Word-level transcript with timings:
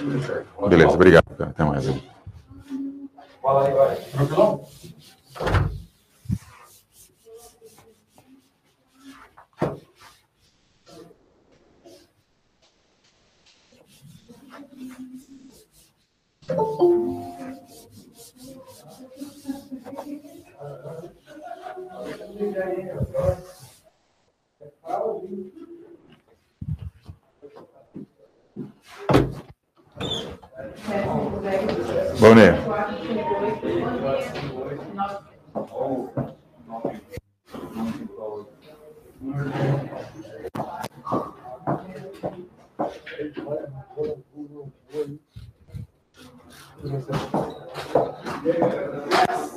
Beleza, 0.00 0.92
obrigado. 0.92 1.24
Até 1.38 1.64
mais. 1.64 1.86
Fala 3.40 3.66
aí, 3.66 3.74
vai. 3.74 3.96
Tranquilão? 3.96 4.64
Bom 32.20 32.34
dia. 32.34 32.54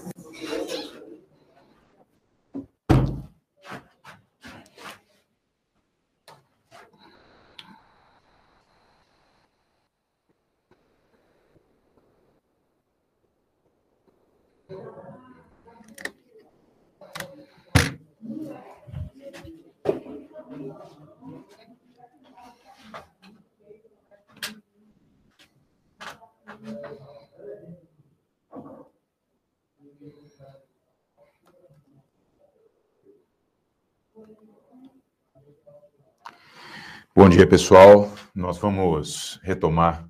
Bom 37.16 37.30
dia, 37.30 37.48
pessoal. 37.48 38.11
Nós 38.36 38.58
vamos 38.58 39.39
retomar 39.42 40.08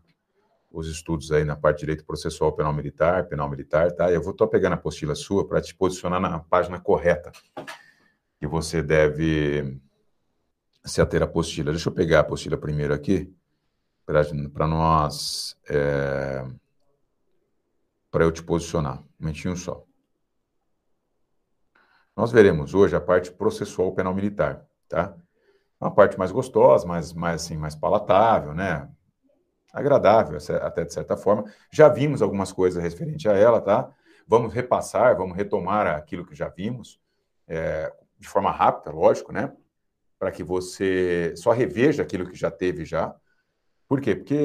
os 0.71 0.89
estudos 0.89 1.31
aí 1.31 1.45
na 1.45 1.55
parte 1.55 1.77
de 1.77 1.81
direito 1.81 2.05
processual 2.05 2.51
penal 2.51 2.73
militar, 2.73 3.27
penal 3.27 3.49
militar, 3.49 3.91
tá? 3.91 4.11
Eu 4.11 4.21
vou 4.21 4.31
estar 4.31 4.47
pegando 4.47 4.73
a 4.73 4.75
apostila 4.75 5.13
sua 5.13 5.47
para 5.47 5.61
te 5.61 5.75
posicionar 5.75 6.19
na 6.19 6.39
página 6.39 6.79
correta 6.79 7.31
que 8.39 8.47
você 8.47 8.81
deve 8.81 9.79
se 10.83 11.01
ater 11.01 11.21
à 11.21 11.25
apostila. 11.25 11.71
Deixa 11.71 11.89
eu 11.89 11.93
pegar 11.93 12.17
a 12.17 12.21
apostila 12.21 12.57
primeiro 12.57 12.93
aqui 12.93 13.31
para 14.53 14.65
nós 14.65 15.57
é, 15.69 16.45
para 18.09 18.23
eu 18.23 18.31
te 18.31 18.41
posicionar. 18.41 18.99
Um 18.99 19.05
momentinho 19.19 19.57
só. 19.57 19.83
Nós 22.15 22.31
veremos 22.31 22.73
hoje 22.73 22.95
a 22.95 23.01
parte 23.01 23.31
processual 23.31 23.91
penal 23.91 24.13
militar, 24.13 24.65
tá? 24.87 25.13
Uma 25.79 25.91
parte 25.91 26.17
mais 26.17 26.31
gostosa, 26.31 26.87
mais, 26.87 27.13
mais, 27.13 27.43
assim, 27.43 27.57
mais 27.57 27.75
palatável, 27.75 28.53
né? 28.53 28.89
Agradável, 29.73 30.39
até 30.61 30.85
de 30.85 30.93
certa 30.93 31.17
forma. 31.17 31.43
Já 31.69 31.89
vimos 31.89 32.21
algumas 32.21 32.51
coisas 32.51 32.81
referente 32.81 33.27
a 33.27 33.33
ela, 33.33 33.61
tá? 33.61 33.91
Vamos 34.25 34.53
repassar, 34.53 35.15
vamos 35.17 35.35
retomar 35.35 35.85
aquilo 35.85 36.25
que 36.25 36.33
já 36.33 36.47
vimos, 36.47 36.99
é, 37.47 37.93
de 38.17 38.27
forma 38.27 38.51
rápida, 38.51 38.89
lógico, 38.89 39.31
né? 39.31 39.53
Para 40.17 40.31
que 40.31 40.43
você 40.43 41.33
só 41.35 41.51
reveja 41.51 42.01
aquilo 42.01 42.27
que 42.27 42.35
já 42.35 42.49
teve 42.49 42.85
já. 42.85 43.13
Por 43.87 44.01
quê? 44.01 44.15
Porque. 44.15 44.35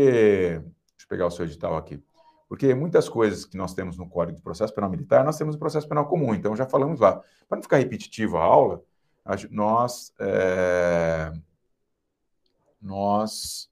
Deixa 0.61 1.05
eu 1.05 1.09
pegar 1.09 1.27
o 1.27 1.31
seu 1.31 1.45
edital 1.45 1.77
aqui. 1.77 2.03
Porque 2.49 2.75
muitas 2.75 3.09
coisas 3.09 3.47
que 3.47 3.57
nós 3.57 3.73
temos 3.73 3.97
no 3.97 4.09
Código 4.09 4.37
de 4.37 4.45
Processo 4.45 4.75
Penal 4.75 4.91
Militar, 4.91 5.25
nós 5.25 5.39
temos 5.39 5.55
no 5.55 5.59
processo 5.59 5.89
penal 5.89 6.07
comum, 6.07 6.35
então 6.35 6.55
já 6.55 6.67
falamos 6.67 7.01
lá. 7.01 7.23
Para 7.49 7.57
não 7.57 7.63
ficar 7.63 7.79
repetitivo 7.79 8.37
a 8.37 8.45
aula, 8.45 8.83
nós, 9.51 10.13
é, 10.19 11.33
nós, 12.81 13.71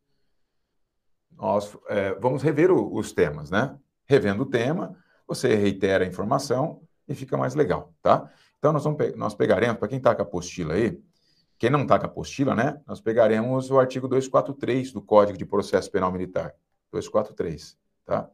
nós 1.31 1.77
é, 1.89 2.15
vamos 2.15 2.43
rever 2.43 2.71
o, 2.71 2.95
os 2.95 3.13
temas, 3.13 3.51
né? 3.51 3.79
Revendo 4.07 4.45
o 4.45 4.47
tema, 4.47 4.97
você 5.29 5.55
reitera 5.55 6.05
a 6.05 6.09
informação 6.09 6.81
e 7.07 7.15
fica 7.15 7.37
mais 7.37 7.55
legal, 7.55 7.93
tá? 8.01 8.31
Então, 8.59 8.73
nós, 8.73 8.85
vamos, 8.85 9.15
nós 9.15 9.35
pegaremos, 9.35 9.79
para 9.79 9.89
quem 9.89 9.99
está 9.99 10.15
com 10.15 10.23
a 10.23 10.25
apostila 10.25 10.75
aí, 10.75 10.99
quem 11.61 11.69
não 11.69 11.83
está 11.83 11.99
com 11.99 12.07
a 12.07 12.09
apostila, 12.09 12.55
né? 12.55 12.81
Nós 12.87 13.03
pegaremos 13.03 13.71
o 13.71 13.79
artigo 13.79 14.09
243 14.09 14.93
do 14.93 15.03
Código 15.03 15.37
de 15.37 15.45
Processo 15.45 15.91
Penal 15.91 16.11
Militar, 16.11 16.55
243, 16.91 17.77
tá? 18.07 18.31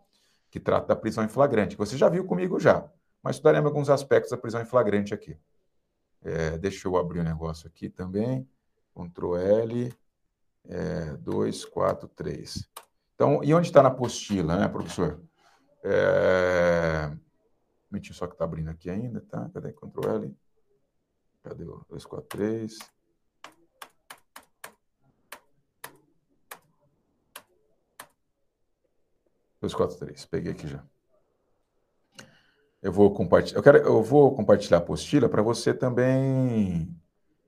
Que 0.48 0.60
trata 0.60 0.86
da 0.86 0.94
prisão 0.94 1.24
em 1.24 1.28
flagrante, 1.28 1.76
você 1.76 1.98
já 1.98 2.08
viu 2.08 2.24
comigo 2.24 2.60
já, 2.60 2.88
mas 3.20 3.34
estudaremos 3.34 3.66
alguns 3.66 3.90
aspectos 3.90 4.30
da 4.30 4.36
prisão 4.36 4.62
em 4.62 4.64
flagrante 4.64 5.12
aqui. 5.12 5.36
É, 6.22 6.56
deixa 6.56 6.86
eu 6.86 6.96
abrir 6.96 7.18
o 7.18 7.22
um 7.22 7.24
negócio 7.24 7.66
aqui 7.66 7.88
também. 7.88 8.48
Ctrl 8.94 9.36
L, 9.36 9.92
é, 10.68 11.16
2, 11.16 11.64
4, 11.64 12.06
3. 12.06 12.68
Então, 13.16 13.42
e 13.42 13.52
onde 13.52 13.66
está 13.66 13.82
na 13.82 13.88
apostila, 13.88 14.56
né, 14.56 14.68
professor? 14.68 15.20
É... 15.82 17.10
Mentir 17.90 18.14
só 18.14 18.28
que 18.28 18.34
está 18.34 18.44
abrindo 18.44 18.70
aqui 18.70 18.88
ainda, 18.88 19.20
tá? 19.20 19.50
Cadê? 19.52 19.72
Ctrl 19.72 20.10
L. 20.10 20.36
Cadê 21.42 21.64
o 21.64 21.84
2, 21.88 22.04
4, 22.06 22.28
3? 22.28 22.78
Dois, 29.66 29.74
quatro, 29.74 29.96
três. 29.96 30.24
Peguei 30.24 30.52
aqui 30.52 30.68
já. 30.68 30.80
Eu 32.80 32.92
vou 32.92 33.12
compartilhar, 33.12 33.58
eu, 33.58 33.62
quero, 33.64 33.78
eu 33.78 34.00
vou 34.00 34.32
compartilhar 34.32 34.78
a 34.78 34.80
apostila 34.80 35.28
para 35.28 35.42
você 35.42 35.74
também 35.74 36.96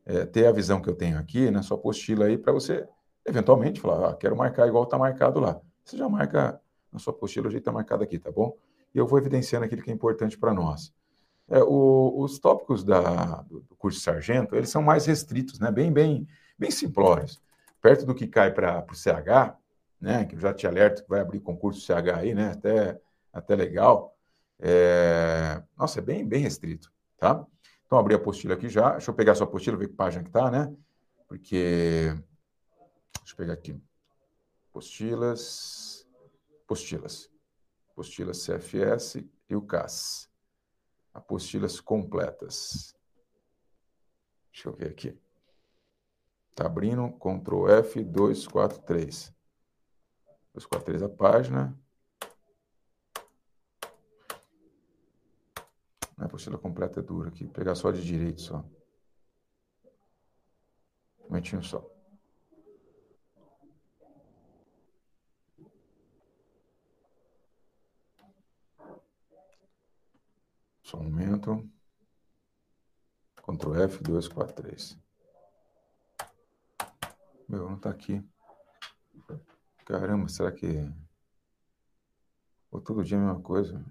é, 0.04 0.26
ter 0.26 0.48
a 0.48 0.50
visão 0.50 0.82
que 0.82 0.90
eu 0.90 0.96
tenho 0.96 1.16
aqui, 1.16 1.48
na 1.48 1.62
sua 1.62 1.76
apostila 1.76 2.24
aí, 2.24 2.36
para 2.36 2.52
você 2.52 2.88
eventualmente 3.24 3.80
falar, 3.80 4.10
ah, 4.10 4.14
quero 4.14 4.36
marcar 4.36 4.66
igual 4.66 4.82
está 4.82 4.98
marcado 4.98 5.38
lá. 5.38 5.60
Você 5.84 5.96
já 5.96 6.08
marca 6.08 6.60
na 6.92 6.98
sua 6.98 7.12
apostila 7.12 7.46
o 7.46 7.50
jeito 7.52 7.62
está 7.62 7.70
marcado 7.70 8.02
aqui, 8.02 8.18
tá 8.18 8.32
bom? 8.32 8.56
E 8.92 8.98
eu 8.98 9.06
vou 9.06 9.16
evidenciando 9.16 9.64
aquilo 9.64 9.82
que 9.82 9.90
é 9.92 9.94
importante 9.94 10.36
para 10.36 10.52
nós. 10.52 10.92
É, 11.48 11.62
o, 11.62 12.14
os 12.20 12.40
tópicos 12.40 12.82
da, 12.82 13.42
do, 13.42 13.62
curso 13.78 13.98
de 13.98 14.04
sargento, 14.04 14.56
eles 14.56 14.70
são 14.70 14.82
mais 14.82 15.06
restritos, 15.06 15.60
né? 15.60 15.70
Bem, 15.70 15.92
bem, 15.92 16.26
bem 16.58 16.72
simplórios. 16.72 17.40
Perto 17.80 18.04
do 18.04 18.12
que 18.12 18.26
cai 18.26 18.50
para 18.50 18.84
o 18.90 18.94
CH, 18.96 19.56
né? 20.00 20.24
Que 20.24 20.38
já 20.38 20.52
te 20.52 20.66
alerto 20.66 21.02
que 21.02 21.08
vai 21.08 21.20
abrir 21.20 21.40
concurso 21.40 21.80
CH 21.80 22.16
aí, 22.16 22.34
né? 22.34 22.50
Até, 22.50 23.00
até 23.32 23.56
legal. 23.56 24.16
É... 24.60 25.62
Nossa, 25.76 26.00
é 26.00 26.02
bem, 26.02 26.26
bem 26.26 26.42
restrito, 26.42 26.92
tá? 27.16 27.46
Então, 27.86 27.98
abri 27.98 28.14
a 28.14 28.16
apostila 28.16 28.54
aqui 28.54 28.68
já. 28.68 28.92
Deixa 28.92 29.10
eu 29.10 29.14
pegar 29.14 29.32
a 29.32 29.34
sua 29.34 29.46
apostila, 29.46 29.76
ver 29.76 29.88
que 29.88 29.94
página 29.94 30.22
que 30.22 30.30
tá, 30.30 30.50
né? 30.50 30.74
Porque... 31.26 32.14
Deixa 33.18 33.32
eu 33.32 33.36
pegar 33.36 33.54
aqui. 33.54 33.80
Apostilas... 34.70 36.06
Apostilas. 36.64 37.30
Apostilas 37.92 38.44
CFS 38.44 39.24
e 39.48 39.56
o 39.56 39.62
CAS. 39.62 40.28
Apostilas 41.14 41.80
completas. 41.80 42.94
Deixa 44.52 44.68
eu 44.68 44.72
ver 44.72 44.90
aqui. 44.90 45.18
Tá 46.54 46.66
abrindo, 46.66 47.10
Ctrl 47.12 47.68
F, 47.68 48.04
243. 50.54 51.00
243 51.00 51.02
a 51.02 51.08
página. 51.08 51.78
A 56.16 56.24
apostila 56.24 56.58
completa 56.58 57.00
é 57.00 57.02
dura 57.02 57.28
aqui. 57.28 57.44
Vou 57.44 57.52
pegar 57.52 57.74
só 57.74 57.90
de 57.90 58.04
direito 58.04 58.40
só. 58.40 58.64
Um 61.20 61.24
momentinho 61.24 61.62
só. 61.62 61.84
Só 70.82 70.98
um 70.98 71.04
momento. 71.04 71.70
Ctrl 73.36 73.74
F, 73.82 74.02
243. 74.02 74.98
Meu, 77.48 77.70
não 77.70 77.78
tá 77.78 77.90
aqui. 77.90 78.22
Caramba, 79.88 80.28
será 80.28 80.52
que. 80.52 80.66
Ou 82.70 82.78
todo 82.78 83.02
dia 83.02 83.16
a 83.16 83.20
mesma 83.22 83.40
coisa? 83.40 83.82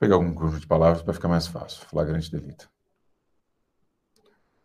Pegar 0.00 0.16
algum 0.16 0.34
conjunto 0.34 0.58
de 0.58 0.66
palavras 0.66 1.02
para 1.04 1.14
ficar 1.14 1.28
mais 1.28 1.46
fácil. 1.46 1.86
Flagrante 1.86 2.32
delito. 2.32 2.68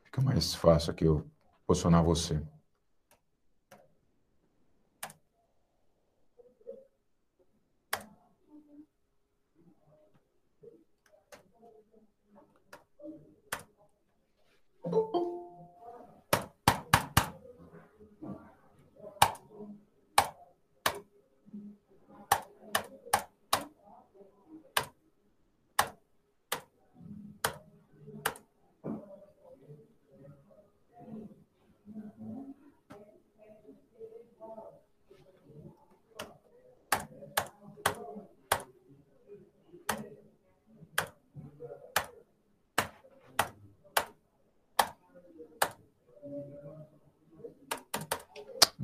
Fica 0.05 0.21
mais 0.21 0.55
fácil 0.55 0.91
aqui 0.91 1.05
eu 1.05 1.23
posicionar 1.69 2.03
você. 2.03 2.41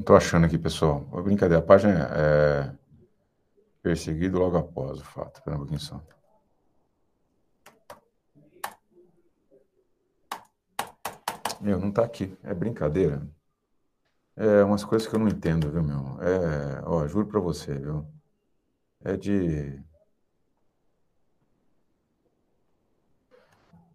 Estou 0.05 0.15
achando 0.15 0.45
aqui, 0.45 0.55
pessoal. 0.59 0.99
Brincadeira, 1.23 1.63
a 1.63 1.65
página 1.65 2.07
é 2.13 2.71
perseguido 3.81 4.37
logo 4.37 4.55
após 4.55 4.99
o 4.99 5.03
fato. 5.03 5.37
Espera 5.37 5.55
um 5.55 5.59
pouquinho 5.61 5.79
só. 5.79 5.99
Meu, 11.59 11.79
não 11.79 11.89
está 11.89 12.03
aqui. 12.05 12.37
É 12.43 12.53
brincadeira. 12.53 13.27
É 14.35 14.63
umas 14.63 14.83
coisas 14.83 15.07
que 15.07 15.15
eu 15.15 15.19
não 15.19 15.27
entendo, 15.27 15.71
viu, 15.71 15.81
meu? 15.81 16.21
É, 16.21 16.83
ó, 16.85 17.07
juro 17.07 17.25
para 17.25 17.39
você, 17.39 17.73
viu? 17.73 18.05
É 19.03 19.17
de. 19.17 19.83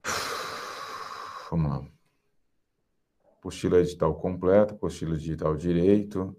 Vamos 1.53 1.71
lá 1.71 1.90
apostila 3.41 3.83
digital 3.83 4.15
completa, 4.15 4.75
apostila 4.75 5.17
digital 5.17 5.57
direito. 5.57 6.37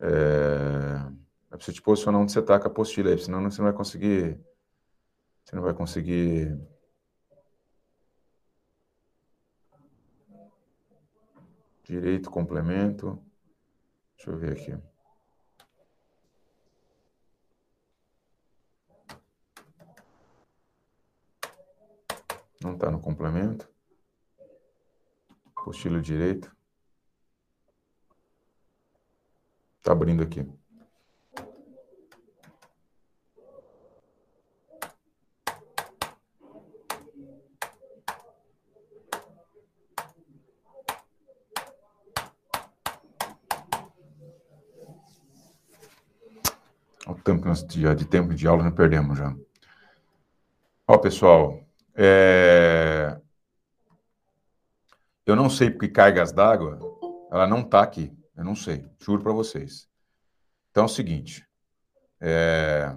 É, 0.00 1.12
é 1.52 1.56
preciso 1.56 1.76
te 1.76 1.82
posicionar 1.82 2.20
onde 2.20 2.32
você 2.32 2.40
está 2.40 2.58
com 2.58 2.66
a 2.66 2.70
apostila 2.70 3.10
aí, 3.10 3.18
senão 3.18 3.42
você 3.42 3.62
não 3.62 3.68
vai 3.68 3.72
conseguir. 3.72 4.40
Você 5.44 5.54
não 5.54 5.62
vai 5.62 5.72
conseguir. 5.72 6.58
Direito, 11.84 12.30
complemento. 12.30 13.22
Deixa 14.16 14.30
eu 14.30 14.36
ver 14.36 14.52
aqui. 14.52 14.76
Não 22.60 22.72
está 22.74 22.90
no 22.90 22.98
complemento 22.98 23.75
apostila 25.66 26.00
direito. 26.00 26.54
Está 29.78 29.90
abrindo 29.90 30.22
aqui. 30.22 30.46
O 47.08 47.14
tempo 47.14 47.42
que 47.42 47.48
nós 47.48 47.66
já 47.68 47.94
de 47.94 48.04
tempo 48.04 48.34
de 48.34 48.46
aula 48.46 48.62
não 48.62 48.72
perdemos 48.72 49.18
já. 49.18 49.34
Ó, 50.86 50.98
pessoal, 50.98 51.60
é... 51.94 53.20
Eu 55.26 55.34
não 55.34 55.50
sei 55.50 55.70
porque 55.70 55.88
cargas 55.88 56.30
d'água, 56.30 56.78
ela 57.32 57.48
não 57.48 57.60
está 57.60 57.82
aqui. 57.82 58.16
Eu 58.36 58.44
não 58.44 58.54
sei, 58.54 58.88
juro 59.00 59.24
para 59.24 59.32
vocês. 59.32 59.88
Então 60.70 60.84
é 60.84 60.86
o 60.86 60.88
seguinte. 60.88 61.44
É... 62.20 62.96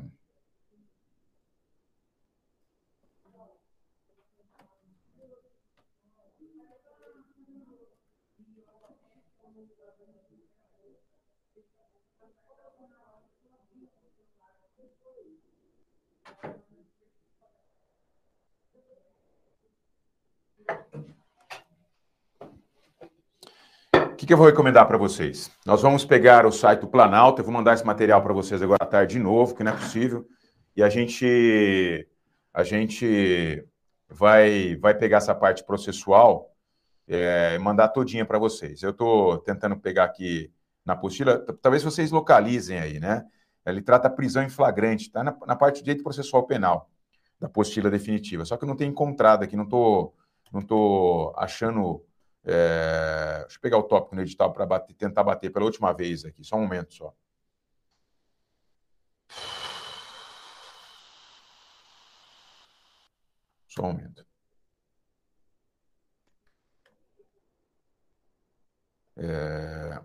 que, 24.29 24.33
eu 24.33 24.37
vou 24.37 24.45
recomendar 24.45 24.87
para 24.87 24.95
vocês? 24.95 25.49
Nós 25.65 25.81
vamos 25.81 26.05
pegar 26.05 26.45
o 26.45 26.51
site 26.51 26.81
do 26.81 26.87
Planalto, 26.87 27.41
eu 27.41 27.45
vou 27.45 27.51
mandar 27.51 27.73
esse 27.73 27.83
material 27.83 28.21
para 28.21 28.31
vocês 28.31 28.61
agora 28.61 28.83
à 28.83 28.85
tarde 28.85 29.15
de 29.15 29.19
novo, 29.19 29.55
que 29.55 29.63
não 29.63 29.71
é 29.71 29.75
possível, 29.75 30.23
e 30.75 30.83
a 30.83 30.87
gente, 30.87 32.07
a 32.53 32.61
gente 32.61 33.65
vai, 34.07 34.75
vai 34.75 34.93
pegar 34.93 35.17
essa 35.17 35.33
parte 35.33 35.63
processual 35.63 36.55
é, 37.07 37.55
e 37.55 37.57
mandar 37.57 37.87
todinha 37.87 38.23
para 38.23 38.37
vocês. 38.37 38.83
Eu 38.83 38.91
estou 38.91 39.39
tentando 39.39 39.75
pegar 39.79 40.03
aqui 40.03 40.53
na 40.85 40.93
apostila, 40.93 41.43
talvez 41.59 41.81
vocês 41.81 42.11
localizem 42.11 42.77
aí, 42.77 42.99
né? 42.99 43.25
Ele 43.65 43.81
trata 43.81 44.11
prisão 44.11 44.43
em 44.43 44.49
flagrante, 44.49 45.07
está 45.07 45.23
na, 45.23 45.35
na, 45.47 45.55
parte 45.55 45.81
direito 45.81 46.03
processual 46.03 46.45
penal 46.45 46.87
da 47.39 47.47
apostila 47.47 47.89
definitiva. 47.89 48.45
Só 48.45 48.57
que 48.57 48.63
eu 48.63 48.67
não 48.67 48.75
tenho 48.75 48.91
encontrado 48.91 49.41
aqui, 49.41 49.55
não 49.55 49.63
estou 49.63 50.13
não 50.53 50.61
tô 50.61 51.33
achando 51.35 52.03
é, 52.45 53.39
deixa 53.41 53.57
eu 53.57 53.61
pegar 53.61 53.77
o 53.77 53.83
tópico 53.83 54.15
no 54.15 54.21
edital 54.21 54.53
para 54.53 54.79
tentar 54.79 55.23
bater 55.23 55.51
pela 55.51 55.65
última 55.65 55.93
vez 55.93 56.25
aqui, 56.25 56.43
só 56.43 56.55
um 56.57 56.61
momento 56.61 56.93
só. 56.93 57.13
Só 63.67 63.83
um 63.83 63.93
momento. 63.93 64.25
É... 69.17 70.01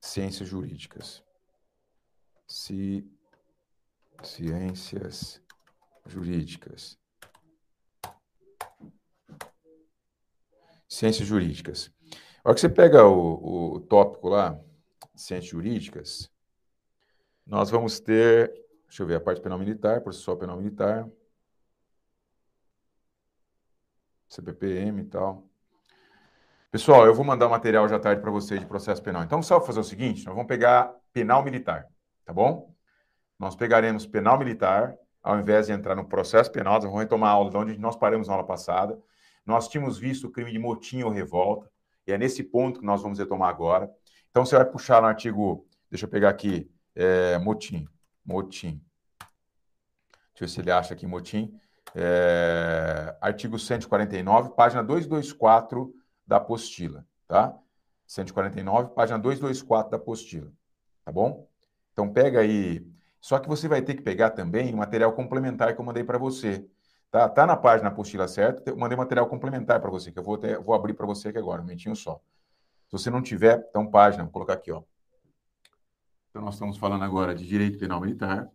Ciências 0.00 0.48
jurídicas. 0.48 1.22
Ci... 2.46 3.08
Ciências 4.22 5.40
jurídicas. 6.06 6.98
Ciências 10.88 11.26
jurídicas. 11.26 11.90
A 12.44 12.48
hora 12.48 12.54
que 12.54 12.60
você 12.60 12.68
pega 12.68 13.06
o, 13.06 13.74
o 13.74 13.80
tópico 13.80 14.28
lá, 14.28 14.58
ciências 15.14 15.50
jurídicas, 15.50 16.30
nós 17.46 17.70
vamos 17.70 18.00
ter, 18.00 18.52
deixa 18.86 19.02
eu 19.02 19.06
ver, 19.06 19.16
a 19.16 19.20
parte 19.20 19.40
penal 19.40 19.58
militar, 19.58 20.00
processual 20.00 20.36
penal 20.36 20.56
militar, 20.56 21.08
CPPM 24.28 25.02
e 25.02 25.04
tal. 25.04 25.46
Pessoal, 26.70 27.04
eu 27.04 27.14
vou 27.14 27.24
mandar 27.24 27.46
o 27.46 27.50
material 27.50 27.86
já 27.86 27.98
tarde 27.98 28.22
para 28.22 28.30
vocês 28.30 28.58
de 28.58 28.66
processo 28.66 29.02
penal. 29.02 29.22
Então, 29.22 29.42
só 29.42 29.60
fazer 29.60 29.80
o 29.80 29.84
seguinte, 29.84 30.24
nós 30.24 30.34
vamos 30.34 30.48
pegar 30.48 30.94
penal 31.12 31.44
militar, 31.44 31.86
tá 32.24 32.32
bom? 32.32 32.74
Nós 33.38 33.54
pegaremos 33.54 34.06
penal 34.06 34.38
militar, 34.38 34.96
ao 35.22 35.38
invés 35.38 35.66
de 35.66 35.72
entrar 35.72 35.94
no 35.94 36.04
processo 36.04 36.50
penal, 36.50 36.74
nós 36.74 36.84
vamos 36.84 37.00
retomar 37.00 37.30
a 37.30 37.34
aula 37.34 37.50
de 37.50 37.56
onde 37.56 37.78
nós 37.78 37.94
paramos 37.94 38.26
na 38.26 38.34
aula 38.34 38.46
passada. 38.46 38.98
Nós 39.46 39.68
tínhamos 39.68 39.98
visto 39.98 40.26
o 40.26 40.30
crime 40.30 40.50
de 40.50 40.58
motim 40.58 41.02
ou 41.02 41.10
revolta, 41.10 41.70
e 42.06 42.12
é 42.12 42.18
nesse 42.18 42.42
ponto 42.42 42.80
que 42.80 42.86
nós 42.86 43.02
vamos 43.02 43.18
retomar 43.18 43.48
agora. 43.48 43.90
Então, 44.30 44.44
você 44.44 44.56
vai 44.56 44.64
puxar 44.64 45.00
no 45.00 45.08
artigo, 45.08 45.66
deixa 45.90 46.06
eu 46.06 46.10
pegar 46.10 46.30
aqui, 46.30 46.70
é, 46.94 47.38
motim, 47.38 47.86
motim. 48.24 48.82
Deixa 49.20 50.44
eu 50.44 50.46
ver 50.46 50.48
se 50.48 50.60
ele 50.60 50.70
acha 50.70 50.94
aqui 50.94 51.06
motim. 51.06 51.54
É, 51.94 53.16
artigo 53.20 53.58
149, 53.58 54.50
página 54.56 54.82
224 54.82 55.94
da 56.26 56.38
apostila, 56.38 57.06
tá? 57.28 57.54
149, 58.06 58.94
página 58.94 59.18
224 59.18 59.90
da 59.90 59.96
apostila, 59.98 60.50
tá 61.04 61.12
bom? 61.12 61.48
Então, 61.92 62.10
pega 62.10 62.40
aí 62.40 62.84
só 63.22 63.38
que 63.38 63.48
você 63.48 63.68
vai 63.68 63.80
ter 63.80 63.94
que 63.94 64.02
pegar 64.02 64.30
também 64.30 64.74
o 64.74 64.76
material 64.76 65.12
complementar 65.12 65.72
que 65.76 65.80
eu 65.80 65.84
mandei 65.84 66.02
para 66.02 66.18
você. 66.18 66.66
Tá, 67.08 67.28
tá 67.28 67.46
na 67.46 67.56
página 67.56 67.88
apostila 67.88 68.26
certa. 68.26 68.68
Eu 68.68 68.76
mandei 68.76 68.98
material 68.98 69.28
complementar 69.28 69.80
para 69.80 69.88
você, 69.88 70.10
que 70.10 70.18
eu 70.18 70.24
vou, 70.24 70.36
ter, 70.36 70.58
vou 70.58 70.74
abrir 70.74 70.92
para 70.92 71.06
você 71.06 71.28
aqui 71.28 71.38
agora, 71.38 71.60
um 71.60 71.64
momentinho 71.64 71.94
só. 71.94 72.20
Se 72.88 72.92
você 72.98 73.10
não 73.10 73.22
tiver, 73.22 73.64
então 73.70 73.88
página, 73.88 74.24
vou 74.24 74.32
colocar 74.32 74.54
aqui, 74.54 74.72
ó. 74.72 74.82
Então 76.30 76.42
nós 76.42 76.54
estamos 76.54 76.76
falando 76.78 77.04
agora 77.04 77.32
de 77.32 77.46
direito 77.46 77.78
penal 77.78 78.00
militar, 78.00 78.50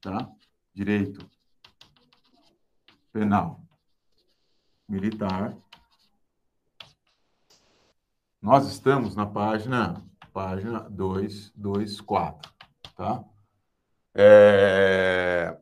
tá? 0.00 0.30
Direito 0.72 1.28
penal 3.12 3.60
militar. 4.88 5.54
Nós 8.40 8.66
estamos 8.66 9.14
na 9.14 9.26
página 9.26 10.02
página 10.32 10.80
224, 10.90 12.50
tá? 12.96 13.24
É, 14.14 15.56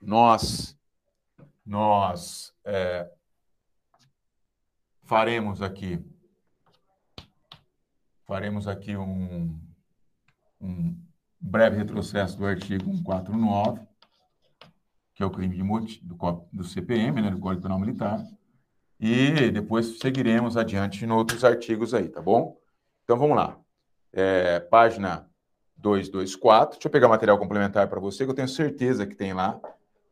nós 0.00 0.76
nós 1.64 2.52
é, 2.64 3.08
faremos 5.04 5.62
aqui 5.62 6.04
faremos 8.26 8.66
aqui 8.66 8.96
um, 8.96 9.58
um 10.60 10.98
breve 11.40 11.76
retrocesso 11.76 12.36
do 12.36 12.46
artigo 12.46 12.84
149, 12.84 13.80
que 15.14 15.22
é 15.22 15.26
o 15.26 15.30
crime 15.30 15.56
de 15.56 16.00
do, 16.02 16.16
do 16.52 16.64
CPM, 16.64 17.22
né, 17.22 17.30
do 17.30 17.38
Código 17.38 17.62
Penal 17.62 17.78
Militar, 17.78 18.24
e 18.98 19.50
depois 19.50 19.98
seguiremos 19.98 20.56
adiante 20.56 21.04
em 21.04 21.10
outros 21.10 21.44
artigos 21.44 21.94
aí, 21.94 22.08
tá 22.08 22.20
bom? 22.20 22.58
Então 23.04 23.18
vamos 23.18 23.36
lá. 23.36 23.58
É, 24.12 24.60
página 24.60 25.28
224. 25.84 26.76
Deixa 26.76 26.88
eu 26.88 26.90
pegar 26.90 27.08
material 27.08 27.38
complementar 27.38 27.86
para 27.88 28.00
você, 28.00 28.24
que 28.24 28.30
eu 28.30 28.34
tenho 28.34 28.48
certeza 28.48 29.06
que 29.06 29.14
tem 29.14 29.34
lá 29.34 29.60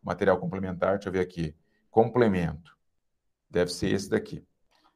material 0.02 0.38
complementar. 0.38 0.96
Deixa 0.98 1.08
eu 1.08 1.12
ver 1.12 1.20
aqui. 1.20 1.56
Complemento. 1.90 2.76
Deve 3.48 3.72
ser 3.72 3.88
esse 3.88 4.10
daqui. 4.10 4.46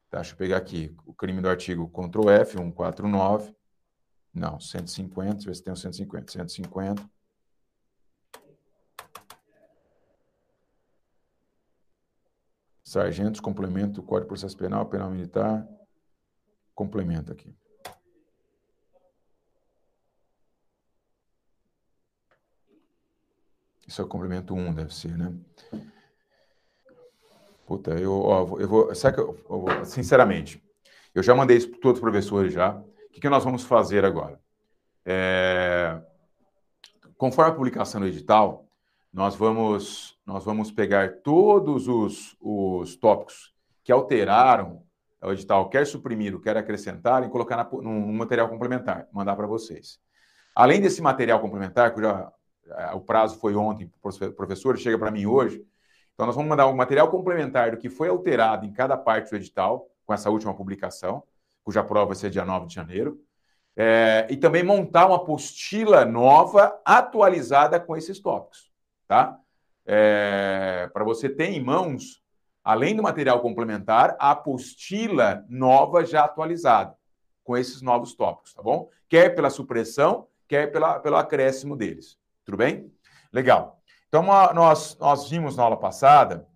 Tá, 0.09 0.19
deixa 0.19 0.33
eu 0.33 0.37
pegar 0.37 0.57
aqui 0.57 0.95
o 1.05 1.13
crime 1.13 1.41
do 1.41 1.49
artigo 1.49 1.89
Ctrl 1.89 2.29
F, 2.29 2.57
149. 2.57 3.55
Não, 4.33 4.59
150. 4.59 5.33
Deixa 5.33 5.47
eu 5.47 5.51
ver 5.51 5.55
se 5.55 5.63
tem 5.63 5.73
o 5.73 5.75
150. 5.75 6.31
150. 6.31 7.09
Sargentos, 12.83 13.41
complemento, 13.41 14.01
Código 14.01 14.21
de 14.21 14.27
Processo 14.27 14.55
Penal, 14.55 14.85
Penal 14.85 15.09
Militar. 15.09 15.67
Complemento 16.73 17.31
aqui. 17.31 17.53
Isso 23.87 24.01
é 24.01 24.05
o 24.05 24.07
complemento 24.07 24.53
1, 24.53 24.73
deve 24.73 24.93
ser, 24.93 25.17
né? 25.17 25.33
Puta, 27.65 27.91
eu, 27.91 28.13
ó, 28.13 28.59
eu 28.59 28.67
vou. 28.67 28.93
Sabe 28.93 29.15
que 29.15 29.21
eu, 29.21 29.37
eu, 29.49 29.85
sinceramente, 29.85 30.63
eu 31.15 31.23
já 31.23 31.33
mandei 31.33 31.57
isso 31.57 31.69
para 31.69 31.79
todos 31.79 31.97
os 31.97 32.01
professores 32.01 32.53
já. 32.53 32.75
O 32.75 33.11
que, 33.11 33.21
que 33.21 33.29
nós 33.29 33.43
vamos 33.43 33.63
fazer 33.63 34.05
agora? 34.05 34.39
É, 35.05 36.01
conforme 37.17 37.51
a 37.51 37.55
publicação 37.55 38.01
do 38.01 38.07
edital, 38.07 38.67
nós 39.11 39.35
vamos, 39.35 40.17
nós 40.25 40.43
vamos 40.43 40.71
pegar 40.71 41.21
todos 41.23 41.87
os, 41.87 42.35
os 42.39 42.95
tópicos 42.97 43.53
que 43.83 43.91
alteraram 43.91 44.83
o 45.21 45.31
edital, 45.31 45.69
quer 45.69 45.87
suprimir, 45.87 46.39
quer 46.39 46.55
acrescentar, 46.57 47.23
e 47.23 47.29
colocar 47.29 47.57
na, 47.57 47.69
num, 47.81 48.07
num 48.07 48.13
material 48.13 48.47
complementar, 48.49 49.07
mandar 49.11 49.35
para 49.35 49.47
vocês. 49.47 49.99
Além 50.55 50.79
desse 50.79 51.01
material 51.01 51.39
complementar, 51.39 51.93
que 51.93 52.01
já, 52.01 52.31
o 52.93 53.01
prazo 53.01 53.39
foi 53.39 53.55
ontem 53.55 53.85
o 53.85 54.31
professor, 54.33 54.77
chega 54.77 54.97
para 54.97 55.11
mim 55.11 55.25
hoje, 55.25 55.65
então 56.13 56.25
nós 56.25 56.35
vamos 56.35 56.49
mandar 56.49 56.67
um 56.67 56.75
material 56.75 57.09
complementar 57.09 57.71
do 57.71 57.77
que 57.77 57.89
foi 57.89 58.09
alterado 58.09 58.65
em 58.65 58.73
cada 58.73 58.97
parte 58.97 59.29
do 59.29 59.35
edital, 59.35 59.87
com 60.05 60.13
essa 60.13 60.29
última 60.29 60.53
publicação, 60.53 61.23
cuja 61.63 61.83
prova 61.83 62.07
vai 62.07 62.15
ser 62.15 62.29
dia 62.29 62.45
9 62.45 62.67
de 62.67 62.73
janeiro, 62.73 63.19
é, 63.75 64.25
e 64.29 64.37
também 64.37 64.63
montar 64.63 65.05
uma 65.05 65.17
apostila 65.17 66.05
nova, 66.05 66.79
atualizada 66.85 67.79
com 67.79 67.95
esses 67.95 68.19
tópicos 68.19 68.67
tá? 69.07 69.39
É, 69.85 70.89
para 70.93 71.03
você 71.03 71.29
ter 71.29 71.45
em 71.45 71.63
mãos, 71.63 72.21
além 72.63 72.95
do 72.95 73.01
material 73.01 73.39
complementar, 73.39 74.15
a 74.19 74.31
apostila 74.31 75.45
nova 75.47 76.05
já 76.05 76.25
atualizada, 76.25 76.93
com 77.43 77.55
esses 77.55 77.81
novos 77.81 78.13
tópicos, 78.13 78.53
tá 78.53 78.61
bom? 78.61 78.89
Quer 79.07 79.33
pela 79.33 79.49
supressão, 79.49 80.27
quer 80.47 80.71
pela, 80.71 80.99
pelo 80.99 81.15
acréscimo 81.15 81.75
deles. 81.75 82.17
Tudo 82.47 82.55
bem? 82.55 82.89
Legal. 83.33 83.83
Então, 84.07 84.23
nós, 84.23 84.97
nós 84.99 85.29
vimos 85.29 85.57
na 85.57 85.63
aula 85.63 85.77
passada. 85.77 86.47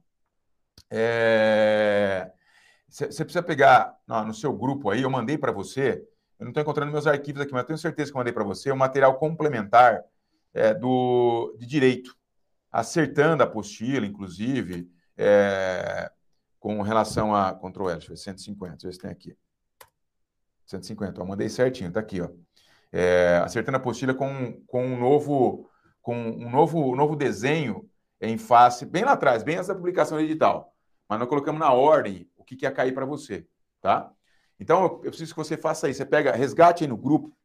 Você 2.88 3.04
é, 3.04 3.24
precisa 3.26 3.44
pegar 3.44 3.98
no, 4.08 4.28
no 4.28 4.34
seu 4.34 4.54
grupo 4.54 4.90
aí, 4.90 5.02
eu 5.02 5.10
mandei 5.10 5.38
para 5.38 5.52
você. 5.52 6.02
Eu 6.40 6.46
não 6.46 6.52
estou 6.52 6.62
encontrando 6.62 6.94
meus 6.94 7.08
arquivos 7.08 7.42
aqui, 7.42 7.52
mas 7.52 7.64
eu 7.64 7.68
tenho 7.68 7.78
certeza 7.78 8.10
que 8.10 8.16
eu 8.16 8.20
mandei 8.20 8.32
para 8.32 8.46
você 8.46 8.72
um 8.72 8.78
material 8.78 9.20
complementar 9.20 10.02
é, 10.54 10.74
do, 10.74 11.54
de 11.60 11.66
direito 11.66 12.16
acertando 12.72 13.44
a 13.44 13.46
apostila, 13.46 14.06
inclusive, 14.06 14.90
é, 15.18 16.10
com 16.58 16.82
relação 16.82 17.36
a. 17.36 17.54
Ctrl 17.54 17.90
L, 17.90 17.98
deixa 17.98 18.14
eu 18.14 18.16
ver, 18.16 18.22
150, 18.22 18.72
deixa 18.72 18.88
eu 18.88 18.90
ver 18.92 18.94
se 18.94 19.02
tem 19.02 19.12
aqui. 19.12 19.38
150, 20.68 21.22
ó, 21.22 21.26
mandei 21.26 21.50
certinho, 21.50 21.92
tá 21.92 22.00
aqui, 22.00 22.22
ó. 22.22 22.30
É, 22.94 23.42
acertando 23.44 23.76
a 23.76 23.82
apostila 23.82 24.14
com, 24.14 24.54
com 24.68 24.86
um 24.86 24.98
novo 24.98 25.70
com 26.02 26.16
um 26.16 26.50
novo, 26.50 26.92
um 26.92 26.96
novo 26.96 27.16
desenho 27.16 27.88
em 28.20 28.38
face, 28.38 28.86
bem 28.86 29.04
lá 29.04 29.14
atrás, 29.14 29.44
bem 29.44 29.58
essa 29.58 29.76
publicação 29.76 30.20
edital. 30.20 30.74
Mas 31.08 31.20
nós 31.20 31.28
colocamos 31.28 31.60
na 31.60 31.72
ordem 31.72 32.30
o 32.38 32.44
que, 32.44 32.56
que 32.56 32.66
ia 32.66 32.72
cair 32.72 32.94
para 32.94 33.06
você, 33.06 33.46
tá? 33.82 34.12
Então, 34.60 34.84
eu, 34.84 35.10
preciso 35.10 35.34
que 35.34 35.38
você 35.38 35.58
faça 35.58 35.90
isso. 35.90 35.98
Você 35.98 36.06
pega, 36.06 36.32
resgate 36.34 36.84
aí 36.84 36.88
no 36.88 36.96
grupo. 36.96 37.36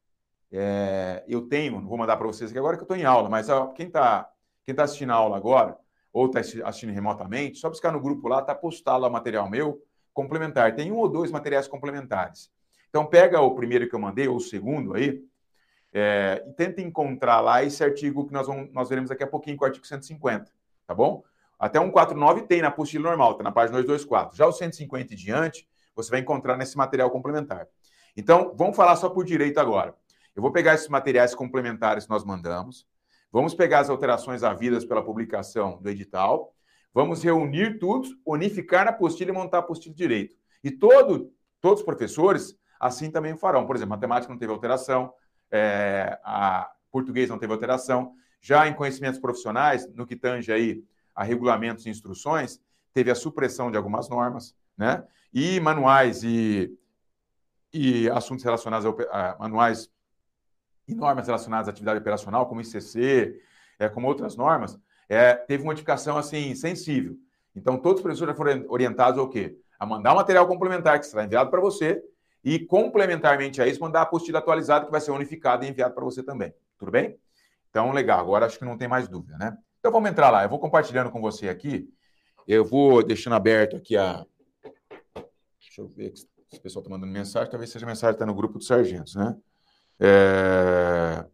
É, 0.52 1.24
eu 1.26 1.42
tenho, 1.42 1.80
vou 1.86 1.96
mandar 1.96 2.16
para 2.16 2.26
vocês 2.26 2.50
aqui 2.50 2.58
agora 2.58 2.76
que 2.76 2.82
eu 2.82 2.84
estou 2.84 2.96
em 2.96 3.04
aula, 3.04 3.28
mas 3.28 3.48
ó, 3.48 3.68
quem 3.68 3.86
está 3.86 4.30
quem 4.66 4.72
está 4.72 4.82
assistindo 4.82 5.12
a 5.12 5.14
aula 5.14 5.36
agora, 5.36 5.78
ou 6.12 6.26
está 6.26 6.40
assistindo 6.40 6.92
remotamente, 6.92 7.58
só 7.58 7.68
buscar 7.68 7.92
no 7.92 8.00
grupo 8.00 8.26
lá, 8.26 8.40
está 8.40 8.52
postado 8.52 9.00
lá 9.00 9.08
o 9.08 9.12
material 9.12 9.48
meu 9.48 9.80
complementar. 10.12 10.74
Tem 10.74 10.90
um 10.90 10.96
ou 10.96 11.08
dois 11.08 11.30
materiais 11.30 11.68
complementares. 11.68 12.50
Então, 12.88 13.06
pega 13.06 13.40
o 13.40 13.54
primeiro 13.54 13.88
que 13.88 13.94
eu 13.94 14.00
mandei, 14.00 14.26
ou 14.26 14.36
o 14.36 14.40
segundo 14.40 14.94
aí, 14.94 15.22
é, 15.98 16.44
e 16.46 16.52
tenta 16.52 16.80
encontrar 16.80 17.40
lá 17.40 17.62
esse 17.62 17.82
artigo 17.82 18.26
que 18.26 18.32
nós, 18.32 18.46
vamos, 18.46 18.72
nós 18.72 18.88
veremos 18.88 19.10
daqui 19.10 19.22
a 19.22 19.26
pouquinho 19.26 19.56
com 19.56 19.64
o 19.64 19.66
artigo 19.66 19.86
150, 19.86 20.50
tá 20.86 20.94
bom? 20.94 21.22
Até 21.58 21.78
149 21.78 22.42
tem 22.42 22.60
na 22.60 22.68
apostila 22.68 23.08
normal, 23.08 23.32
está 23.32 23.42
na 23.42 23.52
página 23.52 23.78
224. 23.80 24.36
Já 24.36 24.46
o 24.46 24.52
150 24.52 25.12
e 25.12 25.16
diante, 25.16 25.68
você 25.94 26.10
vai 26.10 26.20
encontrar 26.20 26.56
nesse 26.56 26.76
material 26.76 27.10
complementar. 27.10 27.66
Então, 28.16 28.52
vamos 28.56 28.76
falar 28.76 28.96
só 28.96 29.08
por 29.08 29.24
direito 29.24 29.58
agora. 29.58 29.94
Eu 30.34 30.42
vou 30.42 30.52
pegar 30.52 30.74
esses 30.74 30.88
materiais 30.88 31.34
complementares 31.34 32.04
que 32.04 32.10
nós 32.10 32.24
mandamos, 32.24 32.86
Vamos 33.36 33.54
pegar 33.54 33.80
as 33.80 33.90
alterações 33.90 34.42
havidas 34.42 34.82
pela 34.82 35.04
publicação 35.04 35.78
do 35.82 35.90
edital, 35.90 36.54
vamos 36.94 37.22
reunir 37.22 37.78
tudo, 37.78 38.08
unificar 38.24 38.86
na 38.86 38.92
apostila 38.92 39.30
e 39.30 39.34
montar 39.34 39.58
a 39.58 39.60
apostila 39.60 39.94
direito. 39.94 40.34
E 40.64 40.70
todo, 40.70 41.30
todos 41.60 41.80
os 41.80 41.84
professores 41.84 42.58
assim 42.80 43.10
também 43.10 43.36
farão. 43.36 43.66
Por 43.66 43.76
exemplo, 43.76 43.90
matemática 43.90 44.32
não 44.32 44.38
teve 44.38 44.52
alteração, 44.52 45.12
é, 45.50 46.18
a 46.24 46.70
português 46.90 47.28
não 47.28 47.38
teve 47.38 47.52
alteração. 47.52 48.14
Já 48.40 48.66
em 48.66 48.74
conhecimentos 48.74 49.20
profissionais, 49.20 49.92
no 49.94 50.06
que 50.06 50.16
tange 50.16 50.52
aí 50.52 50.84
a 51.14 51.24
regulamentos 51.24 51.86
e 51.86 51.90
instruções, 51.90 52.60
teve 52.92 53.10
a 53.10 53.14
supressão 53.14 53.70
de 53.70 53.76
algumas 53.76 54.08
normas, 54.08 54.54
né? 54.76 55.04
E 55.32 55.60
manuais 55.60 56.22
e, 56.22 56.72
e 57.72 58.08
assuntos 58.10 58.44
relacionados 58.44 58.86
a, 59.10 59.32
a 59.32 59.38
manuais 59.38 59.90
e 60.88 60.94
normas 60.94 61.26
relacionadas 61.26 61.68
à 61.68 61.70
atividade 61.70 61.98
operacional, 61.98 62.46
como 62.46 62.60
ICC, 62.60 63.40
é, 63.78 63.88
como 63.88 64.06
outras 64.06 64.36
normas, 64.36 64.78
é, 65.08 65.34
teve 65.34 65.64
modificação 65.64 66.16
assim 66.16 66.54
sensível. 66.54 67.16
Então, 67.54 67.76
todos 67.78 67.98
os 67.98 68.02
professores 68.02 68.36
foram 68.36 68.64
orientados 68.68 69.18
ao 69.18 69.28
quê? 69.28 69.58
A 69.78 69.86
mandar 69.86 70.12
um 70.12 70.16
material 70.16 70.46
complementar 70.46 70.98
que 70.98 71.06
será 71.06 71.24
enviado 71.24 71.50
para 71.50 71.60
você 71.60 72.02
e, 72.46 72.60
complementarmente 72.60 73.60
a 73.60 73.66
isso, 73.66 73.80
mandar 73.80 73.98
a 73.98 74.02
apostila 74.02 74.38
atualizada 74.38 74.86
que 74.86 74.92
vai 74.92 75.00
ser 75.00 75.10
unificada 75.10 75.66
e 75.66 75.68
enviada 75.68 75.92
para 75.92 76.04
você 76.04 76.22
também. 76.22 76.54
Tudo 76.78 76.92
bem? 76.92 77.18
Então, 77.68 77.90
legal. 77.90 78.20
Agora 78.20 78.46
acho 78.46 78.56
que 78.56 78.64
não 78.64 78.78
tem 78.78 78.86
mais 78.86 79.08
dúvida, 79.08 79.36
né? 79.36 79.58
Então, 79.80 79.90
vamos 79.90 80.08
entrar 80.08 80.30
lá. 80.30 80.44
Eu 80.44 80.48
vou 80.48 80.60
compartilhando 80.60 81.10
com 81.10 81.20
você 81.20 81.48
aqui. 81.48 81.92
Eu 82.46 82.64
vou 82.64 83.02
deixando 83.02 83.34
aberto 83.34 83.74
aqui 83.74 83.96
a. 83.96 84.24
Deixa 85.58 85.80
eu 85.80 85.88
ver 85.88 86.16
se 86.16 86.28
o 86.52 86.60
pessoal 86.60 86.84
está 86.84 86.88
mandando 86.88 87.12
mensagem. 87.12 87.50
Talvez 87.50 87.68
seja 87.68 87.84
mensagem 87.84 88.12
que 88.12 88.22
está 88.22 88.26
no 88.26 88.34
grupo 88.34 88.58
dos 88.58 88.68
sargentos, 88.68 89.16
né? 89.16 89.36
É... 89.98 91.26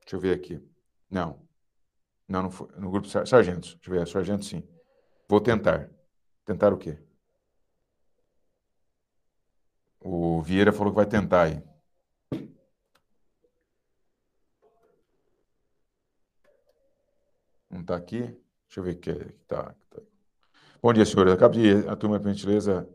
Deixa 0.00 0.16
eu 0.16 0.20
ver 0.20 0.34
aqui. 0.34 0.66
Não. 1.10 1.46
Não, 2.26 2.44
não 2.44 2.50
foi. 2.50 2.68
No 2.78 2.90
grupo 2.90 3.06
sargentos. 3.06 3.74
Deixa 3.74 3.90
eu 3.90 3.98
ver. 3.98 4.08
Sargento, 4.08 4.46
sim. 4.46 4.66
Vou 5.28 5.42
tentar. 5.42 5.90
Tentar 6.46 6.72
o 6.72 6.78
quê? 6.78 6.96
O 10.00 10.40
Vieira 10.42 10.72
falou 10.72 10.92
que 10.92 10.96
vai 10.96 11.06
tentar 11.06 11.42
aí. 11.42 11.62
está 17.86 17.96
aqui. 17.96 18.20
Deixa 18.20 18.80
eu 18.80 18.82
ver 18.84 18.92
o 18.96 18.98
que 18.98 19.10
está. 19.10 19.74
Tá. 19.90 20.02
Bom 20.82 20.92
dia, 20.92 21.04
senhores. 21.06 21.34
Acabo 21.34 21.54
de 21.54 21.88
a 21.88 21.96
turma, 21.96 22.20
por 22.20 22.28
gentileza. 22.30 22.88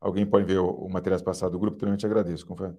Alguém 0.00 0.26
pode 0.26 0.46
ver 0.46 0.58
o, 0.58 0.70
o 0.70 0.90
material 0.90 1.22
passado 1.22 1.52
do 1.52 1.58
grupo? 1.60 1.78
Também 1.78 1.96
te 1.96 2.06
agradeço. 2.06 2.46
Confere. 2.46 2.76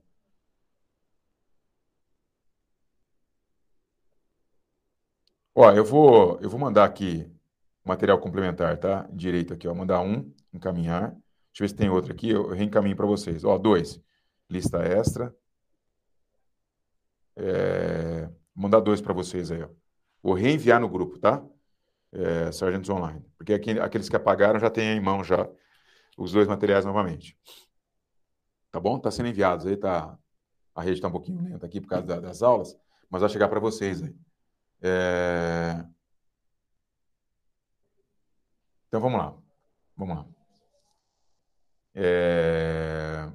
Ó, 5.53 5.71
eu 5.71 5.83
vou, 5.85 6.39
eu 6.41 6.49
vou 6.49 6.59
mandar 6.59 6.85
aqui 6.85 7.29
material 7.83 8.19
complementar, 8.19 8.77
tá? 8.77 9.07
Direito 9.11 9.53
aqui, 9.53 9.67
ó. 9.67 9.73
Mandar 9.73 10.01
um, 10.01 10.31
encaminhar. 10.53 11.11
Deixa 11.11 11.63
eu 11.63 11.63
ver 11.63 11.69
se 11.69 11.75
tem 11.75 11.89
outro 11.89 12.13
aqui. 12.13 12.29
Eu 12.29 12.49
reencaminho 12.49 12.95
para 12.95 13.05
vocês. 13.05 13.43
Ó, 13.43 13.57
dois. 13.57 14.01
Lista 14.49 14.79
extra. 14.79 15.35
É, 17.35 18.29
mandar 18.53 18.79
dois 18.81 19.01
para 19.01 19.13
vocês 19.13 19.51
aí, 19.51 19.63
ó. 19.63 19.69
Vou 20.21 20.33
reenviar 20.33 20.79
no 20.79 20.89
grupo, 20.89 21.17
tá? 21.17 21.43
É, 22.11 22.51
Sargentos 22.51 22.89
Online. 22.89 23.25
Porque 23.37 23.53
aqui, 23.53 23.79
aqueles 23.79 24.09
que 24.09 24.15
apagaram 24.15 24.59
já 24.59 24.69
têm 24.69 24.97
em 24.97 24.99
mão 24.99 25.23
já 25.23 25.49
os 26.17 26.31
dois 26.33 26.47
materiais 26.47 26.83
novamente. 26.83 27.37
Tá 28.71 28.79
bom? 28.79 28.99
Tá 28.99 29.09
sendo 29.09 29.29
enviados 29.29 29.65
aí, 29.65 29.77
tá. 29.77 30.17
A 30.75 30.81
rede 30.81 30.95
está 30.95 31.07
um 31.07 31.11
pouquinho 31.11 31.41
lenta 31.41 31.65
aqui 31.65 31.81
por 31.81 31.87
causa 31.87 32.05
da, 32.05 32.19
das 32.19 32.43
aulas, 32.43 32.77
mas 33.09 33.21
vai 33.21 33.29
chegar 33.29 33.47
para 33.47 33.59
vocês 33.59 34.03
aí. 34.03 34.15
É... 34.81 35.85
Então 38.89 38.99
vamos 38.99 39.19
lá. 39.19 39.37
Vamos 39.95 40.17
lá. 40.17 40.25
É... 41.95 43.31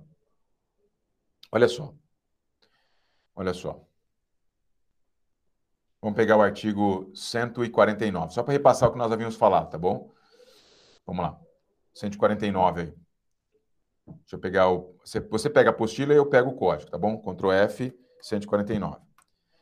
Olha 1.51 1.69
só. 1.69 1.95
Olha 3.35 3.55
só. 3.55 3.81
Vamos 6.03 6.17
pegar 6.17 6.37
o 6.37 6.43
artigo 6.43 7.11
149, 7.15 8.35
só 8.35 8.43
para 8.43 8.53
repassar 8.53 8.89
o 8.89 8.93
que 8.93 8.99
nós 8.99 9.11
havíamos 9.11 9.37
falado, 9.37 9.71
tá 9.71 9.79
bom? 9.79 10.13
Vamos 11.07 11.25
lá. 11.25 11.41
149 11.95 12.81
aí. 12.83 12.95
Deixa 14.07 14.35
eu 14.35 14.39
pegar 14.39 14.71
o. 14.71 14.99
Você, 15.31 15.49
pega 15.49 15.71
a 15.71 15.73
apostila 15.73 16.13
e 16.13 16.17
eu 16.17 16.27
pego 16.27 16.51
o 16.51 16.55
código, 16.55 16.91
tá 16.91 16.99
bom? 16.99 17.17
Ctrl 17.17 17.53
F 17.53 17.97
149. 18.21 18.97
O 18.97 19.01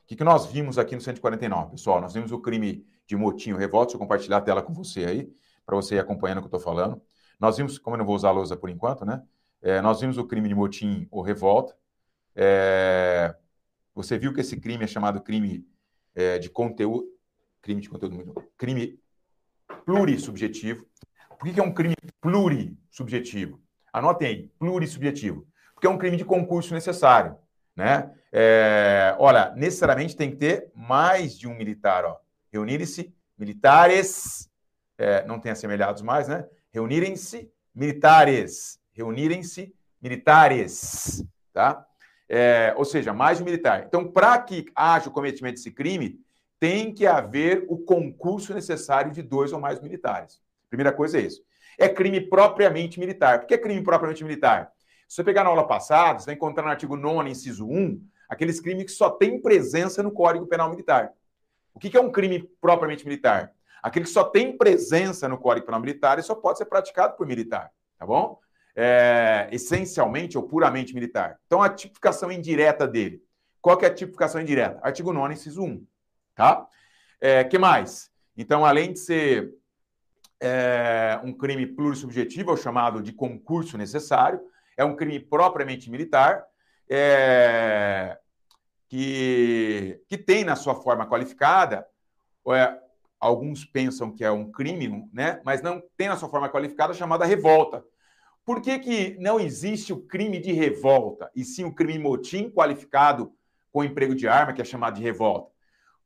que, 0.06 0.24
nós 0.24 0.46
vimos 0.46 0.78
aqui 0.78 0.94
no 0.94 1.00
149, 1.00 1.70
pessoal? 1.70 2.00
Nós 2.00 2.14
vimos 2.14 2.32
o 2.32 2.40
crime 2.40 2.84
de 3.06 3.14
motim, 3.14 3.52
revolta. 3.54 3.86
Deixa 3.86 3.96
eu 3.96 4.00
compartilhar 4.00 4.38
a 4.38 4.42
tela 4.42 4.62
com 4.62 4.72
você 4.72 5.04
aí, 5.04 5.32
para 5.64 5.76
você 5.76 5.96
ir 5.96 5.98
acompanhando 5.98 6.38
o 6.38 6.40
que 6.40 6.46
eu 6.46 6.58
estou 6.58 6.60
falando. 6.60 7.00
Nós 7.38 7.56
vimos, 7.56 7.78
como 7.78 7.96
eu 7.96 7.98
não 7.98 8.06
vou 8.06 8.14
usar 8.14 8.28
a 8.28 8.32
lousa 8.32 8.56
por 8.56 8.70
enquanto, 8.70 9.04
né? 9.04 9.22
É, 9.60 9.80
nós 9.80 10.00
vimos 10.00 10.18
o 10.18 10.26
crime 10.26 10.48
de 10.48 10.54
motim 10.54 11.06
ou 11.10 11.22
revolta. 11.22 11.76
É, 12.34 13.34
você 13.94 14.18
viu 14.18 14.32
que 14.32 14.40
esse 14.40 14.58
crime 14.58 14.84
é 14.84 14.86
chamado 14.86 15.20
crime 15.20 15.66
é, 16.14 16.38
de 16.38 16.50
conteúdo. 16.50 17.06
Crime 17.60 17.80
de 17.80 17.88
conteúdo. 17.88 18.34
Crime 18.56 18.98
plurissubjetivo. 19.84 20.86
Por 21.28 21.46
que, 21.46 21.54
que 21.54 21.60
é 21.60 21.62
um 21.62 21.72
crime 21.72 21.94
plurissubjetivo? 22.20 23.60
Anotem 23.92 24.28
aí, 24.28 24.48
plurissubjetivo. 24.58 25.46
Porque 25.74 25.86
é 25.86 25.90
um 25.90 25.98
crime 25.98 26.16
de 26.16 26.24
concurso 26.24 26.74
necessário. 26.74 27.36
Né? 27.74 28.12
É, 28.30 29.16
olha, 29.18 29.52
necessariamente 29.56 30.16
tem 30.16 30.30
que 30.30 30.36
ter 30.36 30.70
mais 30.74 31.38
de 31.38 31.46
um 31.46 31.54
militar. 31.54 32.04
Reunirem-se 32.52 33.14
militares, 33.38 34.48
é, 35.02 35.26
não 35.26 35.38
tem 35.38 35.50
assemelhados 35.50 36.00
mais, 36.00 36.28
né? 36.28 36.46
Reunirem-se 36.70 37.50
militares. 37.74 38.78
Reunirem-se 38.92 39.74
militares. 40.00 41.24
Tá? 41.52 41.84
É, 42.28 42.72
ou 42.76 42.84
seja, 42.84 43.12
mais 43.12 43.38
de 43.38 43.42
um 43.42 43.46
militar. 43.46 43.84
Então, 43.86 44.10
para 44.10 44.38
que 44.38 44.66
haja 44.74 45.08
o 45.08 45.12
cometimento 45.12 45.56
desse 45.56 45.70
crime, 45.70 46.20
tem 46.58 46.94
que 46.94 47.06
haver 47.06 47.64
o 47.68 47.76
concurso 47.76 48.54
necessário 48.54 49.10
de 49.10 49.22
dois 49.22 49.52
ou 49.52 49.58
mais 49.58 49.80
militares. 49.80 50.40
Primeira 50.70 50.92
coisa 50.92 51.18
é 51.18 51.22
isso. 51.22 51.42
É 51.78 51.88
crime 51.88 52.20
propriamente 52.20 53.00
militar. 53.00 53.40
Por 53.40 53.48
que 53.48 53.54
é 53.54 53.58
crime 53.58 53.82
propriamente 53.82 54.22
militar? 54.22 54.70
Se 55.08 55.16
você 55.16 55.24
pegar 55.24 55.42
na 55.44 55.50
aula 55.50 55.66
passada, 55.66 56.20
você 56.20 56.26
vai 56.26 56.34
encontrar 56.36 56.62
no 56.64 56.70
artigo 56.70 56.96
9, 56.96 57.28
inciso 57.28 57.66
1, 57.66 58.00
aqueles 58.28 58.60
crimes 58.60 58.84
que 58.84 58.92
só 58.92 59.10
têm 59.10 59.42
presença 59.42 60.02
no 60.02 60.12
Código 60.12 60.46
Penal 60.46 60.70
Militar. 60.70 61.12
O 61.74 61.80
que 61.80 61.94
é 61.96 62.00
um 62.00 62.10
crime 62.10 62.48
propriamente 62.60 63.04
militar? 63.04 63.52
Aquele 63.82 64.04
que 64.04 64.10
só 64.10 64.24
tem 64.24 64.56
presença 64.56 65.28
no 65.28 65.36
Código 65.36 65.66
Penal 65.66 65.80
Militar 65.80 66.18
e 66.18 66.22
só 66.22 66.34
pode 66.34 66.58
ser 66.58 66.66
praticado 66.66 67.16
por 67.16 67.26
militar, 67.26 67.72
tá 67.98 68.06
bom? 68.06 68.38
É, 68.76 69.48
essencialmente 69.50 70.38
ou 70.38 70.44
puramente 70.44 70.94
militar. 70.94 71.38
Então, 71.46 71.60
a 71.60 71.68
tipificação 71.68 72.30
indireta 72.30 72.86
dele. 72.86 73.22
Qual 73.60 73.76
que 73.76 73.84
é 73.84 73.88
a 73.88 73.94
tipificação 73.94 74.40
indireta? 74.40 74.78
Artigo 74.82 75.12
9, 75.12 75.34
inciso 75.34 75.62
1, 75.62 75.84
tá? 76.34 76.66
É, 77.20 77.44
que 77.44 77.58
mais? 77.58 78.10
Então, 78.36 78.64
além 78.64 78.92
de 78.92 79.00
ser 79.00 79.52
é, 80.40 81.20
um 81.22 81.32
crime 81.32 81.66
plurissubjetivo, 81.66 82.50
é 82.50 82.54
o 82.54 82.56
chamado 82.56 83.02
de 83.02 83.12
concurso 83.12 83.76
necessário, 83.76 84.40
é 84.76 84.84
um 84.84 84.96
crime 84.96 85.20
propriamente 85.20 85.90
militar, 85.90 86.44
é, 86.88 88.18
que, 88.88 90.00
que 90.08 90.18
tem 90.18 90.44
na 90.44 90.56
sua 90.56 90.74
forma 90.74 91.06
qualificada, 91.06 91.86
é, 92.48 92.81
alguns 93.22 93.64
pensam 93.64 94.10
que 94.10 94.24
é 94.24 94.30
um 94.32 94.50
crime, 94.50 95.08
né, 95.12 95.40
mas 95.44 95.62
não 95.62 95.80
tem 95.96 96.08
na 96.08 96.16
sua 96.16 96.28
forma 96.28 96.48
qualificada 96.48 96.92
chamada 96.92 97.24
revolta. 97.24 97.84
Por 98.44 98.60
que, 98.60 98.76
que 98.80 99.16
não 99.20 99.38
existe 99.38 99.92
o 99.92 100.00
crime 100.00 100.40
de 100.40 100.50
revolta, 100.52 101.30
e 101.32 101.44
sim 101.44 101.62
o 101.62 101.72
crime 101.72 102.00
motim 102.00 102.50
qualificado 102.50 103.32
com 103.70 103.84
emprego 103.84 104.16
de 104.16 104.26
arma, 104.26 104.52
que 104.52 104.60
é 104.60 104.64
chamado 104.64 104.96
de 104.96 105.02
revolta? 105.02 105.52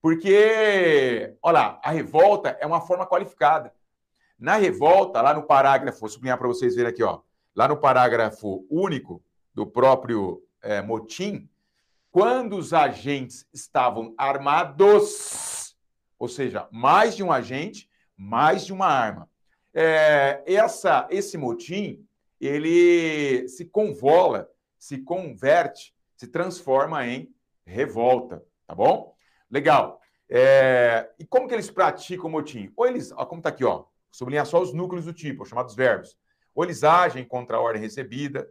Porque, 0.03 1.35
olha, 1.43 1.81
a 1.83 1.91
revolta 1.91 2.51
é 2.61 2.67
uma 2.67 2.83
forma 2.83 3.07
qualificada. 3.07 3.73
Na 4.39 4.57
revolta, 4.57 5.23
lá 5.23 5.33
no 5.33 5.45
parágrafo, 5.45 6.01
vou 6.01 6.11
sublinhar 6.11 6.37
para 6.37 6.47
vocês 6.47 6.77
verem 6.77 6.91
aqui, 6.91 7.03
ó, 7.03 7.21
lá 7.55 7.67
no 7.67 7.79
parágrafo 7.79 8.67
único 8.71 9.25
do 9.55 9.67
próprio 9.67 10.43
é, 10.61 10.83
motim, 10.83 11.49
quando 12.13 12.59
os 12.59 12.75
agentes 12.75 13.47
estavam 13.55 14.15
armados, 14.19 15.56
ou 16.19 16.29
seja, 16.29 16.69
mais 16.71 17.17
de 17.17 17.23
um 17.23 17.33
agente, 17.33 17.91
mais 18.17 18.65
de 18.65 18.73
uma 18.73 18.87
arma. 18.87 19.29
É, 19.73 20.43
essa, 20.47 21.07
esse 21.11 21.37
motim, 21.37 22.07
ele 22.41 23.47
se 23.49 23.67
convola, 23.67 24.49
se 24.79 24.99
converte, 24.99 25.95
se 26.17 26.27
transforma 26.27 27.07
em 27.07 27.35
revolta, 27.65 28.43
tá 28.67 28.75
bom? 28.75 29.15
Legal. 29.51 30.01
É, 30.29 31.11
e 31.19 31.25
como 31.25 31.47
que 31.47 31.55
eles 31.55 31.71
praticam 31.71 32.27
o 32.27 32.31
motim? 32.31 32.73
Ou 32.77 32.87
eles, 32.87 33.13
ó, 33.13 33.25
como 33.27 33.41
está 33.41 33.51
aqui, 33.51 33.65
ó, 33.65 33.85
sublinhar 34.11 34.47
só 34.47 34.61
os 34.61 34.73
núcleos 34.73 35.05
do 35.05 35.13
tipo, 35.13 35.45
chamados 35.45 35.75
verbos. 35.75 36.17
Ou 36.55 36.65
eles 36.65 36.83
agem 36.83 37.25
contra 37.25 37.59
a 37.59 37.61
ordem 37.61 37.83
recebida, 37.83 38.49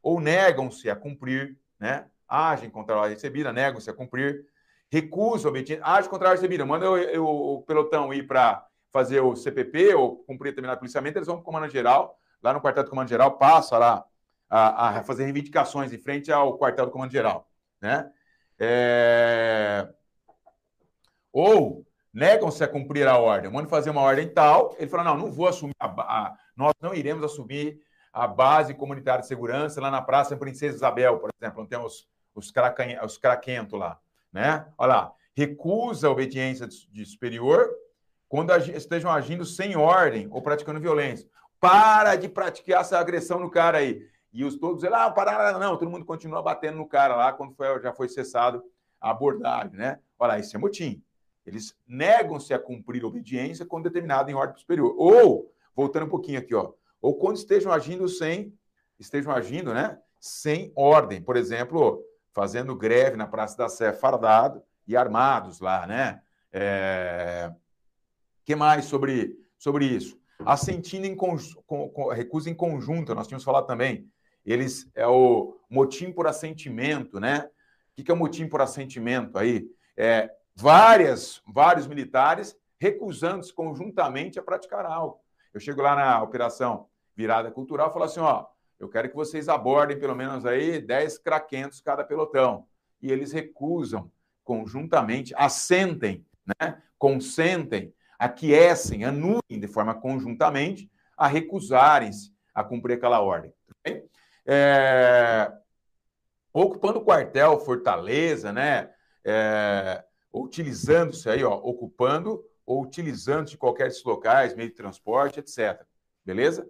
ou 0.00 0.20
negam-se 0.20 0.88
a 0.88 0.94
cumprir, 0.94 1.58
né? 1.78 2.06
Agem 2.26 2.70
contra 2.70 2.94
a 2.94 2.98
ordem 2.98 3.14
recebida, 3.14 3.52
negam-se 3.52 3.90
a 3.90 3.94
cumprir, 3.94 4.46
recusam 4.90 5.50
obediência, 5.50 5.84
agem 5.84 6.10
contra 6.10 6.28
a 6.28 6.30
ordem 6.30 6.42
recebida, 6.42 6.64
manda 6.64 6.86
eu, 6.86 6.96
eu, 6.96 7.26
o 7.26 7.62
pelotão 7.62 8.12
ir 8.12 8.26
para 8.26 8.66
fazer 8.90 9.20
o 9.20 9.36
CPP 9.36 9.94
ou 9.94 10.16
cumprir 10.24 10.50
determinado 10.50 10.80
policiamento, 10.80 11.18
eles 11.18 11.26
vão 11.26 11.36
para 11.36 11.42
o 11.42 11.44
comando 11.44 11.70
geral, 11.70 12.18
lá 12.42 12.52
no 12.52 12.60
quartel 12.60 12.84
do 12.84 12.90
comando 12.90 13.08
geral, 13.08 13.36
passa 13.36 13.76
lá 13.76 14.04
a, 14.48 14.98
a 14.98 15.02
fazer 15.02 15.24
reivindicações 15.24 15.92
em 15.92 15.98
frente 15.98 16.32
ao 16.32 16.56
quartel 16.56 16.86
do 16.86 16.92
comando 16.92 17.12
geral, 17.12 17.50
né? 17.80 18.10
É... 18.58 19.88
Ou 21.32 21.86
negam-se 22.12 22.64
a 22.64 22.68
cumprir 22.68 23.06
a 23.06 23.18
ordem, 23.18 23.50
manda 23.50 23.68
fazer 23.68 23.90
uma 23.90 24.00
ordem 24.00 24.28
tal, 24.28 24.74
ele 24.78 24.88
fala, 24.90 25.04
não, 25.04 25.18
não 25.18 25.30
vou 25.30 25.46
assumir, 25.46 25.74
a, 25.78 25.86
a, 25.86 26.36
nós 26.56 26.72
não 26.80 26.94
iremos 26.94 27.22
assumir 27.22 27.80
a 28.12 28.26
base 28.26 28.74
comunitária 28.74 29.20
de 29.20 29.28
segurança 29.28 29.80
lá 29.80 29.90
na 29.90 30.02
Praça 30.02 30.36
Princesa 30.36 30.76
Isabel, 30.76 31.18
por 31.18 31.30
exemplo, 31.40 31.60
onde 31.60 31.68
temos 31.68 32.08
os, 32.34 32.50
os 33.04 33.18
craquentos 33.18 33.78
lá, 33.78 34.00
né? 34.32 34.66
Olha 34.76 34.88
lá, 34.88 35.12
recusa 35.34 36.08
a 36.08 36.10
obediência 36.10 36.66
de, 36.66 37.04
superior 37.06 37.68
quando 38.28 38.54
estejam 38.56 39.10
agindo 39.10 39.44
sem 39.44 39.76
ordem 39.76 40.28
ou 40.30 40.42
praticando 40.42 40.80
violência. 40.80 41.28
Para 41.60 42.16
de 42.16 42.28
praticar 42.28 42.82
essa 42.82 42.98
agressão 42.98 43.40
no 43.40 43.50
cara 43.50 43.78
aí. 43.78 44.06
E 44.32 44.44
os 44.44 44.56
todos 44.56 44.82
dizem, 44.82 44.94
ah, 44.94 45.10
parar, 45.10 45.58
não, 45.58 45.76
todo 45.76 45.90
mundo 45.90 46.04
continua 46.04 46.42
batendo 46.42 46.76
no 46.76 46.86
cara 46.86 47.16
lá 47.16 47.32
quando 47.32 47.54
foi, 47.54 47.80
já 47.80 47.92
foi 47.92 48.08
cessado 48.08 48.62
a 49.00 49.10
abordagem, 49.10 49.76
né? 49.76 49.98
Olha, 50.18 50.38
isso 50.38 50.54
é 50.56 50.58
motim. 50.58 51.02
Eles 51.46 51.74
negam-se 51.86 52.52
a 52.52 52.58
cumprir 52.58 53.04
obediência 53.04 53.64
quando 53.64 53.84
determinado 53.84 54.30
em 54.30 54.34
ordem 54.34 54.58
superior. 54.58 54.94
Ou, 54.98 55.50
voltando 55.74 56.04
um 56.04 56.10
pouquinho 56.10 56.38
aqui, 56.38 56.54
ó, 56.54 56.72
ou 57.00 57.14
quando 57.14 57.36
estejam 57.36 57.72
agindo 57.72 58.06
sem, 58.08 58.52
estejam 58.98 59.32
agindo, 59.32 59.72
né, 59.72 59.98
sem 60.20 60.72
ordem. 60.74 61.22
Por 61.22 61.36
exemplo, 61.36 62.04
fazendo 62.32 62.76
greve 62.76 63.16
na 63.16 63.26
Praça 63.26 63.56
da 63.56 63.68
Sé 63.68 63.92
fardado 63.92 64.62
e 64.86 64.96
armados 64.96 65.60
lá, 65.60 65.86
né? 65.86 66.22
É... 66.52 67.52
que 68.44 68.56
mais 68.56 68.86
sobre, 68.86 69.36
sobre 69.58 69.84
isso? 69.86 70.18
Assentindo 70.44 71.06
em 71.06 71.16
com, 71.16 72.08
recusa 72.12 72.48
em 72.48 72.54
conjunto, 72.54 73.14
nós 73.14 73.26
tínhamos 73.26 73.44
falado 73.44 73.66
também. 73.66 74.10
Eles 74.44 74.88
é 74.94 75.06
o 75.06 75.56
motim 75.68 76.12
por 76.12 76.26
assentimento, 76.26 77.20
né? 77.20 77.48
O 77.98 78.02
que 78.02 78.10
é 78.10 78.14
o 78.14 78.16
motim 78.16 78.48
por 78.48 78.62
assentimento 78.62 79.36
aí? 79.36 79.68
É, 79.96 80.30
várias, 80.54 81.42
vários 81.46 81.86
militares 81.86 82.56
recusando-se 82.80 83.52
conjuntamente 83.52 84.38
a 84.38 84.42
praticar 84.42 84.86
algo. 84.86 85.20
Eu 85.52 85.60
chego 85.60 85.82
lá 85.82 85.96
na 85.96 86.22
operação 86.22 86.86
virada 87.16 87.50
cultural 87.50 87.90
e 87.90 87.92
falo 87.92 88.04
assim, 88.04 88.20
ó, 88.20 88.46
eu 88.78 88.88
quero 88.88 89.08
que 89.08 89.16
vocês 89.16 89.48
abordem 89.48 89.98
pelo 89.98 90.14
menos 90.14 90.46
aí 90.46 90.80
10 90.80 91.18
craquentos 91.18 91.80
cada 91.80 92.04
pelotão. 92.04 92.66
E 93.02 93.10
eles 93.10 93.32
recusam 93.32 94.10
conjuntamente, 94.44 95.34
assentem, 95.36 96.24
né? 96.46 96.80
consentem, 96.98 97.92
aquecem, 98.18 99.04
anuem 99.04 99.40
de 99.48 99.68
forma 99.68 99.94
conjuntamente 99.94 100.90
a 101.16 101.26
recusarem-se 101.26 102.32
a 102.54 102.64
cumprir 102.64 102.94
aquela 102.94 103.20
ordem. 103.20 103.52
É... 104.46 105.52
Ocupando 106.52 107.00
o 107.00 107.04
quartel, 107.04 107.60
Fortaleza, 107.60 108.52
né? 108.52 108.90
É... 109.24 110.02
Utilizando-se 110.32 111.28
aí, 111.28 111.44
ó, 111.44 111.54
ocupando 111.54 112.42
ou 112.64 112.82
utilizando 112.82 113.48
de 113.48 113.58
qualquer 113.58 113.88
desses 113.88 114.04
locais, 114.04 114.54
meio 114.54 114.70
de 114.70 114.74
transporte, 114.74 115.40
etc. 115.40 115.84
Beleza? 116.24 116.66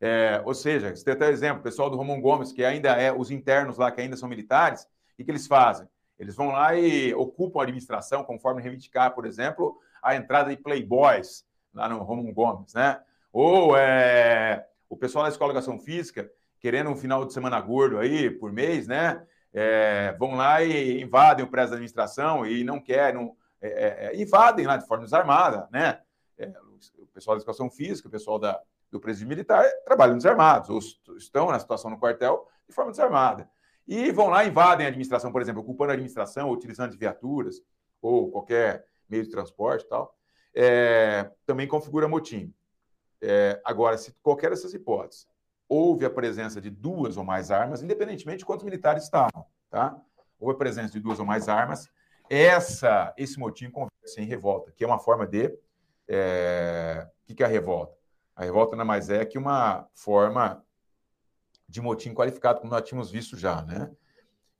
É, 0.00 0.42
ou 0.44 0.54
seja, 0.54 0.94
você 0.94 1.04
tem 1.04 1.14
até 1.14 1.30
exemplo, 1.30 1.60
o 1.60 1.62
pessoal 1.62 1.88
do 1.88 1.96
Romão 1.96 2.20
Gomes, 2.20 2.52
que 2.52 2.64
ainda 2.64 2.90
é 2.90 3.12
os 3.12 3.30
internos 3.30 3.78
lá, 3.78 3.90
que 3.90 4.00
ainda 4.00 4.16
são 4.16 4.28
militares, 4.28 4.86
o 5.18 5.24
que 5.24 5.30
eles 5.30 5.46
fazem? 5.46 5.88
Eles 6.18 6.34
vão 6.34 6.48
lá 6.48 6.74
e 6.74 7.14
ocupam 7.14 7.60
a 7.60 7.62
administração, 7.62 8.24
conforme 8.24 8.62
reivindicar, 8.62 9.14
por 9.14 9.26
exemplo, 9.26 9.78
a 10.02 10.14
entrada 10.14 10.50
de 10.50 10.62
playboys 10.62 11.44
lá 11.74 11.88
no 11.88 12.02
Romão 12.02 12.32
Gomes, 12.32 12.74
né? 12.74 13.00
Ou 13.32 13.76
é, 13.76 14.66
o 14.88 14.96
pessoal 14.96 15.24
da 15.24 15.30
Escola 15.30 15.52
de 15.52 15.58
Educação 15.58 15.78
Física, 15.78 16.30
querendo 16.58 16.90
um 16.90 16.96
final 16.96 17.24
de 17.24 17.32
semana 17.32 17.60
gordo 17.60 17.98
aí 17.98 18.30
por 18.30 18.52
mês, 18.52 18.86
né? 18.86 19.26
É, 19.52 20.14
vão 20.18 20.34
lá 20.34 20.62
e 20.62 21.02
invadem 21.02 21.44
o 21.44 21.48
prédio 21.48 21.70
da 21.70 21.76
administração 21.76 22.46
e 22.46 22.64
não 22.64 22.80
querem, 22.80 23.32
é, 23.60 23.68
é, 23.68 24.06
é, 24.06 24.20
invadem 24.20 24.66
lá 24.66 24.76
de 24.76 24.86
forma 24.86 25.04
desarmada, 25.04 25.68
né? 25.70 26.00
É, 26.38 26.52
o 26.98 27.06
pessoal 27.06 27.36
da 27.36 27.40
educação 27.40 27.70
física, 27.70 28.08
o 28.08 28.10
pessoal 28.10 28.38
da, 28.38 28.60
do 28.96 29.00
presídio 29.00 29.28
militar 29.28 29.64
trabalham 29.84 30.16
desarmados, 30.16 30.70
ou 30.70 30.78
estão 31.16 31.50
na 31.50 31.58
situação 31.58 31.90
no 31.90 31.98
quartel 31.98 32.48
de 32.68 32.74
forma 32.74 32.90
desarmada. 32.90 33.48
E 33.86 34.10
vão 34.10 34.28
lá, 34.28 34.44
invadem 34.44 34.86
a 34.86 34.88
administração, 34.88 35.30
por 35.30 35.40
exemplo, 35.40 35.62
ocupando 35.62 35.90
a 35.90 35.94
administração, 35.94 36.50
utilizando 36.50 36.96
viaturas 36.96 37.62
ou 38.02 38.30
qualquer 38.30 38.86
meio 39.08 39.22
de 39.22 39.30
transporte 39.30 39.84
e 39.84 39.88
tal. 39.88 40.16
É, 40.54 41.30
também 41.44 41.68
configura 41.68 42.08
motim. 42.08 42.52
É, 43.20 43.60
agora, 43.64 43.96
se 43.96 44.12
qualquer 44.22 44.50
dessas 44.50 44.74
hipóteses 44.74 45.28
houve 45.68 46.04
a 46.04 46.10
presença 46.10 46.60
de 46.60 46.70
duas 46.70 47.16
ou 47.16 47.24
mais 47.24 47.50
armas, 47.50 47.82
independentemente 47.82 48.38
de 48.38 48.44
quantos 48.44 48.64
militares 48.64 49.04
estavam, 49.04 49.46
tá? 49.70 50.00
Houve 50.38 50.54
a 50.54 50.58
presença 50.58 50.92
de 50.92 51.00
duas 51.00 51.18
ou 51.18 51.26
mais 51.26 51.48
armas, 51.48 51.88
essa, 52.28 53.14
esse 53.16 53.38
motim 53.38 53.70
converte-se 53.70 54.20
em 54.20 54.24
revolta, 54.24 54.72
que 54.72 54.84
é 54.84 54.86
uma 54.86 54.98
forma 54.98 55.26
de. 55.26 55.56
É, 56.08 57.06
o 57.28 57.34
que 57.34 57.42
é 57.42 57.46
a 57.46 57.48
revolta? 57.48 57.95
A 58.36 58.44
revolta 58.44 58.76
nada 58.76 58.86
mais 58.86 59.08
é 59.08 59.24
que 59.24 59.38
uma 59.38 59.88
forma 59.94 60.62
de 61.66 61.80
motim 61.80 62.12
qualificado, 62.12 62.60
como 62.60 62.70
nós 62.70 62.82
tínhamos 62.82 63.10
visto 63.10 63.36
já, 63.36 63.62
né? 63.62 63.90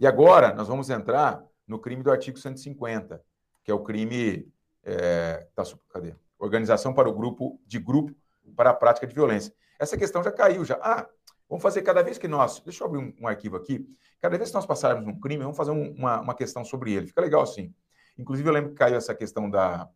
E 0.01 0.07
agora 0.07 0.55
nós 0.55 0.67
vamos 0.67 0.89
entrar 0.89 1.45
no 1.67 1.79
crime 1.79 2.03
do 2.03 2.11
artigo 2.11 2.39
150, 2.39 3.23
que 3.63 3.71
é 3.71 3.75
o 3.75 3.83
crime. 3.83 4.51
É, 4.83 5.47
tá, 5.55 5.63
cadê? 5.91 6.15
Organização 6.39 6.95
para 6.95 7.09
o 7.09 7.13
grupo 7.13 7.61
de 7.67 7.79
grupo 7.79 8.15
para 8.55 8.71
a 8.71 8.75
prática 8.75 9.07
de 9.07 9.15
violência. 9.15 9.53
Essa 9.79 9.97
questão 9.97 10.23
já 10.23 10.33
caiu, 10.33 10.65
já. 10.65 10.79
Ah, 10.81 11.07
vamos 11.49 11.63
fazer 11.63 11.83
cada 11.83 12.03
vez 12.03 12.17
que 12.17 12.29
nós. 12.29 12.61
Deixa 12.61 12.83
eu 12.83 12.89
abrir 12.89 12.99
um, 12.99 13.15
um 13.21 13.29
arquivo 13.29 13.57
aqui. 13.57 13.87
Cada 14.21 14.39
vez 14.39 14.51
que 14.51 14.55
nós 14.55 14.65
passarmos 14.65 15.07
um 15.07 15.21
crime, 15.21 15.43
vamos 15.43 15.57
fazer 15.57 15.73
um, 15.73 15.93
uma, 15.93 16.21
uma 16.21 16.35
questão 16.35 16.65
sobre 16.65 16.93
ele. 16.93 17.07
Fica 17.09 17.21
legal 17.21 17.43
assim. 17.43 17.75
Inclusive, 18.17 18.49
eu 18.49 18.53
lembro 18.53 18.71
que 18.71 18.77
caiu 18.77 18.97
essa 18.97 19.15
questão 19.15 19.51
da. 19.51 19.89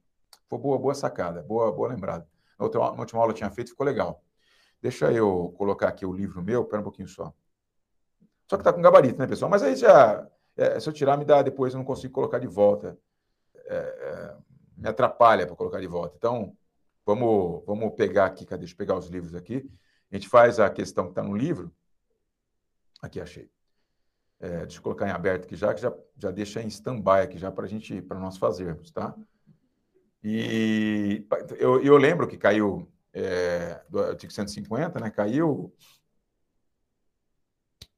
Foi 0.49 0.59
boa, 0.59 0.79
boa 0.79 0.95
sacada, 0.95 1.43
boa, 1.43 1.73
boa 1.73 1.89
lembrada. 1.89 2.27
Na, 2.61 2.67
outra, 2.67 2.81
na 2.81 3.01
última 3.01 3.21
aula 3.21 3.33
eu 3.33 3.37
tinha 3.37 3.51
feito, 3.51 3.71
ficou 3.71 3.87
legal. 3.87 4.23
Deixa 4.83 5.11
eu 5.11 5.55
colocar 5.57 5.89
aqui 5.89 6.05
o 6.05 6.13
livro 6.13 6.43
meu, 6.43 6.63
espera 6.63 6.81
um 6.81 6.85
pouquinho 6.85 7.09
só. 7.09 7.33
Só 8.47 8.57
que 8.57 8.61
está 8.61 8.73
com 8.73 8.83
gabarito, 8.83 9.19
né, 9.19 9.27
pessoal? 9.27 9.51
Mas 9.51 9.63
aí 9.63 9.75
já. 9.75 10.29
É, 10.57 10.79
se 10.79 10.87
eu 10.89 10.93
tirar, 10.93 11.17
me 11.17 11.25
dá 11.25 11.41
depois, 11.41 11.73
eu 11.73 11.79
não 11.79 11.85
consigo 11.85 12.13
colocar 12.13 12.39
de 12.39 12.47
volta. 12.47 12.99
É, 13.65 13.77
é, 13.77 14.37
me 14.77 14.89
atrapalha 14.89 15.47
para 15.47 15.57
colocar 15.57 15.81
de 15.81 15.87
volta. 15.87 16.15
Então, 16.19 16.55
vamos, 17.07 17.65
vamos 17.65 17.95
pegar 17.95 18.27
aqui, 18.27 18.45
cadê? 18.45 18.61
Deixa 18.61 18.75
eu 18.75 18.79
pegar 18.79 18.97
os 18.97 19.07
livros 19.07 19.35
aqui. 19.35 19.71
A 20.11 20.17
gente 20.17 20.29
faz 20.29 20.61
a 20.61 20.69
questão 20.69 21.05
que 21.05 21.13
está 21.13 21.23
no 21.23 21.35
livro. 21.35 21.73
Aqui, 23.01 23.21
achei. 23.21 23.51
É, 24.39 24.61
deixa 24.61 24.79
eu 24.79 24.83
colocar 24.83 25.07
em 25.07 25.13
aberto 25.13 25.45
aqui 25.45 25.57
já, 25.57 25.73
que 25.73 25.81
já, 25.81 25.95
já 26.17 26.31
deixa 26.31 26.63
em 26.63 26.67
stand-by 26.67 27.23
aqui 27.23 27.39
já 27.39 27.51
para 27.51 27.67
gente, 27.67 28.03
para 28.03 28.19
nós 28.19 28.37
fazermos, 28.37 28.91
tá? 28.91 29.15
E 30.23 31.27
eu, 31.59 31.83
eu 31.83 31.97
lembro 31.97 32.29
que 32.29 32.37
caiu 32.37 32.91
é, 33.13 33.83
do 33.89 34.01
artigo 34.01 34.33
150, 34.33 35.01
né? 35.01 35.11
Caiu. 35.11 35.75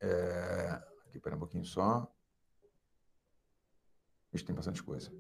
É, 0.01 0.81
aqui, 1.07 1.19
pera 1.19 1.37
um 1.37 1.39
pouquinho 1.39 1.65
só. 1.65 2.11
Isso 4.33 4.45
tem 4.45 4.55
bastante 4.55 4.83
coisa. 4.83 5.13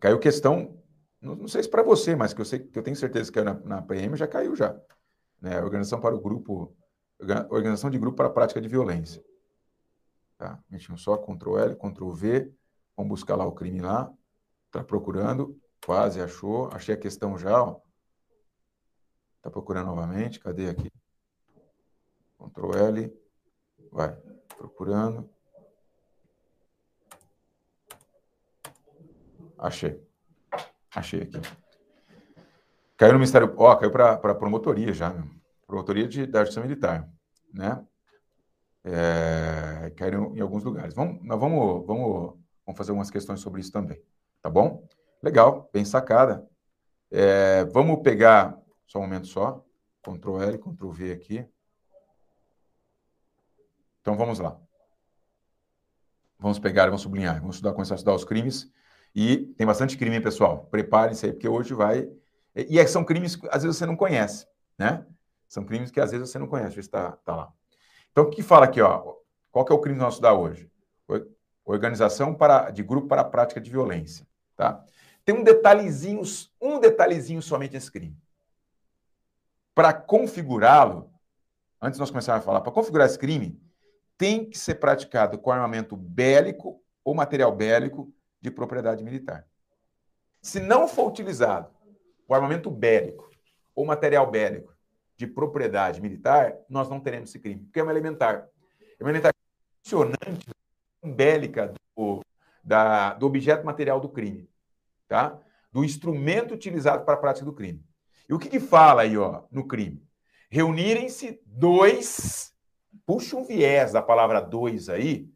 Caiu 0.00 0.18
questão, 0.18 0.82
não, 1.20 1.36
não 1.36 1.48
sei 1.48 1.62
se 1.62 1.68
para 1.68 1.82
você, 1.82 2.16
mas 2.16 2.34
que 2.34 2.40
eu 2.40 2.44
sei 2.44 2.58
que 2.58 2.76
eu 2.76 2.82
tenho 2.82 2.96
certeza 2.96 3.30
que 3.30 3.40
na, 3.40 3.54
na 3.54 3.82
PM 3.82 4.16
já 4.16 4.26
caiu 4.26 4.56
já. 4.56 4.78
Né? 5.40 5.60
Organização 5.62 6.00
para 6.00 6.14
o 6.14 6.20
grupo, 6.20 6.76
organização 7.50 7.90
de 7.90 7.98
grupo 7.98 8.16
para 8.16 8.26
a 8.26 8.32
prática 8.32 8.60
de 8.60 8.68
violência. 8.68 9.24
Tá? 10.36 10.58
Mexendo 10.68 10.98
só, 10.98 11.16
Ctrl 11.16 11.58
L, 11.58 11.76
Ctrl 11.76 12.10
V, 12.10 12.52
vamos 12.96 13.10
buscar 13.10 13.36
lá 13.36 13.46
o 13.46 13.52
crime 13.52 13.80
lá. 13.80 14.12
Está 14.66 14.82
procurando, 14.82 15.56
quase 15.84 16.20
achou, 16.20 16.68
achei 16.72 16.94
a 16.94 16.98
questão 16.98 17.36
já, 17.36 17.62
ó. 17.62 17.80
Está 19.36 19.50
procurando 19.50 19.86
novamente, 19.86 20.38
cadê 20.38 20.68
aqui? 20.68 20.90
Ctrl 22.38 22.76
L, 22.76 23.20
vai, 23.90 24.16
procurando. 24.56 25.28
Achei. 29.58 30.04
Achei 30.94 31.22
aqui. 31.22 31.40
Caiu 32.96 33.12
no 33.12 33.18
Ministério. 33.18 33.52
Ó, 33.56 33.74
caiu 33.76 33.90
para 33.90 34.12
a 34.14 34.34
promotoria 34.34 34.92
já, 34.92 35.10
meu. 35.10 35.24
Promotoria 35.66 36.06
de, 36.06 36.26
da 36.26 36.40
Justiça 36.40 36.60
Militar, 36.60 37.08
né? 37.52 37.84
É, 38.84 39.92
caíram 39.96 40.36
em 40.36 40.40
alguns 40.40 40.64
lugares. 40.64 40.94
Vamos, 40.94 41.24
nós 41.24 41.40
vamos, 41.40 41.86
vamos, 41.86 42.38
vamos 42.66 42.78
fazer 42.78 42.90
algumas 42.90 43.10
questões 43.10 43.40
sobre 43.40 43.60
isso 43.60 43.72
também, 43.72 44.00
tá 44.40 44.50
bom? 44.50 44.86
Legal, 45.22 45.70
bem 45.72 45.84
sacada. 45.84 46.48
É, 47.10 47.64
vamos 47.66 48.02
pegar, 48.02 48.58
só 48.86 48.98
um 48.98 49.02
momento 49.02 49.26
só, 49.28 49.64
Ctrl 50.02 50.42
L, 50.42 50.58
Ctrl 50.58 50.90
V 50.90 51.12
aqui. 51.12 51.46
Então 54.00 54.16
vamos 54.16 54.40
lá. 54.40 54.58
Vamos 56.38 56.58
pegar, 56.58 56.86
vamos 56.86 57.02
sublinhar, 57.02 57.38
vamos 57.38 57.56
estudar, 57.56 57.72
começar 57.72 57.94
a 57.94 57.96
estudar 57.96 58.14
os 58.14 58.24
crimes 58.24 58.68
e 59.14 59.46
tem 59.56 59.64
bastante 59.64 59.96
crime, 59.96 60.20
pessoal. 60.20 60.66
Preparem-se 60.66 61.26
aí, 61.26 61.32
porque 61.32 61.48
hoje 61.48 61.72
vai. 61.72 62.10
E 62.56 62.80
é, 62.80 62.86
são 62.86 63.04
crimes 63.04 63.36
que 63.36 63.46
às 63.50 63.62
vezes 63.62 63.78
você 63.78 63.86
não 63.86 63.94
conhece, 63.94 64.46
né? 64.76 65.06
São 65.46 65.64
crimes 65.64 65.92
que 65.92 66.00
às 66.00 66.10
vezes 66.10 66.30
você 66.30 66.38
não 66.38 66.48
conhece, 66.48 66.80
está 66.80 67.12
tá 67.12 67.36
lá. 67.36 67.52
Então, 68.10 68.24
o 68.24 68.30
que 68.30 68.42
fala 68.42 68.64
aqui, 68.64 68.80
ó? 68.80 69.14
Qual 69.52 69.64
que 69.64 69.72
é 69.72 69.74
o 69.74 69.78
crime 69.78 69.98
que 69.98 70.04
nós 70.04 70.14
estudar 70.14 70.34
hoje? 70.34 70.68
Organização 71.64 72.34
para, 72.34 72.70
de 72.70 72.82
grupo 72.82 73.06
para 73.06 73.20
a 73.20 73.24
prática 73.24 73.60
de 73.60 73.70
violência, 73.70 74.26
tá? 74.56 74.84
Tem 75.24 75.34
um 75.34 75.42
detalhezinho, 75.42 76.22
um 76.60 76.80
detalhezinho 76.80 77.40
somente 77.40 77.74
nesse 77.74 77.90
crime. 77.90 78.16
Para 79.74 79.92
configurá-lo, 79.92 81.10
antes 81.80 81.98
nós 81.98 82.10
começarmos 82.10 82.42
a 82.42 82.46
falar, 82.46 82.60
para 82.60 82.72
configurar 82.72 83.06
esse 83.06 83.18
crime, 83.18 83.60
tem 84.18 84.48
que 84.48 84.58
ser 84.58 84.76
praticado 84.76 85.38
com 85.38 85.50
armamento 85.50 85.96
bélico 85.96 86.82
ou 87.04 87.14
material 87.14 87.54
bélico 87.54 88.12
de 88.40 88.50
propriedade 88.50 89.02
militar. 89.02 89.46
Se 90.40 90.60
não 90.60 90.88
for 90.88 91.08
utilizado 91.08 91.70
o 92.26 92.34
armamento 92.34 92.70
bélico 92.70 93.30
ou 93.74 93.86
material 93.86 94.30
bélico 94.30 94.74
de 95.16 95.26
propriedade 95.26 96.00
militar, 96.00 96.56
nós 96.68 96.88
não 96.88 97.00
teremos 97.00 97.30
esse 97.30 97.38
crime, 97.38 97.62
porque 97.64 97.80
é 97.80 97.82
uma 97.82 97.92
elementar. 97.92 98.48
É 98.98 99.02
uma 99.02 99.10
elementar 99.10 99.32
funcionante 99.82 100.46
bélica 101.02 101.72
do, 101.96 102.24
da, 102.62 103.14
do 103.14 103.26
objeto 103.26 103.64
material 103.64 104.00
do 104.00 104.08
crime, 104.08 104.48
tá? 105.12 105.38
do 105.70 105.84
instrumento 105.84 106.54
utilizado 106.54 107.04
para 107.04 107.14
a 107.14 107.18
prática 107.18 107.44
do 107.44 107.52
crime. 107.52 107.82
E 108.28 108.34
o 108.34 108.38
que, 108.38 108.48
que 108.48 108.60
fala 108.60 109.02
aí 109.02 109.16
ó, 109.16 109.42
no 109.50 109.66
crime? 109.66 110.02
Reunirem-se 110.50 111.40
dois, 111.46 112.52
puxa 113.06 113.36
um 113.36 113.44
viés 113.44 113.92
da 113.92 114.02
palavra 114.02 114.40
dois 114.40 114.88
aí, 114.88 115.30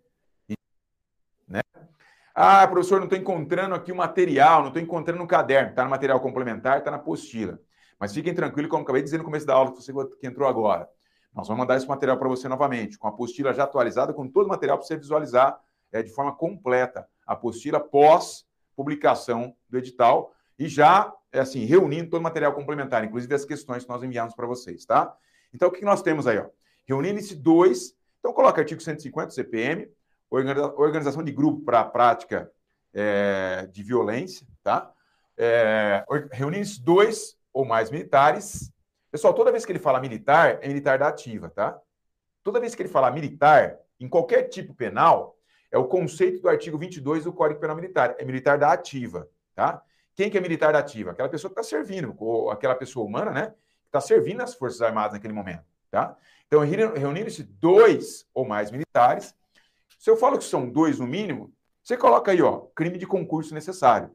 ah, 2.39 2.69
professor, 2.69 2.99
não 2.99 3.05
estou 3.05 3.19
encontrando 3.19 3.75
aqui 3.75 3.91
o 3.91 3.97
material, 3.97 4.61
não 4.61 4.69
estou 4.69 4.83
encontrando 4.83 5.19
no 5.19 5.27
caderno. 5.27 5.71
Está 5.71 5.85
no 5.85 5.89
material 5.89 6.21
complementar, 6.21 6.77
está 6.77 6.91
na 6.91 6.99
apostila. 6.99 7.59
Mas 7.99 8.12
fiquem 8.12 8.35
tranquilos, 8.35 8.71
como 8.71 8.83
acabei 8.83 9.01
de 9.01 9.07
dizer 9.07 9.17
no 9.17 9.25
começo 9.25 9.47
da 9.47 9.55
aula, 9.55 9.73
que 9.73 9.83
você 9.83 9.91
que 10.21 10.27
entrou 10.27 10.47
agora. 10.47 10.87
Nós 11.35 11.49
vamos 11.49 11.61
mandar 11.61 11.79
esse 11.79 11.89
material 11.89 12.19
para 12.19 12.29
você 12.29 12.47
novamente, 12.47 12.99
com 12.99 13.07
a 13.07 13.11
apostila 13.11 13.55
já 13.55 13.65
atualizada, 13.65 14.12
com 14.12 14.29
todo 14.29 14.45
o 14.45 14.49
material 14.51 14.77
para 14.77 14.87
você 14.87 14.99
visualizar 14.99 15.59
é, 15.91 16.03
de 16.03 16.11
forma 16.11 16.37
completa 16.37 17.09
a 17.27 17.33
apostila 17.33 17.81
pós 17.81 18.46
publicação 18.77 19.57
do 19.69 19.79
edital, 19.79 20.35
e 20.59 20.69
já, 20.69 21.12
é 21.33 21.41
assim, 21.41 21.65
reunindo 21.65 22.11
todo 22.11 22.21
o 22.21 22.23
material 22.23 22.53
complementar, 22.53 23.05
inclusive 23.05 23.35
as 23.35 23.45
questões 23.45 23.85
que 23.85 23.89
nós 23.89 24.03
enviamos 24.03 24.35
para 24.35 24.47
vocês, 24.47 24.85
tá? 24.85 25.17
Então, 25.53 25.69
o 25.69 25.73
que 25.73 25.85
nós 25.85 26.03
temos 26.03 26.27
aí, 26.27 26.39
ó? 26.39 26.47
Reunindo 26.85 27.19
esse 27.19 27.35
dois, 27.35 27.95
então 28.19 28.33
coloca 28.33 28.61
artigo 28.61 28.81
150 28.81 29.29
do 29.29 29.33
CPM, 29.33 29.89
organização 30.31 31.23
de 31.23 31.33
grupo 31.33 31.65
para 31.65 31.81
a 31.81 31.85
prática 31.85 32.51
é, 32.93 33.69
de 33.71 33.83
violência, 33.83 34.47
tá? 34.62 34.93
É, 35.37 36.05
reunindo 36.33 36.62
esses 36.62 36.79
dois 36.79 37.37
ou 37.53 37.65
mais 37.65 37.91
militares. 37.91 38.73
Pessoal, 39.11 39.35
toda 39.35 39.51
vez 39.53 39.65
que 39.65 39.73
ele 39.73 39.79
fala 39.79 40.01
militar, 40.01 40.59
é 40.62 40.69
militar 40.69 40.99
da 40.99 41.09
ativa, 41.09 41.51
tá? 41.51 41.79
Toda 42.43 42.61
vez 42.61 42.75
que 42.75 42.83
ele 42.83 42.89
falar 42.89 43.11
militar, 43.11 43.79
em 43.99 44.09
qualquer 44.09 44.45
tipo 44.45 44.75
penal, 44.75 45.36
é 45.71 45.79
o 45.79 45.87
conceito 45.87 46.41
do 46.41 46.49
artigo 46.49 46.79
22 46.79 47.25
do 47.25 47.33
Código 47.33 47.61
Penal 47.61 47.77
Militar, 47.77 48.15
é 48.19 48.25
militar 48.25 48.59
da 48.59 48.73
ativa, 48.73 49.29
tá? 49.55 49.83
Quem 50.15 50.31
que 50.31 50.39
é 50.39 50.41
militar 50.41 50.73
da 50.73 50.79
ativa? 50.79 51.11
Aquela 51.11 51.29
pessoa 51.29 51.53
que 51.53 51.61
está 51.61 51.77
servindo, 51.77 52.15
ou 52.19 52.51
aquela 52.51 52.75
pessoa 52.75 53.07
humana, 53.07 53.31
né? 53.31 53.47
Que 53.83 53.89
está 53.89 54.01
servindo 54.01 54.41
as 54.41 54.55
Forças 54.55 54.81
Armadas 54.81 55.13
naquele 55.13 55.35
momento, 55.35 55.65
tá? 55.91 56.17
Então, 56.47 56.61
reunindo-se 56.61 57.43
dois 57.43 58.27
ou 58.33 58.45
mais 58.47 58.71
militares, 58.71 59.35
se 59.99 60.09
eu 60.09 60.17
falo 60.17 60.39
que 60.39 60.45
são 60.45 60.69
dois 60.69 60.99
no 60.99 61.07
mínimo, 61.07 61.53
você 61.83 61.97
coloca 61.97 62.31
aí, 62.31 62.41
ó, 62.41 62.67
crime 62.75 62.99
de 62.99 63.07
concurso 63.07 63.55
necessário. 63.55 64.11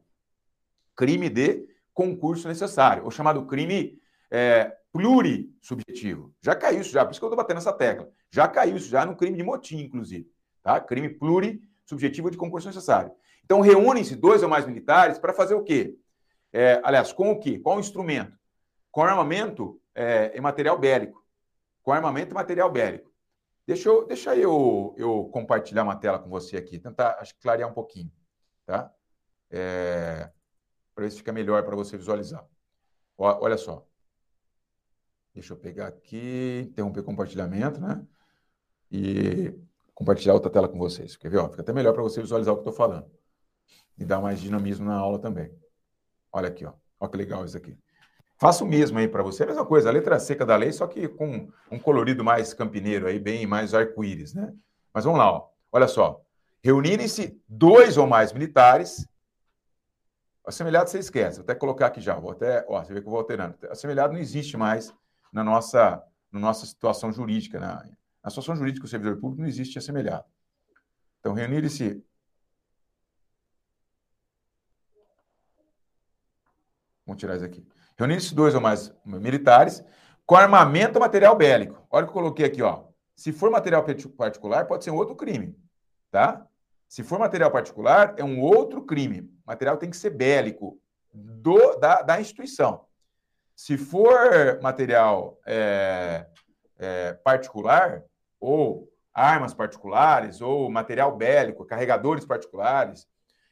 Crime 0.96 1.28
de 1.28 1.68
concurso 1.92 2.48
necessário, 2.48 3.04
ou 3.04 3.10
chamado 3.10 3.46
crime 3.46 4.00
é. 4.30 4.76
Já 6.42 6.54
caiu 6.54 6.80
isso 6.80 6.90
já, 6.90 7.04
por 7.04 7.12
isso 7.12 7.20
que 7.20 7.24
eu 7.24 7.28
estou 7.28 7.36
batendo 7.36 7.56
essa 7.56 7.72
tecla. 7.72 8.10
Já 8.30 8.46
caiu 8.46 8.76
isso 8.76 8.90
já 8.90 9.06
no 9.06 9.16
crime 9.16 9.36
de 9.36 9.42
motim, 9.42 9.78
inclusive. 9.78 10.30
Tá? 10.62 10.80
Crime 10.80 11.08
plurissubjetivo 11.08 12.30
de 12.30 12.36
concurso 12.36 12.68
necessário. 12.68 13.12
Então, 13.44 13.60
reúnem-se 13.60 14.16
dois 14.16 14.42
ou 14.42 14.48
mais 14.48 14.66
militares 14.66 15.18
para 15.18 15.32
fazer 15.32 15.54
o 15.54 15.64
quê? 15.64 15.96
É, 16.52 16.80
aliás, 16.84 17.12
com 17.12 17.30
o 17.30 17.40
quê? 17.40 17.58
Qual 17.58 17.76
o 17.76 17.80
instrumento? 17.80 18.38
Com 18.90 19.02
armamento 19.02 19.80
é, 19.94 20.36
e 20.36 20.40
material 20.40 20.78
bélico. 20.78 21.24
Com 21.82 21.92
armamento 21.92 22.32
e 22.32 22.34
material 22.34 22.70
bélico. 22.70 23.12
Deixa 23.66 23.88
eu, 23.88 24.06
deixa 24.06 24.36
eu, 24.36 24.94
eu 24.96 25.30
compartilhar 25.32 25.84
uma 25.84 25.96
tela 25.96 26.18
com 26.18 26.28
você 26.28 26.56
aqui, 26.56 26.78
tentar 26.78 27.16
acho, 27.20 27.34
clarear 27.40 27.70
um 27.70 27.72
pouquinho, 27.72 28.10
tá? 28.66 28.92
É, 29.50 30.30
para 30.94 31.04
ver 31.04 31.10
se 31.10 31.18
fica 31.18 31.32
melhor 31.32 31.62
para 31.64 31.76
você 31.76 31.96
visualizar. 31.96 32.44
olha 33.16 33.56
só. 33.56 33.86
Deixa 35.32 35.52
eu 35.54 35.56
pegar 35.56 35.86
aqui, 35.86 36.66
interromper 36.68 37.00
o 37.00 37.04
compartilhamento, 37.04 37.80
né? 37.80 38.04
E 38.90 39.54
compartilhar 39.94 40.34
outra 40.34 40.50
tela 40.50 40.68
com 40.68 40.78
vocês. 40.78 41.16
Quer 41.16 41.28
ver? 41.28 41.38
Ó, 41.38 41.48
fica 41.48 41.62
até 41.62 41.72
melhor 41.72 41.92
para 41.92 42.02
você 42.02 42.20
visualizar 42.20 42.52
o 42.52 42.56
que 42.56 42.66
eu 42.66 42.70
estou 42.70 42.86
falando. 42.86 43.10
E 43.98 44.04
dar 44.04 44.20
mais 44.20 44.40
dinamismo 44.40 44.86
na 44.86 44.96
aula 44.96 45.18
também. 45.18 45.52
Olha 46.32 46.48
aqui, 46.48 46.64
ó. 46.64 46.72
Olha 46.98 47.10
que 47.10 47.16
legal 47.16 47.44
isso 47.44 47.56
aqui. 47.56 47.76
Faço 48.42 48.64
o 48.64 48.66
mesmo 48.66 48.98
aí 48.98 49.06
para 49.06 49.22
você, 49.22 49.44
a 49.44 49.46
mesma 49.46 49.64
coisa, 49.64 49.88
a 49.88 49.92
letra 49.92 50.18
seca 50.18 50.44
da 50.44 50.56
lei, 50.56 50.72
só 50.72 50.86
que 50.88 51.06
com 51.06 51.48
um 51.70 51.78
colorido 51.78 52.24
mais 52.24 52.52
campineiro 52.52 53.06
aí, 53.06 53.16
bem 53.18 53.46
mais 53.46 53.72
arco-íris, 53.72 54.34
né? 54.34 54.52
Mas 54.92 55.04
vamos 55.04 55.20
lá, 55.20 55.30
ó. 55.30 55.48
olha 55.70 55.86
só. 55.86 56.20
Reunirem-se 56.60 57.40
dois 57.48 57.96
ou 57.96 58.04
mais 58.04 58.32
militares. 58.32 59.06
Assemelhado 60.44 60.90
você 60.90 60.98
esquece, 60.98 61.36
vou 61.36 61.44
até 61.44 61.54
colocar 61.54 61.86
aqui 61.86 62.00
já, 62.00 62.18
vou 62.18 62.32
até, 62.32 62.64
ó, 62.68 62.82
você 62.82 62.92
vê 62.92 63.00
que 63.00 63.06
eu 63.06 63.12
vou 63.12 63.20
alterando. 63.20 63.54
Assemelhado 63.70 64.12
não 64.12 64.20
existe 64.20 64.56
mais 64.56 64.92
na 65.32 65.44
nossa, 65.44 66.02
na 66.32 66.40
nossa 66.40 66.66
situação 66.66 67.12
jurídica. 67.12 67.60
Na, 67.60 67.88
na 68.22 68.30
situação 68.30 68.56
jurídica 68.56 68.84
do 68.84 68.90
servidor 68.90 69.18
público 69.18 69.42
não 69.42 69.48
existe 69.48 69.78
assemelhado. 69.78 70.24
Então, 71.20 71.34
reunirem-se 71.34 72.04
Vamos 77.04 77.20
tirar 77.20 77.36
isso 77.36 77.44
aqui. 77.44 77.66
Reunir-se 77.98 78.34
dois 78.34 78.54
ou 78.54 78.60
mais 78.60 78.92
militares 79.04 79.84
com 80.24 80.36
armamento 80.36 80.98
ou 80.98 81.00
material 81.00 81.36
bélico. 81.36 81.86
Olha 81.90 82.04
o 82.04 82.06
que 82.06 82.10
eu 82.10 82.22
coloquei 82.22 82.46
aqui, 82.46 82.62
ó. 82.62 82.84
Se 83.14 83.32
for 83.32 83.50
material 83.50 83.84
particular, 84.16 84.66
pode 84.66 84.84
ser 84.84 84.90
um 84.90 84.96
outro 84.96 85.14
crime, 85.14 85.56
tá? 86.10 86.46
Se 86.88 87.02
for 87.02 87.18
material 87.18 87.50
particular, 87.50 88.14
é 88.16 88.24
um 88.24 88.40
outro 88.40 88.84
crime. 88.84 89.20
O 89.20 89.30
material 89.46 89.76
tem 89.76 89.90
que 89.90 89.96
ser 89.96 90.10
bélico 90.10 90.80
do, 91.12 91.76
da, 91.76 92.02
da 92.02 92.20
instituição. 92.20 92.86
Se 93.54 93.76
for 93.76 94.60
material 94.62 95.38
é, 95.46 96.26
é, 96.78 97.12
particular, 97.14 98.02
ou 98.42 98.92
armas 99.14 99.54
particulares, 99.54 100.40
ou 100.40 100.68
material 100.68 101.16
bélico, 101.16 101.64
carregadores 101.64 102.24
particulares, 102.24 103.06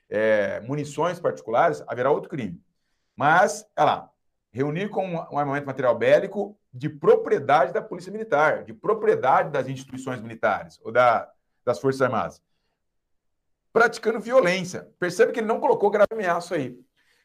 é, 0.09 0.61
munições 0.61 1.21
particulares, 1.21 1.83
haverá 1.87 2.11
outro 2.11 2.29
crime. 2.29 2.61
Mas, 3.15 3.65
olha 3.77 3.87
lá, 3.87 4.11
reunir 4.51 4.89
com 4.89 5.07
um 5.07 5.39
armamento 5.39 5.67
material 5.67 5.97
bélico 5.97 6.59
de 6.73 6.89
propriedade 6.89 7.73
da 7.73 7.81
Polícia 7.81 8.11
Militar, 8.11 8.65
de 8.65 8.73
propriedade 8.73 9.51
das 9.51 9.69
instituições 9.69 10.21
militares 10.21 10.81
ou 10.83 10.91
da, 10.91 11.31
das 11.65 11.79
Forças 11.79 12.03
Armadas. 12.03 12.43
Praticando 13.73 14.19
violência. 14.19 14.89
Percebe 14.99 15.31
que 15.31 15.39
ele 15.39 15.47
não 15.47 15.61
colocou 15.61 15.91
grave 15.91 16.09
ameaço 16.13 16.55
aí. 16.55 16.77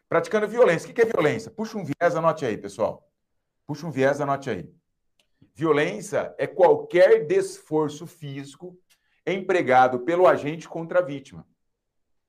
Praticando 0.07 0.47
violência. 0.47 0.89
O 0.89 0.93
que 0.93 1.01
é 1.01 1.05
violência? 1.05 1.49
Puxa 1.49 1.77
um 1.77 1.83
viés, 1.83 2.15
anote 2.15 2.45
aí, 2.45 2.57
pessoal. 2.57 3.09
Puxa 3.65 3.87
um 3.87 3.91
viés, 3.91 4.21
anote 4.21 4.51
aí. 4.51 4.71
Violência 5.53 6.35
é 6.37 6.45
qualquer 6.45 7.25
desforço 7.25 8.05
físico 8.05 8.77
empregado 9.25 9.99
pelo 9.99 10.27
agente 10.27 10.67
contra 10.67 10.99
a 10.99 11.01
vítima. 11.01 11.47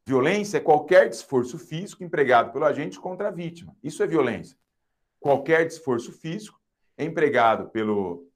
Violência 0.07 0.59
é 0.59 0.61
qualquer 0.61 1.09
esforço 1.09 1.59
físico 1.59 2.05
empregado 2.05 2.53
pelo 2.53 2.65
agente 2.65 3.01
contra 3.01 3.29
a 3.29 3.33
vítima. 3.33 3.77
Isso 3.83 4.03
é 4.03 4.07
violência. 4.07 4.57
Qualquer 5.19 5.67
esforço 5.67 6.13
físico 6.13 6.61
empregado 6.97 7.69
pelo, 7.71 8.29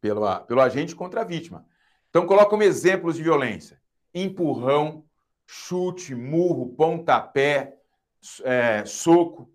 pelo, 0.00 0.40
pelo 0.40 0.60
agente 0.60 0.94
contra 0.94 1.22
a 1.22 1.24
vítima. 1.24 1.66
Então, 2.10 2.26
coloca 2.26 2.50
como 2.50 2.62
exemplos 2.62 3.16
de 3.16 3.22
violência: 3.22 3.80
empurrão, 4.12 5.06
chute, 5.46 6.14
murro, 6.14 6.74
pontapé, 6.74 7.78
é, 8.42 8.84
soco, 8.84 9.50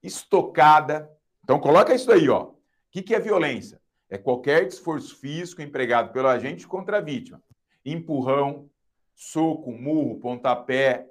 estocada. 0.00 1.10
Então, 1.42 1.58
coloca 1.58 1.92
isso 1.92 2.12
aí, 2.12 2.28
ó. 2.28 2.52
O 2.88 2.90
que, 2.90 3.02
que 3.02 3.14
é 3.14 3.20
violência? 3.20 3.80
É 4.08 4.16
qualquer 4.16 4.66
esforço 4.66 5.16
físico 5.16 5.60
empregado 5.60 6.12
pelo 6.12 6.28
agente 6.28 6.66
contra 6.66 6.98
a 6.98 7.00
vítima. 7.00 7.42
Empurrão, 7.84 8.70
soco, 9.14 9.70
murro, 9.70 10.18
pontapé, 10.18 11.06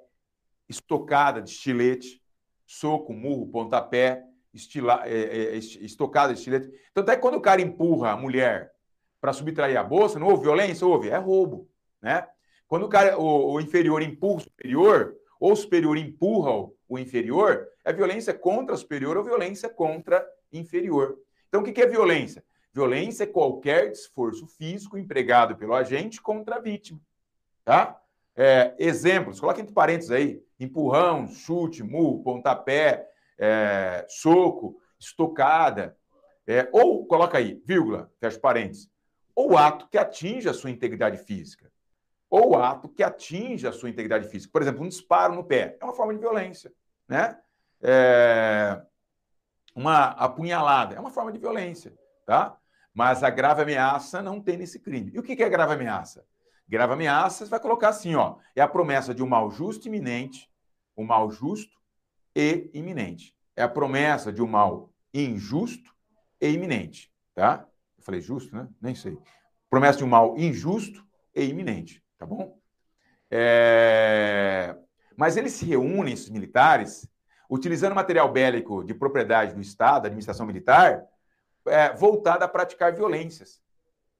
estocada 0.68 1.40
de 1.40 1.50
estilete, 1.50 2.20
soco, 2.66 3.12
murro, 3.12 3.46
pontapé, 3.46 4.24
estila, 4.52 5.02
é, 5.06 5.54
é, 5.54 5.56
estocada 5.56 6.32
de 6.32 6.40
estilete. 6.40 6.68
Então, 6.90 7.02
até 7.02 7.16
quando 7.16 7.36
o 7.36 7.40
cara 7.40 7.62
empurra 7.62 8.10
a 8.10 8.16
mulher 8.16 8.72
para 9.20 9.32
subtrair 9.32 9.78
a 9.78 9.84
bolsa, 9.84 10.18
não 10.18 10.28
houve 10.28 10.42
violência? 10.42 10.86
Houve, 10.86 11.10
é 11.10 11.16
roubo, 11.16 11.70
né? 12.02 12.26
Quando 12.66 12.84
o 12.84 12.88
cara, 12.88 13.18
o, 13.18 13.52
o 13.52 13.60
inferior 13.60 14.02
empurra 14.02 14.38
o 14.38 14.40
superior, 14.40 15.16
ou 15.40 15.52
o 15.52 15.56
superior 15.56 15.96
empurra 15.96 16.50
o, 16.50 16.76
o 16.88 16.98
inferior, 16.98 17.68
é 17.84 17.92
violência 17.92 18.34
contra 18.34 18.74
o 18.74 18.78
superior 18.78 19.16
ou 19.16 19.24
violência 19.24 19.68
contra 19.68 20.26
inferior. 20.52 21.16
Então, 21.48 21.60
o 21.60 21.64
que, 21.64 21.80
é 21.80 21.86
violência? 21.86 22.44
Violência 22.72 23.24
é 23.24 23.26
qualquer 23.26 23.90
esforço 23.90 24.46
físico 24.46 24.98
empregado 24.98 25.56
pelo 25.56 25.74
agente 25.74 26.20
contra 26.20 26.56
a 26.56 26.60
vítima. 26.60 27.00
Tá? 27.64 28.00
É, 28.36 28.74
exemplos, 28.78 29.40
coloque 29.40 29.60
entre 29.60 29.74
parênteses 29.74 30.10
aí: 30.10 30.42
empurrão, 30.60 31.26
chute, 31.28 31.82
murro, 31.82 32.22
pontapé, 32.22 33.08
é, 33.38 34.06
soco, 34.08 34.80
estocada. 34.98 35.96
É, 36.46 36.68
ou 36.72 37.06
coloca 37.06 37.36
aí, 37.36 37.60
vírgula, 37.64 38.10
fecha 38.18 38.38
parênteses, 38.38 38.90
ou 39.34 39.56
ato 39.56 39.86
que 39.88 39.98
atinge 39.98 40.48
a 40.48 40.54
sua 40.54 40.70
integridade 40.70 41.18
física. 41.18 41.70
Ou 42.30 42.56
ato 42.56 42.88
que 42.88 43.02
atinge 43.02 43.66
a 43.66 43.72
sua 43.72 43.88
integridade 43.90 44.28
física. 44.28 44.50
Por 44.52 44.62
exemplo, 44.62 44.82
um 44.82 44.88
disparo 44.88 45.34
no 45.34 45.44
pé 45.44 45.76
é 45.80 45.84
uma 45.84 45.94
forma 45.94 46.14
de 46.14 46.20
violência. 46.20 46.72
Né? 47.06 47.38
É, 47.82 48.82
uma 49.78 50.06
apunhalada 50.06 50.96
é 50.96 51.00
uma 51.00 51.10
forma 51.10 51.30
de 51.30 51.38
violência. 51.38 51.96
Tá? 52.26 52.58
Mas 52.92 53.22
a 53.22 53.30
grave 53.30 53.62
ameaça 53.62 54.20
não 54.20 54.40
tem 54.40 54.56
nesse 54.56 54.80
crime. 54.80 55.12
E 55.14 55.18
o 55.20 55.22
que 55.22 55.40
é 55.40 55.48
grave 55.48 55.74
ameaça? 55.74 56.26
Grave 56.68 56.94
ameaça, 56.94 57.44
você 57.44 57.50
vai 57.50 57.60
colocar 57.60 57.90
assim, 57.90 58.16
ó. 58.16 58.38
É 58.56 58.60
a 58.60 58.66
promessa 58.66 59.14
de 59.14 59.22
um 59.22 59.28
mal 59.28 59.48
justo 59.52 59.86
iminente, 59.86 60.50
um 60.96 61.04
mal 61.04 61.30
justo 61.30 61.78
e 62.34 62.68
iminente. 62.74 63.36
É 63.56 63.62
a 63.62 63.68
promessa 63.68 64.32
de 64.32 64.42
um 64.42 64.48
mal 64.48 64.92
injusto 65.14 65.94
e 66.40 66.48
iminente, 66.48 67.10
tá? 67.32 67.64
Eu 67.96 68.02
falei 68.02 68.20
justo, 68.20 68.54
né? 68.54 68.68
Nem 68.82 68.96
sei. 68.96 69.16
Promessa 69.70 69.98
de 69.98 70.04
um 70.04 70.08
mal 70.08 70.36
injusto 70.36 71.06
e 71.34 71.44
iminente, 71.44 72.02
tá 72.18 72.26
bom? 72.26 72.58
É... 73.30 74.76
Mas 75.16 75.36
eles 75.36 75.52
se 75.52 75.64
reúnem, 75.64 76.14
esses 76.14 76.30
militares, 76.30 77.08
utilizando 77.48 77.94
material 77.94 78.30
bélico 78.30 78.84
de 78.84 78.94
propriedade 78.94 79.54
do 79.54 79.60
Estado, 79.60 80.06
administração 80.06 80.46
militar, 80.46 81.04
é, 81.66 81.92
voltada 81.94 82.44
a 82.44 82.48
praticar 82.48 82.94
violências. 82.94 83.60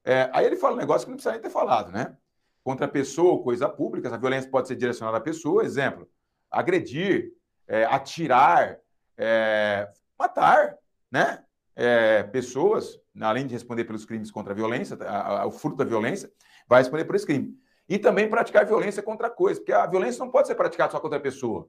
É, 0.03 0.29
aí 0.33 0.45
ele 0.45 0.55
fala 0.55 0.75
um 0.75 0.79
negócio 0.79 1.05
que 1.05 1.11
não 1.11 1.17
precisa 1.17 1.33
nem 1.33 1.41
ter 1.41 1.49
falado, 1.49 1.91
né? 1.91 2.17
contra 2.63 2.85
a 2.85 2.89
pessoa 2.89 3.31
ou 3.31 3.43
coisa 3.43 3.67
pública, 3.67 4.13
a 4.13 4.17
violência 4.17 4.49
pode 4.49 4.67
ser 4.67 4.75
direcionada 4.75 5.17
à 5.17 5.21
pessoa, 5.21 5.63
exemplo, 5.63 6.07
agredir, 6.51 7.31
é, 7.67 7.83
atirar, 7.85 8.77
é, 9.17 9.89
matar, 10.17 10.77
né? 11.11 11.43
É, 11.75 12.23
pessoas, 12.23 12.99
além 13.19 13.47
de 13.47 13.53
responder 13.53 13.85
pelos 13.85 14.05
crimes 14.05 14.29
contra 14.29 14.51
a 14.51 14.55
violência, 14.55 14.97
a, 15.01 15.41
a, 15.41 15.45
o 15.47 15.51
fruto 15.51 15.77
da 15.77 15.85
violência, 15.85 16.29
vai 16.67 16.81
responder 16.81 17.05
por 17.05 17.15
esse 17.15 17.25
crime. 17.25 17.57
E 17.87 17.97
também 17.97 18.29
praticar 18.29 18.65
violência 18.65 19.01
contra 19.01 19.27
a 19.27 19.31
coisa, 19.31 19.59
porque 19.59 19.71
a 19.71 19.87
violência 19.87 20.19
não 20.19 20.29
pode 20.29 20.47
ser 20.47 20.55
praticada 20.55 20.91
só 20.91 20.99
contra 20.99 21.17
a 21.17 21.21
pessoa. 21.21 21.67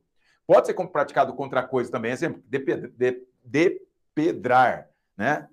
Pode 0.50 0.66
ser 0.66 0.74
praticado 0.74 1.32
contra 1.34 1.60
a 1.60 1.62
coisa 1.62 1.92
também. 1.92 2.10
Exemplo, 2.10 2.42
depedrar, 3.44 4.88
né? 5.16 5.48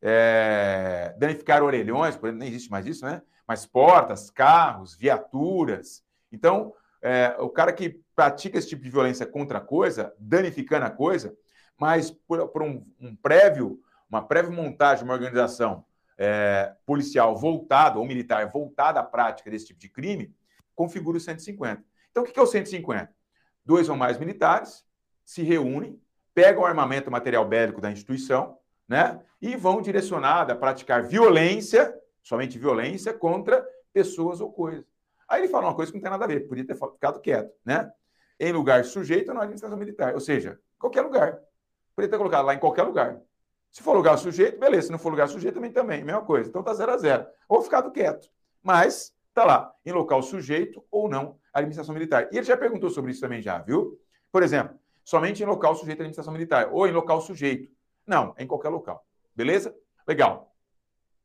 É, 0.00 1.14
danificar 1.18 1.62
orelhões, 1.62 2.16
por 2.16 2.28
exemplo, 2.28 2.38
nem 2.38 2.48
existe 2.48 2.70
mais 2.70 2.86
isso, 2.86 3.04
né? 3.04 3.20
Mas 3.46 3.66
portas, 3.66 4.30
carros, 4.30 4.96
viaturas. 4.96 6.02
Então, 6.32 6.72
é, 7.02 7.36
o 7.38 7.50
cara 7.50 7.74
que 7.74 8.00
pratica 8.16 8.56
esse 8.56 8.70
tipo 8.70 8.82
de 8.82 8.88
violência 8.88 9.26
contra 9.26 9.58
a 9.58 9.60
coisa, 9.60 10.14
danificando 10.18 10.86
a 10.86 10.90
coisa, 10.90 11.36
mas 11.76 12.10
por, 12.10 12.48
por 12.48 12.62
um, 12.62 12.82
um, 12.98 13.14
prévio, 13.14 13.78
uma 14.08 14.22
prévia 14.22 14.50
montagem, 14.50 15.04
uma 15.04 15.12
organização 15.12 15.84
é, 16.16 16.74
policial 16.86 17.36
voltada, 17.36 17.98
ou 17.98 18.06
militar 18.06 18.48
voltada 18.48 18.98
à 18.98 19.04
prática 19.04 19.50
desse 19.50 19.66
tipo 19.66 19.80
de 19.80 19.90
crime, 19.90 20.34
configura 20.74 21.18
o 21.18 21.20
150. 21.20 21.84
Então, 22.10 22.22
o 22.22 22.26
que 22.26 22.40
é 22.40 22.42
o 22.42 22.46
150? 22.46 23.17
Dois 23.68 23.90
ou 23.90 23.96
mais 23.96 24.16
militares 24.16 24.82
se 25.26 25.42
reúnem, 25.42 26.00
pegam 26.32 26.62
o 26.62 26.64
armamento 26.64 27.10
material 27.10 27.44
bélico 27.44 27.82
da 27.82 27.92
instituição, 27.92 28.56
né? 28.88 29.20
E 29.42 29.56
vão 29.56 29.82
direcionados 29.82 30.54
a 30.54 30.56
praticar 30.56 31.02
violência, 31.02 31.94
somente 32.22 32.58
violência, 32.58 33.12
contra 33.12 33.62
pessoas 33.92 34.40
ou 34.40 34.50
coisas. 34.50 34.86
Aí 35.28 35.42
ele 35.42 35.48
fala 35.48 35.66
uma 35.66 35.74
coisa 35.74 35.92
que 35.92 35.98
não 35.98 36.02
tem 36.02 36.10
nada 36.10 36.24
a 36.24 36.26
ver, 36.26 36.48
podia 36.48 36.66
ter 36.66 36.74
ficado 36.74 37.20
quieto, 37.20 37.52
né? 37.62 37.92
Em 38.40 38.52
lugar 38.52 38.86
sujeito 38.86 39.34
na 39.34 39.40
administração 39.40 39.76
militar, 39.76 40.14
ou 40.14 40.20
seja, 40.20 40.58
qualquer 40.78 41.02
lugar. 41.02 41.38
Podia 41.94 42.10
ter 42.10 42.16
colocado 42.16 42.46
lá 42.46 42.54
em 42.54 42.58
qualquer 42.58 42.84
lugar. 42.84 43.20
Se 43.70 43.82
for 43.82 43.94
lugar 43.94 44.16
sujeito, 44.16 44.58
beleza. 44.58 44.86
Se 44.86 44.92
não 44.92 44.98
for 44.98 45.10
lugar 45.10 45.28
sujeito, 45.28 45.56
também 45.56 45.72
também, 45.72 46.02
mesma 46.02 46.22
coisa. 46.22 46.48
Então 46.48 46.62
tá 46.62 46.72
zero 46.72 46.92
a 46.92 46.96
zero. 46.96 47.26
Ou 47.46 47.60
ficado 47.60 47.90
quieto. 47.90 48.30
Mas 48.62 49.14
tá 49.34 49.44
lá, 49.44 49.74
em 49.84 49.92
local 49.92 50.22
sujeito 50.22 50.82
ou 50.90 51.06
não 51.06 51.36
administração 51.58 51.94
militar. 51.94 52.28
E 52.32 52.36
ele 52.36 52.46
já 52.46 52.56
perguntou 52.56 52.90
sobre 52.90 53.10
isso 53.10 53.20
também 53.20 53.42
já, 53.42 53.58
viu? 53.58 53.98
Por 54.30 54.42
exemplo, 54.42 54.78
somente 55.04 55.42
em 55.42 55.46
local 55.46 55.74
sujeito 55.74 56.00
à 56.00 56.02
administração 56.02 56.32
militar 56.32 56.68
ou 56.72 56.86
em 56.86 56.92
local 56.92 57.20
sujeito. 57.20 57.70
Não, 58.06 58.34
é 58.36 58.42
em 58.42 58.46
qualquer 58.46 58.68
local. 58.68 59.04
Beleza? 59.34 59.74
Legal. 60.06 60.54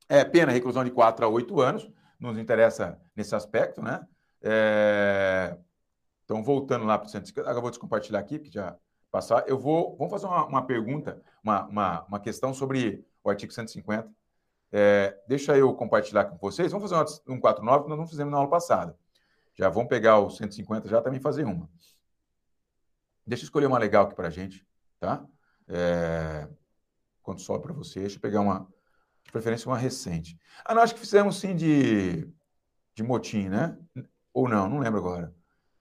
É 0.09 0.23
pena 0.23 0.51
reclusão 0.51 0.83
de 0.83 0.91
4 0.91 1.25
a 1.25 1.29
8 1.29 1.61
anos 1.61 1.89
nos 2.19 2.37
interessa 2.37 2.99
nesse 3.15 3.35
aspecto, 3.35 3.81
né? 3.81 4.05
É... 4.41 5.57
Então, 6.23 6.43
voltando 6.43 6.85
lá 6.85 6.97
para 6.97 7.07
o 7.07 7.09
150, 7.09 7.49
agora 7.49 7.61
vou 7.61 7.69
descompartilhar 7.69 8.21
aqui, 8.21 8.39
que 8.39 8.51
já 8.51 8.77
passar. 9.11 9.43
Eu 9.47 9.59
vou, 9.59 9.95
vamos 9.97 10.11
fazer 10.11 10.25
uma, 10.25 10.45
uma 10.45 10.65
pergunta, 10.65 11.21
uma, 11.43 11.65
uma, 11.67 12.03
uma, 12.05 12.19
questão 12.19 12.53
sobre 12.53 13.05
o 13.23 13.29
artigo 13.29 13.51
150. 13.51 14.09
É, 14.71 15.17
deixa 15.27 15.55
eu 15.57 15.73
compartilhar 15.75 16.25
com 16.25 16.37
vocês. 16.37 16.71
Vamos 16.71 16.89
fazer 16.89 17.03
um 17.27 17.35
149 17.35 17.83
que 17.83 17.89
nós 17.89 17.99
não 17.99 18.07
fizemos 18.07 18.31
na 18.31 18.37
aula 18.37 18.49
passada. 18.49 18.97
Já 19.53 19.69
vamos 19.69 19.89
pegar 19.89 20.19
o 20.19 20.29
150 20.29 20.87
já 20.87 21.01
também 21.01 21.19
fazer 21.19 21.45
uma. 21.45 21.69
Deixa 23.25 23.43
eu 23.43 23.45
escolher 23.45 23.67
uma 23.67 23.77
legal 23.77 24.05
aqui 24.05 24.15
para 24.15 24.27
a 24.27 24.31
gente, 24.31 24.65
tá? 24.99 25.25
É, 25.67 26.47
quando 27.21 27.39
sobe 27.39 27.63
para 27.63 27.73
você, 27.73 28.01
deixa 28.01 28.17
eu 28.17 28.21
pegar 28.21 28.41
uma, 28.41 28.67
de 29.23 29.31
preferência 29.31 29.69
uma 29.69 29.77
recente. 29.77 30.37
Ah, 30.65 30.73
não, 30.73 30.81
acho 30.81 30.93
que 30.93 30.99
fizemos 30.99 31.39
sim 31.39 31.55
de, 31.55 32.27
de 32.93 33.03
motim, 33.03 33.47
né? 33.47 33.77
Ou 34.33 34.49
não, 34.49 34.67
não 34.67 34.79
lembro 34.79 34.99
agora. 34.99 35.33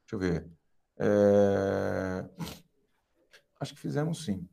Deixa 0.04 0.14
eu 0.14 0.18
ver. 0.18 0.50
É... 0.98 2.24
Acho 3.58 3.74
que 3.74 3.80
fizemos 3.80 4.24
sim. 4.24 4.48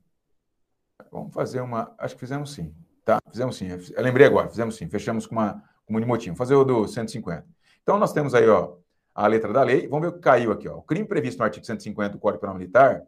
Vamos 1.11 1.33
fazer 1.33 1.61
uma. 1.61 1.93
Acho 1.97 2.15
que 2.15 2.21
fizemos 2.21 2.53
sim. 2.53 2.75
Tá? 3.03 3.19
Fizemos 3.29 3.57
sim. 3.57 3.67
Eu 3.67 4.03
lembrei 4.03 4.25
agora, 4.25 4.49
fizemos 4.49 4.75
sim. 4.75 4.87
Fechamos 4.89 5.27
com 5.27 5.35
uma, 5.35 5.63
com 5.85 5.93
uma 5.93 6.01
de 6.01 6.07
motim. 6.07 6.29
Vou 6.29 6.37
fazer 6.37 6.55
o 6.55 6.63
do 6.63 6.87
150. 6.87 7.45
Então, 7.81 7.97
nós 7.97 8.13
temos 8.13 8.33
aí, 8.33 8.47
ó, 8.47 8.77
a 9.19 9.27
letra 9.27 9.51
da 9.51 9.61
lei. 9.63 9.85
Vamos 9.85 10.07
ver 10.07 10.13
o 10.13 10.15
que 10.15 10.21
caiu 10.21 10.49
aqui, 10.49 10.69
ó. 10.69 10.77
O 10.77 10.81
crime 10.81 11.05
previsto 11.05 11.39
no 11.39 11.43
artigo 11.43 11.65
150 11.65 12.13
do 12.13 12.19
Código 12.19 12.39
Penal 12.39 12.55
Militar, 12.55 13.03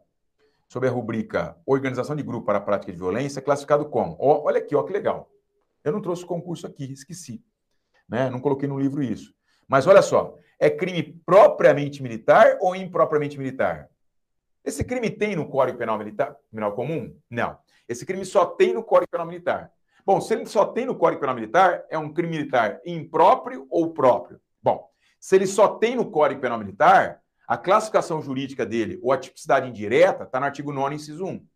sob 0.68 0.86
a 0.86 0.90
rubrica 0.90 1.56
Organização 1.64 2.14
de 2.14 2.22
Grupo 2.22 2.44
para 2.44 2.58
a 2.58 2.60
Prática 2.60 2.92
de 2.92 2.98
Violência, 2.98 3.38
é 3.38 3.42
classificado 3.42 3.86
como. 3.86 4.14
Ó, 4.20 4.42
olha 4.44 4.58
aqui, 4.58 4.76
ó, 4.76 4.82
que 4.82 4.92
legal. 4.92 5.30
Eu 5.82 5.90
não 5.90 6.02
trouxe 6.02 6.22
o 6.22 6.26
concurso 6.26 6.66
aqui, 6.66 6.92
esqueci. 6.92 7.42
Né? 8.06 8.28
Não 8.28 8.40
coloquei 8.40 8.68
no 8.68 8.78
livro 8.78 9.02
isso. 9.02 9.32
Mas 9.66 9.86
olha 9.86 10.02
só, 10.02 10.36
é 10.60 10.68
crime 10.68 11.18
propriamente 11.24 12.02
militar 12.02 12.58
ou 12.60 12.76
impropriamente 12.76 13.38
militar? 13.38 13.88
Esse 14.62 14.84
crime 14.84 15.08
tem 15.08 15.34
no 15.34 15.48
Código 15.48 15.78
Penal 15.78 15.96
Militar, 15.96 16.36
Penal 16.52 16.74
Comum? 16.74 17.16
Não. 17.30 17.56
Esse 17.88 18.04
crime 18.04 18.26
só 18.26 18.44
tem 18.44 18.74
no 18.74 18.84
Código 18.84 19.10
Penal 19.10 19.26
Militar. 19.26 19.72
Bom, 20.04 20.20
se 20.20 20.34
ele 20.34 20.44
só 20.44 20.66
tem 20.66 20.84
no 20.84 20.94
Código 20.94 21.22
Penal 21.22 21.36
Militar, 21.36 21.86
é 21.88 21.96
um 21.96 22.12
crime 22.12 22.36
militar 22.36 22.82
impróprio 22.84 23.66
ou 23.70 23.94
próprio? 23.94 24.38
Bom, 24.62 24.91
se 25.22 25.36
ele 25.36 25.46
só 25.46 25.68
tem 25.68 25.94
no 25.94 26.10
Código 26.10 26.40
Penal 26.40 26.58
Militar, 26.58 27.22
a 27.46 27.56
classificação 27.56 28.20
jurídica 28.20 28.66
dele, 28.66 28.98
ou 29.00 29.12
a 29.12 29.16
tipicidade 29.16 29.68
indireta, 29.68 30.24
está 30.24 30.40
no 30.40 30.46
artigo 30.46 30.72
9, 30.72 30.96
inciso 30.96 31.24
1. 31.24 31.46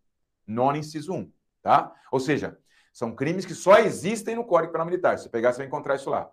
9, 0.46 0.78
inciso 0.78 1.12
1, 1.12 1.32
tá? 1.64 1.92
Ou 2.12 2.20
seja, 2.20 2.56
são 2.92 3.12
crimes 3.12 3.44
que 3.44 3.56
só 3.56 3.78
existem 3.78 4.36
no 4.36 4.44
Código 4.44 4.70
Penal 4.70 4.86
Militar. 4.86 5.18
Se 5.18 5.28
pegar, 5.28 5.52
você 5.52 5.58
vai 5.58 5.66
encontrar 5.66 5.96
isso 5.96 6.08
lá. 6.08 6.30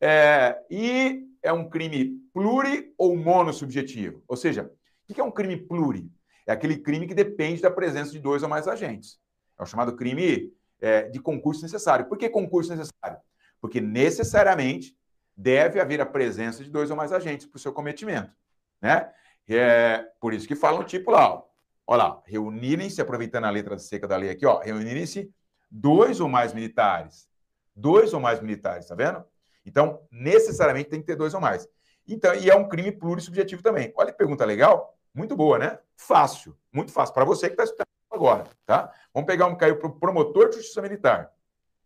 É, 0.00 0.60
e 0.68 1.24
é 1.44 1.52
um 1.52 1.70
crime 1.70 2.18
pluri 2.32 2.92
ou 2.98 3.16
monossubjetivo. 3.16 4.24
Ou 4.26 4.36
seja, 4.36 4.68
o 5.08 5.14
que 5.14 5.20
é 5.20 5.24
um 5.24 5.30
crime 5.30 5.56
pluri? 5.56 6.10
É 6.44 6.52
aquele 6.52 6.78
crime 6.78 7.06
que 7.06 7.14
depende 7.14 7.62
da 7.62 7.70
presença 7.70 8.10
de 8.10 8.18
dois 8.18 8.42
ou 8.42 8.48
mais 8.48 8.66
agentes. 8.66 9.20
É 9.56 9.62
o 9.62 9.66
chamado 9.66 9.94
crime 9.94 10.52
é, 10.80 11.02
de 11.02 11.20
concurso 11.20 11.62
necessário. 11.62 12.06
Por 12.06 12.18
que 12.18 12.28
concurso 12.28 12.74
necessário? 12.74 13.22
Porque 13.60 13.80
necessariamente 13.80 14.96
deve 15.36 15.80
haver 15.80 16.00
a 16.00 16.06
presença 16.06 16.62
de 16.62 16.70
dois 16.70 16.90
ou 16.90 16.96
mais 16.96 17.12
agentes 17.12 17.46
para 17.46 17.56
o 17.56 17.60
seu 17.60 17.72
cometimento. 17.72 18.32
Né? 18.80 19.10
É, 19.48 20.06
por 20.20 20.32
isso 20.32 20.46
que 20.46 20.54
falam 20.54 20.84
tipo 20.84 21.10
lá, 21.10 21.34
ó, 21.34 21.44
ó 21.86 21.96
lá, 21.96 22.22
reunirem-se, 22.24 23.00
aproveitando 23.00 23.44
a 23.44 23.50
letra 23.50 23.78
seca 23.78 24.06
da 24.06 24.16
lei 24.16 24.30
aqui, 24.30 24.46
ó, 24.46 24.60
reunirem-se 24.60 25.30
dois 25.70 26.20
ou 26.20 26.28
mais 26.28 26.52
militares. 26.52 27.28
Dois 27.74 28.14
ou 28.14 28.20
mais 28.20 28.40
militares, 28.40 28.86
tá 28.86 28.94
vendo? 28.94 29.24
Então, 29.66 30.00
necessariamente 30.10 30.90
tem 30.90 31.00
que 31.00 31.06
ter 31.06 31.16
dois 31.16 31.34
ou 31.34 31.40
mais. 31.40 31.68
Então, 32.06 32.34
e 32.34 32.50
é 32.50 32.54
um 32.54 32.68
crime 32.68 32.92
plurissubjetivo 32.92 33.62
também. 33.62 33.92
Olha 33.96 34.12
que 34.12 34.18
pergunta 34.18 34.44
legal. 34.44 34.96
Muito 35.12 35.34
boa, 35.34 35.58
né? 35.58 35.78
Fácil, 35.96 36.56
muito 36.72 36.92
fácil. 36.92 37.14
Para 37.14 37.24
você 37.24 37.46
que 37.46 37.54
está 37.54 37.64
estudando 37.64 37.86
agora, 38.10 38.44
tá? 38.66 38.92
Vamos 39.12 39.26
pegar 39.26 39.46
um 39.46 39.56
caiu 39.56 39.78
para 39.78 39.88
o 39.88 39.98
promotor 39.98 40.50
de 40.50 40.56
justiça 40.56 40.82
militar. 40.82 41.32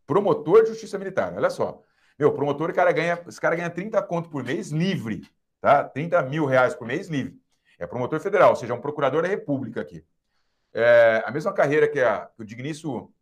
Promotor 0.06 0.62
de 0.62 0.70
justiça 0.70 0.98
militar, 0.98 1.34
olha 1.34 1.50
só. 1.50 1.82
Meu, 2.18 2.32
promotor, 2.32 2.72
cara 2.74 2.90
ganha, 2.90 3.22
esse 3.28 3.40
cara 3.40 3.54
ganha 3.54 3.70
30 3.70 4.02
conto 4.02 4.28
por 4.28 4.42
mês 4.42 4.70
livre, 4.70 5.22
tá? 5.60 5.84
30 5.84 6.20
mil 6.22 6.44
reais 6.44 6.74
por 6.74 6.86
mês 6.86 7.08
livre. 7.08 7.40
É 7.78 7.86
promotor 7.86 8.18
federal, 8.18 8.50
ou 8.50 8.56
seja, 8.56 8.74
um 8.74 8.80
procurador 8.80 9.22
da 9.22 9.28
República 9.28 9.80
aqui. 9.80 10.04
É 10.74 11.22
a 11.24 11.30
mesma 11.30 11.52
carreira 11.52 11.86
que, 11.86 12.00
a, 12.00 12.26
que 12.26 12.42
o 12.42 12.44
digníssimo 12.44 13.14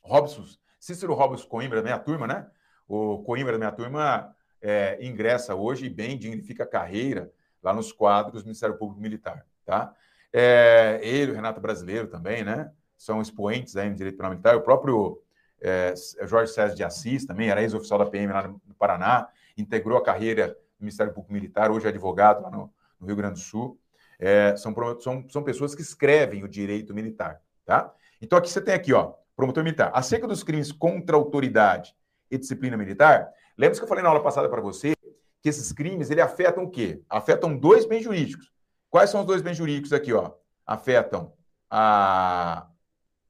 Robson, 0.00 0.44
Cícero 0.78 1.14
Robson 1.14 1.48
Coimbra, 1.48 1.80
da 1.80 1.84
minha 1.84 1.98
turma, 1.98 2.26
né? 2.28 2.46
O 2.86 3.22
Coimbra 3.24 3.52
da 3.52 3.58
minha 3.58 3.72
turma 3.72 4.34
é, 4.60 4.98
ingressa 5.00 5.56
hoje 5.56 5.86
e 5.86 5.90
bem 5.90 6.16
dignifica 6.16 6.62
a 6.62 6.66
carreira 6.66 7.32
lá 7.60 7.72
nos 7.72 7.92
quadros 7.92 8.42
do 8.42 8.46
Ministério 8.46 8.76
Público 8.76 9.00
Militar, 9.00 9.44
tá? 9.64 9.94
É, 10.32 11.00
ele, 11.02 11.32
o 11.32 11.34
Renato 11.34 11.60
Brasileiro 11.60 12.06
também, 12.06 12.44
né? 12.44 12.70
São 12.96 13.20
expoentes 13.20 13.76
aí 13.76 13.90
no 13.90 13.96
direito 13.96 14.16
penal 14.16 14.30
militar. 14.30 14.56
O 14.56 14.62
próprio 14.62 15.20
é, 15.62 15.94
Jorge 16.26 16.52
César 16.52 16.74
de 16.74 16.82
Assis 16.82 17.24
também 17.24 17.48
era 17.48 17.62
ex-oficial 17.62 17.98
da 17.98 18.06
PM 18.06 18.32
lá 18.32 18.48
no 18.48 18.74
Paraná, 18.76 19.28
integrou 19.56 19.96
a 19.96 20.02
carreira 20.02 20.48
do 20.48 20.80
Ministério 20.80 21.12
Público 21.12 21.32
Militar, 21.32 21.70
hoje 21.70 21.86
é 21.86 21.88
advogado 21.88 22.42
lá 22.42 22.50
no, 22.50 22.72
no 22.98 23.06
Rio 23.06 23.16
Grande 23.16 23.34
do 23.34 23.40
Sul. 23.40 23.78
É, 24.18 24.54
são, 24.56 24.74
são, 25.00 25.28
são 25.28 25.42
pessoas 25.42 25.74
que 25.74 25.82
escrevem 25.82 26.44
o 26.44 26.48
direito 26.48 26.94
militar, 26.94 27.40
tá? 27.64 27.92
Então 28.20 28.38
aqui 28.38 28.50
você 28.50 28.60
tem 28.60 28.74
aqui, 28.74 28.92
ó, 28.92 29.14
promotor 29.36 29.64
militar. 29.64 29.90
Acerca 29.94 30.26
dos 30.26 30.42
crimes 30.44 30.70
contra 30.70 31.16
a 31.16 31.18
autoridade 31.18 31.94
e 32.30 32.38
disciplina 32.38 32.76
militar, 32.76 33.30
lembra 33.56 33.76
que 33.76 33.84
eu 33.84 33.88
falei 33.88 34.02
na 34.02 34.10
aula 34.10 34.22
passada 34.22 34.48
para 34.48 34.60
você 34.60 34.94
que 35.40 35.48
esses 35.48 35.72
crimes 35.72 36.10
ele 36.10 36.20
afetam 36.20 36.64
o 36.64 36.70
quê? 36.70 37.02
Afetam 37.08 37.56
dois 37.56 37.84
bens 37.84 38.04
jurídicos. 38.04 38.50
Quais 38.88 39.10
são 39.10 39.20
os 39.20 39.26
dois 39.26 39.42
bens 39.42 39.56
jurídicos 39.56 39.92
aqui, 39.92 40.12
ó? 40.12 40.32
Afetam 40.64 41.32
a, 41.68 42.68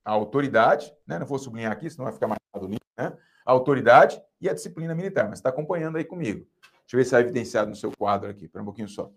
a 0.05 0.11
autoridade, 0.11 0.93
né? 1.07 1.19
Não 1.19 1.27
vou 1.27 1.39
sublinhar 1.39 1.73
aqui, 1.73 1.89
senão 1.89 2.05
vai 2.05 2.13
ficar 2.13 2.29
marcado 2.29 2.67
ali, 2.67 2.79
né? 2.97 3.17
A 3.45 3.53
autoridade 3.53 4.21
e 4.41 4.49
a 4.49 4.55
disciplina 4.55 4.95
militar. 4.95 5.29
Mas 5.29 5.39
está 5.39 5.49
acompanhando 5.49 5.97
aí 5.97 6.05
comigo. 6.05 6.47
Deixa 6.81 6.97
eu 6.97 6.99
ver 6.99 7.05
se 7.05 7.17
é 7.17 7.21
evidenciado 7.21 7.71
no 7.71 7.77
seu 7.77 7.93
quadro 7.97 8.29
aqui. 8.31 8.45
Espera 8.45 8.63
um 8.63 8.67
pouquinho 8.67 8.89
só. 8.89 9.11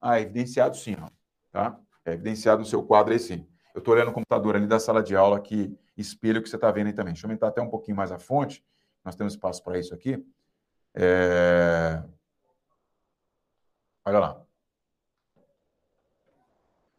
Ah, 0.00 0.18
é 0.18 0.22
evidenciado 0.22 0.76
sim, 0.76 0.96
ó. 1.00 1.08
Tá? 1.50 1.78
É 2.04 2.12
evidenciado 2.12 2.60
no 2.60 2.66
seu 2.66 2.82
quadro 2.82 3.12
aí 3.12 3.18
sim. 3.18 3.46
Eu 3.74 3.80
estou 3.80 3.94
olhando 3.94 4.10
o 4.10 4.12
computador 4.12 4.56
ali 4.56 4.66
da 4.66 4.78
sala 4.78 5.02
de 5.02 5.16
aula 5.16 5.40
que 5.40 5.76
espelha 5.96 6.38
o 6.38 6.42
que 6.42 6.48
você 6.48 6.56
está 6.56 6.70
vendo 6.70 6.88
aí 6.88 6.92
também. 6.92 7.12
Deixa 7.12 7.26
eu 7.26 7.28
aumentar 7.28 7.48
até 7.48 7.60
um 7.60 7.68
pouquinho 7.68 7.96
mais 7.96 8.12
a 8.12 8.18
fonte. 8.18 8.64
Nós 9.04 9.16
temos 9.16 9.34
espaço 9.34 9.62
para 9.62 9.78
isso 9.78 9.92
aqui. 9.92 10.24
É... 10.94 12.02
Olha 14.04 14.18
lá. 14.18 14.46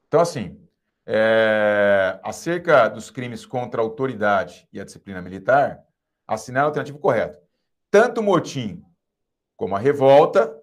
Então, 0.07 0.19
assim, 0.19 0.64
É, 1.07 2.19
acerca 2.23 2.87
dos 2.87 3.11
crimes 3.11 3.45
contra 3.45 3.81
a 3.81 3.83
autoridade 3.83 4.67
e 4.73 4.79
a 4.79 4.83
disciplina 4.83 5.21
militar, 5.21 5.83
assinale 6.27 6.65
o 6.65 6.67
alternativo 6.67 6.99
correto. 6.99 7.39
Tanto 7.91 8.21
o 8.21 8.23
motim 8.23 8.83
como 9.55 9.75
a 9.75 9.79
revolta, 9.79 10.53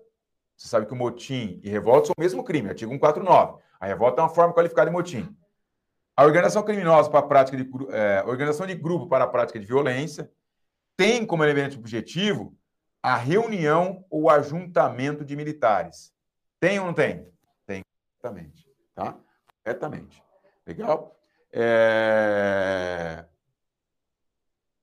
você 0.57 0.68
sabe 0.68 0.86
que 0.86 0.93
o 0.93 0.97
motim 0.97 1.61
e 1.62 1.70
revolta 1.70 2.07
são 2.07 2.14
o 2.16 2.20
mesmo 2.20 2.45
crime, 2.45 2.68
artigo 2.68 2.90
149. 2.90 3.62
A 3.80 3.86
revolta 3.86 4.20
é 4.20 4.24
uma 4.24 4.28
forma 4.28 4.55
qualificada 4.55 4.90
de 4.90 4.97
motim. 4.97 5.36
A 6.16 6.24
organização 6.24 6.62
criminosa 6.62 7.11
para 7.11 7.20
a 7.20 7.26
prática 7.26 7.57
de 7.57 7.68
é, 7.90 8.22
organização 8.26 8.66
de 8.66 8.74
grupo 8.74 9.09
para 9.09 9.24
a 9.24 9.28
prática 9.28 9.59
de 9.59 9.66
violência 9.66 10.30
tem 10.97 11.24
como 11.24 11.43
elemento 11.43 11.78
objetivo 11.78 12.57
a 13.03 13.16
reunião 13.16 14.05
ou 14.11 14.28
ajuntamento 14.30 15.24
de 15.24 15.34
militares. 15.34 16.12
Tem 16.61 16.78
ou 16.78 16.86
não 16.86 16.95
tem? 16.95 17.26
Tem, 17.66 17.82
corretamente. 18.20 18.70
Tá? 18.95 19.16
Corretamente. 19.64 20.22
Legal? 20.66 21.16
É... 21.52 23.24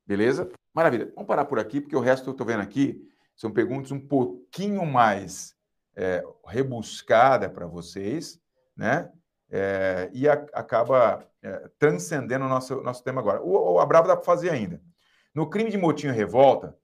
Beleza? 0.05 0.49
Maravilha. 0.73 1.11
Vamos 1.15 1.27
parar 1.27 1.45
por 1.45 1.59
aqui, 1.59 1.82
porque 1.82 1.95
o 1.95 1.99
resto 1.99 2.30
eu 2.30 2.32
estou 2.32 2.45
vendo 2.45 2.61
aqui 2.61 3.07
são 3.36 3.51
perguntas 3.51 3.91
um 3.91 3.99
pouquinho 3.99 4.86
mais 4.86 5.55
é, 5.95 6.23
rebuscadas 6.45 7.51
para 7.51 7.65
vocês, 7.65 8.39
né? 8.75 9.11
É, 9.49 10.09
e 10.13 10.27
a, 10.27 10.34
acaba 10.53 11.25
é, 11.41 11.69
transcendendo 11.80 12.45
o 12.45 12.49
nosso, 12.49 12.82
nosso 12.82 13.03
tema 13.03 13.21
agora. 13.21 13.41
O, 13.41 13.73
o 13.73 13.80
Abravo 13.80 14.07
dá 14.07 14.15
para 14.15 14.25
fazer 14.25 14.49
ainda. 14.49 14.82
No 15.34 15.49
crime 15.49 15.71
de 15.71 15.77
motim 15.77 16.07
e 16.07 16.11
revolta, 16.11 16.77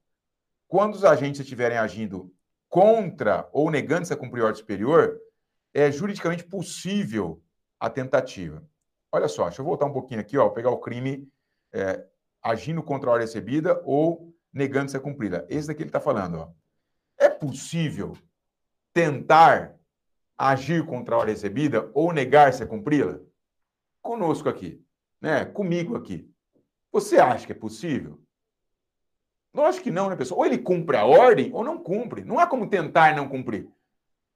quando 0.68 0.96
os 0.96 1.06
agentes 1.06 1.42
estiverem 1.42 1.78
agindo 1.78 2.34
contra 2.70 3.48
ou 3.52 3.70
negando-se 3.70 4.14
a 4.14 4.18
cumprir 4.18 4.44
ordem 4.44 4.60
superior, 4.60 5.20
é 5.74 5.92
juridicamente 5.92 6.44
possível 6.44 7.42
a 7.80 7.90
tentativa. 7.90 8.64
Olha 9.12 9.28
só, 9.28 9.46
deixa 9.46 9.62
eu 9.62 9.66
voltar 9.66 9.86
um 9.86 9.94
pouquinho 9.94 10.20
aqui, 10.20 10.38
ó, 10.38 10.50
pegar 10.50 10.72
o 10.72 10.80
crime 10.80 11.30
é, 11.74 12.06
agindo 12.42 12.84
contra 12.84 13.10
a 13.10 13.14
ordem 13.14 13.28
recebida 13.28 13.82
ou 13.86 14.34
negando-se 14.54 14.96
a 14.96 15.00
cumpri-la. 15.00 15.46
Esse 15.50 15.68
daqui 15.68 15.82
ele 15.82 15.90
está 15.90 16.00
falando. 16.00 16.40
Ó. 16.40 16.50
É 17.18 17.30
possível 17.30 18.18
tentar 18.94 19.76
agir 20.38 20.86
contra 20.86 21.16
a 21.16 21.20
ordem 21.20 21.34
recebida 21.34 21.90
ou 21.94 22.14
negar-se 22.14 22.64
a 22.64 22.68
cumpri-la? 22.68 23.20
Conosco 24.02 24.48
aqui, 24.48 24.84
né? 25.20 25.46
comigo 25.46 25.96
aqui. 25.96 26.30
Você 26.92 27.18
acha 27.18 27.46
que 27.46 27.52
é 27.52 27.56
possível? 27.56 28.20
Lógico 29.54 29.86
que 29.86 29.92
não, 29.92 30.10
né, 30.10 30.16
pessoal? 30.16 30.42
Ou 30.42 30.46
ele 30.46 30.58
cumpre 30.58 30.98
a 30.98 31.06
ordem 31.06 31.50
ou 31.54 31.64
não 31.64 31.78
cumpre. 31.78 32.24
Não 32.24 32.38
há 32.40 32.46
como 32.46 32.70
tentar 32.70 33.16
não 33.16 33.28
cumprir. 33.28 33.68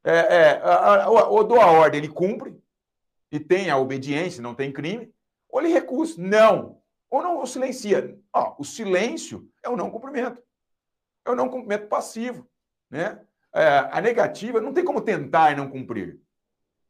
É, 0.04 0.54
é, 0.54 1.08
ou 1.08 1.44
dou 1.44 1.60
a 1.60 1.68
ordem, 1.68 2.00
ele 2.00 2.08
cumpre 2.08 2.58
e 3.32 3.40
tem 3.40 3.70
a 3.70 3.78
obediência, 3.78 4.42
não 4.42 4.56
tem 4.56 4.72
crime, 4.72 5.14
ou 5.50 5.62
ele 5.62 5.70
recusa. 5.70 6.16
Não. 6.22 6.82
Ou 7.10 7.22
não 7.24 7.38
ou 7.38 7.48
silencia. 7.48 8.18
Ó, 8.34 8.56
o 8.60 8.64
silêncio 8.64 9.50
é 9.64 9.70
o 9.70 9.76
não 9.76 9.90
cumprimento. 9.90 10.42
É 11.26 11.32
o 11.32 11.36
não 11.36 11.50
cumprimento 11.50 11.88
passivo. 11.88 12.48
Né? 12.90 13.20
É, 13.54 13.90
a 13.92 14.00
negativa 14.00 14.62
não 14.62 14.74
tem 14.74 14.86
como 14.86 15.02
tentar 15.02 15.52
e 15.52 15.56
não 15.56 15.70
cumprir. 15.70 16.20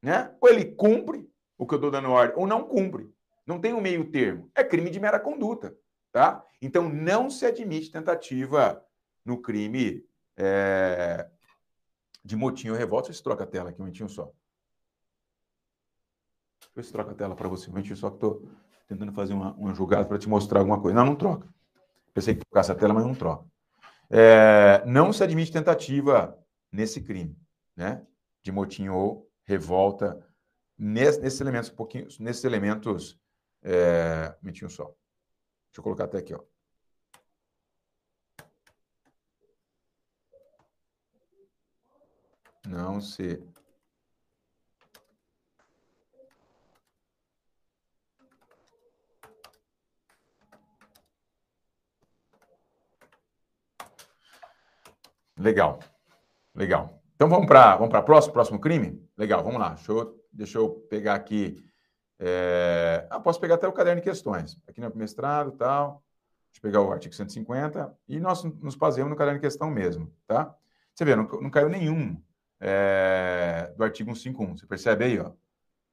Né? 0.01 0.33
Ou 0.41 0.49
ele 0.49 0.65
cumpre 0.65 1.29
o 1.57 1.65
que 1.65 1.73
eu 1.73 1.77
estou 1.77 1.91
dando 1.91 2.09
ordem, 2.09 2.37
ou 2.37 2.47
não 2.47 2.63
cumpre. 2.63 3.13
Não 3.45 3.59
tem 3.59 3.73
um 3.73 3.81
meio 3.81 4.09
termo. 4.11 4.49
É 4.55 4.63
crime 4.63 4.89
de 4.89 4.99
mera 4.99 5.19
conduta. 5.19 5.75
Tá? 6.11 6.43
Então, 6.61 6.89
não 6.89 7.29
se 7.29 7.45
admite 7.45 7.91
tentativa 7.91 8.83
no 9.23 9.41
crime 9.41 10.05
é, 10.37 11.27
de 12.23 12.35
motim 12.35 12.69
ou 12.69 12.75
revolta. 12.75 13.07
Deixa 13.07 13.19
eu 13.19 13.23
troca 13.23 13.43
a 13.43 13.47
tela 13.47 13.69
aqui 13.69 13.79
um 13.79 13.85
momentinho 13.85 14.09
só. 14.09 14.31
Eu 16.79 16.83
se 16.83 16.93
troca 16.93 17.11
a 17.11 17.13
tela 17.13 17.35
para 17.35 17.49
você 17.49 17.69
momentinho 17.69 17.97
só 17.97 18.09
que 18.09 18.15
estou 18.15 18.41
tentando 18.87 19.11
fazer 19.11 19.33
uma, 19.33 19.53
uma 19.55 19.73
jogada 19.73 20.05
para 20.05 20.17
te 20.17 20.29
mostrar 20.29 20.61
alguma 20.61 20.79
coisa. 20.81 20.97
Não, 20.97 21.07
não 21.07 21.15
troca. 21.15 21.45
Pensei 22.13 22.35
que 22.35 22.45
trocasse 22.45 22.71
a 22.71 22.75
tela, 22.75 22.93
mas 22.93 23.05
não 23.05 23.13
troca. 23.13 23.45
É, 24.09 24.81
não 24.85 25.11
se 25.11 25.21
admite 25.21 25.51
tentativa 25.51 26.37
nesse 26.71 27.01
crime, 27.01 27.37
né? 27.75 28.01
De 28.41 28.49
motim 28.49 28.87
ou 28.87 29.29
revolta, 29.43 30.25
nesse, 30.77 31.19
nesses 31.19 31.41
elementos, 31.41 31.69
um 31.69 31.75
pouquinho, 31.75 32.07
nesses 32.17 32.45
elementos, 32.45 33.19
é, 33.61 34.33
um 34.41 34.69
só. 34.69 34.85
Deixa 34.85 35.79
eu 35.79 35.83
colocar 35.83 36.05
até 36.05 36.19
aqui, 36.19 36.33
ó. 36.33 36.39
Não 42.65 43.01
se 43.01 43.43
Legal. 55.39 55.79
Legal. 56.53 57.01
Então 57.15 57.29
vamos 57.29 57.47
para 57.47 57.77
vamos 57.77 57.89
para 57.89 58.01
próximo 58.01 58.33
próximo 58.33 58.59
crime? 58.59 59.01
Legal, 59.17 59.41
vamos 59.41 59.59
lá. 59.59 59.69
Deixa 59.69 59.91
eu, 59.91 60.25
deixa 60.31 60.57
eu 60.57 60.69
pegar 60.89 61.15
aqui. 61.15 61.63
É... 62.19 63.07
Ah, 63.09 63.19
posso 63.19 63.39
pegar 63.39 63.55
até 63.55 63.67
o 63.67 63.71
caderno 63.71 64.01
de 64.01 64.07
questões. 64.07 64.59
Aqui 64.67 64.81
no 64.81 64.93
mestrado 64.93 65.53
tal. 65.53 66.03
Deixa 66.51 66.59
eu 66.59 66.61
pegar 66.61 66.81
o 66.81 66.91
artigo 66.91 67.15
150 67.15 67.95
e 68.07 68.19
nós 68.19 68.43
nos 68.43 68.75
baseamos 68.75 69.11
no 69.11 69.15
caderno 69.15 69.39
de 69.39 69.45
questão 69.45 69.69
mesmo, 69.69 70.11
tá? 70.27 70.53
Você 70.93 71.05
vê, 71.05 71.15
não, 71.15 71.23
não 71.23 71.49
caiu 71.49 71.69
nenhum 71.69 72.21
é, 72.59 73.71
do 73.77 73.83
artigo 73.83 74.13
151. 74.13 74.57
Você 74.57 74.65
percebe 74.65 75.05
aí, 75.05 75.19
ó? 75.19 75.31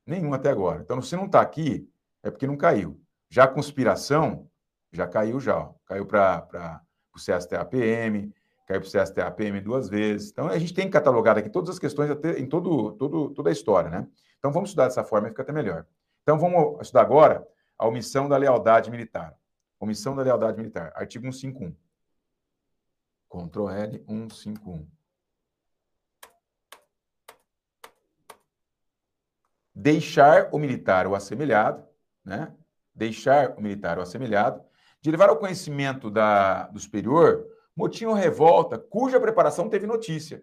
Nenhum 0.05 0.33
até 0.35 0.51
agora. 0.51 0.81
Então, 0.81 1.01
se 1.01 1.15
não 1.15 1.27
está 1.27 1.41
aqui, 1.41 1.89
é 2.23 2.31
porque 2.31 2.47
não 2.47 2.57
caiu. 2.57 3.01
Já 3.29 3.45
a 3.45 3.49
conspiração, 3.49 4.49
já 4.93 5.07
caiu 5.07 5.39
já. 5.39 5.59
Ó. 5.59 5.75
Caiu 5.85 6.07
para 6.07 6.83
o 7.15 7.19
CSTAPM, 7.19 8.33
caiu 8.67 8.81
para 8.81 8.89
o 8.89 9.03
CSTAPM 9.03 9.61
duas 9.61 9.89
vezes. 9.89 10.31
Então, 10.31 10.49
a 10.49 10.59
gente 10.59 10.75
tem 10.75 10.91
catalogado 10.91 11.39
aqui 11.39 11.49
todas 11.49 11.71
as 11.71 11.79
questões 11.79 12.11
em 12.37 12.47
todo, 12.47 12.93
todo, 12.93 13.31
toda 13.31 13.49
a 13.49 13.53
história, 13.53 13.89
né? 13.89 14.07
Então, 14.39 14.53
vamos 14.53 14.71
estudar 14.71 14.85
dessa 14.85 15.05
forma, 15.05 15.29
fica 15.29 15.43
até 15.43 15.53
melhor. 15.53 15.87
Então, 16.23 16.39
vamos 16.39 16.81
estudar 16.81 17.03
agora 17.03 17.47
a 17.79 17.87
omissão 17.87 18.29
da 18.29 18.37
lealdade 18.37 18.91
militar. 18.91 19.35
Omissão 19.79 20.17
da 20.17 20.23
lealdade 20.23 20.59
militar, 20.59 20.93
artigo 20.97 21.33
151. 21.33 21.75
Ctrl 23.29 23.69
L 23.69 24.05
151. 24.09 24.87
Deixar 29.75 30.49
o 30.53 30.59
militar 30.59 31.07
ou 31.07 31.15
assemelhado, 31.15 31.85
né? 32.25 32.53
Deixar 32.95 33.51
o 33.51 33.61
militar 33.61 33.99
ou 33.99 34.03
assemelhado, 34.03 34.65
de 35.01 35.11
levar 35.11 35.29
ao 35.29 35.37
conhecimento 35.37 36.11
da, 36.11 36.67
do 36.69 36.81
superior 36.81 37.47
motim 37.77 38.07
ou 38.07 38.15
revolta 38.15 38.79
cuja 38.79 39.21
preparação 39.21 39.69
teve 39.69 39.87
notícia. 39.87 40.43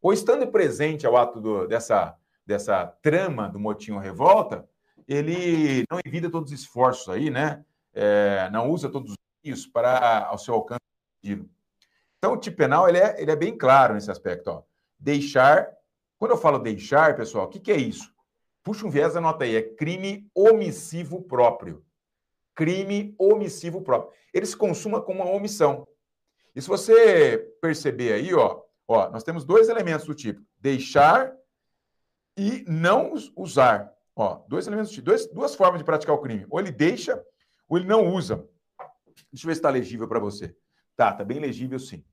Ou 0.00 0.12
estando 0.12 0.46
presente 0.46 1.06
ao 1.06 1.16
ato 1.16 1.40
do, 1.40 1.66
dessa, 1.66 2.16
dessa 2.46 2.86
trama 3.02 3.48
do 3.48 3.58
motim 3.58 3.92
ou 3.92 3.98
revolta, 3.98 4.66
ele 5.06 5.84
não 5.90 5.98
evita 6.04 6.30
todos 6.30 6.52
os 6.52 6.60
esforços 6.60 7.08
aí, 7.08 7.28
né? 7.28 7.64
É, 7.92 8.48
não 8.50 8.70
usa 8.70 8.88
todos 8.88 9.10
os 9.10 9.16
meios 9.44 9.66
para 9.66 10.24
ao 10.26 10.38
seu 10.38 10.54
alcance 10.54 10.80
Então, 11.24 12.34
o 12.34 12.36
tipo 12.36 12.58
penal 12.58 12.88
ele 12.88 12.98
é, 12.98 13.20
ele 13.20 13.30
é 13.30 13.36
bem 13.36 13.58
claro 13.58 13.94
nesse 13.94 14.10
aspecto. 14.10 14.48
Ó. 14.48 14.62
Deixar. 14.98 15.68
Quando 16.18 16.32
eu 16.32 16.38
falo 16.38 16.58
deixar, 16.58 17.16
pessoal, 17.16 17.46
o 17.46 17.48
que, 17.48 17.58
que 17.58 17.72
é 17.72 17.76
isso? 17.76 18.14
Puxa 18.62 18.86
um 18.86 18.90
viés, 18.90 19.16
anota 19.16 19.44
aí. 19.44 19.56
É 19.56 19.62
crime 19.62 20.30
omissivo 20.34 21.22
próprio. 21.22 21.84
Crime 22.54 23.14
omissivo 23.18 23.82
próprio. 23.82 24.12
Ele 24.32 24.46
se 24.46 24.56
consuma 24.56 25.00
com 25.00 25.14
uma 25.14 25.28
omissão. 25.28 25.86
E 26.54 26.60
se 26.60 26.68
você 26.68 27.38
perceber 27.60 28.12
aí, 28.12 28.34
ó, 28.34 28.60
ó, 28.86 29.10
nós 29.10 29.22
temos 29.22 29.44
dois 29.44 29.68
elementos 29.68 30.06
do 30.06 30.14
tipo 30.14 30.42
deixar 30.58 31.32
e 32.36 32.64
não 32.66 33.12
usar. 33.36 33.92
Ó, 34.14 34.42
dois 34.48 34.66
elementos 34.66 34.90
do 34.90 34.94
tipo, 34.94 35.34
duas 35.34 35.54
formas 35.54 35.78
de 35.78 35.84
praticar 35.84 36.14
o 36.14 36.20
crime. 36.20 36.46
Ou 36.50 36.60
ele 36.60 36.70
deixa, 36.70 37.22
ou 37.68 37.78
ele 37.78 37.86
não 37.86 38.12
usa. 38.12 38.46
Deixa 39.32 39.44
eu 39.44 39.48
ver 39.48 39.54
se 39.54 39.60
está 39.60 39.70
legível 39.70 40.08
para 40.08 40.18
você. 40.18 40.54
Tá, 40.96 41.12
tá 41.12 41.24
bem 41.24 41.38
legível 41.38 41.78
sim. 41.78 42.04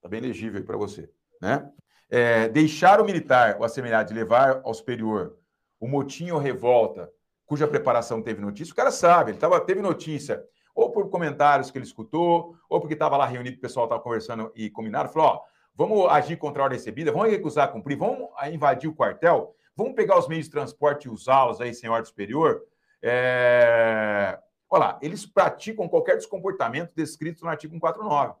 Tá 0.00 0.08
bem 0.08 0.20
legível 0.20 0.62
para 0.64 0.76
você, 0.76 1.10
né? 1.40 1.70
É, 2.08 2.48
deixar 2.48 3.00
o 3.00 3.04
militar, 3.04 3.56
ou 3.58 3.64
assemelhar 3.64 4.04
de 4.04 4.14
levar 4.14 4.60
ao 4.62 4.72
superior 4.72 5.36
o 5.80 5.88
motim 5.88 6.30
ou 6.30 6.38
revolta, 6.38 7.10
cuja 7.44 7.66
preparação 7.66 8.22
teve 8.22 8.40
notícia, 8.40 8.72
o 8.72 8.76
cara 8.76 8.90
sabe, 8.90 9.32
ele 9.32 9.38
tava, 9.38 9.60
teve 9.60 9.80
notícia 9.80 10.44
ou 10.76 10.90
por 10.90 11.08
comentários 11.08 11.70
que 11.70 11.78
ele 11.78 11.86
escutou, 11.86 12.54
ou 12.68 12.78
porque 12.78 12.92
estava 12.92 13.16
lá 13.16 13.24
reunido, 13.24 13.56
o 13.56 13.60
pessoal 13.60 13.86
estava 13.86 14.02
conversando 14.02 14.52
e 14.54 14.68
combinaram, 14.68 15.08
falou, 15.08 15.28
ó, 15.28 15.42
vamos 15.74 16.06
agir 16.10 16.36
contra 16.36 16.62
a 16.62 16.64
ordem 16.64 16.78
recebida, 16.78 17.10
vamos 17.10 17.30
recusar 17.30 17.72
cumprir, 17.72 17.96
vamos 17.96 18.28
invadir 18.52 18.88
o 18.88 18.94
quartel, 18.94 19.56
vamos 19.74 19.94
pegar 19.94 20.18
os 20.18 20.28
meios 20.28 20.44
de 20.44 20.50
transporte 20.50 21.06
e 21.06 21.10
usá-los 21.10 21.62
aí 21.62 21.72
sem 21.72 21.88
ordem 21.88 22.04
superior. 22.04 22.62
É... 23.02 24.38
Olha 24.68 24.80
lá, 24.80 24.98
eles 25.00 25.24
praticam 25.24 25.88
qualquer 25.88 26.18
descomportamento 26.18 26.92
descrito 26.94 27.42
no 27.42 27.50
artigo 27.50 27.72
149. 27.72 28.34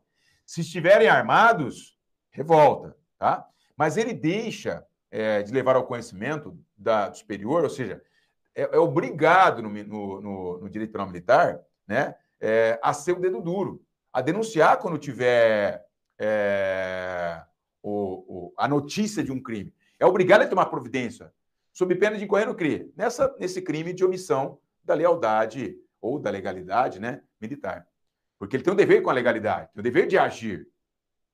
Se 0.44 0.60
estiverem 0.60 1.08
armados, 1.08 1.98
revolta, 2.30 2.94
tá? 3.18 3.46
Mas 3.76 3.96
ele 3.96 4.12
deixa 4.12 4.84
é, 5.10 5.42
de 5.42 5.52
levar 5.52 5.76
ao 5.76 5.86
conhecimento 5.86 6.58
da, 6.76 7.08
do 7.08 7.16
superior, 7.16 7.62
ou 7.62 7.70
seja, 7.70 8.02
é, 8.54 8.62
é 8.62 8.78
obrigado 8.78 9.62
no, 9.62 9.70
no, 9.70 10.20
no, 10.20 10.58
no, 10.58 10.70
direito 10.70 10.92
penal 10.92 11.06
militar 11.06 11.60
né, 11.86 12.14
é, 12.40 12.78
a 12.82 12.92
ser 12.92 13.12
o 13.12 13.20
dedo 13.20 13.40
duro, 13.40 13.82
a 14.12 14.20
denunciar 14.20 14.78
quando 14.78 14.98
tiver 14.98 15.84
é, 16.18 17.42
o, 17.82 17.92
o, 18.48 18.54
a 18.56 18.66
notícia 18.66 19.22
de 19.22 19.32
um 19.32 19.42
crime. 19.42 19.72
É 19.98 20.06
obrigado 20.06 20.42
a 20.42 20.46
tomar 20.46 20.66
providência, 20.66 21.32
sob 21.72 21.94
pena 21.94 22.16
de 22.16 22.24
incorrer 22.24 22.46
no 22.46 22.54
crime, 22.54 22.92
nessa, 22.96 23.34
nesse 23.38 23.62
crime 23.62 23.92
de 23.92 24.04
omissão 24.04 24.58
da 24.84 24.94
lealdade 24.94 25.76
ou 26.00 26.18
da 26.18 26.30
legalidade 26.30 27.00
né, 27.00 27.22
militar. 27.40 27.86
Porque 28.38 28.56
ele 28.56 28.62
tem 28.62 28.72
um 28.72 28.76
dever 28.76 29.02
com 29.02 29.10
a 29.10 29.14
legalidade, 29.14 29.72
tem 29.72 29.80
o 29.80 29.82
dever 29.82 30.06
de 30.06 30.18
agir. 30.18 30.68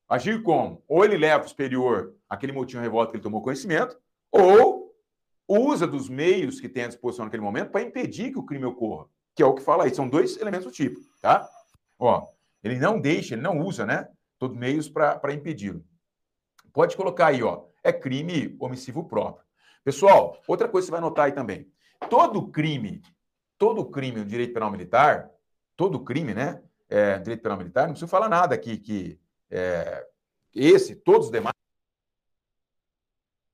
Agir 0.08 0.42
como? 0.42 0.82
Ou 0.86 1.04
ele 1.04 1.16
leva 1.16 1.44
o 1.44 1.48
superior 1.48 2.14
aquele 2.28 2.52
motivo 2.52 2.80
de 2.80 2.84
revolta 2.84 3.10
que 3.10 3.16
ele 3.16 3.22
tomou 3.22 3.42
conhecimento, 3.42 3.98
ou 4.30 4.94
usa 5.48 5.86
dos 5.86 6.08
meios 6.08 6.60
que 6.60 6.68
tem 6.68 6.84
à 6.84 6.88
disposição 6.88 7.24
naquele 7.24 7.42
momento 7.42 7.70
para 7.70 7.82
impedir 7.82 8.32
que 8.32 8.38
o 8.38 8.44
crime 8.44 8.64
ocorra, 8.64 9.06
que 9.34 9.42
é 9.42 9.46
o 9.46 9.54
que 9.54 9.62
fala 9.62 9.84
aí. 9.84 9.94
São 9.94 10.08
dois 10.08 10.36
elementos 10.36 10.66
do 10.66 10.72
tipo, 10.72 11.00
tá? 11.20 11.48
Ó, 11.98 12.28
ele 12.62 12.78
não 12.78 13.00
deixa, 13.00 13.34
ele 13.34 13.42
não 13.42 13.60
usa, 13.60 13.86
né? 13.86 14.08
Todos 14.38 14.56
meios 14.56 14.88
para 14.88 15.32
impedi-lo. 15.32 15.84
Pode 16.72 16.96
colocar 16.96 17.28
aí, 17.28 17.42
ó, 17.42 17.64
é 17.82 17.92
crime 17.92 18.56
omissivo 18.58 19.04
próprio. 19.04 19.44
Pessoal, 19.84 20.40
outra 20.46 20.68
coisa 20.68 20.86
que 20.86 20.90
você 20.90 20.92
vai 20.92 21.00
notar 21.00 21.26
aí 21.26 21.32
também. 21.32 21.70
Todo 22.08 22.48
crime, 22.48 23.02
todo 23.58 23.84
crime 23.84 24.18
no 24.18 24.24
direito 24.24 24.54
penal 24.54 24.70
militar, 24.70 25.30
todo 25.76 26.02
crime, 26.02 26.34
né? 26.34 26.62
É, 26.88 27.18
direito 27.18 27.42
penal 27.42 27.58
militar, 27.58 27.82
não 27.82 27.90
preciso 27.90 28.10
falar 28.10 28.28
nada 28.28 28.54
aqui 28.54 28.76
que 28.76 29.18
é, 29.50 30.06
esse, 30.54 30.96
todos 30.96 31.26
os 31.26 31.32
demais. 31.32 31.54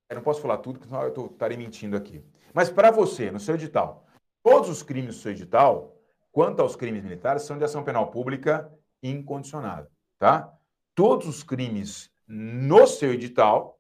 Eu 0.09 0.17
não 0.17 0.23
posso 0.23 0.41
falar 0.41 0.59
tudo, 0.59 0.79
porque 0.79 0.89
senão 0.89 1.07
eu 1.07 1.27
estarei 1.27 1.57
mentindo 1.57 1.97
aqui. 1.97 2.25
Mas 2.55 2.71
para 2.71 2.91
você, 2.91 3.31
no 3.31 3.39
seu 3.39 3.55
edital, 3.55 4.07
todos 4.49 4.71
os 4.71 4.83
crimes 4.83 5.15
do 5.15 5.21
seu 5.21 5.33
edital, 5.33 5.95
quanto 6.33 6.63
aos 6.63 6.75
crimes 6.75 7.03
militares, 7.03 7.43
são 7.43 7.59
de 7.59 7.65
ação 7.65 7.85
penal 7.85 8.11
pública 8.11 8.73
incondicionada, 9.03 9.91
tá? 10.19 10.51
Todos 10.95 11.29
os 11.29 11.43
crimes 11.43 12.11
no 12.27 12.87
seu 12.87 13.13
edital 13.13 13.79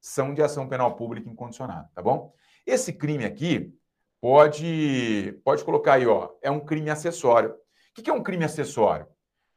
são 0.00 0.34
de 0.34 0.42
ação 0.42 0.68
penal 0.68 0.96
pública 0.96 1.30
incondicionada, 1.30 1.88
tá 1.94 2.02
bom? 2.02 2.34
Esse 2.66 2.92
crime 2.92 3.24
aqui 3.24 3.72
pode 4.20 5.40
pode 5.44 5.64
colocar 5.64 5.94
aí, 5.94 6.06
ó, 6.06 6.30
é 6.42 6.50
um 6.50 6.60
crime 6.60 6.90
acessório. 6.90 7.50
O 7.96 8.02
que 8.02 8.10
é 8.10 8.12
um 8.12 8.22
crime 8.22 8.44
acessório? 8.44 9.06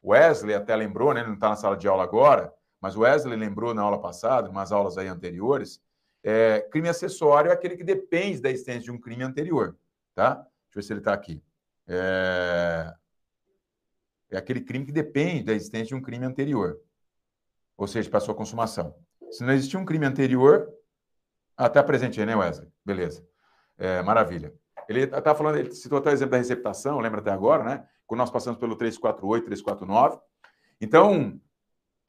Wesley 0.03 0.55
até 0.55 0.75
lembrou, 0.75 1.11
né? 1.13 1.21
Ele 1.21 1.29
não 1.29 1.35
está 1.35 1.49
na 1.49 1.55
sala 1.55 1.75
de 1.75 1.87
aula 1.87 2.03
agora, 2.03 2.53
mas 2.79 2.95
Wesley 2.95 3.37
lembrou 3.37 3.73
na 3.73 3.81
aula 3.81 3.99
passada, 3.99 4.49
umas 4.49 4.71
aulas 4.71 4.97
aí 4.97 5.07
anteriores. 5.07 5.81
É, 6.23 6.61
crime 6.71 6.87
acessório 6.87 7.49
é 7.49 7.53
aquele 7.53 7.75
que 7.75 7.83
depende 7.83 8.39
da 8.39 8.51
existência 8.51 8.83
de 8.83 8.91
um 8.91 8.99
crime 8.99 9.23
anterior, 9.23 9.75
tá? 10.13 10.45
Deixa 10.71 10.79
eu 10.79 10.81
ver 10.81 10.83
se 10.83 10.93
ele 10.93 10.99
está 11.01 11.13
aqui. 11.13 11.43
É... 11.87 12.93
é 14.31 14.37
aquele 14.37 14.61
crime 14.61 14.85
que 14.85 14.91
depende 14.91 15.43
da 15.43 15.53
existência 15.53 15.87
de 15.87 15.95
um 15.95 16.01
crime 16.01 16.25
anterior, 16.25 16.79
ou 17.77 17.87
seja, 17.87 18.09
para 18.09 18.21
sua 18.21 18.33
consumação. 18.33 18.95
Se 19.29 19.43
não 19.43 19.53
existir 19.53 19.77
um 19.77 19.85
crime 19.85 20.05
anterior, 20.05 20.71
até 21.57 21.79
ah, 21.79 21.83
tá 21.83 21.83
presente 21.83 22.19
aí, 22.19 22.25
né, 22.25 22.35
Wesley? 22.35 22.69
Beleza. 22.85 23.25
É, 23.77 24.01
maravilha. 24.01 24.53
Ele 24.87 25.01
está 25.03 25.35
falando, 25.35 25.57
ele 25.57 25.71
citou 25.71 25.99
até 25.99 26.09
o 26.09 26.13
exemplo 26.13 26.31
da 26.31 26.37
receptação, 26.37 26.99
lembra 26.99 27.21
até 27.21 27.31
agora, 27.31 27.63
né? 27.63 27.87
Quando 28.07 28.19
nós 28.19 28.31
passamos 28.31 28.59
pelo 28.59 28.75
348, 28.75 29.45
349. 29.45 30.19
Então, 30.79 31.39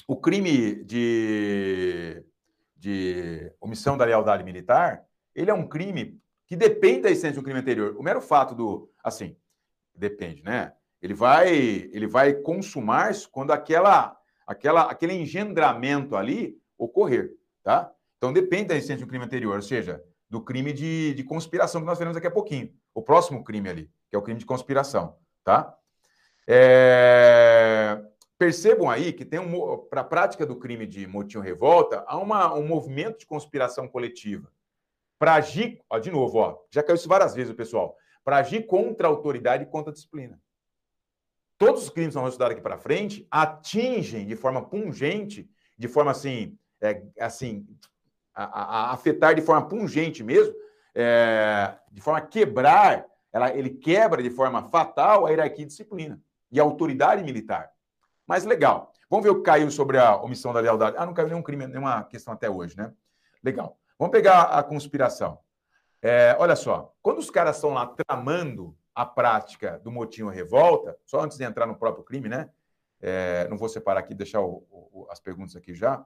o 0.06 0.16
crime 0.16 0.82
de, 0.84 2.24
de 2.76 3.52
omissão 3.60 3.96
da 3.96 4.04
lealdade 4.04 4.42
militar, 4.42 5.04
ele 5.34 5.50
é 5.50 5.54
um 5.54 5.68
crime 5.68 6.21
que 6.46 6.56
depende 6.56 7.02
da 7.02 7.10
essência 7.10 7.40
um 7.40 7.44
crime 7.44 7.60
anterior. 7.60 7.96
O 7.96 8.02
mero 8.02 8.20
fato 8.20 8.54
do, 8.54 8.90
assim, 9.02 9.36
depende, 9.94 10.42
né? 10.42 10.72
Ele 11.00 11.14
vai, 11.14 11.50
ele 11.52 12.06
vai 12.06 12.32
consumar 12.34 13.12
quando 13.30 13.50
aquela, 13.50 14.16
aquela, 14.46 14.82
aquele 14.82 15.14
engendramento 15.14 16.14
ali 16.14 16.56
ocorrer, 16.78 17.32
tá? 17.62 17.92
Então 18.16 18.32
depende 18.32 18.68
da 18.68 18.76
essência 18.76 19.04
um 19.04 19.08
crime 19.08 19.24
anterior, 19.24 19.56
ou 19.56 19.62
seja, 19.62 20.02
do 20.30 20.40
crime 20.40 20.72
de, 20.72 21.12
de 21.14 21.24
conspiração 21.24 21.80
que 21.80 21.86
nós 21.86 21.98
veremos 21.98 22.14
daqui 22.14 22.28
a 22.28 22.30
pouquinho. 22.30 22.72
O 22.94 23.02
próximo 23.02 23.42
crime 23.42 23.68
ali, 23.68 23.90
que 24.08 24.16
é 24.16 24.18
o 24.18 24.22
crime 24.22 24.38
de 24.38 24.46
conspiração, 24.46 25.16
tá? 25.42 25.76
É... 26.46 28.00
Percebam 28.38 28.90
aí 28.90 29.12
que 29.12 29.24
tem 29.24 29.38
um, 29.38 29.78
para 29.78 30.00
a 30.00 30.04
prática 30.04 30.44
do 30.44 30.56
crime 30.56 30.86
de 30.86 31.06
motim 31.06 31.36
ou 31.36 31.42
revolta, 31.42 32.04
há 32.06 32.18
uma, 32.18 32.52
um 32.54 32.66
movimento 32.66 33.18
de 33.20 33.26
conspiração 33.26 33.86
coletiva. 33.86 34.50
Para 35.22 35.34
agir, 35.34 35.80
ó, 35.88 36.00
de 36.00 36.10
novo, 36.10 36.36
ó, 36.38 36.58
já 36.68 36.82
caiu 36.82 36.96
isso 36.96 37.08
várias 37.08 37.32
vezes, 37.32 37.54
pessoal, 37.54 37.96
para 38.24 38.38
agir 38.38 38.66
contra 38.66 39.06
a 39.06 39.10
autoridade 39.10 39.62
e 39.62 39.66
contra 39.66 39.92
a 39.92 39.94
disciplina. 39.94 40.36
Todos 41.56 41.84
os 41.84 41.90
crimes 41.90 42.10
que 42.12 42.14
vamos 42.14 42.30
estudar 42.30 42.50
aqui 42.50 42.60
para 42.60 42.76
frente 42.76 43.24
atingem 43.30 44.26
de 44.26 44.34
forma 44.34 44.68
pungente, 44.68 45.48
de 45.78 45.86
forma 45.86 46.10
assim, 46.10 46.58
é, 46.80 47.04
assim 47.20 47.64
a, 48.34 48.42
a, 48.46 48.62
a 48.64 48.92
afetar 48.94 49.32
de 49.36 49.42
forma 49.42 49.68
pungente 49.68 50.24
mesmo, 50.24 50.56
é, 50.92 51.72
de 51.92 52.00
forma 52.00 52.18
a 52.18 52.26
quebrar, 52.26 53.06
ela, 53.32 53.56
ele 53.56 53.70
quebra 53.70 54.24
de 54.24 54.30
forma 54.30 54.70
fatal 54.70 55.24
a 55.24 55.30
hierarquia 55.30 55.62
e 55.62 55.68
disciplina 55.68 56.20
e 56.50 56.58
a 56.58 56.64
autoridade 56.64 57.22
militar. 57.22 57.70
Mas 58.26 58.44
legal. 58.44 58.92
Vamos 59.08 59.22
ver 59.22 59.30
o 59.30 59.36
que 59.36 59.42
caiu 59.42 59.70
sobre 59.70 59.98
a 59.98 60.16
omissão 60.16 60.52
da 60.52 60.58
lealdade. 60.58 60.96
Ah, 60.98 61.06
não 61.06 61.14
caiu 61.14 61.28
nenhum 61.28 61.42
crime, 61.44 61.68
nenhuma 61.68 62.02
questão 62.02 62.34
até 62.34 62.50
hoje, 62.50 62.76
né? 62.76 62.92
Legal. 63.40 63.78
Vamos 64.02 64.16
pegar 64.16 64.42
a 64.46 64.64
conspiração. 64.64 65.38
É, 66.02 66.34
olha 66.40 66.56
só, 66.56 66.92
quando 67.00 67.18
os 67.18 67.30
caras 67.30 67.54
estão 67.54 67.70
lá 67.70 67.86
tramando 67.86 68.76
a 68.92 69.06
prática 69.06 69.78
do 69.78 69.92
motim 69.92 70.22
ou 70.22 70.28
revolta, 70.28 70.98
só 71.06 71.20
antes 71.20 71.38
de 71.38 71.44
entrar 71.44 71.68
no 71.68 71.76
próprio 71.76 72.02
crime, 72.02 72.28
né? 72.28 72.50
É, 73.00 73.46
não 73.48 73.56
vou 73.56 73.68
separar 73.68 74.00
aqui, 74.00 74.12
deixar 74.12 74.40
o, 74.40 74.66
o, 74.72 75.06
as 75.08 75.20
perguntas 75.20 75.54
aqui 75.54 75.72
já. 75.72 76.04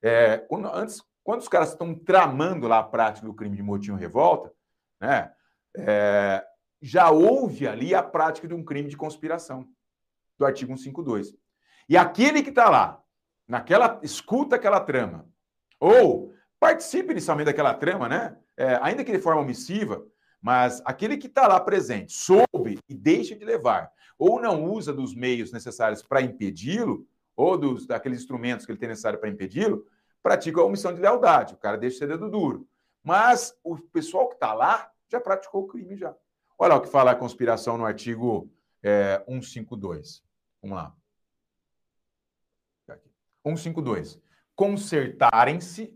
É, 0.00 0.38
quando, 0.38 0.68
antes, 0.68 1.02
quando 1.24 1.40
os 1.40 1.48
caras 1.48 1.70
estão 1.70 1.92
tramando 1.92 2.68
lá 2.68 2.78
a 2.78 2.84
prática 2.84 3.26
do 3.26 3.34
crime 3.34 3.56
de 3.56 3.64
motim 3.64 3.90
ou 3.90 3.96
revolta, 3.96 4.52
né? 5.00 5.32
É, 5.76 6.46
já 6.80 7.10
houve 7.10 7.66
ali 7.66 7.96
a 7.96 8.02
prática 8.04 8.46
de 8.46 8.54
um 8.54 8.64
crime 8.64 8.88
de 8.88 8.96
conspiração, 8.96 9.66
do 10.38 10.46
artigo 10.46 10.70
152. 10.78 11.34
E 11.88 11.96
aquele 11.96 12.44
que 12.44 12.50
está 12.50 12.70
lá, 12.70 13.02
naquela, 13.48 13.98
escuta 14.04 14.54
aquela 14.54 14.78
trama, 14.78 15.28
ou 15.80 16.32
participe 16.64 17.12
inicialmente 17.12 17.44
daquela 17.44 17.74
trama, 17.74 18.08
né? 18.08 18.38
É, 18.56 18.78
ainda 18.80 19.04
que 19.04 19.12
de 19.12 19.18
forma 19.18 19.42
omissiva, 19.42 20.02
mas 20.40 20.80
aquele 20.86 21.18
que 21.18 21.26
está 21.26 21.46
lá 21.46 21.60
presente, 21.60 22.14
soube 22.14 22.78
e 22.88 22.94
deixa 22.94 23.36
de 23.36 23.44
levar, 23.44 23.92
ou 24.18 24.40
não 24.40 24.64
usa 24.64 24.90
dos 24.90 25.14
meios 25.14 25.52
necessários 25.52 26.00
para 26.00 26.22
impedi-lo, 26.22 27.06
ou 27.36 27.58
dos, 27.58 27.86
daqueles 27.86 28.20
instrumentos 28.20 28.64
que 28.64 28.72
ele 28.72 28.78
tem 28.78 28.88
necessário 28.88 29.18
para 29.18 29.28
impedi-lo, 29.28 29.86
pratica 30.22 30.58
a 30.58 30.64
omissão 30.64 30.94
de 30.94 31.02
lealdade. 31.02 31.52
O 31.52 31.58
cara 31.58 31.76
deixa 31.76 31.98
ser 31.98 32.08
dedo 32.08 32.30
duro. 32.30 32.66
Mas 33.02 33.54
o 33.62 33.76
pessoal 33.76 34.28
que 34.28 34.36
está 34.36 34.54
lá 34.54 34.90
já 35.12 35.20
praticou 35.20 35.64
o 35.64 35.66
crime 35.66 35.98
já. 35.98 36.16
Olha 36.58 36.76
o 36.76 36.80
que 36.80 36.88
fala 36.88 37.10
a 37.10 37.14
conspiração 37.14 37.76
no 37.76 37.84
artigo 37.84 38.50
é, 38.82 39.22
152. 39.28 40.24
Vamos 40.62 40.78
lá. 40.78 40.96
152. 43.44 44.18
Consertarem-se. 44.54 45.94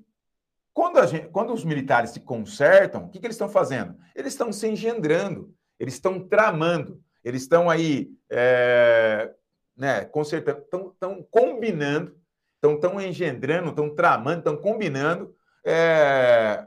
Quando, 0.79 1.05
gente, 1.09 1.27
quando, 1.31 1.53
os 1.53 1.65
militares 1.65 2.11
se 2.11 2.21
consertam, 2.21 3.07
o 3.07 3.09
que, 3.09 3.19
que 3.19 3.27
eles 3.27 3.35
estão 3.35 3.49
fazendo? 3.49 3.97
Eles 4.15 4.33
estão 4.33 4.53
se 4.53 4.69
engendrando, 4.69 5.53
eles 5.77 5.95
estão 5.95 6.21
tramando, 6.21 7.03
eles 7.25 7.43
estão 7.43 7.69
aí 7.69 8.13
é, 8.31 9.35
né, 9.77 10.05
consertando, 10.05 10.61
estão, 10.93 11.27
combinando, 11.33 12.17
estão, 12.65 13.01
engendrando, 13.01 13.71
estão 13.71 13.93
tramando, 13.93 14.39
estão 14.39 14.57
combinando 14.57 15.35
é, 15.67 16.65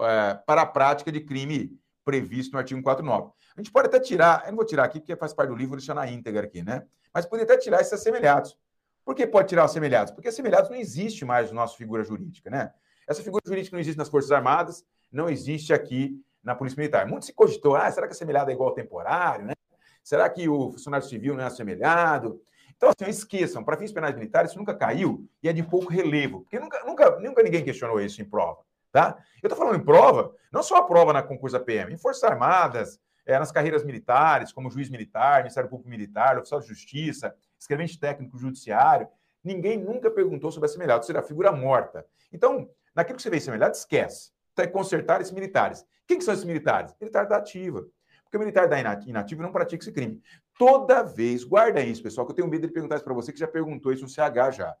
é, 0.00 0.34
para 0.44 0.62
a 0.62 0.66
prática 0.66 1.12
de 1.12 1.20
crime 1.20 1.78
previsto 2.04 2.54
no 2.54 2.58
artigo 2.58 2.80
149. 2.80 3.30
A 3.56 3.60
gente 3.60 3.70
pode 3.70 3.86
até 3.86 4.00
tirar, 4.00 4.42
eu 4.46 4.50
não 4.50 4.56
vou 4.56 4.66
tirar 4.66 4.82
aqui 4.82 4.98
porque 4.98 5.14
faz 5.14 5.32
parte 5.32 5.50
do 5.50 5.54
livro, 5.54 5.70
vou 5.70 5.78
deixar 5.78 5.94
na 5.94 6.10
íntegra 6.10 6.44
aqui, 6.44 6.60
né? 6.60 6.82
Mas 7.14 7.24
poderia 7.24 7.54
até 7.54 7.62
tirar 7.62 7.80
esses 7.80 7.92
assemelhados. 7.92 8.58
Por 9.04 9.14
que 9.14 9.24
pode 9.28 9.46
tirar 9.46 9.64
os 9.64 9.70
assemelhados? 9.70 10.12
Porque 10.12 10.26
assemelhados 10.26 10.70
não 10.70 10.76
existe 10.76 11.24
mais 11.24 11.52
na 11.52 11.60
nossa 11.60 11.76
figura 11.76 12.02
jurídica, 12.02 12.50
né? 12.50 12.72
Essa 13.08 13.22
figura 13.22 13.42
jurídica 13.46 13.74
não 13.74 13.80
existe 13.80 13.98
nas 13.98 14.08
Forças 14.08 14.30
Armadas, 14.30 14.84
não 15.12 15.28
existe 15.28 15.72
aqui 15.72 16.20
na 16.42 16.54
Polícia 16.54 16.78
Militar. 16.78 17.06
Muito 17.06 17.26
se 17.26 17.32
cogitou, 17.32 17.74
ah, 17.74 17.90
será 17.90 18.06
que 18.06 18.12
assemelhado 18.12 18.50
é 18.50 18.54
igual 18.54 18.70
ao 18.70 18.74
temporário, 18.74 19.46
né? 19.46 19.54
Será 20.02 20.28
que 20.28 20.48
o 20.48 20.70
funcionário 20.70 21.06
civil 21.06 21.34
não 21.34 21.42
é 21.42 21.46
assemelhado? 21.46 22.42
Então, 22.76 22.90
assim, 22.90 23.08
esqueçam, 23.08 23.64
para 23.64 23.76
fins 23.78 23.92
penais 23.92 24.14
militares, 24.14 24.50
isso 24.50 24.58
nunca 24.58 24.74
caiu 24.74 25.26
e 25.42 25.48
é 25.48 25.52
de 25.52 25.62
pouco 25.62 25.90
relevo, 25.90 26.40
porque 26.40 26.58
nunca, 26.58 26.84
nunca, 26.84 27.18
nunca 27.20 27.42
ninguém 27.42 27.64
questionou 27.64 28.00
isso 28.00 28.20
em 28.20 28.24
prova. 28.24 28.60
Tá? 28.92 29.16
Eu 29.42 29.48
estou 29.48 29.56
falando 29.56 29.80
em 29.80 29.84
prova, 29.84 30.34
não 30.52 30.62
só 30.62 30.76
a 30.76 30.82
prova 30.82 31.12
na 31.12 31.22
concurso 31.22 31.58
da 31.58 31.64
PM, 31.64 31.92
em 31.92 31.96
Forças 31.96 32.22
Armadas, 32.24 33.00
é, 33.26 33.38
nas 33.38 33.50
carreiras 33.50 33.84
militares, 33.84 34.52
como 34.52 34.70
juiz 34.70 34.90
militar, 34.90 35.38
Ministério 35.38 35.70
Público 35.70 35.88
Militar, 35.88 36.38
oficial 36.38 36.60
de 36.60 36.68
justiça, 36.68 37.34
escrevente 37.58 37.98
técnico 37.98 38.38
judiciário, 38.38 39.08
ninguém 39.42 39.78
nunca 39.78 40.10
perguntou 40.10 40.52
sobre 40.52 40.68
a 40.68 40.72
semelhança, 40.72 40.98
ou 40.98 41.02
seja, 41.04 41.20
a 41.20 41.22
figura 41.22 41.50
morta. 41.50 42.06
Então, 42.32 42.68
naquilo 42.94 43.16
que 43.16 43.22
você 43.22 43.30
vê 43.30 43.40
semelhança, 43.40 43.80
esquece. 43.80 44.32
consertar 44.72 45.20
esses 45.20 45.32
militares. 45.32 45.84
Quem 46.06 46.18
que 46.18 46.24
são 46.24 46.34
esses 46.34 46.44
militares? 46.44 46.94
Militar 47.00 47.26
da 47.26 47.36
ativa. 47.36 47.86
Porque 48.24 48.36
o 48.36 48.40
militar 48.40 48.68
da 48.68 48.78
inativa 48.78 49.42
não 49.42 49.52
pratica 49.52 49.82
esse 49.82 49.92
crime. 49.92 50.20
Toda 50.58 51.02
vez, 51.02 51.44
guarda 51.44 51.80
isso, 51.80 52.02
pessoal, 52.02 52.26
que 52.26 52.32
eu 52.32 52.36
tenho 52.36 52.48
medo 52.48 52.66
de 52.66 52.72
perguntar 52.72 52.96
isso 52.96 53.04
para 53.04 53.14
você, 53.14 53.32
que 53.32 53.38
já 53.38 53.48
perguntou 53.48 53.92
isso 53.92 54.02
no 54.02 54.08
CH 54.08 54.56
já. 54.56 54.76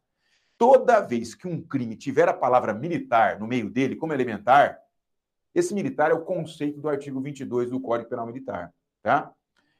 Toda 0.56 1.00
vez 1.00 1.34
que 1.34 1.48
um 1.48 1.60
crime 1.60 1.96
tiver 1.96 2.28
a 2.28 2.32
palavra 2.32 2.72
militar 2.72 3.38
no 3.38 3.46
meio 3.46 3.68
dele, 3.68 3.96
como 3.96 4.12
elementar, 4.12 4.78
esse 5.54 5.74
militar 5.74 6.10
é 6.10 6.14
o 6.14 6.22
conceito 6.24 6.80
do 6.80 6.88
artigo 6.88 7.20
22 7.20 7.70
do 7.70 7.80
Código 7.80 8.10
Penal 8.10 8.26
Militar, 8.26 8.72
tá? 9.02 9.32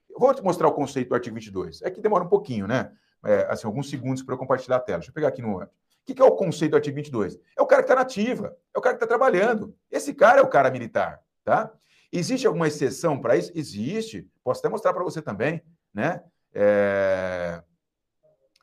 Eu 0.09 0.20
vou 0.20 0.32
te 0.32 0.43
mostrar 0.43 0.68
o 0.68 0.72
conceito 0.72 1.09
do 1.09 1.14
artigo 1.14 1.35
22. 1.35 1.82
É 1.82 1.91
que 1.91 2.01
demora 2.01 2.22
um 2.22 2.28
pouquinho, 2.28 2.68
né? 2.68 2.93
É, 3.24 3.47
assim, 3.51 3.66
alguns 3.66 3.91
segundos 3.91 4.22
para 4.22 4.35
eu 4.35 4.39
compartilhar 4.39 4.76
a 4.76 4.80
tela. 4.80 4.99
Deixa 4.99 5.11
eu 5.11 5.14
pegar 5.14 5.28
aqui 5.28 5.43
no... 5.43 5.66
O 6.05 6.07
que, 6.07 6.15
que 6.15 6.21
é 6.21 6.25
o 6.25 6.37
conceito 6.37 6.73
do 6.73 6.77
artigo 6.77 6.97
22? 6.97 7.41
É 7.57 7.63
o 7.63 7.67
cara 7.67 7.83
que 7.83 7.91
está 7.91 7.95
nativa, 7.95 8.55
é 8.75 8.79
o 8.79 8.83
cara 8.83 8.95
que 8.95 9.03
está 9.03 9.07
trabalhando. 9.07 9.75
Esse 9.91 10.13
cara 10.13 10.39
é 10.39 10.43
o 10.43 10.49
cara 10.49 10.71
militar, 10.71 11.23
tá? 11.43 11.73
Existe 12.13 12.47
alguma 12.47 12.69
exceção 12.69 13.19
para 13.19 13.39
isso? 13.39 13.51
Existe. 13.55 14.29
Posso 14.45 14.61
até 14.61 14.69
mostrar 14.69 14.93
para 14.93 15.03
você 15.03 15.23
também, 15.23 15.63
né? 15.95 16.23
É... 16.53 17.63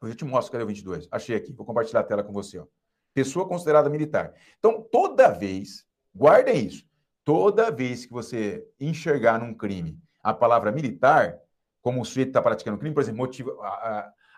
Eu 0.03 0.13
te 0.13 0.23
mostro, 0.23 0.51
cadê 0.51 0.63
o 0.63 0.67
22? 0.67 1.07
Achei 1.11 1.35
aqui, 1.35 1.51
vou 1.51 1.65
compartilhar 1.65 2.01
a 2.01 2.03
tela 2.03 2.23
com 2.23 2.31
você. 2.31 2.59
Ó. 2.59 2.65
Pessoa 3.11 3.47
considerada 3.47 3.89
militar. 3.89 4.35
Então, 4.59 4.87
toda 4.91 5.29
vez, 5.29 5.83
guardem 6.15 6.67
isso, 6.67 6.85
toda 7.25 7.71
vez 7.71 8.05
que 8.05 8.13
você 8.13 8.63
enxergar 8.79 9.39
num 9.39 9.53
crime 9.53 9.99
a 10.23 10.31
palavra 10.31 10.71
militar, 10.71 11.39
como 11.81 12.01
o 12.01 12.05
sujeito 12.05 12.27
está 12.27 12.41
praticando 12.41 12.77
crime, 12.77 12.93
por 12.93 13.01
exemplo, 13.01 13.17
motiva, 13.17 13.51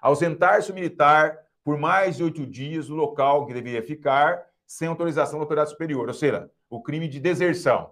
ausentar-se 0.02 0.72
o 0.72 0.74
militar 0.74 1.38
por 1.64 1.78
mais 1.78 2.18
de 2.18 2.24
oito 2.24 2.46
dias 2.46 2.88
do 2.88 2.96
local 2.96 3.46
que 3.46 3.54
deveria 3.54 3.82
ficar, 3.82 4.46
sem 4.66 4.88
autorização 4.88 5.40
da 5.40 5.44
autoridade 5.44 5.70
superior, 5.70 6.08
ou 6.08 6.14
seja, 6.14 6.50
o 6.70 6.82
crime 6.82 7.08
de 7.08 7.20
deserção. 7.20 7.92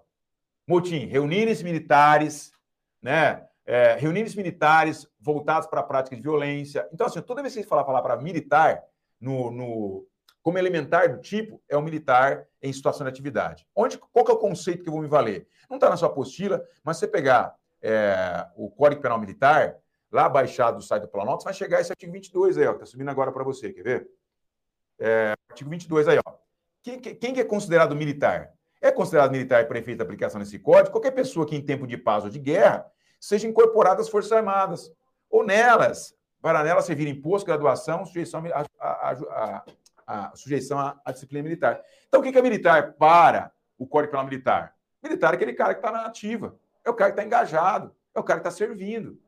Motim, 0.66 1.06
reunirem-se 1.06 1.64
militares, 1.64 2.52
né? 3.00 3.46
É, 3.64 3.94
reunirem-se 3.94 4.36
militares 4.36 5.06
voltados 5.20 5.68
para 5.68 5.80
a 5.80 5.84
prática 5.84 6.16
de 6.16 6.22
violência. 6.22 6.88
Então, 6.92 7.06
assim, 7.06 7.20
toda 7.22 7.42
vez 7.42 7.54
que 7.54 7.62
você 7.62 7.68
falar 7.68 7.82
a 7.82 7.84
palavra 7.84 8.16
militar, 8.16 8.82
no, 9.20 9.52
no, 9.52 10.06
como 10.42 10.58
elementar 10.58 11.14
do 11.14 11.20
tipo, 11.20 11.62
é 11.68 11.76
o 11.76 11.82
militar 11.82 12.44
em 12.60 12.72
situação 12.72 13.04
de 13.04 13.10
atividade. 13.10 13.66
Onde, 13.74 13.98
qual 13.98 14.24
que 14.24 14.32
é 14.32 14.34
o 14.34 14.38
conceito 14.38 14.82
que 14.82 14.88
eu 14.88 14.92
vou 14.92 15.02
me 15.02 15.08
valer? 15.08 15.46
Não 15.70 15.76
está 15.76 15.88
na 15.88 15.96
sua 15.96 16.08
apostila, 16.08 16.62
mas 16.82 16.96
você 16.96 17.06
pegar 17.06 17.54
é, 17.80 18.46
o 18.56 18.68
Código 18.68 19.00
Penal 19.00 19.20
Militar, 19.20 19.76
lá 20.12 20.28
baixado 20.28 20.76
do 20.76 20.82
site 20.82 21.02
do 21.02 21.08
Planalto, 21.08 21.44
vai 21.44 21.54
chegar 21.54 21.80
esse 21.80 21.90
artigo 21.90 22.12
22 22.12 22.58
aí, 22.58 22.66
ó, 22.66 22.70
que 22.70 22.76
está 22.76 22.86
subindo 22.86 23.08
agora 23.08 23.32
para 23.32 23.42
você, 23.42 23.72
quer 23.72 23.82
ver? 23.82 24.08
É, 24.98 25.32
artigo 25.48 25.70
22 25.70 26.06
aí, 26.06 26.18
ó. 26.24 26.32
Quem, 26.82 27.00
quem 27.00 27.38
é 27.38 27.44
considerado 27.44 27.96
militar? 27.96 28.52
É 28.80 28.90
considerado 28.90 29.30
militar 29.30 29.66
para 29.66 29.78
efeito 29.78 29.98
da 29.98 30.04
aplicação 30.04 30.40
desse 30.40 30.58
código 30.58 30.90
qualquer 30.90 31.12
pessoa 31.12 31.46
que, 31.46 31.56
em 31.56 31.64
tempo 31.64 31.86
de 31.86 31.96
paz 31.96 32.24
ou 32.24 32.30
de 32.30 32.38
guerra, 32.38 32.84
seja 33.18 33.46
incorporada 33.46 34.02
às 34.02 34.08
Forças 34.08 34.32
Armadas, 34.32 34.92
ou 35.30 35.44
nelas, 35.46 36.14
para 36.42 36.64
nelas 36.64 36.84
servir 36.84 37.06
imposto, 37.06 37.46
graduação, 37.46 38.04
sujeição 38.04 38.42
à, 38.52 38.66
a, 38.80 39.12
a, 39.12 39.64
a, 40.06 40.36
sujeição 40.36 40.78
à, 40.78 41.12
disciplina 41.12 41.44
militar. 41.44 41.80
Então, 42.08 42.20
o 42.20 42.22
que 42.22 42.36
é 42.36 42.42
militar 42.42 42.94
para 42.94 43.52
o 43.78 43.86
Código 43.86 44.10
Penal 44.10 44.26
Militar? 44.26 44.74
Militar 45.00 45.32
é 45.32 45.36
aquele 45.36 45.54
cara 45.54 45.74
que 45.74 45.78
está 45.78 45.92
na 45.92 46.04
ativa, 46.04 46.58
é 46.84 46.90
o 46.90 46.94
cara 46.94 47.12
que 47.12 47.20
está 47.20 47.24
engajado, 47.24 47.94
é 48.12 48.18
o 48.18 48.24
cara 48.24 48.40
que 48.40 48.48
está 48.48 48.56
servindo. 48.56 49.21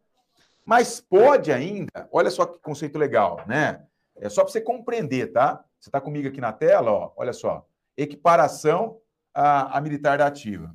Mas 0.64 1.00
pode 1.00 1.52
ainda, 1.52 2.08
olha 2.10 2.30
só 2.30 2.46
que 2.46 2.58
conceito 2.58 2.98
legal, 2.98 3.44
né? 3.46 3.84
É 4.16 4.28
só 4.28 4.42
para 4.42 4.52
você 4.52 4.60
compreender, 4.60 5.32
tá? 5.32 5.64
Você 5.78 5.88
está 5.88 6.00
comigo 6.00 6.28
aqui 6.28 6.40
na 6.40 6.52
tela, 6.52 6.90
ó, 6.90 7.12
olha 7.16 7.32
só. 7.32 7.66
Equiparação 7.96 9.00
a, 9.34 9.76
a 9.76 9.80
militar 9.80 10.18
da 10.18 10.26
ativa. 10.26 10.74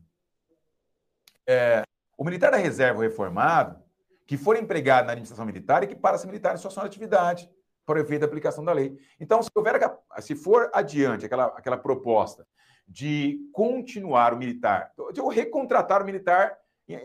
É, 1.48 1.84
o 2.18 2.24
militar 2.24 2.52
da 2.52 2.58
reserva 2.58 3.02
reformado, 3.02 3.82
que 4.28 4.38
for 4.38 4.56
empregado 4.56 5.06
na 5.06 5.14
administração 5.14 5.46
militar, 5.46 5.82
equipara-se 5.82 6.28
militar 6.28 6.54
em 6.54 6.58
situação 6.58 6.84
de 6.84 6.88
atividade, 6.88 7.50
para 7.86 8.02
efeito 8.02 8.22
da 8.22 8.28
aplicação 8.28 8.64
da 8.64 8.72
lei. 8.72 8.96
Então, 9.20 9.42
se, 9.42 9.50
houver, 9.56 9.80
se 10.20 10.36
for 10.36 10.70
adiante 10.72 11.26
aquela, 11.26 11.46
aquela 11.46 11.78
proposta 11.78 12.46
de 12.88 13.40
continuar 13.52 14.32
o 14.32 14.38
militar, 14.38 14.92
de 15.12 15.20
eu 15.20 15.28
recontratar 15.28 16.04
o 16.04 16.06
militar 16.06 16.56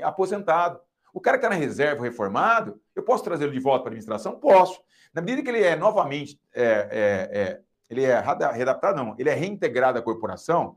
aposentado, 0.03 0.79
o 1.15 1.21
cara 1.21 1.39
que 1.39 1.47
está 1.47 1.55
na 1.55 1.61
reserva 1.61 2.03
reformado, 2.03 2.81
eu 2.95 3.05
posso 3.05 3.23
trazê-lo 3.23 3.53
de 3.53 3.61
volta 3.61 3.85
para 3.85 3.91
a 3.91 3.93
administração? 3.93 4.39
Posso. 4.39 4.83
Na 5.15 5.23
medida 5.23 5.45
que 5.45 5.49
ele 5.49 5.63
é 5.63 5.77
novamente, 5.77 6.41
é, 6.53 6.65
é, 6.65 7.41
é, 7.41 7.61
ele 7.89 8.03
é 8.03 8.19
readaptado, 8.19 8.97
não, 8.97 9.15
ele 9.17 9.31
é 9.31 9.35
reintegrado 9.35 9.97
à 9.97 10.03
corporação, 10.03 10.77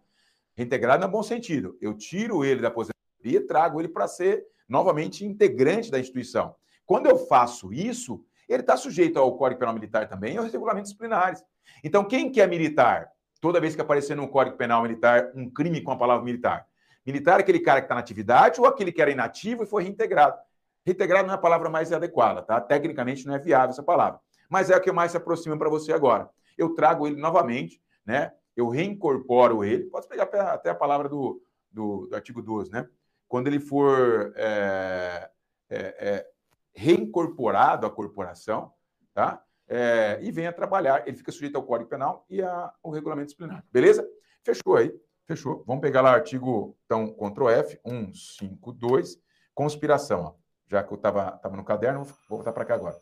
reintegrado 0.56 1.04
no 1.04 1.12
bom 1.12 1.24
sentido. 1.24 1.76
Eu 1.82 1.96
tiro 1.96 2.46
ele 2.46 2.62
da 2.62 2.68
aposentadoria 2.68 3.40
e 3.40 3.40
trago 3.40 3.82
ele 3.82 3.88
para 3.88 4.08
ser 4.08 4.46
novamente 4.70 5.26
integrante 5.26 5.90
da 5.90 6.00
instituição. 6.00 6.56
Quando 6.86 7.08
eu 7.08 7.18
faço 7.18 7.74
isso, 7.74 8.24
ele 8.48 8.62
está 8.62 8.78
sujeito 8.78 9.18
ao 9.18 9.36
Código 9.38 9.60
Penal 9.60 9.74
Militar 9.74 10.08
também 10.08 10.36
e 10.36 10.38
aos 10.38 10.52
regulamentos 10.52 10.92
disciplinares. 10.92 11.44
Então, 11.84 12.04
quem 12.04 12.32
que 12.32 12.40
é 12.40 12.46
militar? 12.46 13.10
Toda 13.42 13.60
vez 13.60 13.74
que 13.74 13.82
aparecer 13.82 14.16
no 14.16 14.28
Código 14.28 14.56
Penal 14.56 14.84
Militar 14.84 15.32
um 15.34 15.50
crime 15.50 15.82
com 15.82 15.92
a 15.92 15.98
palavra 15.98 16.24
militar. 16.24 16.68
Militar 17.08 17.40
é 17.40 17.42
aquele 17.42 17.60
cara 17.60 17.82
que 17.82 17.86
está 17.86 17.96
na 17.96 18.02
atividade 18.02 18.60
ou 18.60 18.68
aquele 18.68 18.92
que 18.92 19.02
era 19.02 19.10
inativo 19.10 19.64
e 19.64 19.66
foi 19.66 19.84
reintegrado. 19.84 20.38
Reintegrado 20.86 21.28
não 21.28 21.34
é 21.34 21.38
a 21.38 21.42
palavra 21.42 21.70
mais 21.70 21.92
adequada, 21.92 22.42
tá? 22.42 22.62
Tecnicamente 22.62 23.26
não 23.26 23.34
é 23.34 23.40
viável 23.40 23.70
essa 23.70 23.84
palavra. 23.84 24.20
Mas 24.50 24.70
é 24.70 24.76
a 24.76 24.80
que 24.80 24.92
mais 24.92 25.12
se 25.12 25.18
aproxima 25.18 25.58
para 25.58 25.70
você 25.70 25.92
agora. 25.92 26.30
Eu 26.58 26.74
trago 26.76 27.08
ele 27.08 27.20
novamente, 27.20 27.82
né? 28.06 28.32
eu 28.58 28.68
reincorporo 28.68 29.64
ele, 29.64 29.86
pode 29.86 30.08
pegar 30.08 30.24
até 30.24 30.72
a 30.72 30.76
palavra 30.76 31.08
do, 31.08 31.40
do, 31.72 32.08
do 32.08 32.16
artigo 32.16 32.42
12, 32.42 32.72
né? 32.72 32.90
Quando 33.28 33.46
ele 33.46 33.60
for 33.60 34.34
é, 34.36 35.30
é, 35.70 35.78
é, 35.80 36.28
reincorporado 36.74 37.86
à 37.86 37.90
corporação, 37.90 38.74
tá? 39.14 39.44
É, 39.68 40.18
e 40.24 40.32
venha 40.32 40.52
trabalhar, 40.52 41.08
ele 41.08 41.18
fica 41.18 41.32
sujeito 41.32 41.56
ao 41.56 41.64
Código 41.64 41.90
Penal 41.90 42.26
e 42.30 42.42
ao 42.42 42.90
regulamento 42.90 43.28
disciplinar. 43.28 43.64
Beleza? 43.72 44.08
Fechou 44.44 44.76
aí. 44.76 44.92
Fechou. 45.28 45.64
Vamos 45.68 45.82
pegar 45.82 46.02
lá 46.02 46.12
o 46.12 46.16
artigo, 46.16 46.78
então, 46.86 47.14
Ctrl 47.14 47.50
F, 47.50 47.80
152, 47.86 49.22
conspiração. 49.54 50.22
Ó. 50.22 50.34
Já 50.68 50.84
que 50.84 50.92
eu 50.92 50.96
estava 50.96 51.32
tava 51.32 51.56
no 51.56 51.64
caderno, 51.64 52.04
vou 52.04 52.16
voltar 52.38 52.54
para 52.54 52.66
cá 52.66 52.76
agora. 52.76 52.98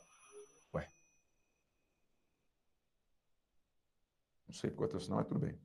Não 4.48 4.54
sei 4.54 4.70
quanto 4.72 5.00
senão, 5.00 5.18
mas 5.18 5.28
tudo 5.28 5.40
bem. 5.40 5.60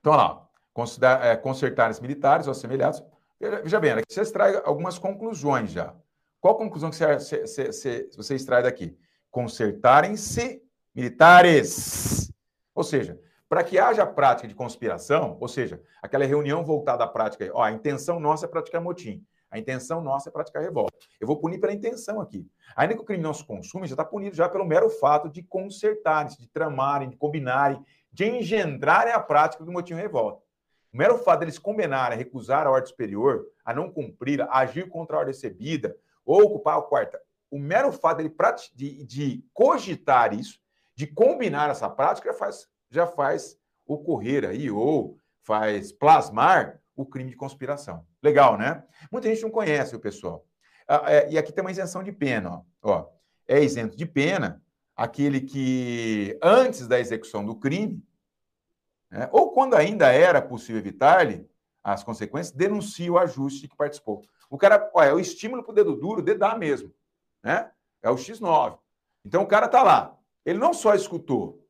Então, 0.00 0.12
olha 0.12 0.22
lá. 0.22 0.48
Consider, 0.72 1.22
é, 1.22 1.36
consertar 1.36 2.00
militares 2.00 2.46
ou 2.46 2.52
assemelhados. 2.52 3.02
Veja 3.38 3.78
bem, 3.78 3.92
aqui 3.92 4.12
você 4.12 4.22
extrai 4.22 4.56
algumas 4.64 4.98
conclusões 4.98 5.70
já. 5.70 5.94
Qual 6.40 6.56
conclusão 6.56 6.90
que 6.90 6.96
você, 6.96 7.46
você, 7.46 8.10
você 8.16 8.34
extrai 8.34 8.62
daqui? 8.62 8.98
Consertarem-se 9.30 10.62
militares. 10.94 12.32
Ou 12.74 12.82
seja, 12.82 13.20
para 13.52 13.62
que 13.62 13.78
haja 13.78 14.06
prática 14.06 14.48
de 14.48 14.54
conspiração, 14.54 15.36
ou 15.38 15.46
seja, 15.46 15.82
aquela 16.00 16.24
reunião 16.24 16.64
voltada 16.64 17.04
à 17.04 17.06
prática, 17.06 17.50
ó, 17.52 17.62
a 17.62 17.70
intenção 17.70 18.18
nossa 18.18 18.46
é 18.46 18.48
praticar 18.48 18.80
motim. 18.80 19.22
A 19.50 19.58
intenção 19.58 20.00
nossa 20.00 20.30
é 20.30 20.32
praticar 20.32 20.62
revolta. 20.62 20.96
Eu 21.20 21.26
vou 21.26 21.36
punir 21.36 21.60
pela 21.60 21.74
intenção 21.74 22.18
aqui. 22.18 22.48
Ainda 22.74 22.94
que 22.94 23.02
o 23.02 23.04
crime 23.04 23.22
não 23.22 23.34
se 23.34 23.44
consume, 23.44 23.86
já 23.86 23.92
está 23.92 24.06
punido 24.06 24.34
já 24.34 24.48
pelo 24.48 24.64
mero 24.64 24.88
fato 24.88 25.28
de 25.28 25.42
consertarem, 25.42 26.34
de 26.34 26.48
tramarem, 26.48 27.10
de 27.10 27.16
combinarem, 27.18 27.84
de 28.10 28.24
engendrarem 28.24 29.12
a 29.12 29.20
prática 29.20 29.62
do 29.62 29.70
motivo 29.70 29.98
de 29.98 30.02
revolta. 30.02 30.42
O 30.90 30.96
mero 30.96 31.18
fato 31.18 31.40
deles 31.40 31.58
combinarem, 31.58 32.16
a 32.16 32.18
recusar 32.18 32.66
a 32.66 32.70
ordem 32.70 32.88
superior, 32.88 33.44
a 33.62 33.74
não 33.74 33.90
cumprir, 33.90 34.40
a 34.40 34.60
agir 34.60 34.88
contra 34.88 35.16
a 35.16 35.18
ordem 35.18 35.34
recebida, 35.34 35.94
ou 36.24 36.42
ocupar 36.42 36.78
o 36.78 36.84
quarto, 36.84 37.18
o 37.50 37.58
mero 37.58 37.92
fato 37.92 38.16
dele 38.16 38.34
de, 38.74 39.04
de 39.04 39.44
cogitar 39.52 40.32
isso, 40.32 40.58
de 40.94 41.06
combinar 41.06 41.68
essa 41.68 41.90
prática, 41.90 42.32
já 42.32 42.38
faz, 42.38 42.71
já 42.92 43.06
faz 43.06 43.58
ocorrer 43.86 44.44
aí, 44.44 44.70
ou 44.70 45.16
faz 45.42 45.90
plasmar 45.92 46.80
o 46.94 47.06
crime 47.06 47.30
de 47.30 47.36
conspiração. 47.36 48.06
Legal, 48.22 48.56
né? 48.56 48.84
Muita 49.10 49.28
gente 49.28 49.42
não 49.42 49.50
conhece 49.50 49.96
o 49.96 50.00
pessoal. 50.00 50.46
Ah, 50.86 51.10
é, 51.10 51.30
e 51.30 51.38
aqui 51.38 51.52
tem 51.52 51.64
uma 51.64 51.70
isenção 51.70 52.02
de 52.02 52.12
pena. 52.12 52.64
Ó. 52.82 53.08
É 53.48 53.62
isento 53.62 53.96
de 53.96 54.06
pena 54.06 54.62
aquele 54.94 55.40
que, 55.40 56.38
antes 56.42 56.86
da 56.86 57.00
execução 57.00 57.44
do 57.44 57.56
crime, 57.56 58.04
né, 59.10 59.28
ou 59.32 59.50
quando 59.52 59.74
ainda 59.74 60.12
era 60.12 60.40
possível 60.40 60.78
evitar-lhe 60.78 61.48
as 61.82 62.04
consequências, 62.04 62.54
denuncia 62.54 63.12
o 63.12 63.18
ajuste 63.18 63.66
que 63.66 63.76
participou. 63.76 64.22
O 64.48 64.56
cara, 64.56 64.90
ó, 64.94 65.02
é 65.02 65.12
o 65.12 65.18
estímulo 65.18 65.62
para 65.62 65.72
o 65.72 65.74
dedo 65.74 65.96
duro, 65.96 66.22
dá 66.22 66.56
mesmo. 66.56 66.94
Né? 67.42 67.70
É 68.02 68.10
o 68.10 68.16
X9. 68.16 68.78
Então 69.24 69.42
o 69.42 69.46
cara 69.46 69.66
está 69.66 69.82
lá. 69.82 70.16
Ele 70.44 70.58
não 70.58 70.74
só 70.74 70.94
escutou, 70.94 71.61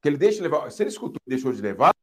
que 0.00 0.08
ele 0.08 0.16
deixa 0.16 0.36
de 0.36 0.42
levar. 0.42 0.70
Se 0.70 0.82
ele 0.82 0.90
escutou 0.90 1.20
e 1.26 1.30
deixou 1.30 1.52
de 1.52 1.60
levar, 1.60 1.94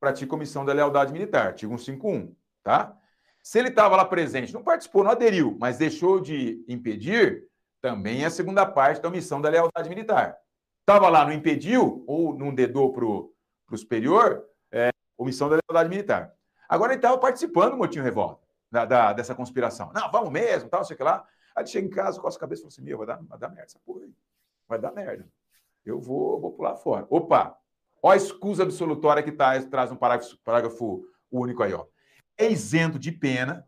pratica 0.00 0.28
comissão 0.28 0.64
da 0.64 0.72
lealdade 0.72 1.12
militar, 1.12 1.48
artigo 1.48 1.76
151, 1.78 2.34
tá? 2.62 2.96
Se 3.42 3.58
ele 3.58 3.68
estava 3.68 3.96
lá 3.96 4.04
presente, 4.04 4.54
não 4.54 4.62
participou, 4.62 5.04
não 5.04 5.10
aderiu, 5.10 5.56
mas 5.60 5.76
deixou 5.76 6.20
de 6.20 6.64
impedir, 6.66 7.46
também 7.80 8.22
é 8.22 8.26
a 8.26 8.30
segunda 8.30 8.64
parte 8.64 9.02
da 9.02 9.08
omissão 9.08 9.40
da 9.40 9.50
lealdade 9.50 9.88
militar. 9.88 10.38
Estava 10.80 11.08
lá, 11.08 11.24
não 11.24 11.32
impediu, 11.32 12.04
ou 12.06 12.36
não 12.36 12.54
dedou 12.54 12.92
para 12.92 13.04
o 13.04 13.34
superior, 13.76 14.44
é, 14.72 14.90
omissão 15.18 15.48
da 15.48 15.58
lealdade 15.66 15.90
militar. 15.90 16.34
Agora 16.68 16.92
ele 16.92 16.98
estava 16.98 17.18
participando 17.18 17.72
do 17.72 17.76
motim 17.76 18.00
revolta, 18.00 18.46
da, 18.70 18.84
da, 18.84 19.12
dessa 19.12 19.34
conspiração. 19.34 19.92
Não, 19.94 20.10
vamos 20.10 20.30
mesmo, 20.30 20.68
tal, 20.68 20.84
sei 20.84 20.96
que 20.96 21.02
lá. 21.02 21.26
Aí 21.54 21.62
ele 21.62 21.70
chega 21.70 21.86
em 21.86 21.90
casa, 21.90 22.20
coça 22.20 22.36
a 22.38 22.40
cabeça 22.40 22.60
e 22.60 22.62
fala 22.62 22.72
assim: 22.72 22.82
meu, 22.82 22.98
vai 22.98 23.06
dar, 23.06 23.22
vai 23.22 23.38
dar 23.38 23.48
merda 23.48 23.64
essa 23.64 23.78
porra 23.84 24.04
aí. 24.04 24.14
Vai 24.66 24.78
dar 24.78 24.92
merda. 24.92 25.28
Eu 25.84 26.00
vou, 26.00 26.40
vou 26.40 26.52
pular 26.52 26.76
fora. 26.76 27.06
Opa! 27.10 27.56
Ó 28.02 28.10
a 28.10 28.16
escusa 28.16 28.62
absolutória 28.62 29.22
que 29.22 29.32
tá, 29.32 29.60
traz 29.62 29.90
um 29.90 29.96
parágrafo, 29.96 30.36
parágrafo 30.44 31.04
único 31.30 31.62
aí, 31.62 31.72
ó. 31.72 31.86
É 32.36 32.50
isento 32.50 32.98
de 32.98 33.12
pena, 33.12 33.66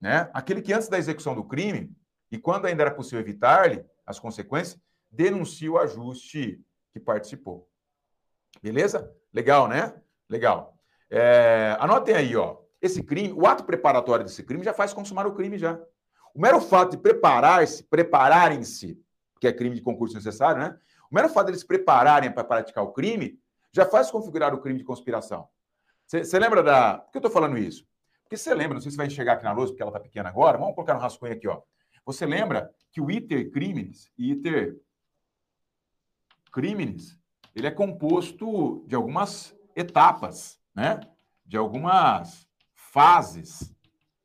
né? 0.00 0.30
Aquele 0.34 0.60
que 0.60 0.72
antes 0.72 0.88
da 0.88 0.98
execução 0.98 1.34
do 1.34 1.44
crime, 1.44 1.94
e 2.30 2.38
quando 2.38 2.66
ainda 2.66 2.82
era 2.82 2.94
possível 2.94 3.20
evitar-lhe 3.20 3.84
as 4.06 4.18
consequências, 4.18 4.80
denuncia 5.10 5.70
o 5.70 5.78
ajuste 5.78 6.60
que 6.92 7.00
participou. 7.00 7.68
Beleza? 8.62 9.10
Legal, 9.32 9.68
né? 9.68 9.94
Legal. 10.28 10.74
É, 11.10 11.76
anotem 11.80 12.14
aí, 12.14 12.36
ó. 12.36 12.58
Esse 12.80 13.02
crime, 13.02 13.32
o 13.32 13.46
ato 13.46 13.64
preparatório 13.64 14.24
desse 14.24 14.42
crime 14.42 14.64
já 14.64 14.72
faz 14.72 14.92
consumar 14.92 15.26
o 15.26 15.34
crime 15.34 15.58
já. 15.58 15.80
O 16.34 16.40
mero 16.40 16.60
fato 16.60 16.92
de 16.92 16.98
preparar-se, 16.98 17.82
prepararem-se, 17.84 18.98
que 19.40 19.46
é 19.46 19.52
crime 19.52 19.74
de 19.74 19.82
concurso 19.82 20.14
necessário, 20.14 20.60
né? 20.60 20.78
O 21.10 21.14
mero 21.14 21.28
fato 21.28 21.46
de 21.46 21.52
eles 21.52 21.60
se 21.60 21.66
prepararem 21.66 22.30
para 22.30 22.44
praticar 22.44 22.84
o 22.84 22.92
crime 22.92 23.38
já 23.72 23.84
faz 23.84 24.10
configurar 24.10 24.54
o 24.54 24.60
crime 24.60 24.78
de 24.78 24.84
conspiração. 24.84 25.48
Você 26.06 26.38
lembra 26.38 26.62
da. 26.62 26.98
Por 26.98 27.12
que 27.12 27.18
eu 27.18 27.20
estou 27.20 27.30
falando 27.30 27.56
isso? 27.56 27.86
Porque 28.22 28.36
você 28.36 28.54
lembra, 28.54 28.74
não 28.74 28.80
sei 28.80 28.90
se 28.90 28.96
vai 28.96 29.06
enxergar 29.06 29.34
aqui 29.34 29.44
na 29.44 29.52
luz, 29.52 29.70
porque 29.70 29.82
ela 29.82 29.90
está 29.90 30.00
pequena 30.00 30.28
agora, 30.28 30.58
vamos 30.58 30.74
colocar 30.74 30.94
no 30.94 31.00
rascunho 31.00 31.32
aqui, 31.32 31.48
ó. 31.48 31.62
Você 32.04 32.24
lembra 32.26 32.72
que 32.92 33.00
o 33.00 33.10
iter 33.10 33.50
crimes, 33.50 34.10
iter 34.16 34.80
crimes, 36.52 37.18
ele 37.54 37.66
é 37.66 37.70
composto 37.70 38.84
de 38.86 38.94
algumas 38.94 39.56
etapas, 39.76 40.60
né? 40.74 41.00
De 41.44 41.56
algumas 41.56 42.46
fases, 42.72 43.74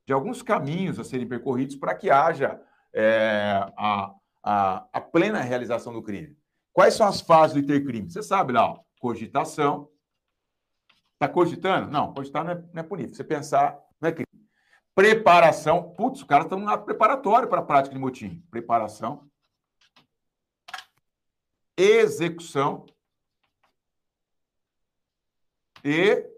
de 0.05 0.13
alguns 0.13 0.41
caminhos 0.41 0.99
a 0.99 1.03
serem 1.03 1.27
percorridos 1.27 1.75
para 1.75 1.95
que 1.95 2.09
haja 2.09 2.61
é, 2.93 3.71
a, 3.77 4.13
a, 4.43 4.87
a, 4.93 5.01
plena 5.01 5.41
realização 5.41 5.91
do 5.91 6.01
crime. 6.01 6.37
Quais 6.75 6.93
são 6.93 7.07
as 7.07 7.21
fases 7.21 7.53
do 7.53 7.59
intercrime? 7.61 8.11
Você 8.11 8.21
sabe 8.21 8.51
lá, 8.51 8.69
ó, 8.69 8.79
cogitação. 8.99 9.89
Está 11.13 11.29
cogitando? 11.29 11.89
Não, 11.89 12.13
cogitar 12.13 12.43
não 12.43 12.51
é, 12.51 12.55
não 12.73 12.81
é 12.81 12.83
punível. 12.83 13.15
Você 13.15 13.23
pensar, 13.23 13.81
não 14.01 14.09
é 14.09 14.11
crime. 14.11 14.45
Preparação. 14.93 15.93
Putz, 15.93 16.19
os 16.19 16.25
caras 16.25 16.47
estão 16.47 16.59
no 16.59 16.67
ato 16.67 16.83
preparatório 16.83 17.47
para 17.47 17.61
a 17.61 17.65
prática 17.65 17.95
de 17.95 18.01
motim. 18.01 18.45
Preparação. 18.51 19.25
Execução. 21.77 22.85
E 25.81 26.29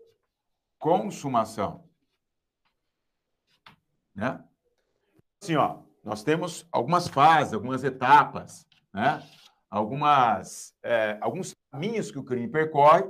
consumação. 0.77 1.89
Né? 4.13 4.39
Assim, 5.41 5.55
ó, 5.55 5.79
nós 6.03 6.21
temos 6.21 6.67
algumas 6.71 7.07
fases, 7.07 7.55
algumas 7.55 7.83
etapas, 7.83 8.67
né? 8.93 9.27
Algumas, 9.69 10.75
é, 10.83 11.17
alguns 11.21 11.53
caminhos 11.71 12.11
que 12.11 12.19
o 12.19 12.23
crime 12.23 12.47
percorre 12.47 13.03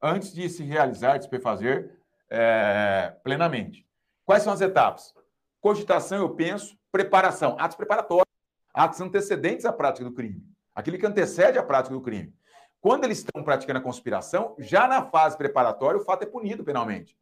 antes 0.00 0.32
de 0.32 0.48
se 0.48 0.62
realizar, 0.62 1.18
de 1.18 1.28
se 1.28 1.40
fazer 1.40 1.98
é, 2.30 3.14
plenamente. 3.22 3.86
Quais 4.24 4.42
são 4.42 4.52
as 4.52 4.60
etapas? 4.60 5.14
Cogitação, 5.60 6.18
eu 6.18 6.30
penso, 6.30 6.78
preparação, 6.92 7.56
atos 7.58 7.76
preparatórios, 7.76 8.28
atos 8.72 9.00
antecedentes 9.00 9.64
à 9.64 9.72
prática 9.72 10.04
do 10.04 10.14
crime, 10.14 10.44
aquele 10.74 10.98
que 10.98 11.06
antecede 11.06 11.58
a 11.58 11.62
prática 11.62 11.94
do 11.94 12.00
crime. 12.00 12.32
Quando 12.80 13.04
eles 13.04 13.18
estão 13.18 13.42
praticando 13.42 13.80
a 13.80 13.82
conspiração, 13.82 14.54
já 14.58 14.86
na 14.86 15.02
fase 15.02 15.36
preparatória, 15.36 16.00
o 16.00 16.04
fato 16.04 16.22
é 16.22 16.26
punido 16.26 16.62
penalmente. 16.62 17.18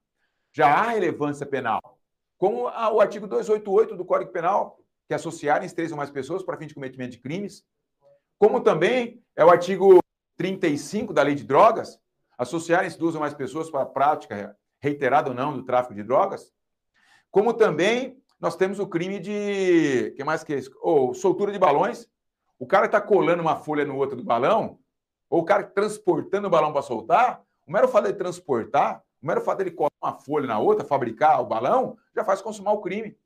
Já 0.52 0.68
há 0.68 0.90
relevância 0.90 1.46
penal. 1.46 1.98
Como 2.36 2.64
o 2.64 3.00
artigo 3.00 3.26
288 3.26 3.96
do 3.96 4.04
Código 4.04 4.30
Penal, 4.30 4.78
que 5.08 5.14
associarem 5.14 5.68
três 5.68 5.90
ou 5.90 5.96
mais 5.96 6.10
pessoas 6.10 6.42
para 6.42 6.56
fim 6.56 6.66
de 6.66 6.74
cometimento 6.74 7.12
de 7.12 7.18
crimes. 7.18 7.64
Como 8.38 8.60
também 8.60 9.22
é 9.34 9.44
o 9.44 9.50
artigo 9.50 9.98
35 10.36 11.12
da 11.12 11.22
Lei 11.22 11.34
de 11.34 11.44
Drogas, 11.44 11.98
associarem-se 12.36 12.98
duas 12.98 13.14
ou 13.14 13.20
mais 13.20 13.34
pessoas 13.34 13.70
para 13.70 13.82
a 13.82 13.86
prática 13.86 14.56
reiterada 14.80 15.30
ou 15.30 15.34
não 15.34 15.54
do 15.54 15.62
tráfico 15.62 15.94
de 15.94 16.02
drogas. 16.02 16.52
Como 17.30 17.54
também 17.54 18.22
nós 18.38 18.56
temos 18.56 18.78
o 18.78 18.86
crime 18.86 19.18
de. 19.18 20.12
que 20.16 20.24
mais 20.24 20.44
que 20.44 20.54
é 20.54 20.58
isso? 20.58 20.70
Ou 20.80 21.14
soltura 21.14 21.50
de 21.50 21.58
balões. 21.58 22.08
O 22.58 22.66
cara 22.66 22.86
está 22.86 23.00
colando 23.00 23.42
uma 23.42 23.56
folha 23.56 23.84
no 23.84 23.96
outro 23.96 24.16
do 24.16 24.24
balão, 24.24 24.78
ou 25.28 25.40
o 25.40 25.44
cara 25.44 25.62
transportando 25.62 26.46
o 26.46 26.50
balão 26.50 26.72
para 26.72 26.82
soltar. 26.82 27.42
O 27.66 27.72
mero 27.72 27.88
fato 27.88 28.06
de 28.06 28.14
transportar, 28.14 29.02
o 29.20 29.26
mero 29.26 29.40
fato 29.40 29.64
de 29.64 29.70
colar 29.70 29.90
uma 30.02 30.14
folha 30.14 30.46
na 30.46 30.58
outra, 30.58 30.86
fabricar 30.86 31.40
o 31.40 31.46
balão, 31.46 31.98
já 32.14 32.24
faz 32.24 32.40
consumar 32.40 32.72
o 32.72 32.80
crime. 32.80 33.18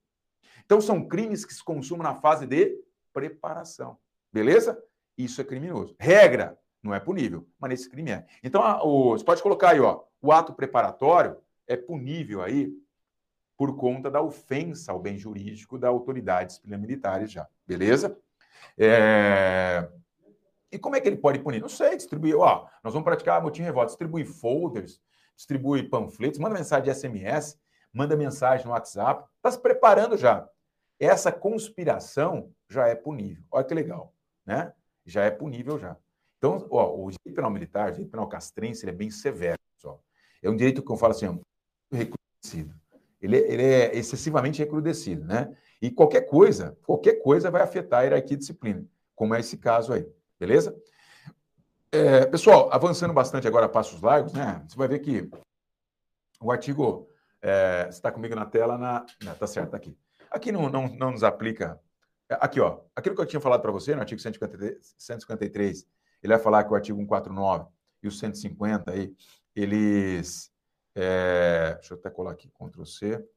Então, 0.64 0.80
são 0.80 1.06
crimes 1.06 1.44
que 1.44 1.52
se 1.52 1.62
consumam 1.62 2.02
na 2.02 2.14
fase 2.14 2.46
de 2.46 2.76
preparação. 3.12 3.98
Beleza? 4.32 4.82
Isso 5.16 5.40
é 5.40 5.44
criminoso. 5.44 5.94
Regra, 5.98 6.58
não 6.82 6.94
é 6.94 7.00
punível, 7.00 7.46
mas 7.58 7.70
nesse 7.70 7.90
crime 7.90 8.11
é. 8.11 8.26
Então, 8.42 8.62
a, 8.62 8.82
o, 8.82 9.11
você 9.11 9.24
pode 9.24 9.42
colocar 9.42 9.70
aí, 9.70 9.80
ó, 9.80 10.02
o 10.20 10.32
ato 10.32 10.52
preparatório 10.52 11.36
é 11.66 11.76
punível 11.76 12.42
aí 12.42 12.72
por 13.56 13.76
conta 13.76 14.11
da 14.11 14.22
ofensa 14.22 14.90
ao 14.90 14.98
bem 14.98 15.18
jurídico 15.18 15.78
da 15.78 15.88
autoridade 15.88 16.48
disciplinar 16.48 16.80
militar 16.80 17.26
já. 17.26 17.46
Beleza? 17.66 18.16
É... 18.78 19.86
E 20.72 20.78
como 20.78 20.96
é 20.96 21.00
que 21.00 21.08
ele 21.08 21.16
pode 21.16 21.40
punir? 21.40 21.61
Não 21.61 21.68
sei, 21.68 21.96
distribuir, 21.96 22.36
ó, 22.38 22.66
nós 22.82 22.94
vamos 22.94 23.04
praticar 23.04 23.42
motim 23.42 23.62
revolta, 23.62 23.88
distribuir 23.88 24.26
folders, 24.26 25.00
distribui 25.36 25.82
panfletos, 25.82 26.38
manda 26.38 26.54
mensagem 26.54 26.84
de 26.84 26.94
SMS, 26.98 27.58
manda 27.92 28.16
mensagem 28.16 28.64
no 28.64 28.72
WhatsApp, 28.72 29.28
está 29.36 29.50
se 29.50 29.61
preparando 29.61 30.16
já. 30.16 30.48
Essa 30.98 31.32
conspiração 31.32 32.52
já 32.68 32.86
é 32.86 32.94
punível. 32.94 33.42
Olha 33.50 33.64
que 33.64 33.74
legal, 33.74 34.14
né? 34.46 34.72
Já 35.11 35.24
é 35.24 35.30
punível 35.30 35.78
já. 35.78 35.96
Então, 36.38 36.66
ó, 36.70 36.94
o 36.94 37.11
direito 37.11 37.34
penal 37.34 37.50
militar, 37.50 37.88
o 37.88 37.92
direito 37.92 38.11
penal 38.11 38.28
castrense, 38.28 38.84
ele 38.84 38.92
é 38.92 38.94
bem 38.94 39.11
severo, 39.11 39.58
pessoal. 39.76 40.02
É 40.42 40.48
um 40.48 40.56
direito 40.56 40.82
que 40.82 40.90
eu 40.90 40.96
falo 40.96 41.12
assim, 41.12 41.26
é 41.26 41.96
recrudescido. 41.96 42.74
Ele, 43.20 43.36
é, 43.36 43.52
ele 43.52 43.62
é 43.62 43.96
excessivamente 43.96 44.58
recrudescido, 44.61 45.24
né? 45.24 45.54
E 45.82 45.90
qualquer 45.90 46.22
coisa, 46.22 46.78
qualquer 46.86 47.22
coisa 47.22 47.50
vai 47.50 47.62
afetar 47.62 48.00
a 48.00 48.02
hierarquia 48.04 48.34
e 48.34 48.38
disciplina, 48.38 48.84
como 49.14 49.34
é 49.34 49.40
esse 49.40 49.58
caso 49.58 49.92
aí, 49.92 50.06
beleza? 50.38 50.74
É, 51.92 52.24
pessoal, 52.24 52.70
avançando 52.72 53.12
bastante 53.12 53.48
agora 53.48 53.68
passos 53.68 54.00
largos, 54.00 54.32
né? 54.32 54.64
Você 54.66 54.76
vai 54.76 54.88
ver 54.88 55.00
que 55.00 55.28
o 56.40 56.50
artigo. 56.50 57.06
É, 57.42 57.86
está 57.88 58.12
comigo 58.12 58.34
na 58.34 58.44
tela, 58.44 58.76
na. 58.76 59.06
Não, 59.24 59.34
tá 59.34 59.46
certo, 59.46 59.70
tá 59.70 59.76
aqui. 59.78 59.96
Aqui 60.30 60.52
não, 60.52 60.68
não, 60.68 60.88
não 60.88 61.11
nos 61.11 61.24
aplica. 61.24 61.80
É, 62.31 62.39
aqui, 62.41 62.61
ó. 62.61 62.81
Aquilo 62.95 63.16
que 63.16 63.20
eu 63.20 63.26
tinha 63.26 63.41
falado 63.41 63.61
para 63.61 63.72
você 63.72 63.93
no 63.95 64.01
artigo 64.01 64.20
153, 64.20 64.95
153, 64.97 65.87
ele 66.22 66.33
vai 66.33 66.43
falar 66.43 66.62
que 66.62 66.70
o 66.70 66.76
artigo 66.76 66.97
149 66.99 67.66
e 68.03 68.09
o 68.09 68.12
150 68.12 68.93
aí, 68.93 69.12
eles. 69.55 70.53
É, 70.95 71.74
deixa 71.74 71.95
eu 71.95 71.99
até 71.99 72.11
colar 72.11 72.33
aqui, 72.33 72.49
Ctrl 72.51 72.85
C, 72.85 73.28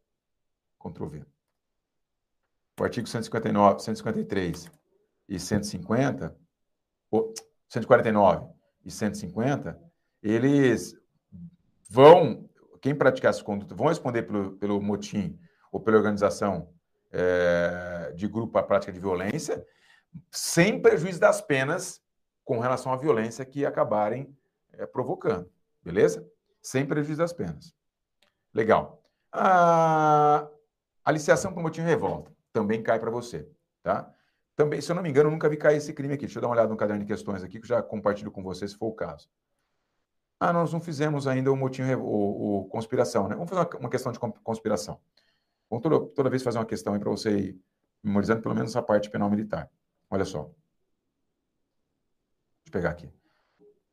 Ctrl 0.80 1.08
V. 1.08 1.26
O 2.80 2.84
artigo 2.84 3.08
159, 3.08 3.80
153 3.80 4.72
e 5.28 5.40
150. 5.40 6.36
Oh, 7.12 7.34
149 7.70 8.48
e 8.86 8.92
150, 8.92 9.80
eles 10.22 10.96
vão, 11.90 12.50
quem 12.82 12.94
praticar 12.96 13.30
essa 13.30 13.44
conduta, 13.44 13.76
vão 13.76 13.88
responder 13.88 14.24
pelo, 14.24 14.58
pelo 14.58 14.82
motim 14.82 15.40
ou 15.72 15.80
pela 15.80 15.98
organização 15.98 16.74
é, 17.14 18.12
de 18.16 18.28
grupo 18.28 18.58
à 18.58 18.64
prática 18.64 18.92
de 18.92 19.00
violência, 19.00 19.66
sem 20.32 20.82
prejuízo 20.82 21.20
das 21.20 21.42
penas 21.42 22.02
com 22.44 22.60
relação 22.60 22.92
à 22.92 22.98
violência 22.98 23.46
que 23.46 23.66
acabarem 23.66 24.36
é, 24.74 24.86
provocando, 24.86 25.50
beleza? 25.82 26.28
Sem 26.62 26.86
prejuízo 26.86 27.20
das 27.20 27.32
penas. 27.32 27.74
Legal. 28.54 29.02
A 29.32 30.48
aliciação 31.06 31.54
por 31.54 31.62
motivo 31.62 31.86
de 31.86 31.92
revolta 31.92 32.32
também 32.52 32.82
cai 32.82 33.00
para 33.00 33.12
você, 33.12 33.48
tá? 33.82 34.12
Também, 34.56 34.80
se 34.82 34.92
eu 34.92 34.96
não 34.96 35.02
me 35.02 35.10
engano, 35.10 35.32
nunca 35.32 35.50
vi 35.50 35.58
cair 35.58 35.78
esse 35.78 35.94
crime 35.94 36.14
aqui. 36.14 36.26
Deixa 36.26 36.38
eu 36.38 36.42
dar 36.42 36.48
uma 36.48 36.54
olhada 36.54 36.70
no 36.70 36.78
caderno 36.78 37.04
de 37.04 37.08
questões 37.08 37.44
aqui, 37.44 37.60
que 37.60 37.66
eu 37.66 37.70
já 37.70 37.82
compartilho 37.82 38.32
com 38.32 38.44
você, 38.44 38.68
se 38.68 38.78
for 38.78 38.88
o 38.88 38.94
caso. 38.94 39.28
Ah, 40.40 40.54
nós 40.54 40.72
não 40.72 40.80
fizemos 40.80 41.26
ainda 41.26 41.52
o 41.52 41.56
motim, 41.56 41.82
o, 41.96 42.60
o 42.60 42.66
conspiração, 42.66 43.28
né? 43.28 43.36
Vamos 43.36 43.50
fazer 43.50 43.62
uma, 43.62 43.80
uma 43.80 43.90
questão 43.90 44.12
de 44.12 44.20
conspiração. 44.20 45.00
Vamos 45.74 45.82
toda, 45.82 46.06
toda 46.14 46.30
vez 46.30 46.44
fazer 46.44 46.60
uma 46.60 46.66
questão 46.66 46.94
aí 46.94 47.00
para 47.00 47.10
você 47.10 47.36
ir 47.36 47.60
memorizando 48.04 48.44
pelo 48.44 48.54
menos 48.54 48.76
a 48.76 48.82
parte 48.84 49.10
penal 49.10 49.28
militar. 49.28 49.72
Olha 50.08 50.24
só. 50.24 50.44
Deixa 50.44 50.54
eu 52.68 52.72
pegar 52.72 52.92
aqui. 52.92 53.12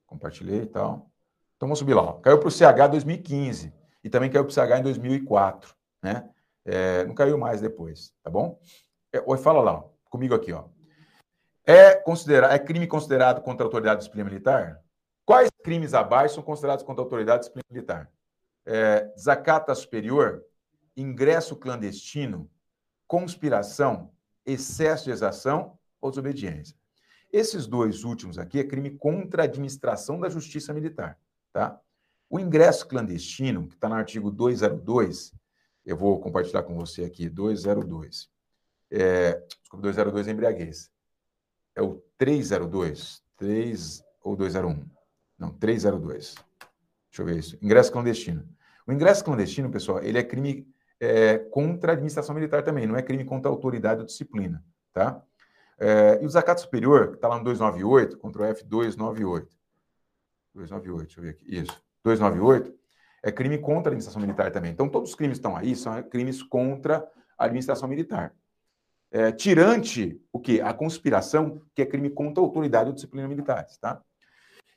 Compartilhei 0.06 0.62
e 0.62 0.66
tal. 0.66 1.10
Então 1.56 1.66
vamos 1.66 1.78
subir 1.78 1.94
lá. 1.94 2.20
Caiu 2.20 2.38
para 2.38 2.48
o 2.48 2.50
CH 2.50 2.90
2015 2.90 3.72
e 4.04 4.10
também 4.10 4.30
caiu 4.30 4.44
para 4.44 4.50
o 4.50 4.54
CH 4.54 4.80
em 4.80 4.82
2004, 4.82 5.74
né? 6.02 6.28
É, 6.66 7.06
não 7.06 7.14
caiu 7.14 7.38
mais 7.38 7.62
depois, 7.62 8.12
tá 8.22 8.28
bom? 8.28 8.60
É, 9.10 9.22
fala 9.38 9.62
lá 9.62 9.82
comigo 10.10 10.34
aqui, 10.34 10.52
ó. 10.52 10.64
É, 11.64 11.94
considerar, 11.94 12.52
é 12.52 12.58
crime 12.58 12.86
considerado 12.86 13.40
contra 13.40 13.64
a 13.64 13.66
autoridade 13.66 14.00
de 14.00 14.00
disciplina 14.00 14.28
militar? 14.28 14.82
Quais 15.24 15.50
crimes 15.64 15.94
abaixo 15.94 16.34
são 16.34 16.42
considerados 16.42 16.84
contra 16.84 17.02
a 17.02 17.06
autoridade 17.06 17.38
de 17.38 17.48
disciplina 17.48 17.64
militar? 17.70 18.12
é, 18.66 19.74
superior, 19.74 20.44
ingresso 20.96 21.56
clandestino, 21.56 22.50
conspiração, 23.06 24.12
excesso 24.44 25.04
de 25.04 25.10
exação 25.10 25.78
ou 26.00 26.10
desobediência. 26.10 26.76
Esses 27.32 27.66
dois 27.66 28.04
últimos 28.04 28.38
aqui 28.38 28.58
é 28.58 28.64
crime 28.64 28.90
contra 28.90 29.42
a 29.42 29.44
administração 29.44 30.18
da 30.18 30.28
justiça 30.28 30.72
militar, 30.72 31.18
tá? 31.52 31.80
O 32.28 32.38
ingresso 32.38 32.86
clandestino, 32.86 33.66
que 33.66 33.74
está 33.74 33.88
no 33.88 33.94
artigo 33.94 34.30
202, 34.30 35.32
eu 35.84 35.96
vou 35.96 36.20
compartilhar 36.20 36.62
com 36.62 36.74
você 36.74 37.04
aqui, 37.04 37.28
202. 37.28 38.30
É, 38.90 39.32
desculpa, 39.60 39.82
202 39.82 40.28
é 40.28 40.30
embriaguez. 40.30 40.90
É 41.74 41.82
o 41.82 42.02
302, 42.18 43.22
3 43.36 44.04
ou 44.22 44.36
201. 44.36 44.84
Não, 45.38 45.50
302. 45.54 46.34
Deixa 47.10 47.22
eu 47.22 47.26
ver 47.26 47.38
isso. 47.38 47.58
Ingresso 47.62 47.90
clandestino. 47.90 48.48
O 48.86 48.92
ingresso 48.92 49.24
clandestino, 49.24 49.70
pessoal, 49.70 50.02
ele 50.02 50.18
é 50.18 50.22
crime 50.22 50.68
é, 51.00 51.38
contra 51.38 51.92
a 51.92 51.94
administração 51.94 52.34
militar 52.34 52.62
também, 52.62 52.86
não 52.86 52.96
é 52.96 53.02
crime 53.02 53.24
contra 53.24 53.50
a 53.50 53.54
autoridade 53.54 54.00
ou 54.00 54.06
disciplina, 54.06 54.62
tá? 54.92 55.22
É, 55.78 56.22
e 56.22 56.26
o 56.26 56.28
zacato 56.28 56.60
superior, 56.60 57.08
que 57.08 57.14
está 57.14 57.26
lá 57.26 57.38
no 57.38 57.44
298, 57.44 58.18
contra 58.18 58.42
o 58.42 58.54
F298. 58.54 59.48
298, 60.54 61.06
deixa 61.06 61.20
eu 61.20 61.24
ver 61.24 61.30
aqui. 61.30 61.44
Isso. 61.48 61.82
298 62.04 62.78
é 63.22 63.32
crime 63.32 63.58
contra 63.58 63.90
a 63.90 63.92
administração 63.92 64.20
militar 64.20 64.50
também. 64.50 64.72
Então, 64.72 64.88
todos 64.88 65.10
os 65.10 65.14
crimes 65.14 65.38
que 65.38 65.46
estão 65.46 65.56
aí 65.56 65.74
são 65.74 66.02
crimes 66.02 66.42
contra 66.42 67.06
a 67.38 67.44
administração 67.46 67.88
militar. 67.88 68.34
É, 69.10 69.32
tirante 69.32 70.20
o 70.32 70.38
quê? 70.38 70.60
A 70.62 70.72
conspiração, 70.72 71.60
que 71.74 71.82
é 71.82 71.86
crime 71.86 72.10
contra 72.10 72.42
a 72.42 72.46
autoridade 72.46 72.88
ou 72.90 72.94
disciplina 72.94 73.26
militares, 73.26 73.76
tá? 73.78 74.00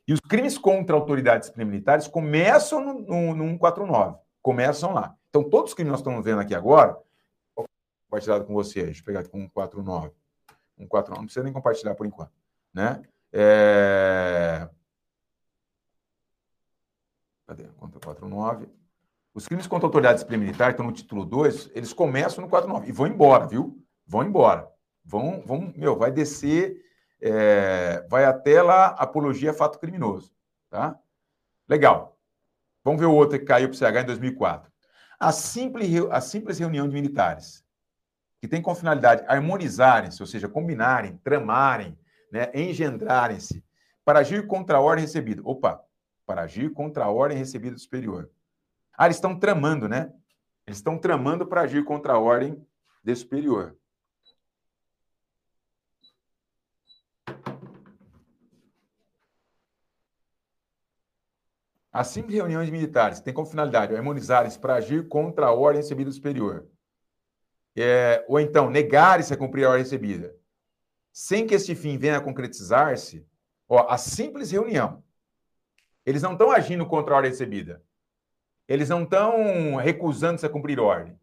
E 0.08 0.14
os 0.14 0.20
crimes 0.20 0.58
contra 0.58 0.96
a 0.96 1.00
autoridade 1.00 1.42
disciplina 1.42 1.70
militares 1.70 2.08
começam 2.08 2.84
no, 2.84 2.94
no, 3.02 3.36
no 3.36 3.44
149. 3.52 4.18
Começam 4.42 4.94
lá. 4.94 5.16
Então, 5.36 5.50
todos 5.50 5.72
os 5.72 5.74
crimes 5.74 5.90
que 5.90 5.92
nós 5.94 6.00
estamos 6.02 6.24
vendo 6.24 6.42
aqui 6.42 6.54
agora, 6.54 6.96
vou 7.56 7.66
compartilhar 8.06 8.40
com 8.42 8.54
você, 8.54 8.84
deixa 8.84 9.02
eu 9.02 9.04
pegar 9.04 9.22
aqui 9.22 9.30
com 9.30 9.40
149. 9.40 10.12
149, 10.78 11.18
não 11.18 11.26
precisa 11.26 11.44
nem 11.44 11.52
compartilhar 11.52 11.96
por 11.96 12.06
enquanto. 12.06 12.32
Né? 12.72 13.02
É... 13.32 14.70
Cadê? 17.48 17.64
Contra 17.80 18.00
49. 18.00 18.70
Os 19.34 19.48
crimes 19.48 19.66
contra 19.66 19.88
a 19.88 19.90
autoridade 19.90 20.18
disciplina 20.18 20.44
militar, 20.44 20.68
que 20.68 20.74
estão 20.74 20.86
no 20.86 20.92
título 20.92 21.26
2, 21.26 21.72
eles 21.74 21.92
começam 21.94 22.44
no 22.44 22.48
49 22.48 22.88
e 22.88 22.92
vão 22.92 23.08
embora, 23.08 23.48
viu? 23.48 23.84
Vão 24.06 24.22
embora. 24.22 24.72
Vão, 25.04 25.42
vão, 25.44 25.74
meu, 25.76 25.98
vai 25.98 26.12
descer 26.12 26.80
é, 27.20 28.06
vai 28.08 28.26
até 28.26 28.62
lá 28.62 28.90
apologia 28.90 29.52
fato 29.52 29.80
criminoso. 29.80 30.32
Tá? 30.70 30.96
Legal. 31.68 32.20
Vamos 32.84 33.00
ver 33.00 33.08
o 33.08 33.16
outro 33.16 33.40
que 33.40 33.46
caiu 33.46 33.70
para 33.70 33.76
o 33.76 33.78
CH 33.80 34.04
em 34.04 34.06
2004. 34.06 34.73
A 35.24 35.32
simples, 35.32 35.90
a 36.12 36.20
simples 36.20 36.60
reunião 36.60 36.86
de 36.86 36.94
militares, 36.94 37.64
que 38.42 38.48
tem 38.48 38.62
como 38.62 38.76
finalidade 38.76 39.24
harmonizarem-se, 39.26 40.22
ou 40.22 40.28
seja, 40.28 40.50
combinarem, 40.50 41.16
tramarem, 41.24 41.98
né, 42.30 42.52
engendrarem-se, 42.54 43.64
para 44.04 44.20
agir 44.20 44.46
contra 44.48 44.76
a 44.76 44.82
ordem 44.82 45.06
recebida. 45.06 45.42
Opa, 45.46 45.82
para 46.26 46.42
agir 46.42 46.74
contra 46.74 47.06
a 47.06 47.10
ordem 47.10 47.38
recebida 47.38 47.74
do 47.74 47.80
superior. 47.80 48.30
Ah, 48.98 49.06
eles 49.06 49.16
estão 49.16 49.40
tramando, 49.40 49.88
né? 49.88 50.12
Eles 50.68 50.80
estão 50.80 50.98
tramando 50.98 51.48
para 51.48 51.62
agir 51.62 51.86
contra 51.86 52.14
a 52.14 52.20
ordem 52.20 52.62
do 53.02 53.16
superior. 53.16 53.78
As 61.94 62.08
simples 62.08 62.34
reuniões 62.34 62.72
militares 62.72 63.22
têm 63.22 63.32
como 63.32 63.46
finalidade 63.46 63.96
harmonizarem-se 63.96 64.58
para 64.58 64.74
agir 64.74 65.08
contra 65.08 65.46
a 65.46 65.54
ordem 65.54 65.80
recebida 65.80 66.12
superior. 66.12 66.68
É, 67.76 68.26
ou 68.28 68.40
então, 68.40 68.68
negarem-se 68.68 69.32
a 69.32 69.38
cumprir 69.38 69.66
a 69.66 69.70
ordem 69.70 69.84
recebida. 69.84 70.36
Sem 71.12 71.46
que 71.46 71.54
este 71.54 71.76
fim 71.76 72.00
venha 72.00 72.18
a 72.18 72.22
concretizar-se, 72.22 73.24
a 73.70 73.96
simples 74.00 74.50
reunião. 74.50 75.04
Eles 76.04 76.24
não 76.24 76.34
estão 76.34 76.50
agindo 76.50 76.84
contra 76.88 77.14
a 77.14 77.18
ordem 77.18 77.32
recebida. 77.32 77.84
Eles 78.68 78.90
não 78.90 79.04
estão 79.04 79.76
recusando-se 79.76 80.48
a 80.48 80.50
cumprir 80.50 80.80
ordem. 80.80 81.16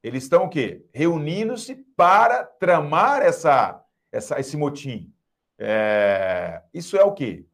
Eles 0.00 0.22
estão 0.22 0.44
o 0.44 0.48
quê? 0.48 0.86
Reunindo-se 0.92 1.74
para 1.96 2.44
tramar 2.44 3.20
essa, 3.22 3.84
essa, 4.12 4.38
esse 4.38 4.56
motim. 4.56 5.12
É, 5.58 6.62
isso 6.72 6.96
é 6.96 7.02
o 7.02 7.12
quê? 7.12 7.46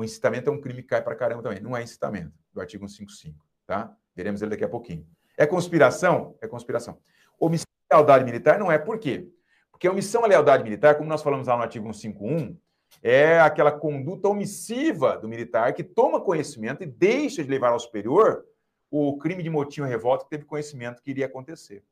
O 0.00 0.04
incitamento 0.04 0.48
é 0.48 0.52
um 0.52 0.58
crime 0.58 0.80
que 0.80 0.88
cai 0.88 1.02
para 1.02 1.14
caramba 1.14 1.42
também. 1.42 1.60
Não 1.60 1.76
é 1.76 1.82
incitamento, 1.82 2.32
do 2.54 2.60
artigo 2.62 2.88
155, 2.88 3.36
tá? 3.66 3.94
Veremos 4.16 4.40
ele 4.40 4.52
daqui 4.52 4.64
a 4.64 4.68
pouquinho. 4.68 5.06
É 5.36 5.44
conspiração? 5.44 6.38
É 6.40 6.48
conspiração. 6.48 6.98
Omissão 7.38 7.66
de 7.66 7.94
lealdade 7.94 8.24
militar 8.24 8.58
não 8.58 8.72
é. 8.72 8.78
Por 8.78 8.98
quê? 8.98 9.28
Porque 9.70 9.86
omissão 9.86 10.24
à 10.24 10.26
lealdade 10.26 10.64
militar, 10.64 10.94
como 10.94 11.06
nós 11.06 11.22
falamos 11.22 11.48
lá 11.48 11.56
no 11.58 11.64
artigo 11.64 11.84
151, 11.84 12.56
é 13.02 13.40
aquela 13.40 13.70
conduta 13.70 14.26
omissiva 14.26 15.18
do 15.18 15.28
militar 15.28 15.74
que 15.74 15.84
toma 15.84 16.18
conhecimento 16.18 16.82
e 16.82 16.86
deixa 16.86 17.44
de 17.44 17.50
levar 17.50 17.72
ao 17.72 17.78
superior 17.78 18.46
o 18.90 19.18
crime 19.18 19.42
de 19.42 19.50
motim 19.50 19.82
ou 19.82 19.86
revolta 19.86 20.24
que 20.24 20.30
teve 20.30 20.46
conhecimento 20.46 21.02
que 21.02 21.10
iria 21.10 21.26
acontecer. 21.26 21.84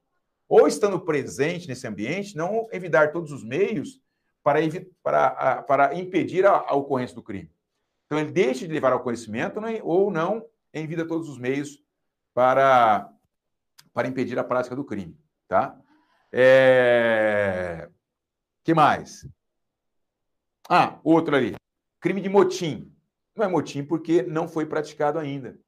Ou 0.49 0.67
estando 0.67 0.99
presente 0.99 1.69
nesse 1.69 1.87
ambiente, 1.87 2.35
não 2.35 2.69
evitar 2.73 3.13
todos 3.13 3.33
os 3.33 3.45
meios 3.45 4.01
para, 4.43 4.61
para, 5.03 5.63
para 5.63 5.95
impedir 5.95 6.47
a, 6.47 6.53
a 6.53 6.75
ocorrência 6.75 7.15
do 7.15 7.23
crime. 7.23 7.51
Então, 8.09 8.19
ele 8.19 8.33
deixa 8.33 8.67
de 8.67 8.73
levar 8.73 8.93
ao 8.93 9.03
conhecimento 9.03 9.61
né, 9.61 9.81
ou 9.85 10.11
não 10.11 10.43
envia 10.73 11.07
todos 11.07 11.29
os 11.29 11.39
meios 11.39 11.79
para, 12.33 13.13
para 13.93 14.09
impedir 14.09 14.39
a 14.39 14.45
prática 14.45 14.75
do 14.75 14.83
crime. 14.83 15.15
Tá? 15.47 15.79
É... 16.33 17.89
que 18.65 18.73
mais? 18.73 19.29
Ah, 20.69 20.99
outro 21.05 21.37
ali. 21.37 21.55
Crime 22.01 22.23
de 22.23 22.31
motim. 22.31 22.91
Não 23.37 23.45
é 23.45 23.49
motim 23.49 23.85
porque 23.85 24.23
não 24.23 24.49
foi 24.49 24.65
praticado 24.65 25.19
ainda. 25.19 25.59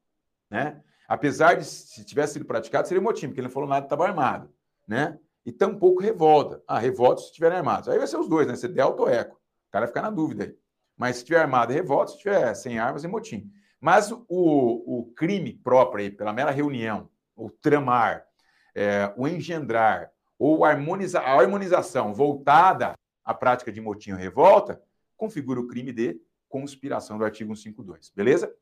Né? 0.49 0.81
Apesar 1.07 1.55
de, 1.55 1.65
se 1.65 2.03
tivesse 2.03 2.33
sido 2.33 2.45
praticado, 2.45 2.87
seria 2.87 3.01
motim, 3.01 3.27
porque 3.27 3.39
ele 3.39 3.47
não 3.47 3.53
falou 3.53 3.69
nada, 3.69 3.85
estava 3.85 4.07
armado. 4.07 4.51
Né? 4.87 5.19
E 5.45 5.51
tampouco 5.51 6.01
revolta. 6.01 6.63
Ah, 6.67 6.79
revolta 6.79 7.21
se 7.21 7.27
estiverem 7.27 7.59
armados. 7.59 7.87
Aí 7.87 7.99
vai 7.99 8.07
ser 8.07 8.17
os 8.17 8.27
dois, 8.27 8.47
né? 8.47 8.55
Você 8.55 8.67
delta 8.67 9.01
ou 9.01 9.09
eco. 9.09 9.35
O 9.35 9.71
cara 9.71 9.87
ficar 9.87 10.01
na 10.01 10.09
dúvida 10.09 10.45
aí. 10.45 10.60
Mas 11.01 11.17
se 11.17 11.25
tiver 11.25 11.39
armado, 11.39 11.73
é 11.73 11.75
revolta, 11.77 12.11
se 12.11 12.19
tiver 12.19 12.53
sem 12.53 12.77
armas, 12.77 13.03
é 13.03 13.07
motim. 13.07 13.51
Mas 13.79 14.11
o, 14.11 14.19
o 14.29 15.11
crime 15.15 15.51
próprio 15.51 16.03
aí, 16.03 16.11
pela 16.11 16.31
mera 16.31 16.51
reunião, 16.51 17.09
o 17.35 17.49
tramar, 17.49 18.27
é, 18.75 19.11
o 19.17 19.27
engendrar, 19.27 20.11
ou 20.37 20.63
harmoniza, 20.63 21.19
a 21.19 21.31
harmonização 21.31 22.13
voltada 22.13 22.93
à 23.25 23.33
prática 23.33 23.71
de 23.71 23.81
motim 23.81 24.11
ou 24.11 24.17
revolta, 24.19 24.79
configura 25.17 25.59
o 25.59 25.67
crime 25.67 25.91
de 25.91 26.21
conspiração 26.47 27.17
do 27.17 27.25
artigo 27.25 27.55
152. 27.55 28.11
Beleza? 28.15 28.53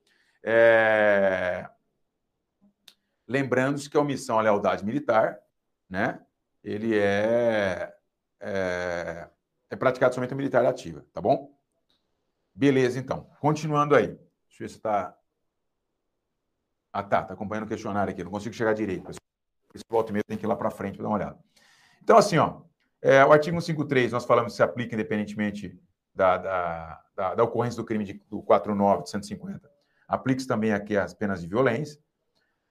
É... 0.42 1.70
Lembrando-se 3.28 3.90
que 3.90 3.98
a 3.98 4.00
omissão 4.00 4.40
à 4.40 4.42
lealdade 4.42 4.86
militar, 4.86 5.38
né? 5.90 6.22
Ele 6.64 6.98
é, 6.98 7.94
é, 8.40 9.28
é 9.70 9.76
praticado 9.76 10.16
somente 10.16 10.32
a 10.32 10.38
militar 10.38 10.66
ativa, 10.66 11.06
tá 11.12 11.20
bom? 11.20 11.59
Beleza, 12.60 12.99
então. 12.99 13.26
Continuando 13.39 13.95
aí. 13.95 14.07
Deixa 14.07 14.20
eu 14.20 14.60
ver 14.60 14.70
se 14.70 14.76
está. 14.76 15.16
Ah, 16.91 17.01
tá. 17.01 17.22
Está 17.22 17.34
acompanhando 17.34 17.64
o 17.64 17.70
questionário 17.70 18.12
aqui. 18.12 18.22
Não 18.22 18.30
consigo 18.30 18.53
chegar 18.53 18.74
direito. 18.74 19.10
Esse 19.10 19.84
volta 19.89 20.12
meia 20.12 20.26
tem 20.28 20.38
que 20.38 20.45
ir 20.45 20.47
lá 20.47 20.57
para 20.57 20.70
frente 20.70 20.95
para 20.97 21.03
dar 21.03 21.10
uma 21.10 21.16
olhada. 21.16 21.39
Então, 22.03 22.18
assim, 22.18 22.38
ó, 22.38 22.64
é, 23.01 23.24
o 23.24 23.32
artigo 23.32 23.62
153, 23.62 24.12
nós 24.12 24.26
falamos 24.26 24.51
que 24.51 24.57
se 24.57 24.64
aplica 24.64 24.93
independentemente 24.93 25.80
da, 26.14 26.38
da, 26.38 27.01
da, 27.16 27.36
da 27.36 27.43
ocorrência 27.45 27.82
do 27.82 27.86
crime 27.86 28.03
de, 28.03 28.22
do 28.30 28.43
49 28.43 29.03
de 29.03 29.10
150. 29.12 29.72
Aplica-se 30.05 30.45
também 30.45 30.74
aqui 30.74 30.97
as 30.97 31.14
penas 31.14 31.39
de 31.39 31.47
violência, 31.47 31.97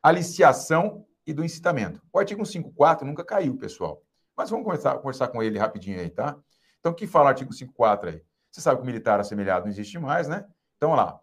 aliciação 0.02 1.06
e 1.26 1.32
do 1.32 1.42
incitamento. 1.42 2.02
O 2.12 2.18
artigo 2.18 2.44
154 2.44 3.06
nunca 3.06 3.24
caiu, 3.24 3.56
pessoal. 3.56 4.02
Mas 4.36 4.50
vamos 4.50 4.66
conversar, 4.66 4.98
conversar 4.98 5.28
com 5.28 5.42
ele 5.42 5.58
rapidinho 5.58 5.98
aí, 5.98 6.10
tá? 6.10 6.36
Então, 6.78 6.92
o 6.92 6.94
que 6.94 7.06
fala 7.06 7.24
o 7.24 7.28
artigo 7.28 7.54
154 7.54 8.10
aí? 8.10 8.27
Você 8.58 8.62
sabe 8.62 8.80
que 8.80 8.86
militar 8.86 9.20
assemelhado 9.20 9.66
não 9.66 9.70
existe 9.70 10.00
mais, 10.00 10.26
né? 10.26 10.44
Então, 10.76 10.90
vamos 10.90 11.04
lá. 11.04 11.20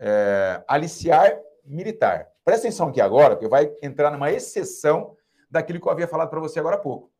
É, 0.00 0.64
aliciar 0.66 1.32
militar. 1.64 2.28
Presta 2.44 2.66
atenção 2.66 2.88
aqui 2.88 3.00
agora, 3.00 3.36
porque 3.36 3.46
vai 3.46 3.72
entrar 3.80 4.10
numa 4.10 4.32
exceção 4.32 5.16
daquilo 5.48 5.80
que 5.80 5.86
eu 5.86 5.92
havia 5.92 6.08
falado 6.08 6.28
para 6.28 6.40
você 6.40 6.58
agora 6.58 6.74
há 6.74 6.80
pouco. 6.80 7.12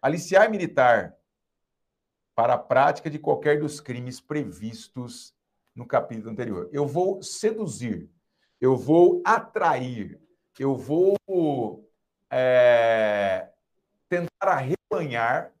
Aliciar 0.00 0.48
militar 0.48 1.16
para 2.32 2.54
a 2.54 2.58
prática 2.58 3.10
de 3.10 3.18
qualquer 3.18 3.58
dos 3.58 3.80
crimes 3.80 4.20
previstos 4.20 5.34
no 5.74 5.84
capítulo 5.84 6.30
anterior. 6.30 6.70
Eu 6.72 6.86
vou 6.86 7.20
seduzir, 7.24 8.08
eu 8.60 8.76
vou 8.76 9.20
atrair, 9.24 10.20
eu 10.60 10.76
vou 10.76 11.16
é, 12.30 13.48
tentar 14.08 14.28
arrebanhar 14.46 15.52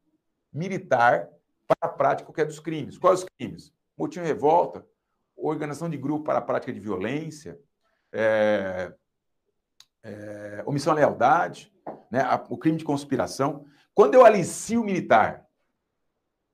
militar 0.52 1.28
para 1.74 1.90
a 1.90 1.94
prática 1.94 2.26
qualquer 2.26 2.46
dos 2.46 2.58
crimes. 2.58 2.98
Quais 2.98 3.20
os 3.20 3.26
crimes? 3.38 3.72
Motim 3.96 4.20
revolta, 4.20 4.84
organização 5.36 5.88
de 5.88 5.96
grupo 5.96 6.24
para 6.24 6.38
a 6.38 6.42
prática 6.42 6.72
de 6.72 6.80
violência, 6.80 7.58
é, 8.12 8.92
é, 10.02 10.62
omissão 10.66 10.92
à 10.92 10.96
lealdade, 10.96 11.72
né, 12.10 12.20
a, 12.20 12.42
o 12.48 12.58
crime 12.58 12.78
de 12.78 12.84
conspiração. 12.84 13.64
Quando 13.94 14.14
eu 14.14 14.24
alicio 14.24 14.82
militar, 14.82 15.46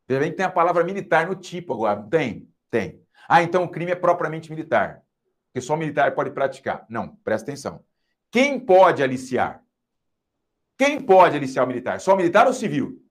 veja 0.06 0.20
bem 0.20 0.30
que 0.30 0.36
tem 0.36 0.46
a 0.46 0.50
palavra 0.50 0.84
militar 0.84 1.26
no 1.26 1.34
tipo 1.34 1.72
agora. 1.72 2.02
Tem, 2.02 2.48
tem. 2.70 3.02
Ah, 3.28 3.42
então 3.42 3.64
o 3.64 3.68
crime 3.68 3.92
é 3.92 3.96
propriamente 3.96 4.50
militar. 4.50 5.02
Porque 5.46 5.60
só 5.60 5.74
o 5.74 5.76
militar 5.76 6.14
pode 6.14 6.30
praticar. 6.30 6.84
Não, 6.88 7.16
presta 7.16 7.50
atenção. 7.50 7.84
Quem 8.30 8.60
pode 8.60 9.02
aliciar? 9.02 9.64
Quem 10.76 11.00
pode 11.00 11.36
aliciar 11.36 11.64
o 11.64 11.68
militar? 11.68 12.00
Só 12.00 12.12
o 12.12 12.16
militar 12.16 12.44
ou 12.46 12.52
o 12.52 12.54
civil? 12.54 13.02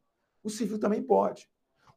O 0.44 0.50
civil 0.50 0.80
também 0.80 1.02
pode. 1.02 1.50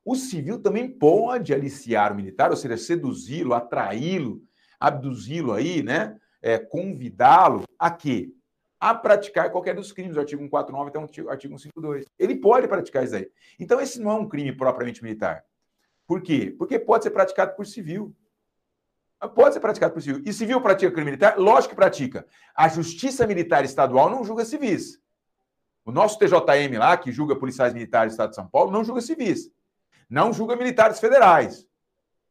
O 0.05 0.15
civil 0.15 0.61
também 0.61 0.89
pode 0.89 1.53
aliciar 1.53 2.13
o 2.13 2.17
militar, 2.17 2.51
ou 2.51 2.57
seja, 2.57 2.77
seduzi-lo, 2.77 3.55
atraí-lo, 3.55 4.43
abduzi-lo 4.81 5.53
aí, 5.53 5.83
né? 5.83 6.17
É, 6.41 6.59
convidá-lo 6.59 7.65
a 7.79 7.91
quê? 7.91 8.33
A 8.81 8.95
praticar 8.95 9.51
qualquer 9.51 9.75
dos 9.75 9.91
crimes, 9.93 10.17
o 10.17 10.21
artigo 10.21 10.41
149 10.41 10.89
até 10.89 10.99
o 10.99 11.31
artigo 11.31 11.59
152. 11.59 12.07
Ele 12.19 12.37
pode 12.37 12.69
praticar 12.69 13.05
isso 13.05 13.17
aí. 13.17 13.29
Então, 13.59 13.81
esse 13.81 14.01
não 14.01 14.11
é 14.11 14.15
um 14.15 14.29
crime 14.29 14.53
propriamente 14.53 15.03
militar. 15.03 15.45
Por 16.07 16.23
quê? 16.23 16.55
Porque 16.57 16.79
pode 16.79 17.05
ser 17.05 17.11
praticado 17.11 17.55
por 17.55 17.67
civil. 17.67 18.15
Pode 19.35 19.55
ser 19.55 19.61
praticado 19.61 19.93
por 19.93 20.01
civil. 20.01 20.23
E 20.25 20.33
civil 20.33 20.61
pratica 20.61 20.93
crime 20.93 21.07
militar? 21.07 21.37
Lógico 21.37 21.71
que 21.71 21.77
pratica. 21.77 22.25
A 22.55 22.69
Justiça 22.69 23.27
Militar 23.27 23.65
Estadual 23.65 24.09
não 24.09 24.25
julga 24.25 24.45
civis. 24.45 24.99
O 25.85 25.91
nosso 25.91 26.19
TJM 26.19 26.79
lá, 26.79 26.97
que 26.97 27.11
julga 27.11 27.35
policiais 27.35 27.75
militares 27.75 28.13
do 28.13 28.15
Estado 28.15 28.31
de 28.31 28.37
São 28.37 28.47
Paulo, 28.47 28.71
não 28.71 28.85
julga 28.85 29.01
civis. 29.01 29.51
Não 30.09 30.33
julga 30.33 30.57
militares 30.57 30.99
federais, 30.99 31.67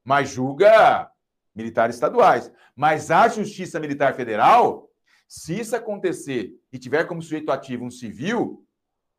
mas 0.04 0.30
julga 0.30 1.12
militares 1.54 1.96
estaduais. 1.96 2.52
Mas 2.76 3.12
a 3.12 3.28
Justiça 3.28 3.80
Militar 3.80 4.14
Federal, 4.16 4.90
se 5.28 5.60
isso 5.60 5.76
acontecer 5.76 6.54
e 6.72 6.80
tiver 6.80 7.06
como 7.06 7.22
sujeito 7.22 7.52
ativo 7.52 7.86
um 7.86 7.92
civil, 7.92 8.66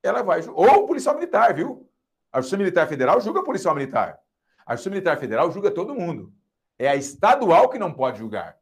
ela 0.02 0.22
vai. 0.22 0.40
Ou 0.48 0.86
policial 0.86 1.14
militar, 1.14 1.54
viu? 1.54 1.88
A 2.32 2.40
Justiça 2.40 2.56
Militar 2.56 2.88
Federal 2.88 3.20
julga 3.20 3.44
policial 3.44 3.74
militar. 3.74 4.18
A 4.64 4.74
Justiça 4.74 4.90
Militar 4.90 5.18
Federal 5.18 5.50
julga 5.50 5.70
todo 5.70 5.94
mundo. 5.94 6.32
É 6.78 6.88
a 6.88 6.96
estadual 6.96 7.68
que 7.68 7.78
não 7.78 7.92
pode 7.92 8.18
julgar. 8.18 8.58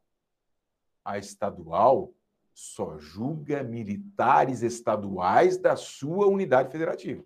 A 1.05 1.17
estadual 1.17 2.13
só 2.53 2.97
julga 2.97 3.63
militares 3.63 4.63
estaduais 4.63 5.57
da 5.57 5.75
sua 5.75 6.27
unidade 6.27 6.71
federativa. 6.71 7.23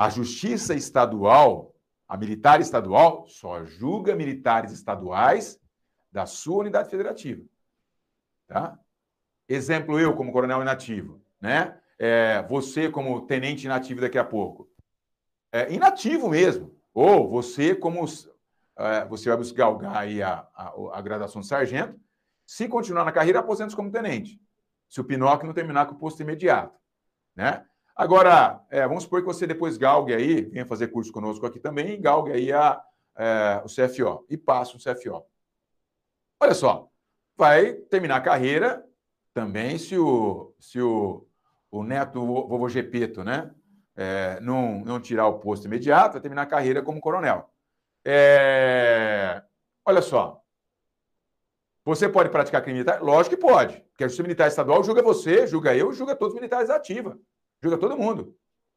A 0.00 0.08
justiça 0.08 0.74
estadual, 0.74 1.74
a 2.08 2.16
militar 2.16 2.58
estadual, 2.58 3.26
só 3.28 3.66
julga 3.66 4.16
militares 4.16 4.72
estaduais 4.72 5.60
da 6.10 6.24
sua 6.24 6.60
unidade 6.60 6.88
federativa. 6.88 7.44
Tá? 8.48 8.78
Exemplo, 9.46 10.00
eu 10.00 10.16
como 10.16 10.32
coronel 10.32 10.62
inativo, 10.62 11.22
né? 11.38 11.78
É, 11.98 12.42
você 12.44 12.88
como 12.88 13.26
tenente 13.26 13.66
inativo 13.66 14.00
daqui 14.00 14.16
a 14.16 14.24
pouco. 14.24 14.70
É, 15.52 15.70
inativo 15.70 16.30
mesmo. 16.30 16.74
Ou 16.94 17.28
você 17.28 17.74
como 17.74 18.02
é, 18.78 19.04
você 19.04 19.28
vai 19.28 19.36
buscar 19.36 19.68
aí 19.94 20.22
a, 20.22 20.48
a, 20.54 20.72
a 20.94 21.02
graduação 21.02 21.42
de 21.42 21.46
sargento. 21.46 22.00
Se 22.46 22.66
continuar 22.68 23.04
na 23.04 23.12
carreira, 23.12 23.40
aposenta 23.40 23.76
como 23.76 23.92
tenente. 23.92 24.40
Se 24.88 24.98
o 24.98 25.04
Pinóquio 25.04 25.46
não 25.46 25.52
terminar 25.52 25.84
com 25.84 25.94
o 25.94 25.98
posto 25.98 26.22
imediato. 26.22 26.74
Né? 27.36 27.66
Agora, 28.00 28.64
é, 28.70 28.88
vamos 28.88 29.02
supor 29.02 29.20
que 29.20 29.26
você 29.26 29.46
depois 29.46 29.76
galgue 29.76 30.14
aí, 30.14 30.40
venha 30.46 30.64
fazer 30.64 30.88
curso 30.88 31.12
conosco 31.12 31.44
aqui 31.44 31.60
também, 31.60 32.00
galgue 32.00 32.32
aí 32.32 32.50
a, 32.50 32.82
é, 33.14 33.62
o 33.62 33.66
CFO 33.66 34.24
e 34.30 34.38
passa 34.38 34.74
o 34.74 34.80
CFO. 34.80 35.22
Olha 36.40 36.54
só, 36.54 36.88
vai 37.36 37.74
terminar 37.74 38.16
a 38.16 38.22
carreira 38.22 38.82
também 39.34 39.76
se 39.76 39.98
o, 39.98 40.54
se 40.58 40.80
o, 40.80 41.28
o 41.70 41.82
neto 41.82 42.22
o 42.22 42.48
vovô 42.48 42.70
Gepeto, 42.70 43.22
né? 43.22 43.50
É, 43.94 44.40
não, 44.40 44.82
não 44.82 44.98
tirar 44.98 45.26
o 45.26 45.38
posto 45.38 45.66
imediato, 45.66 46.14
vai 46.14 46.22
terminar 46.22 46.44
a 46.44 46.46
carreira 46.46 46.80
como 46.80 47.02
coronel. 47.02 47.50
É... 48.02 49.42
Olha 49.84 50.00
só. 50.00 50.40
Você 51.84 52.08
pode 52.08 52.30
praticar 52.30 52.62
crime 52.62 52.78
militar? 52.78 53.02
Lógico 53.02 53.36
que 53.36 53.42
pode. 53.42 53.78
Porque 53.90 54.04
a 54.04 54.06
Justiça 54.06 54.22
Militar 54.22 54.48
Estadual 54.48 54.82
julga 54.82 55.02
você, 55.02 55.46
julga 55.46 55.76
eu, 55.76 55.92
julga 55.92 56.16
todos 56.16 56.32
os 56.32 56.40
militares 56.40 56.70
ativa. 56.70 57.18
Julga 57.62 57.78
todo 57.78 57.96
mundo. 57.96 58.36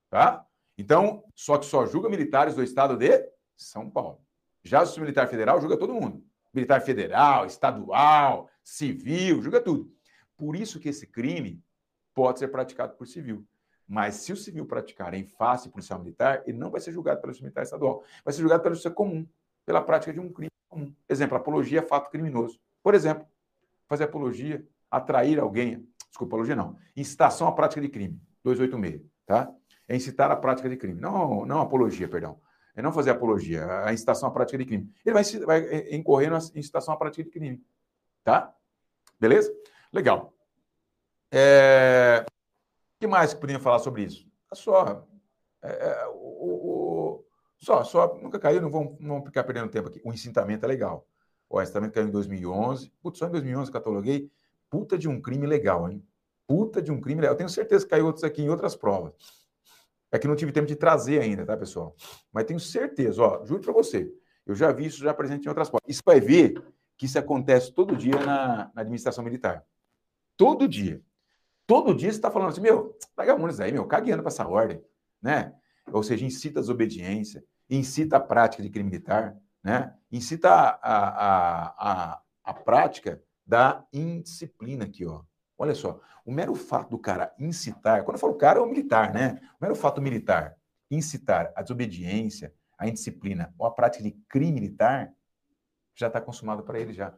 Tá? 0.09 0.45
Então, 0.77 1.23
só 1.35 1.57
que 1.57 1.65
só 1.65 1.85
julga 1.85 2.09
militares 2.09 2.55
do 2.55 2.63
estado 2.63 2.97
de 2.97 3.29
São 3.55 3.89
Paulo. 3.89 4.21
Já 4.63 4.79
Justiça 4.79 5.01
Militar 5.01 5.27
Federal 5.27 5.59
julga 5.59 5.77
todo 5.77 5.93
mundo. 5.93 6.23
Militar 6.53 6.81
federal, 6.81 7.45
estadual, 7.45 8.49
civil, 8.63 9.41
julga 9.41 9.59
tudo. 9.59 9.91
Por 10.37 10.55
isso 10.55 10.79
que 10.79 10.89
esse 10.89 11.07
crime 11.07 11.63
pode 12.13 12.39
ser 12.39 12.47
praticado 12.49 12.95
por 12.95 13.07
civil. 13.07 13.45
Mas 13.87 14.15
se 14.15 14.31
o 14.31 14.37
civil 14.37 14.65
praticar 14.65 15.13
em 15.13 15.25
face 15.25 15.69
policial 15.69 15.99
militar, 15.99 16.43
ele 16.45 16.57
não 16.57 16.69
vai 16.69 16.79
ser 16.79 16.91
julgado 16.91 17.21
justiça 17.25 17.43
militar 17.43 17.63
estadual, 17.63 18.03
vai 18.23 18.33
ser 18.33 18.41
julgado 18.41 18.63
pela 18.63 18.75
justiça 18.75 18.93
comum, 18.93 19.27
pela 19.65 19.81
prática 19.81 20.13
de 20.13 20.19
um 20.19 20.31
crime 20.31 20.51
comum. 20.69 20.93
Exemplo, 21.09 21.35
apologia 21.35 21.81
a 21.81 21.83
fato 21.83 22.09
criminoso. 22.09 22.59
Por 22.81 22.93
exemplo, 22.93 23.27
fazer 23.87 24.05
apologia, 24.05 24.65
atrair 24.89 25.39
alguém, 25.39 25.87
desculpa, 26.07 26.35
apologia 26.35 26.55
não, 26.55 26.77
incitação 26.95 27.47
à 27.47 27.51
prática 27.51 27.81
de 27.81 27.89
crime, 27.89 28.21
286, 28.43 29.01
tá? 29.25 29.51
É 29.87 29.95
incitar 29.95 30.31
a 30.31 30.35
prática 30.35 30.69
de 30.69 30.77
crime, 30.77 30.99
não, 30.99 31.45
não 31.45 31.61
apologia, 31.61 32.07
perdão. 32.07 32.39
É 32.75 32.81
não 32.81 32.91
fazer 32.91 33.11
apologia, 33.11 33.65
a 33.85 33.93
incitação 33.93 34.29
à 34.29 34.31
prática 34.31 34.57
de 34.57 34.65
crime. 34.65 34.91
Ele 35.05 35.13
vai, 35.13 35.23
vai 35.45 35.93
incorrer 35.95 36.31
na 36.31 36.37
incitação 36.37 36.93
à 36.93 36.97
prática 36.97 37.23
de 37.23 37.29
crime, 37.29 37.63
tá? 38.23 38.53
Beleza? 39.19 39.53
Legal. 39.91 40.33
É 41.31 42.25
que 43.03 43.07
mais 43.07 43.33
que 43.33 43.39
poderiam 43.39 43.59
falar 43.59 43.79
sobre 43.79 44.03
isso? 44.03 44.25
Só. 44.53 45.05
É, 45.61 45.67
é, 45.67 46.07
o, 46.07 47.19
o, 47.19 47.25
só, 47.57 47.83
só, 47.83 48.17
nunca 48.21 48.39
caiu, 48.39 48.61
não 48.61 48.71
vamos, 48.71 48.97
não 48.99 49.09
vamos 49.09 49.25
ficar 49.25 49.43
perdendo 49.43 49.69
tempo 49.69 49.89
aqui. 49.89 50.01
O 50.05 50.13
incitamento 50.13 50.63
é 50.63 50.67
legal. 50.67 51.05
O 51.49 51.61
incitamento 51.61 51.93
caiu 51.93 52.07
em 52.07 52.11
2011. 52.11 52.91
Putz, 53.01 53.19
só 53.19 53.27
em 53.27 53.31
2011 53.31 53.71
cataloguei. 53.71 54.31
Puta 54.69 54.97
de 54.97 55.09
um 55.09 55.21
crime 55.21 55.45
legal, 55.45 55.89
hein? 55.89 56.01
Puta 56.47 56.81
de 56.81 56.91
um 56.91 56.99
crime 56.99 57.21
legal. 57.21 57.33
Eu 57.33 57.37
tenho 57.37 57.49
certeza 57.49 57.85
que 57.85 57.91
caiu 57.91 58.05
outros 58.05 58.23
aqui 58.23 58.41
em 58.41 58.49
outras 58.49 58.75
provas. 58.75 59.13
É 60.11 60.19
que 60.19 60.27
não 60.27 60.35
tive 60.35 60.51
tempo 60.51 60.67
de 60.67 60.75
trazer 60.75 61.19
ainda, 61.21 61.45
tá, 61.45 61.57
pessoal? 61.57 61.95
Mas 62.31 62.45
tenho 62.45 62.59
certeza, 62.59 63.21
ó, 63.21 63.45
juro 63.45 63.61
para 63.61 63.73
você. 63.73 64.13
Eu 64.45 64.53
já 64.53 64.71
vi 64.71 64.85
isso 64.85 64.99
já 64.99 65.13
presente 65.13 65.45
em 65.45 65.49
outras 65.49 65.69
provas. 65.69 65.87
Isso 65.87 66.01
vai 66.05 66.19
ver 66.19 66.61
que 66.97 67.05
isso 67.05 67.17
acontece 67.17 67.71
todo 67.71 67.95
dia 67.95 68.15
na, 68.17 68.71
na 68.75 68.81
administração 68.81 69.23
militar. 69.23 69.65
Todo 70.37 70.67
dia. 70.67 71.01
Todo 71.65 71.95
dia 71.95 72.11
você 72.11 72.17
está 72.17 72.29
falando 72.29 72.49
assim, 72.49 72.61
meu, 72.61 72.97
vagabundos 73.15 73.59
aí, 73.59 73.71
meu, 73.71 73.85
cagueando 73.85 74.21
para 74.21 74.31
essa 74.31 74.47
ordem, 74.47 74.83
né? 75.21 75.53
Ou 75.91 76.03
seja, 76.03 76.25
incita 76.25 76.59
a 76.59 76.61
desobediência, 76.61 77.43
incita 77.69 78.17
a 78.17 78.19
prática 78.19 78.61
de 78.61 78.69
crime 78.69 78.89
militar, 78.89 79.35
né? 79.63 79.95
Incita 80.11 80.49
a, 80.49 80.77
a, 80.81 82.13
a, 82.13 82.21
a 82.43 82.53
prática 82.53 83.21
da 83.45 83.85
indisciplina 83.91 84.85
aqui, 84.85 85.05
ó. 85.05 85.23
Olha 85.57 85.75
só, 85.75 85.99
o 86.25 86.31
mero 86.31 86.55
fato 86.55 86.89
do 86.89 86.97
cara 86.97 87.33
incitar, 87.37 88.03
quando 88.03 88.15
eu 88.15 88.19
falo 88.19 88.35
cara, 88.35 88.59
é 88.59 88.61
o 88.61 88.65
militar, 88.65 89.13
né? 89.13 89.39
O 89.59 89.63
mero 89.63 89.75
fato 89.75 90.01
militar 90.01 90.55
incitar 90.89 91.51
a 91.55 91.61
desobediência, 91.61 92.53
a 92.77 92.87
indisciplina 92.87 93.53
ou 93.57 93.65
a 93.65 93.71
prática 93.71 94.03
de 94.03 94.11
crime 94.29 94.51
militar 94.51 95.11
já 95.95 96.07
está 96.07 96.19
consumado 96.19 96.63
para 96.63 96.79
ele 96.79 96.93
já. 96.93 97.13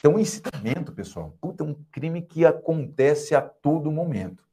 Então, 0.00 0.14
o 0.14 0.18
incitamento, 0.18 0.92
pessoal, 0.92 1.36
puta, 1.40 1.62
é 1.62 1.66
um 1.66 1.74
crime 1.92 2.22
que 2.22 2.44
acontece 2.44 3.34
a 3.34 3.40
todo 3.40 3.90
momento. 3.90 4.44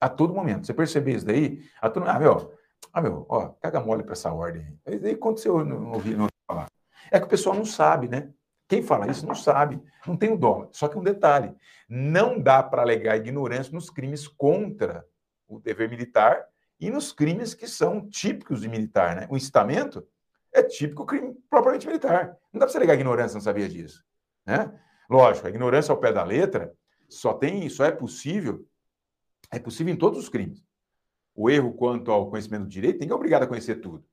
A 0.00 0.08
todo 0.08 0.34
momento. 0.34 0.66
Você 0.66 0.72
percebeu 0.72 1.16
isso 1.16 1.26
daí? 1.26 1.64
A 1.80 1.90
todo... 1.90 2.08
Ah, 2.08 2.18
meu, 2.18 2.54
ah, 2.92 3.00
meu, 3.00 3.26
ó, 3.28 3.48
caga 3.60 3.80
mole 3.80 4.04
para 4.04 4.12
essa 4.12 4.32
ordem. 4.32 4.78
Aí 4.86 5.10
aconteceu, 5.10 5.64
não 5.64 5.92
ouvi 5.92 6.14
não 6.14 6.28
falar. 6.46 6.68
É 7.10 7.18
que 7.18 7.26
o 7.26 7.28
pessoal 7.28 7.56
não 7.56 7.64
sabe, 7.64 8.08
né? 8.08 8.32
Quem 8.68 8.82
fala 8.82 9.10
isso 9.10 9.26
não 9.26 9.34
sabe, 9.34 9.82
não 10.06 10.16
tem 10.16 10.32
o 10.32 10.36
dólar. 10.36 10.68
Só 10.72 10.86
que 10.88 10.98
um 10.98 11.02
detalhe: 11.02 11.56
não 11.88 12.38
dá 12.38 12.62
para 12.62 12.82
alegar 12.82 13.16
ignorância 13.16 13.72
nos 13.72 13.88
crimes 13.88 14.28
contra 14.28 15.04
o 15.48 15.58
dever 15.58 15.88
militar 15.88 16.46
e 16.78 16.90
nos 16.90 17.10
crimes 17.10 17.54
que 17.54 17.66
são 17.66 18.08
típicos 18.08 18.60
de 18.60 18.68
militar, 18.68 19.16
né? 19.16 19.26
O 19.30 19.36
incitamento 19.36 20.06
é 20.52 20.62
típico 20.62 21.06
crime 21.06 21.34
propriamente 21.48 21.86
militar. 21.86 22.36
Não 22.52 22.60
dá 22.60 22.66
para 22.66 22.68
você 22.68 22.78
alegar 22.78 22.94
ignorância, 22.94 23.34
não 23.34 23.40
sabia 23.40 23.68
disso. 23.68 24.04
Né? 24.46 24.70
Lógico, 25.08 25.46
a 25.46 25.50
ignorância 25.50 25.92
ao 25.92 25.98
pé 25.98 26.12
da 26.12 26.22
letra 26.22 26.72
só 27.08 27.32
tem, 27.32 27.68
só 27.68 27.84
é 27.84 27.90
possível, 27.90 28.66
é 29.50 29.58
possível 29.58 29.92
em 29.92 29.96
todos 29.96 30.18
os 30.18 30.28
crimes. 30.28 30.62
O 31.34 31.48
erro 31.48 31.72
quanto 31.72 32.10
ao 32.10 32.28
conhecimento 32.28 32.64
do 32.64 32.68
direito, 32.68 33.00
ninguém 33.00 33.12
é 33.12 33.14
obrigado 33.14 33.44
a 33.44 33.46
conhecer 33.46 33.76
tudo. 33.76 34.04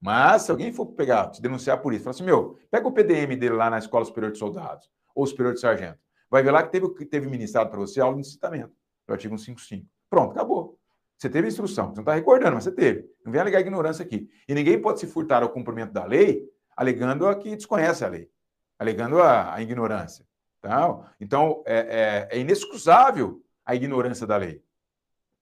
Mas 0.00 0.42
se 0.42 0.50
alguém 0.50 0.72
for 0.72 0.86
pegar, 0.86 1.28
te 1.30 1.42
denunciar 1.42 1.80
por 1.80 1.92
isso, 1.92 2.04
fala 2.04 2.14
assim, 2.14 2.24
meu, 2.24 2.58
pega 2.70 2.86
o 2.86 2.92
PDM 2.92 3.36
dele 3.36 3.54
lá 3.54 3.68
na 3.68 3.78
Escola 3.78 4.04
Superior 4.04 4.32
de 4.32 4.38
Soldados, 4.38 4.88
ou 5.14 5.26
Superior 5.26 5.54
de 5.54 5.60
Sargento. 5.60 5.98
Vai 6.30 6.42
ver 6.42 6.52
lá 6.52 6.62
que 6.62 6.70
teve, 6.70 6.88
teve 7.06 7.26
ministrado 7.26 7.70
para 7.70 7.78
você 7.80 8.00
aula 8.00 8.14
de 8.14 8.20
incitamento, 8.20 8.72
do 9.06 9.12
artigo 9.12 9.36
155. 9.36 9.86
Pronto, 10.08 10.32
acabou. 10.32 10.78
Você 11.16 11.28
teve 11.28 11.48
instrução, 11.48 11.88
você 11.88 11.96
não 11.96 12.02
está 12.02 12.14
recordando, 12.14 12.54
mas 12.54 12.64
você 12.64 12.72
teve. 12.72 13.04
Não 13.24 13.32
vem 13.32 13.40
alegar 13.40 13.60
ignorância 13.60 14.04
aqui. 14.04 14.28
E 14.46 14.54
ninguém 14.54 14.80
pode 14.80 15.00
se 15.00 15.06
furtar 15.06 15.42
ao 15.42 15.48
cumprimento 15.48 15.92
da 15.92 16.04
lei 16.04 16.48
alegando 16.76 17.26
a 17.26 17.34
que 17.34 17.56
desconhece 17.56 18.04
a 18.04 18.08
lei, 18.08 18.30
alegando 18.78 19.20
a, 19.20 19.52
a 19.52 19.60
ignorância. 19.60 20.24
Tá? 20.60 21.12
Então, 21.20 21.60
é, 21.66 22.28
é, 22.30 22.36
é 22.36 22.40
inexcusável 22.40 23.42
a 23.66 23.74
ignorância 23.74 24.24
da 24.24 24.36
lei. 24.36 24.62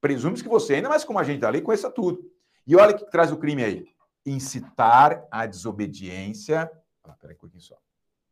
Presume-se 0.01 0.43
que 0.43 0.49
você, 0.49 0.77
ainda 0.77 0.89
mais 0.89 1.05
como 1.05 1.19
agente 1.19 1.41
da 1.41 1.51
lei, 1.51 1.61
conheça 1.61 1.91
tudo. 1.91 2.25
E 2.67 2.75
olha 2.75 2.95
o 2.95 2.99
que 2.99 3.11
traz 3.11 3.31
o 3.31 3.37
crime 3.37 3.63
aí. 3.63 3.85
Incitar 4.27 5.27
a 5.31 5.47
desobediência. 5.47 6.71
Ah, 7.05 7.13
peraí 7.13 7.37
um 7.37 7.39
pouquinho 7.39 7.63
só. 7.63 7.79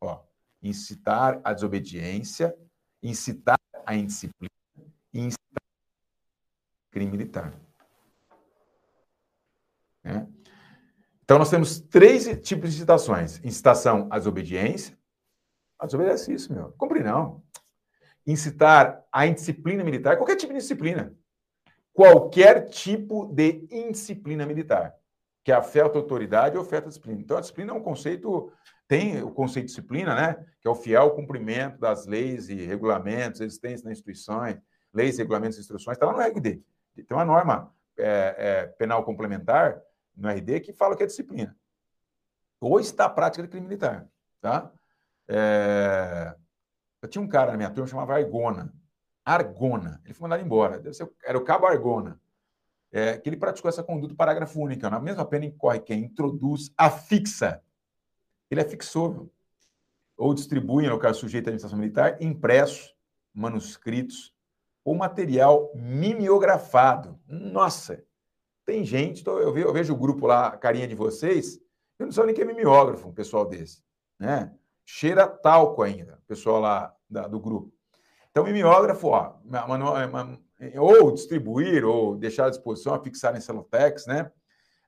Ó, 0.01 0.23
incitar 0.61 1.41
a 1.45 1.55
desobediência, 1.55 2.55
incitar 3.03 3.59
a 3.87 3.95
indisciplina 3.95 4.51
incitar 5.15 5.63
crime 6.91 7.11
militar. 7.11 7.55
Né? 10.03 10.27
Então, 11.23 11.39
nós 11.39 11.51
temos 11.51 11.81
três 11.81 12.25
tipos 12.43 12.71
de 12.71 12.77
incitações: 12.77 13.39
incitação 13.45 14.09
à 14.11 14.19
desobediência. 14.19 14.99
Ah, 15.79 15.87
desobedece 15.87 16.33
isso, 16.33 16.53
meu. 16.53 16.73
Cumpre 16.73 17.03
não. 17.03 17.43
Incitar 18.27 19.05
à 19.13 19.27
indisciplina 19.27 19.85
militar, 19.85 20.17
qualquer 20.17 20.37
tipo 20.37 20.53
de 20.53 20.59
disciplina. 20.59 21.15
Qualquer 21.93 22.69
tipo 22.69 23.27
de 23.27 23.69
indisciplina 23.71 24.45
militar, 24.45 24.95
que 25.45 25.53
afeta 25.53 25.99
a 25.99 26.01
autoridade 26.01 26.57
ou 26.57 26.63
afeta 26.63 26.87
a 26.87 26.89
disciplina. 26.89 27.21
Então, 27.21 27.37
a 27.37 27.41
disciplina 27.41 27.71
é 27.73 27.75
um 27.75 27.83
conceito, 27.83 28.51
tem 28.89 29.23
o 29.23 29.31
conceito 29.31 29.67
de 29.67 29.75
disciplina, 29.75 30.15
né? 30.15 30.45
Que 30.61 30.67
é 30.67 30.71
o 30.71 30.75
fiel 30.75 31.11
cumprimento 31.11 31.79
das 31.79 32.07
leis 32.07 32.49
e 32.49 32.55
regulamentos 32.55 33.43
existentes 33.43 33.85
nas 33.85 33.93
instituições, 33.93 34.59
leis, 34.93 35.19
regulamentos 35.19 35.59
e 35.59 35.61
instruções, 35.61 35.97
está 35.97 36.07
lá 36.07 36.15
no 36.15 36.21
RD. 36.21 36.63
Tem 36.95 37.07
uma 37.11 37.25
norma 37.25 37.73
é, 37.99 38.35
é, 38.39 38.67
penal 38.67 39.05
complementar 39.05 39.81
no 40.17 40.29
RD 40.31 40.61
que 40.61 40.73
fala 40.73 40.97
que 40.97 41.03
é 41.03 41.07
disciplina. 41.07 41.55
Ou 42.59 42.81
está 42.81 43.05
a 43.05 43.11
prática 43.11 43.43
de 43.43 43.49
crime 43.49 43.67
militar. 43.67 44.09
Tá? 44.41 44.73
É... 45.29 46.35
Eu 47.03 47.09
tinha 47.09 47.23
um 47.23 47.29
cara 47.29 47.51
na 47.51 47.59
minha 47.59 47.71
turma 47.71 47.87
chamava 47.87 48.15
Argona. 48.15 48.73
Argona. 49.23 50.01
Ele 50.05 50.15
foi 50.15 50.23
mandado 50.29 50.45
embora. 50.45 50.83
Era 51.23 51.37
o 51.37 51.45
cabo 51.45 51.67
Argona. 51.67 52.19
É, 52.97 53.19
que 53.19 53.29
ele 53.29 53.37
praticou 53.37 53.69
essa 53.69 53.83
conduta 53.83 54.15
parágrafo 54.15 54.61
único. 54.61 54.89
Na 54.89 55.01
mesma 55.01 55.25
pena 55.25 55.45
incorre 55.45 55.81
quem 55.81 56.05
introduz, 56.05 56.71
afixa. 56.79 57.61
Ele 58.49 58.61
afixou. 58.61 59.29
Ou 60.17 60.33
distribui, 60.33 60.87
no 60.87 60.97
caso 60.97 61.19
sujeito 61.19 61.47
à 61.47 61.49
administração 61.49 61.77
militar, 61.77 62.23
impressos, 62.23 62.95
manuscritos 63.35 64.33
ou 64.85 64.95
material 64.95 65.73
mimeografado. 65.75 67.19
Nossa, 67.27 68.05
tem 68.65 68.85
gente, 68.85 69.27
eu 69.27 69.53
vejo, 69.53 69.67
eu 69.67 69.73
vejo 69.73 69.93
o 69.93 69.99
grupo 69.99 70.27
lá, 70.29 70.47
a 70.47 70.57
carinha 70.57 70.87
de 70.87 70.95
vocês, 70.95 71.59
eu 71.99 72.07
não 72.07 72.13
sei 72.13 72.27
nem 72.27 72.35
que 72.35 72.43
é 72.43 72.45
mimeógrafo, 72.45 73.09
um 73.09 73.13
pessoal 73.13 73.45
desse, 73.45 73.83
né? 74.21 74.55
Cheira 74.85 75.27
talco 75.27 75.83
ainda, 75.83 76.21
o 76.23 76.27
pessoal 76.29 76.61
lá 76.61 76.95
da, 77.11 77.27
do 77.27 77.41
grupo. 77.41 77.75
Então, 78.31 78.45
mimeógrafo, 78.45 79.09
ó, 79.09 79.35
ou 80.77 81.12
distribuir, 81.12 81.85
ou 81.85 82.17
deixar 82.17 82.47
à 82.47 82.51
disposição, 82.51 83.03
fixar 83.03 83.37
em 83.37 83.41
celotex, 83.41 84.07
né? 84.07 84.31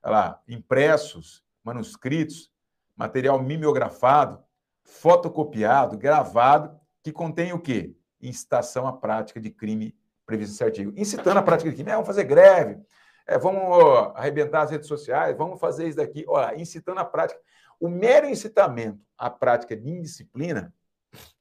Olha 0.03 0.11
lá, 0.11 0.41
impressos, 0.47 1.43
manuscritos, 1.63 2.51
material 2.95 3.41
mimeografado, 3.41 4.41
fotocopiado, 4.83 5.97
gravado, 5.97 6.79
que 7.03 7.11
contém 7.11 7.53
o 7.53 7.59
quê? 7.59 7.95
Incitação 8.21 8.87
à 8.87 8.93
prática 8.93 9.39
de 9.39 9.49
crime 9.49 9.95
previsto 10.25 10.51
nesse 10.51 10.63
artigo. 10.63 10.93
Incitando 10.95 11.37
a 11.37 11.41
prática 11.41 11.69
de 11.69 11.75
crime, 11.75 11.89
é, 11.89 11.93
vamos 11.93 12.07
fazer 12.07 12.23
greve, 12.25 12.81
é, 13.25 13.37
vamos 13.37 14.13
arrebentar 14.15 14.63
as 14.63 14.71
redes 14.71 14.87
sociais, 14.87 15.37
vamos 15.37 15.59
fazer 15.59 15.87
isso 15.87 15.97
daqui. 15.97 16.25
Olha, 16.27 16.59
incitando 16.59 16.99
a 16.99 17.05
prática. 17.05 17.39
O 17.79 17.87
mero 17.87 18.27
incitamento 18.27 18.99
à 19.17 19.29
prática 19.29 19.75
de 19.75 19.89
indisciplina, 19.89 20.73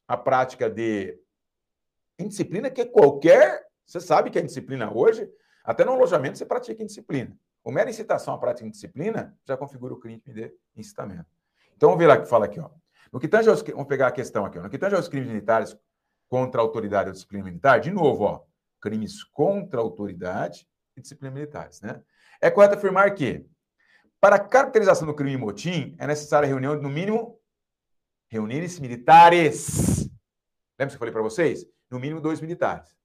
a 0.06 0.16
prática 0.16 0.68
de 0.68 1.18
indisciplina, 2.18 2.70
que 2.70 2.82
é 2.82 2.84
qualquer. 2.84 3.65
Você 3.86 4.00
sabe 4.00 4.30
que 4.30 4.38
a 4.38 4.42
indisciplina 4.42 4.92
hoje, 4.92 5.30
até 5.64 5.84
no 5.84 5.92
alojamento, 5.92 6.36
você 6.36 6.44
pratica 6.44 6.82
indisciplina. 6.82 7.36
O 7.62 7.70
mero 7.70 7.88
incitação 7.88 8.34
à 8.34 8.38
prática 8.38 8.64
de 8.64 8.68
indisciplina 8.68 9.36
já 9.46 9.56
configura 9.56 9.94
o 9.94 9.98
crime 9.98 10.22
de 10.26 10.52
incitamento. 10.76 11.26
Então, 11.74 11.88
vamos 11.88 11.98
ver 11.98 12.06
lá 12.06 12.20
que 12.20 12.26
fala 12.26 12.46
aqui. 12.46 12.60
Ó. 12.60 12.70
No 13.12 13.20
que 13.20 13.28
tange 13.28 13.48
aos, 13.48 13.62
vamos 13.62 13.86
pegar 13.86 14.08
a 14.08 14.12
questão 14.12 14.44
aqui. 14.44 14.58
Ó. 14.58 14.62
No 14.62 14.70
que 14.70 14.78
tange 14.78 14.96
aos 14.96 15.08
crimes 15.08 15.28
militares 15.28 15.76
contra 16.28 16.60
a 16.60 16.64
autoridade 16.64 17.08
ou 17.08 17.12
disciplina 17.12 17.44
militar, 17.44 17.80
de 17.80 17.90
novo, 17.90 18.24
ó, 18.24 18.44
crimes 18.80 19.22
contra 19.22 19.80
a 19.80 19.82
autoridade 19.82 20.66
e 20.96 21.00
disciplina 21.00 21.32
militares. 21.32 21.80
Né? 21.80 22.02
É 22.40 22.50
correto 22.50 22.74
afirmar 22.74 23.14
que, 23.14 23.46
para 24.20 24.36
a 24.36 24.40
caracterização 24.40 25.06
do 25.06 25.14
crime 25.14 25.36
motim, 25.36 25.94
é 25.98 26.06
necessária 26.06 26.46
a 26.46 26.48
reunião 26.48 26.76
de, 26.76 26.82
no 26.82 26.88
mínimo, 26.88 27.38
reunirem-se 28.28 28.80
militares. 28.80 30.08
Lembra 30.78 30.88
que 30.88 30.94
eu 30.94 30.98
falei 30.98 31.12
para 31.12 31.22
vocês? 31.22 31.66
No 31.90 32.00
mínimo, 32.00 32.20
dois 32.20 32.40
militares. 32.40 32.95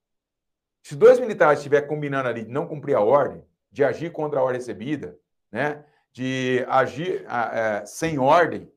Se 0.81 0.95
dois 0.95 1.19
militares 1.19 1.59
estiverem 1.59 1.87
combinando 1.87 2.27
ali 2.27 2.43
de 2.43 2.51
não 2.51 2.67
cumprir 2.67 2.95
a 2.95 3.01
ordem, 3.01 3.43
de 3.71 3.83
agir 3.83 4.11
contra 4.11 4.39
a 4.39 4.43
ordem 4.43 4.59
recebida, 4.59 5.17
né? 5.51 5.85
de 6.11 6.65
agir 6.67 7.25
é, 7.29 7.85
sem 7.85 8.19
ordem 8.19 8.71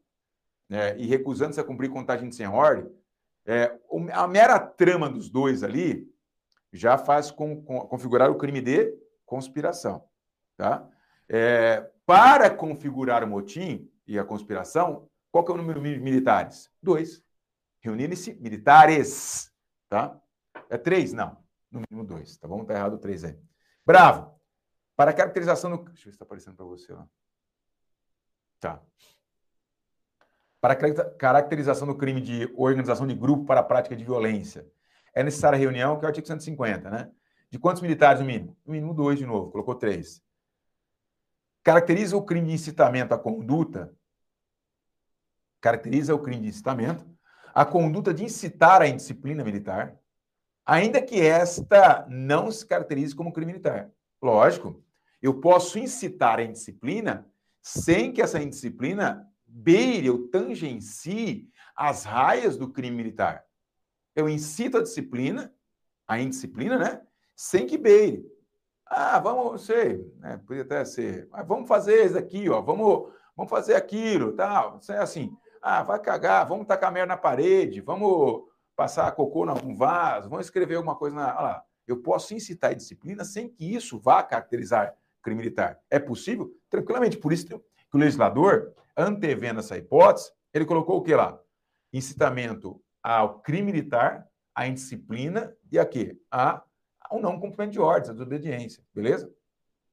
né? 0.69 0.97
e 0.99 1.07
recusando-se 1.07 1.61
a 1.61 1.65
cumprir 1.65 1.91
contagem 1.91 2.31
sem 2.31 2.47
ordem, 2.47 2.91
é, 3.47 3.77
a 4.13 4.27
mera 4.27 4.59
trama 4.59 5.09
dos 5.09 5.29
dois 5.29 5.63
ali 5.63 6.11
já 6.73 6.97
faz 6.97 7.31
com, 7.31 7.63
com, 7.63 7.81
configurar 7.81 8.31
o 8.31 8.37
crime 8.37 8.61
de 8.61 8.95
conspiração. 9.25 10.05
Tá? 10.57 10.89
É, 11.29 11.89
para 12.07 12.51
configurar 12.51 13.25
o 13.25 13.27
motim 13.27 13.91
e 14.07 14.19
a 14.19 14.25
conspiração, 14.25 15.09
qual 15.31 15.45
que 15.45 15.51
é 15.51 15.55
o 15.55 15.59
número 15.59 15.81
de 15.83 15.99
militares? 15.99 16.71
Dois. 16.83 17.23
Reunirem-se 17.81 18.35
militares. 18.35 19.53
Tá? 19.89 20.19
É 20.71 20.79
três? 20.79 21.13
Não. 21.13 21.44
No 21.75 21.83
mínimo 21.91 22.07
dois. 22.07 22.37
Tá 22.37 22.47
bom? 22.47 22.65
Tá 22.65 22.75
errado 22.75 22.99
três 22.99 23.25
aí. 23.25 23.37
Bravo. 23.85 24.33
Para 24.95 25.11
a 25.11 25.15
caracterização 25.15 25.71
do. 25.71 25.79
Deixa 25.79 25.91
eu 25.91 25.95
ver 25.95 26.03
se 26.03 26.09
está 26.11 26.25
aparecendo 26.25 26.55
para 26.55 26.65
você 26.65 26.93
lá. 26.93 27.07
Tá. 28.61 28.81
Para 30.61 30.75
a 30.75 31.15
caracterização 31.17 31.87
do 31.87 31.97
crime 31.97 32.21
de 32.21 32.51
organização 32.57 33.07
de 33.07 33.15
grupo 33.15 33.45
para 33.45 33.61
a 33.61 33.65
prática 33.65 33.95
de 33.95 34.05
violência, 34.05 34.67
é 35.13 35.23
necessária 35.23 35.59
reunião, 35.59 35.99
que 35.99 36.05
é 36.05 36.07
o 36.07 36.09
artigo 36.09 36.27
150, 36.27 36.89
né? 36.89 37.11
De 37.51 37.59
quantos 37.59 37.83
militares 37.83 38.21
no 38.21 38.27
mínimo? 38.27 38.57
No 38.65 38.73
mínimo 38.73 38.95
dois, 38.95 39.19
de 39.19 39.27
novo, 39.27 39.51
colocou 39.51 39.75
três. 39.75 40.23
Caracteriza 41.63 42.17
o 42.17 42.25
crime 42.25 42.47
de 42.47 42.55
incitamento 42.55 43.13
à 43.13 43.19
conduta, 43.19 43.95
caracteriza 45.61 46.15
o 46.15 46.19
crime 46.19 46.43
de 46.43 46.49
incitamento, 46.49 47.05
a 47.55 47.65
conduta 47.65 48.15
de 48.15 48.25
incitar 48.25 48.81
a 48.81 48.89
indisciplina 48.89 49.45
militar, 49.45 49.99
ainda 50.65 51.01
que 51.03 51.21
esta 51.21 52.07
não 52.09 52.51
se 52.51 52.67
caracterize 52.67 53.15
como 53.15 53.33
crime 53.33 53.53
militar. 53.53 53.91
Lógico, 54.23 54.83
eu 55.21 55.41
posso 55.41 55.79
incitar 55.79 56.39
a 56.39 56.43
indisciplina 56.43 57.27
sem 57.63 58.13
que 58.13 58.23
essa 58.23 58.43
indisciplina 58.43 59.27
beire 59.47 60.11
ou 60.11 60.29
tangencie 60.29 61.49
as 61.77 62.05
raias 62.05 62.57
do 62.57 62.71
crime 62.71 62.97
militar. 62.97 63.45
Eu 64.15 64.29
incito 64.29 64.79
a 64.79 64.83
disciplina, 64.83 65.53
a 66.07 66.21
indisciplina, 66.21 66.79
né? 66.79 67.03
sem 67.35 67.67
que 67.67 67.77
beire. 67.77 68.25
Ah, 68.87 69.19
vamos, 69.19 69.65
sei, 69.65 70.05
né, 70.19 70.41
podia 70.47 70.63
até 70.63 70.85
ser, 70.85 71.27
mas 71.31 71.47
vamos 71.47 71.67
fazer 71.67 72.05
isso 72.05 72.19
aqui, 72.19 72.49
ó, 72.49 72.61
vamos, 72.61 73.13
vamos 73.37 73.51
fazer 73.51 73.75
aquilo, 73.75 74.33
tal. 74.33 74.79
É 74.89 74.99
assim, 74.99 75.35
ah, 75.61 75.83
vai 75.83 75.99
cagar, 75.99 76.47
vamos 76.47 76.67
tacar 76.67 76.93
merda 76.93 77.15
na 77.15 77.17
parede, 77.17 77.81
vamos 77.81 78.45
passar 78.77 79.11
cocô 79.13 79.47
num 79.47 79.77
vaso, 79.77 80.29
vamos 80.29 80.47
escrever 80.47 80.77
alguma 80.77 80.97
coisa 80.97 81.17
na. 81.17 81.35
Olha 81.35 81.41
lá, 81.41 81.65
eu 81.87 82.03
posso 82.03 82.35
incitar 82.35 82.71
a 82.71 82.75
disciplina 82.75 83.25
sem 83.25 83.49
que 83.49 83.75
isso 83.75 83.99
vá 83.99 84.23
caracterizar 84.23 84.97
crime 85.23 85.39
militar. 85.39 85.81
É 85.91 85.99
possível? 85.99 86.55
Tranquilamente. 86.69 87.17
Por 87.17 87.33
isso 87.33 87.47
que 87.47 87.55
o 87.55 87.99
legislador, 87.99 88.73
antevendo 88.97 89.61
essa 89.61 89.77
hipótese, 89.77 90.31
ele 90.53 90.65
colocou 90.65 90.99
o 90.99 91.03
que 91.03 91.15
lá? 91.15 91.39
Incitamento 91.93 92.81
ao 93.03 93.41
crime 93.41 93.73
militar, 93.73 94.29
à 94.55 94.67
indisciplina 94.67 95.55
e 95.71 95.79
a 95.79 95.87
quê? 95.87 96.19
A 96.31 96.63
ao 97.01 97.21
não 97.21 97.39
cumprimento 97.39 97.73
de 97.73 97.81
ordens, 97.81 98.09
a 98.09 98.13
desobediência, 98.13 98.83
beleza? 98.95 99.27
O 99.27 99.31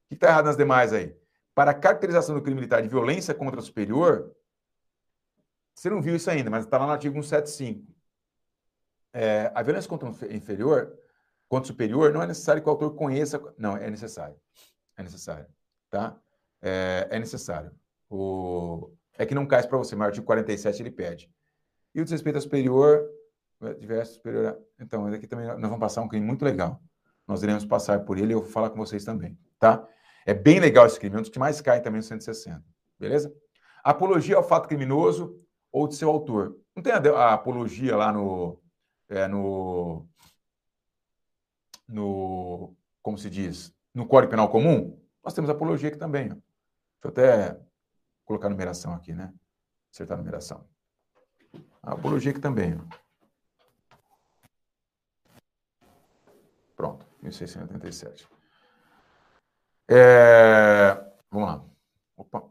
que 0.09 0.15
está 0.15 0.27
errado 0.27 0.45
nas 0.45 0.57
demais 0.57 0.93
aí? 0.93 1.15
Para 1.53 1.71
a 1.71 1.73
caracterização 1.73 2.33
do 2.33 2.41
crime 2.41 2.55
militar 2.55 2.81
de 2.81 2.87
violência 2.87 3.33
contra 3.33 3.59
o 3.59 3.63
superior, 3.63 4.33
você 5.75 5.89
não 5.89 6.01
viu 6.01 6.15
isso 6.15 6.29
ainda, 6.29 6.49
mas 6.49 6.65
está 6.65 6.77
lá 6.77 6.85
no 6.85 6.93
artigo 6.93 7.13
175. 7.21 7.90
É, 9.13 9.51
a 9.53 9.61
violência 9.61 9.89
contra 9.89 10.09
o 10.09 10.33
inferior, 10.33 10.97
contra 11.47 11.65
o 11.65 11.67
superior, 11.67 12.13
não 12.13 12.21
é 12.21 12.27
necessário 12.27 12.61
que 12.61 12.67
o 12.67 12.71
autor 12.71 12.95
conheça. 12.95 13.41
Não, 13.57 13.75
é 13.75 13.89
necessário. 13.89 14.35
É 14.97 15.03
necessário. 15.03 15.47
Tá? 15.89 16.17
É, 16.61 17.07
é 17.11 17.19
necessário. 17.19 17.71
O, 18.09 18.91
é 19.17 19.25
que 19.25 19.35
não 19.35 19.45
cai 19.45 19.65
para 19.67 19.77
você, 19.77 19.95
mas 19.95 20.05
o 20.05 20.09
artigo 20.09 20.25
47 20.25 20.81
ele 20.81 20.91
pede. 20.91 21.31
E 21.93 22.01
o 22.01 22.03
desrespeito 22.03 22.37
ao 22.37 22.41
superior, 22.41 23.09
diverso 23.79 24.15
superior. 24.15 24.57
Então, 24.79 25.05
aqui 25.07 25.27
também 25.27 25.45
nós 25.45 25.61
vamos 25.61 25.79
passar 25.79 26.01
um 26.01 26.07
crime 26.07 26.25
muito 26.25 26.43
legal. 26.43 26.81
Nós 27.27 27.43
iremos 27.43 27.65
passar 27.65 28.03
por 28.03 28.17
ele 28.17 28.33
e 28.33 28.35
eu 28.35 28.41
vou 28.41 28.49
falar 28.49 28.69
com 28.69 28.77
vocês 28.77 29.05
também, 29.05 29.37
tá? 29.59 29.87
É 30.25 30.33
bem 30.33 30.59
legal 30.59 30.85
esse 30.85 30.99
crime, 30.99 31.15
é 31.15 31.19
um 31.19 31.21
dos 31.21 31.31
que 31.31 31.39
mais 31.39 31.61
cai 31.61 31.81
também 31.81 31.99
no 31.99 32.03
160, 32.03 32.63
beleza? 32.99 33.33
Apologia 33.83 34.35
ao 34.35 34.43
fato 34.43 34.67
criminoso 34.67 35.39
ou 35.71 35.87
de 35.87 35.95
seu 35.95 36.09
autor. 36.09 36.57
Não 36.75 36.83
tem 36.83 36.93
a, 36.93 36.97
a 36.97 37.33
apologia 37.33 37.95
lá 37.95 38.11
no, 38.11 38.60
é, 39.11 39.27
no, 39.27 40.07
no, 41.87 42.73
como 43.01 43.17
se 43.17 43.29
diz, 43.29 43.75
no 43.93 44.07
Código 44.07 44.31
Penal 44.31 44.49
Comum, 44.49 44.97
nós 45.23 45.33
temos 45.33 45.49
apologia 45.49 45.89
aqui 45.89 45.97
também. 45.97 46.31
Ó. 46.31 46.35
Deixa 46.35 46.43
eu 47.03 47.09
até 47.09 47.61
colocar 48.23 48.47
a 48.47 48.49
numeração 48.49 48.93
aqui, 48.93 49.13
né? 49.13 49.33
Acertar 49.93 50.17
a 50.17 50.21
numeração. 50.21 50.65
A 51.83 51.93
apologia 51.93 52.31
aqui 52.31 52.39
também. 52.39 52.77
Ó. 52.77 53.01
Pronto, 56.75 57.05
1687. 57.21 58.27
É, 59.89 60.93
vamos 61.29 61.49
lá. 61.49 61.65
Opa. 62.15 62.49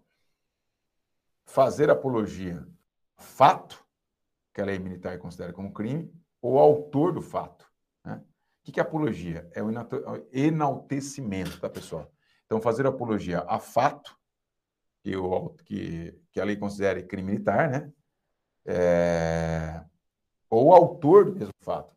Fazer 1.46 1.90
apologia 1.90 2.68
fato, 3.16 3.82
que 4.52 4.60
a 4.60 4.64
lei 4.64 4.78
militar 4.78 5.18
considera 5.18 5.52
como 5.52 5.72
crime, 5.72 6.12
ou 6.40 6.58
autor 6.58 7.12
do 7.12 7.20
fato. 7.20 7.66
Né? 8.04 8.22
O 8.66 8.72
que 8.72 8.80
é 8.80 8.82
apologia? 8.82 9.50
É 9.54 9.62
o 9.62 9.70
enaltecimento, 10.32 11.60
tá, 11.60 11.68
pessoal? 11.68 12.10
Então, 12.46 12.60
fazer 12.60 12.86
apologia 12.86 13.44
a 13.46 13.58
fato, 13.58 14.18
que, 15.02 15.16
o, 15.16 15.50
que, 15.64 16.20
que 16.32 16.40
a 16.40 16.44
lei 16.44 16.56
considere 16.56 17.02
crime 17.02 17.32
militar, 17.32 17.70
né? 17.70 17.92
É, 18.66 19.84
ou 20.48 20.74
autor 20.74 21.26
do 21.26 21.32
mesmo 21.32 21.54
fato. 21.60 21.96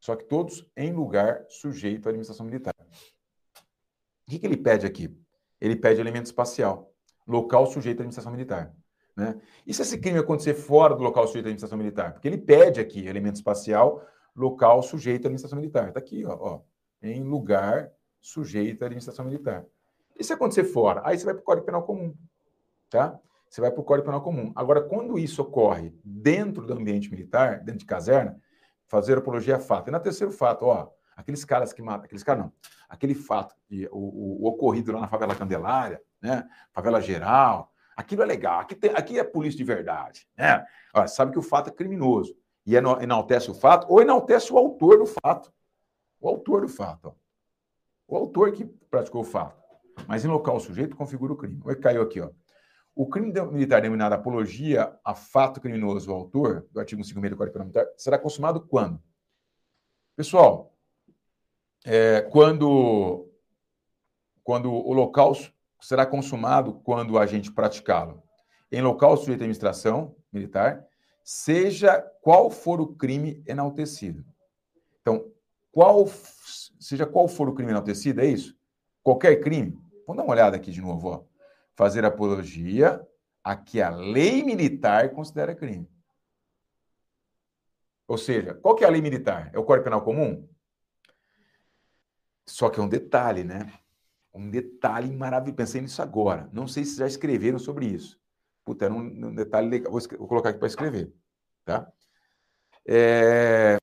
Só 0.00 0.14
que 0.16 0.24
todos 0.24 0.64
em 0.76 0.92
lugar 0.92 1.44
sujeito 1.48 2.06
à 2.06 2.10
administração 2.10 2.46
militar. 2.46 2.74
O 2.80 4.30
que, 4.30 4.38
que 4.38 4.46
ele 4.46 4.56
pede 4.56 4.86
aqui? 4.86 5.14
Ele 5.60 5.74
pede 5.74 6.00
elemento 6.00 6.26
espacial, 6.26 6.94
local 7.26 7.66
sujeito 7.66 7.98
à 7.98 8.02
administração 8.02 8.32
militar. 8.32 8.74
Né? 9.18 9.34
E 9.66 9.74
se 9.74 9.82
esse 9.82 9.98
crime 9.98 10.20
acontecer 10.20 10.54
fora 10.54 10.94
do 10.94 11.02
local 11.02 11.26
sujeito 11.26 11.46
à 11.46 11.48
administração 11.48 11.76
militar? 11.76 12.12
Porque 12.12 12.28
ele 12.28 12.38
pede 12.38 12.78
aqui 12.78 13.04
elemento 13.04 13.34
espacial, 13.34 14.06
local 14.34 14.80
sujeito 14.80 15.24
à 15.24 15.26
administração 15.26 15.58
militar. 15.58 15.88
Está 15.88 15.98
aqui, 15.98 16.24
ó, 16.24 16.38
ó, 16.40 16.60
em 17.02 17.24
lugar 17.24 17.90
sujeito 18.20 18.84
à 18.84 18.86
administração 18.86 19.24
militar. 19.24 19.66
E 20.16 20.22
se 20.22 20.32
acontecer 20.32 20.62
fora? 20.62 21.02
Aí 21.04 21.18
você 21.18 21.24
vai 21.24 21.34
para 21.34 21.40
o 21.40 21.44
Código 21.44 21.66
Penal 21.66 21.82
Comum. 21.82 22.14
Tá? 22.88 23.18
Você 23.50 23.60
vai 23.60 23.72
para 23.72 23.80
o 23.80 23.84
Código 23.84 24.06
Penal 24.06 24.22
Comum. 24.22 24.52
Agora, 24.54 24.82
quando 24.82 25.18
isso 25.18 25.42
ocorre 25.42 25.92
dentro 26.04 26.64
do 26.64 26.74
ambiente 26.74 27.10
militar, 27.10 27.58
dentro 27.58 27.80
de 27.80 27.86
caserna, 27.86 28.40
fazer 28.86 29.18
apologia 29.18 29.56
a 29.56 29.60
fato. 29.60 29.88
E 29.88 29.90
na 29.90 29.98
terceiro 29.98 30.32
fato, 30.32 30.64
ó, 30.66 30.90
aqueles 31.16 31.44
caras 31.44 31.72
que 31.72 31.82
matam, 31.82 32.04
aqueles 32.04 32.22
caras 32.22 32.44
não, 32.44 32.52
aquele 32.88 33.16
fato, 33.16 33.56
o, 33.90 33.98
o, 33.98 34.44
o, 34.44 34.46
ocorrido 34.46 34.92
lá 34.92 35.00
na 35.00 35.08
favela 35.08 35.34
Candelária, 35.34 36.00
né, 36.22 36.48
favela 36.72 37.00
geral, 37.00 37.72
aquilo 37.98 38.22
é 38.22 38.26
legal, 38.26 38.60
aqui, 38.60 38.76
tem, 38.76 38.92
aqui 38.92 39.18
é 39.18 39.24
polícia 39.24 39.58
de 39.58 39.64
verdade, 39.64 40.24
né? 40.36 40.64
Sabe 41.08 41.32
que 41.32 41.38
o 41.38 41.42
fato 41.42 41.68
é 41.68 41.72
criminoso 41.72 42.32
e 42.64 42.76
enaltece 42.76 43.50
o 43.50 43.54
fato 43.54 43.88
ou 43.90 44.00
enaltece 44.00 44.52
o 44.52 44.56
autor 44.56 44.98
do 44.98 45.06
fato, 45.06 45.52
o 46.20 46.28
autor 46.28 46.60
do 46.60 46.68
fato, 46.68 47.08
ó. 47.08 47.14
o 48.06 48.16
autor 48.16 48.52
que 48.52 48.64
praticou 48.88 49.22
o 49.22 49.24
fato, 49.24 49.60
mas 50.06 50.24
em 50.24 50.28
local 50.28 50.56
o 50.56 50.60
sujeito 50.60 50.94
configura 50.94 51.32
o 51.32 51.36
crime. 51.36 51.60
Oi, 51.64 51.74
caiu 51.74 52.00
aqui, 52.00 52.20
ó. 52.20 52.30
O 52.94 53.08
crime 53.08 53.32
militar 53.50 53.82
denominado 53.82 54.14
apologia 54.14 54.96
a 55.04 55.12
fato 55.12 55.60
criminoso 55.60 56.12
ao 56.12 56.18
autor, 56.18 56.68
do 56.70 56.78
artigo 56.78 57.02
56 57.02 57.30
do 57.30 57.36
Código 57.36 57.52
Penal 57.52 57.66
Militar, 57.66 57.86
será 57.96 58.16
consumado 58.16 58.60
quando? 58.60 59.02
Pessoal, 60.14 60.72
é, 61.84 62.20
quando, 62.22 63.28
quando 64.44 64.72
o 64.72 64.92
local 64.92 65.34
será 65.80 66.04
consumado 66.04 66.74
quando 66.84 67.12
o 67.12 67.18
agente 67.18 67.52
praticá-lo 67.52 68.22
em 68.70 68.82
local 68.82 69.16
sujeito 69.16 69.40
à 69.40 69.44
administração 69.44 70.14
militar, 70.32 70.84
seja 71.24 72.00
qual 72.20 72.50
for 72.50 72.80
o 72.80 72.94
crime 72.94 73.42
enaltecido. 73.46 74.24
Então, 75.00 75.32
qual, 75.72 76.06
seja 76.78 77.06
qual 77.06 77.26
for 77.28 77.48
o 77.48 77.54
crime 77.54 77.70
enaltecido, 77.70 78.20
é 78.20 78.26
isso? 78.26 78.54
Qualquer 79.02 79.40
crime? 79.40 79.78
Vamos 80.06 80.18
dar 80.18 80.24
uma 80.24 80.32
olhada 80.32 80.56
aqui 80.56 80.70
de 80.70 80.82
novo, 80.82 81.08
ó 81.08 81.28
fazer 81.78 82.04
apologia 82.04 83.00
a 83.44 83.54
que 83.54 83.80
a 83.80 83.88
lei 83.88 84.42
militar 84.42 85.10
considera 85.10 85.54
crime. 85.54 85.88
Ou 88.08 88.18
seja, 88.18 88.52
qual 88.52 88.74
que 88.74 88.82
é 88.82 88.88
a 88.88 88.90
lei 88.90 89.00
militar? 89.00 89.48
É 89.54 89.58
o 89.60 89.62
Código 89.62 89.84
Penal 89.84 90.02
Comum? 90.02 90.48
Só 92.44 92.68
que 92.68 92.80
é 92.80 92.82
um 92.82 92.88
detalhe, 92.88 93.44
né? 93.44 93.72
Um 94.32 94.50
detalhe 94.50 95.14
maravilhoso. 95.14 95.56
Pensei 95.56 95.80
nisso 95.80 96.02
agora. 96.02 96.48
Não 96.52 96.66
sei 96.66 96.84
se 96.84 96.96
já 96.96 97.06
escreveram 97.06 97.58
sobre 97.58 97.86
isso. 97.86 98.20
Puta, 98.64 98.84
era 98.84 98.94
um, 98.94 99.00
um 99.00 99.34
detalhe 99.34 99.68
legal. 99.68 99.92
Vou, 99.92 100.00
vou 100.18 100.28
colocar 100.28 100.50
aqui 100.50 100.58
para 100.58 100.68
escrever. 100.68 101.12
Tá? 101.64 101.90
É... 102.86 103.78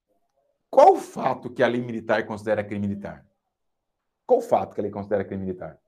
Qual 0.69 0.93
o 0.93 0.99
fato 0.99 1.49
que 1.49 1.63
a 1.63 1.67
lei 1.67 1.81
militar 1.81 2.25
considera 2.25 2.63
crime 2.63 2.87
militar? 2.87 3.25
Qual 4.25 4.39
o 4.39 4.43
fato 4.43 4.73
que 4.73 4.81
a 4.81 4.83
lei 4.83 4.91
considera 4.91 5.23
crime 5.23 5.43
militar? 5.45 5.79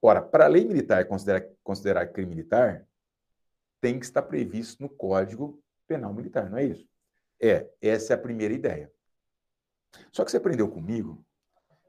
Ora, 0.00 0.20
para 0.20 0.44
a 0.44 0.48
lei 0.48 0.64
militar 0.64 1.06
considerar, 1.06 1.46
considerar 1.62 2.06
crime 2.08 2.30
militar, 2.30 2.86
tem 3.80 3.98
que 3.98 4.04
estar 4.04 4.22
previsto 4.22 4.82
no 4.82 4.88
Código 4.88 5.62
Penal 5.86 6.12
Militar, 6.12 6.50
não 6.50 6.58
é 6.58 6.64
isso? 6.64 6.88
É, 7.40 7.70
essa 7.80 8.12
é 8.12 8.16
a 8.16 8.20
primeira 8.20 8.54
ideia. 8.54 8.90
Só 10.10 10.24
que 10.24 10.30
você 10.30 10.38
aprendeu 10.38 10.70
comigo 10.70 11.24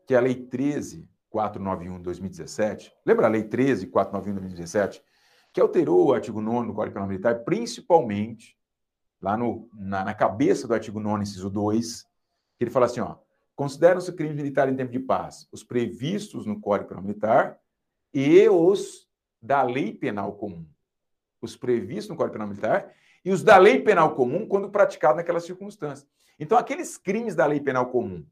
que 0.05 0.13
a 0.13 0.19
Lei 0.19 0.35
13491 1.35 1.97
de 1.97 2.03
2017, 2.03 2.93
lembra 3.05 3.27
a 3.27 3.29
Lei 3.29 3.43
13491 3.43 4.33
de 4.33 4.39
2017, 4.39 5.03
que 5.53 5.61
alterou 5.61 6.07
o 6.07 6.13
artigo 6.13 6.41
9 6.41 6.67
do 6.67 6.73
Código 6.73 6.93
Penal 6.93 7.07
Militar, 7.07 7.43
principalmente 7.43 8.57
lá 9.21 9.37
no, 9.37 9.69
na, 9.73 10.05
na 10.05 10.13
cabeça 10.13 10.67
do 10.67 10.73
artigo 10.73 10.99
9, 10.99 11.23
inciso 11.23 11.49
2, 11.49 12.03
que 12.57 12.63
ele 12.63 12.71
fala 12.71 12.85
assim, 12.85 12.99
ó, 12.99 13.17
consideram-se 13.55 14.11
crimes 14.13 14.35
militares 14.35 14.73
em 14.73 14.77
tempo 14.77 14.91
de 14.91 14.99
paz 14.99 15.47
os 15.51 15.63
previstos 15.63 16.45
no 16.45 16.59
Código 16.59 16.89
Penal 16.89 17.03
Militar 17.03 17.59
e 18.13 18.47
os 18.49 19.07
da 19.41 19.61
lei 19.61 19.93
penal 19.93 20.33
comum. 20.33 20.65
Os 21.41 21.55
previstos 21.55 22.09
no 22.09 22.15
Código 22.15 22.33
Penal 22.33 22.47
Militar 22.47 22.93
e 23.23 23.31
os 23.31 23.43
da 23.43 23.57
lei 23.57 23.81
penal 23.81 24.15
comum 24.15 24.47
quando 24.47 24.69
praticados 24.69 25.17
naquelas 25.17 25.45
circunstâncias. 25.45 26.07
Então, 26.39 26.57
aqueles 26.57 26.97
crimes 26.97 27.33
da 27.33 27.45
lei 27.45 27.59
penal 27.59 27.87
comum, 27.87 28.25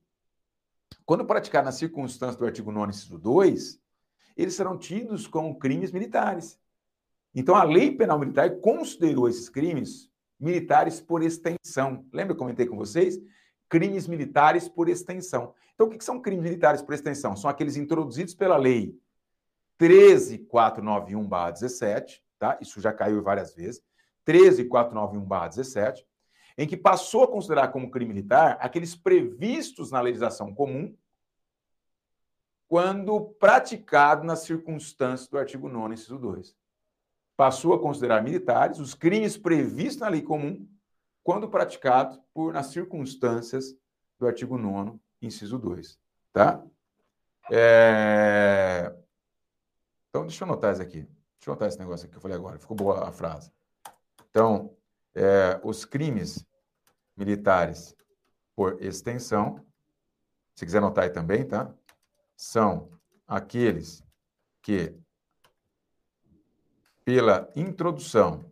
quando 1.06 1.26
praticados 1.26 1.66
nas 1.66 1.76
circunstâncias 1.76 2.38
do 2.38 2.46
artigo 2.46 2.72
9, 2.72 2.92
inciso 2.92 3.18
2, 3.18 3.82
eles 4.36 4.56
serão 4.56 4.78
tidos 4.78 5.28
como 5.28 5.60
crimes 5.60 5.92
militares. 5.92 6.60
Então, 7.36 7.56
a 7.56 7.64
lei 7.64 7.92
penal 7.92 8.20
militar 8.20 8.60
considerou 8.60 9.28
esses 9.28 9.50
crimes 9.50 10.10
militares 10.40 11.02
por 11.02 11.24
extensão. 11.24 12.06
Lembra 12.12 12.28
que 12.28 12.34
eu 12.34 12.46
comentei 12.46 12.66
com 12.66 12.76
vocês? 12.76 13.20
Crimes 13.70 14.08
militares 14.08 14.68
por 14.70 14.90
extensão. 14.90 15.54
Então, 15.74 15.88
o 15.88 15.90
que 15.90 16.04
são 16.04 16.22
crimes 16.22 16.44
militares 16.44 16.82
por 16.82 16.94
extensão? 16.94 17.34
São 17.36 17.50
aqueles 17.50 17.76
introduzidos 17.76 18.36
pela 18.36 18.58
lei 18.58 18.96
13491-17, 19.80 22.22
tá? 22.38 22.60
Isso 22.62 22.80
já 22.80 22.94
caiu 22.94 23.24
várias 23.24 23.56
vezes. 23.56 23.82
13491-17, 24.28 26.06
em 26.58 26.68
que 26.68 26.78
passou 26.78 27.24
a 27.24 27.28
considerar 27.28 27.70
como 27.70 27.90
crime 27.90 28.14
militar 28.14 28.58
aqueles 28.60 28.96
previstos 28.96 29.92
na 29.92 30.02
legislação 30.02 30.54
comum 30.54 30.96
quando 32.68 33.22
praticado 33.40 34.24
nas 34.24 34.40
circunstâncias 34.40 35.30
do 35.30 35.38
artigo 35.38 35.70
9, 35.70 35.94
inciso 35.94 36.18
2. 36.18 36.56
Passou 37.36 37.74
a 37.74 37.80
considerar 37.80 38.24
militares 38.24 38.80
os 38.80 38.94
crimes 38.94 39.38
previstos 39.38 39.98
na 39.98 40.10
lei 40.10 40.22
comum 40.22 40.68
quando 41.24 41.50
praticados 41.50 42.20
por 42.34 42.54
nas 42.54 42.68
circunstâncias 42.68 43.76
do 44.20 44.28
artigo 44.28 44.58
9, 44.58 45.00
inciso 45.22 45.58
2, 45.58 46.00
tá? 46.32 46.64
É... 47.52 48.94
Então, 50.10 50.26
deixa 50.26 50.44
eu 50.44 50.48
anotar 50.48 50.74
isso 50.74 50.82
aqui. 50.82 51.02
Deixa 51.02 51.48
eu 51.48 51.54
anotar 51.54 51.68
esse 51.68 51.80
negócio 51.80 52.06
aqui 52.06 52.12
que 52.12 52.18
eu 52.18 52.22
falei 52.22 52.38
agora. 52.38 52.60
Ficou 52.60 52.76
boa 52.76 53.08
a 53.08 53.12
frase. 53.12 53.52
Então, 54.30 54.76
é, 55.16 55.60
os 55.64 55.86
crimes 55.86 56.46
militares 57.16 57.96
por 58.56 58.82
extensão, 58.82 59.64
se 60.56 60.66
quiser 60.66 60.80
anotar 60.80 61.06
aí 61.06 61.10
também, 61.10 61.48
tá? 61.48 61.74
São 62.36 62.92
aqueles 63.28 64.04
que, 64.62 64.96
pela 67.04 67.50
introdução 67.56 68.46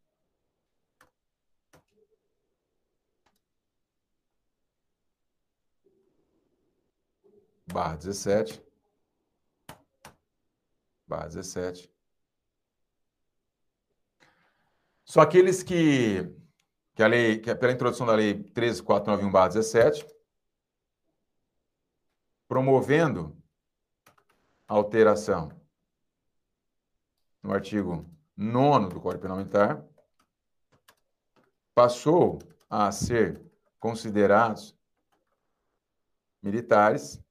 barra 7.67 7.97
17, 7.97 8.63
barra 11.07 11.27
17. 11.27 11.93
São 15.05 15.23
aqueles 15.23 15.63
que, 15.63 16.31
que 16.95 17.03
a 17.03 17.07
lei, 17.07 17.39
que 17.39 17.51
é 17.51 17.55
pela 17.55 17.73
introdução 17.73 18.07
da 18.07 18.15
lei 18.15 18.43
13491 18.43 19.31
barra 19.31 19.49
17, 19.49 20.07
promovendo 22.49 23.37
alteração 24.67 25.51
no 27.43 27.53
artigo 27.53 28.09
9 28.37 28.95
do 28.95 29.01
Código 29.01 29.23
Penal 29.23 29.37
Militar, 29.37 29.85
passou 31.75 32.39
a 32.71 32.91
ser 32.91 33.41
considerados 33.79 34.77
militares 36.43 37.24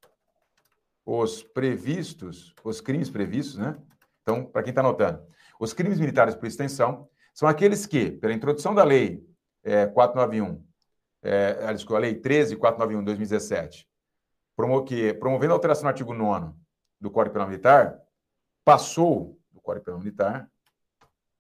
os 1.05 1.43
previstos, 1.43 2.53
os 2.63 2.80
crimes 2.80 3.09
previstos, 3.09 3.57
né? 3.57 3.77
Então, 4.21 4.45
para 4.45 4.63
quem 4.63 4.71
está 4.71 4.81
anotando, 4.81 5.21
os 5.59 5.73
crimes 5.73 5.99
militares 5.99 6.35
por 6.35 6.47
extensão 6.47 7.09
são 7.34 7.47
aqueles 7.47 7.85
que, 7.85 8.11
pela 8.11 8.34
introdução 8.34 8.73
da 8.73 8.84
lei 8.84 9.27
é, 9.63 9.85
491, 9.85 10.63
é, 11.21 11.65
a 11.65 11.99
lei 11.99 12.19
13.491 12.19 12.99
de 12.99 13.05
2017, 13.05 13.88
promo 14.55 14.84
que, 14.84 15.13
promovendo 15.13 15.53
a 15.53 15.55
alteração 15.55 15.84
no 15.84 15.89
artigo 15.89 16.13
9 16.13 16.53
do 16.99 17.11
Código 17.11 17.34
Penal 17.34 17.49
Militar, 17.49 17.99
passou, 18.63 19.38
do 19.51 19.61
Código 19.61 19.85
Penal 19.85 19.99
Militar, 19.99 20.49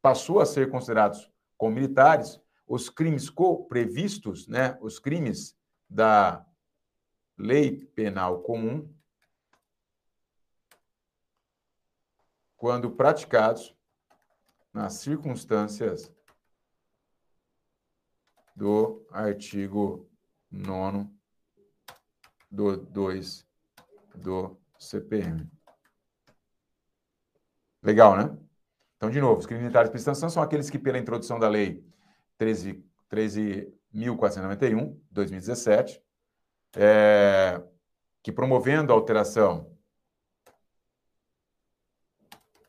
passou 0.01 0.39
a 0.41 0.45
ser 0.45 0.69
considerados 0.69 1.31
como 1.57 1.75
militares 1.75 2.41
os 2.67 2.89
crimes 2.89 3.29
previstos, 3.69 4.47
né, 4.47 4.77
os 4.81 4.99
crimes 4.99 5.55
da 5.89 6.45
lei 7.37 7.85
penal 7.95 8.41
comum, 8.41 8.92
quando 12.63 12.89
praticados 12.89 13.75
nas 14.71 14.93
circunstâncias 14.93 16.09
do 18.55 19.05
artigo 19.11 20.09
9 20.49 21.09
do 22.49 22.77
2 22.77 23.45
do 24.15 24.57
CPM. 24.79 25.51
Legal, 27.81 28.15
né? 28.15 28.33
Então, 28.95 29.09
de 29.09 29.19
novo, 29.19 29.41
os 29.41 29.45
crimes 29.45 29.63
militares 29.63 29.91
de 29.91 29.97
extensão 29.97 30.29
são 30.29 30.41
aqueles 30.41 30.69
que, 30.69 30.79
pela 30.79 30.97
introdução 30.97 31.37
da 31.37 31.49
lei 31.49 31.85
13.491, 32.39 34.57
13, 34.57 35.01
2017, 35.11 36.01
é, 36.77 37.61
que 38.21 38.31
promovendo 38.31 38.93
a 38.93 38.95
alteração 38.95 39.72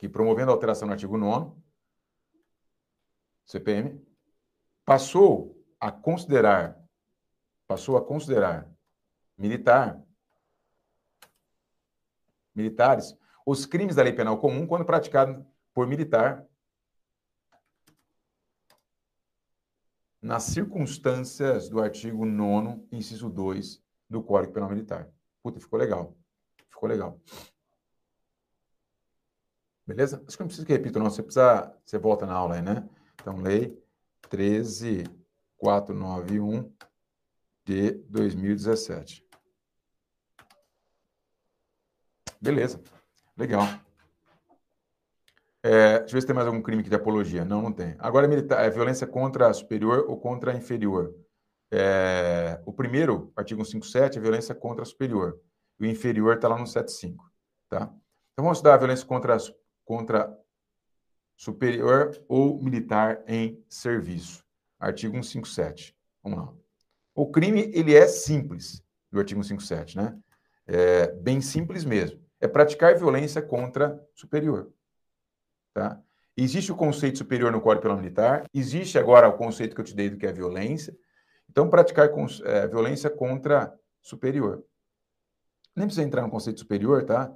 que 0.04 0.08
promovendo 0.10 0.50
a 0.50 0.54
alteração 0.54 0.86
no 0.86 0.92
artigo 0.92 1.16
9 1.16 1.50
CPM, 3.46 4.06
passou 4.84 5.58
a 5.80 5.90
considerar, 5.90 6.78
passou 7.66 7.96
a 7.96 8.04
considerar 8.04 8.70
militar, 9.38 9.98
militares, 12.54 13.16
os 13.46 13.64
crimes 13.64 13.96
da 13.96 14.02
lei 14.02 14.12
penal 14.12 14.38
comum 14.38 14.66
quando 14.66 14.84
praticados 14.84 15.42
por 15.72 15.86
militar 15.86 16.46
nas 20.20 20.42
circunstâncias 20.42 21.70
do 21.70 21.80
artigo 21.80 22.26
9 22.26 22.86
inciso 22.92 23.30
2 23.30 23.82
do 24.10 24.22
Código 24.22 24.52
Penal 24.52 24.68
Militar. 24.68 25.10
Puta, 25.42 25.58
ficou 25.58 25.78
legal. 25.78 26.14
Ficou 26.68 26.90
legal. 26.90 27.18
Beleza? 29.86 30.22
Acho 30.26 30.36
que 30.36 30.42
não 30.42 30.48
precisa 30.48 30.66
que 30.66 30.72
repita, 30.72 30.98
não. 30.98 31.08
Você 31.10 31.22
precisa, 31.22 31.72
você 31.84 31.98
volta 31.98 32.26
na 32.26 32.34
aula 32.34 32.56
aí, 32.56 32.62
né? 32.62 32.88
Então, 33.20 33.36
lei 33.36 33.80
13491 34.30 36.72
de 37.64 37.92
2017. 38.08 39.24
Beleza. 42.40 42.82
Legal. 43.36 43.62
É, 45.62 46.00
deixa 46.00 46.10
eu 46.10 46.14
ver 46.14 46.20
se 46.20 46.26
tem 46.26 46.36
mais 46.36 46.46
algum 46.46 46.60
crime 46.60 46.82
aqui 46.82 46.90
de 46.90 46.96
apologia. 46.96 47.42
Não, 47.42 47.62
não 47.62 47.72
tem. 47.72 47.96
Agora, 47.98 48.26
é 48.26 48.28
militar, 48.28 48.62
é 48.62 48.68
violência 48.68 49.06
contra 49.06 49.50
superior 49.54 50.04
ou 50.06 50.18
contra 50.18 50.54
inferior. 50.54 51.14
É, 51.70 52.60
o 52.66 52.72
primeiro, 52.72 53.32
artigo 53.34 53.64
157, 53.64 54.18
é 54.18 54.20
violência 54.20 54.54
contra 54.54 54.84
superior. 54.84 55.40
O 55.80 55.86
inferior 55.86 56.36
está 56.36 56.48
lá 56.48 56.58
no 56.58 56.66
75. 56.66 57.32
Tá? 57.68 57.90
Então, 58.32 58.44
vamos 58.44 58.58
estudar 58.58 58.74
a 58.74 58.76
violência 58.76 59.06
contra, 59.06 59.38
contra 59.84 60.36
superior 61.36 62.16
ou 62.28 62.62
militar 62.62 63.22
em 63.26 63.62
serviço. 63.68 64.44
Artigo 64.78 65.14
157. 65.14 65.96
Vamos 66.22 66.38
lá. 66.38 66.54
O 67.14 67.30
crime, 67.30 67.70
ele 67.74 67.94
é 67.94 68.06
simples, 68.06 68.82
do 69.10 69.18
artigo 69.18 69.42
157, 69.42 69.96
né? 69.96 70.18
É 70.66 71.12
bem 71.12 71.40
simples 71.40 71.84
mesmo. 71.84 72.20
É 72.40 72.48
praticar 72.48 72.96
violência 72.96 73.40
contra 73.40 74.02
superior. 74.14 74.72
Tá? 75.72 76.00
Existe 76.36 76.72
o 76.72 76.76
conceito 76.76 77.18
superior 77.18 77.52
no 77.52 77.60
Código 77.60 77.82
Penal 77.82 77.98
Militar, 77.98 78.44
existe 78.52 78.98
agora 78.98 79.28
o 79.28 79.36
conceito 79.36 79.74
que 79.74 79.80
eu 79.80 79.84
te 79.84 79.94
dei 79.94 80.10
do 80.10 80.16
que 80.16 80.26
é 80.26 80.32
violência. 80.32 80.96
Então, 81.48 81.70
praticar 81.70 82.10
é, 82.44 82.66
violência 82.66 83.08
contra 83.08 83.72
superior. 84.02 84.64
Nem 85.76 85.86
precisa 85.86 86.06
entrar 86.06 86.22
no 86.22 86.30
conceito 86.30 86.58
superior, 86.58 87.04
tá? 87.04 87.32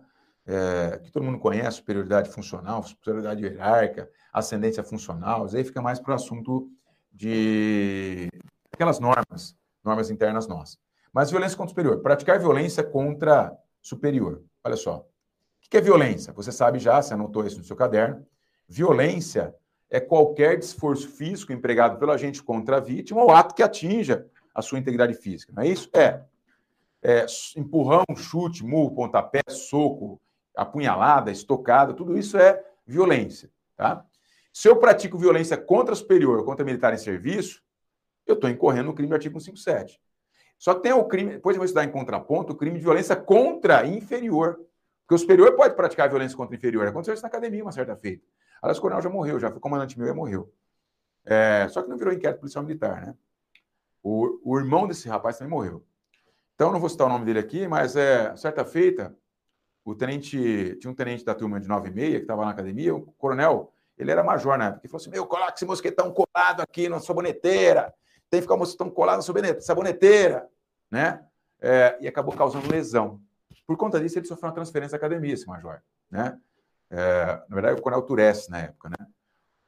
É, 0.48 0.98
que 0.98 1.12
todo 1.12 1.22
mundo 1.22 1.38
conhece, 1.38 1.76
superioridade 1.76 2.30
funcional, 2.30 2.82
superioridade 2.82 3.44
hierárquica, 3.44 4.10
ascendência 4.32 4.82
funcional, 4.82 5.46
aí 5.54 5.62
fica 5.62 5.82
mais 5.82 6.00
para 6.00 6.12
o 6.12 6.14
assunto 6.14 6.70
de 7.12 8.28
aquelas 8.72 8.98
normas, 8.98 9.54
normas 9.84 10.10
internas 10.10 10.48
nossas. 10.48 10.78
Mas 11.12 11.30
violência 11.30 11.56
contra 11.56 11.70
superior, 11.70 12.00
praticar 12.00 12.38
violência 12.38 12.82
contra 12.82 13.54
superior. 13.82 14.42
Olha 14.64 14.76
só. 14.76 14.98
O 15.66 15.70
que 15.70 15.76
é 15.76 15.80
violência? 15.82 16.32
Você 16.32 16.50
sabe 16.50 16.78
já, 16.78 17.02
você 17.02 17.12
anotou 17.12 17.46
isso 17.46 17.58
no 17.58 17.64
seu 17.64 17.76
caderno. 17.76 18.26
Violência 18.66 19.54
é 19.90 20.00
qualquer 20.00 20.58
esforço 20.58 21.08
físico 21.08 21.52
empregado 21.52 21.98
pelo 21.98 22.12
agente 22.12 22.42
contra 22.42 22.78
a 22.78 22.80
vítima 22.80 23.22
ou 23.22 23.30
ato 23.30 23.54
que 23.54 23.62
atinja 23.62 24.26
a 24.54 24.62
sua 24.62 24.78
integridade 24.78 25.12
física. 25.12 25.52
Não 25.54 25.62
é 25.62 25.68
isso? 25.68 25.90
É. 25.92 26.22
é 27.02 27.26
empurrão, 27.54 28.04
chute, 28.16 28.64
murro, 28.64 28.94
pontapé, 28.94 29.42
soco, 29.48 30.18
apunhalada, 30.58 31.30
estocada, 31.30 31.94
tudo 31.94 32.18
isso 32.18 32.36
é 32.36 32.64
violência, 32.86 33.50
tá? 33.76 34.04
Se 34.52 34.68
eu 34.68 34.76
pratico 34.76 35.16
violência 35.16 35.56
contra 35.56 35.94
superior, 35.94 36.44
contra 36.44 36.64
militar 36.64 36.92
em 36.92 36.98
serviço, 36.98 37.62
eu 38.26 38.34
estou 38.34 38.50
incorrendo 38.50 38.86
no 38.86 38.94
crime 38.94 39.08
do 39.08 39.14
artigo 39.14 39.40
157. 39.40 40.00
Só 40.58 40.74
tem 40.74 40.92
o 40.92 41.04
crime, 41.04 41.34
depois 41.34 41.54
eu 41.54 41.60
vou 41.60 41.64
estudar 41.64 41.84
em 41.84 41.90
contraponto, 41.92 42.52
o 42.52 42.56
crime 42.56 42.76
de 42.76 42.82
violência 42.82 43.14
contra 43.14 43.86
inferior. 43.86 44.58
Porque 45.02 45.14
o 45.14 45.18
superior 45.18 45.54
pode 45.54 45.76
praticar 45.76 46.08
violência 46.08 46.36
contra 46.36 46.56
inferior. 46.56 46.88
Aconteceu 46.88 47.14
isso 47.14 47.22
na 47.22 47.28
academia 47.28 47.62
uma 47.62 47.70
certa 47.70 47.96
feita. 47.96 48.26
Aliás, 48.60 48.78
o 48.78 48.80
coronel 48.80 49.02
já 49.02 49.08
morreu, 49.08 49.38
já 49.38 49.50
foi 49.50 49.60
comandante 49.60 49.96
meu 49.96 50.08
e 50.08 50.12
morreu. 50.12 50.52
É, 51.24 51.68
só 51.68 51.80
que 51.80 51.88
não 51.88 51.96
virou 51.96 52.12
inquérito 52.12 52.40
policial 52.40 52.64
militar, 52.64 53.06
né? 53.06 53.14
O, 54.02 54.40
o 54.42 54.58
irmão 54.58 54.88
desse 54.88 55.08
rapaz 55.08 55.38
também 55.38 55.50
morreu. 55.50 55.84
Então, 56.54 56.72
não 56.72 56.80
vou 56.80 56.88
citar 56.88 57.06
o 57.06 57.10
nome 57.10 57.24
dele 57.24 57.38
aqui, 57.38 57.68
mas 57.68 57.94
é 57.94 58.34
certa 58.36 58.64
feita, 58.64 59.16
o 59.90 59.94
tenente, 59.94 60.76
tinha 60.76 60.90
um 60.90 60.94
tenente 60.94 61.24
da 61.24 61.34
turma 61.34 61.58
de 61.58 61.66
9 61.66 61.88
e 61.88 61.92
meia 61.92 62.16
que 62.16 62.24
estava 62.24 62.44
na 62.44 62.50
academia, 62.50 62.94
o 62.94 63.10
coronel, 63.12 63.72
ele 63.96 64.10
era 64.10 64.22
major 64.22 64.58
na 64.58 64.66
época, 64.66 64.82
ele 64.84 64.90
falou 64.90 65.00
assim, 65.00 65.10
meu, 65.10 65.26
coloca 65.26 65.54
esse 65.54 65.64
mosquetão 65.64 66.12
colado 66.12 66.60
aqui 66.60 66.90
na 66.90 67.00
saboneteira, 67.00 67.94
tem 68.28 68.38
que 68.38 68.42
ficar 68.42 68.54
o 68.54 68.58
mosquetão 68.58 68.90
colado 68.90 69.22
na 69.26 69.60
saboneteira, 69.60 70.46
né? 70.90 71.24
É, 71.60 71.96
e 72.02 72.06
acabou 72.06 72.34
causando 72.34 72.70
lesão. 72.70 73.20
Por 73.66 73.76
conta 73.78 73.98
disso, 73.98 74.18
ele 74.18 74.26
sofreu 74.26 74.48
uma 74.48 74.54
transferência 74.54 74.98
da 74.98 74.98
academia, 74.98 75.32
esse 75.32 75.46
major, 75.46 75.80
né? 76.10 76.38
É, 76.90 77.42
na 77.48 77.54
verdade, 77.54 77.80
o 77.80 77.82
coronel 77.82 78.04
Turesse 78.04 78.50
na 78.50 78.58
época, 78.58 78.90
né? 78.90 79.06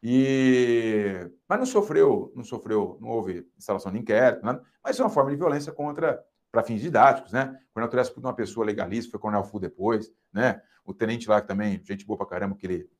E... 0.02 1.30
Mas 1.48 1.58
não 1.58 1.66
sofreu, 1.66 2.30
não 2.36 2.44
sofreu, 2.44 2.98
não 3.00 3.08
houve 3.08 3.46
instalação 3.56 3.90
de 3.90 3.98
inquérito, 3.98 4.44
nada, 4.44 4.62
mas 4.84 5.00
é 5.00 5.02
uma 5.02 5.10
forma 5.10 5.30
de 5.30 5.36
violência 5.36 5.72
contra 5.72 6.22
para 6.50 6.62
fins 6.62 6.80
didáticos, 6.80 7.32
né? 7.32 7.58
O 7.70 7.74
coronel 7.74 7.90
Torres 7.90 8.08
foi 8.08 8.22
uma 8.22 8.34
pessoa 8.34 8.66
legalista, 8.66 9.10
foi 9.10 9.20
coronel 9.20 9.44
Fu 9.44 9.58
depois, 9.58 10.12
né? 10.32 10.60
O 10.84 10.92
tenente 10.92 11.28
lá 11.28 11.40
que 11.40 11.46
também, 11.46 11.80
gente 11.84 12.04
boa 12.04 12.16
pra 12.16 12.26
caramba, 12.26 12.56
que 12.56 12.66
ele 12.66 12.90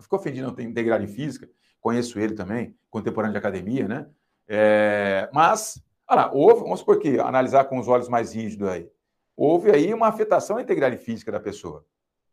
ficou 0.00 0.18
ofendido, 0.18 0.46
não 0.46 0.54
tem 0.54 0.66
integridade 0.66 1.06
física, 1.06 1.48
conheço 1.80 2.18
ele 2.18 2.34
também, 2.34 2.76
contemporâneo 2.90 3.32
de 3.32 3.38
academia, 3.38 3.86
né? 3.86 4.08
É, 4.48 5.28
mas, 5.32 5.82
olha 6.08 6.22
lá, 6.22 6.32
houve, 6.32 6.62
vamos 6.62 6.80
supor 6.80 6.98
que, 6.98 7.18
analisar 7.20 7.64
com 7.64 7.78
os 7.78 7.88
olhos 7.88 8.08
mais 8.08 8.34
rígidos 8.34 8.68
aí, 8.68 8.90
houve 9.36 9.70
aí 9.70 9.92
uma 9.94 10.08
afetação 10.08 10.56
à 10.56 10.62
integridade 10.62 10.98
física 10.98 11.30
da 11.30 11.40
pessoa. 11.40 11.86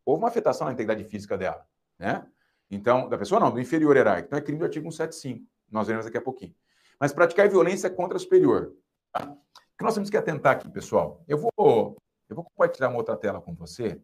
Houve 0.06 0.24
uma 0.24 0.30
afetação 0.30 0.68
na 0.68 0.74
integridade 0.74 1.04
física 1.08 1.38
dela, 1.38 1.66
né? 2.00 2.26
Então, 2.70 3.10
da 3.10 3.18
pessoa 3.18 3.40
não, 3.40 3.52
do 3.52 3.60
inferior 3.60 3.96
hierárquico. 3.96 4.28
Então 4.28 4.40
é 4.40 4.42
crime 4.42 4.60
do 4.60 4.66
artigo 4.66 4.90
175. 4.90 5.46
Nós 5.70 5.88
veremos 5.88 6.06
daqui 6.06 6.18
a 6.18 6.22
pouquinho. 6.22 6.56
Mas 6.98 7.12
praticar 7.12 7.50
violência 7.50 7.90
contra 7.90 8.18
superior. 8.18 8.74
Tá? 9.12 9.36
Que 9.82 9.86
nós 9.86 9.95
temos 9.95 10.10
que 10.10 10.18
atentar 10.18 10.53
aqui, 10.56 10.70
pessoal? 10.70 11.24
Eu 11.28 11.38
vou, 11.38 11.98
eu 12.30 12.36
vou 12.36 12.45
compartilhar 12.45 12.90
uma 12.90 12.98
outra 12.98 13.18
tela 13.18 13.41
com 13.41 13.53
você, 13.56 13.99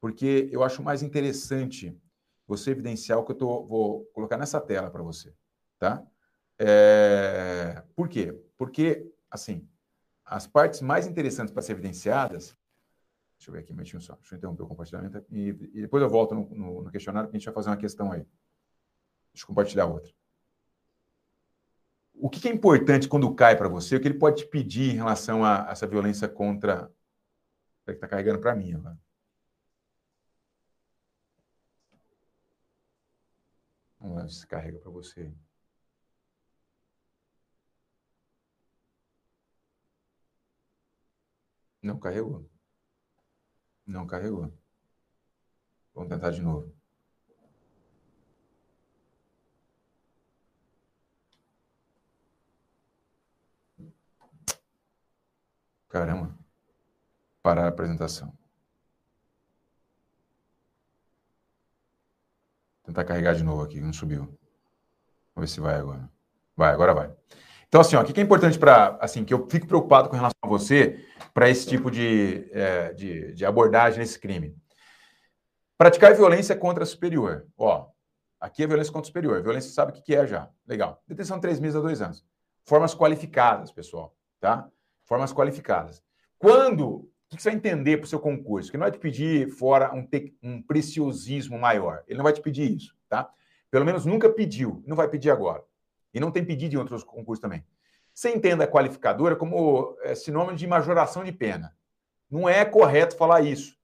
porque 0.00 0.48
eu 0.52 0.62
acho 0.62 0.82
mais 0.82 1.02
interessante 1.02 1.98
você 2.46 2.70
evidenciar 2.70 3.18
o 3.18 3.24
que 3.24 3.32
eu 3.32 3.36
tô, 3.36 3.66
vou 3.66 4.04
colocar 4.12 4.36
nessa 4.36 4.60
tela 4.60 4.90
para 4.90 5.02
você, 5.02 5.34
tá? 5.78 6.06
É, 6.58 7.82
por 7.96 8.08
quê? 8.08 8.38
Porque, 8.56 9.10
assim, 9.30 9.68
as 10.24 10.46
partes 10.46 10.80
mais 10.80 11.06
interessantes 11.06 11.52
para 11.52 11.62
ser 11.62 11.72
evidenciadas 11.72 12.56
Deixa 13.38 13.50
eu 13.50 13.54
ver 13.54 13.60
aqui 13.60 13.96
um 13.96 14.00
só. 14.00 14.16
Deixa 14.16 14.34
eu 14.34 14.38
interromper 14.38 14.64
o 14.64 14.66
compartilhamento. 14.66 15.24
E, 15.30 15.50
e 15.72 15.80
depois 15.82 16.02
eu 16.02 16.10
volto 16.10 16.34
no, 16.34 16.48
no, 16.50 16.82
no 16.82 16.90
questionário, 16.90 17.30
que 17.30 17.36
a 17.36 17.38
gente 17.38 17.46
vai 17.46 17.54
fazer 17.54 17.70
uma 17.70 17.76
questão 17.76 18.10
aí. 18.10 18.26
Deixa 19.32 19.44
eu 19.44 19.46
compartilhar 19.46 19.86
outra. 19.86 20.12
O 22.20 22.28
que, 22.30 22.48
é 22.48 22.52
importante 22.52 23.08
quando 23.08 23.34
cai 23.34 23.56
para 23.56 23.68
você? 23.68 23.96
O 23.96 24.00
que 24.00 24.08
ele 24.08 24.18
pode 24.18 24.38
te 24.42 24.46
pedir 24.48 24.92
em 24.92 24.96
relação 24.96 25.44
a, 25.44 25.68
essa 25.70 25.86
violência 25.86 26.28
contra. 26.28 26.90
que 27.84 27.92
está 27.92 28.08
carregando 28.08 28.40
para 28.40 28.54
mim 28.54 28.74
agora. 28.74 28.98
Vamos 34.00 34.22
ver 34.22 34.30
se 34.30 34.46
carrega 34.46 34.78
para 34.78 34.90
você. 34.90 35.32
Não 41.82 41.98
carregou. 41.98 42.48
Não 43.86 44.06
carregou. 44.06 44.52
Vamos 45.94 46.08
tentar 46.10 46.30
de 46.30 46.40
novo. 46.42 46.77
Caramba. 55.88 56.36
Parar 57.42 57.64
a 57.64 57.68
apresentação. 57.68 58.36
Tentar 62.84 63.04
carregar 63.04 63.34
de 63.34 63.42
novo 63.42 63.62
aqui, 63.62 63.80
não 63.80 63.92
subiu. 63.92 64.20
Vamos 65.34 65.50
ver 65.50 65.54
se 65.54 65.60
vai 65.60 65.76
agora. 65.76 66.10
Vai, 66.56 66.72
agora 66.72 66.94
vai. 66.94 67.16
Então, 67.68 67.80
assim, 67.82 67.96
ó, 67.96 68.00
o 68.00 68.04
que 68.04 68.18
é 68.18 68.24
importante 68.24 68.58
para, 68.58 68.96
assim, 69.00 69.24
que 69.24 69.32
eu 69.32 69.46
fico 69.48 69.66
preocupado 69.66 70.08
com 70.08 70.16
relação 70.16 70.38
a 70.42 70.48
você 70.48 71.04
para 71.34 71.50
esse 71.50 71.66
tipo 71.66 71.90
de, 71.90 72.48
é, 72.50 72.92
de, 72.94 73.34
de, 73.34 73.44
abordagem 73.44 73.98
nesse 73.98 74.18
crime. 74.18 74.56
Praticar 75.76 76.14
violência 76.14 76.56
contra 76.56 76.84
superior. 76.86 77.46
Ó, 77.56 77.88
aqui 78.40 78.62
é 78.62 78.66
violência 78.66 78.92
contra 78.92 79.06
superior. 79.06 79.42
Violência 79.42 79.70
sabe 79.70 79.92
o 79.92 80.02
que 80.02 80.14
é 80.14 80.26
já. 80.26 80.50
Legal. 80.66 81.02
Detenção 81.06 81.36
de 81.36 81.42
três 81.42 81.60
meses 81.60 81.76
a 81.76 81.80
dois 81.80 82.00
anos. 82.00 82.24
Formas 82.64 82.94
qualificadas, 82.94 83.70
pessoal, 83.70 84.16
tá? 84.40 84.68
Formas 85.08 85.32
qualificadas. 85.32 86.02
Quando 86.38 87.08
o 87.30 87.36
que 87.36 87.42
você 87.42 87.48
vai 87.48 87.56
entender 87.56 87.96
para 87.96 88.04
o 88.04 88.08
seu 88.08 88.20
concurso? 88.20 88.70
Que 88.70 88.76
não 88.76 88.84
vai 88.84 88.92
te 88.92 88.98
pedir 88.98 89.48
fora 89.48 89.92
um, 89.94 90.06
te, 90.06 90.36
um 90.42 90.60
preciosismo 90.60 91.58
maior. 91.58 92.04
Ele 92.06 92.18
não 92.18 92.24
vai 92.24 92.32
te 92.34 92.42
pedir 92.42 92.70
isso, 92.70 92.94
tá? 93.08 93.30
Pelo 93.70 93.86
menos 93.86 94.04
nunca 94.04 94.28
pediu, 94.28 94.82
não 94.86 94.94
vai 94.94 95.08
pedir 95.08 95.30
agora. 95.30 95.64
E 96.12 96.20
não 96.20 96.30
tem 96.30 96.44
pedido 96.44 96.74
em 96.74 96.78
outros 96.78 97.02
concursos 97.02 97.40
também. 97.40 97.64
Você 98.14 98.30
entenda 98.30 98.64
a 98.64 98.68
qualificadora 98.68 99.34
como 99.34 99.96
é, 100.02 100.14
sinônimo 100.14 100.56
de 100.56 100.66
majoração 100.66 101.24
de 101.24 101.32
pena. 101.32 101.74
Não 102.30 102.46
é 102.46 102.64
correto 102.64 103.16
falar 103.16 103.40
isso. 103.40 103.78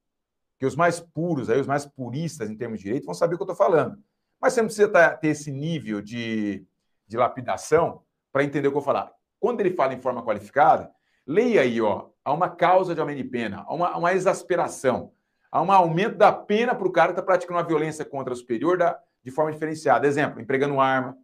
Porque 0.52 0.66
os 0.66 0.76
mais 0.76 1.00
puros, 1.00 1.48
aí, 1.48 1.58
os 1.58 1.66
mais 1.66 1.86
puristas 1.86 2.50
em 2.50 2.56
termos 2.56 2.78
de 2.78 2.84
direito, 2.84 3.06
vão 3.06 3.14
saber 3.14 3.34
o 3.34 3.38
que 3.38 3.42
eu 3.42 3.50
estou 3.52 3.56
falando. 3.56 3.98
Mas 4.40 4.52
você 4.52 4.60
não 4.60 4.68
precisa 4.68 4.88
tá, 4.88 5.16
ter 5.16 5.28
esse 5.28 5.50
nível 5.50 6.02
de, 6.02 6.66
de 7.06 7.16
lapidação 7.16 8.02
para 8.30 8.44
entender 8.44 8.68
o 8.68 8.72
que 8.72 8.76
eu 8.76 8.80
vou 8.80 8.82
falar. 8.82 9.12
Quando 9.38 9.60
ele 9.60 9.70
fala 9.70 9.94
em 9.94 10.00
forma 10.00 10.22
qualificada, 10.22 10.90
leia 11.26 11.62
aí, 11.62 11.80
ó, 11.80 12.08
há 12.24 12.32
uma 12.32 12.48
causa 12.48 12.94
de 12.94 13.00
aumento 13.00 13.18
de 13.18 13.24
pena, 13.24 13.64
há 13.66 13.74
uma, 13.74 13.96
uma 13.96 14.12
exasperação, 14.12 15.12
há 15.50 15.62
um 15.62 15.70
aumento 15.70 16.16
da 16.16 16.32
pena 16.32 16.74
para 16.74 16.86
o 16.86 16.92
cara 16.92 17.08
que 17.08 17.18
está 17.18 17.22
praticando 17.22 17.58
uma 17.58 17.66
violência 17.66 18.04
contra 18.04 18.32
o 18.32 18.36
superior 18.36 18.78
da, 18.78 18.98
de 19.22 19.30
forma 19.30 19.52
diferenciada. 19.52 20.06
Exemplo, 20.06 20.40
empregando 20.40 20.80
arma, 20.80 21.16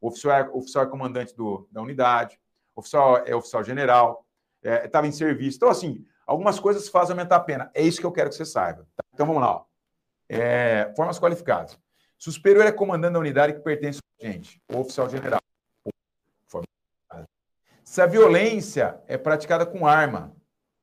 oficial 0.00 0.32
é, 0.32 0.50
oficial 0.52 0.84
é 0.84 0.88
comandante 0.88 1.34
do, 1.34 1.68
da 1.70 1.80
unidade, 1.80 2.38
oficial 2.74 3.18
é 3.24 3.34
oficial 3.34 3.64
general, 3.64 4.26
estava 4.62 5.06
é, 5.06 5.08
em 5.08 5.12
serviço. 5.12 5.56
Então, 5.56 5.68
assim, 5.68 6.04
algumas 6.26 6.60
coisas 6.60 6.88
fazem 6.88 7.12
aumentar 7.12 7.36
a 7.36 7.40
pena. 7.40 7.70
É 7.74 7.82
isso 7.82 8.00
que 8.00 8.06
eu 8.06 8.12
quero 8.12 8.30
que 8.30 8.36
você 8.36 8.44
saiba. 8.44 8.86
Tá? 8.96 9.04
Então, 9.14 9.26
vamos 9.26 9.42
lá. 9.42 9.56
Ó. 9.56 9.64
É, 10.28 10.92
formas 10.96 11.18
qualificadas. 11.18 11.78
Se 12.18 12.28
o 12.28 12.32
superior 12.32 12.66
é 12.66 12.72
comandante 12.72 13.12
da 13.12 13.18
unidade 13.18 13.52
que 13.52 13.60
pertence 13.60 14.00
ao 14.00 14.26
gente, 14.26 14.60
ou 14.72 14.80
oficial 14.80 15.08
general. 15.08 15.40
Se 17.88 18.02
a 18.02 18.06
violência 18.06 19.00
é 19.06 19.16
praticada 19.16 19.64
com 19.64 19.86
arma, 19.86 20.36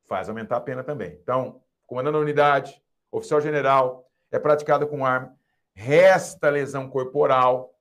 faz 0.05 0.29
aumentar 0.29 0.55
a 0.55 0.61
pena 0.61 0.85
também. 0.85 1.19
Então, 1.21 1.61
comandante 1.85 2.13
da 2.13 2.19
unidade, 2.19 2.81
oficial 3.11 3.41
general, 3.41 4.09
é 4.31 4.39
praticada 4.39 4.87
com 4.87 5.05
arma, 5.05 5.37
resta 5.73 6.49
lesão 6.49 6.89
corporal. 6.89 7.77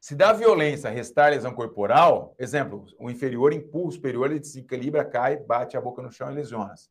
Se 0.00 0.14
dá 0.14 0.32
violência 0.32 0.88
restar 0.90 1.32
lesão 1.32 1.52
corporal, 1.52 2.36
exemplo, 2.38 2.86
o 3.00 3.10
inferior 3.10 3.52
empurra 3.52 3.88
o 3.88 3.92
superior, 3.92 4.30
ele 4.30 4.38
desequilibra, 4.38 5.04
cai, 5.04 5.36
bate 5.36 5.76
a 5.76 5.80
boca 5.80 6.00
no 6.00 6.12
chão 6.12 6.30
e 6.30 6.34
lesiona-se. 6.36 6.88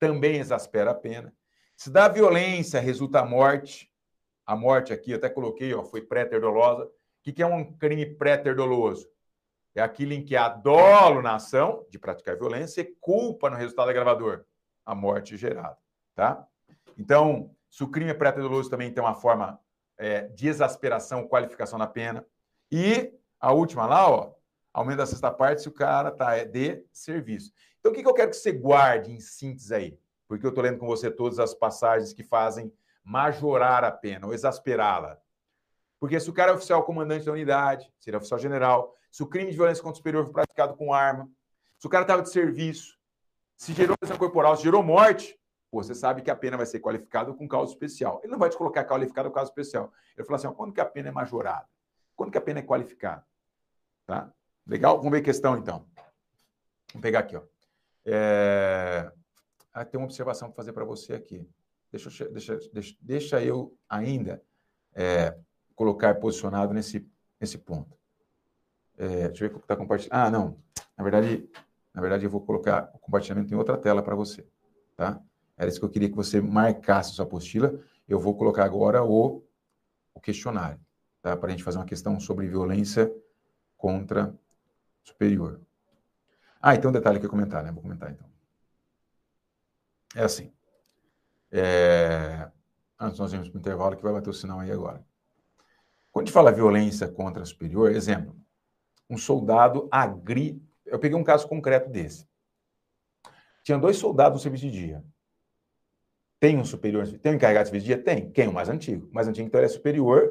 Também 0.00 0.40
exaspera 0.40 0.90
a 0.90 0.94
pena. 0.94 1.32
Se 1.76 1.90
dá 1.90 2.08
violência, 2.08 2.80
resulta 2.80 3.20
a 3.20 3.24
morte. 3.24 3.88
A 4.44 4.56
morte 4.56 4.92
aqui, 4.92 5.14
até 5.14 5.30
coloquei, 5.30 5.72
ó, 5.72 5.84
foi 5.84 6.02
pré-terdolosa. 6.02 6.86
O 6.86 6.90
que 7.22 7.40
é 7.40 7.46
um 7.46 7.72
crime 7.72 8.04
pré-terdoloso? 8.04 9.08
É 9.74 9.82
aquilo 9.82 10.12
em 10.12 10.24
que 10.24 10.36
há 10.36 10.48
dolo 10.48 11.22
na 11.22 11.36
ação 11.36 11.86
de 11.90 11.98
praticar 11.98 12.36
violência 12.36 12.80
e 12.80 12.94
culpa 13.00 13.48
no 13.48 13.56
resultado 13.56 13.90
agravador, 13.90 14.44
a 14.84 14.94
morte 14.94 15.36
gerada, 15.36 15.78
tá? 16.14 16.46
Então, 16.98 17.54
se 17.70 17.84
o 17.84 17.88
crime 17.88 18.10
é 18.10 18.14
pré-doloso 18.14 18.68
também 18.68 18.92
tem 18.92 19.02
uma 19.02 19.14
forma 19.14 19.60
é, 19.96 20.22
de 20.22 20.48
exasperação, 20.48 21.28
qualificação 21.28 21.78
da 21.78 21.86
pena. 21.86 22.26
E 22.70 23.12
a 23.38 23.52
última 23.52 23.86
lá, 23.86 24.10
ó, 24.10 24.34
aumento 24.72 24.98
da 24.98 25.06
sexta 25.06 25.30
parte 25.30 25.62
se 25.62 25.68
o 25.68 25.72
cara 25.72 26.10
tá 26.10 26.36
é 26.36 26.44
de 26.44 26.84
serviço. 26.92 27.52
Então, 27.78 27.92
o 27.92 27.94
que, 27.94 28.02
que 28.02 28.08
eu 28.08 28.14
quero 28.14 28.30
que 28.30 28.36
você 28.36 28.52
guarde 28.52 29.12
em 29.12 29.20
síntese 29.20 29.74
aí? 29.74 29.98
Porque 30.26 30.44
eu 30.44 30.50
estou 30.50 30.64
lendo 30.64 30.78
com 30.78 30.86
você 30.86 31.10
todas 31.10 31.38
as 31.38 31.54
passagens 31.54 32.12
que 32.12 32.22
fazem 32.22 32.72
majorar 33.04 33.84
a 33.84 33.90
pena 33.90 34.26
ou 34.26 34.34
exasperá-la. 34.34 35.18
Porque 35.98 36.18
se 36.18 36.30
o 36.30 36.32
cara 36.32 36.52
é 36.52 36.54
oficial 36.54 36.82
comandante 36.84 37.26
da 37.26 37.32
unidade, 37.32 37.92
se 37.98 38.08
ele 38.08 38.16
é 38.16 38.18
oficial 38.18 38.38
general, 38.38 38.96
se 39.10 39.22
o 39.22 39.26
crime 39.26 39.50
de 39.50 39.56
violência 39.56 39.82
contra 39.82 39.94
o 39.94 39.96
superior 39.96 40.24
foi 40.24 40.32
praticado 40.32 40.76
com 40.76 40.92
arma, 40.92 41.30
se 41.78 41.86
o 41.86 41.90
cara 41.90 42.02
estava 42.02 42.22
de 42.22 42.30
serviço, 42.30 42.98
se 43.56 43.72
gerou 43.72 43.96
lesão 44.00 44.16
corporal, 44.16 44.56
se 44.56 44.62
gerou 44.62 44.82
morte, 44.82 45.38
pô, 45.70 45.82
você 45.82 45.94
sabe 45.94 46.22
que 46.22 46.30
a 46.30 46.36
pena 46.36 46.56
vai 46.56 46.66
ser 46.66 46.80
qualificada 46.80 47.32
com 47.32 47.48
causa 47.48 47.72
especial. 47.72 48.20
Ele 48.22 48.32
não 48.32 48.38
vai 48.38 48.50
te 48.50 48.56
colocar 48.56 48.84
qualificado 48.84 49.28
com 49.28 49.34
causa 49.34 49.50
especial. 49.50 49.92
Ele 50.16 50.26
fala 50.26 50.36
assim, 50.36 50.46
ó, 50.46 50.52
quando 50.52 50.72
que 50.72 50.80
a 50.80 50.86
pena 50.86 51.08
é 51.08 51.12
majorada? 51.12 51.66
Quando 52.16 52.30
que 52.30 52.38
a 52.38 52.40
pena 52.40 52.60
é 52.60 52.62
qualificada? 52.62 53.24
Tá? 54.06 54.32
Legal? 54.66 54.96
Vamos 54.98 55.12
ver 55.12 55.22
questão, 55.22 55.56
então. 55.56 55.86
Vamos 56.92 57.02
pegar 57.02 57.20
aqui, 57.20 57.36
ó. 57.36 57.42
É... 58.04 59.10
Ah, 59.72 59.84
tem 59.84 59.98
uma 59.98 60.06
observação 60.06 60.48
para 60.48 60.56
fazer 60.56 60.72
para 60.72 60.84
você 60.84 61.14
aqui. 61.14 61.48
Deixa, 61.92 62.28
deixa, 62.28 62.56
deixa, 62.72 62.96
deixa 63.00 63.42
eu 63.42 63.76
ainda 63.88 64.42
é, 64.94 65.36
colocar 65.74 66.14
posicionado 66.16 66.72
nesse, 66.72 67.08
nesse 67.40 67.58
ponto. 67.58 67.99
É, 69.00 69.28
deixa 69.28 69.44
eu 69.44 69.48
ver 69.48 69.56
o 69.56 69.58
que 69.58 69.64
está 69.64 69.74
compartilhando. 69.74 70.12
Ah, 70.12 70.30
não. 70.30 70.58
Na 70.94 71.02
verdade, 71.02 71.48
na 71.94 72.02
verdade, 72.02 72.24
eu 72.24 72.30
vou 72.30 72.42
colocar 72.42 72.90
o 72.92 72.98
compartilhamento 72.98 73.52
em 73.52 73.56
outra 73.56 73.78
tela 73.78 74.02
para 74.02 74.14
você. 74.14 74.46
Tá? 74.94 75.18
Era 75.56 75.70
isso 75.70 75.80
que 75.80 75.86
eu 75.86 75.90
queria 75.90 76.10
que 76.10 76.14
você 76.14 76.38
marcasse 76.38 77.14
sua 77.14 77.24
apostila. 77.24 77.80
Eu 78.06 78.20
vou 78.20 78.36
colocar 78.36 78.62
agora 78.62 79.02
o, 79.02 79.42
o 80.12 80.20
questionário, 80.20 80.78
tá? 81.22 81.34
Para 81.34 81.48
a 81.48 81.50
gente 81.50 81.64
fazer 81.64 81.78
uma 81.78 81.86
questão 81.86 82.20
sobre 82.20 82.46
violência 82.46 83.10
contra 83.78 84.34
superior. 85.02 85.62
Ah, 86.60 86.74
então 86.74 86.90
um 86.90 86.92
detalhe 86.92 87.18
que 87.18 87.24
eu 87.24 87.30
comentar, 87.30 87.64
né? 87.64 87.72
Vou 87.72 87.82
comentar 87.82 88.10
então. 88.10 88.28
É 90.14 90.24
assim. 90.24 90.52
É... 91.50 92.50
Antes 92.98 93.18
nós 93.18 93.32
vamos 93.32 93.48
para 93.48 93.56
o 93.56 93.60
intervalo 93.60 93.96
que 93.96 94.02
vai 94.02 94.12
bater 94.12 94.28
o 94.28 94.34
sinal 94.34 94.60
aí 94.60 94.70
agora. 94.70 95.02
Quando 96.12 96.24
a 96.24 96.26
gente 96.26 96.34
fala 96.34 96.52
violência 96.52 97.08
contra 97.08 97.42
superior, 97.46 97.92
exemplo, 97.92 98.36
um 99.10 99.18
soldado 99.18 99.88
agri. 99.90 100.62
Eu 100.86 100.98
peguei 100.98 101.18
um 101.18 101.24
caso 101.24 101.48
concreto 101.48 101.90
desse. 101.90 102.26
Tinha 103.62 103.76
dois 103.76 103.96
soldados 103.96 104.38
no 104.38 104.42
serviço 104.42 104.64
de 104.64 104.70
dia. 104.70 105.04
Tem 106.38 106.56
um 106.56 106.64
superior, 106.64 107.06
tem 107.06 107.32
um 107.32 107.34
encarregado 107.34 107.64
de 107.64 107.70
serviço 107.70 107.86
de 107.86 107.94
dia? 107.94 108.02
Tem. 108.02 108.30
Quem? 108.30 108.48
O 108.48 108.52
mais 108.52 108.68
antigo. 108.68 109.08
O 109.10 109.14
mais 109.14 109.28
antigo, 109.28 109.46
então, 109.46 109.60
ele 109.60 109.66
é 109.66 109.68
superior 109.68 110.30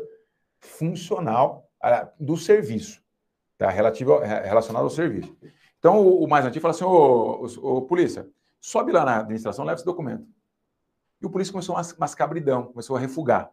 funcional 0.59 1.69
do 2.19 2.35
serviço. 2.35 3.03
Tá? 3.57 3.69
Relativo, 3.69 4.17
relacionado 4.19 4.83
ao 4.83 4.89
serviço. 4.89 5.37
Então, 5.77 6.05
o, 6.05 6.27
mais 6.27 6.45
antigo 6.45 6.61
fala 6.61 6.73
assim: 6.73 6.83
ô, 6.83 7.45
ô, 7.61 7.77
ô, 7.77 7.81
polícia, 7.83 8.27
sobe 8.59 8.91
lá 8.91 9.05
na 9.05 9.19
administração, 9.19 9.63
leva 9.63 9.75
esse 9.75 9.85
documento. 9.85 10.27
E 11.21 11.25
o 11.25 11.29
polícia 11.29 11.51
começou 11.51 11.75
a 11.75 11.81
mascar 11.97 12.27
bridão, 12.27 12.65
começou 12.65 12.95
a 12.95 12.99
refugar. 12.99 13.51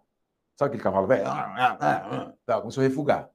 Sabe 0.56 0.68
aquele 0.68 0.82
cavalo 0.82 1.06
velho? 1.06 1.26
Ah, 1.26 1.76
ah, 1.78 1.78
ah, 1.80 2.32
tá, 2.46 2.60
começou 2.60 2.82
a 2.82 2.86
refugar. 2.86 3.28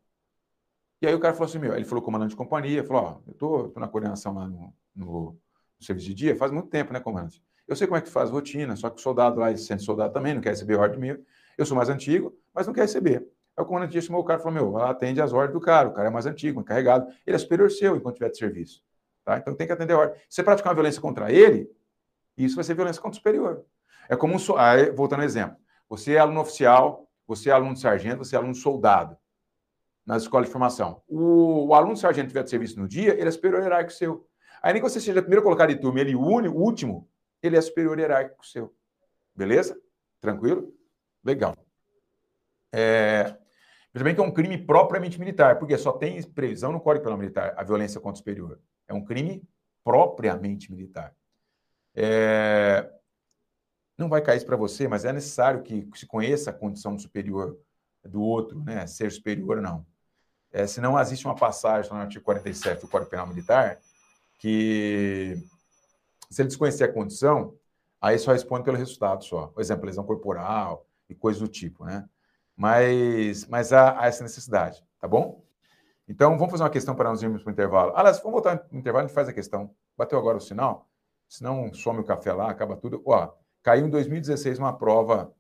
E 1.02 1.08
aí 1.08 1.16
o 1.16 1.20
cara 1.20 1.34
falou 1.34 1.50
assim, 1.50 1.58
meu, 1.58 1.74
ele 1.74 1.84
falou 1.84 2.04
comandante 2.04 2.30
de 2.30 2.36
companhia, 2.36 2.84
falou, 2.84 3.04
ó, 3.04 3.18
eu 3.28 3.34
tô, 3.34 3.70
tô 3.70 3.80
na 3.80 3.88
coordenação 3.88 4.36
lá 4.36 4.48
no, 4.48 4.72
no, 4.96 5.06
no, 5.06 5.84
serviço 5.84 6.08
de 6.08 6.14
dia, 6.14 6.36
faz 6.36 6.52
muito 6.52 6.70
tempo, 6.70 6.94
né, 6.94 7.00
comandante? 7.00 7.44
Eu 7.68 7.76
sei 7.76 7.88
como 7.88 7.98
é 7.98 8.02
que 8.02 8.10
faz 8.10 8.30
rotina, 8.30 8.76
só 8.76 8.88
que 8.88 9.00
o 9.00 9.02
soldado 9.02 9.40
lá, 9.40 9.56
sendo 9.58 9.82
soldado 9.82 10.14
também, 10.14 10.36
não 10.36 10.42
quer 10.42 10.52
receber 10.52 10.76
ordem 10.76 11.00
minha. 11.00 11.20
Eu 11.58 11.66
sou 11.66 11.76
mais 11.76 11.90
antigo, 11.90 12.38
mas 12.54 12.68
não 12.68 12.74
quer 12.74 12.82
receber. 12.82 13.28
Aí 13.58 13.64
o 13.64 13.66
comandante 13.66 14.00
chamou 14.00 14.22
o 14.22 14.24
cara 14.24 14.40
e 14.40 14.44
falou, 14.44 14.54
meu, 14.54 14.78
atende 14.78 15.20
as 15.20 15.34
ordens 15.34 15.54
do 15.54 15.60
cara, 15.60 15.90
o 15.90 15.94
cara 15.94 16.08
é 16.08 16.12
mais 16.12 16.28
antigo, 16.28 16.62
encarregado, 16.62 17.08
ele 17.26 17.36
é 17.36 17.40
superior 17.40 17.72
seu 17.72 17.96
enquanto 17.96 18.18
tiver 18.18 18.30
de 18.30 18.38
serviço. 18.38 18.84
Tá? 19.26 19.40
Então 19.40 19.56
tem 19.56 19.66
que 19.66 19.74
atender 19.74 19.94
a 19.94 19.98
ordem. 19.98 20.16
Se 20.30 20.36
você 20.36 20.44
praticar 20.44 20.72
uma 20.72 20.76
violência 20.76 21.02
contra 21.02 21.32
ele, 21.32 21.68
Isso 22.38 22.56
vai 22.56 22.64
ser 22.64 22.76
violência 22.76 23.02
contra 23.02 23.16
o 23.16 23.18
superior. 23.18 23.66
É 24.08 24.16
como 24.16 24.36
um. 24.36 24.58
Aí, 24.58 24.92
voltando 24.92 25.20
ao 25.20 25.26
exemplo. 25.26 25.58
Você 25.90 26.14
é 26.14 26.20
aluno 26.20 26.42
oficial, 26.42 27.10
você 27.28 27.50
é 27.50 27.54
aluno 27.54 27.76
sargento, 27.76 28.20
você 28.20 28.36
é 28.36 28.40
aluno 28.40 28.56
soldado 28.56 29.18
na 30.06 30.18
escola 30.18 30.46
de 30.46 30.52
formação. 30.52 31.02
O, 31.08 31.68
o 31.68 31.74
aluno 31.74 31.96
sargento 31.96 32.28
tiver 32.28 32.44
de 32.44 32.50
serviço 32.50 32.80
no 32.80 32.88
dia, 32.88 33.14
ele 33.14 33.28
é 33.28 33.32
superior 33.32 33.62
hierárquico 33.62 33.98
seu. 33.98 34.28
Aí 34.62 34.74
nem 34.74 34.82
que 34.82 34.90
você 34.90 35.00
seja 35.00 35.22
primeiro 35.22 35.44
colocado 35.44 35.70
de 35.70 35.76
turma, 35.76 36.00
ele 36.00 36.16
une, 36.16 36.48
o 36.48 36.56
último, 36.56 37.10
ele 37.42 37.58
é 37.58 37.62
superior 37.62 37.98
hierárquico 37.98 38.46
seu. 38.46 38.74
Beleza? 39.36 39.80
Tranquilo? 40.20 40.74
Legal. 41.24 41.56
É, 42.72 43.36
veja 43.94 44.04
bem 44.04 44.16
que 44.16 44.22
é 44.22 44.24
um 44.24 44.32
crime 44.32 44.58
propriamente 44.58 45.20
militar, 45.20 45.58
porque 45.60 45.78
só 45.78 45.92
tem 45.92 46.22
previsão 46.24 46.72
no 46.72 46.80
Código 46.80 47.04
Penal 47.04 47.18
Militar 47.18 47.54
a 47.58 47.64
violência 47.64 48.00
contra 48.00 48.16
o 48.16 48.18
superior. 48.18 48.60
É 48.88 48.94
um 48.94 49.04
crime 49.04 49.44
propriamente 49.84 50.72
militar. 50.72 51.16
É, 51.96 52.90
não 53.98 54.10
vai 54.10 54.22
cair 54.22 54.38
isso 54.38 54.46
para 54.46 54.56
você, 54.56 54.88
mas 54.88 55.06
é 55.06 55.12
necessário 55.12 55.64
que 55.64 55.88
se 55.96 56.06
conheça 56.06 56.50
a 56.50 56.54
condição 56.54 56.98
superior 56.98 57.58
do 58.04 58.22
outro, 58.22 58.60
né? 58.64 58.88
ser 58.88 59.12
superior 59.12 59.58
ou 59.58 59.64
não. 59.64 59.86
É, 60.52 60.68
senão, 60.68 61.00
existe 61.00 61.26
uma 61.26 61.36
passagem 61.36 61.92
no 61.92 61.98
artigo 61.98 62.26
47 62.26 62.82
do 62.82 62.88
Código 62.88 63.10
Penal 63.10 63.28
Militar 63.28 63.80
que, 64.38 65.38
se 66.30 66.42
ele 66.42 66.48
desconhecer 66.48 66.84
a 66.84 66.92
condição, 66.92 67.56
aí 68.02 68.18
só 68.18 68.32
responde 68.32 68.64
pelo 68.64 68.78
resultado 68.78 69.24
só. 69.24 69.48
Por 69.48 69.62
exemplo, 69.62 69.86
lesão 69.86 70.04
corporal 70.04 70.86
e 71.08 71.16
coisas 71.16 71.42
do 71.42 71.48
tipo, 71.48 71.86
né? 71.86 72.08
Mas, 72.56 73.46
mas 73.48 73.72
há, 73.72 74.00
há 74.02 74.08
essa 74.08 74.24
necessidade, 74.24 74.84
tá 75.00 75.08
bom? 75.08 75.44
Então, 76.08 76.38
vamos 76.38 76.52
fazer 76.52 76.64
uma 76.64 76.70
questão 76.70 76.96
para 76.96 77.10
nós 77.10 77.22
irmos 77.22 77.42
para 77.42 77.50
o 77.50 77.54
intervalo. 77.54 77.94
Aliás, 77.96 78.18
vamos 78.18 78.34
voltar 78.34 78.68
no 78.72 78.80
intervalo, 78.80 79.06
a 79.06 79.08
gente 79.08 79.16
faz 79.16 79.30
a 79.30 79.34
questão. 79.34 79.74
Bateu 79.96 80.20
agora 80.20 80.38
o 80.38 80.42
sinal? 80.42 80.90
Senão 81.30 81.74
some 81.74 82.00
o 82.00 82.04
café 82.04 82.34
lá, 82.34 82.50
acaba 82.50 82.76
tudo. 82.76 83.02
Ó, 83.06 83.32
caiu 83.64 83.86
em 83.86 83.90
2016 83.90 84.60
uma 84.60 84.78
prova 84.78 85.34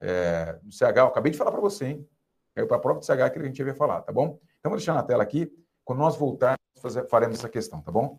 é, 0.00 0.58
do 0.62 0.70
CH. 0.70 0.96
Eu 0.96 1.06
acabei 1.06 1.32
de 1.32 1.38
falar 1.38 1.50
para 1.50 1.60
você, 1.60 1.86
hein? 1.86 2.08
Caiu 2.54 2.68
para 2.68 2.76
a 2.76 2.80
prova 2.80 3.00
do 3.00 3.04
CH 3.04 3.32
que 3.32 3.38
a 3.38 3.42
gente 3.42 3.62
ia 3.62 3.74
falar, 3.74 4.02
tá 4.02 4.12
bom? 4.12 4.38
Então, 4.58 4.70
vou 4.70 4.76
deixar 4.76 4.94
na 4.94 5.02
tela 5.02 5.22
aqui. 5.22 5.52
Quando 5.84 5.98
nós 5.98 6.16
voltarmos, 6.16 6.58
faremos 7.10 7.38
essa 7.38 7.48
questão, 7.48 7.82
tá 7.82 7.90
bom? 7.90 8.18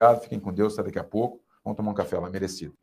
Obrigado, 0.00 0.22
fiquem 0.22 0.40
com 0.40 0.52
Deus, 0.52 0.74
até 0.74 0.84
daqui 0.84 0.98
a 0.98 1.04
pouco. 1.04 1.42
Vamos 1.62 1.76
tomar 1.76 1.90
um 1.90 1.94
café 1.94 2.18
lá, 2.18 2.28
merecido. 2.30 2.76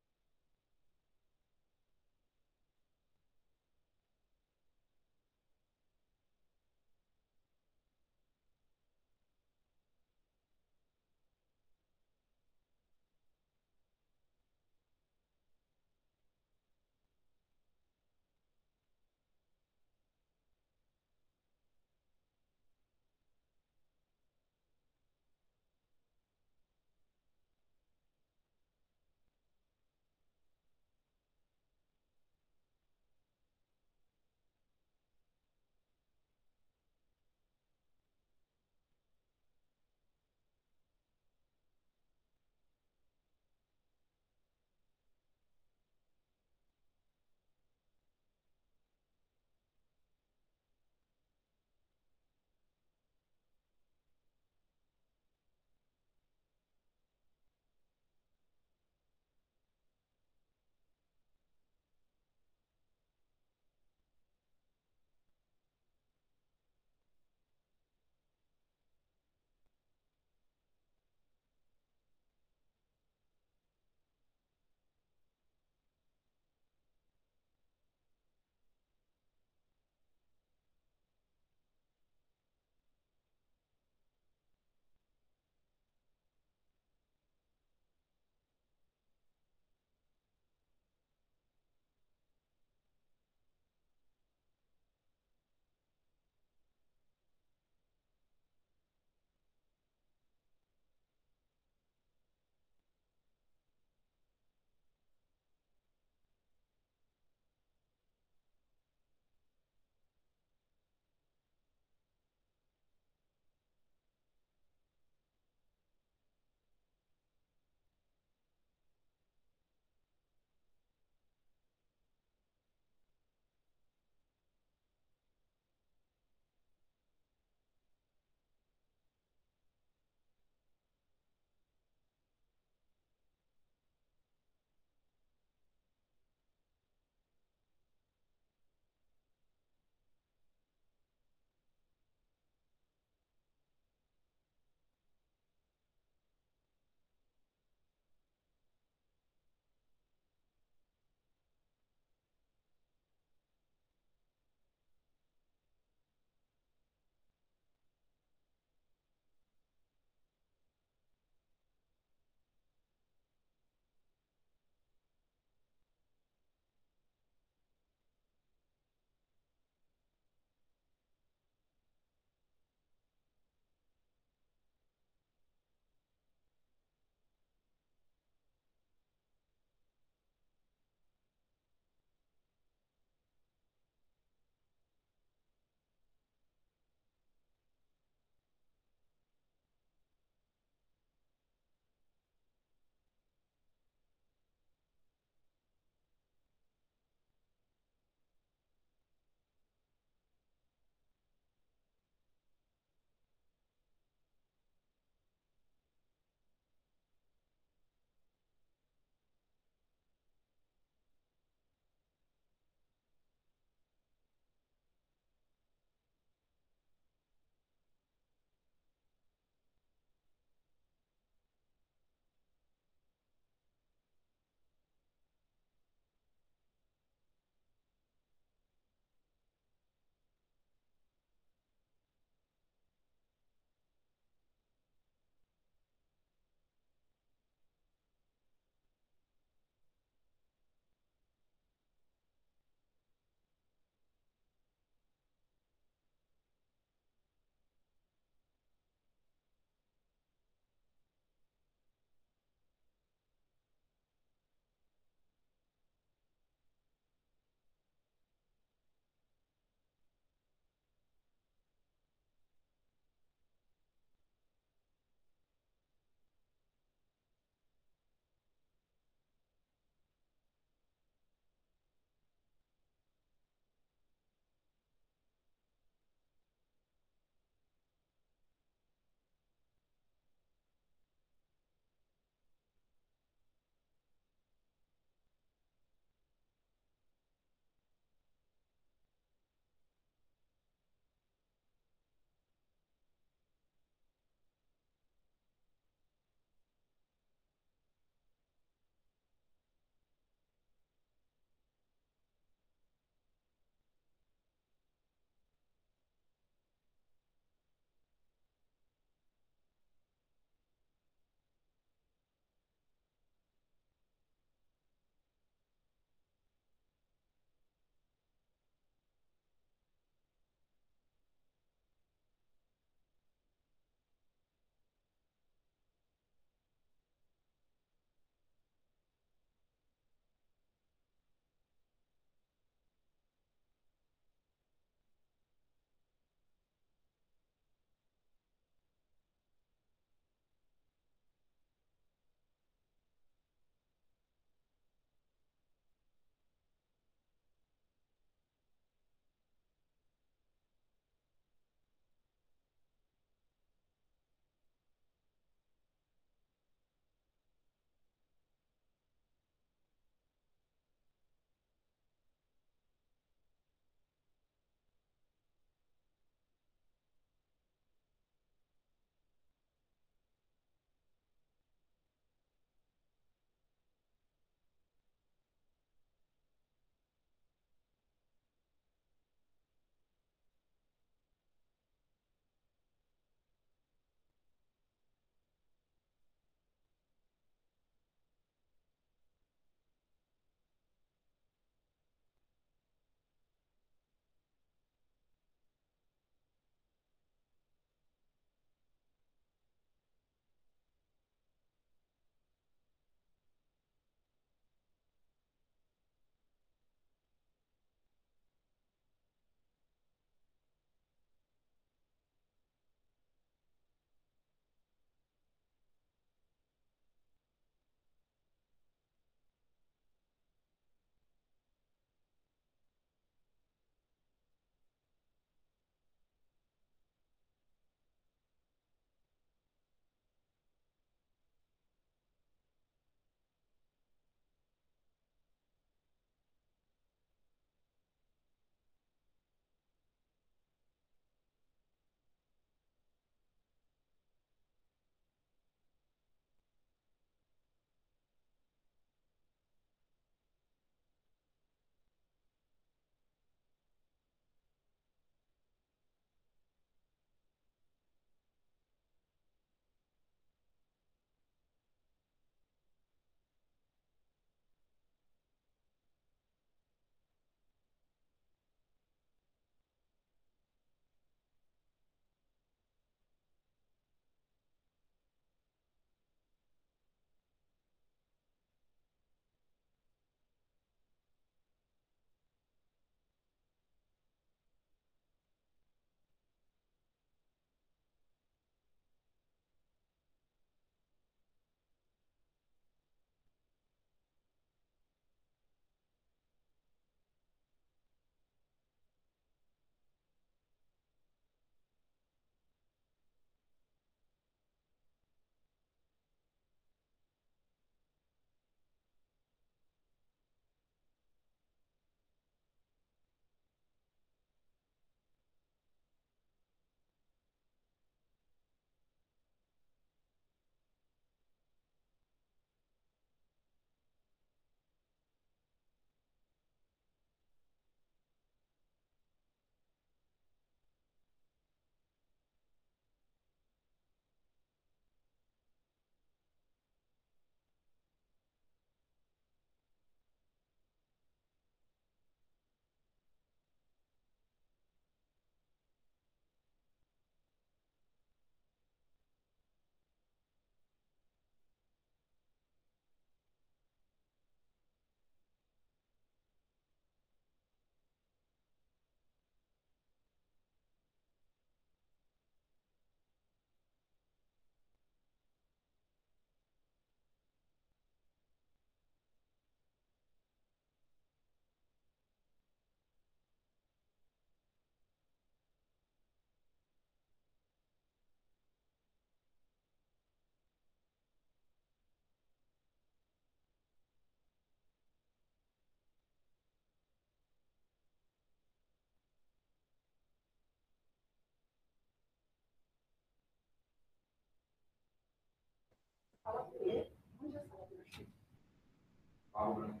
Auburn 599.61 600.00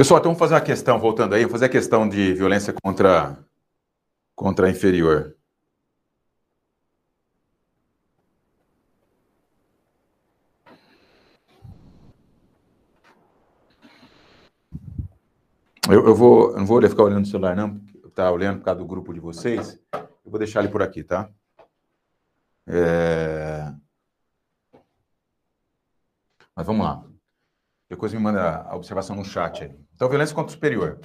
Pessoal, 0.00 0.18
então 0.18 0.30
vamos 0.30 0.38
fazer 0.38 0.54
uma 0.54 0.62
questão, 0.62 0.98
voltando 0.98 1.34
aí, 1.34 1.42
vamos 1.42 1.52
fazer 1.52 1.66
a 1.66 1.68
questão 1.68 2.08
de 2.08 2.32
violência 2.32 2.72
contra, 2.82 3.38
contra 4.34 4.66
a 4.66 4.70
inferior. 4.70 5.36
Eu, 15.86 16.06
eu 16.06 16.14
vou, 16.14 16.52
eu 16.52 16.56
não 16.56 16.64
vou 16.64 16.80
ficar 16.80 17.02
olhando 17.02 17.20
no 17.20 17.26
celular, 17.26 17.54
não, 17.54 17.78
tá 18.14 18.30
olhando 18.32 18.60
por 18.60 18.64
causa 18.64 18.80
do 18.80 18.86
grupo 18.86 19.12
de 19.12 19.20
vocês. 19.20 19.78
Eu 19.92 20.30
vou 20.30 20.38
deixar 20.38 20.60
ele 20.60 20.72
por 20.72 20.80
aqui, 20.80 21.04
tá? 21.04 21.30
É... 22.66 23.70
Mas 26.56 26.66
vamos 26.66 26.86
lá. 26.86 27.09
Depois 27.90 28.14
me 28.14 28.20
manda 28.20 28.62
a 28.62 28.76
observação 28.76 29.16
no 29.16 29.24
chat 29.24 29.64
aí. 29.64 29.76
Então, 29.96 30.08
violência 30.08 30.32
contra 30.32 30.50
o 30.50 30.52
superior. 30.52 31.00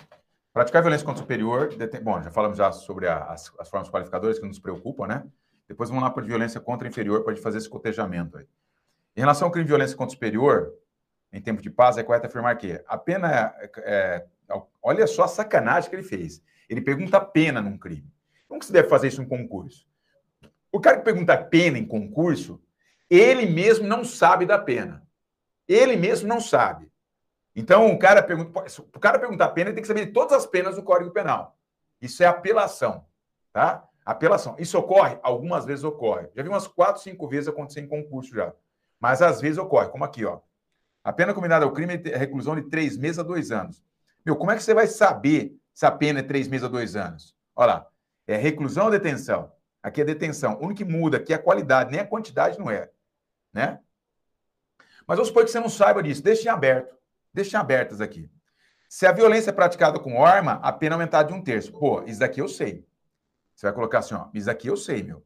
Praticar 0.53 0.83
violência 0.83 1.03
contra 1.03 1.19
o 1.19 1.23
superior, 1.23 1.69
bom, 2.03 2.21
já 2.21 2.29
falamos 2.29 2.59
já 2.59 2.71
sobre 2.71 3.07
a, 3.07 3.25
as, 3.25 3.51
as, 3.59 3.67
formas 3.67 3.89
qualificadoras 3.89 4.37
que 4.37 4.45
nos 4.45 4.59
preocupam, 4.59 5.07
né? 5.07 5.25
Depois 5.67 5.89
vamos 5.89 6.03
lá 6.03 6.11
para 6.11 6.23
violência 6.23 6.61
contra 6.61 6.87
o 6.87 6.89
inferior, 6.89 7.23
para 7.23 7.35
fazer 7.37 7.57
esse 7.57 7.67
cotejamento 7.67 8.37
aí. 8.37 8.45
Em 9.17 9.19
relação 9.19 9.47
ao 9.47 9.51
crime 9.51 9.65
de 9.65 9.69
violência 9.69 9.97
contra 9.97 10.11
o 10.11 10.13
superior, 10.13 10.73
em 11.33 11.41
tempo 11.41 11.59
de 11.59 11.71
paz, 11.71 11.97
é 11.97 12.03
correto 12.03 12.27
afirmar 12.27 12.55
que 12.55 12.79
a 12.87 12.97
pena 12.99 13.33
é, 13.33 13.71
é, 13.79 14.25
olha 14.81 15.07
só 15.07 15.23
a 15.23 15.27
sacanagem 15.27 15.89
que 15.89 15.95
ele 15.95 16.03
fez. 16.03 16.39
Ele 16.69 16.81
pergunta 16.81 17.19
pena 17.19 17.61
num 17.61 17.79
crime. 17.79 18.13
Como 18.47 18.59
que 18.59 18.67
se 18.67 18.71
deve 18.71 18.87
fazer 18.87 19.07
isso 19.07 19.23
em 19.23 19.27
concurso? 19.27 19.87
O 20.71 20.79
cara 20.79 20.97
que 20.97 21.03
pergunta 21.03 21.35
pena 21.35 21.79
em 21.79 21.85
concurso, 21.85 22.61
ele 23.09 23.47
mesmo 23.47 23.87
não 23.87 24.05
sabe 24.05 24.45
da 24.45 24.59
pena. 24.59 25.04
Ele 25.67 25.95
mesmo 25.95 26.27
não 26.27 26.39
sabe. 26.39 26.91
Então, 27.55 27.91
o 27.91 27.97
cara 27.97 28.21
pergunta, 28.21 28.65
o 28.93 28.99
cara 28.99 29.17
perguntar 29.17 29.49
pena, 29.49 29.69
ele 29.69 29.75
tem 29.75 29.81
que 29.81 29.87
saber 29.87 30.07
de 30.07 30.11
todas 30.11 30.33
as 30.33 30.45
penas 30.45 30.75
do 30.75 30.83
Código 30.83 31.11
Penal. 31.11 31.57
Isso 32.01 32.21
é 32.21 32.25
apelação, 32.25 33.05
tá? 33.53 33.87
Apelação. 34.05 34.55
Isso 34.59 34.77
ocorre? 34.77 35.17
Algumas 35.23 35.65
vezes 35.65 35.83
ocorre. 35.83 36.29
Já 36.35 36.43
vi 36.43 36.49
umas 36.49 36.67
quatro, 36.67 37.01
cinco 37.01 37.27
vezes 37.27 37.47
acontecer 37.47 37.79
em 37.79 37.87
concurso 37.87 38.35
já. 38.35 38.53
Mas 38.99 39.21
às 39.21 39.41
vezes 39.41 39.57
ocorre, 39.57 39.89
como 39.89 40.03
aqui, 40.03 40.25
ó. 40.25 40.41
A 41.03 41.13
pena 41.13 41.33
combinada 41.33 41.65
ao 41.65 41.71
crime 41.71 42.01
é 42.05 42.17
reclusão 42.17 42.55
de 42.55 42.63
três 42.63 42.97
meses 42.97 43.19
a 43.19 43.23
dois 43.23 43.51
anos. 43.51 43.83
Meu, 44.25 44.35
como 44.35 44.51
é 44.51 44.55
que 44.55 44.63
você 44.63 44.73
vai 44.73 44.87
saber 44.87 45.55
se 45.73 45.85
a 45.85 45.91
pena 45.91 46.19
é 46.19 46.23
três 46.23 46.47
meses 46.47 46.65
a 46.65 46.69
dois 46.69 46.95
anos? 46.95 47.35
Olha 47.55 47.73
lá. 47.73 47.87
É 48.27 48.35
reclusão 48.35 48.85
ou 48.85 48.91
detenção? 48.91 49.51
Aqui 49.81 50.01
é 50.01 50.03
detenção. 50.03 50.55
O 50.55 50.65
único 50.65 50.79
que 50.79 50.85
muda 50.85 51.17
aqui 51.17 51.31
é 51.31 51.35
a 51.35 51.41
qualidade, 51.41 51.91
nem 51.91 51.99
a 51.99 52.07
quantidade 52.07 52.57
não 52.57 52.71
é. 52.71 52.89
Né? 53.53 53.79
Mas 55.07 55.17
vamos 55.17 55.27
supor 55.27 55.45
que 55.45 55.51
você 55.51 55.59
não 55.59 55.69
saiba 55.69 56.01
disso. 56.01 56.23
Deixem 56.23 56.51
aberto. 56.51 56.95
Deixem 57.33 57.59
abertas 57.59 58.01
aqui. 58.01 58.29
Se 58.87 59.05
a 59.05 59.11
violência 59.11 59.49
é 59.49 59.53
praticada 59.53 59.99
com 59.99 60.23
arma, 60.23 60.53
a 60.63 60.71
pena 60.71 60.93
é 60.93 60.95
aumentada 60.95 61.27
de 61.27 61.33
um 61.33 61.41
terço. 61.41 61.71
Pô, 61.71 62.03
isso 62.03 62.19
daqui 62.19 62.39
eu 62.39 62.47
sei. 62.47 62.85
Você 63.55 63.65
vai 63.65 63.73
colocar 63.73 63.99
assim, 63.99 64.15
ó. 64.15 64.27
Isso 64.33 64.45
daqui 64.45 64.67
eu 64.67 64.77
sei, 64.77 65.03
meu. 65.03 65.23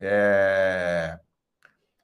É... 0.00 1.18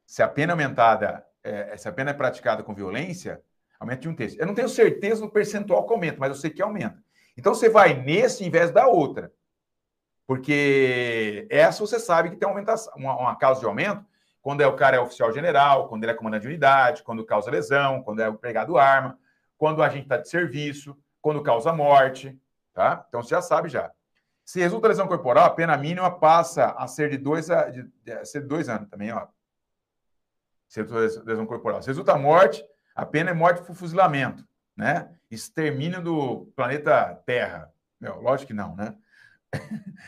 Se 0.07 0.23
a 0.23 0.29
pena 0.29 0.53
é 0.53 0.55
aumentada, 0.55 1.25
é... 1.43 1.77
se 1.77 1.89
a 1.89 1.93
pena 1.93 2.11
é 2.11 2.15
praticada 2.15 2.63
com 2.63 2.75
violência, 2.75 3.43
aumenta 3.79 4.03
de 4.03 4.09
um 4.09 4.15
terço. 4.15 4.37
Eu 4.39 4.47
não 4.47 4.55
tenho 4.55 4.69
certeza 4.69 5.21
do 5.21 5.31
percentual 5.31 5.87
que 5.87 5.93
aumenta, 5.93 6.19
mas 6.19 6.31
eu 6.31 6.37
sei 6.37 6.51
que 6.51 6.63
aumenta. 6.63 7.03
Então 7.37 7.55
você 7.55 7.69
vai 7.69 7.95
nesse 7.95 8.45
em 8.45 8.51
vez 8.51 8.71
da 8.71 8.87
outra. 8.87 9.33
Porque 10.27 11.47
essa 11.49 11.81
você 11.81 11.99
sabe 11.99 12.31
que 12.31 12.37
tem 12.37 12.49
uma, 12.49 12.63
uma 12.97 13.37
causa 13.37 13.61
de 13.61 13.67
aumento 13.67 14.05
quando 14.49 14.63
é 14.63 14.67
o 14.67 14.75
cara 14.75 14.97
é 14.97 14.99
oficial 14.99 15.31
general, 15.31 15.89
quando 15.89 16.05
ele 16.05 16.13
é 16.13 16.15
comandante 16.15 16.41
de 16.41 16.49
unidade, 16.49 17.03
quando 17.03 17.23
causa 17.23 17.51
lesão, 17.51 18.03
quando 18.03 18.23
é 18.23 18.29
empregado 18.29 18.79
arma, 18.79 19.19
quando 19.59 19.83
a 19.83 19.91
gente 19.91 20.05
está 20.05 20.17
de 20.17 20.27
serviço, 20.27 20.97
quando 21.21 21.43
causa 21.43 21.71
morte, 21.71 22.35
tá? 22.73 23.05
Então 23.07 23.23
você 23.23 23.35
já 23.35 23.43
sabe 23.43 23.69
já. 23.69 23.93
Se 24.47 24.59
resulta 24.59 24.89
lesão 24.89 25.07
corporal, 25.07 25.45
a 25.45 25.51
pena 25.51 25.77
mínima 25.77 26.11
passa 26.11 26.71
a 26.79 26.87
ser 26.87 27.11
de 27.11 27.19
dois, 27.19 27.51
a, 27.51 27.69
de, 27.69 27.83
de, 28.03 28.25
ser 28.25 28.41
de 28.41 28.49
dois 28.49 28.71
anos 28.71 28.89
também, 28.89 29.13
ó. 29.13 29.27
Se 30.67 30.81
resulta 30.81 31.23
lesão 31.27 31.45
corporal. 31.45 31.83
Se 31.83 31.89
resulta 31.89 32.17
morte, 32.17 32.65
a 32.95 33.05
pena 33.05 33.29
é 33.29 33.35
morte 33.35 33.61
por 33.61 33.77
fuzilamento, 33.77 34.49
né? 34.75 35.15
Extermínio 35.31 36.03
do 36.03 36.51
planeta 36.57 37.23
Terra. 37.27 37.71
Meu, 38.01 38.19
lógico 38.23 38.47
que 38.47 38.55
não, 38.55 38.75
né? 38.75 38.97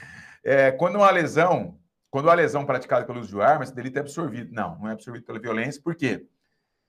É, 0.42 0.72
quando 0.72 0.96
uma 0.96 1.10
lesão, 1.10 1.78
quando 2.10 2.28
a 2.28 2.34
lesão 2.34 2.66
praticada 2.66 3.06
pelo 3.06 3.20
uso 3.20 3.36
de 3.36 3.40
arma, 3.40 3.62
esse 3.62 3.74
delito 3.74 3.96
é 3.96 4.00
absorvido. 4.00 4.52
Não, 4.52 4.78
não 4.78 4.88
é 4.88 4.92
absorvido 4.92 5.24
pela 5.24 5.38
violência, 5.38 5.80
por 5.80 5.94
quê? 5.94 6.26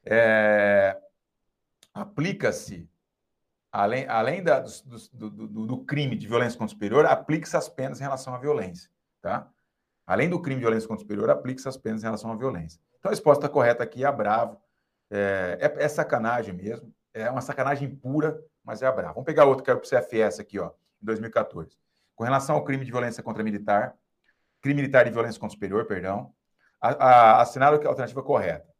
É, 0.04 0.98
aplica-se, 1.94 2.90
além, 3.72 4.08
além 4.08 4.44
da, 4.44 4.60
do, 4.60 5.00
do, 5.14 5.30
do, 5.30 5.66
do, 5.68 5.78
crime 5.86 6.16
de 6.16 6.28
violência 6.28 6.58
contra 6.58 6.74
o 6.74 6.76
superior, 6.76 7.06
aplica-se 7.06 7.56
as 7.56 7.70
penas 7.70 8.00
em 8.00 8.04
relação 8.04 8.34
à 8.34 8.40
violência, 8.40 8.90
tá? 9.22 9.48
Além 10.08 10.28
do 10.28 10.42
crime 10.42 10.56
de 10.56 10.62
violência 10.62 10.88
contra 10.88 11.02
o 11.02 11.06
superior, 11.06 11.30
aplica-se 11.30 11.70
as 11.70 11.78
penas 11.78 12.02
em 12.02 12.06
relação 12.06 12.32
à 12.32 12.36
violência. 12.36 12.82
Então, 12.98 13.10
a 13.10 13.14
resposta 13.14 13.48
correta 13.48 13.84
aqui 13.84 14.04
é 14.04 14.12
bravo. 14.12 14.60
É, 15.10 15.58
é, 15.62 15.84
é, 15.84 15.88
sacanagem 15.88 16.54
mesmo. 16.54 16.94
É 17.14 17.30
uma 17.30 17.42
sacanagem 17.42 17.90
pura, 17.96 18.44
mas 18.64 18.82
é 18.82 18.92
bravo. 18.92 19.16
Vamos 19.16 19.26
pegar 19.26 19.46
outro 19.46 19.64
que 19.64 19.70
é 19.70 19.74
o 19.74 19.80
CFS 19.80 20.40
aqui, 20.40 20.60
ó, 20.60 20.72
em 21.02 21.06
2014. 21.06 21.78
Com 22.16 22.24
relação 22.24 22.56
ao 22.56 22.64
crime 22.64 22.84
de 22.84 22.92
violência 22.92 23.22
contra 23.22 23.44
militar, 23.44 23.96
crime 24.62 24.82
militar 24.82 25.06
de 25.06 25.12
violência 25.12 25.40
contra 25.40 25.54
o 25.54 25.56
superior, 25.56 25.86
perdão, 25.86 26.34
assinado 26.80 27.76
a 27.76 27.90
alternativa 27.90 28.24
correta 28.24 28.72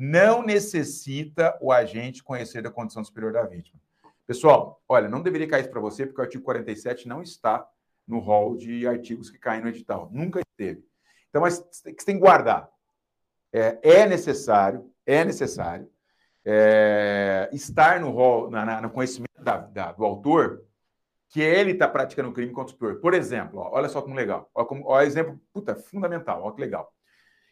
não 0.00 0.44
necessita 0.44 1.58
o 1.60 1.72
agente 1.72 2.22
conhecer 2.22 2.62
da 2.62 2.70
condição 2.70 3.02
superior 3.02 3.32
da 3.32 3.42
vítima. 3.42 3.80
Pessoal, 4.24 4.80
olha, 4.88 5.08
não 5.08 5.20
deveria 5.20 5.48
cair 5.48 5.62
isso 5.62 5.70
para 5.70 5.80
você, 5.80 6.06
porque 6.06 6.20
o 6.20 6.24
artigo 6.24 6.44
47 6.44 7.08
não 7.08 7.20
está 7.20 7.68
no 8.06 8.20
rol 8.20 8.56
de 8.56 8.86
artigos 8.86 9.28
que 9.28 9.38
caem 9.38 9.60
no 9.60 9.68
edital. 9.68 10.08
Nunca 10.12 10.38
esteve. 10.38 10.84
Então, 11.28 11.42
mas 11.42 11.58
você 11.68 11.92
tem 12.04 12.14
que 12.14 12.20
guardar. 12.20 12.70
É, 13.52 13.80
é 13.82 14.06
necessário, 14.06 14.88
é 15.04 15.24
necessário 15.24 15.90
é, 16.44 17.50
estar 17.52 17.98
no 17.98 18.10
rol, 18.10 18.50
na, 18.50 18.64
na, 18.64 18.80
no 18.80 18.90
conhecimento 18.90 19.42
da, 19.42 19.56
da, 19.56 19.90
do 19.90 20.04
autor, 20.04 20.62
que 21.28 21.40
ele 21.40 21.72
está 21.72 21.86
praticando 21.86 22.32
crime 22.32 22.52
contra 22.52 22.70
o 22.70 22.72
superior. 22.74 23.00
Por 23.00 23.12
exemplo, 23.12 23.60
ó, 23.60 23.70
olha 23.72 23.88
só 23.88 24.00
como 24.00 24.14
legal. 24.14 24.50
Olha 24.54 24.66
como, 24.66 24.86
ó, 24.86 25.00
exemplo, 25.02 25.40
puta, 25.52 25.76
fundamental, 25.76 26.42
olha 26.42 26.54
que 26.54 26.60
legal. 26.60 26.92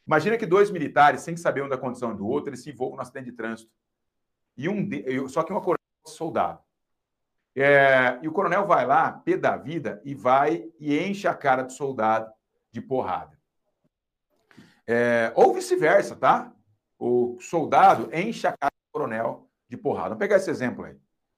Imagina 0.07 0.39
que 0.39 0.47
dois 0.47 0.71
militares, 0.71 1.21
sem 1.21 1.37
saber 1.37 1.63
um 1.63 1.69
da 1.69 1.77
condição 1.77 2.15
do 2.15 2.27
outro, 2.27 2.51
eles 2.51 2.63
se 2.63 2.71
envolvem 2.71 2.97
no 2.97 3.03
acidente 3.03 3.31
de 3.31 3.37
trânsito. 3.37 3.71
E 4.57 4.69
um 4.69 4.89
de... 4.89 5.29
Só 5.29 5.43
que 5.43 5.53
uma 5.53 5.61
coronel 5.61 5.77
soldado. 6.07 6.61
É... 7.55 8.19
E 8.23 8.29
o 8.29 8.33
coronel 8.33 8.67
vai 8.67 8.87
lá, 8.87 9.13
pé 9.13 9.37
da 9.37 9.57
vida, 9.57 10.01
e 10.05 10.15
vai 10.15 10.71
e 10.79 10.99
enche 10.99 11.27
a 11.27 11.35
cara 11.35 11.63
do 11.63 11.73
soldado 11.73 12.33
de 12.71 12.81
porrada. 12.81 13.37
É... 14.87 15.33
Ou 15.35 15.53
vice-versa, 15.53 16.17
tá? 16.17 16.53
O 16.99 17.37
soldado 17.41 18.09
enche 18.15 18.47
a 18.47 18.57
cara 18.57 18.71
do 18.73 18.93
coronel 18.93 19.51
de 19.69 19.77
porrada. 19.77 20.11
Vamos 20.11 20.21
pegar 20.21 20.37
esse 20.37 20.49
exemplo 20.49 20.85
aí, 20.85 20.97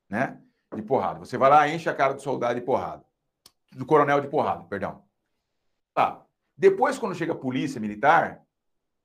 né? 0.08 0.40
De 0.74 0.82
porrada. 0.82 1.18
Você 1.18 1.38
vai 1.38 1.50
lá, 1.50 1.68
enche 1.68 1.88
a 1.88 1.94
cara 1.94 2.14
do 2.14 2.22
soldado 2.22 2.58
de 2.58 2.64
porrada. 2.64 3.04
Do 3.72 3.86
coronel 3.86 4.20
de 4.20 4.28
porrada, 4.28 4.64
perdão. 4.64 5.02
Tá. 5.94 6.22
Depois, 6.56 6.98
quando 6.98 7.14
chega 7.14 7.32
a 7.32 7.36
polícia 7.36 7.80
militar, 7.80 8.42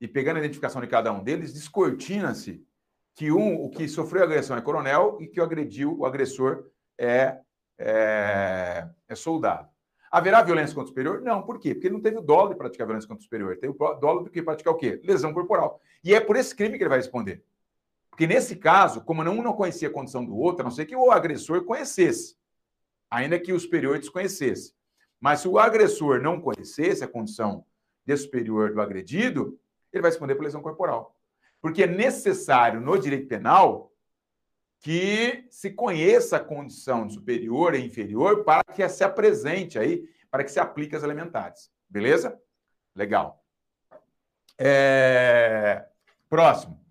e 0.04 0.08
pegando 0.08 0.36
a 0.36 0.40
identificação 0.40 0.82
de 0.82 0.88
cada 0.88 1.14
um 1.14 1.24
deles, 1.24 1.54
descortina-se 1.54 2.62
que 3.16 3.32
um, 3.32 3.64
o 3.64 3.70
que 3.70 3.88
sofreu 3.88 4.24
agressão 4.24 4.58
é 4.58 4.62
coronel 4.62 5.18
e 5.22 5.28
que 5.28 5.40
o 5.40 5.44
agrediu, 5.44 5.98
o 5.98 6.06
agressor 6.06 6.66
é, 6.98 7.38
é, 7.78 8.88
é 9.08 9.16
soldado. 9.16 9.70
Haverá 10.12 10.44
violência 10.44 10.76
contra 10.76 10.86
o 10.86 10.90
superior? 10.90 11.22
Não. 11.22 11.42
Por 11.42 11.58
quê? 11.58 11.74
Porque 11.74 11.88
ele 11.88 11.96
não 11.96 12.02
teve 12.02 12.18
o 12.18 12.22
dolo 12.22 12.50
de 12.50 12.56
praticar 12.56 12.86
violência 12.86 13.08
contra 13.08 13.22
o 13.22 13.24
superior. 13.24 13.52
Ele 13.52 13.62
teve 13.62 13.74
o 13.78 13.94
dolo 13.96 14.24
do 14.24 14.30
que 14.30 14.44
praticar 14.44 14.74
o 14.74 14.78
quê? 14.78 15.02
Lesão 15.04 15.34
corporal. 15.34 15.80
E 16.04 16.14
é 16.14 16.20
por 16.20 16.36
esse 16.36 16.54
crime 16.54 16.78
que 16.78 16.84
ele 16.84 16.90
vai 16.90 17.00
responder. 17.00 17.44
Porque 18.14 18.28
nesse 18.28 18.56
caso, 18.56 19.02
como 19.02 19.24
um 19.24 19.42
não 19.42 19.54
conhecia 19.54 19.88
a 19.88 19.92
condição 19.92 20.24
do 20.24 20.38
outro, 20.38 20.62
a 20.62 20.66
não 20.66 20.72
ser 20.72 20.86
que 20.86 20.96
o 20.96 21.10
agressor 21.10 21.66
conhecesse, 21.66 22.38
ainda 23.10 23.40
que 23.40 23.52
o 23.52 23.60
superior 23.60 23.98
desconhecesse. 23.98 24.76
Mas 25.20 25.40
se 25.40 25.48
o 25.48 25.58
agressor 25.58 26.22
não 26.22 26.40
conhecesse 26.40 27.04
a 27.04 27.08
condição 27.08 27.66
de 28.06 28.16
superior 28.16 28.72
do 28.72 28.82
agredido, 28.82 29.60
ele 29.92 30.04
vai 30.04 30.12
responder 30.12 30.36
por 30.36 30.44
lesão 30.44 30.62
corporal. 30.62 31.18
Porque 31.60 31.86
é 31.86 31.88
necessário 31.88 32.80
no 32.80 33.00
direito 33.00 33.28
penal 33.28 33.92
que 34.80 35.48
se 35.50 35.72
conheça 35.72 36.38
a 36.38 36.44
condição 36.44 37.10
superior 37.10 37.74
e 37.74 37.84
inferior 37.84 38.44
para 38.44 38.64
que 38.64 38.88
se 38.90 39.04
apresente 39.04 39.80
aí, 39.80 40.08
para 40.30 40.44
que 40.44 40.52
se 40.52 40.60
aplique 40.60 40.96
as 40.96 41.02
elementares. 41.02 41.72
Beleza? 41.90 42.40
Legal. 42.96 43.44
É... 44.60 45.88
Próximo. 46.30 46.83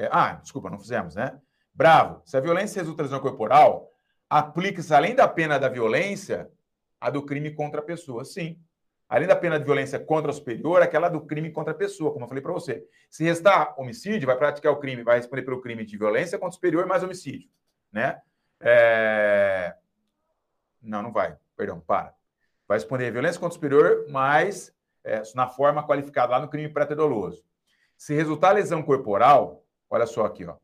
É... 0.00 0.08
Ah, 0.10 0.32
desculpa, 0.34 0.70
não 0.70 0.78
fizemos, 0.78 1.14
né? 1.14 1.38
Bravo. 1.74 2.22
Se 2.24 2.36
a 2.36 2.40
violência 2.40 2.80
resulta 2.80 3.02
lesão 3.02 3.20
corporal, 3.20 3.90
aplica-se, 4.28 4.94
além 4.94 5.14
da 5.14 5.28
pena 5.28 5.58
da 5.58 5.68
violência, 5.68 6.50
a 7.00 7.10
do 7.10 7.24
crime 7.24 7.50
contra 7.52 7.80
a 7.80 7.84
pessoa. 7.84 8.24
Sim 8.24 8.60
além 9.10 9.26
da 9.26 9.34
pena 9.34 9.58
de 9.58 9.64
violência 9.64 9.98
contra 9.98 10.30
o 10.30 10.32
superior, 10.32 10.80
aquela 10.80 11.08
do 11.08 11.20
crime 11.26 11.50
contra 11.50 11.72
a 11.72 11.76
pessoa, 11.76 12.12
como 12.12 12.24
eu 12.24 12.28
falei 12.28 12.40
para 12.40 12.52
você. 12.52 12.86
Se 13.10 13.24
restar 13.24 13.74
homicídio, 13.76 14.24
vai 14.24 14.38
praticar 14.38 14.72
o 14.72 14.76
crime, 14.76 15.02
vai 15.02 15.16
responder 15.16 15.42
pelo 15.42 15.60
crime 15.60 15.84
de 15.84 15.98
violência 15.98 16.38
contra 16.38 16.52
o 16.52 16.54
superior 16.54 16.86
mais 16.86 17.02
homicídio, 17.02 17.50
né? 17.92 18.22
É... 18.60 19.74
Não, 20.80 21.02
não 21.02 21.12
vai. 21.12 21.36
Perdão, 21.56 21.80
para. 21.80 22.14
Vai 22.68 22.78
responder 22.78 23.10
violência 23.10 23.40
contra 23.40 23.50
o 23.50 23.54
superior, 23.54 24.06
mas 24.08 24.72
é, 25.02 25.20
na 25.34 25.48
forma 25.48 25.84
qualificada 25.84 26.30
lá 26.30 26.40
no 26.40 26.48
crime 26.48 26.68
pré-doloso. 26.68 27.44
Se 27.96 28.14
resultar 28.14 28.52
lesão 28.52 28.80
corporal, 28.80 29.64
olha 29.90 30.06
só 30.06 30.24
aqui, 30.24 30.46
ó. 30.46 30.56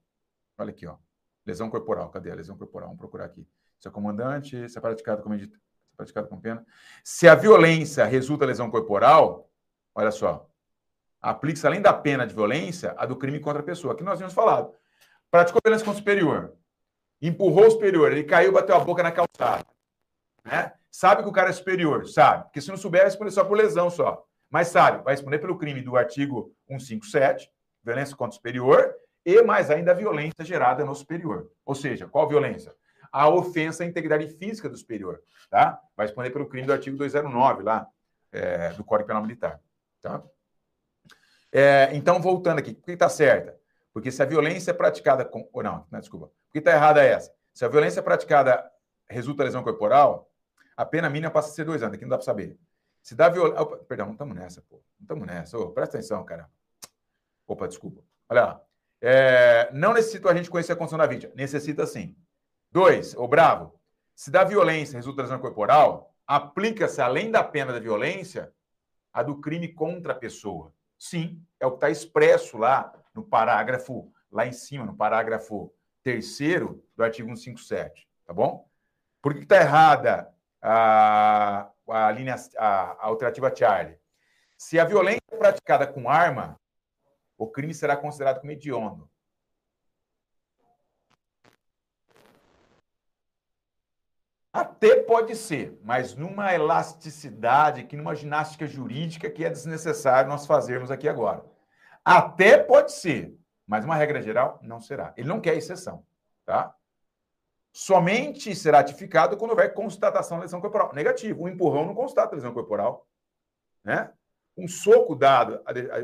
Olha 0.56 0.70
aqui, 0.70 0.86
ó. 0.86 0.96
Lesão 1.44 1.68
corporal. 1.68 2.08
Cadê 2.10 2.30
a 2.30 2.34
lesão 2.34 2.56
corporal? 2.56 2.88
Vamos 2.88 3.00
procurar 3.00 3.26
aqui. 3.26 3.46
Se 3.78 3.88
é 3.88 3.90
comandante, 3.90 4.68
se 4.68 4.78
é 4.78 4.80
praticado 4.80 5.22
como 5.22 5.34
editado 5.34 5.60
praticado 5.96 6.28
com 6.28 6.38
pena. 6.38 6.64
Se 7.02 7.26
a 7.26 7.34
violência 7.34 8.04
resulta 8.04 8.44
em 8.44 8.48
lesão 8.48 8.70
corporal, 8.70 9.50
olha 9.94 10.10
só, 10.10 10.48
aplica-se 11.20 11.66
além 11.66 11.80
da 11.80 11.92
pena 11.92 12.26
de 12.26 12.34
violência 12.34 12.94
a 12.98 13.06
do 13.06 13.16
crime 13.16 13.40
contra 13.40 13.60
a 13.60 13.64
pessoa, 13.64 13.96
que 13.96 14.04
nós 14.04 14.18
tínhamos 14.18 14.34
falado. 14.34 14.72
Praticou 15.30 15.60
violência 15.64 15.84
contra 15.84 15.98
o 15.98 16.00
superior, 16.00 16.54
empurrou 17.20 17.66
o 17.66 17.70
superior, 17.70 18.12
ele 18.12 18.24
caiu, 18.24 18.52
bateu 18.52 18.76
a 18.76 18.80
boca 18.80 19.02
na 19.02 19.10
calçada. 19.10 19.66
Né? 20.44 20.72
Sabe 20.90 21.22
que 21.22 21.28
o 21.28 21.32
cara 21.32 21.48
é 21.48 21.52
superior, 21.52 22.06
sabe. 22.06 22.44
Porque 22.44 22.60
se 22.60 22.68
não 22.68 22.76
souber, 22.76 23.00
vai 23.00 23.10
responder 23.10 23.30
só 23.32 23.44
por 23.44 23.56
lesão 23.56 23.90
só. 23.90 24.24
Mas 24.48 24.68
sabe, 24.68 25.02
vai 25.02 25.14
responder 25.14 25.38
pelo 25.38 25.58
crime 25.58 25.82
do 25.82 25.96
artigo 25.96 26.54
157, 26.68 27.50
violência 27.82 28.16
contra 28.16 28.32
o 28.32 28.36
superior, 28.36 28.94
e 29.26 29.42
mais 29.42 29.70
ainda 29.70 29.90
a 29.90 29.94
violência 29.94 30.42
gerada 30.44 30.84
no 30.84 30.94
superior. 30.94 31.50
Ou 31.66 31.74
seja, 31.74 32.06
qual 32.06 32.26
violência? 32.26 32.72
a 33.16 33.30
ofensa 33.30 33.82
à 33.82 33.86
integridade 33.86 34.28
física 34.28 34.68
do 34.68 34.76
superior, 34.76 35.22
tá? 35.48 35.80
Vai 35.96 36.04
responder 36.06 36.28
pelo 36.28 36.46
crime 36.46 36.66
do 36.66 36.72
artigo 36.74 36.98
209 36.98 37.62
lá, 37.62 37.88
é, 38.30 38.70
do 38.74 38.84
Código 38.84 39.06
Penal 39.06 39.22
Militar, 39.22 39.58
tá? 40.02 40.22
É, 41.50 41.88
então, 41.94 42.20
voltando 42.20 42.58
aqui, 42.58 42.74
por 42.74 42.84
que 42.84 42.92
está 42.92 43.08
certa? 43.08 43.58
Porque 43.90 44.10
se 44.10 44.22
a 44.22 44.26
violência 44.26 44.70
é 44.70 44.74
praticada 44.74 45.24
com... 45.24 45.48
Ou 45.50 45.62
não, 45.62 45.86
não, 45.90 45.98
desculpa. 45.98 46.26
Por 46.26 46.52
que 46.52 46.58
está 46.58 46.72
errada 46.72 47.02
essa? 47.02 47.32
Se 47.54 47.64
a 47.64 47.68
violência 47.68 48.00
é 48.00 48.02
praticada 48.02 48.70
resulta 49.08 49.44
lesão 49.44 49.62
corporal, 49.62 50.30
a 50.76 50.84
pena 50.84 51.08
mínima 51.08 51.30
passa 51.30 51.48
a 51.48 51.52
ser 51.52 51.64
dois 51.64 51.82
anos. 51.82 51.94
Aqui 51.94 52.04
não 52.04 52.10
dá 52.10 52.18
para 52.18 52.26
saber. 52.26 52.58
Se 53.00 53.14
dá 53.14 53.30
violência... 53.30 53.64
Perdão, 53.88 54.06
não 54.06 54.12
estamos 54.12 54.36
nessa, 54.36 54.60
pô. 54.60 54.82
Não 54.98 55.04
estamos 55.04 55.26
nessa. 55.26 55.56
Ô, 55.56 55.70
presta 55.70 55.96
atenção, 55.96 56.22
cara. 56.22 56.50
Opa, 57.46 57.66
desculpa. 57.66 58.02
Olha 58.28 58.44
lá. 58.44 58.66
É, 59.00 59.70
não 59.72 59.92
necessita 59.92 60.30
a 60.30 60.34
gente 60.34 60.50
conhecer 60.50 60.72
a 60.72 60.76
condição 60.76 60.98
da 60.98 61.06
vítima. 61.06 61.32
Necessita 61.34 61.86
sim. 61.86 62.16
Dois, 62.70 63.14
o 63.14 63.26
bravo. 63.28 63.78
Se 64.14 64.30
da 64.30 64.44
violência 64.44 64.96
resulta 64.96 65.22
lesão 65.22 65.38
corporal, 65.38 66.14
aplica-se, 66.26 67.00
além 67.00 67.30
da 67.30 67.44
pena 67.44 67.72
da 67.72 67.78
violência, 67.78 68.52
a 69.12 69.22
do 69.22 69.40
crime 69.40 69.68
contra 69.68 70.12
a 70.12 70.16
pessoa. 70.16 70.72
Sim, 70.98 71.42
é 71.60 71.66
o 71.66 71.70
que 71.70 71.76
está 71.76 71.90
expresso 71.90 72.58
lá 72.58 72.92
no 73.14 73.22
parágrafo, 73.22 74.12
lá 74.30 74.46
em 74.46 74.52
cima, 74.52 74.84
no 74.84 74.96
parágrafo 74.96 75.72
terceiro 76.02 76.82
do 76.96 77.02
artigo 77.02 77.28
157, 77.28 78.08
tá 78.24 78.32
bom? 78.32 78.68
Por 79.20 79.34
que 79.34 79.40
está 79.40 79.56
errada 79.56 80.32
a, 80.62 81.68
a 81.88 82.10
linha, 82.12 82.36
a, 82.58 82.66
a 82.92 83.06
alternativa 83.06 83.54
Charlie? 83.54 83.98
Se 84.56 84.78
a 84.78 84.84
violência 84.84 85.20
é 85.30 85.36
praticada 85.36 85.86
com 85.86 86.08
arma, 86.08 86.58
o 87.36 87.46
crime 87.48 87.74
será 87.74 87.96
considerado 87.96 88.40
como 88.40 88.52
hediondo. 88.52 89.10
Até 94.52 95.02
pode 95.02 95.36
ser, 95.36 95.78
mas 95.82 96.14
numa 96.14 96.54
elasticidade, 96.54 97.84
que 97.84 97.96
numa 97.96 98.14
ginástica 98.14 98.66
jurídica 98.66 99.30
que 99.30 99.44
é 99.44 99.50
desnecessário 99.50 100.30
nós 100.30 100.46
fazermos 100.46 100.90
aqui 100.90 101.08
agora. 101.08 101.44
Até 102.02 102.56
pode 102.56 102.92
ser, 102.92 103.38
mas 103.66 103.84
uma 103.84 103.96
regra 103.96 104.22
geral 104.22 104.58
não 104.62 104.80
será. 104.80 105.12
Ele 105.16 105.28
não 105.28 105.40
quer 105.40 105.56
exceção, 105.56 106.06
tá? 106.44 106.74
somente 107.76 108.56
será 108.56 108.78
ratificado 108.78 109.36
quando 109.36 109.50
houver 109.50 109.74
constatação 109.74 110.38
da 110.38 110.44
lesão 110.44 110.62
corporal. 110.62 110.94
Negativo. 110.94 111.44
Um 111.44 111.48
empurrão 111.48 111.84
não 111.84 111.94
constata 111.94 112.34
lesão 112.34 112.54
corporal. 112.54 113.06
Né? 113.84 114.10
Um 114.56 114.66
soco 114.66 115.14
dado, 115.14 115.60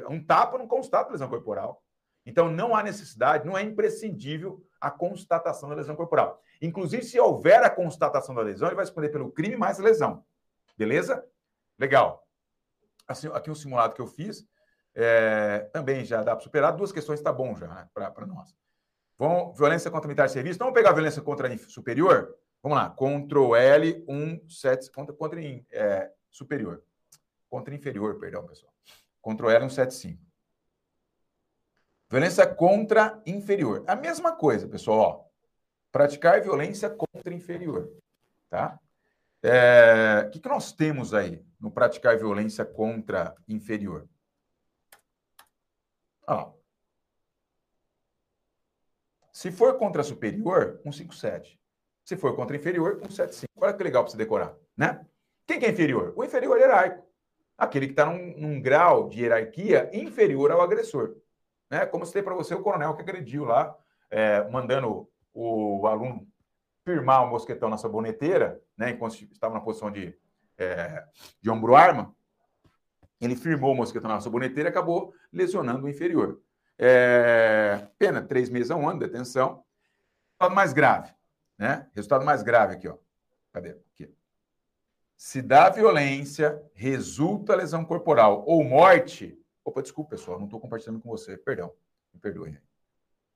um 0.09 0.23
tapa 0.23 0.59
não 0.59 0.67
constata 0.67 1.13
lesão 1.13 1.29
corporal. 1.29 1.83
Então, 2.25 2.51
não 2.51 2.75
há 2.75 2.83
necessidade, 2.83 3.47
não 3.47 3.59
é 3.59 3.63
imprescindível 3.63 4.65
a 4.81 4.91
constatação 4.91 5.69
da 5.69 5.75
lesão 5.75 5.97
corporal. 5.97 6.41
Inclusive, 6.61 7.03
se 7.03 7.19
houver 7.19 7.63
a 7.65 7.71
constatação 7.71 8.35
da 8.35 8.43
lesão, 8.43 8.69
ele 8.69 8.77
vai 8.77 8.85
responder 8.85 9.09
pelo 9.09 9.31
crime 9.31 9.57
mais 9.57 9.79
lesão. 9.79 10.25
Beleza? 10.77 11.25
Legal. 11.79 12.27
Assim, 13.07 13.29
aqui 13.29 13.51
um 13.51 13.55
simulado 13.55 13.95
que 13.95 14.01
eu 14.01 14.07
fiz, 14.07 14.47
é, 14.95 15.71
também 15.73 16.05
já 16.05 16.23
dá 16.23 16.37
para 16.37 16.45
superar. 16.45 16.77
Duas 16.77 16.93
questões 16.93 17.19
está 17.19 17.33
bom 17.33 17.57
já 17.57 17.67
né, 17.67 17.89
para 17.95 18.27
nós. 18.27 18.55
Vamos, 19.19 19.57
violência 19.57 19.91
contra 19.91 20.09
militar 20.09 20.27
de 20.27 20.33
serviço. 20.33 20.57
Então, 20.57 20.67
vamos 20.67 20.79
pegar 20.79 20.93
violência 20.93 21.23
contra 21.23 21.57
superior? 21.59 22.37
Vamos 22.63 22.79
lá. 22.79 22.91
Ctrl 22.91 23.57
L, 23.57 24.05
1, 24.09 24.49
7, 24.49 24.91
contra, 24.93 25.15
contra 25.15 25.41
é, 25.73 26.11
superior. 26.31 26.83
Contra 27.53 27.75
inferior, 27.75 28.19
perdão, 28.19 28.47
pessoal. 28.47 28.73
Ctrl 29.23 29.51
L, 29.51 29.69
175. 29.69 30.19
Violência 32.09 32.47
contra 32.47 33.23
inferior. 33.27 33.85
A 33.87 33.95
mesma 33.95 34.35
coisa, 34.35 34.67
pessoal. 34.67 34.99
Ó. 34.99 35.25
Praticar 35.93 36.41
violência 36.41 36.89
contra 36.89 37.35
inferior. 37.35 37.93
Tá? 38.49 38.81
É, 39.43 40.25
o 40.27 40.31
que, 40.31 40.41
que 40.41 40.49
nós 40.49 40.73
temos 40.73 41.13
aí 41.13 41.45
no 41.61 41.71
praticar 41.71 42.17
violência 42.17 42.65
contra 42.65 43.35
inferior? 43.47 44.09
Ó. 46.27 46.55
Se 49.31 49.53
for 49.53 49.77
contra 49.77 50.03
superior, 50.03 50.81
157. 50.85 51.61
Se 52.03 52.17
for 52.17 52.35
contra 52.35 52.57
inferior, 52.57 52.95
175. 53.03 53.53
Olha 53.57 53.75
que 53.75 53.85
legal 53.85 54.05
para 54.05 54.11
você 54.11 54.17
decorar, 54.17 54.57
né? 54.75 55.07
Quem 55.47 55.61
que 55.61 55.67
é 55.67 55.71
inferior? 55.71 56.15
O 56.17 56.25
inferior 56.25 56.59
hierárquico. 56.59 57.12
Aquele 57.63 57.87
que 57.87 57.93
está 57.93 58.05
num, 58.05 58.35
num, 58.37 58.61
grau 58.61 59.09
de 59.09 59.21
hierarquia 59.21 59.89
inferior 59.93 60.51
ao 60.51 60.61
agressor. 60.61 61.15
Né? 61.71 61.87
Como 61.87 62.05
citei 62.05 62.23
para 62.23 62.35
você, 62.35 62.55
o 62.55 62.63
coronel 62.63 62.95
que 62.97 63.03
agrediu 63.03 63.45
lá, 63.45 63.73
é, 64.11 64.49
mandando 64.51 65.09
o 65.33 65.87
aluno 65.87 66.27
firmar 66.85 67.25
o 67.25 67.31
mosquetão 67.31 67.69
na 67.69 67.79
saboneteira, 67.79 68.61
né, 68.77 68.91
enquanto 68.91 69.15
estava 69.15 69.55
na 69.55 69.61
posição 69.61 69.93
de, 69.93 70.13
é, 70.59 71.05
de 71.41 71.51
ombro-arma, 71.51 72.13
ele 73.21 73.37
firmou 73.37 73.73
o 73.73 73.77
mosquetão 73.77 74.11
na 74.11 74.21
saboneteira 74.21 74.69
e 74.69 74.73
acabou 74.73 75.15
lesionando 75.33 75.87
o 75.87 75.89
inferior. 75.89 76.41
É, 76.77 77.87
pena, 77.97 78.21
três 78.21 78.51
meses 78.51 78.73
a 78.73 78.77
um 78.77 78.89
ano 78.89 78.99
de 78.99 79.07
detenção. 79.07 79.65
Resultado 80.33 80.57
mais 80.57 80.73
grave, 80.73 81.15
né? 81.57 81.89
Resultado 81.95 82.25
mais 82.25 82.43
grave 82.43 82.75
aqui, 82.75 82.89
ó. 82.89 82.97
Cadê? 83.53 83.77
Aqui. 83.95 84.13
Se 85.17 85.41
dá 85.41 85.71
violência, 85.71 86.61
resulta 86.75 87.55
lesão 87.55 87.85
corporal 87.85 88.45
ou 88.47 88.65
morte, 88.65 89.39
Opa, 89.65 89.81
desculpa, 89.81 90.11
pessoal, 90.11 90.39
não 90.39 90.47
estou 90.47 90.61
compartilhando 90.61 91.01
com 91.01 91.09
você. 91.09 91.37
Perdão, 91.37 91.73
me 92.13 92.21
perdoe. 92.21 92.51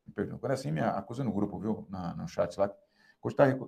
Me 0.07 0.13
perdoe. 0.13 0.39
Quando 0.39 0.51
é 0.53 0.55
assim, 0.55 0.73
me 0.73 0.81
acusa 0.81 1.23
no 1.23 1.33
grupo, 1.33 1.59
viu? 1.59 1.87
Na, 1.89 2.15
no 2.15 2.27
chat 2.29 2.59
lá. 2.59 2.73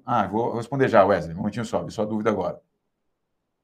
Ah, 0.05 0.27
vou 0.27 0.57
responder 0.57 0.89
já, 0.89 1.05
Wesley. 1.05 1.35
Um 1.35 1.39
momentinho 1.39 1.65
só, 1.65 1.89
só 1.89 2.05
dúvida 2.05 2.31
agora. 2.31 2.61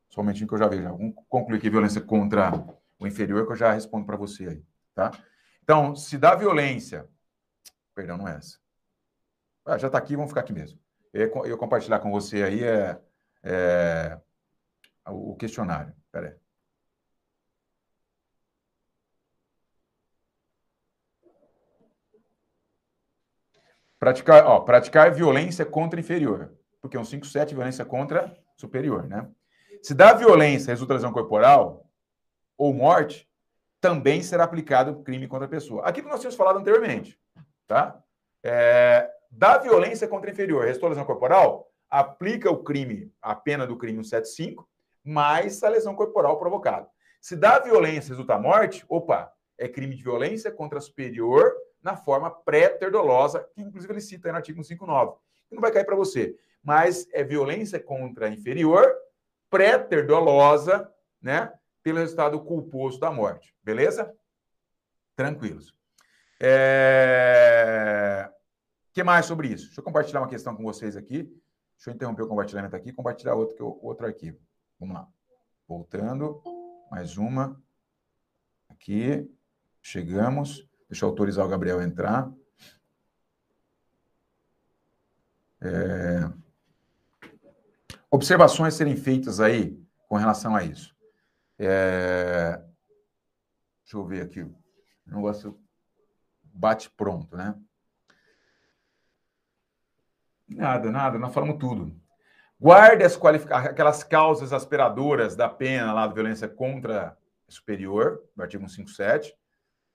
Só 0.08 0.20
um 0.20 0.24
momentinho 0.24 0.48
que 0.48 0.54
eu 0.54 0.58
já 0.58 0.68
vejo. 0.68 0.82
Vamos 0.82 1.14
concluir 1.28 1.58
aqui 1.58 1.70
violência 1.70 2.00
contra 2.00 2.52
o 2.98 3.06
inferior, 3.06 3.46
que 3.46 3.52
eu 3.52 3.56
já 3.56 3.72
respondo 3.72 4.06
para 4.06 4.16
você 4.16 4.48
aí, 4.48 4.64
tá? 4.94 5.10
Então, 5.62 5.94
se 5.94 6.16
dá 6.16 6.34
violência. 6.34 7.08
Perdão, 7.94 8.16
não 8.16 8.28
é 8.28 8.36
essa. 8.36 8.58
Ah, 9.64 9.78
já 9.78 9.86
está 9.86 9.98
aqui, 9.98 10.14
vamos 10.14 10.30
ficar 10.30 10.40
aqui 10.40 10.52
mesmo. 10.52 10.78
Eu, 11.12 11.30
eu 11.46 11.58
compartilhar 11.58 12.00
com 12.00 12.10
você 12.10 12.42
aí 12.42 12.62
é, 12.62 13.00
é 13.42 14.20
o 15.06 15.36
questionário. 15.36 15.94
Espera 16.06 16.28
aí. 16.28 16.44
Praticar, 23.98 24.44
ó, 24.44 24.60
praticar 24.60 25.14
violência 25.14 25.64
contra 25.64 25.98
inferior, 25.98 26.52
porque 26.80 26.96
é 26.96 27.00
um 27.00 27.04
5-7 27.04 27.54
violência 27.54 27.84
contra 27.84 28.36
superior, 28.56 29.06
né? 29.08 29.28
Se 29.82 29.94
dá 29.94 30.12
violência 30.12 30.72
resulta 30.72 30.94
lesão 30.94 31.12
corporal 31.12 31.88
ou 32.56 32.72
morte, 32.72 33.28
também 33.80 34.22
será 34.22 34.44
aplicado 34.44 35.02
crime 35.02 35.26
contra 35.26 35.46
a 35.46 35.50
pessoa. 35.50 35.84
Aquilo 35.84 36.06
que 36.06 36.12
nós 36.12 36.20
tínhamos 36.20 36.36
falado 36.36 36.58
anteriormente, 36.58 37.18
tá? 37.66 38.02
É, 38.42 39.10
dá 39.30 39.58
violência 39.58 40.06
contra 40.06 40.30
inferior, 40.30 40.64
resultou 40.64 40.90
lesão 40.90 41.04
corporal, 41.04 41.70
aplica 41.88 42.50
o 42.50 42.62
crime, 42.62 43.12
a 43.22 43.34
pena 43.34 43.66
do 43.66 43.76
crime 43.76 44.04
175, 44.04 44.68
mais 45.04 45.62
a 45.62 45.68
lesão 45.68 45.94
corporal 45.94 46.38
provocada. 46.38 46.88
Se 47.20 47.36
dá 47.36 47.58
violência 47.58 48.10
resulta 48.10 48.38
morte, 48.38 48.84
opa, 48.88 49.32
é 49.58 49.68
crime 49.68 49.94
de 49.94 50.02
violência 50.02 50.50
contra 50.50 50.80
superior 50.80 51.54
na 51.82 51.96
forma 51.96 52.30
pré-terdolosa, 52.30 53.46
que 53.54 53.60
inclusive 53.60 53.92
ele 53.92 54.00
cita 54.00 54.28
aí 54.28 54.32
no 54.32 54.38
artigo 54.38 54.56
159. 54.64 55.18
Não 55.50 55.60
vai 55.60 55.70
cair 55.70 55.84
para 55.84 55.94
você, 55.94 56.36
mas 56.62 57.06
é 57.12 57.22
violência 57.22 57.78
contra 57.78 58.28
inferior, 58.28 58.90
pré-terdolosa, 59.50 60.90
né? 61.20 61.52
Pelo 61.82 61.98
resultado 61.98 62.40
culposo 62.40 62.98
da 62.98 63.10
morte. 63.10 63.54
Beleza? 63.62 64.12
Tranquilos. 65.14 65.74
É... 66.40 68.28
que 68.92 69.04
mais 69.04 69.26
sobre 69.26 69.48
isso? 69.48 69.66
Deixa 69.66 69.80
eu 69.80 69.84
compartilhar 69.84 70.20
uma 70.20 70.28
questão 70.28 70.56
com 70.56 70.62
vocês 70.62 70.96
aqui. 70.96 71.22
Deixa 71.76 71.90
eu 71.90 71.94
interromper 71.94 72.22
o 72.22 72.28
compartilhamento 72.28 72.74
aqui 72.74 72.88
e 72.88 72.92
compartilhar 72.92 73.34
outro, 73.34 73.78
outro 73.82 74.06
arquivo. 74.06 74.38
Vamos 74.84 74.96
lá. 74.96 75.08
Voltando. 75.66 76.42
Mais 76.90 77.16
uma. 77.16 77.58
Aqui. 78.68 79.34
Chegamos. 79.80 80.68
Deixa 80.90 81.06
eu 81.06 81.08
autorizar 81.08 81.46
o 81.46 81.48
Gabriel 81.48 81.78
a 81.78 81.84
entrar. 81.84 82.30
É... 85.62 86.30
Observações 88.10 88.74
serem 88.74 88.94
feitas 88.94 89.40
aí 89.40 89.82
com 90.06 90.16
relação 90.16 90.54
a 90.54 90.62
isso. 90.62 90.94
É... 91.58 92.62
Deixa 93.84 93.96
eu 93.96 94.04
ver 94.04 94.20
aqui. 94.20 94.42
O 94.42 94.54
negócio 95.06 95.58
bate 96.42 96.90
pronto, 96.90 97.34
né? 97.34 97.58
Nada, 100.46 100.90
nada, 100.90 101.18
nós 101.18 101.32
falamos 101.32 101.56
tudo. 101.58 102.03
Guarde 102.64 103.04
as 103.04 103.20
aquelas 103.50 104.02
causas 104.02 104.50
aspiradoras 104.50 105.36
da 105.36 105.50
pena 105.50 105.92
lá 105.92 106.06
da 106.06 106.14
violência 106.14 106.48
contra 106.48 107.14
superior, 107.46 108.24
do 108.34 108.42
artigo 108.42 108.66
157. 108.66 109.36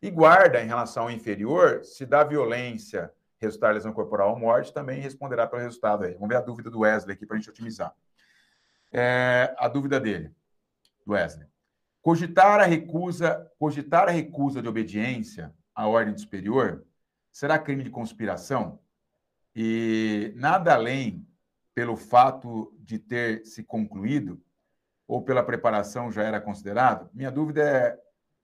E 0.03 0.11
guarda 0.11 0.61
em 0.61 0.67
relação 0.67 1.05
ao 1.05 1.11
inferior, 1.11 1.83
se 1.83 2.05
dá 2.05 2.23
violência, 2.23 3.11
resultar 3.39 3.71
lesão 3.71 3.91
corporal 3.91 4.29
ou 4.29 4.39
morte, 4.39 4.71
também 4.71 5.01
responderá 5.01 5.47
pelo 5.47 5.63
resultado 5.63 6.03
aí. 6.03 6.13
Vamos 6.13 6.29
ver 6.29 6.35
a 6.35 6.41
dúvida 6.41 6.69
do 6.69 6.81
Wesley 6.81 7.15
aqui 7.15 7.25
para 7.25 7.37
a 7.37 7.39
gente 7.39 7.49
otimizar. 7.49 7.91
É, 8.93 9.51
a 9.57 9.67
dúvida 9.67 9.99
dele, 9.99 10.31
do 11.03 11.13
Wesley. 11.13 11.47
Cogitar 12.03 12.59
a 12.59 12.65
recusa, 12.65 13.51
cogitar 13.57 14.07
a 14.07 14.11
recusa 14.11 14.61
de 14.61 14.67
obediência 14.67 15.51
à 15.73 15.87
ordem 15.87 16.15
superior 16.15 16.85
será 17.31 17.57
crime 17.57 17.83
de 17.83 17.89
conspiração? 17.89 18.79
E 19.55 20.31
nada 20.35 20.75
além 20.75 21.27
pelo 21.73 21.95
fato 21.95 22.73
de 22.79 22.99
ter 22.99 23.45
se 23.45 23.63
concluído 23.63 24.41
ou 25.07 25.21
pela 25.21 25.43
preparação 25.43 26.11
já 26.11 26.23
era 26.23 26.41
considerado? 26.41 27.09
Minha 27.13 27.31
dúvida 27.31 27.63
é 27.63 27.99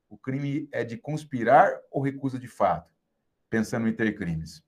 o 0.09 0.17
crime 0.17 0.69
é 0.71 0.83
de 0.83 0.97
conspirar 0.97 1.79
ou 1.91 2.01
recusa 2.01 2.39
de 2.39 2.47
fato? 2.47 2.89
Pensando 3.49 3.87
em 3.87 3.93
ter 3.93 4.15
crimes. 4.15 4.63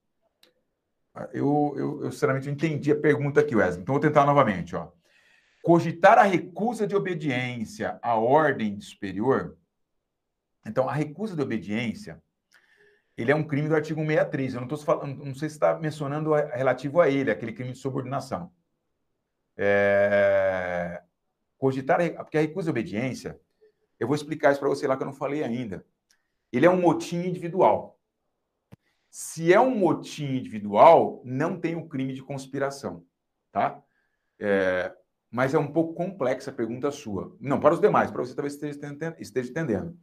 Eu, 1.32 1.74
eu, 1.78 2.04
eu 2.04 2.12
sinceramente 2.12 2.50
entendi 2.50 2.92
a 2.92 3.00
pergunta 3.00 3.42
aqui, 3.42 3.56
Wesley. 3.56 3.82
Então, 3.82 3.94
vou 3.94 4.02
tentar 4.02 4.26
novamente. 4.26 4.76
Ó. 4.76 4.92
Cogitar 5.64 6.18
a 6.18 6.24
recusa 6.24 6.86
de 6.86 6.96
obediência 6.96 8.00
à 8.02 8.16
ordem 8.16 8.80
superior. 8.80 9.58
Então, 10.66 10.88
a 10.88 10.94
recusa 10.94 11.36
de 11.36 11.42
obediência, 11.42 12.22
ele 13.18 13.32
é 13.32 13.36
um 13.36 13.44
crime 13.44 13.68
do 13.68 13.76
artigo 13.76 14.00
163. 14.00 14.54
Eu 14.54 14.62
não 14.62 14.68
estou 14.68 14.78
falando, 14.78 15.26
não 15.26 15.34
sei 15.34 15.50
se 15.50 15.56
está 15.56 15.78
mencionando 15.78 16.34
relativo 16.34 17.02
a 17.02 17.10
ele, 17.10 17.32
aquele 17.32 17.52
crime 17.52 17.72
de 17.72 17.80
subordinação. 17.80 18.52
É... 19.58 21.02
Cogitar, 21.58 22.00
porque 22.18 22.38
a 22.38 22.42
recusa 22.42 22.66
de 22.66 22.70
obediência, 22.70 23.40
eu 24.00 24.06
vou 24.06 24.16
explicar 24.16 24.52
isso 24.52 24.60
para 24.60 24.70
você 24.70 24.88
lá 24.88 24.96
que 24.96 25.02
eu 25.02 25.08
não 25.08 25.14
falei 25.14 25.44
ainda. 25.44 25.84
Ele 26.54 26.68
é 26.68 26.70
um 26.70 26.80
motim 26.80 27.26
individual. 27.26 28.00
Se 29.10 29.52
é 29.52 29.60
um 29.60 29.76
motim 29.76 30.38
individual, 30.38 31.22
não 31.26 31.60
tem 31.60 31.76
o 31.76 31.88
crime 31.88 32.14
de 32.14 32.22
conspiração, 32.22 33.04
tá? 33.52 33.82
É, 34.40 34.94
mas 35.32 35.56
é 35.56 35.58
um 35.58 35.72
pouco 35.72 35.96
complexa 35.96 36.52
a 36.52 36.54
pergunta 36.54 36.92
sua. 36.92 37.36
Não, 37.40 37.60
para 37.60 37.74
os 37.74 37.82
demais, 37.82 38.12
para 38.12 38.24
você 38.24 38.36
talvez 38.36 38.54
esteja 38.54 39.50
entendendo. 39.50 39.98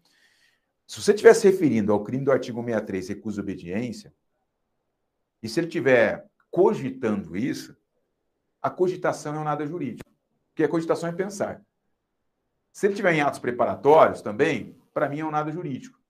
Se 0.87 1.01
você 1.01 1.13
estiver 1.13 1.35
se 1.35 1.49
referindo 1.49 1.93
ao 1.93 2.03
crime 2.03 2.25
do 2.25 2.33
artigo 2.33 2.63
63, 2.63 3.09
recusa 3.09 3.41
obediência, 3.41 4.15
e 5.43 5.49
se 5.49 5.61
ele 5.61 5.67
estiver 5.67 6.27
cogitando 6.51 7.37
isso, 7.37 7.77
a 8.63 8.71
cogitação 8.71 9.35
é 9.35 9.39
um 9.39 9.45
nada 9.45 9.67
jurídico, 9.67 10.09
porque 10.49 10.65
a 10.65 10.69
cogitação 10.69 11.09
é 11.09 11.13
pensar. 11.13 11.63
Se 12.73 12.87
ele 12.87 12.95
tiver 12.95 13.13
em 13.15 13.21
atos 13.21 13.39
preparatórios 13.39 14.23
também, 14.23 14.79
para 14.93 15.09
mim 15.09 15.21
é 15.21 15.25
um 15.25 15.31
nada 15.31 15.51
jurídico, 15.51 16.01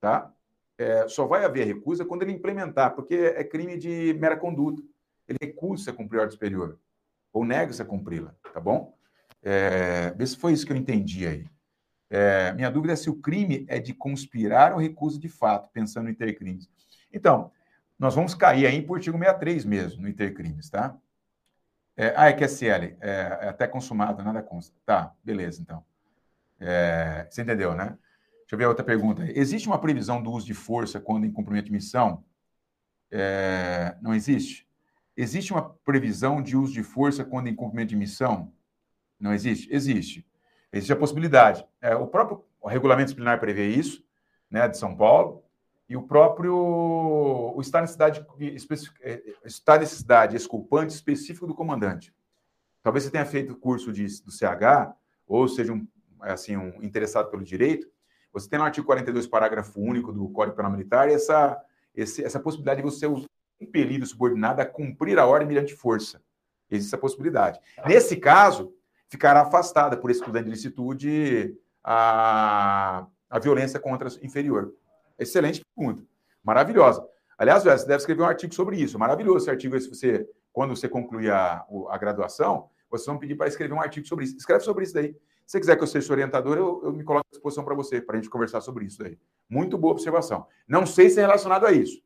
tá? 0.00 0.32
É, 0.78 1.08
só 1.08 1.26
vai 1.26 1.44
haver 1.44 1.66
recusa 1.66 2.04
quando 2.04 2.22
ele 2.22 2.32
implementar, 2.32 2.94
porque 2.94 3.14
é 3.14 3.42
crime 3.42 3.78
de 3.78 4.14
mera 4.14 4.36
conduta. 4.36 4.82
Ele 5.26 5.38
recusa 5.40 5.92
cumprir 5.92 6.18
a 6.18 6.22
ordem 6.22 6.34
superior, 6.34 6.78
ou 7.32 7.44
nega-se 7.44 7.82
a 7.82 7.84
cumpri-la, 7.84 8.34
tá 8.52 8.60
bom? 8.60 8.96
É, 9.42 10.10
vê 10.12 10.26
se 10.26 10.36
foi 10.36 10.52
isso 10.52 10.66
que 10.66 10.72
eu 10.72 10.76
entendi 10.76 11.26
aí. 11.26 11.46
É, 12.08 12.52
minha 12.52 12.70
dúvida 12.70 12.92
é 12.92 12.96
se 12.96 13.10
o 13.10 13.16
crime 13.16 13.64
é 13.68 13.78
de 13.78 13.92
conspirar 13.92 14.72
ou 14.72 14.78
recusa 14.78 15.18
de 15.18 15.28
fato, 15.28 15.70
pensando 15.72 16.08
em 16.08 16.12
intercrimes. 16.12 16.68
Então, 17.12 17.50
nós 17.98 18.14
vamos 18.14 18.34
cair 18.34 18.66
aí 18.66 18.76
em 18.76 18.94
artigo 18.94 19.18
63 19.18 19.64
mesmo, 19.64 20.02
no 20.02 20.08
intercrimes, 20.08 20.68
tá? 20.70 20.96
É, 21.96 22.12
ah, 22.14 22.28
é 22.28 22.32
QSL, 22.32 22.96
é, 23.00 23.38
é 23.40 23.48
até 23.48 23.66
consumado, 23.66 24.22
nada 24.22 24.42
consta. 24.42 24.76
Tá, 24.84 25.14
beleza, 25.24 25.62
então. 25.62 25.84
É, 26.60 27.26
você 27.30 27.42
entendeu, 27.42 27.74
né? 27.74 27.96
Deixa 28.40 28.54
eu 28.54 28.58
ver 28.58 28.66
outra 28.66 28.84
pergunta. 28.84 29.24
Existe 29.34 29.66
uma 29.66 29.80
previsão 29.80 30.22
do 30.22 30.30
uso 30.30 30.46
de 30.46 30.54
força 30.54 31.00
quando 31.00 31.24
em 31.24 31.32
cumprimento 31.32 31.66
de 31.66 31.72
missão? 31.72 32.22
É, 33.10 33.96
não 34.00 34.14
existe? 34.14 34.68
Existe 35.16 35.52
uma 35.52 35.70
previsão 35.84 36.42
de 36.42 36.56
uso 36.56 36.72
de 36.72 36.82
força 36.82 37.24
quando 37.24 37.48
em 37.48 37.54
cumprimento 37.54 37.88
de 37.88 37.96
missão? 37.96 38.52
Não 39.18 39.32
existe? 39.32 39.68
Existe. 39.72 40.26
Existe 40.76 40.92
a 40.92 40.96
possibilidade. 40.96 41.66
É, 41.80 41.94
o 41.94 42.06
próprio 42.06 42.44
o 42.60 42.68
regulamento 42.68 43.06
disciplinar 43.06 43.38
prevê 43.38 43.68
isso, 43.68 44.04
né, 44.50 44.66
de 44.66 44.76
São 44.76 44.96
Paulo, 44.96 45.44
e 45.88 45.96
o 45.96 46.02
próprio 46.02 46.52
o 46.54 47.60
estado 47.60 47.86
de 47.86 47.96
necessidade, 47.96 48.26
é, 49.00 49.22
estado 49.44 49.78
de 49.78 49.84
necessidade 49.84 50.36
exculpante 50.36 50.92
específico 50.92 51.46
do 51.46 51.54
comandante. 51.54 52.12
Talvez 52.82 53.04
você 53.04 53.10
tenha 53.10 53.24
feito 53.24 53.52
o 53.52 53.56
curso 53.56 53.92
de, 53.92 54.04
do 54.22 54.32
CH, 54.32 54.94
ou 55.26 55.46
seja 55.46 55.72
um, 55.72 55.86
assim, 56.20 56.56
um 56.56 56.82
interessado 56.82 57.30
pelo 57.30 57.44
direito, 57.44 57.88
você 58.32 58.50
tem 58.50 58.58
no 58.58 58.64
artigo 58.64 58.86
42, 58.86 59.26
parágrafo 59.26 59.80
único 59.80 60.12
do 60.12 60.28
Código 60.28 60.56
Penal 60.56 60.72
Militar, 60.72 61.08
essa, 61.08 61.58
esse, 61.94 62.22
essa 62.22 62.38
possibilidade 62.38 62.82
de 62.82 62.84
você 62.84 63.06
impelir 63.60 64.02
o 64.02 64.06
subordinado 64.06 64.60
a 64.60 64.66
cumprir 64.66 65.18
a 65.18 65.26
ordem 65.26 65.48
mediante 65.48 65.74
força. 65.74 66.20
Existe 66.70 66.90
essa 66.90 66.98
possibilidade. 66.98 67.58
Nesse 67.86 68.16
caso, 68.16 68.74
ficará 69.08 69.42
afastada 69.42 69.96
por 69.96 70.10
exclusão 70.10 70.42
de 70.42 70.50
licitude 70.50 71.56
a, 71.82 73.06
a 73.30 73.38
violência 73.38 73.78
contra 73.78 74.08
inferior. 74.22 74.72
Excelente 75.18 75.62
pergunta. 75.74 76.02
Maravilhosa. 76.42 77.06
Aliás, 77.38 77.62
você 77.62 77.86
deve 77.86 77.96
escrever 77.96 78.22
um 78.22 78.26
artigo 78.26 78.54
sobre 78.54 78.76
isso. 78.76 78.98
Maravilhoso 78.98 79.38
esse 79.38 79.50
artigo. 79.50 79.78
Se 79.78 79.88
você, 79.88 80.28
quando 80.52 80.74
você 80.74 80.88
concluir 80.88 81.30
a, 81.30 81.64
a 81.90 81.98
graduação, 81.98 82.70
vocês 82.90 83.06
vão 83.06 83.18
pedir 83.18 83.36
para 83.36 83.48
escrever 83.48 83.74
um 83.74 83.80
artigo 83.80 84.06
sobre 84.06 84.24
isso. 84.24 84.36
Escreve 84.36 84.64
sobre 84.64 84.84
isso 84.84 84.94
daí. 84.94 85.12
Se 85.46 85.52
você 85.52 85.60
quiser 85.60 85.76
que 85.76 85.82
eu 85.82 85.86
seja 85.86 86.12
orientador, 86.12 86.56
eu, 86.56 86.80
eu 86.84 86.92
me 86.92 87.04
coloco 87.04 87.26
à 87.28 87.30
disposição 87.30 87.64
para 87.64 87.74
você, 87.74 88.00
para 88.00 88.16
a 88.16 88.20
gente 88.20 88.30
conversar 88.30 88.60
sobre 88.60 88.84
isso 88.84 88.98
daí. 88.98 89.18
Muito 89.48 89.78
boa 89.78 89.92
observação. 89.92 90.46
Não 90.66 90.84
sei 90.84 91.08
se 91.08 91.20
é 91.20 91.22
relacionado 91.22 91.66
a 91.66 91.72
isso. 91.72 92.02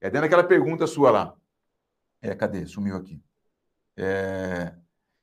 É 0.00 0.10
dentro 0.10 0.22
daquela 0.22 0.44
pergunta 0.44 0.86
sua 0.86 1.10
lá. 1.10 1.34
É, 2.20 2.34
cadê? 2.34 2.66
Sumiu 2.66 2.96
aqui. 2.96 3.22
É, 3.96 4.74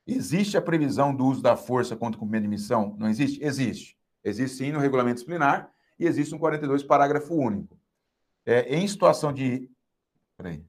Existe 0.06 0.58
a 0.58 0.62
previsão 0.62 1.16
do 1.16 1.26
uso 1.26 1.42
da 1.42 1.56
força 1.56 1.96
contra 1.96 2.18
o 2.18 2.20
cumprimento 2.20 2.44
de 2.44 2.50
missão? 2.50 2.96
Não 2.98 3.08
existe? 3.08 3.44
Existe. 3.44 3.98
Existe 4.24 4.58
sim 4.58 4.72
no 4.72 4.80
regulamento 4.80 5.16
disciplinar 5.16 5.72
e 6.00 6.06
existe 6.06 6.32
no 6.32 6.40
42, 6.40 6.84
parágrafo 6.84 7.36
único. 7.36 7.78
É, 8.46 8.76
em 8.76 8.88
situação 8.88 9.32
de. 9.32 9.70
Peraí. 10.36 10.64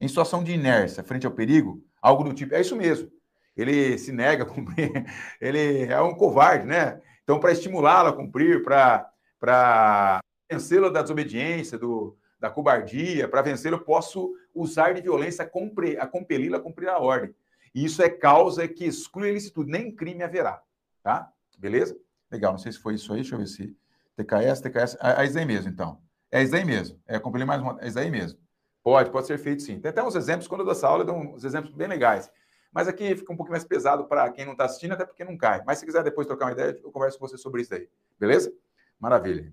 Em 0.00 0.08
situação 0.08 0.42
de 0.42 0.52
inércia 0.52 1.04
frente 1.04 1.26
ao 1.26 1.32
perigo, 1.32 1.84
algo 2.02 2.24
do 2.24 2.34
tipo. 2.34 2.54
É 2.54 2.60
isso 2.60 2.76
mesmo. 2.76 3.10
Ele 3.56 3.96
se 3.98 4.10
nega 4.10 4.42
a 4.42 4.46
cumprir, 4.46 4.90
ele 5.40 5.84
é 5.84 6.00
um 6.00 6.14
covarde, 6.14 6.66
né? 6.66 7.00
Então, 7.22 7.38
para 7.38 7.52
estimulá-lo 7.52 8.08
a 8.08 8.12
cumprir, 8.12 8.62
para 8.64 10.20
vencê-lo 10.50 10.90
da 10.90 11.02
desobediência, 11.02 11.78
do, 11.78 12.16
da 12.38 12.50
cobardia, 12.50 13.28
para 13.28 13.42
vencê-lo, 13.42 13.78
posso 13.78 14.34
usar 14.54 14.92
de 14.92 15.00
violência 15.00 15.44
a, 15.44 16.02
a 16.02 16.06
compeli-lo 16.06 16.56
a 16.56 16.60
cumprir 16.60 16.88
a 16.88 16.98
ordem. 16.98 17.34
Isso 17.74 18.02
é 18.02 18.08
causa 18.08 18.68
que 18.68 18.84
exclui 18.84 19.28
a 19.28 19.30
ilicitude, 19.30 19.70
nem 19.70 19.94
crime 19.94 20.22
haverá. 20.22 20.62
Tá? 21.02 21.30
Beleza? 21.58 21.96
Legal, 22.30 22.52
não 22.52 22.58
sei 22.58 22.72
se 22.72 22.78
foi 22.78 22.94
isso 22.94 23.12
aí, 23.12 23.20
deixa 23.20 23.34
eu 23.34 23.38
ver 23.38 23.48
se. 23.48 23.76
TKS, 24.16 24.60
TKS. 24.60 24.96
É 25.00 25.24
isso 25.24 25.38
aí 25.38 25.44
mesmo, 25.44 25.70
então. 25.70 26.00
É 26.30 26.42
isso 26.42 26.54
aí 26.54 26.64
mesmo. 26.64 27.00
É 27.06 27.18
compilar 27.18 27.46
mais 27.46 27.60
uma. 27.60 27.78
É 27.80 27.88
isso 27.88 27.98
aí 27.98 28.10
mesmo. 28.10 28.38
Pode, 28.82 29.10
pode 29.10 29.26
ser 29.26 29.38
feito 29.38 29.62
sim. 29.62 29.80
Tem 29.80 29.90
até 29.90 30.02
uns 30.02 30.14
exemplos, 30.14 30.46
quando 30.46 30.60
eu 30.60 30.66
dou 30.66 30.72
essa 30.72 30.86
aula, 30.86 31.02
eu 31.02 31.06
dou 31.06 31.16
uns 31.16 31.44
exemplos 31.44 31.74
bem 31.74 31.88
legais. 31.88 32.30
Mas 32.72 32.86
aqui 32.86 33.14
fica 33.16 33.32
um 33.32 33.36
pouquinho 33.36 33.52
mais 33.52 33.64
pesado 33.64 34.04
para 34.04 34.30
quem 34.30 34.44
não 34.44 34.52
está 34.52 34.64
assistindo, 34.64 34.92
até 34.92 35.06
porque 35.06 35.24
não 35.24 35.36
cai. 35.36 35.62
Mas 35.64 35.78
se 35.78 35.86
quiser 35.86 36.02
depois 36.02 36.26
trocar 36.26 36.46
uma 36.46 36.52
ideia, 36.52 36.78
eu 36.82 36.90
converso 36.90 37.18
com 37.18 37.26
você 37.26 37.38
sobre 37.38 37.62
isso 37.62 37.72
aí. 37.72 37.88
Beleza? 38.18 38.52
Maravilha. 38.98 39.52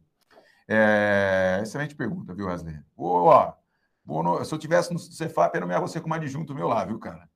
É... 0.67 1.59
Excelente 1.61 1.95
pergunta, 1.95 2.33
viu, 2.33 2.47
Wesley? 2.47 2.79
Boa. 2.95 3.57
Boa 4.03 4.43
Se 4.43 4.53
eu 4.53 4.57
tivesse 4.57 4.91
no 4.91 4.99
Cefap, 4.99 5.53
eu 5.53 5.61
nomear 5.61 5.79
você 5.79 6.01
como 6.01 6.13
adjunto 6.13 6.55
meu 6.55 6.67
lá, 6.67 6.83
viu, 6.83 6.99
cara? 6.99 7.29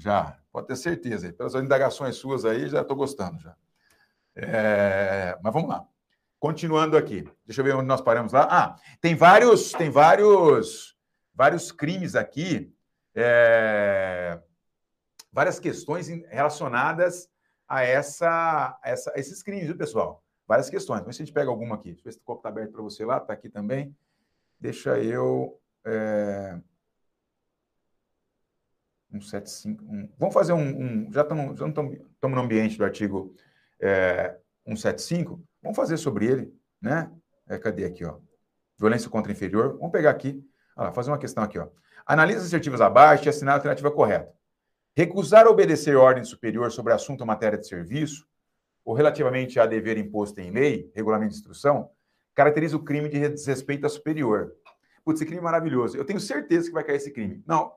Já, 0.00 0.38
pode 0.50 0.66
ter 0.66 0.76
certeza. 0.76 1.30
Pelas 1.30 1.54
indagações 1.54 2.16
suas 2.16 2.46
aí, 2.46 2.68
já 2.68 2.80
estou 2.80 2.96
gostando 2.96 3.38
já. 3.38 3.54
É, 4.34 5.38
mas 5.42 5.52
vamos 5.52 5.68
lá. 5.68 5.86
Continuando 6.38 6.96
aqui. 6.96 7.28
Deixa 7.44 7.60
eu 7.60 7.64
ver 7.66 7.74
onde 7.74 7.86
nós 7.86 8.00
paramos 8.00 8.32
lá. 8.32 8.48
Ah, 8.50 8.76
tem 8.98 9.14
vários, 9.14 9.72
tem 9.72 9.90
vários, 9.90 10.96
vários 11.34 11.70
crimes 11.70 12.16
aqui, 12.16 12.74
é, 13.14 14.40
várias 15.30 15.60
questões 15.60 16.08
relacionadas 16.30 17.28
a, 17.68 17.82
essa, 17.82 18.80
essa, 18.82 19.12
esses 19.16 19.42
crimes, 19.42 19.66
viu, 19.66 19.76
pessoal? 19.76 20.24
Várias 20.48 20.70
questões. 20.70 21.04
Ver 21.04 21.12
se 21.12 21.20
a 21.22 21.26
gente 21.26 21.34
pega 21.34 21.50
alguma 21.50 21.74
aqui. 21.74 21.90
Deixa 21.90 22.00
eu 22.00 22.04
ver 22.04 22.12
se 22.12 22.18
o 22.20 22.22
copo 22.22 22.40
está 22.40 22.48
aberto 22.48 22.72
para 22.72 22.82
você 22.82 23.04
lá. 23.04 23.18
Está 23.18 23.34
aqui 23.34 23.50
também. 23.50 23.94
Deixa 24.58 24.98
eu. 24.98 25.60
É... 25.84 26.58
175. 29.10 29.84
Um, 29.84 30.08
vamos 30.18 30.34
fazer 30.34 30.52
um. 30.52 30.60
um 30.60 31.12
já 31.12 31.22
estamos 31.22 31.58
já 31.58 32.28
no 32.28 32.40
ambiente 32.40 32.78
do 32.78 32.84
artigo 32.84 33.34
é, 33.80 34.36
175. 34.66 35.42
Vamos 35.62 35.76
fazer 35.76 35.96
sobre 35.96 36.26
ele, 36.26 36.54
né? 36.80 37.10
É, 37.48 37.58
cadê 37.58 37.84
aqui, 37.84 38.04
ó? 38.04 38.18
Violência 38.78 39.10
contra 39.10 39.32
inferior. 39.32 39.76
Vamos 39.76 39.92
pegar 39.92 40.10
aqui. 40.10 40.42
Olha 40.76 40.92
fazer 40.92 41.10
uma 41.10 41.18
questão 41.18 41.42
aqui, 41.42 41.58
ó. 41.58 41.68
Analisa 42.06 42.40
as 42.40 42.46
assertivas 42.46 42.80
abaixo 42.80 43.26
e 43.26 43.28
assinar 43.28 43.54
a 43.54 43.56
alternativa 43.56 43.90
correta. 43.90 44.32
Recusar 44.96 45.46
obedecer 45.46 45.96
ordem 45.96 46.24
superior 46.24 46.70
sobre 46.72 46.92
assunto 46.92 47.20
ou 47.20 47.26
matéria 47.26 47.58
de 47.58 47.66
serviço, 47.66 48.26
ou 48.84 48.94
relativamente 48.94 49.60
a 49.60 49.66
dever 49.66 49.98
imposto 49.98 50.40
em 50.40 50.50
lei, 50.50 50.90
regulamento 50.94 51.32
de 51.32 51.38
instrução, 51.38 51.90
caracteriza 52.34 52.76
o 52.76 52.82
crime 52.82 53.08
de 53.08 53.28
desrespeito 53.28 53.86
a 53.86 53.88
superior. 53.88 54.52
Putz, 55.04 55.20
esse 55.20 55.26
crime 55.26 55.40
é 55.40 55.44
maravilhoso. 55.44 55.96
Eu 55.96 56.04
tenho 56.04 56.20
certeza 56.20 56.68
que 56.68 56.74
vai 56.74 56.84
cair 56.84 56.96
esse 56.96 57.10
crime. 57.10 57.42
Não, 57.46 57.72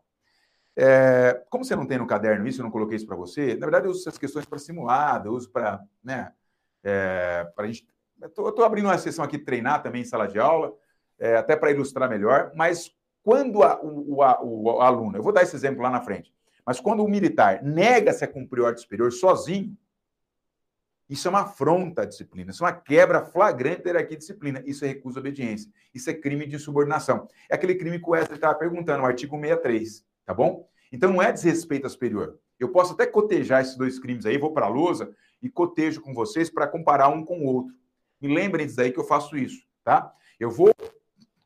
é, 0.75 1.43
como 1.49 1.63
você 1.63 1.75
não 1.75 1.85
tem 1.85 1.97
no 1.97 2.07
caderno 2.07 2.47
isso, 2.47 2.61
eu 2.61 2.63
não 2.63 2.71
coloquei 2.71 2.95
isso 2.95 3.05
para 3.05 3.15
você, 3.15 3.55
na 3.55 3.65
verdade 3.65 3.85
eu 3.85 3.91
uso 3.91 4.01
essas 4.01 4.17
questões 4.17 4.45
para 4.45 4.57
simulado, 4.57 5.29
eu 5.29 5.33
uso 5.33 5.49
para, 5.51 5.81
né, 6.03 6.31
é, 6.83 7.47
para 7.55 7.65
a 7.65 7.67
gente... 7.67 7.87
Eu 8.21 8.49
estou 8.49 8.63
abrindo 8.63 8.85
uma 8.85 8.97
sessão 8.97 9.23
aqui 9.23 9.37
treinar 9.37 9.83
também 9.83 10.01
em 10.01 10.05
sala 10.05 10.27
de 10.27 10.39
aula, 10.39 10.73
é, 11.19 11.35
até 11.35 11.55
para 11.55 11.71
ilustrar 11.71 12.09
melhor, 12.09 12.51
mas 12.55 12.91
quando 13.21 13.63
a, 13.63 13.81
o, 13.81 14.15
o, 14.15 14.63
o, 14.75 14.81
aluno, 14.81 15.17
eu 15.17 15.23
vou 15.23 15.31
dar 15.31 15.43
esse 15.43 15.55
exemplo 15.55 15.81
lá 15.81 15.89
na 15.89 16.01
frente, 16.01 16.33
mas 16.65 16.79
quando 16.79 17.03
o 17.03 17.09
militar 17.09 17.61
nega-se 17.61 18.23
a 18.23 18.27
cumprir 18.27 18.61
ordem 18.61 18.81
superior 18.81 19.11
sozinho, 19.11 19.77
isso 21.09 21.27
é 21.27 21.29
uma 21.29 21.41
afronta 21.41 22.03
à 22.03 22.05
disciplina, 22.05 22.51
isso 22.51 22.63
é 22.63 22.67
uma 22.67 22.73
quebra 22.73 23.23
flagrante 23.23 23.83
da 23.83 23.89
hierarquia 23.89 24.17
disciplina, 24.17 24.63
isso 24.65 24.83
é 24.85 24.87
recusa 24.87 25.19
à 25.19 25.21
obediência, 25.21 25.71
isso 25.93 26.09
é 26.09 26.13
crime 26.13 26.47
de 26.47 26.55
insubordinação. 26.55 27.27
É 27.49 27.55
aquele 27.55 27.75
crime 27.75 27.99
que 27.99 28.07
o 28.07 28.11
Wesley 28.11 28.35
estava 28.35 28.55
perguntando, 28.55 29.03
o 29.03 29.05
artigo 29.05 29.39
63 29.39 30.03
tá 30.25 30.33
bom? 30.33 30.67
Então 30.91 31.11
não 31.11 31.21
é 31.21 31.31
desrespeito 31.31 31.85
ao 31.85 31.89
superior. 31.89 32.37
Eu 32.59 32.69
posso 32.69 32.93
até 32.93 33.05
cotejar 33.05 33.61
esses 33.61 33.75
dois 33.75 33.99
crimes 33.99 34.25
aí, 34.25 34.37
vou 34.37 34.53
para 34.53 34.67
a 34.67 34.69
lousa 34.69 35.13
e 35.41 35.49
cotejo 35.49 36.01
com 36.01 36.13
vocês 36.13 36.49
para 36.49 36.67
comparar 36.67 37.09
um 37.09 37.25
com 37.25 37.39
o 37.39 37.45
outro. 37.45 37.75
Me 38.21 38.33
lembrem 38.33 38.65
disso 38.65 38.79
aí 38.79 38.91
que 38.91 38.99
eu 38.99 39.03
faço 39.03 39.35
isso, 39.35 39.65
tá? 39.83 40.13
Eu 40.39 40.49
vou 40.49 40.71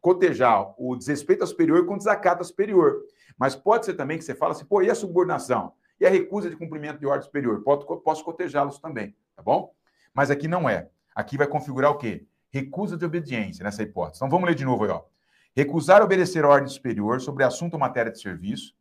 cotejar 0.01 0.73
o 0.77 0.95
desrespeito 0.95 1.41
ao 1.41 1.47
superior 1.47 1.85
com 1.85 1.95
o 1.95 1.97
desacato 1.97 2.39
ao 2.41 2.45
superior. 2.45 3.01
Mas 3.37 3.55
pode 3.55 3.85
ser 3.85 3.93
também 3.93 4.17
que 4.17 4.23
você 4.23 4.35
fala 4.35 4.51
assim, 4.51 4.65
pô, 4.65 4.81
e 4.81 4.89
a 4.89 4.95
subordinação? 4.95 5.73
E 5.99 6.05
a 6.05 6.09
recusa 6.09 6.49
de 6.49 6.55
cumprimento 6.55 6.99
de 6.99 7.07
ordem 7.07 7.23
superior? 7.23 7.63
Posso 7.63 8.23
cotejá-los 8.23 8.79
também, 8.79 9.15
tá 9.35 9.41
bom? 9.41 9.73
Mas 10.13 10.29
aqui 10.29 10.47
não 10.47 10.69
é. 10.69 10.89
Aqui 11.15 11.37
vai 11.37 11.47
configurar 11.47 11.91
o 11.91 11.97
quê? 11.97 12.25
Recusa 12.51 12.95
de 12.95 13.05
obediência 13.05 13.63
nessa 13.63 13.81
hipótese. 13.81 14.19
Então 14.19 14.29
vamos 14.29 14.47
ler 14.47 14.55
de 14.55 14.65
novo 14.65 14.83
aí, 14.83 14.91
ó 14.91 15.03
recusar 15.57 16.03
obedecer 16.03 16.45
ordem 16.45 16.69
superior 16.69 17.19
sobre 17.19 17.43
assunto 17.43 17.73
ou 17.73 17.79
matéria 17.79 18.11
de 18.11 18.21
serviço, 18.21 18.75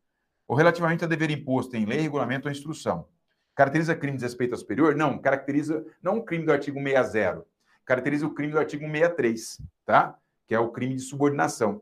ou 0.47 0.55
relativamente 0.55 1.03
a 1.03 1.07
dever 1.07 1.31
imposto 1.31 1.75
em 1.75 1.87
lei, 1.87 1.99
regulamento 1.99 2.47
ou 2.47 2.51
instrução. 2.51 3.07
Caracteriza 3.55 3.95
crime 3.95 4.15
de 4.15 4.23
respeito 4.23 4.51
ao 4.51 4.59
superior? 4.59 4.95
Não, 4.95 5.17
caracteriza 5.17 5.83
não 6.03 6.19
o 6.19 6.23
crime 6.23 6.45
do 6.45 6.51
artigo 6.51 6.79
60, 6.79 7.43
caracteriza 7.83 8.27
o 8.27 8.33
crime 8.33 8.53
do 8.53 8.59
artigo 8.59 8.85
63, 8.85 9.59
tá? 9.87 10.19
Que 10.45 10.53
é 10.53 10.59
o 10.59 10.69
crime 10.69 10.93
de 10.93 11.01
subordinação. 11.01 11.81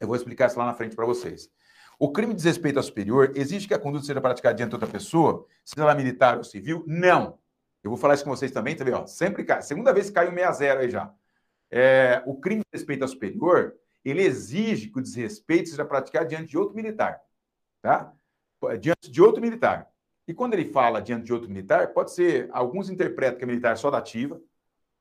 Eu 0.00 0.08
vou 0.08 0.16
explicar 0.16 0.48
isso 0.48 0.58
lá 0.58 0.66
na 0.66 0.74
frente 0.74 0.96
para 0.96 1.06
vocês. 1.06 1.48
O 1.96 2.10
crime 2.10 2.32
de 2.32 2.38
desrespeito 2.38 2.80
ao 2.80 2.82
superior 2.82 3.30
exige 3.36 3.68
que 3.68 3.74
a 3.74 3.78
conduta 3.78 4.06
seja 4.06 4.20
praticada 4.20 4.56
diante 4.56 4.70
de 4.70 4.74
outra 4.74 4.88
pessoa, 4.88 5.46
seja 5.64 5.84
ela 5.84 5.94
militar 5.94 6.36
ou 6.36 6.42
civil? 6.42 6.82
Não. 6.84 7.38
Eu 7.80 7.90
vou 7.90 7.96
falar 7.96 8.14
isso 8.14 8.24
com 8.24 8.30
vocês 8.30 8.50
também, 8.50 8.74
tá 8.74 8.82
vendo? 8.82 9.06
Sempre 9.06 9.44
cai. 9.44 9.62
Segunda 9.62 9.92
vez 9.92 10.08
que 10.08 10.14
cai 10.14 10.28
um 10.28 10.34
6 10.34 10.46
a 10.48 10.52
0 10.52 10.80
aí 10.80 10.90
já. 10.90 11.14
É, 11.70 12.24
o 12.26 12.34
crime 12.34 12.62
de 12.62 12.66
desrespeito 12.72 13.04
ao 13.04 13.08
superior, 13.08 13.76
ele 14.04 14.22
exige 14.22 14.88
que 14.88 14.98
o 14.98 15.02
desrespeito 15.02 15.68
seja 15.68 15.84
praticado 15.84 16.28
diante 16.28 16.48
de 16.48 16.58
outro 16.58 16.74
militar, 16.74 17.20
tá? 17.82 18.12
Diante 18.80 19.10
de 19.10 19.22
outro 19.22 19.40
militar. 19.40 19.90
E 20.26 20.34
quando 20.34 20.54
ele 20.54 20.64
fala 20.64 21.00
diante 21.00 21.24
de 21.24 21.32
outro 21.32 21.48
militar, 21.48 21.88
pode 21.92 22.12
ser, 22.12 22.48
alguns 22.52 22.88
interpretam 22.88 23.38
que 23.38 23.44
é 23.44 23.46
militar 23.46 23.76
só 23.76 23.90
da 23.90 23.98
ativa, 23.98 24.40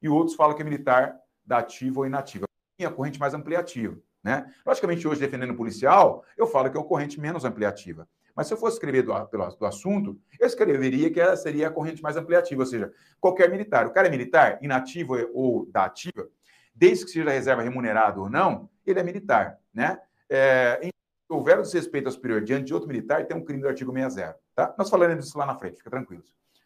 e 0.02 0.10
outros 0.10 0.36
falam 0.36 0.56
que 0.56 0.62
é 0.62 0.66
militar 0.66 1.20
da 1.46 1.60
ativa 1.60 2.00
ou 2.00 2.06
inativa. 2.06 2.46
E 2.78 2.86
a 2.86 2.92
corrente 2.92 3.20
mais 3.20 3.34
ampliativa. 3.34 3.98
Né? 4.24 4.52
Logicamente, 4.66 5.08
hoje, 5.08 5.20
defendendo 5.20 5.52
o 5.52 5.56
policial, 5.56 6.24
eu 6.38 6.48
falo 6.48 6.70
que 6.72 6.78
é 6.78 6.82
a 6.82 6.84
corrente 6.84 7.20
menos 7.20 7.46
ampliativa. 7.46 8.08
Mas 8.36 8.48
se 8.48 8.54
eu 8.54 8.58
fosse 8.58 8.78
escrever 8.78 9.04
do, 9.04 9.14
do 9.58 9.66
assunto, 9.66 10.18
eu 10.40 10.48
escreveria 10.48 11.12
que 11.12 11.20
ela 11.20 11.36
seria 11.36 11.68
a 11.68 11.72
corrente 11.72 12.02
mais 12.02 12.16
ampliativa, 12.16 12.62
ou 12.62 12.66
seja, 12.66 12.92
qualquer 13.20 13.50
militar. 13.50 13.86
O 13.86 13.92
cara 13.92 14.08
é 14.08 14.12
militar, 14.12 14.60
inativo 14.62 15.16
ou 15.34 15.66
da 15.72 15.86
ativa, 15.86 16.28
desde 16.74 17.06
que 17.06 17.12
seja 17.12 17.30
reserva 17.30 17.62
remunerado 17.62 18.22
ou 18.22 18.30
não, 18.30 18.70
ele 18.91 18.99
é 18.99 19.03
militar. 19.03 19.60
Né? 19.74 19.99
É, 20.30 20.80
em 20.84 20.91
houver 21.30 21.61
desrespeito 21.61 22.10
superior 22.11 22.41
diante 22.41 22.66
de 22.66 22.74
outro 22.74 22.88
militar, 22.88 23.26
tem 23.26 23.38
um 23.38 23.44
crime 23.44 23.61
do 23.61 23.68
artigo 23.68 23.94
60. 23.94 24.36
Tá? 24.56 24.74
Nós 24.78 24.90
falaremos 24.90 25.26
disso 25.26 25.38
lá 25.38 25.45
na 25.45 25.56
frente, 25.56 25.78
fica 25.78 25.90
tranquilo. 25.90 26.24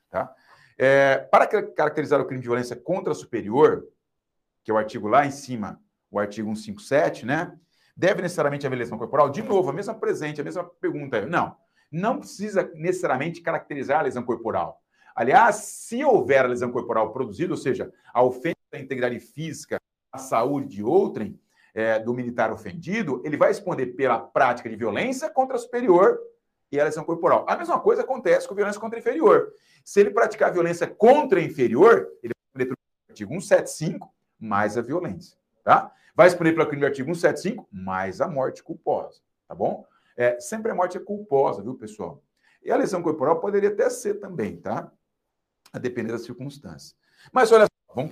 Tá? 0.10 0.34
É, 0.78 1.18
para 1.18 1.48
caracterizar 1.48 2.20
o 2.20 2.26
crime 2.26 2.42
de 2.42 2.48
violência 2.48 2.76
contra 2.76 3.14
superior, 3.14 3.88
que 4.64 4.72
é 4.72 4.74
o 4.74 4.78
artigo 4.78 5.08
lá 5.08 5.26
em 5.26 5.32
cima, 5.32 5.80
o 6.10 6.20
artigo 6.20 6.48
157, 6.56 7.26
né? 7.26 7.58
Deve 7.96 8.22
necessariamente 8.22 8.66
haver 8.66 8.78
lesão 8.78 8.98
corporal? 8.98 9.30
De 9.30 9.42
novo, 9.42 9.70
a 9.70 9.74
mesma 9.74 9.94
presente, 9.94 10.42
a 10.42 10.44
mesma 10.44 10.64
pergunta. 10.64 11.26
Não, 11.26 11.56
não 11.92 12.20
precisa 12.20 12.72
necessariamente 12.74 13.42
caracterizar 13.42 14.00
a 14.00 14.04
lesão 14.04 14.24
corporal. 14.24 14.82
Aliás, 15.16 15.56
se 15.58 16.04
houver 16.04 16.46
a 16.46 16.48
lesão 16.48 16.72
corporal 16.72 17.12
produzida, 17.14 17.54
ou 17.54 17.58
seja, 17.58 17.92
a 18.12 18.24
ofensa 18.24 18.58
à 18.74 18.80
integridade 18.80 19.20
física, 19.20 19.80
à 20.12 20.18
saúde 20.18 20.68
de 20.76 20.84
outrem, 20.84 21.40
é, 21.74 22.00
do 22.00 22.14
militar 22.14 22.52
ofendido, 22.52 23.22
ele 23.26 23.38
vai 23.38 23.50
responder 23.50 23.88
pela 23.88 24.20
prática 24.20 24.70
de 24.70 24.76
violência 24.76 25.30
contra 25.30 25.58
superior 25.58 26.20
e 26.72 26.80
a 26.80 26.84
lesão 26.84 27.04
corporal. 27.04 27.46
A 27.48 27.58
mesma 27.58 27.80
coisa 27.80 28.04
acontece 28.04 28.48
com 28.48 28.56
violência 28.56 28.80
contra 28.80 29.00
inferior. 29.00 29.54
Se 29.84 30.00
ele 30.00 30.12
praticar 30.12 30.52
violência 30.52 30.88
contra 30.88 31.42
inferior, 31.42 32.10
ele 32.22 32.34
vai 32.34 32.66
responder 32.66 32.66
pelo 32.66 32.78
artigo 33.10 33.32
175 33.34 34.14
mais 34.40 34.78
a 34.78 34.82
violência, 34.82 35.38
tá? 35.64 35.92
Vai 36.16 36.28
responder 36.28 36.54
pelo 36.54 36.68
crime 36.68 36.82
do 36.82 36.86
artigo 36.86 37.14
175 37.14 37.68
mais 37.72 38.22
a 38.22 38.28
morte 38.28 38.62
culposa, 38.62 39.22
tá 39.48 39.56
bom? 39.56 39.86
É, 40.16 40.40
sempre 40.40 40.72
a 40.72 40.76
morte 40.76 40.98
é 40.98 41.00
culposa, 41.00 41.64
viu, 41.64 41.76
pessoal? 41.76 42.24
E 42.64 42.72
a 42.72 42.78
lesão 42.78 43.02
corporal 43.02 43.40
poderia 43.40 43.70
até 43.70 43.90
ser 43.90 44.16
também, 44.16 44.58
tá? 44.58 44.92
A 45.72 45.80
depender 45.80 46.12
das 46.12 46.24
circunstâncias. 46.24 46.96
Mas 47.32 47.52
olha 47.52 47.66
só, 47.66 47.96
vamos 47.96 48.12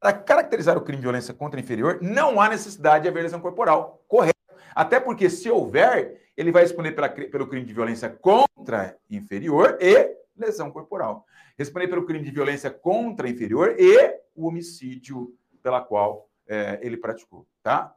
para 0.00 0.12
caracterizar 0.12 0.76
o 0.76 0.80
crime 0.80 0.98
de 0.98 1.02
violência 1.02 1.34
contra 1.34 1.58
inferior, 1.58 1.98
não 2.00 2.40
há 2.40 2.48
necessidade 2.48 3.02
de 3.02 3.08
haver 3.08 3.22
lesão 3.22 3.40
corporal. 3.40 4.02
Correto. 4.06 4.38
Até 4.74 5.00
porque, 5.00 5.28
se 5.28 5.50
houver, 5.50 6.30
ele 6.36 6.52
vai 6.52 6.62
responder 6.62 6.92
pela, 6.92 7.08
pelo 7.08 7.48
crime 7.48 7.66
de 7.66 7.72
violência 7.72 8.08
contra 8.08 8.96
inferior 9.10 9.76
e 9.80 10.16
lesão 10.36 10.70
corporal. 10.70 11.26
Responder 11.58 11.88
pelo 11.88 12.06
crime 12.06 12.24
de 12.24 12.30
violência 12.30 12.70
contra 12.70 13.28
inferior 13.28 13.74
e 13.76 14.20
o 14.36 14.46
homicídio 14.46 15.34
pela 15.62 15.80
qual 15.80 16.28
é, 16.46 16.78
ele 16.80 16.96
praticou. 16.96 17.46
Tá? 17.62 17.92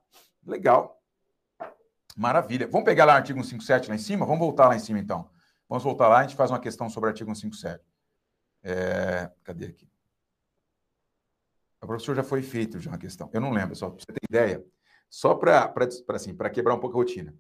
Legal. 0.46 1.00
Maravilha. 2.18 2.68
Vamos 2.68 2.86
pegar 2.86 3.06
lá 3.06 3.14
o 3.14 3.18
artigo 3.18 3.44
157 3.44 3.90
lá 3.90 3.96
em 3.96 4.00
cima? 4.00 4.26
Vamos 4.26 4.40
voltar 4.40 4.68
lá 4.68 4.76
em 4.76 4.80
cima, 4.80 5.00
então. 5.00 5.30
Vamos 5.70 5.84
voltar 5.84 6.08
lá, 6.08 6.20
a 6.20 6.24
gente 6.24 6.36
faz 6.36 6.52
uma 6.52 6.60
questão 6.60 6.90
sobre 6.90 7.08
o 7.08 7.12
artigo 7.12 7.34
157. 7.34 7.82
É, 8.64 9.32
cadê 9.44 9.68
aqui? 9.68 9.91
O 11.82 11.88
professor 11.88 12.16
já 12.16 12.24
foi 12.24 12.42
feito 12.42 12.80
já 12.80 12.92
uma 12.92 12.98
questão. 12.98 13.30
Eu 13.34 13.42
não 13.42 13.52
lembro, 13.52 13.76
só 13.76 13.90
para 13.90 14.00
você 14.00 14.14
ter 14.14 14.22
ideia. 14.30 14.64
Só 15.10 15.36
para 15.36 15.74
assim, 16.10 16.36
quebrar 16.54 16.76
um 16.76 16.80
pouco 16.80 16.96
a 16.96 17.00
rotina. 17.00 17.36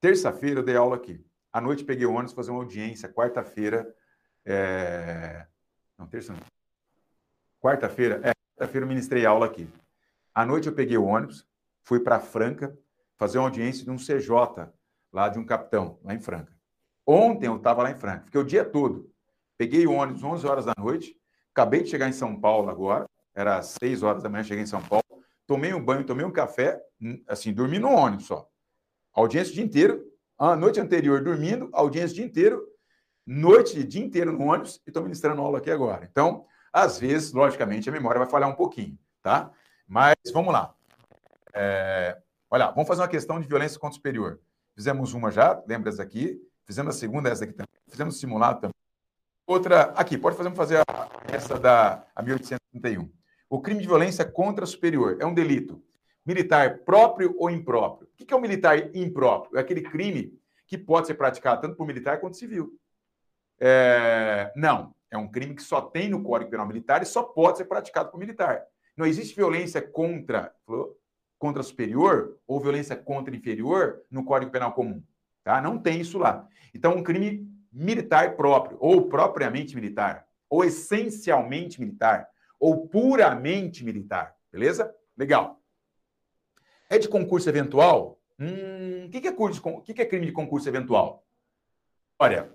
Terça-feira 0.00 0.60
eu 0.60 0.64
dei 0.64 0.76
aula 0.76 0.96
aqui. 0.96 1.24
À 1.52 1.60
noite 1.60 1.84
peguei 1.84 2.06
o 2.06 2.12
ônibus 2.12 2.32
fazer 2.32 2.50
uma 2.50 2.60
audiência. 2.60 3.08
Quarta-feira. 3.08 3.94
É... 4.44 5.46
Não, 5.98 6.06
terça 6.06 6.32
não. 6.32 6.40
Quarta-feira. 7.60 8.20
É, 8.24 8.32
quarta-feira 8.56 8.84
eu 8.84 8.88
ministrei 8.88 9.26
aula 9.26 9.46
aqui. 9.46 9.68
À 10.34 10.46
noite 10.46 10.66
eu 10.66 10.74
peguei 10.74 10.96
o 10.96 11.04
ônibus, 11.04 11.46
fui 11.82 12.00
para 12.00 12.18
Franca 12.18 12.76
fazer 13.18 13.38
uma 13.38 13.46
audiência 13.46 13.84
de 13.84 13.90
um 13.90 13.96
CJ, 13.96 14.68
lá 15.12 15.28
de 15.28 15.38
um 15.38 15.44
capitão, 15.44 16.00
lá 16.02 16.14
em 16.14 16.18
Franca. 16.18 16.52
Ontem 17.06 17.46
eu 17.46 17.56
estava 17.56 17.82
lá 17.82 17.90
em 17.90 17.94
Franca, 17.94 18.24
fiquei 18.24 18.40
o 18.40 18.44
dia 18.44 18.64
todo. 18.64 19.12
Peguei 19.58 19.86
o 19.86 19.92
ônibus 19.92 20.24
11 20.24 20.46
horas 20.46 20.64
da 20.64 20.74
noite, 20.76 21.16
acabei 21.52 21.82
de 21.82 21.90
chegar 21.90 22.08
em 22.08 22.12
São 22.12 22.40
Paulo 22.40 22.70
agora, 22.70 23.08
era 23.34 23.62
6 23.62 24.02
horas 24.02 24.22
da 24.22 24.28
manhã, 24.28 24.44
cheguei 24.44 24.62
em 24.62 24.66
São 24.66 24.82
Paulo, 24.82 25.04
tomei 25.46 25.72
um 25.72 25.84
banho, 25.84 26.04
tomei 26.04 26.24
um 26.24 26.30
café, 26.30 26.80
assim, 27.26 27.52
dormi 27.52 27.78
no 27.78 27.90
ônibus 27.90 28.26
só. 28.26 28.48
Audiência 29.12 29.52
o 29.52 29.54
dia 29.54 29.64
inteiro, 29.64 30.04
a 30.38 30.56
noite 30.56 30.80
anterior 30.80 31.22
dormindo, 31.22 31.68
audiência 31.72 32.12
o 32.12 32.16
dia 32.16 32.24
inteiro, 32.24 32.66
noite, 33.26 33.84
dia 33.84 34.02
inteiro 34.02 34.32
no 34.32 34.44
ônibus 34.44 34.80
e 34.86 34.90
estou 34.90 35.02
ministrando 35.02 35.40
aula 35.40 35.58
aqui 35.58 35.70
agora. 35.70 36.08
Então, 36.10 36.46
às 36.72 36.98
vezes, 36.98 37.32
logicamente, 37.32 37.88
a 37.88 37.92
memória 37.92 38.18
vai 38.18 38.28
falhar 38.28 38.48
um 38.48 38.54
pouquinho, 38.54 38.98
tá? 39.22 39.50
Mas 39.86 40.14
vamos 40.32 40.52
lá. 40.52 40.74
É, 41.52 42.18
olha, 42.50 42.70
vamos 42.70 42.88
fazer 42.88 43.02
uma 43.02 43.08
questão 43.08 43.38
de 43.38 43.46
violência 43.46 43.78
contra 43.78 43.92
o 43.92 43.96
superior. 43.96 44.40
Fizemos 44.74 45.12
uma 45.12 45.30
já, 45.30 45.62
lembra 45.66 45.90
essa 45.90 46.02
aqui? 46.02 46.40
Fizemos 46.64 46.96
a 46.96 46.98
segunda, 46.98 47.28
essa 47.28 47.44
aqui 47.44 47.52
também. 47.52 47.68
Fizemos 47.88 48.18
simulado 48.18 48.60
também. 48.60 48.74
Outra, 49.46 49.92
aqui, 49.96 50.16
pode 50.16 50.36
fazer, 50.36 50.54
fazer 50.54 50.78
a, 50.78 50.84
essa 51.30 51.58
da 51.58 52.06
a 52.14 52.22
1831. 52.22 53.10
O 53.52 53.60
crime 53.60 53.82
de 53.82 53.86
violência 53.86 54.24
contra 54.24 54.64
superior 54.64 55.18
é 55.20 55.26
um 55.26 55.34
delito 55.34 55.84
militar 56.24 56.78
próprio 56.86 57.36
ou 57.38 57.50
impróprio. 57.50 58.08
O 58.08 58.24
que 58.24 58.32
é 58.32 58.34
um 58.34 58.40
militar 58.40 58.96
impróprio? 58.96 59.58
É 59.58 59.60
aquele 59.60 59.82
crime 59.82 60.32
que 60.66 60.78
pode 60.78 61.06
ser 61.06 61.16
praticado 61.16 61.60
tanto 61.60 61.76
por 61.76 61.86
militar 61.86 62.18
quanto 62.18 62.38
civil. 62.38 62.72
É... 63.60 64.50
Não, 64.56 64.94
é 65.10 65.18
um 65.18 65.28
crime 65.28 65.54
que 65.54 65.62
só 65.62 65.82
tem 65.82 66.08
no 66.08 66.22
Código 66.22 66.50
Penal 66.50 66.66
Militar 66.66 67.02
e 67.02 67.04
só 67.04 67.22
pode 67.22 67.58
ser 67.58 67.66
praticado 67.66 68.10
por 68.10 68.18
militar. 68.18 68.64
Não 68.96 69.04
existe 69.04 69.36
violência 69.36 69.82
contra, 69.82 70.50
contra 71.38 71.62
superior 71.62 72.38
ou 72.46 72.58
violência 72.58 72.96
contra 72.96 73.36
inferior 73.36 74.00
no 74.10 74.24
Código 74.24 74.50
Penal 74.50 74.72
Comum. 74.72 75.02
Tá? 75.44 75.60
Não 75.60 75.76
tem 75.76 76.00
isso 76.00 76.16
lá. 76.16 76.48
Então, 76.72 76.96
um 76.96 77.02
crime 77.02 77.46
militar 77.70 78.34
próprio, 78.34 78.78
ou 78.80 79.10
propriamente 79.10 79.74
militar, 79.74 80.26
ou 80.48 80.64
essencialmente 80.64 81.78
militar, 81.78 82.31
ou 82.62 82.86
puramente 82.86 83.84
militar. 83.84 84.36
Beleza? 84.52 84.94
Legal. 85.18 85.60
É 86.88 86.96
de 86.96 87.08
concurso 87.08 87.48
eventual? 87.48 88.20
Hum, 88.38 89.06
o 89.06 89.10
que, 89.10 89.26
é 89.26 89.32
o 89.32 89.80
que 89.80 90.00
é 90.00 90.06
crime 90.06 90.26
de 90.26 90.32
concurso 90.32 90.68
eventual? 90.68 91.26
Olha, 92.20 92.54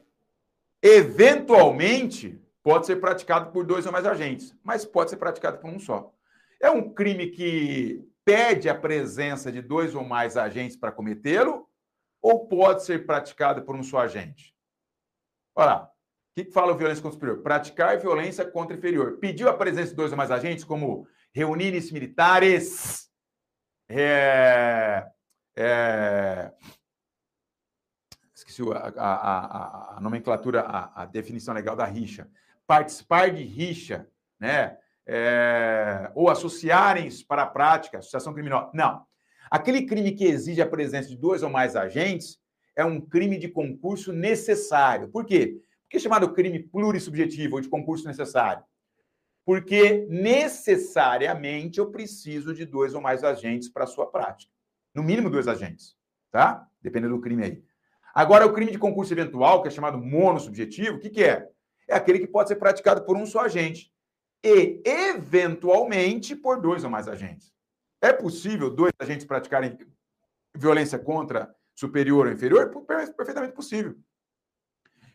eventualmente 0.82 2.42
pode 2.64 2.86
ser 2.86 3.02
praticado 3.02 3.52
por 3.52 3.66
dois 3.66 3.86
ou 3.86 3.92
mais 3.92 4.06
agentes, 4.06 4.56
mas 4.64 4.86
pode 4.86 5.10
ser 5.10 5.18
praticado 5.18 5.58
por 5.58 5.70
um 5.70 5.78
só. 5.78 6.14
É 6.62 6.72
um 6.72 6.94
crime 6.94 7.28
que 7.28 8.02
pede 8.24 8.70
a 8.70 8.76
presença 8.76 9.52
de 9.52 9.62
dois 9.62 9.94
ou 9.94 10.06
mais 10.06 10.38
agentes 10.38 10.78
para 10.78 10.92
cometê-lo, 10.92 11.70
ou 12.22 12.48
pode 12.48 12.86
ser 12.86 13.06
praticado 13.06 13.62
por 13.64 13.76
um 13.76 13.84
só 13.84 14.00
agente? 14.00 14.56
Olha 15.54 15.66
lá, 15.66 15.92
que, 16.38 16.46
que 16.46 16.52
fala 16.52 16.78
violência 16.78 17.02
contra 17.02 17.18
o 17.18 17.20
superior? 17.20 17.42
Praticar 17.42 17.98
violência 17.98 18.46
contra 18.46 18.76
o 18.76 18.78
inferior. 18.78 19.18
Pediu 19.18 19.50
a 19.50 19.54
presença 19.54 19.90
de 19.90 19.96
dois 19.96 20.12
ou 20.12 20.18
mais 20.18 20.30
agentes, 20.30 20.64
como 20.64 21.08
reunir 21.34 21.72
militares, 21.92 23.10
é, 23.90 25.04
é, 25.56 26.52
esqueci 28.36 28.62
a, 28.72 28.76
a, 28.76 29.96
a, 29.96 29.98
a 29.98 30.00
nomenclatura, 30.00 30.62
a, 30.62 31.06
definição 31.08 31.56
legal 31.56 31.76
da 31.76 31.86
rixa. 31.86 32.30
Participar 32.68 33.32
de 33.32 33.42
rixa, 33.44 34.08
né? 34.40 34.78
É, 35.08 36.12
ou 36.14 36.30
associarem-se 36.30 37.26
para 37.26 37.44
a 37.44 37.48
prática, 37.48 37.98
associação 37.98 38.34
criminosa. 38.34 38.70
Não. 38.76 39.04
Aquele 39.50 39.88
crime 39.88 40.12
que 40.12 40.26
exige 40.26 40.62
a 40.62 40.68
presença 40.68 41.08
de 41.10 41.18
dois 41.18 41.42
ou 41.42 41.50
mais 41.50 41.76
agentes 41.76 42.38
é 42.76 42.86
um 42.86 43.02
crime 43.02 43.40
de 43.40 43.48
concurso 43.48 44.14
necessário. 44.14 45.08
Por 45.08 45.26
quê? 45.26 45.62
Por 45.88 45.92
que 45.92 45.98
é 45.98 46.00
chamado 46.02 46.34
crime 46.34 46.60
plurissubjetivo 46.60 47.56
ou 47.56 47.62
de 47.62 47.70
concurso 47.70 48.06
necessário? 48.06 48.62
Porque 49.46 50.06
necessariamente 50.10 51.80
eu 51.80 51.90
preciso 51.90 52.54
de 52.54 52.66
dois 52.66 52.94
ou 52.94 53.00
mais 53.00 53.24
agentes 53.24 53.70
para 53.70 53.86
a 53.86 53.88
sua 53.88 54.06
prática. 54.06 54.52
No 54.94 55.02
mínimo 55.02 55.30
dois 55.30 55.48
agentes, 55.48 55.96
tá? 56.30 56.68
Dependendo 56.82 57.16
do 57.16 57.22
crime 57.22 57.44
aí. 57.44 57.64
Agora, 58.14 58.46
o 58.46 58.52
crime 58.52 58.72
de 58.72 58.78
concurso 58.78 59.14
eventual, 59.14 59.62
que 59.62 59.70
é 59.70 59.72
chamado 59.72 59.98
monossubjetivo, 59.98 60.98
o 60.98 61.00
que, 61.00 61.10
que 61.10 61.24
é? 61.24 61.48
É 61.88 61.96
aquele 61.96 62.20
que 62.20 62.28
pode 62.28 62.50
ser 62.50 62.58
praticado 62.58 63.06
por 63.06 63.16
um 63.16 63.26
só 63.26 63.40
agente 63.40 63.90
e, 64.44 64.82
eventualmente, 64.84 66.36
por 66.36 66.60
dois 66.60 66.84
ou 66.84 66.90
mais 66.90 67.08
agentes. 67.08 67.54
É 68.02 68.12
possível 68.12 68.70
dois 68.70 68.92
agentes 69.00 69.26
praticarem 69.26 69.78
violência 70.54 71.00
contra 71.00 71.56
superior 71.74 72.28
ou 72.28 72.34
inferior, 72.34 72.70
perfeitamente 73.16 73.54
possível. 73.54 73.96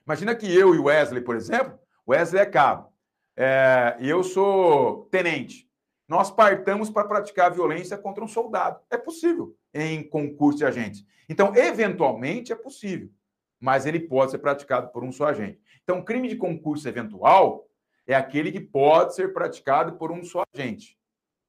Imagina 0.06 0.34
que 0.34 0.52
eu 0.52 0.74
e 0.74 0.78
o 0.78 0.84
Wesley, 0.84 1.22
por 1.22 1.36
exemplo, 1.36 1.78
Wesley 2.08 2.42
é 2.42 2.46
cabo, 2.46 2.92
é, 3.36 3.96
e 4.00 4.08
eu 4.08 4.22
sou 4.22 5.06
tenente. 5.06 5.70
Nós 6.08 6.30
partamos 6.30 6.90
para 6.90 7.06
praticar 7.06 7.52
violência 7.52 7.96
contra 7.96 8.22
um 8.22 8.28
soldado. 8.28 8.80
É 8.90 8.98
possível 8.98 9.56
em 9.72 10.02
concurso 10.02 10.58
de 10.58 10.66
agentes. 10.66 11.06
Então, 11.28 11.54
eventualmente, 11.56 12.52
é 12.52 12.56
possível, 12.56 13.10
mas 13.58 13.86
ele 13.86 14.00
pode 14.00 14.32
ser 14.32 14.38
praticado 14.38 14.88
por 14.88 15.04
um 15.04 15.12
só 15.12 15.26
agente. 15.26 15.60
Então, 15.82 16.04
crime 16.04 16.28
de 16.28 16.36
concurso 16.36 16.86
eventual 16.88 17.66
é 18.06 18.14
aquele 18.14 18.50
que 18.50 18.60
pode 18.60 19.14
ser 19.14 19.32
praticado 19.32 19.96
por 19.96 20.10
um 20.10 20.24
só 20.24 20.44
agente, 20.52 20.98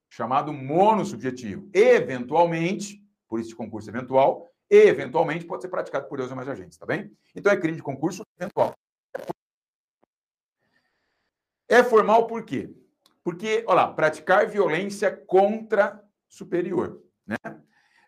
chamado 0.10 0.54
monossubjetivo. 0.54 1.68
Eventualmente, 1.74 3.04
por 3.28 3.40
isso 3.40 3.50
de 3.50 3.56
concurso 3.56 3.90
eventual, 3.90 4.53
eventualmente 4.76 5.46
pode 5.46 5.62
ser 5.62 5.70
praticado 5.70 6.08
por 6.08 6.18
dois 6.18 6.30
ou 6.30 6.36
mais 6.36 6.50
agentes, 6.50 6.78
tá 6.78 6.86
bem? 6.86 7.16
Então 7.36 7.52
é 7.52 7.58
crime 7.58 7.78
de 7.78 7.84
concurso 7.84 8.24
eventual. 8.40 8.74
É 11.68 11.84
formal 11.84 12.28
por 12.28 12.46
quê? 12.46 12.74
Porque, 13.24 13.64
olha 13.68 13.76
lá, 13.76 13.94
praticar 13.94 14.48
violência 14.48 15.12
contra 15.12 16.04
superior, 16.28 17.02
né? 17.26 17.38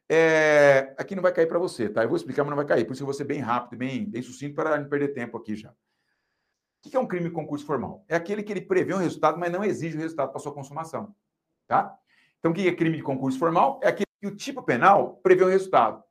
É, 0.07 0.93
aqui 0.97 1.15
não 1.15 1.23
vai 1.23 1.33
cair 1.33 1.47
para 1.47 1.57
você, 1.57 1.89
tá? 1.89 2.03
Eu 2.03 2.09
vou 2.09 2.17
explicar, 2.17 2.43
mas 2.43 2.51
não 2.51 2.57
vai 2.57 2.65
cair. 2.65 2.85
Por 2.85 2.93
isso 2.93 3.01
eu 3.01 3.07
vou 3.07 3.13
ser 3.13 3.23
bem 3.23 3.39
rápido, 3.39 3.79
bem, 3.79 4.05
bem 4.05 4.21
sucinto, 4.21 4.53
para 4.53 4.77
não 4.77 4.87
perder 4.87 5.09
tempo 5.09 5.37
aqui 5.37 5.55
já. 5.55 5.71
O 5.71 6.89
que 6.89 6.95
é 6.95 6.99
um 6.99 7.07
crime 7.07 7.27
de 7.27 7.33
concurso 7.33 7.65
formal? 7.65 8.05
É 8.07 8.15
aquele 8.15 8.43
que 8.43 8.53
ele 8.53 8.61
prevê 8.61 8.93
um 8.93 8.99
resultado, 8.99 9.39
mas 9.39 9.51
não 9.51 9.63
exige 9.63 9.97
o 9.97 9.99
resultado 9.99 10.29
para 10.29 10.39
sua 10.39 10.53
consumação. 10.53 11.15
Tá? 11.65 11.97
Então, 12.37 12.51
o 12.51 12.53
que 12.53 12.67
é 12.67 12.75
crime 12.75 12.97
de 12.97 13.03
concurso 13.03 13.39
formal? 13.39 13.79
É 13.81 13.87
aquele 13.87 14.05
que 14.21 14.27
o 14.27 14.35
tipo 14.35 14.61
penal 14.61 15.15
prevê 15.23 15.43
um 15.43 15.49
resultado. 15.49 16.03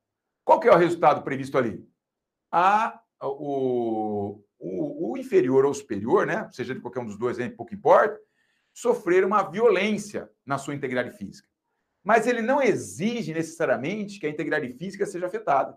Qual 0.44 0.60
que 0.60 0.68
é 0.68 0.72
o 0.72 0.76
resultado 0.76 1.22
previsto 1.22 1.56
ali? 1.56 1.88
A, 2.52 3.00
o, 3.20 4.42
o, 4.58 5.12
o 5.12 5.16
inferior 5.16 5.64
ou 5.64 5.72
superior, 5.72 6.26
né? 6.26 6.48
seja 6.52 6.74
de 6.74 6.80
qualquer 6.80 7.00
um 7.00 7.06
dos 7.06 7.18
dois, 7.18 7.38
pouco 7.56 7.74
importa, 7.74 8.20
sofrer 8.72 9.24
uma 9.24 9.42
violência 9.42 10.30
na 10.44 10.58
sua 10.58 10.74
integridade 10.74 11.16
física. 11.16 11.48
Mas 12.02 12.26
ele 12.26 12.42
não 12.42 12.60
exige 12.60 13.32
necessariamente 13.32 14.20
que 14.20 14.26
a 14.26 14.30
integridade 14.30 14.70
física 14.74 15.06
seja 15.06 15.26
afetada. 15.26 15.76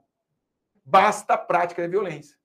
Basta 0.83 1.35
a 1.35 1.37
prática 1.37 1.81
da 1.81 1.87
violência. 1.87 2.37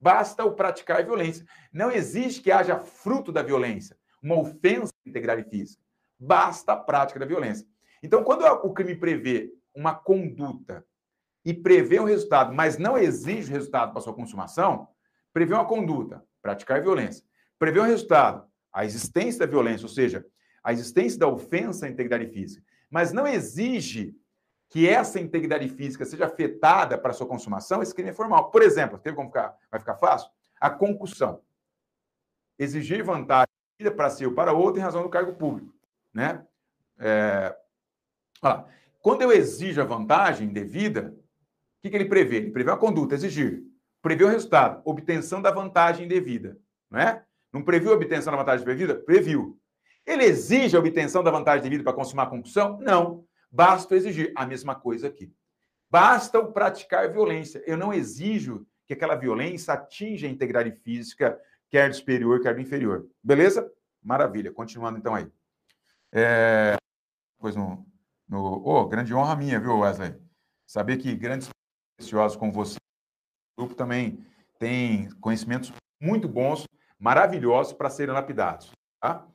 Basta 0.00 0.44
o 0.44 0.54
praticar 0.54 1.04
violência. 1.04 1.44
Não 1.72 1.90
existe 1.90 2.42
que 2.42 2.52
haja 2.52 2.78
fruto 2.78 3.32
da 3.32 3.42
violência, 3.42 3.96
uma 4.22 4.38
ofensa 4.38 4.92
à 5.04 5.08
integridade 5.08 5.48
física. 5.48 5.82
Basta 6.18 6.72
a 6.72 6.76
prática 6.76 7.18
da 7.18 7.26
violência. 7.26 7.66
Então, 8.02 8.22
quando 8.22 8.44
o 8.44 8.72
crime 8.72 8.94
prevê 8.94 9.52
uma 9.74 9.94
conduta 9.94 10.86
e 11.44 11.52
prevê 11.52 12.00
um 12.00 12.04
resultado, 12.04 12.54
mas 12.54 12.78
não 12.78 12.96
exige 12.96 13.50
o 13.50 13.54
resultado 13.54 13.92
para 13.92 14.00
sua 14.00 14.14
consumação, 14.14 14.88
prevê 15.32 15.52
uma 15.52 15.66
conduta, 15.66 16.24
praticar 16.40 16.80
violência, 16.80 17.24
prevê 17.58 17.80
um 17.80 17.84
resultado, 17.84 18.46
a 18.72 18.84
existência 18.84 19.40
da 19.40 19.46
violência, 19.46 19.84
ou 19.84 19.90
seja, 19.90 20.24
a 20.62 20.72
existência 20.72 21.18
da 21.18 21.28
ofensa 21.28 21.86
à 21.86 21.88
integridade 21.88 22.26
física, 22.26 22.64
mas 22.90 23.12
não 23.12 23.26
exige 23.26 24.16
que 24.68 24.88
essa 24.88 25.20
integridade 25.20 25.68
física 25.68 26.04
seja 26.04 26.26
afetada 26.26 26.98
para 26.98 27.12
sua 27.12 27.26
consumação, 27.26 27.82
esse 27.82 27.94
crime 27.94 28.10
é 28.10 28.14
formal. 28.14 28.50
Por 28.50 28.62
exemplo, 28.62 28.98
teve 28.98 29.14
como 29.14 29.28
ficar, 29.28 29.56
vai 29.70 29.78
ficar 29.78 29.94
fácil? 29.96 30.30
A 30.60 30.70
concussão. 30.70 31.40
Exigir 32.58 33.04
vantagem 33.04 33.46
para 33.94 34.10
si 34.10 34.26
ou 34.26 34.32
para 34.32 34.52
outro 34.52 34.80
em 34.80 34.82
razão 34.82 35.02
do 35.02 35.08
cargo 35.08 35.34
público. 35.34 35.72
Né? 36.12 36.44
É... 36.98 37.54
Quando 39.00 39.22
eu 39.22 39.30
exijo 39.30 39.80
a 39.80 39.84
vantagem 39.84 40.48
devida, 40.48 41.14
que, 41.84 41.90
que 41.90 41.96
ele 41.96 42.06
prevê? 42.06 42.36
Ele 42.36 42.50
prevê 42.50 42.70
uma 42.70 42.78
conduta, 42.78 43.14
exigir. 43.14 43.62
Prevê 44.00 44.24
o 44.24 44.28
resultado, 44.28 44.80
obtenção 44.86 45.42
da 45.42 45.50
vantagem 45.50 46.08
devida. 46.08 46.58
Não 46.90 46.98
é? 46.98 47.22
Não 47.52 47.62
previu 47.62 47.92
a 47.92 47.94
obtenção 47.94 48.32
da 48.32 48.38
vantagem 48.38 48.64
devida? 48.64 48.94
Previu. 48.94 49.58
Ele 50.06 50.24
exige 50.24 50.76
a 50.76 50.78
obtenção 50.78 51.22
da 51.22 51.30
vantagem 51.30 51.62
devida 51.62 51.84
para 51.84 51.92
consumar 51.92 52.24
a 52.24 52.30
concussão? 52.30 52.78
Não. 52.80 53.26
Basta 53.50 53.94
exigir 53.94 54.32
a 54.34 54.46
mesma 54.46 54.74
coisa 54.74 55.08
aqui. 55.08 55.30
Basta 55.90 56.38
o 56.38 56.52
praticar 56.52 57.12
violência. 57.12 57.62
Eu 57.66 57.76
não 57.76 57.92
exijo 57.92 58.66
que 58.86 58.94
aquela 58.94 59.14
violência 59.14 59.74
atinja 59.74 60.26
a 60.26 60.30
integridade 60.30 60.72
física, 60.72 61.38
quer 61.68 61.90
do 61.90 61.96
superior, 61.96 62.40
quer 62.40 62.54
do 62.54 62.60
inferior. 62.60 63.06
Beleza? 63.22 63.70
Maravilha. 64.02 64.50
Continuando 64.50 64.98
então 64.98 65.14
aí. 65.14 65.30
É... 66.12 66.76
Pois 67.38 67.54
no, 67.54 67.86
no... 68.26 68.62
Oh, 68.66 68.88
grande 68.88 69.14
honra 69.14 69.36
minha, 69.36 69.60
viu, 69.60 69.80
Wesley? 69.80 70.14
Saber 70.66 70.96
que 70.96 71.14
grandes 71.14 71.48
preciosos 71.96 72.36
como 72.36 72.52
você, 72.52 72.76
o 73.56 73.62
grupo 73.62 73.74
também 73.74 74.24
tem 74.58 75.08
conhecimentos 75.20 75.72
muito 76.00 76.28
bons, 76.28 76.66
maravilhosos 76.98 77.72
para 77.72 77.90
serem 77.90 78.14
lapidados. 78.14 78.70
Tá? 79.00 79.26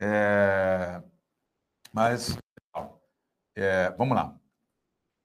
É... 0.00 1.02
Mas 1.92 2.38
é, 3.56 3.90
vamos 3.98 4.16
lá. 4.16 4.36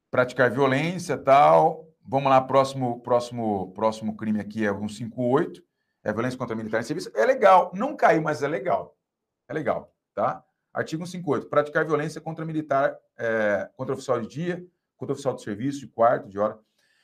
Praticar 0.09 0.49
violência, 0.49 1.17
tal. 1.17 1.87
Vamos 2.05 2.29
lá, 2.29 2.41
próximo, 2.41 2.99
próximo, 3.01 3.71
próximo 3.73 4.17
crime 4.17 4.39
aqui 4.39 4.65
é 4.65 4.71
o 4.71 4.79
158, 4.79 5.63
é 6.03 6.11
violência 6.11 6.37
contra 6.37 6.55
militar 6.55 6.81
em 6.81 6.83
serviço. 6.83 7.11
É 7.15 7.25
legal, 7.25 7.71
não 7.73 7.95
caiu, 7.95 8.21
mas 8.21 8.43
é 8.43 8.47
legal. 8.47 8.97
É 9.47 9.53
legal, 9.53 9.93
tá? 10.13 10.43
Artigo 10.73 11.05
158, 11.05 11.47
praticar 11.47 11.85
violência 11.85 12.19
contra 12.19 12.43
militar, 12.43 12.97
é, 13.17 13.69
contra 13.77 13.93
oficial 13.93 14.19
de 14.19 14.27
dia, 14.27 14.65
contra 14.97 15.13
oficial 15.13 15.35
de 15.35 15.43
serviço, 15.43 15.79
de 15.79 15.87
quarto, 15.87 16.27
de 16.27 16.39
hora. 16.39 16.59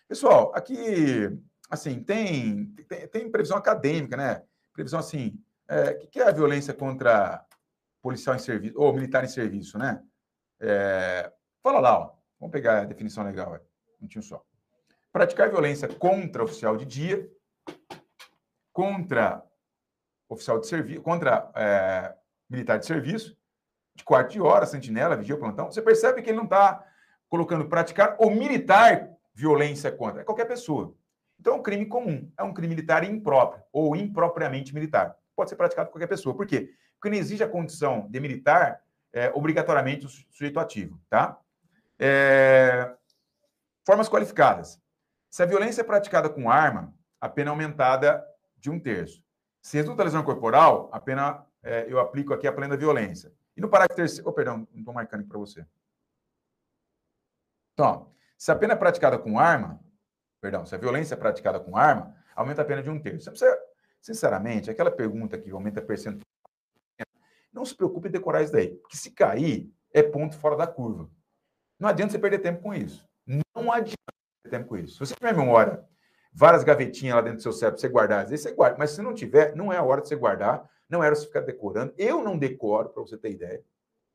Pessoal, 0.10 0.52
aqui, 0.56 1.40
assim, 1.70 2.02
tem, 2.02 2.66
tem, 2.88 3.08
tem 3.08 3.32
previsão 3.32 3.56
acadêmica, 3.56 4.18
né? 4.18 4.42
Previsão 4.74 5.00
assim, 5.00 5.40
é, 5.68 5.92
o 6.04 6.08
que 6.08 6.20
é 6.20 6.28
a 6.28 6.32
violência 6.32 6.74
contra 6.74 7.46
policial 8.02 8.36
em 8.36 8.40
serviço, 8.40 8.74
ou 8.76 8.92
militar 8.92 9.24
em 9.24 9.28
serviço, 9.28 9.78
né? 9.78 10.02
É, 10.60 11.32
fala 11.62 11.80
lá, 11.80 12.00
ó. 12.00 12.16
vamos 12.40 12.52
pegar 12.52 12.82
a 12.82 12.86
definição 12.86 13.24
legal, 13.24 13.60
um 14.02 14.08
tinha 14.08 14.24
só. 14.24 14.44
Praticar 15.12 15.48
violência 15.48 15.88
contra 15.88 16.44
oficial 16.44 16.76
de 16.76 16.86
dia, 16.86 17.30
contra 18.74 19.44
oficial 20.28 20.60
de 20.60 20.66
serviço, 20.66 21.04
contra 21.04 21.52
é, 21.54 22.16
militar 22.50 22.80
de 22.80 22.88
serviço, 22.88 23.38
de 23.94 24.04
quarto 24.04 24.32
de 24.32 24.42
hora, 24.42 24.66
sentinela, 24.66 25.16
vigia, 25.16 25.38
plantão. 25.38 25.72
Você 25.72 25.84
percebe 25.84 26.24
que 26.24 26.32
ele 26.32 26.38
não 26.38 26.46
está 26.46 26.84
colocando 27.30 27.70
praticar 27.70 28.16
ou 28.18 28.32
militar 28.32 29.19
violência 29.40 29.90
contra, 29.90 30.22
é 30.22 30.26
qualquer 30.26 30.46
pessoa. 30.46 30.94
Então 31.40 31.54
é 31.54 31.56
um 31.56 31.64
crime 31.64 31.86
comum, 31.86 32.30
é 32.38 32.44
um 32.44 32.54
crime 32.54 32.76
militar 32.76 33.06
impróprio 33.06 33.64
ou 33.72 33.96
impropriamente 33.96 34.74
militar. 34.74 35.16
Pode 35.34 35.50
ser 35.50 35.56
praticado 35.56 35.88
por 35.88 35.94
qualquer 35.94 36.08
pessoa. 36.08 36.36
Por 36.36 36.46
quê? 36.46 36.74
Porque 36.96 37.10
não 37.10 37.18
exige 37.18 37.42
a 37.42 37.48
condição 37.48 38.06
de 38.10 38.20
militar 38.20 38.84
é, 39.14 39.32
obrigatoriamente 39.34 40.06
o 40.06 40.10
sujeito 40.10 40.60
ativo, 40.60 41.00
tá? 41.10 41.40
É, 41.98 42.94
formas 43.86 44.10
qualificadas. 44.10 44.82
Se 45.30 45.42
a 45.42 45.46
violência 45.46 45.82
é 45.82 45.86
praticada 45.86 46.30
com 46.30 46.52
arma, 46.52 46.94
a 47.22 47.30
pena 47.30 47.50
é 47.50 47.52
aumentada 47.52 48.22
de 48.58 48.70
um 48.70 48.78
terço. 48.78 49.24
Se 49.62 49.78
resulta 49.78 50.04
lesão 50.04 50.24
corporal, 50.24 50.90
a 50.92 51.00
pena 51.00 51.46
é, 51.64 51.86
eu 51.90 52.00
aplico 52.00 52.34
aqui 52.34 52.46
a 52.46 52.52
plena 52.52 52.76
violência. 52.76 53.32
E 53.56 53.62
no 53.62 53.70
parágrafo 53.70 53.96
terceiro, 53.96 54.30
oh, 54.30 54.34
perdão, 54.34 54.68
não 54.72 54.80
estou 54.80 54.94
marcando 54.94 55.26
para 55.26 55.38
você. 55.38 55.66
Então, 57.74 58.12
se 58.40 58.52
a 58.54 58.56
pena 58.56 58.74
é 58.74 58.78
praticada 58.78 59.20
com 59.20 59.38
arma, 59.38 59.82
perdão, 60.40 60.66
se 60.66 60.74
a 60.74 60.78
violência 60.78 61.14
é 61.14 61.18
praticada 61.18 61.60
com 61.60 61.76
arma, 61.76 62.16
aumenta 62.34 62.62
a 62.62 62.66
pena 62.66 62.82
de 62.82 62.90
um 62.90 62.98
terço. 62.98 63.26
Você 63.26 63.32
precisa, 63.32 63.60
sinceramente, 64.02 64.72
aquela 64.72 64.90
pergunta 64.90 65.38
que 65.38 65.52
aumenta 65.52 65.82
percentual 65.82 66.24
não 67.52 67.66
se 67.66 67.76
preocupe 67.76 68.08
em 68.08 68.12
decorar 68.12 68.42
isso 68.42 68.54
daí, 68.54 68.76
porque 68.76 68.96
se 68.96 69.12
cair, 69.12 69.70
é 69.92 70.02
ponto 70.02 70.38
fora 70.38 70.56
da 70.56 70.66
curva. 70.66 71.10
Não 71.78 71.90
adianta 71.90 72.14
você 72.14 72.20
perder 72.20 72.40
tempo 72.40 72.62
com 72.62 72.74
isso. 72.74 73.06
Não 73.28 73.72
adianta 73.72 73.98
perder 74.42 74.58
tempo 74.58 74.70
com 74.70 74.78
isso. 74.78 74.94
Se 74.94 75.00
você 75.00 75.16
tiver 75.16 75.36
memória, 75.36 75.84
várias 76.32 76.64
gavetinhas 76.64 77.16
lá 77.16 77.22
dentro 77.22 77.38
do 77.40 77.44
seu 77.44 77.52
cérebro, 77.52 77.82
você 77.82 77.90
guardar, 77.90 78.24
às 78.24 78.30
vezes 78.30 78.44
você 78.44 78.54
guarda, 78.54 78.78
mas 78.78 78.92
se 78.92 79.02
não 79.02 79.14
tiver, 79.14 79.54
não 79.56 79.74
é 79.74 79.78
a 79.78 79.84
hora 79.84 80.02
de 80.02 80.08
você 80.08 80.16
guardar, 80.16 80.70
não 80.88 81.04
era 81.04 81.14
você 81.14 81.26
ficar 81.26 81.42
decorando. 81.42 81.94
Eu 81.98 82.24
não 82.24 82.38
decoro, 82.38 82.90
para 82.90 83.02
você 83.02 83.18
ter 83.18 83.32
ideia. 83.32 83.62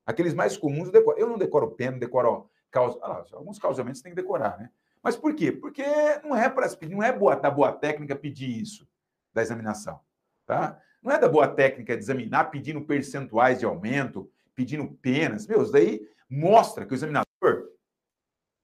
Aqueles 0.07 0.33
mais 0.33 0.57
comuns 0.57 0.87
eu 0.87 0.93
decoro. 0.93 1.19
Eu 1.19 1.29
não 1.29 1.37
decoro 1.37 1.73
pena, 1.73 1.93
não 1.93 1.99
decoro 1.99 2.49
causa. 2.75 2.99
Ah, 3.03 3.25
alguns 3.33 3.59
causamentos 3.59 4.03
tem 4.03 4.13
que 4.13 4.21
decorar, 4.21 4.59
né? 4.59 4.71
Mas 5.03 5.17
por 5.17 5.35
quê? 5.35 5.53
Porque 5.53 5.85
não 6.23 6.37
é 6.37 6.49
para 6.49 6.67
não 6.91 7.03
é 7.03 7.13
boa, 7.13 7.37
da 7.37 7.51
boa 7.51 7.73
técnica 7.73 8.17
pedir 8.17 8.51
isso 8.61 8.87
da 9.33 9.43
examinação, 9.43 10.01
tá? 10.47 10.81
Não 11.03 11.13
é 11.13 11.19
da 11.19 11.29
boa 11.29 11.47
técnica 11.47 11.93
examinar 11.93 12.51
pedindo 12.51 12.81
percentuais 12.81 13.59
de 13.59 13.65
aumento, 13.65 14.31
pedindo 14.55 14.87
penas. 14.87 15.47
Meu, 15.47 15.63
isso 15.63 15.73
daí 15.73 16.09
mostra 16.29 16.87
que 16.87 16.93
o 16.93 16.95
examinador, 16.95 17.71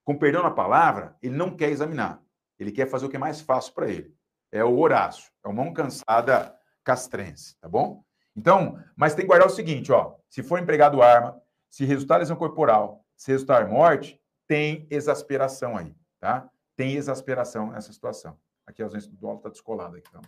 com 0.03 0.17
perdão 0.17 0.41
na 0.41 0.51
palavra, 0.51 1.15
ele 1.21 1.35
não 1.35 1.55
quer 1.55 1.69
examinar. 1.69 2.21
Ele 2.57 2.71
quer 2.71 2.87
fazer 2.87 3.05
o 3.05 3.09
que 3.09 3.15
é 3.15 3.19
mais 3.19 3.41
fácil 3.41 3.73
para 3.73 3.89
ele. 3.89 4.15
É 4.51 4.63
o 4.63 4.77
Horácio, 4.77 5.31
é 5.43 5.47
o 5.47 5.53
mão 5.53 5.71
cansada 5.71 6.55
castrense, 6.83 7.55
tá 7.59 7.69
bom? 7.69 8.03
Então, 8.35 8.81
mas 8.95 9.13
tem 9.13 9.23
que 9.23 9.27
guardar 9.27 9.47
o 9.47 9.51
seguinte, 9.51 9.91
ó. 9.91 10.15
Se 10.29 10.41
for 10.41 10.59
empregado 10.59 11.01
arma, 11.01 11.39
se 11.69 11.85
resultar 11.85 12.17
lesão 12.17 12.35
corporal, 12.35 13.05
se 13.21 13.31
resultar 13.31 13.67
morte, 13.67 14.19
tem 14.47 14.87
exasperação 14.89 15.77
aí, 15.77 15.95
tá? 16.19 16.49
tem 16.75 16.95
exasperação 16.95 17.69
nessa 17.69 17.93
situação. 17.93 18.35
Aqui 18.65 18.81
a 18.81 18.85
ausência 18.85 19.11
do 19.11 19.15
dolo 19.15 19.37
está 19.37 19.49
descolada 19.49 19.95
aqui. 19.95 20.09
Então. 20.09 20.21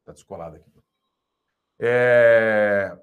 Está 0.00 0.12
descolada 0.12 0.56
aqui. 0.56 0.68
É... 1.80 2.98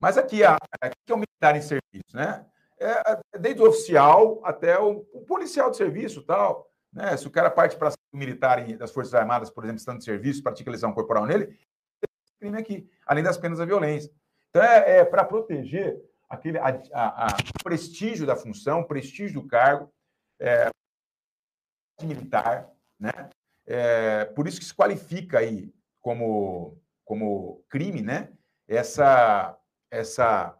Mas 0.00 0.16
aqui, 0.16 0.44
a, 0.44 0.56
aqui 0.80 0.94
é 1.08 1.12
o 1.12 1.16
militar 1.16 1.56
em 1.56 1.62
serviço, 1.62 2.14
né? 2.14 2.46
É, 2.78 3.38
desde 3.40 3.60
o 3.60 3.68
oficial 3.68 4.40
até 4.44 4.78
o, 4.78 5.04
o 5.12 5.24
policial 5.24 5.68
de 5.68 5.76
serviço 5.76 6.22
tal. 6.22 6.70
Né? 6.92 7.16
Se 7.16 7.26
o 7.26 7.30
cara 7.30 7.50
parte 7.50 7.76
para 7.76 7.92
militar 8.12 8.64
das 8.76 8.92
Forças 8.92 9.14
Armadas, 9.14 9.50
por 9.50 9.64
exemplo, 9.64 9.80
estando 9.80 9.98
de 9.98 10.04
serviço, 10.04 10.44
pratica 10.44 10.70
lesão 10.70 10.92
corporal 10.92 11.26
nele, 11.26 11.58
crime 12.38 12.56
aqui, 12.56 12.88
além 13.04 13.24
das 13.24 13.36
penas 13.36 13.58
da 13.58 13.64
violência. 13.64 14.12
Então, 14.50 14.62
é, 14.62 14.98
é 14.98 15.04
para 15.04 15.24
proteger 15.24 16.00
aquele 16.32 16.58
a, 16.58 16.68
a, 16.94 17.26
a, 17.26 17.36
prestígio 17.62 18.26
da 18.26 18.34
função, 18.34 18.82
prestígio 18.82 19.42
do 19.42 19.46
cargo, 19.46 19.92
é, 20.40 20.70
militar, 22.02 22.70
né? 22.98 23.28
É, 23.66 24.24
por 24.24 24.48
isso 24.48 24.58
que 24.58 24.64
se 24.64 24.74
qualifica 24.74 25.38
aí 25.38 25.72
como, 26.00 26.80
como 27.04 27.62
crime, 27.68 28.00
né? 28.00 28.32
Essa, 28.66 29.58
essa, 29.90 30.58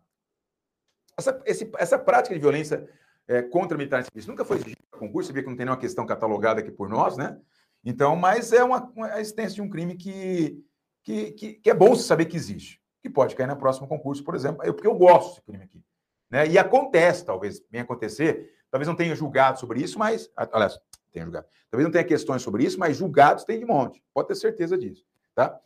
essa, 1.18 1.42
esse, 1.46 1.72
essa 1.78 1.98
prática 1.98 2.34
de 2.34 2.40
violência 2.40 2.86
é, 3.26 3.40
contra 3.40 3.76
militares 3.76 4.06
civis 4.06 4.26
nunca 4.26 4.44
foi 4.44 4.58
exigida 4.58 4.82
para 4.90 5.00
concurso, 5.00 5.28
você 5.28 5.32
vê 5.32 5.42
que 5.42 5.48
não 5.48 5.56
tem 5.56 5.64
nenhuma 5.64 5.80
questão 5.80 6.04
catalogada 6.04 6.60
aqui 6.60 6.70
por 6.70 6.88
nós, 6.88 7.16
né? 7.16 7.40
Então, 7.82 8.14
mas 8.14 8.52
é 8.52 8.62
uma, 8.62 8.90
uma 8.94 9.06
a 9.06 9.20
existência 9.20 9.54
de 9.54 9.62
um 9.62 9.70
crime 9.70 9.96
que, 9.96 10.62
que, 11.02 11.32
que, 11.32 11.54
que, 11.54 11.70
é 11.70 11.74
bom 11.74 11.96
saber 11.96 12.26
que 12.26 12.36
existe, 12.36 12.80
que 13.02 13.10
pode 13.10 13.34
cair 13.34 13.48
no 13.48 13.56
próximo 13.56 13.88
concurso, 13.88 14.22
por 14.22 14.34
exemplo, 14.34 14.64
eu, 14.64 14.72
porque 14.72 14.86
eu 14.86 14.94
gosto 14.94 15.30
desse 15.30 15.42
crime 15.42 15.64
aqui. 15.64 15.84
Né? 16.30 16.46
E 16.46 16.56
acontece, 16.56 17.24
talvez 17.24 17.60
venha 17.70 17.82
acontecer, 17.82 18.54
talvez 18.70 18.86
não 18.86 18.94
tenha 18.94 19.14
julgado 19.14 19.58
sobre 19.58 19.82
isso, 19.82 19.98
mas. 19.98 20.30
Aliás, 20.36 20.78
tenha 21.10 21.24
julgado. 21.24 21.46
Talvez 21.70 21.84
não 21.84 21.92
tenha 21.92 22.04
questões 22.04 22.42
sobre 22.42 22.64
isso, 22.64 22.78
mas 22.78 22.96
julgados 22.96 23.44
tem 23.44 23.58
de 23.58 23.66
monte, 23.66 24.02
pode 24.14 24.28
ter 24.28 24.36
certeza 24.36 24.78
disso. 24.78 25.04
Tá? 25.34 25.58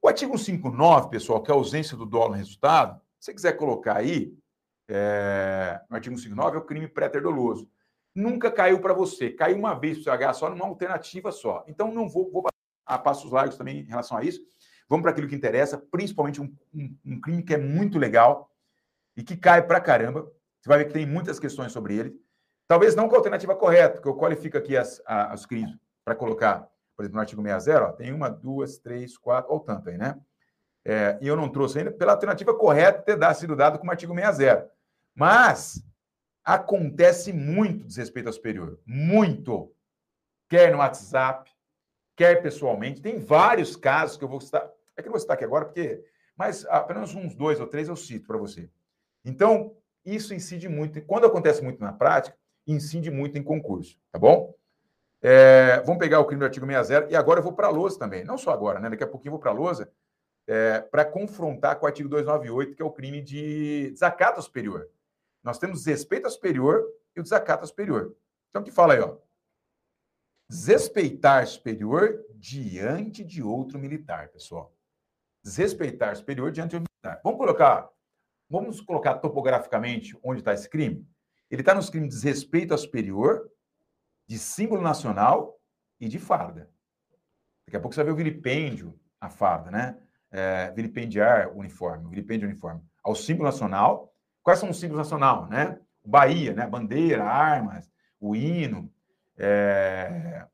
O 0.00 0.08
artigo 0.08 0.36
159, 0.38 1.10
pessoal, 1.10 1.42
que 1.42 1.50
é 1.50 1.54
a 1.54 1.56
ausência 1.56 1.96
do 1.96 2.06
dolo 2.06 2.30
no 2.30 2.36
resultado, 2.36 3.00
se 3.18 3.26
você 3.26 3.34
quiser 3.34 3.52
colocar 3.52 3.96
aí, 3.96 4.34
é, 4.88 5.80
no 5.88 5.96
artigo 5.96 6.16
159, 6.16 6.56
é 6.56 6.60
o 6.60 6.64
crime 6.64 6.88
pré-terdoloso. 6.88 7.68
Nunca 8.14 8.50
caiu 8.50 8.80
para 8.80 8.92
você, 8.92 9.30
caiu 9.30 9.58
uma 9.58 9.74
vez 9.74 9.98
para 10.02 10.14
o 10.14 10.18
CH 10.18 10.34
só, 10.34 10.50
numa 10.50 10.66
alternativa 10.66 11.32
só. 11.32 11.64
Então, 11.66 11.92
não 11.92 12.08
vou, 12.08 12.30
vou 12.30 12.44
a 12.86 12.98
passos 12.98 13.30
largos 13.30 13.56
também 13.56 13.80
em 13.80 13.84
relação 13.84 14.16
a 14.16 14.24
isso. 14.24 14.40
Vamos 14.88 15.02
para 15.02 15.12
aquilo 15.12 15.28
que 15.28 15.34
interessa, 15.34 15.78
principalmente 15.78 16.40
um, 16.40 16.54
um, 16.74 16.96
um, 17.04 17.20
crime 17.20 17.42
que 17.42 17.54
é 17.54 17.58
muito 17.58 17.98
legal 17.98 18.50
e 19.16 19.22
que 19.22 19.36
cai 19.36 19.62
para 19.66 19.80
caramba. 19.80 20.30
Você 20.60 20.68
vai 20.68 20.78
ver 20.78 20.86
que 20.86 20.92
tem 20.92 21.06
muitas 21.06 21.38
questões 21.38 21.72
sobre 21.72 21.96
ele. 21.96 22.20
Talvez 22.68 22.94
não 22.94 23.08
com 23.08 23.14
a 23.14 23.18
alternativa 23.18 23.54
correta, 23.54 23.94
porque 23.94 24.08
eu 24.08 24.16
qualifico 24.16 24.56
aqui 24.56 24.76
as, 24.76 25.02
as, 25.06 25.40
os 25.40 25.46
crimes 25.46 25.76
para 26.04 26.14
colocar, 26.14 26.68
por 26.96 27.02
exemplo, 27.02 27.16
no 27.16 27.20
artigo 27.20 27.42
60, 27.42 27.82
ó, 27.82 27.92
tem 27.92 28.12
uma, 28.12 28.28
duas, 28.28 28.78
três, 28.78 29.16
quatro, 29.16 29.52
olha 29.52 29.60
o 29.60 29.64
tanto 29.64 29.88
aí, 29.88 29.98
né? 29.98 30.18
É, 30.84 31.18
e 31.20 31.26
eu 31.26 31.36
não 31.36 31.48
trouxe 31.48 31.78
ainda 31.78 31.90
pela 31.90 32.12
alternativa 32.12 32.54
correta 32.54 33.02
ter 33.02 33.16
dado, 33.16 33.34
sido 33.34 33.56
dado 33.56 33.78
como 33.78 33.90
artigo 33.90 34.14
60. 34.14 34.70
Mas 35.14 35.82
acontece 36.44 37.32
muito 37.32 37.86
desrespeito 37.86 38.28
ao 38.28 38.32
superior. 38.32 38.78
Muito. 38.84 39.72
Quer 40.48 40.72
no 40.72 40.78
WhatsApp, 40.78 41.50
quer 42.16 42.42
pessoalmente. 42.42 43.00
Tem 43.00 43.18
vários 43.18 43.76
casos 43.76 44.16
que 44.16 44.24
eu 44.24 44.28
vou 44.28 44.40
citar. 44.40 44.70
É 44.96 45.02
que 45.02 45.08
eu 45.08 45.12
vou 45.12 45.20
citar 45.20 45.34
aqui 45.34 45.44
agora, 45.44 45.66
porque. 45.66 46.04
Mas 46.36 46.66
apenas 46.66 47.14
uns 47.14 47.34
dois 47.34 47.60
ou 47.60 47.66
três 47.66 47.88
eu 47.88 47.96
cito 47.96 48.26
para 48.26 48.36
você. 48.36 48.68
Então, 49.24 49.76
isso 50.04 50.34
incide 50.34 50.68
muito. 50.68 51.00
Quando 51.02 51.26
acontece 51.26 51.62
muito 51.62 51.80
na 51.80 51.92
prática, 51.92 52.36
incide 52.66 53.10
muito 53.10 53.38
em 53.38 53.42
concurso, 53.42 53.98
tá 54.10 54.18
bom? 54.18 54.54
É, 55.22 55.80
vamos 55.80 55.98
pegar 55.98 56.20
o 56.20 56.24
crime 56.24 56.40
do 56.40 56.44
artigo 56.44 56.66
60 56.66 57.10
e 57.10 57.16
agora 57.16 57.40
eu 57.40 57.42
vou 57.44 57.52
para 57.52 57.68
a 57.68 57.70
lousa 57.70 57.98
também. 57.98 58.24
Não 58.24 58.36
só 58.36 58.50
agora, 58.50 58.78
né? 58.78 58.90
Daqui 58.90 59.04
a 59.04 59.06
pouquinho 59.06 59.30
eu 59.30 59.32
vou 59.32 59.40
para 59.40 59.52
a 59.52 59.54
lousa 59.54 59.90
é, 60.46 60.80
para 60.80 61.04
confrontar 61.04 61.76
com 61.76 61.86
o 61.86 61.88
artigo 61.88 62.08
298, 62.08 62.76
que 62.76 62.82
é 62.82 62.84
o 62.84 62.90
crime 62.90 63.22
de 63.22 63.90
desacato 63.92 64.42
superior. 64.42 64.88
Nós 65.42 65.58
temos 65.58 65.78
desrespeito 65.78 66.26
ao 66.26 66.30
superior 66.30 66.84
e 67.16 67.20
o 67.20 67.22
desacato 67.22 67.66
superior. 67.66 68.14
Então, 68.50 68.62
o 68.62 68.64
que 68.64 68.70
fala 68.70 68.94
aí, 68.94 69.00
ó? 69.00 69.16
Desrespeitar 70.54 71.44
superior 71.48 72.24
diante 72.36 73.24
de 73.24 73.42
outro 73.42 73.76
militar, 73.76 74.28
pessoal. 74.28 74.72
Desrespeitar 75.42 76.14
superior 76.14 76.52
diante 76.52 76.70
de 76.70 76.76
outro 76.76 76.92
militar. 76.92 77.20
Vamos 77.24 77.38
colocar, 77.40 77.90
vamos 78.48 78.80
colocar 78.80 79.14
topograficamente 79.16 80.16
onde 80.22 80.42
está 80.42 80.54
esse 80.54 80.70
crime? 80.70 81.04
Ele 81.50 81.60
está 81.60 81.74
nos 81.74 81.90
crimes 81.90 82.10
de 82.10 82.14
desrespeito 82.14 82.72
ao 82.72 82.78
superior, 82.78 83.50
de 84.28 84.38
símbolo 84.38 84.80
nacional 84.80 85.58
e 85.98 86.08
de 86.08 86.20
farda. 86.20 86.70
Daqui 87.66 87.76
a 87.76 87.80
pouco 87.80 87.92
você 87.92 88.04
vai 88.04 88.06
ver 88.06 88.12
o 88.12 88.24
vilipêndio 88.24 88.96
à 89.20 89.28
farda, 89.28 89.72
né? 89.72 89.98
É, 90.30 90.70
vilipendiar 90.70 91.48
o 91.48 91.58
uniforme, 91.58 92.08
vilipêndio 92.08 92.48
uniforme. 92.48 92.80
Ao 93.02 93.16
símbolo 93.16 93.48
nacional. 93.48 94.14
Quais 94.40 94.60
são 94.60 94.70
os 94.70 94.78
símbolos 94.78 95.04
nacional, 95.04 95.48
né? 95.48 95.80
Bahia, 96.04 96.54
né? 96.54 96.64
Bandeira, 96.64 97.24
armas, 97.24 97.90
o 98.20 98.36
hino, 98.36 98.93
é... 99.38 100.46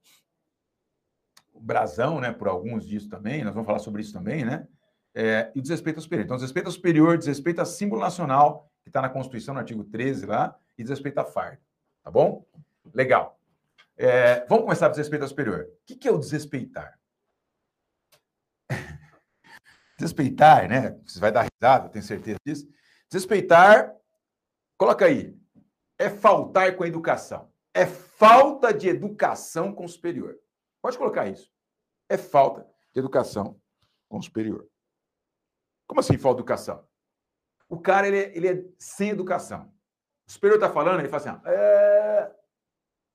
o 1.53 1.61
brasão, 1.61 2.21
né, 2.21 2.33
por 2.33 2.49
alguns 2.49 2.87
disso 2.87 3.09
também, 3.09 3.45
nós 3.45 3.55
vamos 3.55 3.67
falar 3.67 3.79
sobre 3.79 4.03
isso 4.03 4.13
também, 4.13 4.45
né? 4.45 4.67
É... 5.15 5.51
e 5.55 5.61
desrespeito 5.61 5.99
ao 5.99 6.03
superior. 6.03 6.25
Então, 6.25 6.37
desrespeito 6.37 6.67
ao 6.67 6.73
superior, 6.73 7.19
desrespeito 7.19 7.61
a 7.61 7.65
símbolo 7.65 8.01
nacional, 8.01 8.71
que 8.83 8.89
está 8.89 9.03
na 9.03 9.09
Constituição, 9.09 9.55
no 9.55 9.61
artigo 9.61 9.85
13 9.85 10.27
lá, 10.27 10.57
e 10.79 10.83
desrespeito 10.83 11.19
à 11.19 11.25
farda. 11.25 11.61
Tá 12.03 12.11
bom? 12.11 12.45
Legal. 12.95 13.39
É... 13.97 14.47
vamos 14.47 14.65
começar 14.65 14.87
por 14.89 14.93
desrespeito 14.93 15.23
ao 15.23 15.29
superior. 15.29 15.69
O 15.69 15.99
que, 15.99 16.09
é 16.09 16.13
o 16.13 16.19
desrespeitar? 16.19 16.99
desrespeitar, 19.99 20.69
né? 20.69 20.99
Você 21.05 21.21
vai 21.21 21.31
dar 21.31 21.47
risada, 21.53 21.89
tenho 21.89 22.05
certeza 22.05 22.39
disso. 22.45 22.67
Desrespeitar, 23.11 23.93
coloca 24.79 25.05
aí, 25.05 25.37
é 25.99 26.09
faltar 26.09 26.77
com 26.77 26.85
a 26.85 26.89
educação 26.89 27.51
é 27.75 27.87
falta 28.21 28.75
de 28.75 28.87
educação 28.87 29.73
com 29.73 29.87
o 29.87 29.89
superior. 29.89 30.39
Pode 30.83 30.99
colocar 30.99 31.27
isso. 31.27 31.51
É 32.07 32.19
falta 32.19 32.69
de 32.93 33.01
educação 33.01 33.59
com 34.11 34.19
o 34.19 34.23
superior. 34.23 34.69
Como 35.87 36.01
assim 36.01 36.19
falta 36.19 36.37
de 36.37 36.43
educação? 36.43 36.87
O 37.67 37.81
cara 37.81 38.07
ele 38.07 38.19
é, 38.19 38.37
ele 38.37 38.49
é 38.49 38.65
sem 38.79 39.09
educação. 39.09 39.73
O 40.29 40.33
superior 40.33 40.57
está 40.57 40.71
falando, 40.71 41.01
ele 41.01 41.09
fala 41.09 41.23
assim, 41.23 41.49
é... 41.49 42.31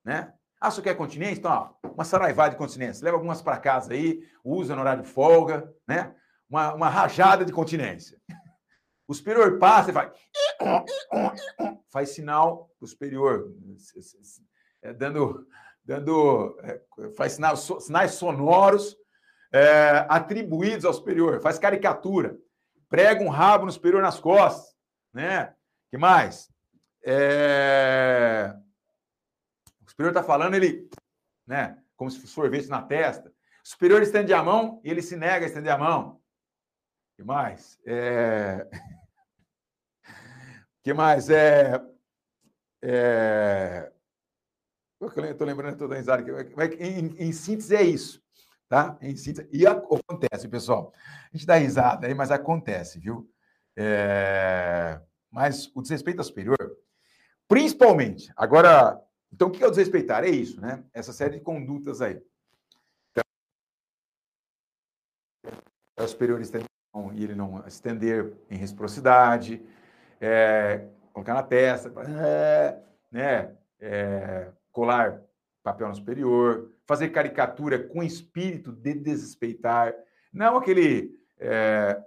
né? 0.04 0.34
Ah, 0.60 0.72
você 0.72 0.82
quer 0.82 0.98
continência? 0.98 1.40
Então, 1.40 1.52
ó, 1.52 1.88
uma 1.88 2.04
saraivada 2.04 2.52
de 2.52 2.58
continência. 2.58 3.06
Leva 3.06 3.18
algumas 3.18 3.44
para 3.44 3.60
casa 3.60 3.94
aí, 3.94 4.28
usa 4.44 4.74
no 4.74 4.82
horário 4.82 5.04
de 5.04 5.10
folga, 5.10 5.72
né? 5.88 6.16
Uma, 6.50 6.74
uma 6.74 6.90
rajada 6.90 7.46
de 7.46 7.54
continência. 7.54 8.20
O 9.08 9.14
superior 9.14 9.60
passa 9.60 9.92
e 9.92 9.94
vai. 9.94 10.12
Faz 11.92 12.10
sinal 12.10 12.72
para 12.80 12.86
o 12.86 12.88
superior, 12.88 13.54
dando, 14.94 15.48
dando 15.84 16.58
é, 16.64 16.82
faz 17.16 17.34
sinal, 17.34 17.58
sinais 17.58 18.12
sonoros 18.12 18.96
é, 19.52 20.06
atribuídos 20.10 20.86
ao 20.86 20.94
superior, 20.94 21.42
faz 21.42 21.60
caricatura, 21.60 22.38
prega 22.90 23.24
um 23.24 23.30
rabo 23.30 23.66
no 23.66 23.72
superior 23.72 24.02
nas 24.02 24.20
costas, 24.20 24.76
né? 25.14 25.54
que 25.90 25.98
mais? 25.98 26.50
É... 27.06 28.54
O 29.86 29.90
superior 29.90 30.12
está 30.12 30.24
falando, 30.24 30.56
ele, 30.56 30.90
né? 31.48 31.82
Como 31.96 32.12
se 32.12 32.20
fosse 32.20 32.34
sorvete 32.34 32.68
na 32.68 32.82
testa. 32.82 33.30
O 33.30 33.68
superior 33.68 34.02
estende 34.02 34.34
a 34.34 34.44
mão 34.44 34.82
e 34.84 34.90
ele 34.90 35.02
se 35.02 35.16
nega 35.16 35.46
a 35.46 35.48
estender 35.48 35.72
a 35.72 35.78
mão. 35.78 36.20
que 37.16 37.24
mais? 37.24 37.80
É 37.86 38.68
que 40.84 40.94
mais? 40.94 41.30
É, 41.30 41.80
é... 42.84 43.92
Estou 45.08 45.48
lembrando, 45.48 45.74
estou 45.74 45.88
dando 45.88 45.98
risada 45.98 46.22
aqui. 46.40 46.84
Em, 46.84 47.16
em 47.18 47.32
síntese, 47.32 47.76
é 47.76 47.84
isso. 47.84 48.24
Tá? 48.68 48.98
Em 49.02 49.16
síntese. 49.16 49.48
E 49.52 49.66
acontece, 49.66 50.48
pessoal. 50.48 50.94
A 51.34 51.38
gente 51.38 51.46
dá 51.46 51.56
risada 51.56 52.08
aí, 52.08 52.14
mas 52.14 52.32
acontece, 52.32 53.00
viu? 53.00 53.30
É... 53.76 55.00
Mas 55.32 55.72
o 55.76 55.82
desrespeito 55.82 56.20
ao 56.20 56.26
superior, 56.26 56.58
principalmente. 57.48 58.32
Agora, 58.36 59.02
então, 59.32 59.50
o 59.50 59.52
que 59.52 59.64
é 59.64 59.68
o 59.68 59.70
desrespeitar? 59.70 60.24
É 60.24 60.30
isso, 60.30 60.62
né? 60.62 60.84
Essa 60.94 61.12
série 61.12 61.38
de 61.38 61.42
condutas 61.42 62.02
aí. 62.02 62.22
Então, 63.12 63.24
é 65.98 66.04
o 66.04 66.08
superior 66.08 66.40
estender 66.42 66.70
e 67.14 67.24
ele 67.24 67.36
não 67.36 67.66
estender 67.68 68.34
em 68.50 68.56
reciprocidade 68.56 69.62
é, 70.20 70.88
colocar 71.12 71.34
na 71.34 71.44
testa, 71.44 71.92
é, 72.02 72.80
né, 73.12 73.56
é, 73.80 74.52
colar 74.76 75.24
papel 75.64 75.88
no 75.88 75.96
superior, 75.96 76.70
fazer 76.86 77.10
caricatura 77.10 77.82
com 77.88 78.04
espírito 78.04 78.74
de 78.74 78.94
desrespeitar, 78.94 79.96
não 80.32 80.58
aquele 80.58 81.18
é, 81.40 82.00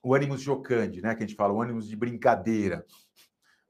o 0.00 0.14
ânimo 0.14 0.38
jocande, 0.38 1.02
né, 1.02 1.14
que 1.14 1.24
a 1.24 1.26
gente 1.26 1.36
fala, 1.36 1.52
o 1.52 1.60
ânimo 1.60 1.82
de 1.82 1.96
brincadeira, 1.96 2.86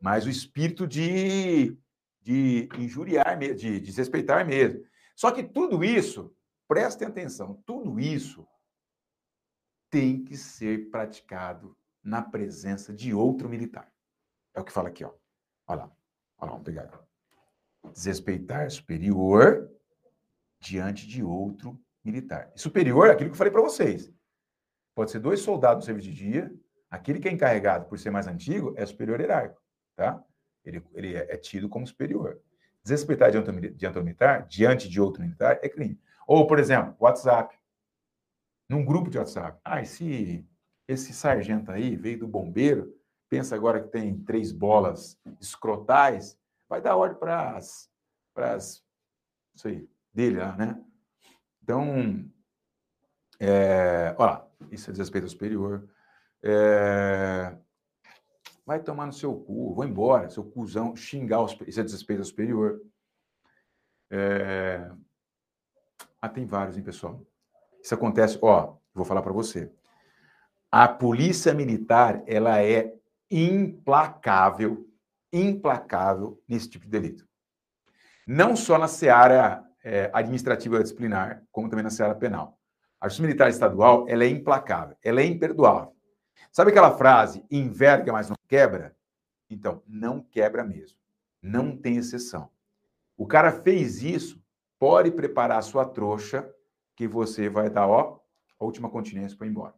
mas 0.01 0.27
o 0.27 0.31
espírito 0.31 0.87
de, 0.87 1.77
de 2.21 2.69
injuriar 2.79 3.39
de 3.39 3.81
desrespeitar 3.81 4.47
mesmo. 4.47 4.85
Só 5.17 5.31
que 5.33 5.43
tudo 5.43 5.83
isso, 5.83 6.33
prestem 6.69 7.09
atenção, 7.09 7.63
tudo 7.67 7.99
isso 7.99 8.47
tem 9.91 10.23
que 10.23 10.37
ser 10.37 10.91
praticado 10.91 11.77
na 12.05 12.21
presença 12.23 12.93
de 12.93 13.15
outro 13.15 13.49
militar. 13.49 13.91
É 14.55 14.61
o 14.61 14.65
que 14.65 14.73
fala 14.73 14.89
aqui, 14.89 15.03
ó. 15.03 15.13
Olha 15.67 15.85
lá. 15.85 15.93
Olha 16.39 16.53
lá, 16.53 16.61
pegar. 16.61 17.12
Desrespeitar 17.91 18.71
superior 18.71 19.71
diante 20.61 21.07
de 21.07 21.23
outro 21.23 21.79
militar. 22.05 22.51
E 22.55 22.61
superior 22.61 23.09
é 23.09 23.13
aquilo 23.13 23.31
que 23.31 23.35
eu 23.35 23.39
falei 23.39 23.53
para 23.53 23.63
vocês. 23.63 24.13
Pode 24.95 25.11
ser 25.11 25.19
dois 25.19 25.41
soldados 25.41 25.83
no 25.83 25.87
serviço 25.87 26.09
de 26.09 26.15
dia, 26.15 26.55
aquele 26.91 27.19
que 27.19 27.29
é 27.29 27.33
encarregado 27.33 27.87
por 27.87 27.99
ser 27.99 28.11
mais 28.11 28.27
antigo 28.27 28.75
é 28.77 28.85
superior 28.85 29.21
hierárquico, 29.21 29.61
tá? 29.97 30.23
Ele, 30.65 30.83
ele 30.95 31.15
é, 31.17 31.35
é 31.35 31.37
tido 31.37 31.69
como 31.69 31.87
superior. 31.87 32.41
Desrespeitar 32.83 33.31
diante, 33.31 33.71
diante 33.71 33.95
do 33.95 34.05
militar, 34.05 34.47
diante 34.47 34.89
de 34.89 35.01
outro 35.01 35.23
militar, 35.23 35.59
é 35.63 35.69
crime. 35.69 35.99
Ou, 36.27 36.47
por 36.47 36.59
exemplo, 36.59 36.95
WhatsApp. 37.01 37.57
Num 38.69 38.85
grupo 38.85 39.11
de 39.11 39.19
WhatsApp. 39.19 39.59
Ah, 39.65 39.81
esse, 39.81 40.47
esse 40.89 41.13
sargento 41.13 41.71
aí 41.71 41.97
veio 41.97 42.21
do 42.21 42.29
bombeiro, 42.29 42.95
pensa 43.29 43.55
agora 43.55 43.83
que 43.83 43.89
tem 43.89 44.19
três 44.19 44.53
bolas 44.53 45.19
escrotais, 45.41 46.39
vai 46.73 46.81
dar 46.81 46.97
ordem 46.97 47.19
para 47.19 47.59
as. 47.59 48.83
Isso 49.55 49.69
aí, 49.69 49.87
dele 50.11 50.39
lá, 50.39 50.57
né? 50.57 50.83
Então, 51.63 52.25
é, 53.39 54.15
olha 54.19 54.33
lá, 54.33 54.49
isso 54.71 54.89
é 54.89 54.93
desrespeito 54.93 55.27
ao 55.27 55.31
superior. 55.31 55.87
É, 56.43 57.55
vai 58.65 58.83
tomar 58.83 59.05
no 59.05 59.13
seu 59.13 59.39
cu, 59.39 59.75
vou 59.75 59.85
embora, 59.85 60.31
seu 60.31 60.43
cuzão, 60.43 60.97
xingar, 60.97 61.43
os, 61.43 61.53
isso 61.67 61.79
é 61.79 61.85
desrespeito 61.85 62.23
ao 62.23 62.27
superior. 62.27 62.81
É, 64.11 64.91
ah, 66.23 66.29
tem 66.31 66.47
vários, 66.47 66.79
hein, 66.79 66.83
pessoal? 66.83 67.23
Isso 67.83 67.95
acontece, 67.95 68.39
ó, 68.41 68.79
vou 68.95 69.05
falar 69.05 69.21
para 69.21 69.33
você. 69.33 69.71
A 70.71 70.89
polícia 70.89 71.53
militar, 71.53 72.23
ela 72.27 72.63
é 72.63 72.95
implacável, 73.31 74.89
implacável 75.33 76.41
nesse 76.49 76.69
tipo 76.69 76.85
de 76.85 76.91
delito. 76.91 77.27
Não 78.27 78.55
só 78.55 78.79
na 78.79 78.89
seara 78.89 79.65
é, 79.83 80.11
administrativa 80.13 80.83
disciplinar, 80.83 81.43
como 81.51 81.69
também 81.69 81.83
na 81.83 81.91
seara 81.91 82.15
penal. 82.15 82.59
A 83.01 83.09
justiça 83.09 83.27
militar 83.27 83.51
estadual, 83.51 84.07
ela 84.09 84.25
é 84.25 84.29
implacável, 84.29 84.97
ela 85.03 85.21
é 85.21 85.25
imperdoável. 85.25 85.93
Sabe 86.53 86.71
aquela 86.71 86.97
frase, 86.97 87.45
enverga, 87.51 88.13
mas 88.13 88.29
não 88.29 88.37
quebra? 88.47 88.95
Então, 89.51 89.83
não 89.87 90.21
quebra 90.23 90.63
mesmo. 90.63 90.99
Não 91.43 91.77
tem 91.77 91.97
exceção. 91.97 92.51
O 93.17 93.27
cara 93.27 93.51
fez 93.51 94.03
isso, 94.03 94.41
pode 94.79 95.11
preparar 95.11 95.59
a 95.59 95.63
sua 95.63 95.85
trouxa, 95.85 96.49
que 96.95 97.09
você 97.09 97.49
vai 97.49 97.69
dar, 97.69 97.89
ó, 97.89 98.21
a 98.61 98.65
última 98.65 98.89
continência 98.89 99.37
para 99.37 99.47
ir 99.47 99.51
embora. 99.51 99.75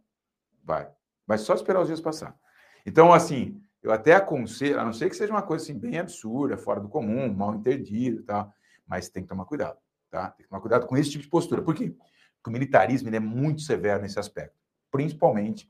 Vai. 0.62 0.91
Vai 1.26 1.39
só 1.39 1.55
esperar 1.55 1.81
os 1.81 1.86
dias 1.86 2.00
passar. 2.00 2.36
Então, 2.84 3.12
assim, 3.12 3.62
eu 3.84 3.92
até 3.92 4.14
aconselho, 4.14 4.80
a 4.80 4.84
não 4.84 4.94
ser 4.94 5.10
que 5.10 5.14
seja 5.14 5.30
uma 5.30 5.42
coisa 5.42 5.62
assim, 5.62 5.78
bem 5.78 5.98
absurda, 5.98 6.56
fora 6.56 6.80
do 6.80 6.88
comum, 6.88 7.30
mal 7.34 7.54
entendido, 7.54 8.22
tá? 8.22 8.50
Mas 8.86 9.10
tem 9.10 9.22
que 9.22 9.28
tomar 9.28 9.44
cuidado, 9.44 9.76
tá? 10.10 10.30
Tem 10.30 10.42
que 10.42 10.48
tomar 10.48 10.62
cuidado 10.62 10.86
com 10.86 10.96
esse 10.96 11.10
tipo 11.10 11.22
de 11.22 11.28
postura. 11.28 11.60
Por 11.60 11.74
quê? 11.74 11.94
Porque 12.36 12.48
o 12.48 12.50
militarismo 12.50 13.14
é 13.14 13.20
muito 13.20 13.60
severo 13.60 14.00
nesse 14.00 14.18
aspecto, 14.18 14.56
principalmente 14.90 15.68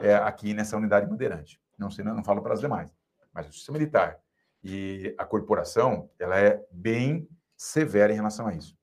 é, 0.00 0.14
aqui 0.14 0.54
nessa 0.54 0.74
unidade 0.74 1.06
bandeirante. 1.06 1.60
Não 1.78 1.90
sei, 1.90 2.02
não, 2.02 2.14
não 2.14 2.24
falo 2.24 2.40
para 2.40 2.54
as 2.54 2.60
demais, 2.60 2.90
mas 3.30 3.44
a 3.44 3.50
justiça 3.50 3.72
militar 3.72 4.18
e 4.64 5.14
a 5.18 5.24
corporação, 5.26 6.08
ela 6.18 6.38
é 6.38 6.64
bem 6.72 7.28
severa 7.54 8.10
em 8.10 8.16
relação 8.16 8.46
a 8.46 8.54
isso. 8.54 8.74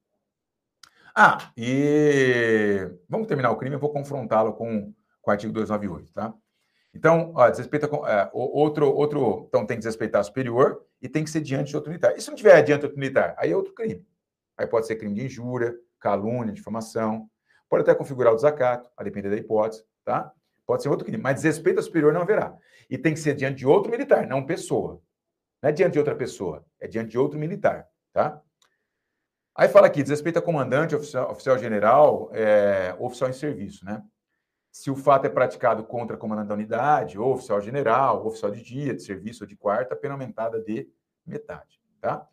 Ah, 1.15 1.51
e 1.57 2.91
vamos 3.09 3.25
terminar 3.25 3.49
o 3.49 3.57
crime, 3.57 3.75
eu 3.75 3.80
vou 3.80 3.91
confrontá-lo 3.91 4.53
com, 4.53 4.93
com 5.19 5.31
o 5.31 5.33
artigo 5.33 5.51
298, 5.51 6.14
tá? 6.14 6.31
Então, 6.98 7.32
ó, 7.35 7.48
desrespeita 7.48 7.85
é, 8.08 8.27
outro, 8.34 8.92
outro, 8.92 9.45
então 9.48 9.67
tem 9.67 9.77
que 9.77 9.82
desrespeitar 9.82 10.24
superior 10.24 10.84
e 11.00 11.08
tem 11.08 11.24
que 11.24 11.30
ser 11.30 11.42
diante 11.42 11.69
de 11.69 11.76
outro 11.76 11.92
militar. 11.92 12.17
E 12.17 12.22
se 12.22 12.27
não 12.27 12.35
tiver 12.35 12.59
diante 12.64 12.80
de 12.80 12.85
outro 12.88 13.00
militar, 13.00 13.35
aí 13.38 13.51
é 13.51 13.56
outro 13.56 13.72
crime. 13.72 14.03
Aí 14.58 14.66
pode 14.66 14.88
ser 14.88 14.95
crime 14.95 15.14
de 15.14 15.26
injúria, 15.26 15.76
calúnia, 16.00 16.51
difamação. 16.51 17.30
Pode 17.69 17.84
até 17.84 17.93
configurar 17.93 18.34
o 18.34 18.35
desacato, 18.35 18.90
a 18.98 19.03
depender 19.03 19.30
da 19.30 19.35
hipótese, 19.35 19.84
tá? 20.03 20.34
Pode 20.66 20.82
ser 20.82 20.90
outro 20.90 21.06
crime, 21.06 21.22
mas 21.22 21.35
desrespeito 21.35 21.80
superior 21.84 22.11
não 22.11 22.24
haverá. 22.24 22.58
E 22.90 22.98
tem 22.98 23.14
que 23.14 23.19
ser 23.19 23.35
diante 23.35 23.59
de 23.59 23.67
outro 23.67 23.92
militar, 23.92 24.26
não 24.26 24.43
pessoa. 24.43 25.00
Não 25.61 25.69
é 25.69 25.72
diante 25.72 25.93
de 25.93 26.00
outra 26.00 26.16
pessoa, 26.16 26.66
é 26.80 26.88
diante 26.88 27.11
de 27.11 27.19
outro 27.19 27.38
militar, 27.38 27.88
tá? 28.11 28.42
Aí 29.56 29.67
fala 29.67 29.85
aqui, 29.85 30.01
desrespeito 30.01 30.40
a 30.40 30.42
comandante, 30.42 30.95
oficial, 30.95 31.32
oficial 31.32 31.59
general, 31.59 32.32
é, 32.34 32.95
oficial 32.98 33.30
em 33.30 33.34
serviço, 33.34 33.85
né? 33.85 34.01
Se 34.71 34.91
o 34.91 34.95
fato 34.95 35.25
é 35.25 35.29
praticado 35.29 35.83
contra 35.83 36.17
comandante 36.17 36.47
da 36.47 36.53
unidade, 36.53 37.17
ou 37.17 37.33
oficial 37.33 37.59
general, 37.61 38.19
ou 38.19 38.27
oficial 38.27 38.51
de 38.51 38.61
dia, 38.61 38.93
de 38.93 39.01
serviço 39.01 39.43
ou 39.43 39.47
de 39.47 39.55
quarta, 39.55 39.95
pena 39.95 40.13
aumentada 40.13 40.61
de 40.61 40.87
metade, 41.25 41.81
tá? 41.99 42.27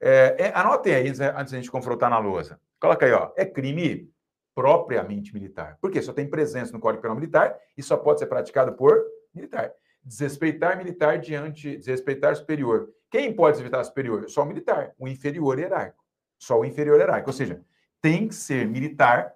É, 0.00 0.36
é, 0.38 0.52
anotem 0.54 0.94
aí, 0.94 1.08
antes 1.08 1.52
da 1.52 1.58
gente 1.58 1.70
confrontar 1.70 2.10
na 2.10 2.18
lousa. 2.18 2.60
Coloca 2.78 3.06
aí, 3.06 3.12
ó. 3.12 3.32
É 3.36 3.46
crime 3.46 4.12
propriamente 4.54 5.32
militar. 5.32 5.78
Por 5.80 5.90
quê? 5.90 6.02
Só 6.02 6.12
tem 6.12 6.28
presença 6.28 6.72
no 6.72 6.78
Código 6.78 7.02
Penal 7.02 7.16
Militar 7.16 7.58
e 7.76 7.82
só 7.82 7.96
pode 7.96 8.20
ser 8.20 8.26
praticado 8.26 8.74
por 8.74 9.02
militar. 9.34 9.72
Desrespeitar 10.04 10.76
militar 10.76 11.18
diante, 11.18 11.76
desrespeitar 11.76 12.36
superior. 12.36 12.90
Quem 13.10 13.34
pode 13.34 13.56
desrespeitar 13.56 13.84
superior? 13.84 14.28
Só 14.28 14.42
o 14.42 14.46
militar, 14.46 14.92
o 14.98 15.08
inferior 15.08 15.58
hierárquico. 15.58 16.04
Só 16.38 16.60
o 16.60 16.64
inferior 16.64 16.98
hierárquico. 16.98 17.30
Ou 17.30 17.34
seja, 17.34 17.64
tem 18.00 18.28
que 18.28 18.34
ser 18.34 18.66
militar 18.66 19.34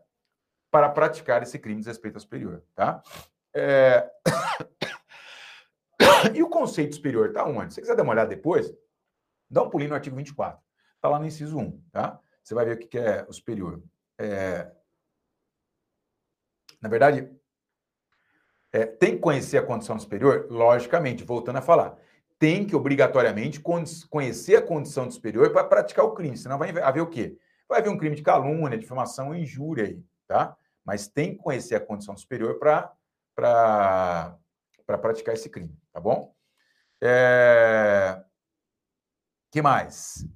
para 0.70 0.88
praticar 0.88 1.42
esse 1.42 1.58
crime 1.58 1.76
de 1.76 1.82
desrespeito 1.82 2.16
ao 2.16 2.20
superior, 2.20 2.62
tá? 2.74 3.02
É... 3.55 4.10
e 6.34 6.42
o 6.42 6.48
conceito 6.48 6.94
superior 6.94 7.28
está 7.28 7.44
onde? 7.44 7.72
Se 7.72 7.76
você 7.76 7.80
quiser 7.82 7.97
dar 7.97 8.02
uma 8.02 8.12
olhada 8.12 8.28
depois, 8.28 8.72
dá 9.50 9.62
um 9.62 9.70
pulinho 9.70 9.90
no 9.90 9.97
artigo 9.97 10.16
24. 10.16 10.60
Está 10.97 11.08
lá 11.08 11.18
no 11.18 11.26
inciso 11.26 11.58
1, 11.58 11.82
tá? 11.90 12.20
Você 12.42 12.55
vai 12.55 12.64
ver 12.64 12.76
o 12.76 12.78
que 12.78 12.98
é 12.98 13.24
o 13.28 13.32
superior. 13.32 13.82
É... 14.18 14.70
Na 16.80 16.88
verdade, 16.88 17.30
é, 18.72 18.84
tem 18.84 19.14
que 19.14 19.20
conhecer 19.20 19.58
a 19.58 19.62
condição 19.62 19.98
superior? 19.98 20.47
Logicamente, 20.50 21.24
voltando 21.24 21.56
a 21.56 21.62
falar. 21.62 21.97
Tem 22.38 22.66
que 22.66 22.76
obrigatoriamente 22.76 23.60
conhecer 24.08 24.56
a 24.56 24.62
condição 24.62 25.10
superior 25.10 25.52
para 25.52 25.64
praticar 25.64 26.05
o 26.05 26.12
crime, 26.12 26.36
senão 26.36 26.58
vai 26.58 26.70
haver 26.70 27.00
o 27.00 27.08
quê? 27.08 27.36
Vai 27.68 27.80
haver 27.80 27.90
um 27.90 27.98
crime 27.98 28.14
de 28.14 28.22
calúnia, 28.22 28.78
difamação 28.78 29.34
injúria 29.34 29.86
aí, 29.86 30.02
tá? 30.28 30.57
Mas 30.84 31.08
tem 31.08 31.32
que 31.32 31.42
conhecer 31.42 31.74
a 31.74 31.81
condição 31.84 32.16
superior 32.16 32.58
para 32.58 34.39
praticar 34.86 35.34
esse 35.34 35.50
crime, 35.50 35.76
tá 35.92 36.00
bom? 36.00 36.34
É... 37.02 38.23
que 39.50 39.60
mais? 39.60 40.26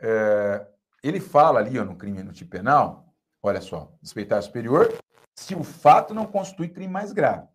É... 0.00 0.66
Ele 1.02 1.20
fala 1.20 1.60
ali 1.60 1.78
ó, 1.78 1.84
no 1.84 1.96
crime 1.96 2.22
no 2.22 2.32
tipo 2.32 2.50
penal, 2.50 3.14
olha 3.42 3.60
só, 3.60 3.92
respeitar 4.00 4.40
superior, 4.40 4.92
se 5.34 5.54
o 5.54 5.64
fato 5.64 6.14
não 6.14 6.26
constitui 6.26 6.68
crime 6.68 6.92
mais 6.92 7.12
grave. 7.12 7.46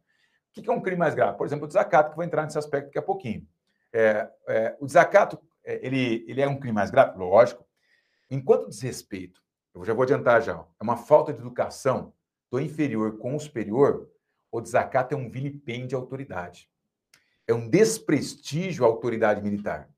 O 0.57 0.61
que 0.61 0.69
é 0.69 0.73
um 0.73 0.81
crime 0.81 0.97
mais 0.97 1.13
grave? 1.13 1.37
Por 1.37 1.45
exemplo, 1.45 1.65
o 1.65 1.67
desacato, 1.67 2.09
que 2.09 2.15
vou 2.15 2.25
entrar 2.25 2.43
nesse 2.43 2.57
aspecto 2.57 2.87
daqui 2.87 2.97
a 2.97 3.03
pouquinho. 3.03 3.47
É, 3.93 4.29
é, 4.47 4.75
o 4.79 4.85
desacato, 4.85 5.39
é, 5.63 5.85
ele, 5.85 6.25
ele 6.27 6.41
é 6.41 6.47
um 6.47 6.59
crime 6.59 6.73
mais 6.73 6.89
grave? 6.89 7.17
Lógico. 7.17 7.65
Enquanto 8.29 8.67
desrespeito, 8.67 9.41
eu 9.79 9.85
já 9.85 9.93
vou 9.93 10.03
adiantar 10.03 10.41
já, 10.41 10.53
é 10.53 10.83
uma 10.83 10.97
falta 10.97 11.33
de 11.33 11.39
educação 11.39 12.13
do 12.51 12.59
inferior 12.59 13.17
com 13.17 13.35
o 13.35 13.39
superior, 13.39 14.09
o 14.51 14.61
desacato 14.61 15.13
é 15.13 15.17
um 15.17 15.29
vilipêndio 15.29 15.97
à 15.97 16.01
autoridade. 16.01 16.69
É 17.45 17.53
um 17.53 17.69
desprestígio 17.69 18.85
à 18.85 18.87
autoridade 18.87 19.41
militar. 19.41 19.89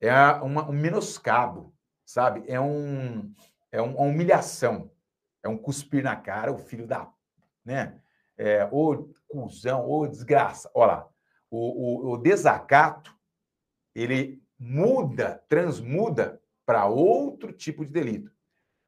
É 0.00 0.12
uma, 0.42 0.68
um 0.68 0.72
menoscabo 0.72 1.74
sabe? 2.08 2.42
É, 2.46 2.58
um, 2.58 3.30
é 3.70 3.82
uma 3.82 4.00
humilhação, 4.00 4.90
é 5.42 5.48
um 5.48 5.58
cuspir 5.58 6.02
na 6.02 6.16
cara, 6.16 6.50
o 6.50 6.56
filho 6.56 6.86
da. 6.86 7.12
Né? 7.62 8.00
É, 8.36 8.66
ou 8.72 9.12
cuzão, 9.28 9.84
ou 9.84 10.08
desgraça. 10.08 10.70
Olha 10.74 10.92
lá, 10.92 11.08
o, 11.50 12.08
o, 12.08 12.12
o 12.12 12.16
desacato, 12.16 13.14
ele 13.94 14.42
muda, 14.58 15.44
transmuda 15.48 16.40
para 16.64 16.86
outro 16.86 17.52
tipo 17.52 17.84
de 17.84 17.92
delito. 17.92 18.32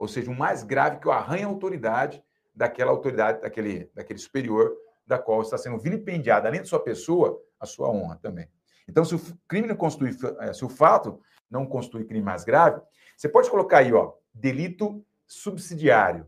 Ou 0.00 0.08
seja, 0.08 0.30
um 0.30 0.34
mais 0.34 0.62
grave 0.62 0.98
que 0.98 1.06
o 1.06 1.12
arranha 1.12 1.46
autoridade 1.46 2.24
daquela 2.54 2.90
autoridade, 2.90 3.42
daquele, 3.42 3.90
daquele 3.94 4.18
superior 4.18 4.74
da 5.06 5.18
qual 5.18 5.42
está 5.42 5.58
sendo 5.58 5.78
vilipendiada, 5.78 6.48
além 6.48 6.62
de 6.62 6.68
sua 6.68 6.80
pessoa, 6.80 7.38
a 7.60 7.66
sua 7.66 7.90
honra 7.90 8.16
também. 8.16 8.48
Então, 8.88 9.04
se 9.04 9.14
o 9.14 9.20
crime 9.46 9.68
não 9.68 9.76
constitui, 9.76 10.16
é, 10.40 10.54
se 10.54 10.64
o 10.64 10.70
fato 10.70 11.20
não 11.50 11.66
constitui 11.66 12.04
crime 12.06 12.24
mais 12.24 12.44
grave, 12.44 12.80
você 13.14 13.28
pode 13.28 13.50
colocar 13.50 13.78
aí, 13.78 13.92
ó, 13.92 14.14
delito 14.32 15.04
subsidiário. 15.26 16.26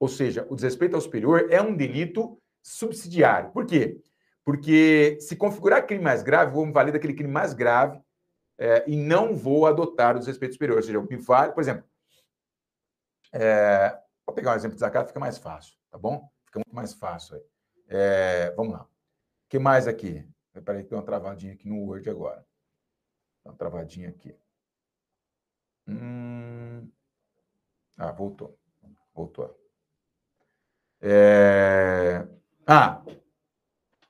Ou 0.00 0.08
seja, 0.08 0.44
o 0.50 0.56
desrespeito 0.56 0.96
ao 0.96 1.00
superior 1.00 1.46
é 1.50 1.62
um 1.62 1.74
delito 1.74 2.36
subsidiário. 2.60 3.50
Por 3.52 3.64
quê? 3.64 4.00
Porque 4.44 5.18
se 5.20 5.36
configurar 5.36 5.86
crime 5.86 6.02
mais 6.02 6.22
grave, 6.22 6.52
vamos 6.52 6.74
valer 6.74 6.90
daquele 6.90 7.14
crime 7.14 7.32
mais 7.32 7.54
grave 7.54 8.00
é, 8.58 8.82
e 8.88 8.96
não 8.96 9.36
vou 9.36 9.66
adotar 9.66 10.16
o 10.16 10.18
desrespeito 10.18 10.54
superior. 10.54 10.78
Ou 10.78 10.82
seja, 10.82 11.00
me 11.00 11.16
vale, 11.16 11.52
por 11.52 11.60
exemplo, 11.60 11.84
é, 13.36 14.00
vou 14.24 14.32
pegar 14.32 14.52
um 14.52 14.54
exemplo 14.54 14.76
de 14.76 14.80
zakat, 14.80 15.08
fica 15.08 15.18
mais 15.18 15.38
fácil, 15.38 15.76
tá 15.90 15.98
bom? 15.98 16.30
Fica 16.46 16.60
muito 16.60 16.74
mais 16.74 16.94
fácil 16.94 17.34
aí. 17.34 17.42
É, 17.88 18.50
vamos 18.52 18.74
lá. 18.74 18.82
O 18.84 18.88
que 19.48 19.58
mais 19.58 19.88
aqui? 19.88 20.24
Peraí, 20.64 20.84
tem 20.84 20.96
uma 20.96 21.04
travadinha 21.04 21.52
aqui 21.52 21.68
no 21.68 21.80
Word 21.80 22.08
agora. 22.08 22.46
Uma 23.44 23.54
travadinha 23.54 24.08
aqui. 24.08 24.36
Hum... 25.88 26.88
Ah, 27.96 28.12
voltou. 28.12 28.56
Voltou. 29.12 29.58
É... 31.00 32.26
Ah, 32.64 33.02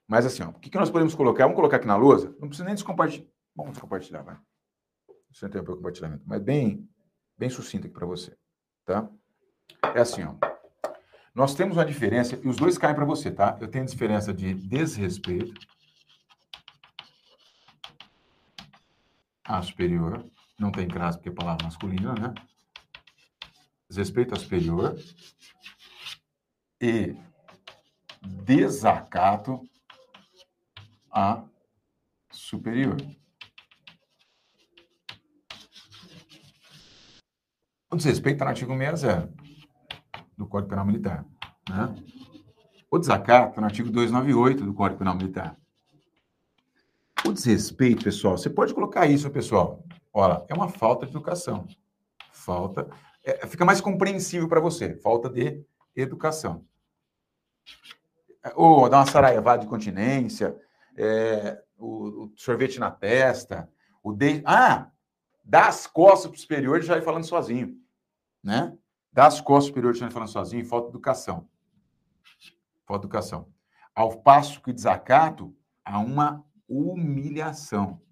mas 0.07 0.27
assim, 0.27 0.43
ó, 0.43 0.51
o 0.51 0.61
que, 0.61 0.69
que 0.69 0.79
nós 0.79 0.91
podemos 0.91 1.15
colocar? 1.15 1.45
Vamos 1.45 1.57
colocar 1.57 1.79
aqui 1.79 1.87
na 1.87 1.97
lousa? 1.97 2.29
Não 2.39 2.49
precisa 2.49 2.65
nem 2.65 2.75
descompartilhar. 2.75 3.27
Vamos 3.57 3.73
descompartilhar, 3.73 4.23
vai. 4.23 4.39
Você 5.33 5.49
tem 5.49 5.61
o 5.61 5.65
compartilhamento, 5.65 6.23
mas 6.27 6.43
bem, 6.43 6.89
bem 7.37 7.49
sucinto 7.49 7.87
aqui 7.87 7.95
para 7.95 8.07
você, 8.07 8.37
tá? 8.85 9.09
É 9.95 10.01
assim, 10.01 10.23
ó. 10.25 10.35
Nós 11.35 11.55
temos 11.55 11.77
uma 11.77 11.85
diferença, 11.85 12.39
e 12.43 12.49
os 12.49 12.57
dois 12.57 12.79
caem 12.79 12.95
para 12.95 13.05
você, 13.05 13.31
tá? 13.31 13.59
Eu 13.61 13.69
tenho 13.69 13.85
diferença 13.85 14.33
de 14.33 14.55
desrespeito 14.55 15.67
a 19.45 19.61
superior, 19.61 20.25
não 20.59 20.71
tem 20.71 20.89
crase 20.89 21.19
porque 21.19 21.29
é 21.29 21.33
palavra 21.33 21.67
masculina, 21.67 22.15
né? 22.15 22.35
Desrespeito 23.89 24.35
a 24.35 24.39
superior 24.39 24.97
e 26.81 27.17
desacato 28.23 29.61
a 31.11 31.45
superior. 32.31 32.97
O 37.95 37.97
desrespeito 37.97 38.35
está 38.35 38.45
no 38.47 38.51
artigo 38.51 38.77
60 38.77 39.33
do 40.37 40.49
Código 40.49 40.69
Penal 40.69 40.85
Militar. 40.85 41.25
Né? 41.71 41.95
O 42.91 42.99
desacato 42.99 43.51
está 43.51 43.61
no 43.61 43.69
artigo 43.69 43.89
298 43.89 44.65
do 44.65 44.75
Código 44.75 44.99
Penal 44.99 45.15
Militar. 45.15 45.57
O 47.25 47.33
desrespeito, 47.33 48.03
pessoal, 48.03 48.37
você 48.37 48.51
pode 48.51 48.75
colocar 48.75 49.07
isso, 49.07 49.31
pessoal. 49.31 49.85
Olha, 50.13 50.45
é 50.49 50.55
uma 50.55 50.69
falta 50.69 51.07
de 51.07 51.13
educação. 51.13 51.69
Falta. 52.33 52.91
É, 53.23 53.47
fica 53.47 53.65
mais 53.65 53.81
compreensível 53.81 54.49
para 54.49 54.59
você. 54.59 54.97
Falta 54.97 55.31
de 55.31 55.65
educação. 55.95 56.67
Ou 58.57 58.89
dar 58.89 58.99
uma 58.99 59.07
saraivada 59.07 59.63
de 59.63 59.69
continência, 59.69 60.61
é, 60.97 61.63
o, 61.79 62.25
o, 62.25 62.33
sorvete 62.35 62.81
na 62.81 62.91
testa, 62.91 63.71
o 64.03 64.13
de... 64.13 64.43
Ah, 64.45 64.91
dá 65.45 65.69
as 65.69 65.87
costas 65.87 66.29
para 66.29 66.37
o 66.37 66.41
superior 66.41 66.81
e 66.81 66.83
já 66.83 66.95
vai 66.95 67.03
falando 67.03 67.25
sozinho 67.25 67.84
né? 68.45 68.77
Das 69.11 69.41
costas 69.41 69.69
superiores 69.69 69.97
estão 69.97 70.11
falando 70.11 70.29
sozinho, 70.29 70.67
falta 70.67 70.91
educação. 70.91 71.49
Falta 72.85 73.07
educação. 73.07 73.49
Ao 73.95 74.21
passo 74.21 74.61
que 74.61 74.73
desacato, 74.73 75.57
há 75.85 75.99
uma 75.99 76.45
humilhação. 76.69 78.03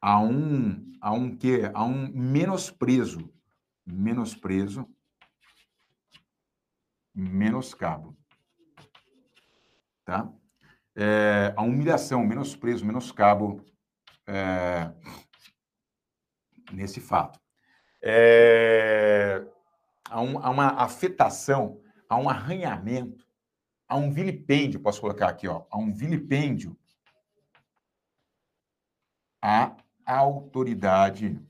Há 0.00 0.20
um, 0.20 0.92
há 1.00 1.12
um 1.12 1.36
quê? 1.36 1.70
Há 1.74 1.84
um 1.84 2.08
menosprezo. 2.08 3.32
Menosprezo. 3.84 4.86
Menoscabo. 7.12 8.16
Tá? 10.04 10.32
É, 10.94 11.52
a 11.56 11.62
humilhação, 11.62 12.24
menosprezo, 12.24 12.84
menoscabo 12.84 13.64
é, 14.26 14.92
nesse 16.72 17.00
fato 17.00 17.40
é, 18.02 19.44
há, 20.08 20.20
um, 20.20 20.38
há, 20.38 20.50
uma 20.50 20.68
afetação, 20.82 21.80
há 22.08 22.16
um 22.16 22.28
arranhamento, 22.28 23.26
há 23.88 23.96
um 23.96 24.10
vilipêndio, 24.10 24.80
posso 24.80 25.00
colocar 25.00 25.28
aqui, 25.28 25.46
ó, 25.48 25.64
há 25.70 25.78
um 25.78 25.92
vilipêndio 25.92 26.76
à 29.42 29.74
autoridade 30.06 31.40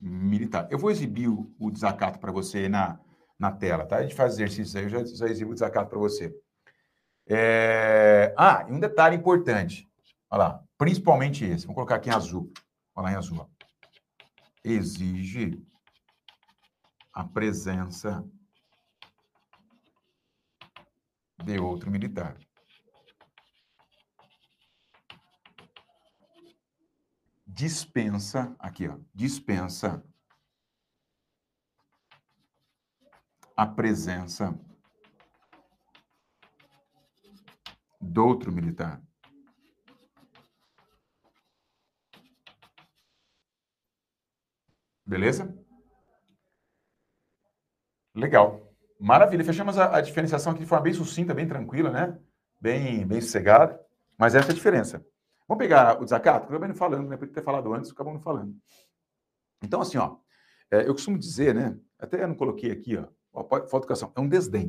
militar. 0.00 0.68
Eu 0.70 0.78
vou 0.78 0.90
exibir 0.90 1.28
o, 1.28 1.52
o 1.58 1.70
desacato 1.70 2.18
para 2.18 2.32
você 2.32 2.68
na, 2.68 2.98
na 3.38 3.50
tela, 3.50 3.86
tá? 3.86 3.96
A 3.96 4.02
gente 4.02 4.14
faz 4.14 4.34
exercício 4.34 4.78
aí, 4.78 4.86
eu 4.86 4.90
já, 4.90 5.04
já 5.04 5.26
exibo 5.26 5.50
o 5.50 5.54
desacato 5.54 5.90
para 5.90 5.98
você. 5.98 6.34
É... 7.26 8.34
Ah, 8.36 8.64
e 8.68 8.72
um 8.72 8.80
detalhe 8.80 9.16
importante. 9.16 9.86
Olha 10.30 10.38
lá, 10.38 10.64
principalmente 10.76 11.44
esse. 11.44 11.64
Vamos 11.64 11.74
colocar 11.74 11.96
aqui 11.96 12.08
em 12.08 12.12
azul. 12.12 12.50
Olha 12.94 13.04
lá 13.04 13.12
em 13.12 13.16
azul. 13.16 13.48
Exige 14.64 15.64
a 17.12 17.24
presença 17.24 18.24
de 21.44 21.58
outro 21.58 21.90
militar. 21.90 22.38
Dispensa, 27.46 28.54
aqui, 28.58 28.86
ó, 28.86 28.98
dispensa 29.14 30.04
a 33.56 33.66
presença 33.66 34.56
do 38.00 38.24
outro 38.24 38.52
militar. 38.52 39.02
Beleza? 45.08 45.56
Legal. 48.14 48.70
Maravilha. 49.00 49.42
Fechamos 49.42 49.78
a, 49.78 49.96
a, 49.96 50.00
diferenciação 50.02 50.52
aqui 50.52 50.60
de 50.60 50.68
forma 50.68 50.84
bem 50.84 50.92
sucinta, 50.92 51.32
bem 51.32 51.48
tranquila, 51.48 51.90
né? 51.90 52.18
Bem, 52.60 53.06
bem 53.06 53.18
sossegada. 53.18 53.80
Mas 54.18 54.34
essa 54.34 54.48
é 54.48 54.52
a 54.52 54.54
diferença. 54.54 55.02
Vamos 55.48 55.62
pegar 55.62 55.98
o 55.98 56.04
desacato? 56.04 56.46
Acabei 56.46 56.68
não 56.68 56.74
falando, 56.74 57.08
né? 57.08 57.16
Podia 57.16 57.32
ter 57.32 57.42
falado 57.42 57.72
antes, 57.72 57.90
acabou 57.90 58.12
não 58.12 58.20
falando. 58.20 58.54
Então, 59.62 59.80
assim, 59.80 59.96
ó, 59.96 60.18
é, 60.70 60.86
eu 60.86 60.92
costumo 60.92 61.18
dizer, 61.18 61.54
né? 61.54 61.78
Até 61.98 62.22
eu 62.22 62.28
não 62.28 62.34
coloquei 62.34 62.70
aqui, 62.70 62.98
ó, 62.98 63.08
falta 63.44 63.76
educação, 63.78 64.12
é 64.14 64.20
um 64.20 64.28
desdém. 64.28 64.68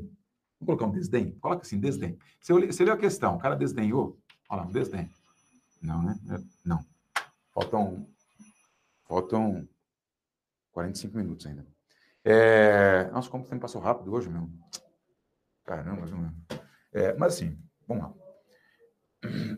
Vamos 0.57 0.67
colocar 0.67 0.85
um 0.85 0.91
desdém? 0.91 1.37
Coloca 1.39 1.63
assim, 1.63 1.79
desdém. 1.79 2.17
Você, 2.39 2.53
você 2.53 2.85
leu 2.85 2.93
a 2.93 2.97
questão, 2.97 3.35
o 3.35 3.39
cara 3.39 3.55
desdenhou? 3.55 4.17
Olha 4.49 4.61
lá, 4.61 4.67
um 4.67 4.71
desdém. 4.71 5.09
Não, 5.81 6.01
né? 6.01 6.15
Não. 6.65 6.79
Faltam. 7.53 8.07
Faltam 9.05 9.67
45 10.71 11.17
minutos 11.17 11.45
ainda. 11.45 11.65
É... 12.23 13.05
Nossa, 13.11 13.29
como 13.29 13.43
o 13.43 13.47
tempo 13.47 13.61
passou 13.61 13.81
rápido 13.81 14.13
hoje, 14.13 14.29
meu. 14.29 14.49
Caramba, 15.65 16.05
não 16.07 16.33
é. 16.91 17.13
Mas 17.13 17.35
assim, 17.35 17.61
vamos 17.87 18.03
lá. 18.03 18.13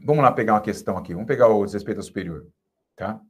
Vamos 0.04 0.24
lá 0.24 0.32
pegar 0.32 0.54
uma 0.54 0.62
questão 0.62 0.98
aqui. 0.98 1.14
Vamos 1.14 1.28
pegar 1.28 1.48
o 1.48 1.66
desrespeito 1.66 2.00
ao 2.00 2.04
superior. 2.04 2.48
Tá? 2.96 3.22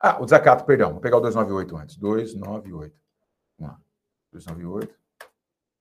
Ah, 0.00 0.20
o 0.20 0.24
desacato, 0.24 0.64
perdão. 0.64 0.92
Vou 0.92 1.00
pegar 1.00 1.16
o 1.16 1.20
298 1.20 1.76
antes. 1.76 1.96
298. 1.96 2.94
Vamos 3.58 3.74
lá. 3.74 3.80
298. 4.32 4.94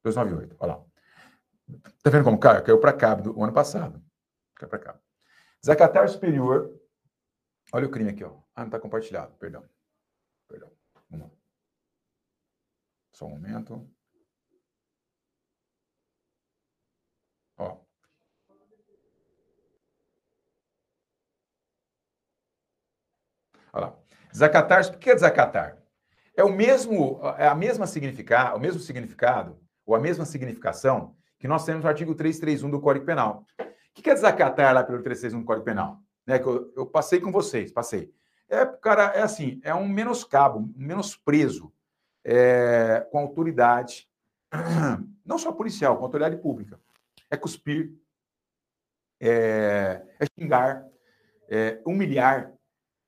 298. 0.03 0.55
Olha 0.59 0.75
lá. 0.75 0.85
Tá 2.01 2.09
vendo 2.09 2.23
como 2.23 2.39
caiu? 2.39 2.63
Caiu 2.63 2.79
para 2.79 2.93
cá 2.93 3.15
do 3.15 3.43
ano 3.43 3.53
passado. 3.53 4.01
Caiu 4.55 4.69
para 4.69 4.79
cá. 4.79 4.99
Desacatar 5.61 6.07
superior. 6.09 6.73
Olha 7.73 7.85
o 7.85 7.91
crime 7.91 8.09
aqui, 8.09 8.23
ó. 8.23 8.39
Ah, 8.55 8.61
não 8.61 8.67
está 8.67 8.79
compartilhado. 8.79 9.35
Perdão. 9.35 9.63
Perdão. 10.47 10.71
Só 13.17 13.25
um 13.25 13.29
momento. 13.31 13.83
Ó. 17.57 17.79
Olha 23.73 23.87
lá. 23.87 23.99
Desacatar, 24.31 24.85
o 24.85 24.99
que 24.99 25.09
é 25.09 25.15
desacatar? 25.15 25.81
É 26.35 26.43
o 26.43 26.53
mesmo, 26.53 27.19
é 27.39 27.47
a 27.47 27.55
mesma 27.55 27.87
significado, 27.87 28.55
o 28.55 28.59
mesmo 28.59 28.79
significado, 28.79 29.59
ou 29.83 29.95
a 29.95 29.99
mesma 29.99 30.23
significação 30.23 31.15
que 31.39 31.47
nós 31.47 31.65
temos 31.65 31.81
no 31.81 31.89
artigo 31.89 32.13
331 32.13 32.69
do 32.69 32.79
Código 32.79 33.03
Penal. 33.03 33.47
O 33.59 33.99
que 33.99 34.11
é 34.11 34.13
desacatar 34.13 34.75
lá 34.75 34.83
pelo 34.83 35.01
331 35.01 35.39
do 35.39 35.45
Código 35.47 35.65
Penal? 35.65 35.99
Né, 36.23 36.37
que 36.37 36.45
eu, 36.45 36.71
eu 36.75 36.85
passei 36.85 37.19
com 37.19 37.31
vocês, 37.31 37.71
passei. 37.71 38.13
É, 38.47 38.63
cara, 38.63 39.05
é 39.15 39.23
assim, 39.23 39.59
é 39.63 39.73
um 39.73 39.87
menoscabo, 39.87 40.59
um 40.59 40.71
menosprezo 40.75 41.73
é, 42.29 43.07
com 43.09 43.19
autoridade, 43.19 44.05
não 45.25 45.37
só 45.37 45.53
policial, 45.53 45.97
com 45.97 46.03
autoridade 46.03 46.35
pública. 46.35 46.77
É 47.31 47.37
cuspir, 47.37 47.93
é, 49.21 50.05
é 50.19 50.25
xingar, 50.37 50.85
é 51.47 51.81
humilhar, 51.85 52.51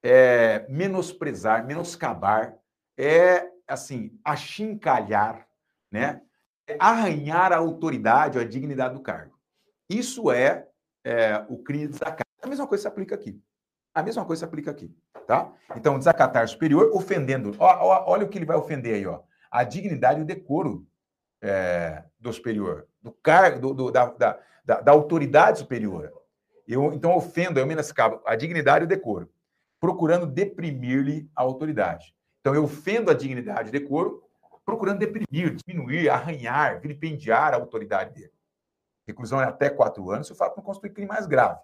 é 0.01 0.65
menosprezar, 0.69 1.65
menoscabar, 1.65 2.57
é 2.97 3.45
assim, 3.67 4.17
achincalhar, 4.23 5.45
né? 5.91 6.21
É 6.65 6.77
arranhar 6.79 7.51
a 7.51 7.57
autoridade, 7.57 8.39
a 8.39 8.43
dignidade 8.45 8.93
do 8.93 9.01
cargo. 9.01 9.37
Isso 9.89 10.31
é, 10.31 10.65
é 11.03 11.45
o 11.49 11.57
crime 11.61 11.87
de 11.87 11.93
desacato. 11.93 12.23
A 12.41 12.47
mesma 12.47 12.67
coisa 12.67 12.83
se 12.83 12.87
aplica 12.87 13.15
aqui. 13.15 13.41
A 13.93 14.03
mesma 14.03 14.23
coisa 14.25 14.41
se 14.41 14.45
aplica 14.45 14.71
aqui, 14.71 14.95
tá? 15.27 15.51
Então, 15.75 15.97
desacatar 15.97 16.47
superior, 16.47 16.91
ofendendo. 16.93 17.55
Ó, 17.57 17.65
ó, 17.65 18.11
olha 18.11 18.25
o 18.25 18.29
que 18.29 18.37
ele 18.37 18.45
vai 18.45 18.55
ofender 18.55 18.95
aí, 18.95 19.05
ó. 19.05 19.21
A 19.51 19.63
dignidade 19.63 20.19
e 20.19 20.23
o 20.23 20.25
decoro 20.25 20.87
é, 21.41 22.03
do 22.19 22.31
superior, 22.31 22.87
do 23.01 23.11
cargo, 23.11 23.59
do, 23.59 23.73
do, 23.73 23.91
da, 23.91 24.05
da, 24.05 24.39
da, 24.63 24.81
da, 24.81 24.91
autoridade 24.91 25.59
superior. 25.59 26.13
Eu, 26.67 26.93
então, 26.93 27.15
ofendo, 27.15 27.59
eu 27.59 27.65
menoscabo 27.65 28.21
a 28.25 28.35
dignidade 28.35 28.83
e 28.83 28.85
o 28.85 28.89
decoro, 28.89 29.29
procurando 29.79 30.27
deprimir-lhe 30.27 31.29
a 31.35 31.41
autoridade. 31.41 32.13
Então, 32.41 32.53
eu 32.53 32.65
ofendo 32.65 33.09
a 33.09 33.13
dignidade 33.13 33.67
e 33.67 33.69
o 33.69 33.71
decoro, 33.71 34.23
procurando 34.63 34.99
deprimir, 34.99 35.55
diminuir, 35.55 36.09
arranhar, 36.09 36.79
vilipendiar 36.79 37.53
a 37.53 37.57
autoridade 37.57 38.13
dele. 38.13 38.31
Reclusão 39.07 39.41
é 39.41 39.45
até 39.45 39.69
quatro 39.69 40.11
anos 40.11 40.27
se 40.27 40.33
o 40.33 40.35
fato 40.35 40.55
não 40.55 40.63
constitui 40.63 40.91
crime 40.91 41.07
mais 41.07 41.25
grave. 41.25 41.59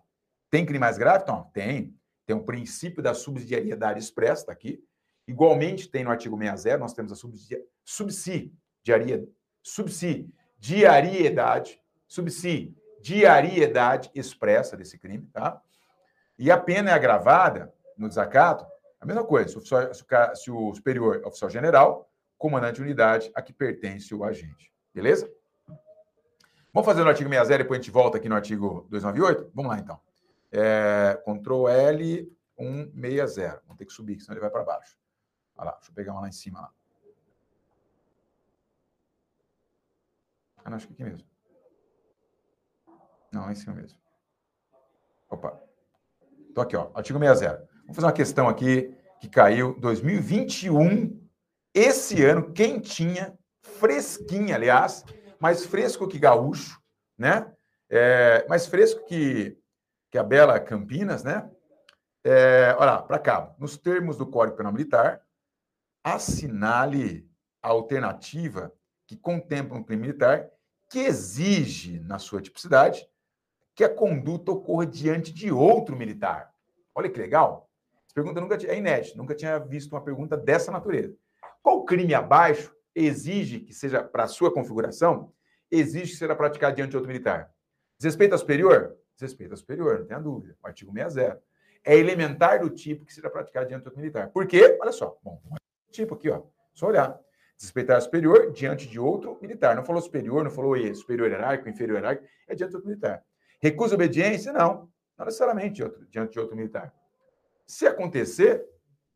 Tem 0.49 0.65
crime 0.65 0.79
mais 0.79 0.97
grave? 0.97 1.21
Então, 1.21 1.43
tem. 1.53 1.95
Tem 2.25 2.35
o 2.35 2.39
um 2.39 2.43
princípio 2.43 3.03
da 3.03 3.13
subsidiariedade 3.13 3.99
expressa, 3.99 4.47
tá 4.47 4.51
aqui. 4.51 4.83
Igualmente, 5.27 5.89
tem 5.89 6.03
no 6.03 6.11
artigo 6.11 6.37
60, 6.37 6.77
nós 6.77 6.93
temos 6.93 7.11
a 7.11 7.15
subsidiariedade, 7.83 9.27
subsidiariedade, 9.63 11.81
subsidiariedade 12.07 14.11
expressa 14.13 14.77
desse 14.77 14.99
crime, 14.99 15.27
tá? 15.33 15.59
E 16.37 16.51
a 16.51 16.57
pena 16.57 16.91
é 16.91 16.93
agravada 16.93 17.73
no 17.97 18.09
desacato, 18.09 18.65
a 18.99 19.05
mesma 19.05 19.23
coisa, 19.23 19.49
se 19.49 19.57
o, 19.57 19.61
se 20.35 20.51
o 20.51 20.73
superior 20.73 21.21
é 21.23 21.27
oficial 21.27 21.49
general, 21.49 22.09
comandante 22.37 22.75
de 22.75 22.81
unidade 22.81 23.31
a 23.33 23.41
que 23.41 23.53
pertence 23.53 24.13
o 24.13 24.23
agente. 24.23 24.71
Beleza? 24.93 25.31
Vamos 26.73 26.85
fazer 26.85 27.03
no 27.03 27.09
artigo 27.09 27.29
60 27.29 27.53
e 27.53 27.57
depois 27.59 27.79
a 27.79 27.81
gente 27.81 27.91
volta 27.91 28.17
aqui 28.17 28.27
no 28.27 28.35
artigo 28.35 28.85
298? 28.89 29.51
Vamos 29.53 29.71
lá, 29.71 29.79
então. 29.79 29.99
É, 30.57 31.21
Ctrl 31.25 31.67
L 31.67 32.37
160. 32.57 33.61
Vamos 33.65 33.77
ter 33.77 33.85
que 33.85 33.93
subir, 33.93 34.19
senão 34.21 34.35
ele 34.35 34.41
vai 34.41 34.49
para 34.49 34.63
baixo. 34.63 34.97
Olha 35.57 35.71
lá, 35.71 35.75
deixa 35.75 35.91
eu 35.91 35.95
pegar 35.95 36.13
uma 36.13 36.21
lá 36.21 36.29
em 36.29 36.31
cima. 36.31 36.61
Lá. 36.61 36.73
Ah, 40.63 40.69
não, 40.69 40.77
acho 40.77 40.87
que 40.87 40.93
aqui 40.93 41.03
mesmo. 41.03 41.27
Não, 43.31 43.41
lá 43.41 43.51
em 43.51 43.55
cima 43.55 43.75
mesmo. 43.75 43.99
Opa. 45.29 45.61
Estou 46.47 46.63
aqui, 46.63 46.75
ó, 46.77 46.89
artigo 46.95 47.19
60. 47.19 47.69
Vamos 47.81 47.95
fazer 47.95 48.07
uma 48.07 48.13
questão 48.13 48.47
aqui 48.47 48.95
que 49.19 49.27
caiu 49.27 49.77
2021, 49.79 51.21
esse 51.73 52.23
ano, 52.23 52.53
quentinha, 52.53 53.37
fresquinha, 53.61 54.55
aliás, 54.55 55.03
mais 55.39 55.65
fresco 55.65 56.07
que 56.07 56.17
gaúcho, 56.17 56.81
né? 57.17 57.51
É, 57.89 58.45
mais 58.47 58.65
fresco 58.65 59.05
que, 59.05 59.57
que 60.15 60.19
a 60.19 60.23
bela 60.23 60.57
Campinas, 60.61 61.25
né? 61.25 61.51
É, 62.23 62.73
olha 62.77 62.91
lá, 62.91 63.01
para 63.01 63.19
cá. 63.19 63.53
Nos 63.59 63.77
termos 63.77 64.15
do 64.15 64.25
Código 64.25 64.55
Penal 64.55 64.71
Militar, 64.71 65.21
assinale 66.01 67.29
a 67.61 67.67
alternativa 67.67 68.71
que 69.05 69.17
contempla 69.17 69.77
um 69.77 69.83
crime 69.83 70.03
militar 70.03 70.49
que 70.89 70.99
exige, 70.99 71.99
na 71.99 72.17
sua 72.17 72.41
tipicidade, 72.41 73.05
que 73.75 73.83
a 73.83 73.93
conduta 73.93 74.53
ocorra 74.53 74.85
diante 74.85 75.33
de 75.33 75.51
outro 75.51 75.97
militar. 75.97 76.49
Olha 76.95 77.09
que 77.09 77.19
legal. 77.19 77.69
Essa 78.05 78.15
pergunta 78.15 78.39
nunca 78.39 78.55
é 78.55 78.77
inédita, 78.77 79.17
nunca 79.17 79.35
tinha 79.35 79.59
visto 79.59 79.91
uma 79.91 80.01
pergunta 80.01 80.37
dessa 80.37 80.71
natureza. 80.71 81.13
Qual 81.61 81.83
crime 81.83 82.13
abaixo 82.13 82.73
exige 82.95 83.59
que 83.59 83.73
seja, 83.73 84.01
para 84.01 84.23
a 84.23 84.27
sua 84.29 84.49
configuração, 84.49 85.33
exige 85.69 86.13
que 86.13 86.17
seja 86.17 86.33
praticado 86.37 86.77
diante 86.77 86.91
de 86.91 86.95
outro 86.95 87.11
militar? 87.11 87.53
Desrespeito 87.99 88.31
ao 88.31 88.39
superior? 88.39 88.97
Desrespeito 89.15 89.53
ao 89.53 89.57
superior, 89.57 89.99
não 89.99 90.05
tenha 90.05 90.19
dúvida. 90.19 90.57
O 90.63 90.67
artigo 90.67 90.91
60. 90.91 91.41
É 91.83 91.95
elementar 91.95 92.59
do 92.59 92.69
tipo 92.69 93.05
que 93.05 93.13
seja 93.13 93.29
praticado 93.29 93.67
diante 93.67 93.83
de 93.83 93.87
outro 93.87 93.99
militar. 93.99 94.29
Por 94.29 94.47
quê? 94.47 94.77
Olha 94.81 94.91
só. 94.91 95.17
Bom, 95.23 95.41
tipo 95.91 96.15
aqui, 96.15 96.29
ó. 96.29 96.41
Só 96.73 96.87
olhar. 96.87 97.19
Desrespeitar 97.55 98.01
superior 98.01 98.51
diante 98.51 98.87
de 98.87 98.99
outro 98.99 99.37
militar. 99.41 99.75
Não 99.75 99.85
falou 99.85 100.01
superior, 100.01 100.43
não 100.43 100.51
falou 100.51 100.75
superior 100.93 101.29
hierárquico, 101.29 101.69
inferior 101.69 101.97
hierárquico, 101.97 102.27
é 102.47 102.55
diante 102.55 102.71
de 102.71 102.75
outro 102.75 102.89
militar. 102.89 103.23
Recusa 103.61 103.95
obediência? 103.95 104.51
Não. 104.51 104.89
Não 105.17 105.25
necessariamente 105.25 105.81
diante 106.09 106.33
de 106.33 106.39
outro 106.39 106.55
militar. 106.55 106.93
Se 107.65 107.87
acontecer, 107.87 108.65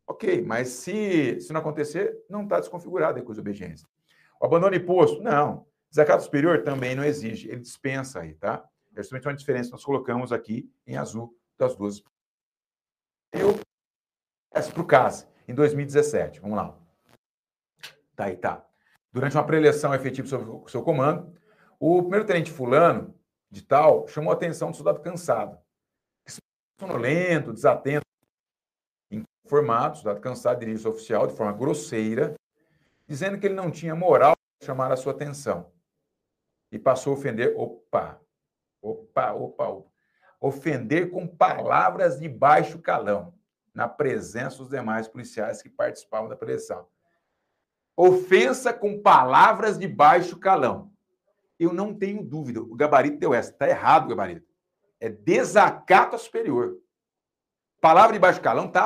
ok, 0.06 0.42
mas 0.42 0.68
se, 0.68 1.40
se 1.40 1.52
não 1.52 1.60
acontecer, 1.60 2.16
não 2.28 2.44
está 2.44 2.58
desconfigurado 2.58 3.18
a 3.18 3.20
recusa 3.20 3.40
obediência. 3.40 3.86
O 4.40 4.46
abandono 4.46 4.72
de 4.72 4.80
posto? 4.80 5.22
Não. 5.22 5.66
Desacato 5.90 6.22
superior 6.22 6.62
também 6.62 6.94
não 6.94 7.04
exige, 7.04 7.48
ele 7.48 7.60
dispensa 7.60 8.20
aí, 8.20 8.34
tá? 8.34 8.64
É 8.94 9.02
justamente 9.02 9.28
uma 9.28 9.34
diferença 9.34 9.68
que 9.68 9.72
nós 9.72 9.84
colocamos 9.84 10.32
aqui 10.32 10.72
em 10.86 10.96
azul 10.96 11.36
das 11.56 11.76
duas. 11.76 12.02
Eu, 13.32 13.58
essa 14.52 14.72
para 14.72 14.82
o 14.82 14.86
caso, 14.86 15.28
em 15.46 15.54
2017, 15.54 16.40
vamos 16.40 16.56
lá. 16.56 16.76
Tá 18.16 18.24
aí, 18.24 18.36
tá. 18.36 18.66
Durante 19.12 19.36
uma 19.36 19.46
preleção 19.46 19.94
efetiva 19.94 20.26
sobre 20.28 20.50
o 20.50 20.68
seu 20.68 20.82
comando, 20.82 21.34
o 21.78 22.02
primeiro 22.02 22.26
tenente 22.26 22.50
fulano, 22.50 23.14
de 23.50 23.62
tal, 23.62 24.06
chamou 24.06 24.30
a 24.30 24.34
atenção 24.34 24.70
do 24.70 24.76
soldado 24.76 25.00
cansado. 25.00 25.58
Sonolento, 26.78 27.52
desatento, 27.52 28.04
informado, 29.10 29.96
soldado 29.96 30.20
cansado, 30.20 30.60
dirige 30.60 30.86
o 30.86 30.90
oficial 30.90 31.26
de 31.26 31.34
forma 31.34 31.52
grosseira, 31.52 32.34
dizendo 33.06 33.38
que 33.38 33.46
ele 33.46 33.54
não 33.54 33.70
tinha 33.70 33.94
moral 33.94 34.34
para 34.36 34.66
chamar 34.66 34.92
a 34.92 34.96
sua 34.96 35.12
atenção. 35.12 35.72
E 36.70 36.78
passou 36.78 37.12
a 37.12 37.16
ofender, 37.16 37.52
opa, 37.56 38.19
opa, 38.82 39.32
opa, 39.32 39.68
opa. 39.68 39.90
Ofender 40.40 41.10
com 41.10 41.26
palavras 41.26 42.18
de 42.18 42.28
baixo 42.28 42.78
calão, 42.78 43.34
na 43.74 43.88
presença 43.88 44.58
dos 44.58 44.70
demais 44.70 45.06
policiais 45.06 45.62
que 45.62 45.68
participavam 45.68 46.28
da 46.28 46.36
preleção. 46.36 46.86
Ofensa 47.96 48.72
com 48.72 49.00
palavras 49.02 49.78
de 49.78 49.86
baixo 49.86 50.38
calão. 50.38 50.90
Eu 51.58 51.74
não 51.74 51.94
tenho 51.94 52.22
dúvida, 52.22 52.60
o 52.60 52.74
gabarito 52.74 53.18
deu 53.18 53.34
essa. 53.34 53.50
Está 53.50 53.68
errado 53.68 54.06
o 54.06 54.08
gabarito. 54.08 54.46
É 54.98 55.10
desacato 55.10 56.16
superior. 56.18 56.78
Palavra 57.80 58.14
de 58.14 58.18
baixo 58.18 58.40
calão 58.40 58.66
está 58.66 58.84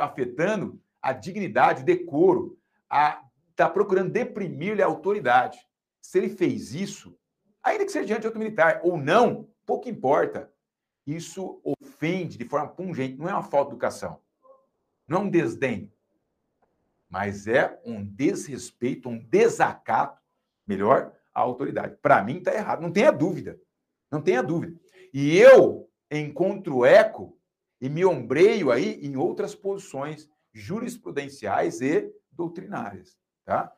afetando 0.00 0.80
a 1.02 1.12
dignidade, 1.12 1.82
o 1.82 1.84
decoro, 1.84 2.58
está 3.50 3.68
procurando 3.68 4.10
deprimir-lhe 4.10 4.82
a 4.82 4.86
autoridade. 4.86 5.58
Se 6.00 6.18
ele 6.18 6.30
fez 6.30 6.74
isso, 6.74 7.18
ainda 7.66 7.84
que 7.84 7.92
seja 7.92 8.06
diante 8.06 8.20
de 8.22 8.26
outro 8.28 8.40
militar 8.40 8.80
ou 8.82 8.96
não, 8.96 9.48
pouco 9.64 9.88
importa. 9.88 10.50
Isso 11.06 11.60
ofende 11.62 12.38
de 12.38 12.44
forma 12.44 12.68
pungente, 12.68 13.16
não 13.16 13.28
é 13.28 13.32
uma 13.32 13.42
falta 13.42 13.70
de 13.70 13.74
educação, 13.74 14.20
não 15.06 15.18
é 15.18 15.20
um 15.22 15.30
desdém, 15.30 15.92
mas 17.08 17.46
é 17.46 17.80
um 17.84 18.04
desrespeito, 18.04 19.08
um 19.08 19.18
desacato, 19.18 20.20
melhor, 20.66 21.12
à 21.32 21.40
autoridade. 21.40 21.96
Para 22.02 22.22
mim 22.24 22.38
está 22.38 22.54
errado, 22.54 22.82
não 22.82 22.90
tenha 22.90 23.12
dúvida. 23.12 23.60
Não 24.10 24.20
tenha 24.20 24.42
dúvida. 24.42 24.78
E 25.12 25.36
eu 25.38 25.88
encontro 26.10 26.84
eco 26.84 27.36
e 27.80 27.88
me 27.88 28.04
ombreio 28.04 28.70
aí 28.70 29.00
em 29.04 29.16
outras 29.16 29.54
posições 29.54 30.28
jurisprudenciais 30.52 31.80
e 31.80 32.12
doutrinárias, 32.32 33.18
tá? 33.44 33.72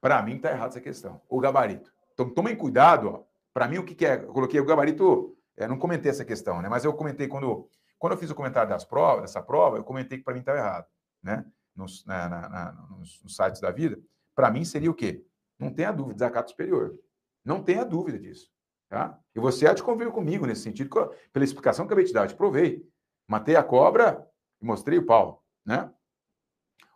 Para 0.00 0.22
mim 0.22 0.36
está 0.36 0.50
errado 0.50 0.70
essa 0.70 0.80
questão. 0.80 1.20
O 1.28 1.40
gabarito. 1.40 1.92
Então 2.12 2.30
tomem 2.30 2.56
cuidado, 2.56 3.08
ó. 3.08 3.29
Para 3.52 3.68
mim 3.68 3.78
o 3.78 3.84
que, 3.84 3.94
que 3.94 4.06
é? 4.06 4.14
Eu 4.14 4.32
coloquei 4.32 4.60
o 4.60 4.64
gabarito, 4.64 5.36
é, 5.56 5.66
não 5.66 5.78
comentei 5.78 6.10
essa 6.10 6.24
questão, 6.24 6.62
né? 6.62 6.68
Mas 6.68 6.84
eu 6.84 6.92
comentei 6.92 7.28
quando 7.28 7.68
quando 7.98 8.14
eu 8.14 8.18
fiz 8.18 8.30
o 8.30 8.34
comentário 8.34 8.70
das 8.70 8.82
provas, 8.82 9.22
dessa 9.22 9.42
prova, 9.42 9.76
eu 9.76 9.84
comentei 9.84 10.16
que 10.16 10.24
para 10.24 10.32
mim 10.32 10.40
estava 10.40 10.56
errado, 10.56 10.86
né? 11.22 11.44
nos, 11.76 12.04
na, 12.04 12.28
na, 12.28 12.48
na, 12.48 12.72
nos, 12.72 13.22
nos, 13.22 13.36
sites 13.36 13.60
da 13.60 13.70
vida, 13.70 13.98
para 14.34 14.50
mim 14.50 14.64
seria 14.64 14.90
o 14.90 14.94
quê? 14.94 15.24
Não 15.58 15.72
tenha 15.72 15.92
dúvida, 15.92 16.14
desacato 16.14 16.50
superior. 16.50 16.98
Não 17.44 17.62
tenha 17.62 17.84
dúvida 17.84 18.18
disso. 18.18 18.50
Tá? 18.88 19.18
E 19.34 19.40
você 19.40 19.66
há 19.66 19.72
de 19.72 19.82
convir 19.82 20.10
comigo 20.10 20.46
nesse 20.46 20.62
sentido, 20.62 20.90
pela 21.32 21.44
explicação 21.44 21.86
que 21.86 21.92
eu 21.92 21.94
acabei 21.94 22.04
de 22.04 22.12
dar, 22.12 22.24
eu 22.24 22.28
te 22.28 22.34
provei. 22.34 22.88
Matei 23.28 23.54
a 23.54 23.62
cobra 23.62 24.26
e 24.60 24.64
mostrei 24.64 24.98
o 24.98 25.06
pau, 25.06 25.44
né? 25.64 25.92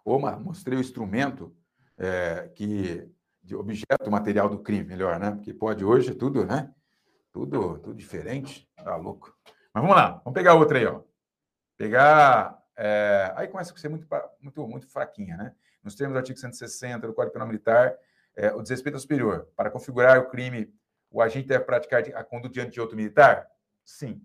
Ou 0.04 0.18
mostrei 0.18 0.76
o 0.76 0.80
instrumento 0.80 1.54
é, 1.96 2.50
que 2.54 3.08
de 3.44 3.54
objeto 3.54 4.10
material 4.10 4.48
do 4.48 4.58
crime, 4.58 4.84
melhor, 4.84 5.20
né? 5.20 5.30
Porque 5.30 5.52
pode 5.52 5.84
hoje 5.84 6.14
tudo, 6.14 6.44
né? 6.44 6.72
Tudo, 7.32 7.78
tudo 7.78 7.94
diferente, 7.94 8.68
tá 8.76 8.96
louco. 8.96 9.36
Mas 9.72 9.82
vamos 9.82 9.96
lá, 9.96 10.20
vamos 10.24 10.34
pegar 10.34 10.54
outra 10.54 10.78
aí, 10.78 10.86
ó. 10.86 11.02
Pegar 11.76 12.64
é, 12.76 13.32
aí 13.36 13.48
começa 13.48 13.72
a 13.72 13.76
ser 13.76 13.88
muito, 13.88 14.06
muito, 14.40 14.66
muito 14.66 14.88
fraquinha, 14.88 15.36
né? 15.36 15.54
Nos 15.82 15.94
termos 15.94 16.14
do 16.14 16.18
artigo 16.18 16.38
160 16.38 17.06
do 17.06 17.14
Código 17.14 17.32
Penal 17.32 17.46
Militar, 17.46 17.96
é, 18.36 18.52
o 18.52 18.62
desrespeito 18.62 18.98
superior. 18.98 19.48
Para 19.54 19.70
configurar 19.70 20.18
o 20.18 20.28
crime, 20.28 20.72
o 21.10 21.22
agente 21.22 21.46
deve 21.46 21.64
praticar 21.64 22.02
a 22.14 22.24
conduta 22.24 22.54
diante 22.54 22.72
de 22.72 22.80
outro 22.80 22.96
militar? 22.96 23.46
Sim. 23.84 24.20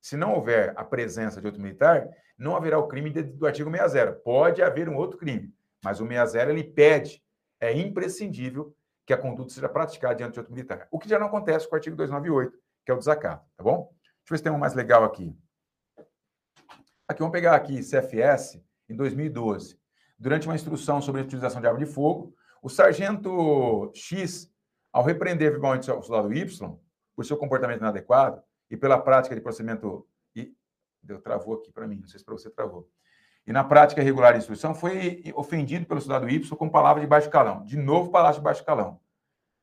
Se 0.00 0.16
não 0.16 0.34
houver 0.34 0.72
a 0.76 0.84
presença 0.84 1.40
de 1.40 1.46
outro 1.46 1.60
militar, 1.60 2.08
não 2.38 2.56
haverá 2.56 2.78
o 2.78 2.88
crime 2.88 3.10
do 3.10 3.46
artigo 3.46 3.70
60. 3.70 4.12
Pode 4.24 4.62
haver 4.62 4.88
um 4.88 4.96
outro 4.96 5.18
crime, 5.18 5.54
mas 5.82 6.00
o 6.00 6.06
60 6.06 6.50
ele 6.50 6.64
pede, 6.64 7.22
é 7.62 7.72
imprescindível 7.78 8.74
que 9.06 9.12
a 9.12 9.16
conduta 9.16 9.54
seja 9.54 9.68
praticada 9.68 10.16
diante 10.16 10.32
de 10.32 10.40
outro 10.40 10.52
militar. 10.52 10.88
O 10.90 10.98
que 10.98 11.08
já 11.08 11.18
não 11.18 11.28
acontece 11.28 11.68
com 11.68 11.74
o 11.74 11.76
artigo 11.76 11.96
298, 11.96 12.58
que 12.84 12.90
é 12.90 12.94
o 12.94 12.98
desacato, 12.98 13.48
tá 13.56 13.62
bom? 13.62 13.88
Deixa 13.92 14.02
eu 14.02 14.30
ver 14.30 14.38
se 14.38 14.42
tem 14.42 14.52
um 14.52 14.58
mais 14.58 14.74
legal 14.74 15.04
aqui. 15.04 15.36
Aqui, 17.06 17.20
vamos 17.20 17.32
pegar 17.32 17.54
aqui 17.54 17.80
CFS 17.80 18.60
em 18.88 18.96
2012. 18.96 19.78
Durante 20.18 20.48
uma 20.48 20.56
instrução 20.56 21.00
sobre 21.00 21.20
a 21.20 21.24
utilização 21.24 21.60
de 21.60 21.66
arma 21.68 21.78
de 21.78 21.86
fogo, 21.86 22.34
o 22.60 22.68
sargento 22.68 23.92
X, 23.94 24.52
ao 24.92 25.04
repreender 25.04 25.52
verbalmente 25.52 25.90
o 25.90 26.02
soldado 26.02 26.32
Y 26.32 26.78
por 27.14 27.24
seu 27.24 27.36
comportamento 27.36 27.80
inadequado 27.80 28.42
e 28.70 28.76
pela 28.76 29.00
prática 29.00 29.36
de 29.36 29.40
procedimento. 29.40 30.06
E 30.34 30.52
deu 31.00 31.20
travou 31.20 31.54
aqui 31.54 31.72
para 31.72 31.86
mim, 31.86 32.00
não 32.00 32.08
sei 32.08 32.18
se 32.18 32.24
para 32.24 32.34
você 32.34 32.50
travou. 32.50 32.90
E 33.46 33.52
na 33.52 33.64
prática 33.64 34.02
regular 34.02 34.32
de 34.32 34.38
instrução, 34.38 34.74
foi 34.74 35.22
ofendido 35.34 35.84
pelo 35.86 36.00
soldado 36.00 36.28
Y 36.28 36.48
com 36.56 36.68
palavras 36.68 37.02
de 37.02 37.08
baixo 37.08 37.28
calão. 37.28 37.64
De 37.64 37.76
novo, 37.76 38.10
palavras 38.10 38.36
de 38.36 38.42
baixo 38.42 38.64
calão. 38.64 39.00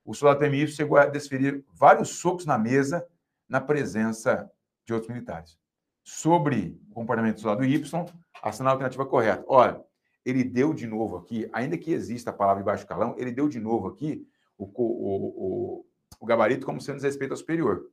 O 0.04 0.14
soldado 0.14 0.46
Y 0.46 0.68
chegou 0.68 0.98
a 0.98 1.06
desferir 1.06 1.64
vários 1.74 2.10
socos 2.10 2.46
na 2.46 2.58
mesa 2.58 3.08
na 3.48 3.62
presença 3.62 4.52
de 4.86 4.94
outros 4.94 5.12
militares. 5.12 5.58
Sobre 6.04 6.82
o 6.90 6.94
comportamento 6.94 7.36
do 7.36 7.42
soldado 7.42 7.66
Y, 7.66 8.06
assinar 8.42 8.72
a 8.72 8.74
alternativa 8.74 9.06
correta. 9.06 9.44
Olha, 9.48 9.84
ele 10.26 10.44
deu 10.44 10.74
de 10.74 10.86
novo 10.86 11.18
aqui, 11.18 11.50
ainda 11.54 11.78
que 11.78 11.92
exista 11.92 12.32
a 12.32 12.34
palavra 12.34 12.62
de 12.62 12.66
baixo 12.66 12.86
calão, 12.86 13.16
ele 13.18 13.32
deu 13.32 13.48
de 13.48 13.60
novo 13.60 13.88
aqui 13.88 14.28
o, 14.58 14.66
o, 14.66 15.80
o, 15.84 15.86
o 16.20 16.26
gabarito 16.26 16.66
como 16.66 16.82
sendo 16.82 16.96
desrespeito 16.96 17.34
ao 17.34 17.38
superior. 17.38 17.86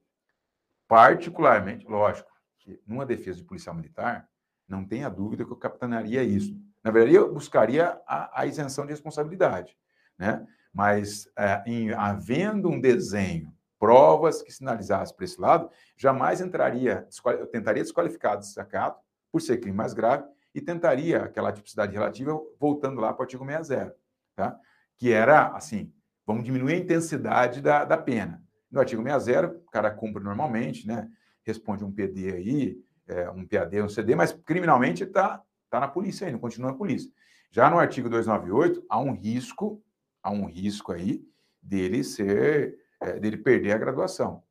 Particularmente, 0.88 1.86
lógico, 1.86 2.30
que 2.58 2.80
numa 2.86 3.06
defesa 3.06 3.38
de 3.38 3.44
policial 3.44 3.74
militar, 3.74 4.28
não 4.68 4.84
tenha 4.84 5.08
dúvida 5.08 5.44
que 5.44 5.52
eu 5.52 5.56
capitanearia 5.56 6.22
isso. 6.22 6.56
Na 6.82 6.90
verdade, 6.90 7.16
eu 7.16 7.32
buscaria 7.32 8.00
a, 8.06 8.42
a 8.42 8.46
isenção 8.46 8.84
de 8.84 8.92
responsabilidade, 8.92 9.76
né? 10.18 10.46
Mas, 10.72 11.28
é, 11.38 11.62
em, 11.66 11.92
havendo 11.92 12.68
um 12.68 12.80
desenho, 12.80 13.52
provas 13.78 14.42
que 14.42 14.52
sinalizassem 14.52 15.14
para 15.14 15.24
esse 15.24 15.40
lado, 15.40 15.70
jamais 15.96 16.40
entraria, 16.40 17.06
eu 17.38 17.46
tentaria 17.46 17.82
desqualificar 17.82 18.38
desacato 18.38 19.00
por 19.30 19.40
ser 19.40 19.58
crime 19.58 19.76
mais 19.76 19.92
grave 19.92 20.24
e 20.54 20.60
tentaria 20.60 21.24
aquela 21.24 21.52
tipicidade 21.52 21.92
relativa 21.92 22.38
voltando 22.58 23.00
lá 23.00 23.12
para 23.12 23.20
o 23.20 23.22
artigo 23.24 23.44
60, 23.44 23.94
tá? 24.34 24.58
Que 24.96 25.12
era, 25.12 25.48
assim, 25.48 25.92
vamos 26.26 26.44
diminuir 26.44 26.74
a 26.74 26.78
intensidade 26.78 27.60
da, 27.60 27.84
da 27.84 27.98
pena. 27.98 28.42
No 28.70 28.80
artigo 28.80 29.02
60, 29.02 29.48
o 29.48 29.70
cara 29.70 29.90
cumpre 29.90 30.22
normalmente, 30.22 30.86
né? 30.86 31.08
Responde 31.42 31.84
um 31.84 31.92
PD 31.92 32.32
aí, 32.32 32.78
é, 33.08 33.30
um 33.30 33.46
PAD, 33.46 33.82
um 33.82 33.88
CD, 33.88 34.14
mas 34.14 34.32
criminalmente 34.32 35.04
está 35.04 35.42
tá 35.70 35.80
na 35.80 35.88
polícia 35.88 36.26
ainda, 36.26 36.38
continua 36.38 36.70
na 36.70 36.76
polícia. 36.76 37.10
Já 37.50 37.70
no 37.70 37.78
artigo 37.78 38.08
298, 38.08 38.84
há 38.88 38.98
um 38.98 39.12
risco, 39.12 39.82
há 40.22 40.30
um 40.30 40.46
risco 40.46 40.92
aí 40.92 41.24
dele 41.62 42.04
ser, 42.04 42.78
é, 43.00 43.18
dele 43.18 43.36
perder 43.36 43.72
a 43.72 43.78
graduação, 43.78 44.42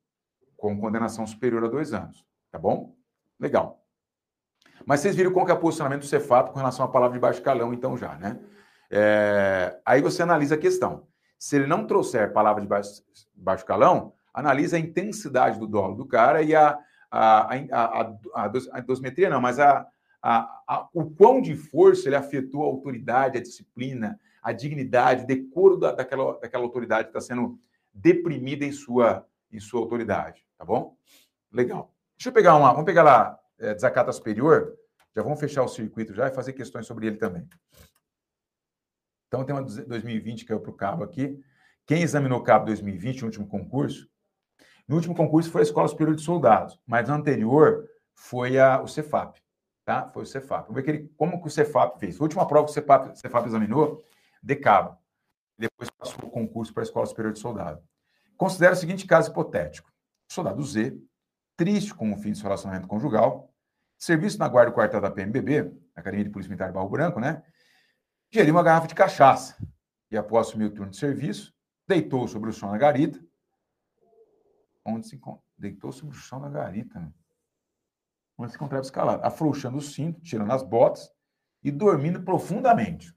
com 0.58 0.80
condenação 0.80 1.26
superior 1.28 1.64
a 1.64 1.68
dois 1.68 1.94
anos, 1.94 2.26
tá 2.52 2.58
bom? 2.58 2.96
Legal. 3.40 3.82
Mas 4.86 5.00
vocês 5.00 5.16
viram 5.16 5.32
qual 5.32 5.46
que 5.46 5.52
é 5.52 5.56
o 5.56 5.60
posicionamento 5.60 6.02
do 6.02 6.08
Cefato 6.08 6.52
com 6.52 6.60
relação 6.60 6.86
à 6.86 6.88
palavra 6.88 7.16
de 7.16 7.22
baixo 7.22 7.42
calão, 7.42 7.74
então 7.74 7.98
já, 7.98 8.16
né? 8.16 8.40
É, 8.90 9.80
aí 9.86 10.02
você 10.02 10.22
analisa 10.22 10.56
a 10.56 10.58
questão. 10.58 11.08
Se 11.38 11.56
ele 11.56 11.68
não 11.68 11.86
trouxer 11.86 12.32
palavra 12.34 12.62
de 12.62 12.68
baixo, 12.68 13.04
baixo 13.36 13.66
calão, 13.66 14.14
analisa 14.34 14.78
a 14.78 14.80
intensidade 14.80 15.60
do 15.60 15.68
dolo 15.68 15.96
do 15.96 16.06
cara 16.06 16.42
e 16.42 16.56
a, 16.56 16.78
a, 17.10 17.56
a, 17.56 18.02
a, 18.34 18.52
a 18.72 18.80
dosimetria, 18.82 19.30
não, 19.30 19.42
mas 19.42 19.60
a, 19.60 19.88
a, 20.22 20.64
a, 20.68 20.90
o 20.94 21.10
quão 21.12 21.42
de 21.42 21.56
força 21.56 22.08
ele 22.08 22.16
afetou 22.16 22.64
a 22.64 22.68
autoridade, 22.68 23.38
a 23.38 23.42
disciplina, 23.42 24.20
a 24.42 24.52
dignidade, 24.52 25.24
o 25.24 25.28
decoro 25.28 25.78
da, 25.78 25.92
daquela, 25.92 26.40
daquela 26.40 26.64
autoridade 26.64 27.06
que 27.06 27.18
está 27.18 27.22
sendo 27.22 27.60
deprimida 27.94 28.66
em 28.66 28.72
sua, 28.72 29.26
em 29.52 29.60
sua 29.60 29.80
autoridade, 29.80 30.46
tá 30.58 30.66
bom? 30.66 30.98
Legal. 31.52 31.94
Deixa 32.18 32.30
eu 32.30 32.34
pegar 32.34 32.56
uma, 32.56 32.72
vamos 32.72 32.86
pegar 32.86 33.04
lá, 33.04 33.40
é, 33.60 33.74
desacato 33.74 34.12
superior, 34.12 34.78
já 35.16 35.24
vamos 35.24 35.40
fechar 35.40 35.64
o 35.64 35.68
circuito 35.68 36.14
já 36.14 36.28
e 36.28 36.34
fazer 36.34 36.54
questões 36.54 36.86
sobre 36.86 37.08
ele 37.08 37.18
também. 37.18 37.48
Então, 39.28 39.44
tem 39.46 39.56
uma 39.56 39.64
2020 39.64 40.46
que 40.46 40.54
é 40.54 40.58
para 40.58 40.70
o 40.70 40.74
cabo 40.74 41.04
aqui. 41.04 41.40
Quem 41.86 42.02
examinou 42.02 42.40
o 42.40 42.44
cabo 42.44 42.66
2020, 42.66 43.22
o 43.22 43.26
último 43.26 43.48
concurso, 43.48 44.10
no 44.88 44.96
último 44.96 45.16
concurso 45.16 45.50
foi 45.52 45.62
a 45.62 45.64
Escola 45.64 45.88
Superior 45.88 46.16
de 46.16 46.22
Soldados, 46.22 46.80
mas 46.86 47.08
no 47.08 47.16
anterior 47.16 47.90
foi 48.14 48.60
a, 48.60 48.82
o 48.82 48.88
Cefap, 48.88 49.40
tá? 49.84 50.08
Foi 50.10 50.24
o 50.24 50.26
Cefap. 50.26 50.68
Vamos 50.68 50.84
ver 50.84 50.90
ele, 50.90 51.14
como 51.18 51.42
que 51.42 51.48
o 51.48 51.52
Cefap 51.52 52.00
fez. 52.00 52.20
A 52.20 52.24
última 52.24 52.48
prova 52.48 52.66
que 52.66 52.72
o 52.72 52.74
Cefap, 52.74 53.18
Cefap 53.18 53.48
examinou, 53.48 54.04
de 54.42 54.56
cabo. 54.56 54.98
Depois 55.58 55.90
passou 55.90 56.26
o 56.26 56.30
concurso 56.30 56.74
para 56.74 56.84
a 56.84 56.86
Escola 56.86 57.06
Superior 57.06 57.34
de 57.34 57.40
Soldado. 57.40 57.82
Considera 58.38 58.74
o 58.74 58.76
seguinte 58.76 59.08
caso 59.08 59.32
hipotético. 59.32 59.92
Soldado 60.30 60.62
Z, 60.64 60.98
triste 61.58 61.94
com 61.94 62.12
o 62.12 62.18
fim 62.18 62.32
de 62.32 62.38
seu 62.38 62.44
relacionamento 62.44 62.88
conjugal, 62.88 63.52
serviço 63.98 64.38
na 64.38 64.48
guarda 64.48 64.72
do 64.72 64.76
quartel 64.76 65.02
da 65.02 65.10
PMBB, 65.10 65.72
Academia 65.96 66.26
de 66.26 66.32
Polícia 66.32 66.50
Militar 66.50 66.72
Barro 66.72 66.90
Branco, 66.90 67.20
né? 67.20 67.42
Geriu 68.32 68.54
uma 68.54 68.64
garrafa 68.64 68.88
de 68.88 68.96
cachaça 68.96 69.56
e, 70.12 70.18
após 70.18 70.48
assumir 70.48 70.66
o 70.66 70.72
turno 70.72 70.92
de 70.92 70.98
serviço, 70.98 71.54
deitou 71.88 72.28
sobre 72.28 72.50
o 72.50 72.54
chão 72.54 72.72
na 72.72 72.78
garita, 72.78 73.20
onde 74.86 75.08
se 75.08 75.20
deitou 75.58 75.92
sobre 75.92 76.16
o 76.16 76.20
chão 76.20 76.40
da 76.40 76.50
garita, 76.50 77.00
né? 77.00 77.12
onde 78.38 78.52
se 78.52 78.58
encontrava 78.58 78.84
escalado, 78.84 79.26
afrouxando 79.26 79.78
o 79.78 79.82
cinto, 79.82 80.22
tirando 80.22 80.52
as 80.52 80.62
botas 80.62 81.12
e 81.64 81.72
dormindo 81.72 82.22
profundamente. 82.24 83.16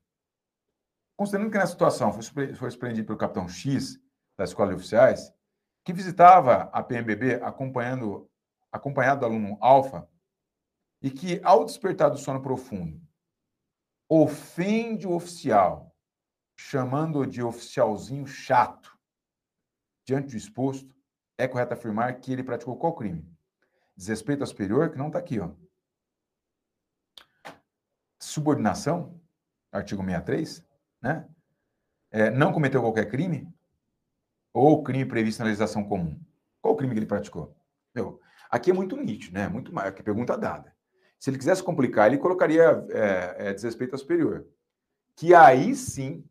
Considerando 1.17 1.51
que 1.51 1.59
nessa 1.59 1.73
situação 1.73 2.13
foi, 2.13 2.55
foi 2.55 2.71
surpreendido 2.71 3.07
pelo 3.07 3.19
capitão 3.19 3.49
X 3.49 4.01
da 4.37 4.45
Escola 4.45 4.71
de 4.71 4.77
Oficiais, 4.77 5.35
que 5.85 5.93
visitava 5.93 6.71
a 6.73 6.83
PMBB 6.83 7.43
acompanhando, 7.43 8.31
acompanhado 8.71 9.21
do 9.21 9.27
aluno 9.27 9.59
Alfa, 9.61 10.09
e 11.03 11.11
que, 11.11 11.41
ao 11.45 11.65
despertar 11.65 12.11
do 12.11 12.19
sono 12.19 12.41
profundo, 12.41 13.01
ofende 14.09 15.07
o 15.07 15.13
oficial, 15.13 15.95
chamando-o 16.57 17.27
de 17.27 17.43
oficialzinho 17.43 18.27
chato. 18.27 18.97
Diante 20.05 20.31
do 20.31 20.37
exposto, 20.37 20.95
é 21.39 21.47
correto 21.47 21.73
afirmar 21.73 22.19
que 22.19 22.33
ele 22.33 22.43
praticou 22.43 22.77
qual 22.77 22.95
crime? 22.95 23.25
Desrespeito 23.97 24.43
ao 24.43 24.47
superior, 24.47 24.91
que 24.91 24.99
não 24.99 25.07
está 25.07 25.21
aqui, 25.21 25.39
ó. 25.39 25.51
Subordinação, 28.19 29.19
artigo 29.71 30.03
63, 30.03 30.67
né? 31.01 31.29
É, 32.11 32.31
não 32.31 32.53
cometeu 32.53 32.81
qualquer 32.81 33.09
crime? 33.09 33.53
Ou 34.53 34.83
crime 34.83 35.07
previsto 35.07 35.39
na 35.39 35.47
legislação 35.47 35.85
comum? 35.85 36.21
Qual 36.61 36.75
o 36.75 36.77
crime 36.77 36.93
que 36.93 36.99
ele 36.99 37.07
praticou? 37.07 37.57
Meu, 37.95 38.21
aqui 38.51 38.71
é 38.71 38.75
muito 38.75 38.97
nítido, 38.97 39.35
né? 39.35 39.49
Muito 39.49 39.73
mais, 39.73 39.95
que 39.95 40.03
pergunta 40.03 40.37
dada. 40.37 40.75
Se 41.19 41.31
ele 41.31 41.39
quisesse 41.39 41.63
complicar, 41.63 42.09
ele 42.09 42.19
colocaria 42.19 42.85
é, 42.91 43.51
é, 43.51 43.55
desrespeito 43.55 43.95
ao 43.95 43.99
superior. 43.99 44.47
Que 45.15 45.35
aí 45.35 45.75
sim, 45.75 46.25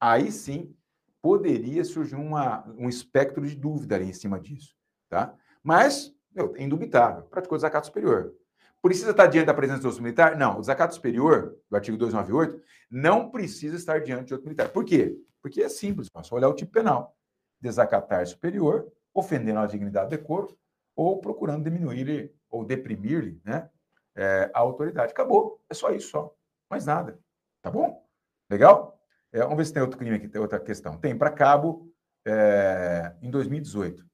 aí 0.00 0.30
sim, 0.30 0.74
poderia 1.22 1.84
surgir 1.84 2.16
uma, 2.16 2.66
um 2.76 2.88
espectro 2.88 3.46
de 3.46 3.54
dúvida 3.54 3.94
ali 3.94 4.06
em 4.06 4.12
cima 4.12 4.40
disso. 4.40 4.74
Tá? 5.08 5.34
Mas, 5.62 6.12
meu, 6.34 6.54
é 6.56 6.62
indubitável, 6.62 7.22
praticou 7.22 7.56
desacato 7.56 7.86
superior. 7.86 8.34
Precisa 8.82 9.12
estar 9.12 9.28
diante 9.28 9.46
da 9.46 9.54
presença 9.54 9.80
do 9.80 9.86
outro 9.86 10.02
militar? 10.02 10.36
Não. 10.36 10.56
O 10.56 10.60
desacato 10.60 10.94
superior, 10.94 11.56
do 11.70 11.76
artigo 11.76 11.96
298, 11.96 12.60
não 12.90 13.30
precisa 13.30 13.76
estar 13.76 14.00
diante 14.00 14.26
de 14.26 14.34
outro 14.34 14.48
militar. 14.48 14.70
Por 14.70 14.84
quê? 14.84 15.16
Porque 15.40 15.62
é 15.62 15.68
simples, 15.68 16.08
é 16.12 16.22
só 16.24 16.34
olhar 16.34 16.48
o 16.48 16.54
tipo 16.54 16.72
penal. 16.72 17.16
Desacatar 17.60 18.26
superior, 18.26 18.92
ofendendo 19.14 19.60
a 19.60 19.66
dignidade 19.66 20.06
do 20.06 20.18
decoro, 20.18 20.58
ou 20.96 21.20
procurando 21.20 21.62
diminuir 21.62 22.34
ou 22.50 22.64
deprimir-lhe 22.64 23.40
né, 23.44 23.70
é, 24.16 24.50
a 24.52 24.58
autoridade. 24.58 25.12
Acabou. 25.12 25.62
É 25.70 25.74
só 25.74 25.90
isso, 25.90 26.08
só. 26.08 26.34
Mais 26.68 26.84
nada. 26.84 27.18
Tá 27.62 27.70
bom? 27.70 28.04
Legal? 28.50 29.00
É, 29.32 29.40
vamos 29.40 29.56
ver 29.56 29.64
se 29.64 29.72
tem 29.72 29.82
outro 29.82 29.98
crime 29.98 30.16
aqui, 30.16 30.28
tem 30.28 30.40
outra 30.40 30.60
questão. 30.60 30.98
Tem 30.98 31.16
para 31.16 31.30
cabo 31.30 31.90
é, 32.26 33.14
em 33.22 33.30
2018. 33.30 34.04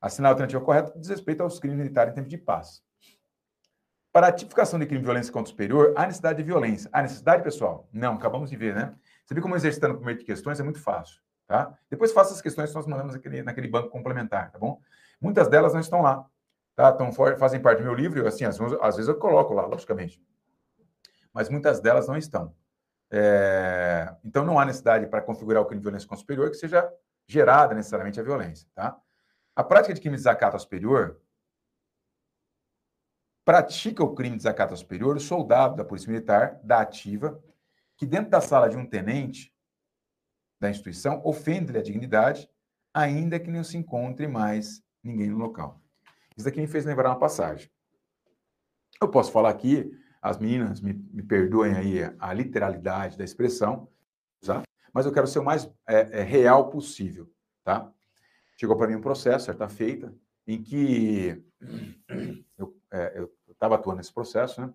Assinar 0.00 0.30
a 0.30 0.32
alternativa 0.32 0.62
correta 0.64 0.92
diz 0.98 1.08
respeito 1.08 1.42
aos 1.42 1.58
crimes 1.58 1.78
militares 1.78 2.12
em 2.12 2.16
tempo 2.16 2.28
de 2.28 2.38
paz. 2.38 2.82
Para 4.12 4.28
a 4.28 4.32
tipificação 4.32 4.78
de 4.78 4.86
crime 4.86 5.00
de 5.00 5.04
violência 5.04 5.32
contra 5.32 5.48
o 5.48 5.50
superior, 5.50 5.92
há 5.96 6.06
necessidade 6.06 6.38
de 6.38 6.44
violência. 6.44 6.88
Há 6.92 7.02
necessidade, 7.02 7.42
pessoal? 7.42 7.88
Não, 7.92 8.14
acabamos 8.14 8.50
de 8.50 8.56
ver, 8.56 8.74
né? 8.74 8.94
Você 9.24 9.34
viu 9.34 9.42
como 9.42 9.54
exercitando 9.54 9.94
o 9.94 9.96
primeiro 9.98 10.18
de 10.20 10.26
questões 10.26 10.58
é 10.58 10.62
muito 10.62 10.80
fácil, 10.80 11.20
tá? 11.46 11.76
Depois 11.90 12.12
faça 12.12 12.32
as 12.32 12.40
questões 12.40 12.70
que 12.70 12.76
nós 12.76 12.86
mandamos 12.86 13.14
naquele, 13.14 13.42
naquele 13.42 13.68
banco 13.68 13.90
complementar, 13.90 14.50
tá 14.50 14.58
bom? 14.58 14.80
Muitas 15.20 15.48
delas 15.48 15.74
não 15.74 15.80
estão 15.80 16.00
lá, 16.00 16.26
tá? 16.74 16.90
Então, 16.90 17.12
fazem 17.12 17.60
parte 17.60 17.78
do 17.78 17.84
meu 17.84 17.94
livro, 17.94 18.26
assim, 18.26 18.44
às 18.44 18.58
às 18.60 18.96
vezes 18.96 19.08
eu 19.08 19.18
coloco 19.18 19.52
lá, 19.52 19.66
logicamente. 19.66 20.20
Mas 21.32 21.48
muitas 21.48 21.80
delas 21.80 22.08
não 22.08 22.16
estão. 22.16 22.54
É, 23.10 24.14
então, 24.24 24.44
não 24.44 24.58
há 24.58 24.64
necessidade 24.64 25.06
para 25.06 25.22
configurar 25.22 25.62
o 25.62 25.66
crime 25.66 25.80
de 25.80 25.84
violência 25.84 26.08
contra 26.08 26.18
o 26.18 26.20
superior 26.20 26.50
que 26.50 26.56
seja 26.56 26.90
gerada 27.26 27.74
necessariamente 27.74 28.20
a 28.20 28.22
violência. 28.22 28.68
Tá? 28.74 28.98
A 29.56 29.64
prática 29.64 29.94
de 29.94 30.00
crime 30.00 30.16
de 30.16 30.20
desacato 30.20 30.56
ao 30.56 30.60
superior 30.60 31.20
pratica 33.44 34.04
o 34.04 34.14
crime 34.14 34.32
de 34.32 34.38
desacato 34.38 34.74
ao 34.74 34.76
superior 34.76 35.16
o 35.16 35.20
soldado 35.20 35.76
da 35.76 35.84
Polícia 35.84 36.10
Militar, 36.10 36.60
da 36.62 36.80
ativa, 36.80 37.42
que 37.96 38.06
dentro 38.06 38.30
da 38.30 38.40
sala 38.40 38.68
de 38.68 38.76
um 38.76 38.86
tenente 38.86 39.54
da 40.60 40.70
instituição 40.70 41.22
ofende-lhe 41.24 41.78
a 41.78 41.82
dignidade, 41.82 42.48
ainda 42.92 43.38
que 43.40 43.50
não 43.50 43.64
se 43.64 43.76
encontre 43.76 44.26
mais 44.26 44.82
ninguém 45.02 45.30
no 45.30 45.38
local. 45.38 45.80
Isso 46.36 46.44
daqui 46.44 46.60
me 46.60 46.66
fez 46.66 46.84
lembrar 46.84 47.10
uma 47.10 47.18
passagem. 47.18 47.70
Eu 49.00 49.08
posso 49.08 49.32
falar 49.32 49.50
aqui 49.50 49.90
as 50.20 50.38
meninas 50.38 50.80
me, 50.80 50.92
me 50.92 51.22
perdoem 51.22 51.74
aí 51.74 51.98
a 52.18 52.32
literalidade 52.32 53.16
da 53.16 53.24
expressão, 53.24 53.88
tá? 54.44 54.62
mas 54.92 55.06
eu 55.06 55.12
quero 55.12 55.26
ser 55.26 55.38
o 55.38 55.44
mais 55.44 55.70
é, 55.86 56.20
é, 56.20 56.22
real 56.22 56.70
possível, 56.70 57.30
tá? 57.62 57.92
Chegou 58.56 58.76
para 58.76 58.88
mim 58.88 58.96
um 58.96 59.00
processo, 59.00 59.46
certa 59.46 59.68
feita, 59.68 60.12
em 60.46 60.62
que 60.62 61.42
eu 62.58 62.76
é, 62.92 63.28
estava 63.48 63.76
atuando 63.76 63.98
nesse 63.98 64.12
processo, 64.12 64.60
né? 64.60 64.72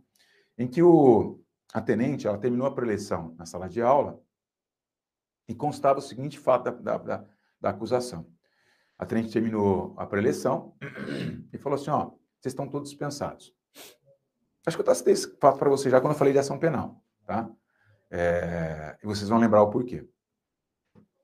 Em 0.58 0.68
que 0.68 0.82
o, 0.82 1.44
a 1.74 1.82
tenente, 1.82 2.28
ela 2.28 2.38
terminou 2.38 2.68
a 2.68 2.74
preleção 2.74 3.36
na 3.38 3.46
sala 3.46 3.68
de 3.68 3.82
aula 3.82 4.22
e 5.48 5.56
constava 5.56 6.00
o 6.00 6.02
seguinte 6.02 6.40
fato 6.40 6.66
da, 6.66 6.72
da, 6.72 6.98
da, 6.98 7.26
da 7.60 7.70
acusação. 7.70 8.26
A 8.98 9.06
tenente 9.06 9.34
terminou 9.34 9.94
a 9.98 10.06
preleção 10.06 10.78
e 11.52 11.58
falou 11.58 11.78
assim, 11.78 11.90
ó, 11.90 12.12
vocês 12.40 12.54
estão 12.54 12.70
todos 12.70 12.90
dispensados. 12.90 13.54
Acho 14.66 14.78
que 14.78 14.90
eu 14.90 14.96
citei 14.96 15.14
esse 15.14 15.38
fato 15.38 15.60
para 15.60 15.70
vocês 15.70 15.92
já 15.92 16.00
quando 16.00 16.14
eu 16.14 16.18
falei 16.18 16.34
de 16.34 16.40
ação 16.40 16.58
penal, 16.58 17.02
tá? 17.26 17.50
É, 18.10 18.98
e 19.04 19.06
vocês 19.06 19.28
vão 19.28 19.40
lembrar 19.40 19.62
o 19.62 19.70
porquê. 19.70 20.08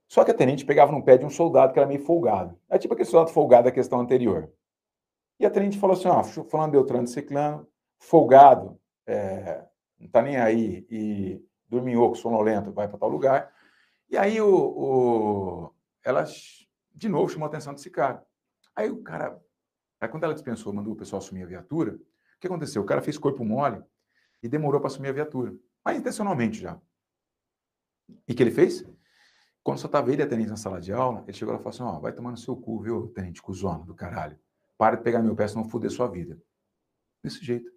Só 0.08 0.26
que 0.26 0.32
a 0.32 0.34
tenente 0.34 0.66
pegava 0.66 0.92
no 0.92 1.04
pé 1.04 1.18
de 1.18 1.26
um 1.26 1.30
soldado 1.30 1.72
que 1.72 1.80
era 1.80 1.88
meio 1.88 2.04
folgado. 2.04 2.60
É 2.68 2.78
tipo 2.78 2.94
aquele 2.94 3.08
soldado 3.08 3.32
folgado 3.32 3.66
da 3.66 3.72
questão 3.72 4.00
anterior. 4.00 4.52
E 5.40 5.46
a 5.46 5.52
tenente 5.52 5.78
falou 5.78 5.96
assim: 5.96 6.08
ó, 6.08 6.24
falando 6.24 6.72
Beltrano 6.72 7.04
de 7.04 7.12
Ciclano, 7.12 7.68
folgado, 8.00 8.80
é, 9.06 9.64
não 10.00 10.08
tá 10.10 10.22
nem 10.22 10.38
aí, 10.38 10.86
e 10.90 11.46
dorminhoco, 11.68 12.16
sonolento, 12.16 12.72
vai 12.72 12.88
para 12.88 12.98
tal 12.98 13.10
lugar. 13.10 13.54
E 14.10 14.18
aí 14.18 14.42
o, 14.42 14.50
o, 14.50 15.74
ela, 16.04 16.26
de 16.94 17.08
novo, 17.08 17.30
chamou 17.30 17.46
a 17.46 17.50
atenção 17.50 17.74
desse 17.74 17.92
cara. 17.92 18.26
Aí 18.76 18.90
o 18.90 19.04
cara, 19.04 19.40
aí 20.02 20.10
quando 20.10 20.24
ela 20.24 20.34
dispensou, 20.34 20.74
mandou 20.74 20.94
o 20.94 20.96
pessoal 20.96 21.20
assumir 21.20 21.44
a 21.44 21.48
viatura, 21.48 22.00
que 22.40 22.48
aconteceu? 22.48 22.82
O 22.82 22.86
cara 22.86 23.02
fez 23.02 23.18
corpo 23.18 23.44
mole 23.44 23.84
e 24.42 24.48
demorou 24.48 24.80
para 24.80 24.88
assumir 24.88 25.10
a 25.10 25.14
viatura. 25.14 25.54
Mas 25.84 25.98
intencionalmente 25.98 26.62
já. 26.62 26.80
E 28.28 28.34
o 28.34 28.36
que 28.36 28.42
ele 28.42 28.52
fez? 28.52 28.86
Quando 29.64 29.80
só 29.80 29.88
estava 29.88 30.12
ele 30.12 30.22
e 30.22 30.26
a 30.26 30.28
tenente 30.28 30.50
na 30.50 30.56
sala 30.56 30.80
de 30.80 30.92
aula, 30.92 31.24
ele 31.28 31.34
chegou 31.34 31.54
lá 31.54 31.60
e 31.60 31.64
falou 31.64 31.76
assim: 31.76 31.84
Ó, 31.84 32.00
vai 32.00 32.14
tomar 32.14 32.32
no 32.32 32.38
seu 32.38 32.56
cu, 32.56 32.80
viu, 32.80 33.08
tenente 33.10 33.42
cuzona 33.42 33.86
do 33.86 33.94
caralho. 33.94 34.40
Para 34.78 34.96
de 34.96 35.04
pegar 35.04 35.22
meu 35.22 35.36
pé, 35.36 35.48
senão 35.48 35.66
foder 35.66 35.92
sua 35.92 36.08
vida. 36.08 36.42
Desse 37.24 37.44
jeito. 37.44 37.70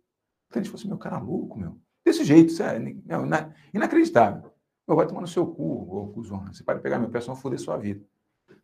A 0.49 0.55
tenente 0.55 0.71
falou 0.71 0.81
assim: 0.81 0.89
meu 0.89 0.99
cara 0.99 1.19
louco, 1.19 1.59
meu. 1.59 1.79
Desse 2.05 2.25
jeito, 2.25 2.53
sério. 2.53 3.03
Não, 3.05 3.27
inacreditável. 3.75 4.53
Meu, 4.87 4.97
vai 4.97 5.07
tomar 5.07 5.21
no 5.21 5.29
seu 5.29 5.47
cu, 5.47 5.97
ô 5.97 6.13
cuzona. 6.13 6.53
Você 6.53 6.63
para 6.63 6.77
de 6.77 6.83
pegar 6.83 6.99
meu 6.99 7.11
pé, 7.11 7.21
senão 7.21 7.37
foder 7.37 7.59
sua 7.59 7.77
vida. 7.77 8.05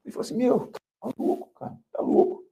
Ele 0.05 0.13
falou 0.13 0.21
assim: 0.21 0.37
meu, 0.37 0.69
tá 0.69 1.11
louco, 1.19 1.53
cara, 1.55 1.77
tá 1.93 2.01
louco. 2.01 2.45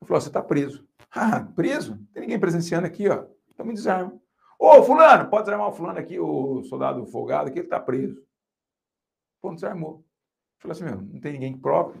Ele 0.00 0.08
falou: 0.08 0.20
você 0.20 0.30
tá 0.30 0.42
preso. 0.42 0.86
Ah, 1.16 1.40
preso? 1.54 1.94
Não 1.94 2.06
tem 2.06 2.22
ninguém 2.22 2.40
presenciando 2.40 2.86
aqui, 2.88 3.08
ó. 3.08 3.24
Então 3.48 3.64
me 3.64 3.72
desarma. 3.72 4.20
Ô, 4.58 4.82
fulano, 4.82 5.30
pode 5.30 5.44
desarmar 5.44 5.68
o 5.68 5.72
fulano 5.72 5.98
aqui, 5.98 6.18
o 6.18 6.64
soldado 6.64 7.06
folgado 7.06 7.48
aqui, 7.48 7.60
ele 7.60 7.68
tá 7.68 7.78
preso. 7.78 8.20
Pô, 9.40 9.54
desarmou. 9.54 10.04
Falei 10.58 10.72
assim, 10.72 10.84
meu, 10.84 11.00
não 11.00 11.20
tem 11.20 11.34
ninguém 11.34 11.52
que 11.52 11.60
prove. 11.60 12.00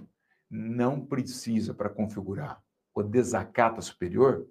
Não 0.50 1.04
precisa 1.04 1.72
para 1.72 1.88
configurar 1.88 2.60
o 2.94 3.02
desacata 3.02 3.80
superior 3.80 4.48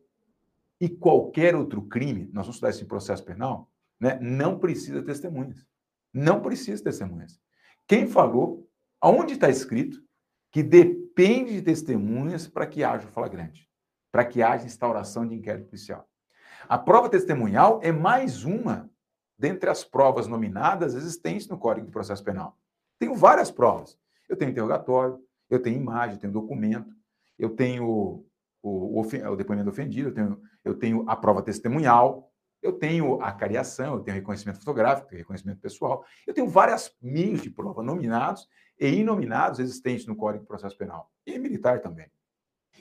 e 0.79 0.89
qualquer 0.89 1.55
outro 1.55 1.81
crime, 1.83 2.29
nós 2.33 2.45
vamos 2.45 2.55
estudar 2.55 2.69
isso 2.71 2.83
em 2.83 2.87
processo 2.87 3.23
penal, 3.23 3.71
né? 3.99 4.19
não 4.21 4.59
precisa 4.59 5.01
testemunhas. 5.01 5.65
Não 6.13 6.41
precisa 6.41 6.83
testemunhas. 6.83 7.39
Quem 7.87 8.05
falou, 8.05 8.69
aonde 8.99 9.33
está 9.33 9.49
escrito 9.49 10.03
que 10.51 10.61
depende 10.61 11.53
de 11.53 11.61
testemunhas 11.61 12.47
para 12.47 12.67
que 12.67 12.83
haja 12.83 13.07
o 13.07 13.11
flagrante, 13.11 13.67
para 14.13 14.23
que 14.23 14.43
haja 14.43 14.67
instauração 14.67 15.27
de 15.27 15.33
inquérito 15.33 15.69
policial. 15.69 16.07
A 16.69 16.77
prova 16.77 17.09
testemunhal 17.09 17.79
é 17.81 17.91
mais 17.91 18.45
uma 18.45 18.87
dentre 19.35 19.71
as 19.71 19.83
provas 19.83 20.27
nominadas 20.27 20.93
existentes 20.93 21.47
no 21.47 21.57
Código 21.57 21.87
de 21.87 21.91
Processo 21.91 22.23
Penal. 22.23 22.55
Tenho 22.99 23.15
várias 23.15 23.49
provas. 23.49 23.97
Eu 24.29 24.37
tenho 24.37 24.51
interrogatório, 24.51 25.19
eu 25.49 25.59
tenho 25.59 25.77
imagem, 25.81 26.13
eu 26.15 26.21
tenho 26.21 26.31
documento, 26.31 26.95
eu 27.39 27.49
tenho 27.49 27.89
o, 27.89 28.25
o, 28.61 29.01
o 29.01 29.35
depoimento 29.35 29.71
ofendido, 29.71 30.09
eu 30.09 30.13
tenho, 30.13 30.41
eu 30.63 30.75
tenho 30.75 31.09
a 31.09 31.15
prova 31.15 31.41
testemunhal, 31.41 32.31
eu 32.61 32.73
tenho 32.73 33.19
a 33.19 33.31
cariação, 33.31 33.95
eu 33.95 34.01
tenho 34.01 34.15
reconhecimento 34.15 34.59
fotográfico, 34.59 35.09
reconhecimento 35.09 35.59
pessoal, 35.59 36.05
eu 36.27 36.35
tenho 36.35 36.47
vários 36.47 36.95
meios 37.01 37.41
de 37.41 37.49
prova 37.49 37.81
nominados 37.81 38.47
e 38.79 38.87
inominados 38.89 39.59
existentes 39.59 40.05
no 40.05 40.15
Código 40.15 40.43
de 40.43 40.47
Processo 40.47 40.77
Penal, 40.77 41.11
e 41.25 41.39
militar 41.39 41.81
também. 41.81 42.11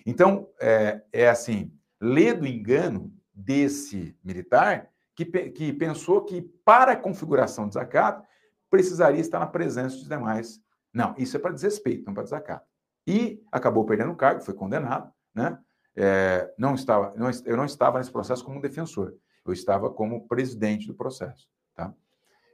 Então, 0.05 0.49
é, 0.61 1.03
é 1.13 1.29
assim, 1.29 1.73
lê 2.01 2.33
do 2.33 2.47
engano 2.47 3.13
desse 3.33 4.17
militar 4.23 4.91
que, 5.15 5.25
que 5.25 5.73
pensou 5.73 6.25
que 6.25 6.43
para 6.65 6.93
a 6.93 6.97
configuração 6.97 7.65
de 7.65 7.71
desacato 7.71 8.27
precisaria 8.71 9.21
estar 9.21 9.39
na 9.39 9.47
presença 9.47 9.97
dos 9.97 10.09
demais. 10.09 10.61
Não, 10.93 11.15
isso 11.19 11.37
é 11.37 11.41
para 11.41 11.53
desrespeito, 11.53 12.05
não 12.07 12.15
para 12.15 12.23
desacato. 12.23 12.67
E 13.07 13.43
acabou 13.51 13.85
perdendo 13.85 14.13
o 14.13 14.17
cargo, 14.17 14.41
foi 14.41 14.55
condenado, 14.55 15.13
né? 15.35 15.59
É, 15.95 16.51
não 16.57 16.75
estava, 16.75 17.13
não, 17.17 17.31
eu 17.45 17.57
não 17.57 17.67
estava 17.67 17.99
nesse 17.99 18.11
processo 18.11 18.43
como 18.43 18.63
defensor, 18.63 19.15
eu 19.45 19.53
estava 19.53 19.91
como 19.91 20.27
presidente 20.27 20.87
do 20.87 20.95
processo, 20.95 21.47
tá? 21.75 21.93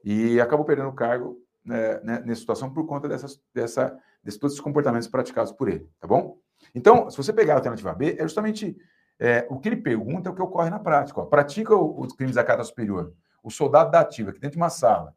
E 0.05 0.41
acabou 0.41 0.65
perdendo 0.65 0.89
o 0.89 0.94
cargo 0.94 1.41
né, 1.65 2.01
né, 2.01 2.23
nessa 2.25 2.41
situação 2.41 2.73
por 2.73 2.85
conta 2.86 3.09
dessas, 3.09 3.41
dessa, 3.55 3.97
desses 4.25 4.41
todos 4.41 4.55
esses 4.55 4.65
comportamentos 4.65 5.07
praticados 5.07 5.52
por 5.52 5.68
ele, 5.68 5.89
tá 6.01 6.09
bom? 6.09 6.36
Então, 6.75 7.11
se 7.11 7.17
você 7.17 7.33
pegar 7.33 7.55
a 7.55 7.57
alternativa 7.57 7.95
B, 7.95 8.17
é 8.19 8.23
justamente 8.23 8.77
é, 9.19 9.47
o 9.51 9.59
que 9.59 9.69
ele 9.69 9.77
pergunta 9.77 10.28
é 10.28 10.33
o 10.33 10.35
que 10.35 10.43
ocorre 10.43 10.70
na 10.70 10.78
prática. 10.78 11.20
Ó. 11.20 11.27
Pratica 11.27 11.75
os 11.75 12.12
crimes 12.12 12.37
da 12.37 12.45
casa 12.45 12.65
superior. 12.65 13.15
O 13.43 13.51
soldado 13.51 13.91
da 13.91 14.01
ativa, 14.01 14.33
que 14.33 14.39
dentro 14.39 14.57
de 14.57 14.62
uma 14.62 14.70
sala, 14.70 15.15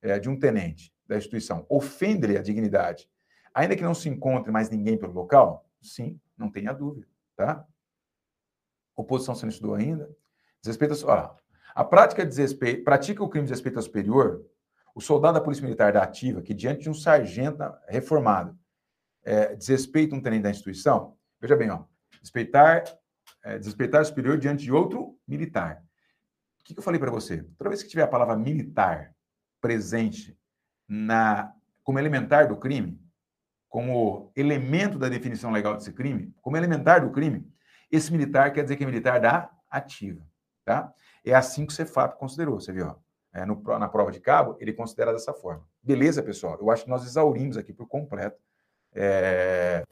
é, 0.00 0.18
de 0.18 0.28
um 0.28 0.38
tenente 0.38 0.92
da 1.06 1.16
instituição 1.16 1.66
ofende 1.68 2.36
a 2.36 2.42
dignidade, 2.42 3.10
ainda 3.52 3.74
que 3.74 3.82
não 3.82 3.94
se 3.94 4.08
encontre 4.08 4.52
mais 4.52 4.70
ninguém 4.70 4.96
pelo 4.96 5.12
local? 5.12 5.66
Sim, 5.80 6.20
não 6.36 6.50
tenha 6.50 6.72
dúvida, 6.72 7.06
tá? 7.36 7.66
Oposição 8.94 9.34
você 9.34 9.46
não 9.46 9.50
estudou 9.50 9.74
ainda? 9.74 10.10
Desrespeito 10.60 11.10
a, 11.10 11.36
a 11.74 11.84
prática 11.84 12.22
de 12.22 12.28
desrespeito, 12.28 12.84
pratica 12.84 13.22
o 13.22 13.28
crime 13.28 13.46
de 13.46 13.52
desrespeito 13.52 13.80
superior, 13.80 14.44
o 14.94 15.00
soldado 15.00 15.34
da 15.34 15.40
Polícia 15.40 15.62
Militar 15.62 15.92
da 15.92 16.02
ativa, 16.02 16.42
que 16.42 16.52
diante 16.52 16.82
de 16.82 16.90
um 16.90 16.94
sargento 16.94 17.62
reformado, 17.86 18.58
é, 19.28 19.54
desrespeita 19.54 20.14
um 20.14 20.22
tenente 20.22 20.44
da 20.44 20.50
instituição, 20.50 21.14
veja 21.38 21.54
bem, 21.54 21.68
ó, 21.70 21.84
respeitar, 22.18 22.82
é, 23.44 23.58
desrespeitar 23.58 24.00
o 24.00 24.04
superior 24.06 24.38
diante 24.38 24.64
de 24.64 24.72
outro 24.72 25.18
militar. 25.28 25.84
O 26.60 26.64
que, 26.64 26.72
que 26.72 26.80
eu 26.80 26.82
falei 26.82 26.98
para 26.98 27.10
você? 27.10 27.42
Toda 27.58 27.68
vez 27.68 27.82
que 27.82 27.90
tiver 27.90 28.04
a 28.04 28.08
palavra 28.08 28.34
militar 28.36 29.14
presente 29.60 30.34
na 30.88 31.52
como 31.82 31.98
elementar 31.98 32.48
do 32.48 32.56
crime, 32.56 32.98
como 33.68 34.32
elemento 34.34 34.98
da 34.98 35.10
definição 35.10 35.50
legal 35.50 35.74
desse 35.74 35.92
crime, 35.92 36.34
como 36.40 36.56
elementar 36.56 37.02
do 37.04 37.12
crime, 37.12 37.46
esse 37.90 38.10
militar 38.10 38.50
quer 38.52 38.62
dizer 38.62 38.76
que 38.76 38.84
é 38.84 38.86
militar 38.86 39.20
da 39.20 39.50
ativa, 39.70 40.26
tá? 40.64 40.92
É 41.22 41.34
assim 41.34 41.66
que 41.66 41.72
o 41.72 41.76
Cefap 41.76 42.18
considerou, 42.18 42.58
você 42.58 42.72
viu? 42.72 42.94
É, 43.30 43.44
no, 43.44 43.62
na 43.78 43.88
prova 43.88 44.10
de 44.10 44.20
cabo, 44.20 44.56
ele 44.58 44.72
considera 44.72 45.12
dessa 45.12 45.34
forma. 45.34 45.66
Beleza, 45.82 46.22
pessoal? 46.22 46.56
Eu 46.58 46.70
acho 46.70 46.84
que 46.84 46.90
nós 46.90 47.04
exaurimos 47.04 47.58
aqui 47.58 47.74
por 47.74 47.86
completo 47.86 48.47
é, 48.98 49.84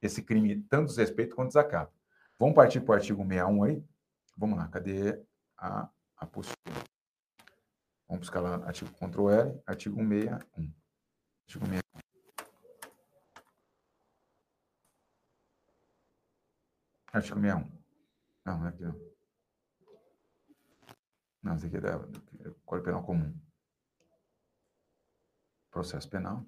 esse 0.00 0.22
crime, 0.22 0.62
tanto 0.62 0.88
desrespeito 0.88 1.36
quanto 1.36 1.48
desacato. 1.48 1.92
Vamos 2.38 2.54
partir 2.54 2.80
para 2.80 2.92
o 2.92 2.94
artigo 2.94 3.22
61 3.22 3.62
aí? 3.64 3.84
Vamos 4.36 4.58
lá, 4.58 4.68
cadê 4.68 5.22
a, 5.56 5.88
a 6.16 6.26
postura? 6.26 6.84
Vamos 8.08 8.20
buscar 8.20 8.40
lá 8.40 8.56
artigo 8.66 8.90
Ctrl 8.92 9.30
L, 9.30 9.62
artigo 9.66 9.96
161. 9.96 10.72
Artigo 11.46 11.66
61. 11.66 11.80
Artigo 17.12 17.40
61. 17.40 17.84
Não, 18.44 18.58
não 18.58 18.66
é 18.66 18.68
aqui 18.68 18.82
não. 18.82 19.14
Não, 21.42 21.54
esse 21.56 21.66
aqui 21.66 21.76
é, 21.76 21.80
da, 21.80 21.96
é 21.96 22.50
Código 22.64 22.86
Penal 22.86 23.04
Comum. 23.04 23.34
Processo 25.70 26.08
Penal. 26.08 26.44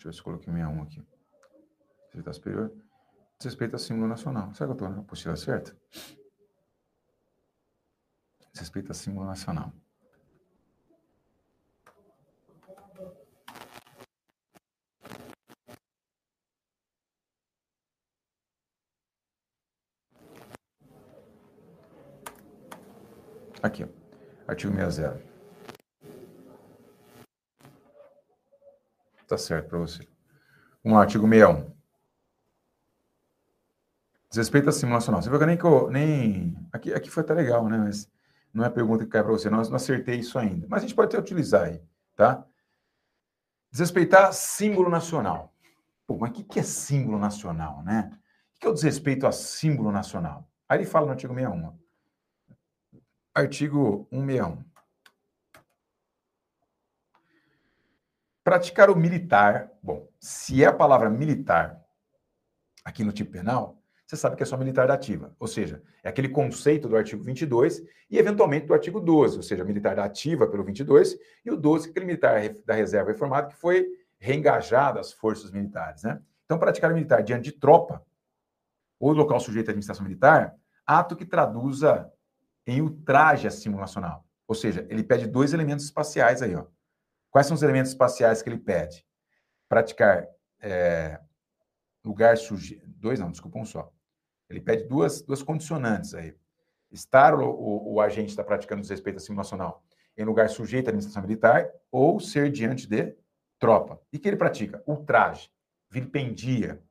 Deixa 0.00 0.08
eu 0.08 0.12
ver 0.12 0.14
se 0.14 0.20
eu 0.20 0.24
coloquei 0.24 0.52
61 0.52 0.82
aqui. 0.82 1.06
Respeito 2.14 2.34
superior. 2.34 2.72
Respeito 3.42 3.76
a 3.76 3.78
símbolo 3.78 4.08
nacional. 4.08 4.54
Será 4.54 4.66
que 4.66 4.70
eu 4.70 4.72
estou 4.72 4.88
na 4.88 5.00
apostila 5.00 5.36
certa? 5.36 5.76
respeito 8.54 8.90
a 8.92 8.94
símbolo 8.94 9.26
nacional. 9.26 9.72
Aqui, 23.62 23.84
ó. 23.84 23.88
artigo 24.50 24.74
60. 24.74 25.29
Tá 29.30 29.38
certo 29.38 29.68
para 29.68 29.78
você. 29.78 30.08
Vamos 30.82 30.96
lá, 30.96 31.04
artigo 31.04 31.24
61. 31.24 31.72
Desrespeito 34.28 34.68
à 34.68 34.72
simulacional. 34.72 35.22
Você 35.22 35.30
viu 35.30 35.38
que 35.38 35.46
nem 35.46 35.56
que 35.56 35.64
eu, 35.64 35.88
nem 35.88 36.56
aqui, 36.72 36.92
aqui 36.92 37.08
foi 37.08 37.22
até 37.22 37.32
legal, 37.32 37.68
né? 37.68 37.78
Mas 37.78 38.10
não 38.52 38.64
é 38.64 38.66
a 38.66 38.70
pergunta 38.72 39.04
que 39.04 39.10
cai 39.12 39.22
para 39.22 39.30
você. 39.30 39.48
Nós 39.48 39.68
não 39.68 39.76
acertei 39.76 40.16
isso 40.16 40.36
ainda. 40.36 40.66
Mas 40.68 40.78
a 40.78 40.80
gente 40.82 40.96
pode 40.96 41.10
até 41.10 41.18
utilizar 41.20 41.68
aí, 41.68 41.80
tá? 42.16 42.44
Desrespeitar 43.70 44.32
símbolo 44.32 44.90
nacional. 44.90 45.54
Pô, 46.08 46.18
mas 46.18 46.30
o 46.30 46.32
que, 46.32 46.42
que 46.42 46.58
é 46.58 46.64
símbolo 46.64 47.16
nacional, 47.16 47.84
né? 47.84 48.10
O 48.56 48.58
que 48.58 48.66
é 48.66 48.70
o 48.70 48.74
desrespeito 48.74 49.28
a 49.28 49.32
símbolo 49.32 49.92
nacional? 49.92 50.50
Aí 50.68 50.78
ele 50.78 50.86
fala 50.86 51.06
no 51.06 51.12
artigo 51.12 51.32
61. 51.32 51.78
Artigo 53.32 54.08
161. 54.10 54.64
Praticar 58.50 58.90
o 58.90 58.96
militar, 58.96 59.70
bom, 59.80 60.08
se 60.18 60.64
é 60.64 60.66
a 60.66 60.72
palavra 60.72 61.08
militar 61.08 61.80
aqui 62.84 63.04
no 63.04 63.12
tipo 63.12 63.30
penal, 63.30 63.80
você 64.04 64.16
sabe 64.16 64.34
que 64.34 64.42
é 64.42 64.46
só 64.46 64.56
militar 64.56 64.88
da 64.88 64.94
ativa. 64.94 65.32
Ou 65.38 65.46
seja, 65.46 65.80
é 66.02 66.08
aquele 66.08 66.28
conceito 66.28 66.88
do 66.88 66.96
artigo 66.96 67.22
22 67.22 67.80
e, 68.10 68.18
eventualmente, 68.18 68.66
do 68.66 68.74
artigo 68.74 68.98
12, 68.98 69.36
ou 69.36 69.42
seja, 69.44 69.62
militar 69.62 69.94
da 69.94 70.02
ativa 70.02 70.48
pelo 70.48 70.64
22 70.64 71.16
e 71.44 71.50
o 71.52 71.56
12, 71.56 71.90
aquele 71.90 72.06
militar 72.06 72.40
da 72.66 72.74
reserva 72.74 73.12
reformado 73.12 73.50
que 73.50 73.54
foi 73.54 73.86
reengajado 74.18 74.98
às 74.98 75.12
forças 75.12 75.52
militares. 75.52 76.02
Né? 76.02 76.20
Então, 76.44 76.58
praticar 76.58 76.92
militar 76.92 77.22
diante 77.22 77.44
de 77.44 77.52
tropa 77.52 78.04
ou 78.98 79.12
local 79.12 79.38
sujeito 79.38 79.68
à 79.68 79.70
administração 79.70 80.02
militar, 80.02 80.56
ato 80.84 81.14
que 81.14 81.24
traduza 81.24 82.12
em 82.66 82.82
ultraje 82.82 83.48
simulacional. 83.52 84.24
Ou 84.48 84.56
seja, 84.56 84.84
ele 84.90 85.04
pede 85.04 85.28
dois 85.28 85.52
elementos 85.52 85.84
espaciais 85.84 86.42
aí. 86.42 86.56
Ó. 86.56 86.64
Quais 87.30 87.46
são 87.46 87.54
os 87.54 87.62
elementos 87.62 87.90
espaciais 87.90 88.42
que 88.42 88.48
ele 88.48 88.58
pede? 88.58 89.04
Praticar 89.68 90.26
é, 90.60 91.20
lugar 92.04 92.36
sujeito. 92.36 92.86
Dois 92.88 93.20
não, 93.20 93.30
desculpa, 93.30 93.58
um 93.58 93.64
só. 93.64 93.92
Ele 94.48 94.60
pede 94.60 94.84
duas, 94.84 95.22
duas 95.22 95.42
condicionantes 95.42 96.12
aí. 96.14 96.34
Estar 96.90 97.34
o, 97.34 97.48
o, 97.48 97.94
o 97.94 98.00
agente 98.00 98.30
está 98.30 98.42
praticando 98.42 98.82
desrespeito 98.82 99.18
à 99.18 99.20
simulacional 99.20 99.84
em 100.16 100.24
lugar 100.24 100.48
sujeito 100.50 100.88
à 100.88 100.90
administração 100.90 101.22
militar 101.22 101.70
ou 101.90 102.20
ser 102.20 102.50
diante 102.50 102.86
de 102.86 103.16
tropa. 103.58 104.00
E 104.12 104.18
que 104.18 104.28
ele 104.28 104.36
pratica? 104.36 104.82
Ultraje, 104.86 105.50
vilipendia, 105.88 106.82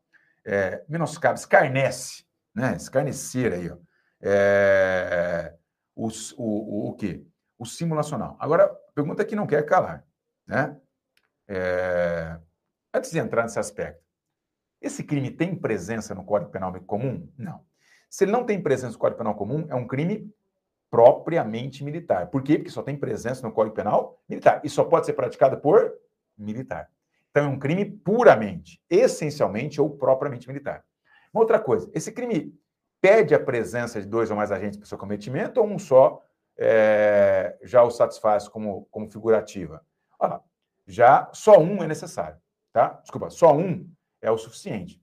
é, 0.46 0.84
menoscaba, 0.88 1.36
escarnece, 1.36 2.24
né? 2.56 2.76
Escarnecer 2.76 3.54
aí, 3.54 3.70
ó. 3.70 3.78
É, 4.22 5.54
os, 5.96 6.32
o, 6.34 6.44
o, 6.44 6.90
o 6.90 6.94
quê? 6.94 7.24
O 7.58 7.66
simulacional. 7.66 8.36
Agora, 8.40 8.68
pergunta 8.96 9.24
que 9.24 9.36
não 9.36 9.48
quer 9.48 9.66
calar, 9.66 10.06
né? 10.50 10.76
É, 11.48 12.38
antes 12.94 13.12
de 13.12 13.20
entrar 13.20 13.44
nesse 13.44 13.60
aspecto, 13.60 14.04
esse 14.82 15.04
crime 15.04 15.30
tem 15.30 15.56
presença 15.56 16.16
no 16.16 16.24
Código 16.24 16.52
Penal 16.52 16.74
comum? 16.82 17.32
Não. 17.38 17.64
Se 18.10 18.24
ele 18.24 18.32
não 18.32 18.44
tem 18.44 18.62
presença 18.62 18.94
no 18.94 19.00
Código 19.00 19.20
Penal 19.20 19.36
comum, 19.36 19.68
é 19.70 19.76
um 19.76 19.86
crime 19.86 20.34
propriamente 20.90 21.84
militar. 21.84 22.28
Por 22.28 22.42
quê? 22.42 22.58
Porque 22.58 22.72
só 22.72 22.82
tem 22.82 22.98
presença 22.98 23.46
no 23.46 23.54
Código 23.54 23.76
Penal 23.76 24.20
militar 24.28 24.60
e 24.64 24.70
só 24.70 24.84
pode 24.84 25.06
ser 25.06 25.14
praticado 25.14 25.58
por 25.58 25.94
militar. 26.36 26.90
Então 27.30 27.44
é 27.44 27.48
um 27.48 27.60
crime 27.60 27.86
puramente, 27.86 28.82
essencialmente 28.90 29.80
ou 29.80 29.90
propriamente 29.92 30.48
militar. 30.48 30.84
Uma 31.32 31.42
outra 31.42 31.60
coisa, 31.60 31.88
esse 31.94 32.12
crime 32.12 32.58
pede 33.00 33.36
a 33.36 33.40
presença 33.40 34.02
de 34.02 34.08
dois 34.08 34.32
ou 34.32 34.38
mais 34.38 34.52
agentes 34.52 34.78
para 34.78 34.86
o 34.86 34.88
seu 34.88 34.98
cometimento 34.98 35.60
ou 35.62 35.68
um 35.68 35.78
só 35.78 36.24
é, 36.58 37.56
já 37.62 37.84
o 37.84 37.92
satisfaz 37.92 38.48
como, 38.48 38.88
como 38.90 39.12
figurativa? 39.12 39.86
Olha, 40.20 40.42
já 40.86 41.30
só 41.34 41.58
um 41.60 41.82
é 41.84 41.88
necessário, 41.88 42.38
tá? 42.74 43.00
Desculpa, 43.02 43.30
só 43.30 43.56
um 43.56 43.90
é 44.22 44.30
o 44.30 44.38
suficiente. 44.38 45.02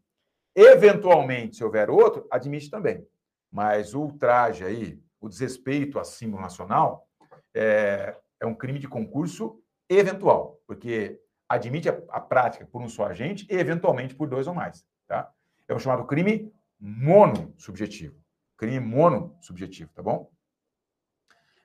Eventualmente, 0.54 1.56
se 1.56 1.64
houver 1.64 1.90
outro, 1.90 2.26
admite 2.30 2.70
também. 2.70 3.06
Mas 3.50 3.94
o 3.94 4.02
ultraje 4.02 4.64
aí, 4.64 5.00
o 5.20 5.28
desrespeito 5.28 5.98
a 5.98 6.04
símbolo 6.04 6.42
nacional, 6.42 7.08
é, 7.54 8.16
é 8.40 8.46
um 8.46 8.54
crime 8.54 8.78
de 8.78 8.88
concurso 8.88 9.62
eventual, 9.88 10.60
porque 10.66 11.20
admite 11.48 11.88
a, 11.88 11.98
a, 12.10 12.20
prática 12.20 12.66
por 12.66 12.82
um 12.82 12.88
só 12.88 13.06
agente 13.06 13.46
e, 13.50 13.54
eventualmente, 13.54 14.14
por 14.14 14.28
dois 14.28 14.46
ou 14.46 14.54
mais. 14.54 14.84
Tá? 15.06 15.30
É 15.68 15.74
o 15.74 15.78
chamado 15.78 16.06
crime 16.06 16.52
monossubjetivo. 16.78 18.16
Crime 18.56 18.80
monossubjetivo, 18.80 19.90
tá 19.94 20.02
bom? 20.02 20.30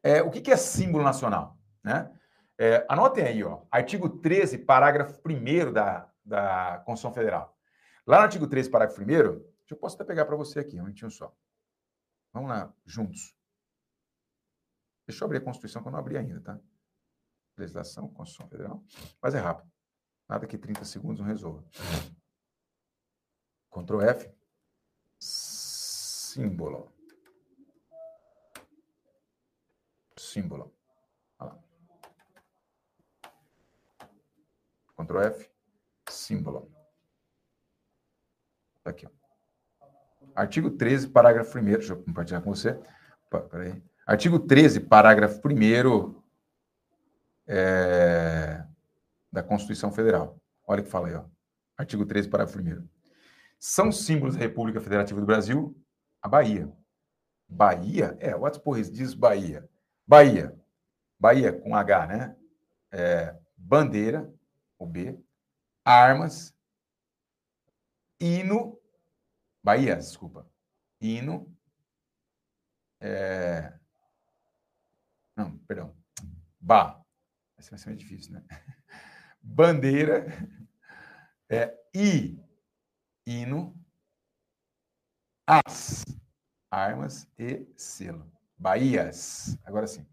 É, 0.04 0.22
o 0.22 0.30
que, 0.30 0.42
que 0.42 0.52
é 0.52 0.58
símbolo 0.58 1.04
nacional? 1.04 1.58
Né? 1.84 2.12
É, 2.64 2.86
anotem 2.88 3.26
aí, 3.26 3.44
ó, 3.44 3.64
artigo 3.72 4.08
13, 4.08 4.60
parágrafo 4.60 5.20
1 5.28 5.74
da, 5.74 6.08
da 6.24 6.78
Constituição 6.86 7.12
Federal. 7.12 7.58
Lá 8.06 8.18
no 8.18 8.24
artigo 8.26 8.46
13, 8.46 8.70
parágrafo 8.70 9.02
1, 9.02 9.06
eu 9.68 9.78
posso 9.78 9.96
até 9.96 10.06
pegar 10.06 10.26
para 10.26 10.36
você 10.36 10.60
aqui, 10.60 10.80
um 10.80 10.84
minutinho 10.84 11.10
só. 11.10 11.36
Vamos 12.32 12.52
lá, 12.52 12.72
juntos. 12.86 13.36
Deixa 15.08 15.24
eu 15.24 15.26
abrir 15.26 15.40
a 15.40 15.42
Constituição, 15.42 15.82
que 15.82 15.88
eu 15.88 15.92
não 15.92 15.98
abri 15.98 16.16
ainda, 16.16 16.40
tá? 16.40 16.60
Legislação, 17.58 18.08
Constituição 18.14 18.48
Federal. 18.48 18.84
Mas 19.20 19.34
é 19.34 19.40
rápido. 19.40 19.68
Nada 20.30 20.46
que 20.46 20.56
30 20.56 20.86
segundos 20.86 21.20
não 21.20 21.26
resolva. 21.26 21.68
Ctrl 23.72 24.02
F. 24.02 24.32
Símbolo. 25.20 26.94
Símbolo. 30.16 30.72
Olha 31.40 31.54
lá. 31.54 31.72
Ctrl 35.06 35.20
F 35.20 35.52
símbolo. 36.10 36.72
Tá 38.84 38.92
aqui. 38.92 39.08
Artigo 40.36 40.72
13, 40.72 41.10
parágrafo 41.10 41.58
1. 41.58 41.64
Deixa 41.64 41.94
eu 41.94 42.04
compartilhar 42.04 42.42
com 42.42 42.54
você. 42.54 42.80
Peraí. 43.50 43.82
Artigo 44.06 44.40
13, 44.40 44.82
parágrafo 44.82 45.40
1 45.48 46.22
é, 47.48 48.66
da 49.32 49.44
Constituição 49.44 49.92
Federal. 49.92 50.38
Olha 50.68 50.82
o 50.82 50.84
que 50.84 50.90
fala 50.90 51.08
aí, 51.08 51.16
ó. 51.16 51.26
Artigo 51.78 52.06
13, 52.06 52.30
parágrafo 52.30 52.60
1. 52.60 52.88
São 53.60 53.92
símbolos 53.92 54.36
da 54.36 54.42
República 54.42 54.82
Federativa 54.82 55.20
do 55.20 55.26
Brasil 55.26 55.76
a 56.22 56.28
Bahia. 56.28 56.72
Bahia? 57.48 58.18
É, 58.20 58.36
what's 58.36 58.58
porra 58.58 58.82
diz 58.82 59.14
Bahia. 59.14 59.68
Bahia. 60.08 60.56
Bahia 61.20 61.54
com 61.54 61.76
H, 61.76 62.08
né? 62.08 62.36
É, 62.92 63.36
bandeira, 63.56 64.32
o 64.82 64.86
B, 64.88 65.24
armas, 65.86 66.56
hino, 68.20 68.82
Bahia, 69.64 69.96
desculpa, 69.96 70.50
hino, 71.00 71.56
é... 73.00 73.78
não, 75.36 75.56
perdão, 75.60 75.96
Ba, 76.60 77.04
esse 77.60 77.70
vai 77.70 77.78
ser 77.78 77.90
mais 77.90 78.00
difícil, 78.00 78.34
né? 78.34 78.44
Bandeira, 79.40 80.26
é, 81.48 81.78
I, 81.94 82.44
hino, 83.26 83.76
as, 85.46 86.04
armas 86.72 87.28
e 87.38 87.68
selo. 87.76 88.32
Bahias, 88.58 89.58
agora 89.64 89.86
sim. 89.86 90.08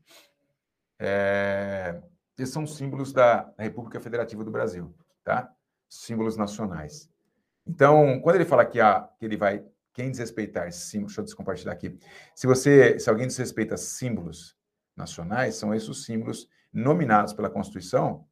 É, 0.99 2.03
esses 2.39 2.55
são 2.55 2.67
símbolos 2.67 3.13
da 3.13 3.53
República 3.59 4.01
Federativa 4.01 4.45
do 4.45 4.51
Brasil, 4.51 4.95
tá? 5.25 5.53
símbolos 5.89 6.37
nacionais. 6.37 7.11
Então, 7.67 8.21
quando 8.21 8.37
ele 8.37 8.45
fala 8.45 8.65
que, 8.65 8.81
há, 8.81 9.09
que 9.19 9.25
ele 9.25 9.37
vai, 9.37 9.65
quem 9.93 10.11
desrespeitar 10.11 10.73
símbolos, 10.73 11.13
deixa 11.13 11.21
eu 11.21 11.25
descompartilhar 11.25 11.75
aqui. 11.75 11.99
Se 12.35 12.47
você, 12.47 12.99
se 12.99 13.11
alguém 13.11 13.27
desrespeita 13.27 13.77
símbolos 13.77 14.57
nacionais, 14.97 15.57
são 15.57 15.75
esses 15.75 15.89
os 15.89 16.05
símbolos 16.05 16.49
nominados 16.73 17.33
pela 17.33 17.51
Constituição, 17.51 18.27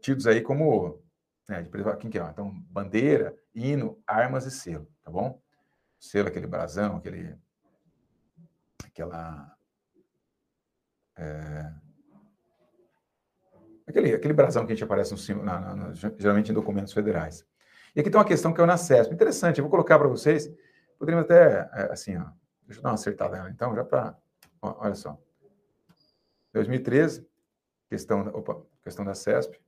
tidos 0.00 0.26
aí 0.26 0.40
como, 0.40 1.02
né, 1.48 1.66
quem 1.98 2.10
que 2.10 2.18
é? 2.18 2.22
Então, 2.22 2.52
bandeira, 2.68 3.36
hino, 3.54 4.00
armas 4.06 4.46
e 4.46 4.50
selo, 4.50 4.88
tá 5.02 5.10
bom? 5.10 5.40
Selo, 5.98 6.28
aquele 6.28 6.46
brasão, 6.46 6.96
aquele, 6.96 7.36
aquela, 8.84 9.56
é, 11.16 11.72
Aquele, 13.90 14.14
aquele 14.14 14.32
brasão 14.32 14.64
que 14.64 14.72
a 14.72 14.74
gente 14.74 14.84
aparece 14.84 15.34
no, 15.34 15.42
na, 15.42 15.74
na, 15.74 15.92
geralmente 16.16 16.50
em 16.50 16.54
documentos 16.54 16.92
federais. 16.92 17.44
E 17.94 18.00
aqui 18.00 18.08
tem 18.08 18.18
uma 18.18 18.24
questão 18.24 18.52
que 18.52 18.60
é 18.60 18.64
o 18.64 18.66
NACESP. 18.66 19.12
Interessante, 19.12 19.58
eu 19.58 19.64
vou 19.64 19.70
colocar 19.70 19.98
para 19.98 20.08
vocês. 20.08 20.48
Poderíamos 20.98 21.24
até, 21.24 21.68
é, 21.74 21.92
assim, 21.92 22.16
ó, 22.16 22.26
deixa 22.66 22.78
eu 22.78 22.82
dar 22.82 22.90
uma 22.90 22.94
acertada 22.94 23.36
nela, 23.36 23.50
então, 23.50 23.74
já 23.74 23.84
para. 23.84 24.16
Olha 24.62 24.94
só. 24.94 25.18
2013, 26.52 27.26
questão, 27.88 28.28
opa, 28.28 28.62
questão 28.82 29.04
da 29.04 29.14
CESP. 29.14 29.58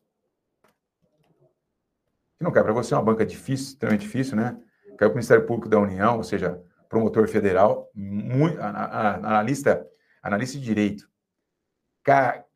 Que 2.36 2.44
não 2.44 2.52
cai 2.52 2.62
para 2.62 2.72
você, 2.72 2.94
é 2.94 2.96
uma 2.96 3.04
banca 3.04 3.24
difícil, 3.24 3.68
extremamente 3.68 4.02
difícil, 4.02 4.36
né? 4.36 4.56
Caiu 4.96 4.96
para 4.96 5.08
o 5.08 5.14
Ministério 5.14 5.46
Público 5.46 5.68
da 5.68 5.78
União, 5.78 6.16
ou 6.16 6.22
seja, 6.22 6.62
promotor 6.88 7.26
federal, 7.26 7.90
muito, 7.94 8.60
analista, 8.60 9.86
analista 10.22 10.58
de 10.58 10.64
direito 10.64 11.10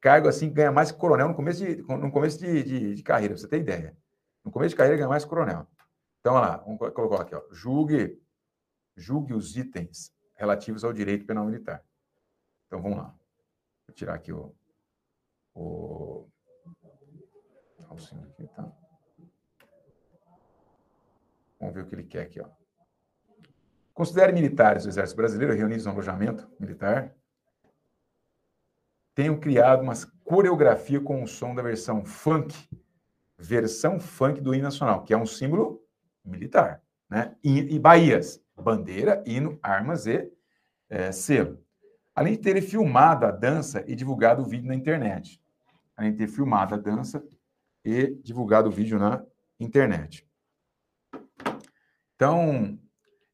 cargo 0.07 0.29
assim 0.29 0.53
ganha 0.53 0.71
mais 0.71 0.93
que 0.93 0.99
coronel 0.99 1.27
no 1.27 1.35
começo 1.35 1.65
de, 1.65 1.83
no 1.83 2.13
começo 2.13 2.39
de, 2.39 2.63
de, 2.63 2.95
de 2.95 3.03
carreira, 3.03 3.35
pra 3.35 3.41
você 3.41 3.49
ter 3.49 3.59
ideia. 3.59 3.97
No 4.45 4.53
começo 4.53 4.71
de 4.71 4.77
carreira 4.77 4.97
ganha 4.97 5.09
mais 5.09 5.25
que 5.25 5.29
coronel. 5.29 5.67
Então, 6.21 6.35
olha 6.35 6.47
lá, 6.47 6.57
vamos 6.59 6.79
colocar 6.93 7.23
aqui, 7.23 7.35
ó. 7.35 7.43
Julgue 7.51 8.23
julgue 8.97 9.35
os 9.35 9.57
itens 9.57 10.13
relativos 10.37 10.85
ao 10.85 10.93
direito 10.93 11.27
penal 11.27 11.45
militar. 11.45 11.85
Então 12.67 12.81
vamos 12.81 12.99
lá. 12.99 13.15
Vou 13.85 13.95
tirar 13.95 14.15
aqui 14.15 14.33
o. 14.33 14.55
o... 15.55 16.29
Aqui, 17.81 18.47
tá? 18.55 18.73
Vamos 21.59 21.75
ver 21.75 21.83
o 21.83 21.87
que 21.87 21.95
ele 21.97 22.05
quer 22.05 22.23
aqui. 22.23 22.41
Ó. 22.41 22.49
Considere 23.93 24.33
militares 24.33 24.85
do 24.85 24.89
Exército 24.89 25.17
Brasileiro 25.17 25.53
reunidos 25.53 25.85
no 25.85 25.91
alojamento 25.91 26.49
militar. 26.61 27.13
Tenham 29.17 29.41
criado 29.41 29.81
uma 29.81 29.95
coreografia 30.23 31.01
com 31.01 31.23
o 31.23 31.27
som 31.27 31.55
da 31.55 31.63
versão 31.63 32.05
funk, 32.05 32.55
versão 33.39 33.99
funk 33.99 34.43
do 34.43 34.55
hino 34.55 34.65
nacional, 34.65 35.05
que 35.05 35.15
é 35.15 35.17
um 35.17 35.25
símbolo 35.25 35.83
militar. 36.23 36.83
Né? 37.09 37.35
E, 37.43 37.75
e 37.75 37.79
Bahias, 37.79 38.43
bandeira, 38.55 39.25
hino, 39.27 39.59
armas 39.63 40.07
e 40.07 40.31
é, 40.91 41.11
selo. 41.13 41.59
Além 42.15 42.35
de 42.35 42.41
ter 42.41 42.61
filmado 42.61 43.25
a 43.25 43.31
dança 43.31 43.83
e 43.89 43.95
divulgado 43.95 44.43
o 44.43 44.45
vídeo 44.45 44.69
na 44.69 44.75
internet. 44.75 45.43
Além 45.97 46.13
de 46.13 46.19
ter 46.19 46.29
filmado 46.29 46.75
a 46.75 46.79
dança 46.79 47.27
e 47.83 48.15
divulgado 48.23 48.69
o 48.69 48.73
vídeo 48.73 48.99
na 48.99 49.25
internet. 49.59 50.29
Então, 52.15 52.79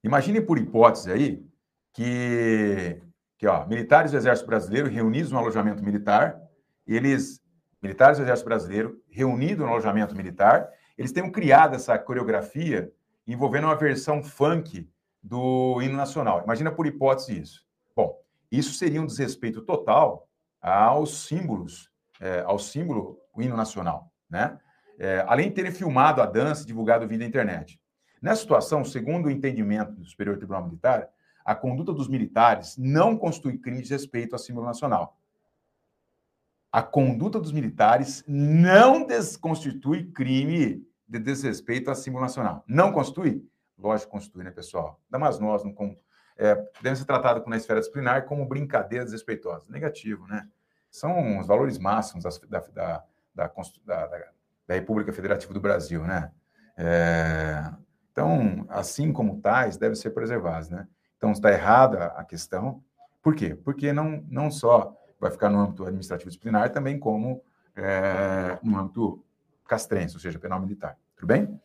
imagine 0.05 0.41
por 0.41 0.59
hipótese 0.59 1.11
aí 1.11 1.45
que, 1.93 3.03
que 3.43 3.49
ó, 3.49 3.67
militares 3.67 4.13
do 4.13 4.17
Exército 4.17 4.47
Brasileiro 4.47 4.89
reunidos 4.89 5.33
no 5.33 5.39
alojamento 5.39 5.83
militar, 5.83 6.41
eles, 6.87 7.43
militares 7.83 8.19
do 8.19 8.23
Exército 8.23 8.49
Brasileiro 8.49 9.03
reunidos 9.11 9.67
no 9.67 9.73
alojamento 9.73 10.15
militar, 10.15 10.71
eles 10.97 11.11
tenham 11.11 11.29
criado 11.29 11.75
essa 11.75 11.99
coreografia 11.99 12.93
envolvendo 13.27 13.65
uma 13.65 13.75
versão 13.75 14.23
funk 14.23 14.89
do 15.21 15.83
hino 15.83 15.97
nacional. 15.97 16.45
Imagina 16.45 16.71
por 16.71 16.87
hipótese 16.87 17.37
isso. 17.37 17.67
Bom, 17.97 18.17
isso 18.49 18.75
seria 18.75 19.03
um 19.03 19.07
desrespeito 19.07 19.61
total 19.63 20.29
aos 20.61 21.27
símbolos, 21.27 21.91
é, 22.21 22.43
ao 22.43 22.61
símbolo, 22.61 23.19
o 23.35 23.43
hino 23.43 23.57
nacional, 23.57 24.13
né? 24.31 24.57
É, 25.01 25.25
além 25.27 25.49
de 25.49 25.57
terem 25.57 25.73
filmado 25.73 26.23
a 26.23 26.27
dança 26.27 26.63
e 26.63 26.67
divulgado 26.67 27.05
o 27.05 27.09
vídeo 27.09 27.23
na 27.23 27.29
internet. 27.29 27.81
Nessa 28.23 28.43
situação, 28.43 28.85
segundo 28.85 29.27
o 29.27 29.31
entendimento 29.33 29.91
do 29.95 30.05
Superior 30.05 30.37
Tribunal 30.37 30.65
Militar, 30.65 31.09
a 31.45 31.55
conduta 31.55 31.93
dos 31.93 32.09
militares 32.09 32.77
não 32.77 33.17
constitui 33.17 33.59
crime 33.59 33.83
de 33.83 33.91
respeito 33.91 34.35
ao 34.35 34.39
símbolo 34.39 34.67
nacional. 34.67 35.19
A 36.71 36.83
conduta 36.83 37.39
dos 37.39 37.53
militares 37.53 38.25
não 38.27 39.07
constitui 39.41 40.11
crime 40.11 40.87
de 41.07 41.19
desrespeito 41.19 41.91
ao 41.91 41.97
símbolo 41.97 42.25
nacional. 42.25 42.65
Não 42.67 42.93
constitui? 42.93 43.47
Lógico 43.79 44.13
constitui, 44.13 44.45
né, 44.45 44.51
pessoal? 44.51 45.01
Ainda 45.07 45.19
mais 45.19 45.39
nós 45.39 45.63
não 45.65 45.75
é, 46.37 46.55
devem 46.81 46.97
ser 46.97 47.05
tratados 47.05 47.47
na 47.47 47.57
esfera 47.57 47.81
disciplinar 47.81 48.25
como 48.25 48.47
brincadeira 48.47 49.05
desrespeitosa. 49.05 49.67
Negativo, 49.69 50.27
né? 50.27 50.49
São 50.91 51.39
os 51.39 51.47
valores 51.47 51.79
máximos 51.79 52.25
da, 52.25 52.61
da, 52.61 53.05
da, 53.35 53.53
da, 53.85 54.09
da 54.67 54.75
República 54.75 55.13
Federativa 55.13 55.53
do 55.53 55.61
Brasil, 55.61 56.03
né? 56.05 56.33
É, 56.77 57.71
então, 58.11 58.65
assim 58.69 59.13
como 59.13 59.41
tais, 59.41 59.77
devem 59.77 59.95
ser 59.95 60.11
preservados, 60.11 60.69
né? 60.69 60.87
Então, 61.23 61.31
está 61.31 61.53
errada 61.53 62.07
a 62.07 62.25
questão. 62.25 62.83
Por 63.23 63.37
quê? 63.37 63.55
Porque 63.55 63.93
não, 63.93 64.25
não 64.29 64.51
só 64.51 64.93
vai 65.21 65.31
ficar 65.31 65.49
no 65.51 65.61
âmbito 65.61 65.85
administrativo 65.85 66.29
disciplinar, 66.29 66.73
também 66.73 66.99
como 66.99 67.41
é, 67.77 68.59
no 68.61 68.77
âmbito 68.77 69.25
castrense, 69.65 70.17
ou 70.17 70.21
seja, 70.21 70.41
penal 70.41 70.59
militar. 70.59 70.99
Tudo 71.15 71.29
bem? 71.29 71.61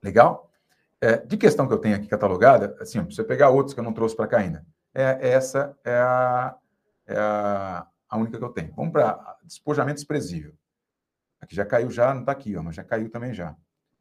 Legal? 0.00 0.48
É, 1.00 1.16
de 1.16 1.36
questão 1.36 1.66
que 1.66 1.74
eu 1.74 1.78
tenho 1.78 1.96
aqui 1.96 2.06
catalogada, 2.06 2.76
assim, 2.80 3.00
você 3.00 3.24
pegar 3.24 3.50
outros 3.50 3.74
que 3.74 3.80
eu 3.80 3.84
não 3.84 3.92
trouxe 3.92 4.14
para 4.14 4.28
cá 4.28 4.38
ainda, 4.38 4.64
é, 4.94 5.30
essa 5.30 5.76
é 5.84 5.96
a, 5.98 6.56
é 7.08 7.18
a, 7.18 7.88
a 8.08 8.16
única 8.16 8.38
que 8.38 8.44
eu 8.44 8.50
tenho. 8.50 8.72
Vamos 8.76 8.92
para 8.92 9.36
despojamento 9.42 9.96
desprezível. 9.96 10.54
Aqui 11.40 11.56
já 11.56 11.66
caiu 11.66 11.90
já, 11.90 12.14
não 12.14 12.20
está 12.20 12.30
aqui, 12.30 12.56
ó, 12.56 12.62
mas 12.62 12.76
já 12.76 12.84
caiu 12.84 13.10
também 13.10 13.34
já. 13.34 13.56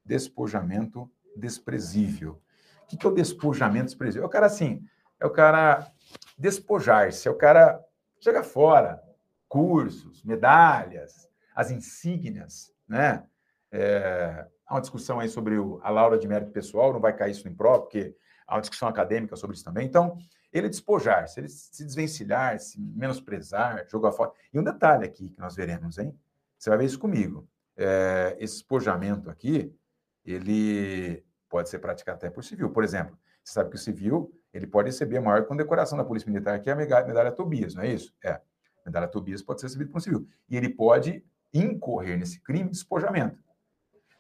Despojamento 0.06 1.12
desprezível. 1.36 2.40
O 2.84 2.88
que, 2.88 2.98
que 2.98 3.06
é 3.06 3.10
o 3.10 3.14
despojamento 3.14 3.86
desprezível? 3.86 4.24
É 4.24 4.28
o 4.28 4.30
cara 4.30 4.46
assim, 4.46 4.86
é 5.20 5.26
o 5.26 5.32
cara 5.32 5.92
despojar-se, 6.38 7.28
é 7.28 7.32
o 7.32 7.38
cara 7.38 7.84
jogar 8.20 8.44
fora 8.44 9.02
cursos, 9.48 10.24
medalhas, 10.24 11.30
as 11.56 11.70
insígnias, 11.70 12.74
né? 12.88 13.24
É, 13.72 14.48
há 14.66 14.74
uma 14.74 14.82
discussão 14.82 15.20
aí 15.20 15.30
sobre 15.30 15.58
o, 15.58 15.80
a 15.84 15.90
Laura 15.90 16.18
de 16.18 16.28
mérito 16.28 16.52
pessoal, 16.52 16.92
não 16.92 17.00
vai 17.00 17.16
cair 17.16 17.32
isso 17.32 17.48
no 17.48 17.56
pró, 17.56 17.80
porque 17.80 18.16
há 18.48 18.56
uma 18.56 18.62
discussão 18.62 18.88
acadêmica 18.88 19.36
sobre 19.36 19.56
isso 19.56 19.64
também. 19.64 19.86
Então, 19.86 20.18
ele 20.52 20.70
despojar-se, 20.70 21.40
ele 21.40 21.50
se 21.50 21.84
desvencilhar, 21.86 22.60
se 22.60 22.80
menosprezar, 22.80 23.86
jogar 23.90 24.12
fora. 24.12 24.32
E 24.54 24.60
um 24.60 24.64
detalhe 24.64 25.06
aqui 25.06 25.30
que 25.30 25.40
nós 25.40 25.56
veremos, 25.56 25.98
hein? 25.98 26.18
Você 26.58 26.70
vai 26.70 26.80
ver 26.80 26.86
isso 26.86 27.00
comigo. 27.00 27.48
É, 27.76 28.36
esse 28.40 28.56
despojamento 28.56 29.30
aqui, 29.30 29.76
ele 30.24 31.26
pode 31.54 31.70
ser 31.70 31.78
praticado 31.78 32.18
até 32.18 32.32
por 32.32 32.44
civil. 32.44 32.72
Por 32.72 32.84
exemplo, 32.84 33.16
você 33.44 33.54
sabe 33.54 33.70
que 33.70 33.76
o 33.76 33.80
civil 33.80 34.34
ele 34.52 34.66
pode 34.66 34.88
receber 34.88 35.18
a 35.18 35.22
maior 35.22 35.46
condecoração 35.46 35.96
da 35.96 36.04
Polícia 36.04 36.28
Militar, 36.28 36.60
que 36.60 36.68
é 36.68 36.74
a 36.74 36.76
medalha 36.76 37.32
Tobias, 37.32 37.76
não 37.76 37.84
é 37.84 37.90
isso? 37.90 38.12
É. 38.24 38.32
A 38.32 38.42
medalha 38.88 39.08
Tobias 39.08 39.44
pode 39.44 39.62
ser 39.62 39.68
recebida 39.68 39.92
por 39.92 39.98
um 39.98 40.02
civil. 40.02 40.28
E 40.50 40.58
ele 40.58 40.68
pode 40.68 41.24
incorrer 41.54 42.18
nesse 42.18 42.42
crime 42.42 42.64
de 42.64 42.72
despojamento. 42.72 43.38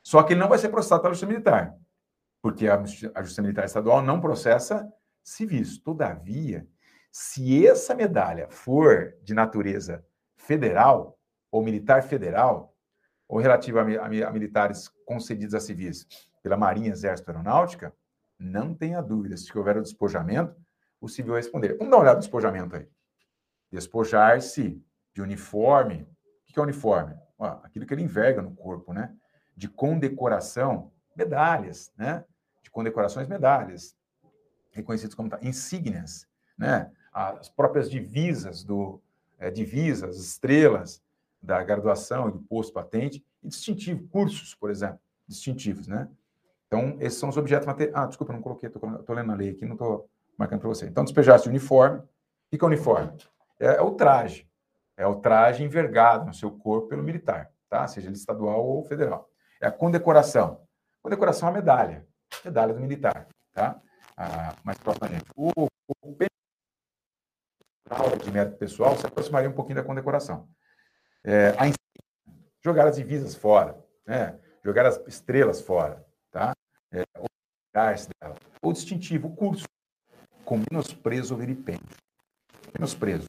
Só 0.04 0.22
que 0.22 0.34
ele 0.34 0.42
não 0.42 0.48
vai 0.48 0.60
ser 0.60 0.70
processado 0.70 1.02
pela 1.02 1.12
Justiça 1.16 1.32
Militar, 1.32 1.76
porque 2.40 2.68
a, 2.68 2.78
Justiça 2.84 3.42
Militar 3.42 3.66
Estadual 3.66 4.04
não 4.04 4.22
processa 4.22 4.88
civis. 5.24 5.80
Todavia, 5.80 6.68
se 7.12 7.66
essa 7.66 7.96
medalha 7.96 8.48
for 8.48 9.16
de 9.24 9.34
natureza 9.34 10.06
federal 10.36 11.18
ou 11.50 11.64
militar 11.64 12.04
federal, 12.04 12.76
ou 13.28 13.40
relativa 13.40 13.82
a 13.82 14.32
militares 14.32 14.88
concedidos 15.08 15.56
a 15.56 15.60
civis 15.60 16.06
pela 16.44 16.58
Marinha, 16.58 16.92
Exército 16.92 17.32
Aeronáutica, 17.32 17.94
não 18.38 18.76
tenha 18.76 19.02
dúvida, 19.02 19.38
se 19.38 19.58
houver 19.58 19.78
o 19.78 19.82
despojamento, 19.82 20.56
o 21.00 21.08
civil 21.08 21.32
vai 21.32 21.42
responder. 21.42 21.78
Vamos 21.78 21.90
dar 21.90 21.98
uma 21.98 22.02
olhada 22.02 22.16
no 22.16 22.22
despojamento 22.22 22.76
aí. 22.76 22.88
Despojar-se 23.72 24.82
de 25.14 25.22
uniforme. 25.22 26.04
O 26.04 26.54
que 26.54 26.60
é 26.60 26.62
uniforme? 26.62 27.16
Ó, 27.38 27.48
aquilo 27.64 27.86
que 27.86 27.94
ele 27.94 28.04
enverga 28.04 28.42
no 28.42 28.54
corpo, 28.54 28.94
né? 28.94 29.16
De 29.56 29.68
condecoração, 29.68 30.92
medalhas, 31.16 31.92
né? 31.98 32.24
De 32.62 32.70
condecorações, 32.70 33.28
medalhas. 33.28 33.98
Reconhecidos 34.72 35.16
como 35.16 35.30
insígnias, 35.42 36.28
né? 36.58 36.92
As 37.12 37.50
próprias 37.50 37.90
divisas 37.90 38.64
do 38.64 39.02
é, 39.38 39.50
divisas, 39.52 40.18
estrelas 40.20 41.02
da 41.42 41.62
graduação 41.64 42.30
e 42.30 42.32
do 42.32 42.40
posto 42.40 42.74
patente 42.74 43.24
e 43.44 43.48
distintivo, 43.48 44.08
cursos, 44.08 44.56
por 44.56 44.70
exemplo, 44.70 45.00
distintivos, 45.28 45.88
né? 45.88 46.10
Então, 46.74 46.98
esses 47.00 47.20
são 47.20 47.30
os 47.30 47.38
objetos 47.38 47.68
materiais. 47.68 47.96
Ah, 47.96 48.08
desculpa, 48.08 48.34
não 48.34 48.42
coloquei, 48.42 48.68
estou 48.68 49.16
lendo 49.16 49.32
a 49.32 49.36
lei 49.36 49.52
aqui, 49.52 49.64
não 49.64 49.74
estou 49.74 50.10
marcando 50.36 50.62
para 50.62 50.70
você. 50.70 50.88
Então, 50.88 51.04
despejar-se 51.04 51.44
de 51.44 51.50
uniforme. 51.50 52.00
O 52.00 52.58
que 52.58 52.64
é 52.64 52.66
uniforme? 52.66 53.16
É, 53.60 53.76
é, 53.76 53.82
o 53.82 53.92
traje. 53.92 54.50
É 54.98 55.06
o 55.06 55.18
traje 55.18 55.64
envergado 55.64 56.26
no 56.26 56.34
seu 56.34 56.50
corpo 56.50 56.88
pelo 56.88 57.04
militar, 57.04 57.52
tá? 57.70 57.88
Seja 57.88 58.08
ele 58.08 58.16
estadual 58.16 58.66
ou 58.66 58.84
federal. 58.86 59.30
É 59.62 59.68
a 59.68 59.72
condecoração. 59.72 60.62
Condecoração 61.04 61.48
é 61.50 61.52
a 61.52 61.54
medalha. 61.54 62.08
Medalha 62.44 62.74
do 62.74 62.80
militar, 62.80 63.28
tá? 63.54 63.80
Ah, 64.18 64.56
mais 64.64 64.80
próximo 64.80 65.08
gente. 65.08 65.26
O, 65.36 65.52
o 66.02 66.18
de 68.24 68.32
mérito 68.32 68.58
pessoal 68.58 68.96
se 68.98 69.06
aproximaria 69.06 69.50
um 69.50 69.54
pouquinho 69.54 69.76
da 69.76 69.84
condecoração. 69.84 70.48
É, 71.24 71.50
a 71.50 71.72
jogar 72.64 72.88
as 72.88 72.96
divisas 72.96 73.36
fora, 73.36 73.78
né? 74.08 74.40
jogar 74.64 74.88
as 74.88 75.00
estrelas 75.08 75.62
fora? 75.62 76.04
É. 76.94 77.04
O 78.62 78.72
distintivo, 78.72 79.28
o 79.28 79.36
curso, 79.36 79.66
com 80.46 80.62
menosprezo 80.70 81.34
ou 81.34 81.40
vilipêndio. 81.40 81.98
Menosprezo. 82.74 83.28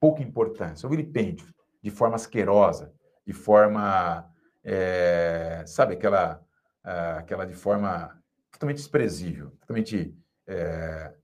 Pouca 0.00 0.22
importância. 0.22 0.86
O 0.86 0.90
vilipêndio, 0.90 1.46
de 1.82 1.90
forma 1.90 2.16
asquerosa, 2.16 2.92
de 3.26 3.32
forma, 3.32 4.30
é, 4.62 5.64
sabe, 5.66 5.94
aquela, 5.94 6.42
aquela 6.82 7.46
de 7.46 7.54
forma 7.54 8.18
totalmente 8.50 8.78
desprezível, 8.78 9.50
totalmente, 9.60 10.16
é, 10.46 11.14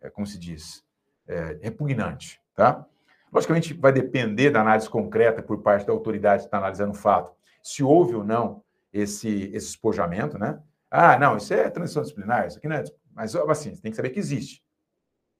é, 0.00 0.10
como 0.10 0.26
se 0.26 0.38
diz, 0.38 0.84
é, 1.26 1.58
repugnante, 1.62 2.40
tá? 2.54 2.84
Logicamente, 3.32 3.74
vai 3.74 3.92
depender 3.92 4.50
da 4.50 4.62
análise 4.62 4.88
concreta 4.88 5.42
por 5.42 5.62
parte 5.62 5.86
da 5.86 5.92
autoridade 5.92 6.42
que 6.42 6.46
está 6.46 6.58
analisando 6.58 6.92
o 6.92 6.96
fato, 6.96 7.34
se 7.62 7.82
houve 7.82 8.14
ou 8.14 8.24
não 8.24 8.64
esse, 8.92 9.28
esse 9.54 9.68
espojamento, 9.68 10.38
né? 10.38 10.62
Ah, 10.90 11.18
não, 11.18 11.36
isso 11.36 11.52
é 11.52 11.68
transição 11.70 12.02
disciplinar, 12.02 12.46
isso 12.46 12.58
aqui 12.58 12.68
não 12.68 12.76
é. 12.76 12.84
Mas, 13.12 13.34
assim, 13.34 13.74
você 13.74 13.82
tem 13.82 13.90
que 13.90 13.96
saber 13.96 14.10
que 14.10 14.18
existe. 14.18 14.64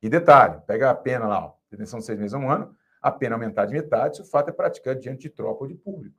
E 0.02 0.08
detalhe, 0.08 0.60
pega 0.66 0.90
a 0.90 0.94
pena 0.94 1.26
lá, 1.26 1.46
ó, 1.46 1.54
detenção 1.70 1.98
de 1.98 2.04
seis 2.04 2.18
meses 2.18 2.34
a 2.34 2.38
um 2.38 2.50
ano, 2.50 2.76
a 3.00 3.10
pena 3.10 3.34
aumentar 3.34 3.66
de 3.66 3.72
metade 3.74 4.16
se 4.16 4.22
o 4.22 4.24
fato 4.24 4.48
é 4.50 4.52
praticado 4.52 5.00
diante 5.00 5.22
de 5.22 5.30
tropa 5.30 5.64
ou 5.64 5.68
de 5.68 5.74
público. 5.74 6.16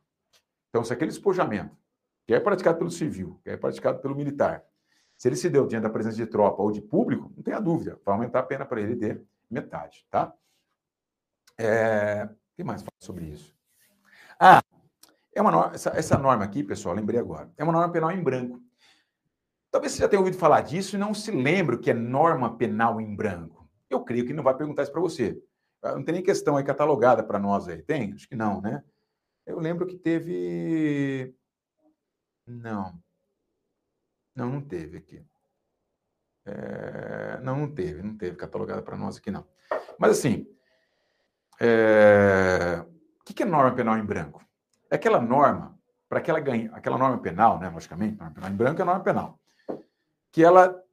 Então, 0.70 0.84
se 0.84 0.92
aquele 0.94 1.12
espojamento, 1.12 1.78
que 2.26 2.34
é 2.34 2.40
praticado 2.40 2.78
pelo 2.78 2.92
civil, 2.92 3.40
que 3.44 3.50
é 3.50 3.58
praticado 3.58 4.00
pelo 4.00 4.16
militar, 4.16 4.66
Se 5.20 5.28
ele 5.28 5.36
se 5.36 5.50
deu 5.50 5.68
diante 5.68 5.84
da 5.84 5.90
presença 5.90 6.16
de 6.16 6.26
tropa 6.26 6.64
ou 6.64 6.72
de 6.72 6.82
público, 6.82 7.30
não 7.36 7.44
tenha 7.44 7.60
dúvida, 7.60 8.00
vai 8.06 8.16
aumentar 8.16 8.40
a 8.40 8.44
pena 8.44 8.66
para 8.66 8.80
ele 8.80 8.96
de 8.96 9.22
metade, 9.52 10.08
tá? 10.10 10.34
É... 11.58 12.24
O 12.24 12.56
que 12.56 12.64
mais 12.64 12.82
fala 12.82 12.94
sobre 13.00 13.26
isso? 13.26 13.54
Ah, 14.40 14.64
é 15.34 15.42
uma 15.42 15.52
norma, 15.52 15.76
essa, 15.76 15.90
essa 15.92 16.18
norma 16.18 16.44
aqui, 16.44 16.64
pessoal, 16.64 16.96
lembrei 16.96 17.20
agora, 17.20 17.52
é 17.58 17.64
uma 17.64 17.74
norma 17.74 17.92
penal 17.92 18.12
em 18.12 18.22
branco. 18.22 18.62
Talvez 19.72 19.94
você 19.94 20.00
já 20.00 20.10
tenha 20.10 20.20
ouvido 20.20 20.38
falar 20.38 20.62
disso 20.62 20.96
e 20.96 21.00
não 21.00 21.14
se 21.14 21.30
lembre 21.32 21.76
o 21.76 21.80
que 21.80 21.92
é 21.92 21.94
norma 21.94 22.58
penal 22.58 23.00
em 23.00 23.16
branco. 23.16 23.70
Eu 23.90 24.04
creio 24.04 24.26
que 24.26 24.34
não 24.34 24.44
vai 24.44 24.56
perguntar 24.56 24.84
isso 24.84 24.92
para 24.92 25.02
você. 25.02 25.40
Ah, 25.82 25.96
não 25.96 26.04
tem 26.04 26.14
nem 26.14 26.24
questão 26.24 26.58
aí 26.58 26.64
catalogada 26.64 27.24
para 27.24 27.40
nós 27.40 27.68
aí. 27.68 27.82
Tem? 27.82 28.14
Acho 28.14 28.28
que 28.28 28.36
não, 28.36 28.62
né? 28.62 28.84
Eu 29.46 29.60
lembro 29.60 29.88
que 29.88 29.96
teve. 29.96 31.34
Não. 32.46 33.02
Não, 34.36 34.50
não 34.50 34.62
teve 34.62 34.98
aqui. 34.98 35.26
É... 36.46 37.40
Não, 37.42 37.58
não 37.58 37.74
teve. 37.74 38.02
Não 38.02 38.18
teve 38.18 38.36
catalogada 38.36 38.82
para 38.82 38.98
nós 38.98 39.18
aqui, 39.18 39.32
não. 39.32 39.48
Mas 39.98 40.12
assim. 40.12 40.48
É... 41.60 42.84
O 43.22 43.24
que 43.24 43.44
é 43.44 43.46
norma 43.46 43.76
penal 43.76 43.98
em 43.98 44.06
branco? 44.06 44.44
É 44.90 44.96
aquela 44.96 45.22
norma, 45.22 45.78
para 46.08 46.22
que 46.22 46.30
ela 46.30 46.40
ganhe, 46.40 46.70
aquela 46.74 46.98
norma 46.98 47.18
penal, 47.20 47.60
né? 47.60 47.70
Logicamente, 47.70 48.18
norma 48.18 48.34
penal 48.34 48.50
em 48.50 48.56
branco 48.56 48.82
é 48.82 48.86
norma 48.86 49.04
penal. 49.04 49.40
Que 50.32 50.44
ela 50.44 50.84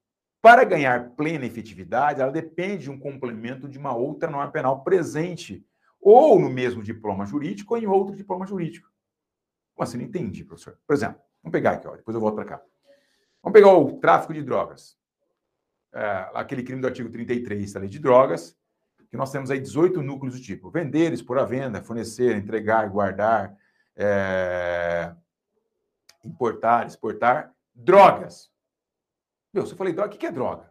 para 0.46 0.62
ganhar 0.62 1.10
plena 1.16 1.44
efetividade, 1.44 2.20
ela 2.20 2.30
depende 2.30 2.84
de 2.84 2.90
um 2.90 2.96
complemento 2.98 3.68
de 3.68 3.78
uma 3.78 3.92
outra 3.96 4.30
norma 4.30 4.52
penal 4.52 4.84
presente, 4.84 5.66
ou 6.00 6.38
no 6.38 6.48
mesmo 6.48 6.84
diploma 6.84 7.26
jurídico, 7.26 7.74
ou 7.74 7.80
em 7.80 7.86
outro 7.86 8.14
diploma 8.14 8.46
jurídico. 8.46 8.88
Como 9.74 9.82
assim? 9.82 9.98
Não 9.98 10.04
entendi, 10.04 10.44
professor. 10.44 10.78
Por 10.86 10.94
exemplo, 10.94 11.20
vamos 11.42 11.52
pegar 11.52 11.72
aqui, 11.72 11.88
ó, 11.88 11.96
depois 11.96 12.14
eu 12.14 12.20
volto 12.20 12.36
para 12.36 12.44
cá. 12.44 12.62
Vamos 13.42 13.58
pegar 13.58 13.72
o 13.72 13.98
tráfico 13.98 14.32
de 14.32 14.42
drogas. 14.42 14.96
É, 15.92 16.30
aquele 16.34 16.62
crime 16.62 16.80
do 16.80 16.86
artigo 16.86 17.10
33 17.10 17.72
da 17.72 17.80
lei 17.80 17.88
de 17.88 17.98
drogas, 17.98 18.56
que 19.10 19.16
nós 19.16 19.32
temos 19.32 19.50
aí 19.50 19.58
18 19.58 20.00
núcleos 20.00 20.36
do 20.36 20.40
tipo: 20.40 20.70
vender, 20.70 21.12
expor 21.12 21.38
à 21.38 21.44
venda, 21.44 21.82
fornecer, 21.82 22.36
entregar, 22.36 22.88
guardar, 22.88 23.56
é, 23.96 25.14
importar, 26.24 26.86
exportar 26.86 27.54
drogas. 27.74 28.50
Meu, 29.52 29.64
se 29.66 29.72
eu 29.72 29.76
falei 29.76 29.92
droga, 29.92 30.14
o 30.14 30.18
que 30.18 30.26
é 30.26 30.32
droga? 30.32 30.70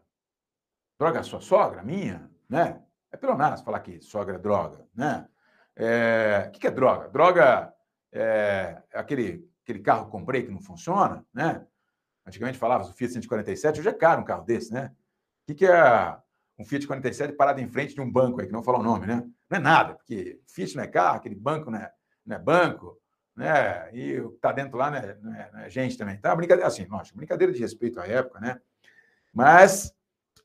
Droga 1.00 1.24
sua 1.24 1.42
sogra, 1.42 1.84
minha, 1.84 2.30
né? 2.48 2.82
É 3.12 3.18
pleonasmo 3.18 3.66
falar 3.66 3.80
que 3.80 4.00
sogra 4.02 4.36
é 4.36 4.40
droga, 4.40 4.86
né? 4.94 5.28
É, 5.76 6.46
o 6.48 6.52
que 6.52 6.68
é 6.68 6.72
droga? 6.72 7.10
Droga 7.10 7.74
é 8.12 8.82
aquele, 8.94 9.50
aquele 9.64 9.80
carro 9.80 10.06
que 10.06 10.12
comprei 10.12 10.44
que 10.44 10.52
não 10.52 10.62
funciona, 10.62 11.26
né? 11.34 11.66
Antigamente 12.26 12.58
falava 12.58 12.84
do 12.86 12.94
Fiat 12.94 13.14
147, 13.14 13.80
hoje 13.80 13.90
é 13.90 13.94
caro 13.94 14.22
um 14.22 14.26
carro 14.26 14.44
desse, 14.44 14.74
né? 14.74 14.92
O 15.48 15.54
que 15.54 15.66
é 15.66 16.18
um 16.58 16.66
Fiat 16.66 16.88
47 16.88 17.34
parado 17.34 17.60
em 17.60 17.68
frente 17.68 17.94
de 17.94 18.02
um 18.02 18.10
banco 18.10 18.40
aí, 18.40 18.48
que 18.48 18.54
não 18.54 18.64
fala 18.64 18.80
o 18.80 18.84
nome, 18.84 19.06
né? 19.06 19.28
Não 19.50 19.58
é 19.58 19.60
nada, 19.60 19.96
porque 19.96 20.42
Fiat 20.48 20.76
não 20.76 20.84
é 20.84 20.88
carro, 20.88 21.18
aquele 21.18 21.36
banco 21.36 21.70
não 21.70 21.80
é, 21.80 21.92
não 22.26 22.36
é 22.36 22.40
banco, 22.40 23.00
né? 23.36 23.90
E 23.94 24.20
o 24.20 24.30
que 24.30 24.36
está 24.36 24.52
dentro 24.52 24.78
lá 24.78 24.90
não 24.90 24.98
é, 24.98 25.18
não 25.22 25.36
é, 25.36 25.50
não 25.52 25.60
é 25.60 25.70
gente 25.70 25.98
também. 25.98 26.18
Tá? 26.18 26.36
Brincadeira, 26.36 26.68
assim, 26.68 26.86
lógico, 26.86 27.18
brincadeira 27.18 27.52
de 27.52 27.60
respeito 27.60 28.00
à 28.00 28.08
época, 28.08 28.40
né? 28.40 28.62
Mas 29.34 29.94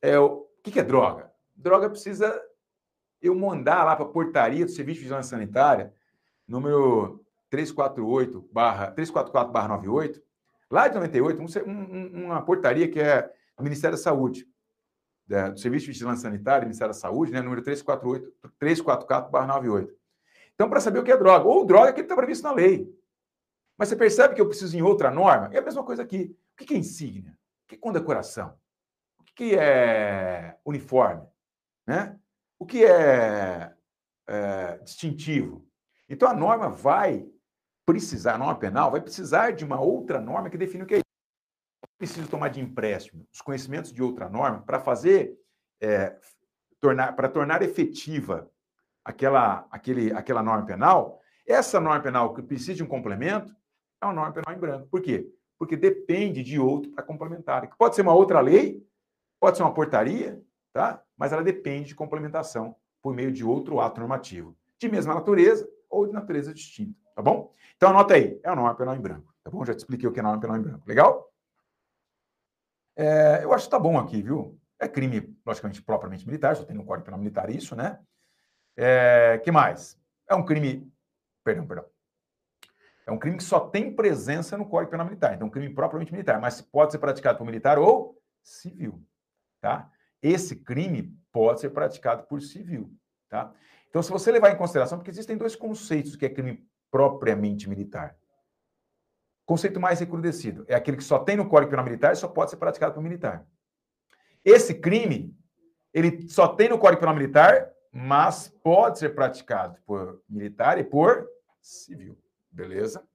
é, 0.02 0.18
o 0.18 0.48
que, 0.62 0.72
que 0.72 0.80
é 0.80 0.84
droga? 0.84 1.30
Droga 1.54 1.88
precisa 1.88 2.40
eu 3.22 3.34
mandar 3.34 3.84
lá 3.84 3.94
para 3.94 4.04
a 4.04 4.08
portaria 4.08 4.64
do 4.64 4.70
Serviço 4.70 4.98
de 4.98 5.04
Vigilância 5.04 5.36
Sanitária, 5.36 5.94
número 6.48 7.24
348 7.50 8.48
barra, 8.52 8.90
344 8.90 9.52
barra 9.52 9.68
98, 9.68 10.22
lá 10.70 10.88
de 10.88 10.94
98, 10.94 11.40
um, 11.40 11.70
um, 11.70 12.24
uma 12.24 12.42
portaria 12.42 12.88
que 12.88 12.98
é 12.98 13.30
do 13.56 13.62
Ministério 13.62 13.96
da 13.96 14.02
Saúde, 14.02 14.46
do 15.26 15.58
Serviço 15.58 15.86
de 15.86 15.92
Vigilância 15.92 16.22
Sanitária, 16.22 16.64
Ministério 16.64 16.92
da 16.92 16.98
Saúde, 16.98 17.30
né, 17.30 17.40
número 17.40 17.62
348, 17.62 18.32
344 18.58 19.30
barra 19.30 19.46
98. 19.46 19.99
Então, 20.60 20.68
para 20.68 20.78
saber 20.78 20.98
o 20.98 21.02
que 21.02 21.10
é 21.10 21.16
droga, 21.16 21.48
ou 21.48 21.64
droga 21.64 21.90
que 21.90 22.02
está 22.02 22.14
previsto 22.14 22.42
na 22.42 22.52
lei. 22.52 22.86
Mas 23.78 23.88
você 23.88 23.96
percebe 23.96 24.34
que 24.34 24.42
eu 24.42 24.46
preciso 24.46 24.76
em 24.76 24.82
outra 24.82 25.10
norma? 25.10 25.48
É 25.54 25.58
a 25.58 25.62
mesma 25.62 25.82
coisa 25.82 26.02
aqui. 26.02 26.36
O 26.52 26.62
que 26.62 26.74
é 26.74 26.76
insígnia? 26.76 27.30
O 27.64 27.68
que 27.68 27.76
é 27.76 27.78
condecoração? 27.78 28.54
que 29.34 29.56
é 29.56 30.58
uniforme? 30.62 31.26
Né? 31.86 32.14
O 32.58 32.66
que 32.66 32.84
é, 32.84 33.72
é 34.28 34.76
distintivo? 34.84 35.66
Então, 36.06 36.28
a 36.28 36.34
norma 36.34 36.68
vai 36.68 37.26
precisar, 37.86 38.34
a 38.34 38.38
norma 38.38 38.58
penal 38.58 38.90
vai 38.90 39.00
precisar 39.00 39.52
de 39.52 39.64
uma 39.64 39.80
outra 39.80 40.20
norma 40.20 40.50
que 40.50 40.58
define 40.58 40.82
o 40.82 40.86
que 40.86 40.96
é 40.96 40.98
isso. 40.98 41.88
Preciso 41.96 42.28
tomar 42.28 42.48
de 42.48 42.60
empréstimo 42.60 43.26
os 43.32 43.40
conhecimentos 43.40 43.94
de 43.94 44.02
outra 44.02 44.28
norma 44.28 44.60
para 44.60 44.78
fazer, 44.78 45.40
é, 45.80 46.18
tornar, 46.78 47.16
para 47.16 47.30
tornar 47.30 47.62
efetiva 47.62 48.52
aquela, 49.04 49.66
aquele, 49.70 50.12
aquela 50.12 50.42
norma 50.42 50.66
penal. 50.66 51.20
Essa 51.46 51.80
norma 51.80 52.00
penal 52.00 52.34
que 52.34 52.42
precisa 52.42 52.74
de 52.74 52.82
um 52.82 52.86
complemento 52.86 53.54
é 54.00 54.06
uma 54.06 54.14
norma 54.14 54.32
penal 54.32 54.56
em 54.56 54.60
branco. 54.60 54.88
Por 54.88 55.00
quê? 55.00 55.26
Porque 55.58 55.76
depende 55.76 56.42
de 56.42 56.58
outro 56.58 56.90
para 56.92 57.04
complementar. 57.04 57.68
Que 57.68 57.76
pode 57.76 57.94
ser 57.94 58.02
uma 58.02 58.14
outra 58.14 58.40
lei, 58.40 58.82
Pode 59.40 59.56
ser 59.56 59.62
uma 59.62 59.72
portaria, 59.72 60.40
tá? 60.70 61.02
mas 61.16 61.32
ela 61.32 61.42
depende 61.42 61.88
de 61.88 61.94
complementação 61.94 62.76
por 63.02 63.14
meio 63.14 63.32
de 63.32 63.42
outro 63.42 63.80
ato 63.80 64.00
normativo, 64.00 64.54
de 64.78 64.86
mesma 64.86 65.14
natureza 65.14 65.66
ou 65.88 66.06
de 66.06 66.12
natureza 66.12 66.52
distinta, 66.52 67.00
tá 67.16 67.22
bom? 67.22 67.50
Então 67.74 67.88
anota 67.88 68.14
aí, 68.14 68.38
é 68.44 68.50
a 68.50 68.54
norma 68.54 68.74
penal 68.74 68.94
em 68.94 69.00
branco, 69.00 69.34
tá 69.42 69.50
bom? 69.50 69.64
Já 69.64 69.74
te 69.74 69.78
expliquei 69.78 70.06
o 70.06 70.12
que 70.12 70.20
é 70.20 70.22
norma 70.22 70.38
penal 70.38 70.58
em 70.58 70.62
branco, 70.62 70.86
legal? 70.86 71.32
É, 72.94 73.42
eu 73.42 73.54
acho 73.54 73.64
que 73.64 73.70
tá 73.70 73.78
bom 73.78 73.98
aqui, 73.98 74.20
viu? 74.20 74.60
É 74.78 74.86
crime, 74.86 75.34
logicamente, 75.44 75.82
propriamente 75.82 76.26
militar, 76.26 76.54
só 76.54 76.64
tem 76.64 76.76
no 76.76 76.84
Código 76.84 77.06
Penal 77.06 77.18
Militar 77.18 77.48
isso, 77.48 77.74
né? 77.74 77.98
É, 78.76 79.40
que 79.44 79.50
mais? 79.50 79.98
É 80.28 80.34
um 80.34 80.44
crime, 80.44 80.90
perdão, 81.44 81.66
perdão. 81.66 81.84
É 83.06 83.12
um 83.12 83.18
crime 83.18 83.36
que 83.36 83.42
só 83.42 83.60
tem 83.60 83.94
presença 83.94 84.56
no 84.56 84.66
Código 84.66 84.92
Penal 84.92 85.06
Militar, 85.06 85.34
então 85.34 85.48
um 85.48 85.50
crime 85.50 85.74
propriamente 85.74 86.12
militar, 86.12 86.40
mas 86.40 86.60
pode 86.60 86.92
ser 86.92 86.98
praticado 86.98 87.38
por 87.38 87.44
militar 87.44 87.78
ou 87.78 88.16
civil, 88.42 89.02
tá? 89.60 89.90
Esse 90.22 90.56
crime 90.56 91.18
pode 91.32 91.60
ser 91.60 91.70
praticado 91.70 92.24
por 92.24 92.40
civil, 92.40 92.92
tá? 93.28 93.52
Então, 93.88 94.02
se 94.02 94.10
você 94.10 94.30
levar 94.30 94.50
em 94.50 94.56
consideração, 94.56 94.98
porque 94.98 95.10
existem 95.10 95.36
dois 95.36 95.56
conceitos 95.56 96.14
que 96.14 96.24
é 96.24 96.28
crime 96.28 96.64
propriamente 96.90 97.68
militar. 97.68 98.16
Conceito 99.44 99.80
mais 99.80 99.98
recrudescido 99.98 100.64
é 100.68 100.76
aquele 100.76 100.96
que 100.96 101.02
só 101.02 101.18
tem 101.18 101.36
no 101.36 101.48
Código 101.48 101.70
Penal 101.70 101.84
Militar 101.84 102.12
e 102.12 102.16
só 102.16 102.28
pode 102.28 102.50
ser 102.50 102.56
praticado 102.56 102.94
por 102.94 103.02
militar. 103.02 103.44
Esse 104.44 104.74
crime, 104.74 105.36
ele 105.92 106.28
só 106.28 106.46
tem 106.46 106.68
no 106.68 106.78
Código 106.78 107.00
Penal 107.00 107.16
Militar, 107.16 107.68
mas 107.92 108.48
pode 108.62 108.98
ser 108.98 109.14
praticado 109.14 109.76
por 109.84 110.22
militar 110.28 110.78
e 110.78 110.84
por 110.84 111.28
civil. 111.60 112.18
Beleza? 112.50 113.06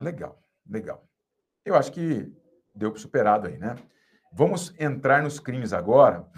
Legal, 0.00 0.42
legal. 0.66 1.08
Eu 1.64 1.74
acho 1.74 1.92
que 1.92 2.30
deu 2.74 2.94
superado 2.96 3.48
aí, 3.48 3.56
né? 3.56 3.76
Vamos 4.32 4.74
entrar 4.78 5.22
nos 5.22 5.38
crimes 5.38 5.72
agora 5.72 6.28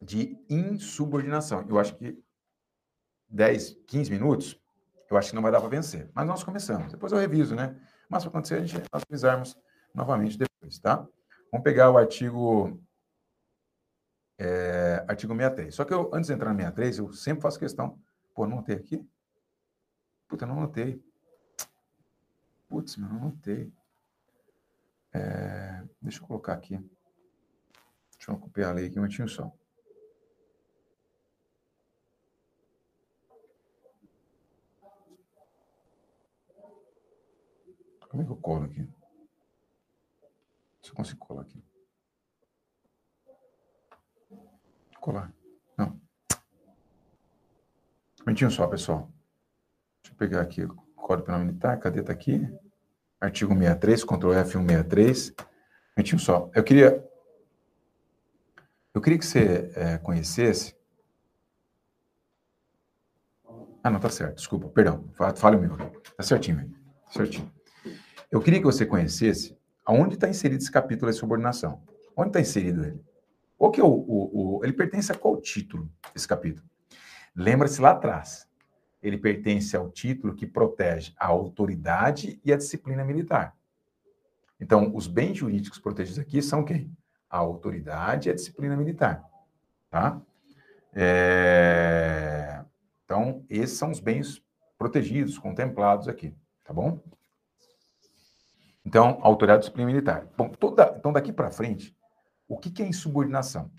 de 0.00 0.38
insubordinação. 0.48 1.66
Eu 1.68 1.78
acho 1.78 1.96
que 1.96 2.22
10, 3.28 3.82
15 3.86 4.10
minutos, 4.10 4.60
eu 5.10 5.16
acho 5.16 5.30
que 5.30 5.34
não 5.34 5.42
vai 5.42 5.52
dar 5.52 5.60
para 5.60 5.68
vencer. 5.68 6.10
Mas 6.14 6.26
nós 6.26 6.42
começamos. 6.42 6.92
Depois 6.92 7.12
eu 7.12 7.18
reviso, 7.18 7.54
né? 7.54 7.78
Mas 8.08 8.24
para 8.24 8.30
acontecer, 8.30 8.54
a 8.54 8.60
gente 8.64 8.88
nós 8.92 9.02
revisarmos 9.08 9.56
novamente 9.94 10.38
depois, 10.38 10.78
tá? 10.78 11.06
Vamos 11.52 11.64
pegar 11.64 11.90
o 11.90 11.98
artigo 11.98 12.80
é, 14.42 15.04
artigo 15.06 15.34
63. 15.34 15.74
Só 15.74 15.84
que 15.84 15.92
eu, 15.92 16.10
antes 16.14 16.28
de 16.28 16.32
entrar 16.32 16.54
no 16.54 16.58
63, 16.58 16.98
eu 16.98 17.12
sempre 17.12 17.42
faço 17.42 17.58
questão. 17.58 18.00
Pô, 18.34 18.46
não 18.46 18.54
anotei 18.54 18.74
aqui? 18.74 19.06
Puta, 20.26 20.46
não 20.46 20.56
anotei. 20.56 21.04
Putz, 22.66 22.96
mas 22.96 23.10
não 23.10 23.18
anotei. 23.18 23.70
É, 25.12 25.82
deixa 26.00 26.22
eu 26.22 26.26
colocar 26.26 26.54
aqui. 26.54 26.78
Deixa 28.16 28.30
eu 28.30 28.38
copiar 28.38 28.70
a 28.70 28.74
lei 28.74 28.86
aqui 28.86 28.98
um 28.98 29.02
minutinho 29.02 29.28
só. 29.28 29.52
Como 38.08 38.22
é 38.22 38.26
que 38.26 38.32
eu 38.32 38.36
colo 38.36 38.64
aqui? 38.64 38.88
Se 40.80 40.90
eu 40.90 40.94
consigo 40.94 41.20
colar 41.20 41.42
aqui. 41.42 41.69
Colar. 45.00 45.32
Não. 45.76 45.98
Um 48.20 48.26
minutinho 48.26 48.50
só, 48.50 48.66
pessoal. 48.66 49.10
Deixa 50.02 50.14
eu 50.14 50.18
pegar 50.18 50.42
aqui 50.42 50.62
o 50.64 50.74
Código 50.94 51.26
Penal 51.26 51.40
Militar. 51.40 51.78
Cadê? 51.78 52.02
Tá 52.02 52.12
aqui 52.12 52.46
artigo 53.20 53.54
63, 53.54 54.04
Ctrl 54.04 54.32
F163. 54.32 55.44
Um 56.14 56.18
só. 56.18 56.50
Eu 56.54 56.62
queria. 56.62 57.06
Eu 58.94 59.00
queria 59.00 59.18
que 59.18 59.26
você 59.26 59.70
é, 59.74 59.98
conhecesse. 59.98 60.76
Ah, 63.82 63.90
não, 63.90 64.00
tá 64.00 64.10
certo. 64.10 64.36
Desculpa, 64.36 64.68
perdão. 64.68 65.08
Fale 65.36 65.56
o 65.56 65.60
meu. 65.60 65.76
Tá 66.16 66.22
certinho, 66.22 66.58
velho. 66.58 66.74
Certinho. 67.10 67.50
Eu 68.30 68.40
queria 68.40 68.58
que 68.58 68.66
você 68.66 68.84
conhecesse 68.84 69.56
aonde 69.84 70.14
está 70.14 70.28
inserido 70.28 70.60
esse 70.60 70.70
capítulo 70.70 71.10
de 71.10 71.16
subordinação. 71.16 71.82
Onde 72.16 72.28
está 72.28 72.40
inserido 72.40 72.84
ele? 72.84 73.09
O 73.60 73.70
que 73.70 73.82
o, 73.82 73.86
o, 73.86 74.56
o, 74.58 74.64
ele 74.64 74.72
pertence 74.72 75.12
a 75.12 75.14
qual 75.14 75.38
título, 75.38 75.92
esse 76.16 76.26
capítulo? 76.26 76.66
Lembra-se 77.36 77.78
lá 77.78 77.90
atrás. 77.90 78.48
Ele 79.02 79.18
pertence 79.18 79.76
ao 79.76 79.90
título 79.90 80.34
que 80.34 80.46
protege 80.46 81.12
a 81.18 81.26
autoridade 81.26 82.40
e 82.42 82.54
a 82.54 82.56
disciplina 82.56 83.04
militar. 83.04 83.54
Então, 84.58 84.90
os 84.96 85.06
bens 85.06 85.36
jurídicos 85.36 85.78
protegidos 85.78 86.18
aqui 86.18 86.40
são 86.40 86.64
quem? 86.64 86.90
A 87.28 87.36
autoridade 87.36 88.30
e 88.30 88.32
a 88.32 88.34
disciplina 88.34 88.74
militar. 88.74 89.22
Tá? 89.90 90.18
É... 90.94 92.64
Então, 93.04 93.44
esses 93.50 93.76
são 93.76 93.90
os 93.90 94.00
bens 94.00 94.42
protegidos, 94.78 95.36
contemplados 95.36 96.08
aqui. 96.08 96.34
Tá 96.64 96.72
bom? 96.72 96.98
Então, 98.86 99.18
autoridade 99.20 99.58
e 99.58 99.60
disciplina 99.64 99.90
militar. 99.90 100.26
Bom, 100.34 100.48
toda, 100.48 100.94
então 100.98 101.12
daqui 101.12 101.30
para 101.30 101.50
frente, 101.50 101.94
o 102.50 102.58
que, 102.58 102.70
que 102.70 102.82
é 102.82 102.86
insubordinação? 102.86 103.70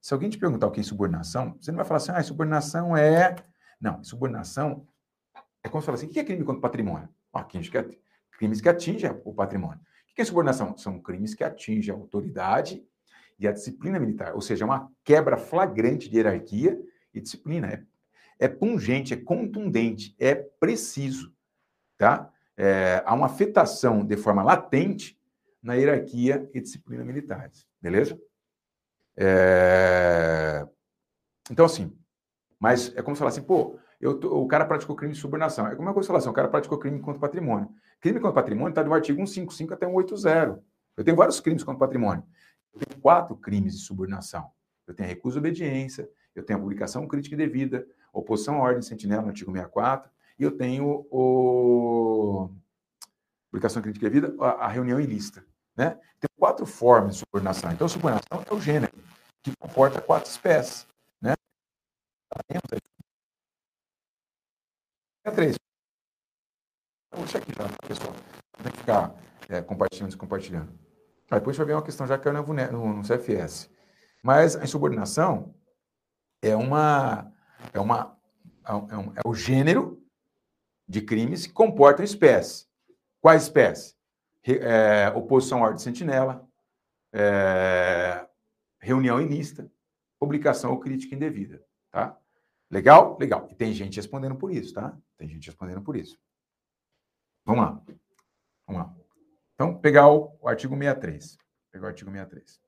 Se 0.00 0.14
alguém 0.14 0.30
te 0.30 0.38
perguntar 0.38 0.68
o 0.68 0.70
que 0.70 0.78
é 0.78 0.82
insubordinação, 0.82 1.56
você 1.60 1.72
não 1.72 1.76
vai 1.76 1.84
falar 1.84 1.96
assim, 1.98 2.12
ah, 2.14 2.20
insubordinação 2.20 2.96
é. 2.96 3.34
Não, 3.80 4.00
insubordinação 4.00 4.86
é 5.64 5.68
como 5.68 5.82
se 5.82 5.86
fala 5.86 5.98
assim, 5.98 6.06
o 6.06 6.10
que 6.10 6.20
é 6.20 6.24
crime 6.24 6.44
contra 6.44 6.58
o 6.58 6.62
patrimônio? 6.62 7.08
Ah, 7.32 7.44
crimes 7.44 8.60
que 8.60 8.68
atingem 8.68 9.10
o 9.24 9.34
patrimônio. 9.34 9.80
O 9.80 10.14
que 10.14 10.20
é 10.20 10.22
insubordinação? 10.22 10.76
São 10.78 11.00
crimes 11.00 11.34
que 11.34 11.42
atingem 11.42 11.92
a 11.92 11.98
autoridade 11.98 12.82
e 13.38 13.48
a 13.48 13.52
disciplina 13.52 13.98
militar, 13.98 14.34
ou 14.34 14.40
seja, 14.40 14.64
uma 14.64 14.90
quebra 15.02 15.36
flagrante 15.36 16.08
de 16.08 16.16
hierarquia 16.16 16.80
e 17.12 17.20
disciplina. 17.20 17.66
É, 17.66 17.82
é 18.38 18.48
pungente, 18.48 19.12
é 19.12 19.16
contundente, 19.16 20.14
é 20.18 20.34
preciso, 20.34 21.34
tá? 21.98 22.32
É, 22.56 23.02
há 23.04 23.14
uma 23.14 23.26
afetação 23.26 24.04
de 24.04 24.16
forma 24.16 24.42
latente 24.42 25.18
na 25.62 25.74
hierarquia 25.74 26.48
e 26.54 26.60
disciplina 26.60 27.04
militares. 27.04 27.69
Beleza? 27.80 28.20
É... 29.16 30.66
Então, 31.50 31.64
assim, 31.64 31.96
mas 32.58 32.94
é 32.96 33.02
como 33.02 33.16
se 33.16 33.18
falar 33.18 33.30
assim, 33.30 33.42
pô, 33.42 33.78
eu 34.00 34.18
tô, 34.18 34.40
o 34.40 34.46
cara 34.46 34.64
praticou 34.64 34.96
crime 34.96 35.14
de 35.14 35.20
subornação. 35.20 35.66
É 35.66 35.74
como 35.74 35.88
é 35.88 35.94
que 35.94 36.02
falar 36.02 36.18
assim, 36.18 36.28
o 36.28 36.32
cara 36.32 36.48
praticou 36.48 36.78
crime 36.78 37.00
contra 37.00 37.18
o 37.18 37.20
patrimônio. 37.20 37.68
Crime 38.00 38.18
contra 38.18 38.30
o 38.30 38.34
patrimônio 38.34 38.70
está 38.70 38.82
do 38.82 38.92
artigo 38.94 39.18
155 39.18 39.74
até 39.74 39.86
180. 39.86 40.62
Eu 40.96 41.04
tenho 41.04 41.16
vários 41.16 41.40
crimes 41.40 41.62
contra 41.62 41.76
o 41.76 41.80
patrimônio. 41.80 42.24
Eu 42.72 42.80
tenho 42.80 43.00
quatro 43.00 43.36
crimes 43.36 43.74
de 43.74 43.84
subornação. 43.84 44.50
Eu 44.86 44.94
tenho 44.94 45.08
a 45.08 45.10
recusa 45.10 45.34
de 45.34 45.38
obediência, 45.38 46.08
eu 46.34 46.42
tenho 46.42 46.58
a 46.58 46.62
publicação 46.62 47.06
crítica 47.06 47.34
e 47.34 47.38
devida, 47.38 47.86
oposição 48.12 48.56
à 48.56 48.60
ordem 48.60 48.82
sentinela 48.82 49.22
no 49.22 49.28
artigo 49.28 49.52
64, 49.52 50.10
e 50.38 50.42
eu 50.42 50.50
tenho 50.50 51.06
o 51.10 52.50
publicação 53.50 53.82
crítica 53.82 54.06
e 54.06 54.10
devida, 54.10 54.34
a, 54.40 54.66
a 54.66 54.68
reunião 54.68 55.00
ilícita. 55.00 55.44
Né? 55.80 55.98
Tem 56.20 56.28
quatro 56.36 56.66
formas 56.66 57.14
de 57.14 57.20
subordinação. 57.20 57.72
Então, 57.72 57.88
subordinação 57.88 58.44
é 58.46 58.52
o 58.52 58.60
gênero, 58.60 58.92
que 59.42 59.50
comporta 59.56 59.98
quatro 59.98 60.30
espécies. 60.30 60.86
Né? 61.22 61.32
É 65.24 65.30
três. 65.30 65.56
Vou 67.10 67.24
deixar 67.24 67.38
aqui 67.38 67.52
já, 67.56 67.66
pessoal. 67.88 68.12
Não 68.58 68.62
tem 68.62 68.72
que 68.72 68.78
ficar 68.78 69.14
é, 69.48 69.62
compartilhando 69.62 70.08
descompartilhando. 70.08 70.70
Ah, 71.30 71.38
depois 71.38 71.56
vai 71.56 71.66
ver 71.66 71.72
uma 71.72 71.82
questão 71.82 72.06
já 72.06 72.18
que 72.18 72.24
caiu 72.24 72.42
no, 72.42 72.96
no 72.96 73.02
CFS. 73.02 73.70
Mas 74.22 74.56
a 74.56 74.64
insubordinação 74.64 75.54
é 76.42 76.54
uma. 76.54 77.32
É, 77.72 77.80
uma, 77.80 78.18
é, 78.66 78.74
um, 78.74 79.12
é 79.16 79.20
o 79.24 79.34
gênero 79.34 79.98
de 80.86 81.00
crimes 81.00 81.46
que 81.46 81.54
comportam 81.54 82.04
espécies. 82.04 82.68
Quais 83.22 83.44
espécies? 83.44 83.98
É, 84.44 85.08
oposição 85.14 85.58
à 85.58 85.66
ordem 85.66 85.78
sentinela, 85.78 86.48
é, 87.12 88.26
reunião 88.78 89.20
ilícita, 89.20 89.70
publicação 90.18 90.70
ou 90.72 90.80
crítica 90.80 91.14
indevida, 91.14 91.64
tá? 91.90 92.16
Legal? 92.70 93.18
Legal. 93.18 93.48
E 93.50 93.54
tem 93.54 93.72
gente 93.72 93.96
respondendo 93.96 94.36
por 94.36 94.52
isso, 94.52 94.74
tá? 94.74 94.96
Tem 95.18 95.28
gente 95.28 95.46
respondendo 95.46 95.82
por 95.82 95.96
isso. 95.96 96.18
Vamos 97.44 97.64
lá. 97.64 97.82
Vamos 98.66 98.82
lá. 98.82 98.96
Então, 99.54 99.76
pegar 99.76 100.08
o, 100.08 100.36
o 100.40 100.48
artigo 100.48 100.76
63. 100.76 101.36
Pegar 101.70 101.86
o 101.86 101.88
artigo 101.88 102.10
63. 102.10 102.60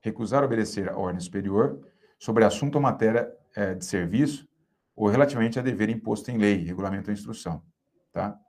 Recusar 0.00 0.44
obedecer 0.44 0.88
a 0.88 0.96
ordem 0.96 1.20
superior 1.20 1.80
sobre 2.18 2.44
assunto 2.44 2.76
ou 2.76 2.80
matéria 2.80 3.32
é, 3.54 3.74
de 3.74 3.84
serviço 3.84 4.48
ou 4.96 5.08
relativamente 5.08 5.58
a 5.58 5.62
dever 5.62 5.90
imposto 5.90 6.30
em 6.30 6.38
lei, 6.38 6.64
regulamento 6.64 7.10
ou 7.10 7.14
instrução, 7.14 7.62
tá? 8.10 8.40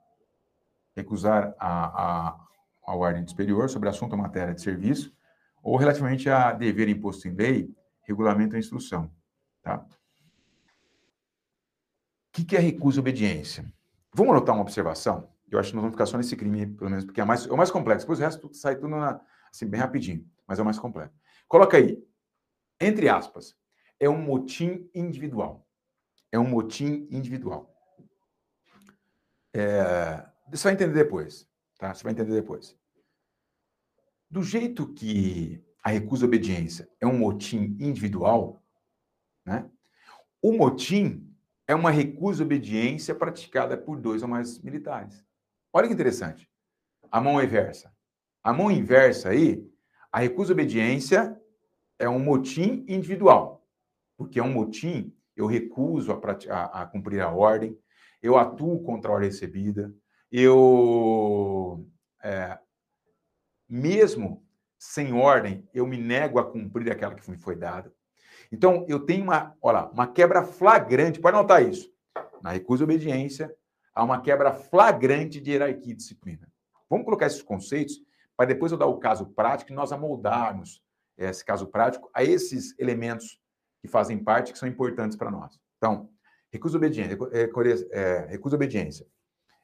Recusar 0.96 1.54
a, 1.58 2.28
a, 2.28 2.46
a 2.86 2.96
ordem 2.96 3.26
superior 3.28 3.68
sobre 3.68 3.90
assunto 3.90 4.12
ou 4.12 4.18
matéria 4.18 4.54
de 4.54 4.62
serviço, 4.62 5.14
ou 5.62 5.76
relativamente 5.76 6.30
a 6.30 6.52
dever 6.52 6.88
imposto 6.88 7.28
em 7.28 7.34
lei, 7.34 7.70
regulamento 8.00 8.54
ou 8.54 8.58
instrução, 8.58 9.12
tá? 9.62 9.86
O 12.30 12.32
que, 12.32 12.44
que 12.44 12.56
é 12.56 12.60
recusa 12.60 13.00
obediência? 13.00 13.70
Vamos 14.14 14.32
anotar 14.32 14.54
uma 14.54 14.62
observação? 14.62 15.30
Eu 15.50 15.58
acho 15.58 15.70
que 15.70 15.76
nós 15.76 15.82
vamos 15.82 15.94
ficar 15.94 16.06
só 16.06 16.16
nesse 16.16 16.36
crime, 16.36 16.66
pelo 16.66 16.88
menos, 16.88 17.04
porque 17.04 17.20
é, 17.20 17.24
mais, 17.24 17.46
é 17.46 17.52
o 17.52 17.56
mais 17.56 17.70
complexo. 17.70 18.06
Depois 18.06 18.20
o 18.20 18.22
resto 18.22 18.54
sai 18.54 18.76
tudo 18.76 18.88
na, 18.88 19.20
assim, 19.52 19.66
bem 19.66 19.80
rapidinho, 19.80 20.26
mas 20.46 20.58
é 20.58 20.62
o 20.62 20.64
mais 20.64 20.78
complexo. 20.78 21.14
Coloca 21.46 21.76
aí, 21.76 22.02
entre 22.80 23.08
aspas, 23.08 23.56
é 23.98 24.08
um 24.08 24.18
motim 24.18 24.88
individual 24.94 25.67
é 26.30 26.38
um 26.38 26.48
motim 26.48 27.06
individual. 27.10 27.74
É, 29.54 30.26
você 30.50 30.64
vai 30.64 30.72
entender 30.74 30.94
depois, 30.94 31.48
tá? 31.78 31.94
Você 31.94 32.02
vai 32.02 32.12
entender 32.12 32.34
depois. 32.34 32.76
Do 34.30 34.42
jeito 34.42 34.92
que 34.92 35.64
a 35.82 35.90
recusa 35.90 36.26
à 36.26 36.28
obediência 36.28 36.88
é 37.00 37.06
um 37.06 37.16
motim 37.16 37.76
individual, 37.80 38.62
né? 39.44 39.68
O 40.42 40.52
motim 40.52 41.34
é 41.66 41.74
uma 41.74 41.90
recusa 41.90 42.42
à 42.42 42.46
obediência 42.46 43.14
praticada 43.14 43.76
por 43.76 43.98
dois 43.98 44.22
ou 44.22 44.28
mais 44.28 44.58
militares. 44.60 45.24
Olha 45.72 45.88
que 45.88 45.94
interessante. 45.94 46.48
A 47.10 47.20
mão 47.20 47.42
inversa. 47.42 47.92
A 48.42 48.52
mão 48.52 48.70
inversa 48.70 49.30
aí, 49.30 49.66
a 50.12 50.20
recusa 50.20 50.52
à 50.52 50.54
obediência 50.54 51.40
é 51.98 52.08
um 52.08 52.18
motim 52.18 52.84
individual, 52.88 53.66
porque 54.16 54.38
é 54.38 54.42
um 54.42 54.52
motim 54.52 55.14
eu 55.38 55.46
recuso 55.46 56.12
a, 56.12 56.18
a, 56.50 56.82
a 56.82 56.86
cumprir 56.86 57.20
a 57.20 57.30
ordem, 57.30 57.78
eu 58.20 58.36
atuo 58.36 58.82
contra 58.82 59.10
a 59.10 59.14
ordem 59.14 59.30
recebida, 59.30 59.94
eu, 60.30 61.86
é, 62.22 62.58
mesmo 63.68 64.44
sem 64.76 65.12
ordem, 65.12 65.66
eu 65.72 65.86
me 65.86 65.96
nego 65.96 66.40
a 66.40 66.50
cumprir 66.50 66.90
aquela 66.90 67.14
que 67.14 67.30
me 67.30 67.38
foi 67.38 67.54
dada. 67.54 67.92
Então, 68.50 68.84
eu 68.88 69.00
tenho 69.00 69.24
uma, 69.24 69.56
olha, 69.62 69.86
uma 69.86 70.08
quebra 70.08 70.42
flagrante, 70.42 71.20
pode 71.20 71.36
notar 71.36 71.62
isso. 71.62 71.88
Na 72.42 72.50
recusa 72.50 72.78
de 72.78 72.84
obediência, 72.84 73.54
há 73.94 74.02
uma 74.02 74.20
quebra 74.20 74.52
flagrante 74.52 75.40
de 75.40 75.52
hierarquia 75.52 75.92
e 75.92 75.96
disciplina. 75.96 76.50
Vamos 76.90 77.04
colocar 77.04 77.26
esses 77.26 77.42
conceitos 77.42 77.94
para 78.36 78.46
depois 78.46 78.72
eu 78.72 78.78
dar 78.78 78.86
o 78.86 78.98
caso 78.98 79.26
prático 79.26 79.70
e 79.70 79.74
nós 79.74 79.92
amoldarmos 79.92 80.82
esse 81.16 81.44
caso 81.44 81.66
prático 81.66 82.08
a 82.14 82.22
esses 82.24 82.78
elementos 82.78 83.40
que 83.80 83.88
fazem 83.88 84.22
parte, 84.22 84.52
que 84.52 84.58
são 84.58 84.68
importantes 84.68 85.16
para 85.16 85.30
nós. 85.30 85.58
Então, 85.76 86.10
recusa 86.50 86.76
obediência, 86.76 87.18
é, 87.32 87.50
é, 87.92 88.26
recusa 88.26 88.56
obediência 88.56 89.06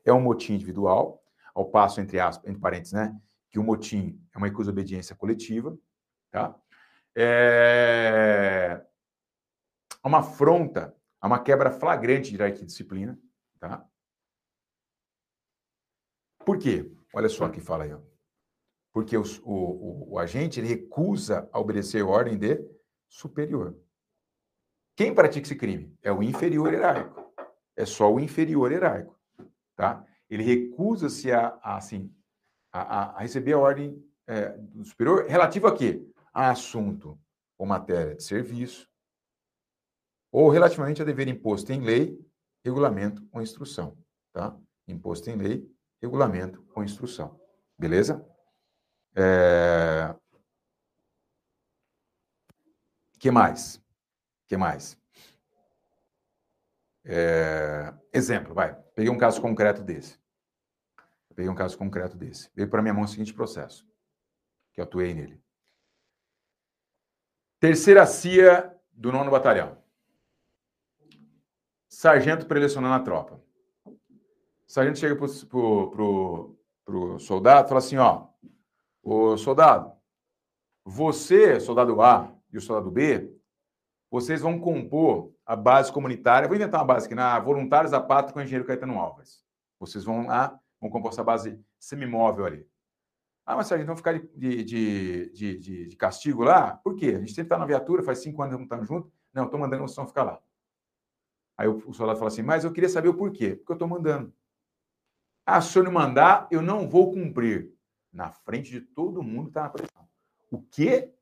é 0.04 0.12
um 0.12 0.20
motim 0.20 0.54
individual, 0.54 1.22
ao 1.54 1.70
passo, 1.70 2.00
entre 2.00 2.20
aspas, 2.20 2.48
entre 2.48 2.60
parênteses, 2.60 2.92
né, 2.92 3.18
que 3.50 3.58
o 3.58 3.62
motim 3.62 4.20
é 4.34 4.38
uma 4.38 4.46
recusa 4.46 4.70
obediência 4.70 5.14
coletiva, 5.14 5.78
tá? 6.30 6.54
É 7.16 8.84
uma 10.04 10.18
afronta, 10.18 10.94
a 11.20 11.26
uma 11.26 11.38
quebra 11.38 11.70
flagrante 11.70 12.30
de 12.30 12.36
hierarquia 12.36 12.64
e 12.64 12.66
disciplina, 12.66 13.18
tá? 13.58 13.88
Por 16.44 16.58
quê? 16.58 16.92
Olha 17.14 17.28
só 17.28 17.48
que 17.48 17.60
fala 17.60 17.84
aí, 17.84 17.94
ó. 17.94 18.00
Porque 18.92 19.16
os, 19.16 19.38
o, 19.38 19.52
o, 19.52 20.12
o 20.12 20.18
agente 20.18 20.60
recusa 20.60 21.48
a 21.52 21.58
obedecer 21.58 22.02
ordem 22.02 22.36
de 22.36 22.62
superior. 23.08 23.74
Quem 24.96 25.14
pratica 25.14 25.46
esse 25.46 25.56
crime? 25.56 25.96
É 26.02 26.12
o 26.12 26.22
inferior 26.22 26.72
hierárquico. 26.72 27.32
É 27.76 27.84
só 27.84 28.12
o 28.12 28.20
inferior 28.20 28.70
hierárquico. 28.70 29.18
Tá? 29.76 30.04
Ele 30.30 30.42
recusa-se 30.42 31.32
a, 31.32 31.58
a, 31.62 31.76
assim, 31.76 32.14
a, 32.72 33.16
a, 33.16 33.20
receber 33.20 33.54
a 33.54 33.58
ordem 33.58 34.02
é, 34.26 34.50
do 34.50 34.84
superior 34.84 35.26
relativa 35.26 35.68
a 35.68 35.76
quê? 35.76 36.06
A 36.32 36.50
assunto 36.50 37.18
ou 37.58 37.66
matéria 37.66 38.14
de 38.14 38.22
serviço, 38.22 38.88
ou 40.32 40.48
relativamente 40.48 41.00
a 41.00 41.04
dever 41.04 41.28
imposto 41.28 41.72
em 41.72 41.80
lei, 41.80 42.18
regulamento 42.64 43.26
ou 43.32 43.40
instrução. 43.40 43.96
Tá? 44.32 44.58
Imposto 44.88 45.30
em 45.30 45.36
lei, 45.36 45.70
regulamento 46.02 46.66
ou 46.74 46.82
instrução. 46.82 47.40
Beleza? 47.78 48.26
É... 49.16 50.14
que 53.18 53.30
mais? 53.30 53.83
Que 54.54 54.56
mais? 54.56 54.96
É... 57.04 57.92
Exemplo, 58.12 58.54
vai. 58.54 58.74
Peguei 58.94 59.10
um 59.10 59.18
caso 59.18 59.40
concreto 59.40 59.82
desse. 59.82 60.18
Peguei 61.34 61.50
um 61.50 61.54
caso 61.54 61.76
concreto 61.76 62.16
desse. 62.16 62.48
Veio 62.54 62.70
para 62.70 62.80
minha 62.80 62.94
mão 62.94 63.02
o 63.02 63.08
seguinte 63.08 63.34
processo, 63.34 63.84
que 64.72 64.80
eu 64.80 64.84
atuei 64.84 65.12
nele. 65.12 65.42
Terceira 67.58 68.06
CIA 68.06 68.72
do 68.92 69.10
nono 69.10 69.30
batalhão. 69.30 69.82
Sargento 71.88 72.46
prelecionando 72.46 72.94
a 72.94 73.00
tropa. 73.00 73.42
Sargento 74.66 74.98
chega 74.98 75.16
para 75.16 75.24
o 75.24 77.18
soldado 77.18 77.66
e 77.66 77.68
fala 77.68 77.78
assim: 77.78 77.96
ó, 77.96 78.28
o 79.02 79.36
soldado, 79.36 79.92
você, 80.84 81.58
soldado 81.58 82.00
A 82.00 82.32
e 82.52 82.56
o 82.56 82.60
soldado 82.60 82.90
B, 82.90 83.33
vocês 84.14 84.40
vão 84.40 84.60
compor 84.60 85.34
a 85.44 85.56
base 85.56 85.90
comunitária. 85.90 86.46
Vou 86.46 86.56
inventar 86.56 86.78
uma 86.78 86.86
base 86.86 87.06
aqui 87.06 87.16
na 87.16 87.36
Voluntários 87.40 87.90
da 87.90 88.00
Pátria 88.00 88.32
com 88.32 88.38
o 88.38 88.42
engenheiro 88.44 88.64
Caetano 88.64 88.96
Alves. 88.96 89.42
Vocês 89.76 90.04
vão 90.04 90.28
lá, 90.28 90.56
vão 90.80 90.88
compor 90.88 91.10
essa 91.10 91.24
base 91.24 91.60
semimóvel 91.80 92.46
ali. 92.46 92.64
Ah, 93.44 93.56
mas 93.56 93.66
sargento, 93.66 93.88
vão 93.88 93.96
ficar 93.96 94.12
de, 94.12 94.62
de, 94.62 95.32
de, 95.32 95.88
de, 95.88 95.96
castigo 95.96 96.44
lá? 96.44 96.76
Por 96.76 96.94
quê? 96.94 97.06
A 97.06 97.18
gente 97.18 97.32
sempre 97.32 97.46
está 97.46 97.58
na 97.58 97.66
viatura, 97.66 98.04
faz 98.04 98.20
cinco 98.20 98.40
anos 98.40 98.54
que 98.54 98.58
não 98.58 98.64
estamos 98.66 98.86
juntos. 98.86 99.10
Não, 99.32 99.46
estou 99.46 99.58
mandando 99.58 99.82
vocês 99.82 99.96
vão 99.96 100.06
ficar 100.06 100.22
lá. 100.22 100.40
Aí 101.58 101.66
o, 101.66 101.92
soldado 101.92 102.16
fala 102.16 102.28
assim, 102.28 102.42
mas 102.42 102.62
eu 102.62 102.70
queria 102.70 102.88
saber 102.88 103.08
o 103.08 103.14
porquê. 103.14 103.56
Porque 103.56 103.72
eu 103.72 103.74
estou 103.74 103.88
mandando. 103.88 104.32
Ah, 105.44 105.60
se 105.60 105.70
o 105.70 105.72
senhor 105.72 105.86
não 105.86 105.92
mandar, 105.92 106.46
eu 106.52 106.62
não 106.62 106.88
vou 106.88 107.10
cumprir. 107.10 107.74
Na 108.12 108.30
frente 108.30 108.70
de 108.70 108.80
todo 108.80 109.24
mundo 109.24 109.48
está 109.48 109.64
na 109.64 109.70
pressão. 109.70 110.08
O 110.52 110.62
quê? 110.62 111.12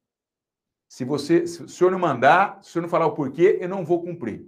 Se 0.93 1.07
você, 1.07 1.47
se 1.47 1.63
o 1.63 1.69
senhor 1.71 1.91
não 1.91 1.99
mandar, 1.99 2.63
se 2.63 2.69
o 2.69 2.73
senhor 2.75 2.83
não 2.83 2.89
falar 2.91 3.07
o 3.07 3.15
porquê, 3.15 3.57
eu 3.63 3.67
não 3.67 3.83
vou 3.83 4.03
cumprir. 4.03 4.47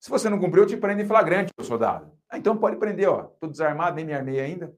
Se 0.00 0.08
você 0.08 0.30
não 0.30 0.38
cumprir, 0.38 0.62
eu 0.62 0.66
te 0.66 0.78
prendo 0.78 1.02
em 1.02 1.06
flagrante, 1.06 1.52
soldado. 1.60 2.10
Ah, 2.26 2.38
então 2.38 2.56
pode 2.56 2.76
prender, 2.76 3.06
ó. 3.06 3.30
Estou 3.34 3.50
desarmado, 3.50 3.94
nem 3.94 4.06
me 4.06 4.14
armei 4.14 4.40
ainda. 4.40 4.74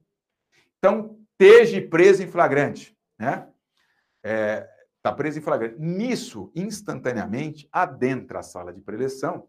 Então, 0.77 1.17
esteja 1.31 1.81
preso 1.89 2.25
em 2.25 2.27
flagrante, 2.27 2.99
né? 3.17 3.49
É, 4.21 4.69
está 4.97 5.13
preso 5.13 5.39
em 5.39 5.43
flagrante. 5.43 5.77
Nisso, 5.79 6.51
instantaneamente, 6.57 7.69
adentra 7.71 8.41
a 8.41 8.43
sala 8.43 8.73
de 8.73 8.81
preleção, 8.81 9.49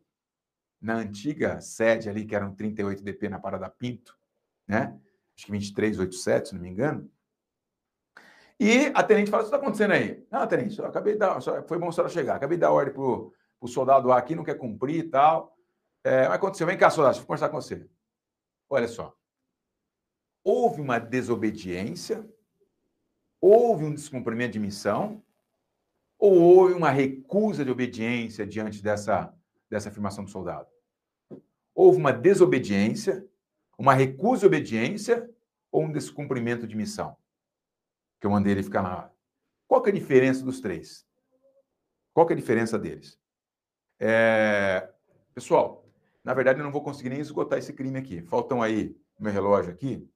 na 0.80 0.98
antiga 0.98 1.60
sede 1.60 2.08
ali, 2.08 2.24
que 2.24 2.36
era 2.36 2.46
um 2.46 2.54
38 2.54 3.02
DP 3.02 3.30
na 3.30 3.40
Parada 3.40 3.68
Pinto, 3.68 4.16
né? 4.68 4.96
Acho 5.36 5.48
que 5.48 5.52
2387, 5.52 6.50
se 6.50 6.54
não 6.54 6.62
me 6.62 6.70
engano. 6.70 7.10
E 8.60 8.92
a 8.94 9.04
tenente 9.04 9.30
fala: 9.30 9.44
O 9.44 9.46
que 9.46 9.54
está 9.54 9.58
acontecendo 9.58 9.92
aí? 9.92 10.26
Não, 10.32 10.48
tenente, 10.48 10.82
acabei 10.82 11.14
de 11.14 11.20
dar. 11.20 11.40
Foi 11.68 11.78
bom 11.78 11.90
a 11.90 11.92
senhora 11.92 12.12
chegar. 12.12 12.36
Acabei 12.36 12.58
de 12.58 12.62
dar 12.62 12.72
ordem 12.72 12.94
para 12.94 13.02
o 13.02 13.68
soldado 13.68 14.12
A 14.12 14.18
aqui, 14.18 14.36
não 14.36 14.44
quer 14.44 14.56
cumprir 14.56 15.06
e 15.06 15.10
tal. 15.10 15.56
É, 16.04 16.28
mas 16.28 16.36
aconteceu. 16.36 16.66
Vem 16.68 16.78
cá, 16.78 16.90
soldado, 16.90 17.14
deixa 17.14 17.24
eu 17.24 17.28
conversar 17.28 17.50
com 17.50 17.62
você. 17.62 17.88
Olha 18.70 18.88
só 18.88 19.18
houve 20.48 20.80
uma 20.80 20.98
desobediência, 20.98 22.26
houve 23.42 23.84
um 23.84 23.94
descumprimento 23.94 24.54
de 24.54 24.60
missão, 24.60 25.22
ou 26.18 26.42
houve 26.42 26.74
uma 26.74 26.90
recusa 26.90 27.66
de 27.66 27.70
obediência 27.70 28.48
diante 28.48 28.82
dessa, 28.82 29.34
dessa 29.70 29.90
afirmação 29.90 30.24
do 30.24 30.30
soldado? 30.30 30.70
Houve 31.76 31.98
uma 31.98 32.14
desobediência, 32.14 33.28
uma 33.78 33.94
recusa 33.94 34.42
de 34.42 34.46
obediência 34.46 35.30
ou 35.70 35.84
um 35.84 35.92
descumprimento 35.92 36.66
de 36.66 36.78
missão? 36.78 37.18
Que 38.20 38.28
eu 38.28 38.32
mandei 38.32 38.54
ele 38.54 38.64
ficar 38.64 38.82
lá. 38.82 39.12
Qual 39.68 39.82
que 39.82 39.90
é 39.90 39.94
a 39.94 39.96
diferença 39.96 40.44
dos 40.44 40.60
três? 40.60 41.06
Qual 42.14 42.26
que 42.26 42.34
é 42.34 42.36
a 42.36 42.40
diferença 42.40 42.80
deles? 42.80 43.20
É... 44.00 44.90
Pessoal, 45.34 45.86
na 46.24 46.34
verdade 46.34 46.60
eu 46.60 46.64
não 46.64 46.72
vou 46.72 46.84
conseguir 46.84 47.10
nem 47.10 47.20
esgotar 47.20 47.60
esse 47.60 47.74
crime 47.74 47.98
aqui. 47.98 48.22
Faltam 48.22 48.62
aí, 48.62 48.96
meu 49.20 49.32
relógio 49.32 49.72
aqui, 49.72 50.10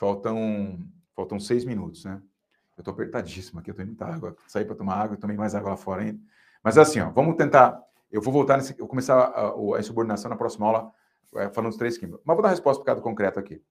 Faltam, 0.00 0.78
faltam 1.14 1.38
seis 1.38 1.62
minutos, 1.62 2.06
né? 2.06 2.22
Eu 2.74 2.80
estou 2.80 2.94
apertadíssimo 2.94 3.60
aqui, 3.60 3.68
eu 3.68 3.72
estou 3.72 3.82
indo 3.84 3.90
muita 3.90 4.06
água. 4.06 4.34
Saí 4.46 4.64
para 4.64 4.74
tomar 4.74 4.94
água, 4.94 5.14
tomei 5.14 5.36
mais 5.36 5.54
água 5.54 5.72
lá 5.72 5.76
fora 5.76 6.00
ainda. 6.00 6.18
Mas 6.64 6.78
assim, 6.78 7.00
ó, 7.00 7.10
vamos 7.10 7.36
tentar. 7.36 7.78
Eu 8.10 8.22
vou 8.22 8.32
voltar 8.32 8.56
nesse. 8.56 8.72
Eu 8.72 8.78
vou 8.78 8.88
começar 8.88 9.14
a, 9.14 9.50
a, 9.50 9.78
insubordinação 9.78 10.30
na 10.30 10.36
próxima 10.36 10.66
aula, 10.66 10.90
é, 11.36 11.50
falando 11.50 11.68
dos 11.68 11.76
três 11.76 11.98
crimes. 11.98 12.18
Mas 12.24 12.34
vou 12.34 12.42
dar 12.42 12.48
a 12.48 12.52
resposta 12.52 12.82
para 12.82 12.94
cada 12.94 13.02
concreto 13.02 13.38
aqui. 13.38 13.62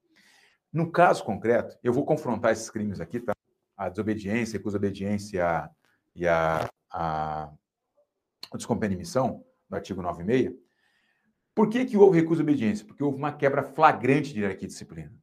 No 0.72 0.92
caso 0.92 1.24
concreto, 1.24 1.76
eu 1.82 1.92
vou 1.92 2.06
confrontar 2.06 2.52
esses 2.52 2.70
crimes 2.70 3.00
aqui, 3.00 3.20
tá? 3.20 3.34
A 3.80 3.90
desobediência, 3.90 4.60
a 4.64 4.76
obediência 4.76 5.70
e 6.16 6.28
a, 6.28 6.70
a, 6.92 7.52
o 8.54 8.58
descompêndio 8.58 8.98
de 8.98 9.04
missão, 9.04 9.44
do 9.70 9.76
artigo 9.76 10.02
96. 10.02 10.54
Por 11.56 11.70
que, 11.70 11.86
que 11.86 11.98
houve 11.98 12.20
recusa 12.20 12.44
de 12.44 12.50
obediência? 12.50 12.86
Porque 12.86 13.04
houve 13.04 13.18
uma 13.18 13.32
quebra 13.32 13.64
flagrante 13.64 14.34
de 14.34 14.42
hierarquia 14.42 14.66
e 14.66 14.70
disciplina 14.70 15.14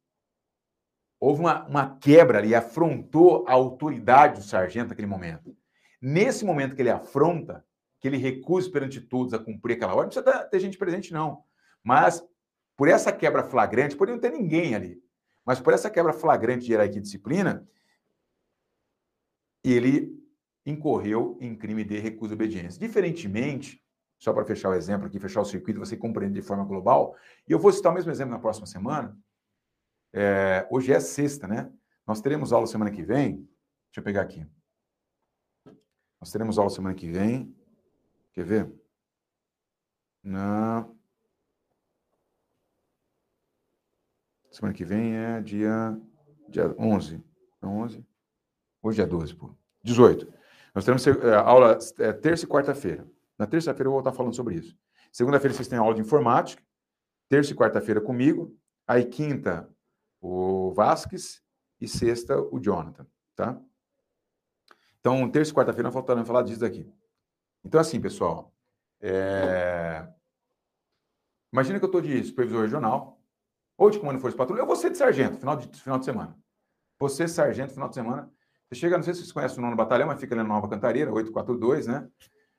houve 1.20 1.40
uma, 1.40 1.66
uma 1.66 1.98
quebra 1.98 2.38
ali, 2.38 2.54
afrontou 2.54 3.44
a 3.48 3.52
autoridade 3.52 4.40
do 4.40 4.46
sargento 4.46 4.90
naquele 4.90 5.06
momento. 5.06 5.56
Nesse 6.00 6.44
momento 6.44 6.74
que 6.74 6.82
ele 6.82 6.90
afronta, 6.90 7.64
que 8.00 8.06
ele 8.06 8.18
recusa 8.18 8.70
perante 8.70 9.00
todos 9.00 9.32
a 9.32 9.38
cumprir 9.38 9.74
aquela 9.74 9.94
ordem, 9.94 10.14
não 10.14 10.22
precisa 10.22 10.44
ter 10.44 10.60
gente 10.60 10.78
presente, 10.78 11.12
não. 11.12 11.42
Mas, 11.82 12.22
por 12.76 12.88
essa 12.88 13.10
quebra 13.10 13.42
flagrante, 13.42 13.96
poderia 13.96 14.14
não 14.14 14.20
ter 14.20 14.36
ninguém 14.36 14.74
ali, 14.74 15.02
mas 15.44 15.58
por 15.58 15.72
essa 15.72 15.88
quebra 15.88 16.12
flagrante 16.12 16.66
de 16.66 16.72
hierarquia 16.72 16.98
e 16.98 17.02
disciplina, 17.02 17.66
ele 19.72 20.16
incorreu 20.64 21.38
em 21.40 21.56
crime 21.56 21.84
de 21.84 21.98
recusa 21.98 22.36
de 22.36 22.42
obediência. 22.42 22.80
Diferentemente, 22.80 23.82
só 24.18 24.32
para 24.32 24.44
fechar 24.44 24.70
o 24.70 24.74
exemplo 24.74 25.06
aqui, 25.06 25.20
fechar 25.20 25.40
o 25.40 25.44
circuito, 25.44 25.78
você 25.78 25.96
compreende 25.96 26.40
de 26.40 26.46
forma 26.46 26.64
global, 26.64 27.16
e 27.46 27.52
eu 27.52 27.58
vou 27.58 27.72
citar 27.72 27.92
o 27.92 27.94
mesmo 27.94 28.10
exemplo 28.10 28.32
na 28.32 28.40
próxima 28.40 28.66
semana, 28.66 29.16
é, 30.12 30.66
hoje 30.70 30.92
é 30.92 30.98
sexta, 30.98 31.46
né? 31.46 31.70
Nós 32.06 32.20
teremos 32.20 32.52
aula 32.52 32.66
semana 32.66 32.90
que 32.90 33.02
vem. 33.02 33.36
Deixa 33.36 33.98
eu 33.98 34.02
pegar 34.02 34.22
aqui. 34.22 34.46
Nós 36.20 36.30
teremos 36.30 36.58
aula 36.58 36.70
semana 36.70 36.94
que 36.94 37.10
vem. 37.10 37.54
Quer 38.32 38.44
ver? 38.44 38.72
Na. 40.22 40.88
Semana 44.50 44.72
que 44.72 44.84
vem 44.84 45.16
é 45.16 45.40
dia, 45.42 46.00
dia 46.48 46.74
11. 46.78 47.22
11. 47.62 48.06
Hoje 48.86 49.02
é 49.02 49.06
12, 49.06 49.34
pô. 49.34 49.52
18. 49.82 50.32
Nós 50.72 50.84
teremos 50.84 51.04
é, 51.04 51.34
aula 51.34 51.76
é, 51.98 52.12
terça 52.12 52.44
e 52.44 52.48
quarta-feira. 52.48 53.04
Na 53.36 53.44
terça-feira 53.44 53.88
eu 53.88 53.90
vou 53.90 53.98
estar 53.98 54.12
falando 54.12 54.36
sobre 54.36 54.54
isso. 54.54 54.78
Segunda-feira 55.10 55.52
vocês 55.52 55.66
têm 55.66 55.76
aula 55.76 55.92
de 55.92 56.02
informática. 56.02 56.62
Terça 57.28 57.52
e 57.52 57.56
quarta-feira 57.56 58.00
comigo. 58.00 58.56
Aí 58.86 59.04
quinta 59.04 59.68
o 60.20 60.70
Vasques 60.70 61.42
e 61.80 61.88
sexta 61.88 62.40
o 62.40 62.60
Jonathan, 62.60 63.04
tá? 63.34 63.60
Então, 65.00 65.28
terça 65.28 65.50
e 65.50 65.54
quarta-feira 65.54 65.88
nós 65.88 65.94
faltamos 65.94 66.24
falar 66.24 66.42
disso 66.42 66.64
aqui. 66.64 66.88
Então, 67.64 67.80
assim, 67.80 68.00
pessoal, 68.00 68.54
é... 69.00 70.06
imagina 71.52 71.80
que 71.80 71.84
eu 71.84 71.88
estou 71.88 72.00
de 72.00 72.22
supervisor 72.22 72.62
regional 72.62 73.20
ou 73.76 73.90
de 73.90 73.98
comando 73.98 74.16
de 74.16 74.22
força 74.22 74.36
de 74.36 74.38
patrulha, 74.38 74.60
eu 74.60 74.66
vou 74.66 74.76
ser 74.76 74.90
de 74.90 74.96
sargento, 74.96 75.38
final 75.38 75.56
de, 75.56 75.66
final 75.76 75.98
de 75.98 76.04
semana. 76.04 76.38
Você, 77.00 77.26
sargento, 77.26 77.72
final 77.72 77.88
de 77.88 77.96
semana. 77.96 78.32
Você 78.68 78.80
chega, 78.80 78.96
não 78.96 79.04
sei 79.04 79.14
se 79.14 79.20
vocês 79.20 79.32
conhecem 79.32 79.58
o 79.58 79.62
nono 79.62 79.76
batalhão, 79.76 80.08
mas 80.08 80.20
fica 80.20 80.34
ali 80.34 80.42
na 80.42 80.48
Nova 80.48 80.68
Cantareira, 80.68 81.12
842, 81.12 81.86
né? 81.86 82.08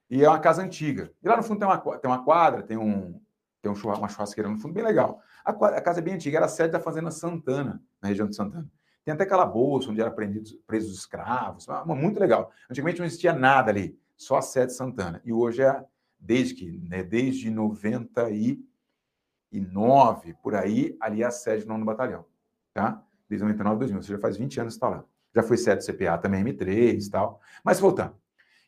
E 0.10 0.24
é 0.24 0.30
uma 0.30 0.40
casa 0.40 0.62
antiga. 0.62 1.12
E 1.22 1.28
lá 1.28 1.36
no 1.36 1.44
fundo 1.44 1.60
tem 1.60 1.68
uma, 1.68 1.78
tem 1.78 2.10
uma 2.10 2.24
quadra, 2.24 2.64
tem 2.64 2.78
um, 2.78 3.20
tem 3.62 3.70
um 3.70 3.76
uma 3.76 4.08
churrasqueira 4.08 4.50
no 4.50 4.58
fundo 4.58 4.74
bem 4.74 4.84
legal. 4.84 5.22
A, 5.44 5.52
a, 5.52 5.82
casa 5.82 6.00
é 6.00 6.02
bem 6.02 6.14
antiga, 6.14 6.38
era 6.38 6.46
a 6.46 6.50
sede 6.50 6.72
da 6.72 6.80
Fazenda 6.80 7.12
Santana, 7.12 7.82
na 8.02 8.08
região 8.08 8.28
de 8.28 8.36
Santana. 8.36 8.70
Tem 9.04 9.14
até 9.14 9.24
aquela 9.24 9.46
bolsa 9.46 9.90
onde 9.90 10.02
eram 10.02 10.14
prendidos, 10.14 10.54
presos 10.66 10.98
escravos, 10.98 11.68
uma, 11.68 11.84
uma, 11.84 11.96
muito 11.96 12.20
legal. 12.20 12.52
Antigamente 12.70 13.00
não 13.00 13.06
existia 13.06 13.34
nada 13.34 13.70
ali, 13.70 14.00
só 14.16 14.38
a 14.38 14.42
sede 14.42 14.74
Santana. 14.74 15.22
E 15.26 15.34
hoje 15.34 15.62
é, 15.62 15.84
desde 16.18 16.56
que, 16.56 16.72
né, 16.88 17.04
desde 17.04 17.50
99, 17.50 20.34
por 20.42 20.56
aí, 20.56 20.96
ali 21.02 21.22
é 21.22 21.26
a 21.26 21.32
sede 21.32 21.64
do 21.64 21.70
nono 21.70 21.86
batalhão, 21.86 22.26
tá? 22.74 23.04
Desde 23.30 23.44
99 23.44 23.80
2000, 23.80 23.98
ou 23.98 24.04
seja, 24.04 24.20
faz 24.20 24.38
20 24.38 24.62
anos 24.62 24.74
que 24.74 24.78
está 24.78 24.90
lá. 24.90 25.04
Já 25.38 25.44
foi 25.44 25.56
sede 25.56 25.86
do 25.86 25.94
CPA 25.94 26.18
também, 26.18 26.44
M3 26.44 27.06
e 27.06 27.12
tal. 27.12 27.40
Mas 27.64 27.80
voltando. 27.80 28.16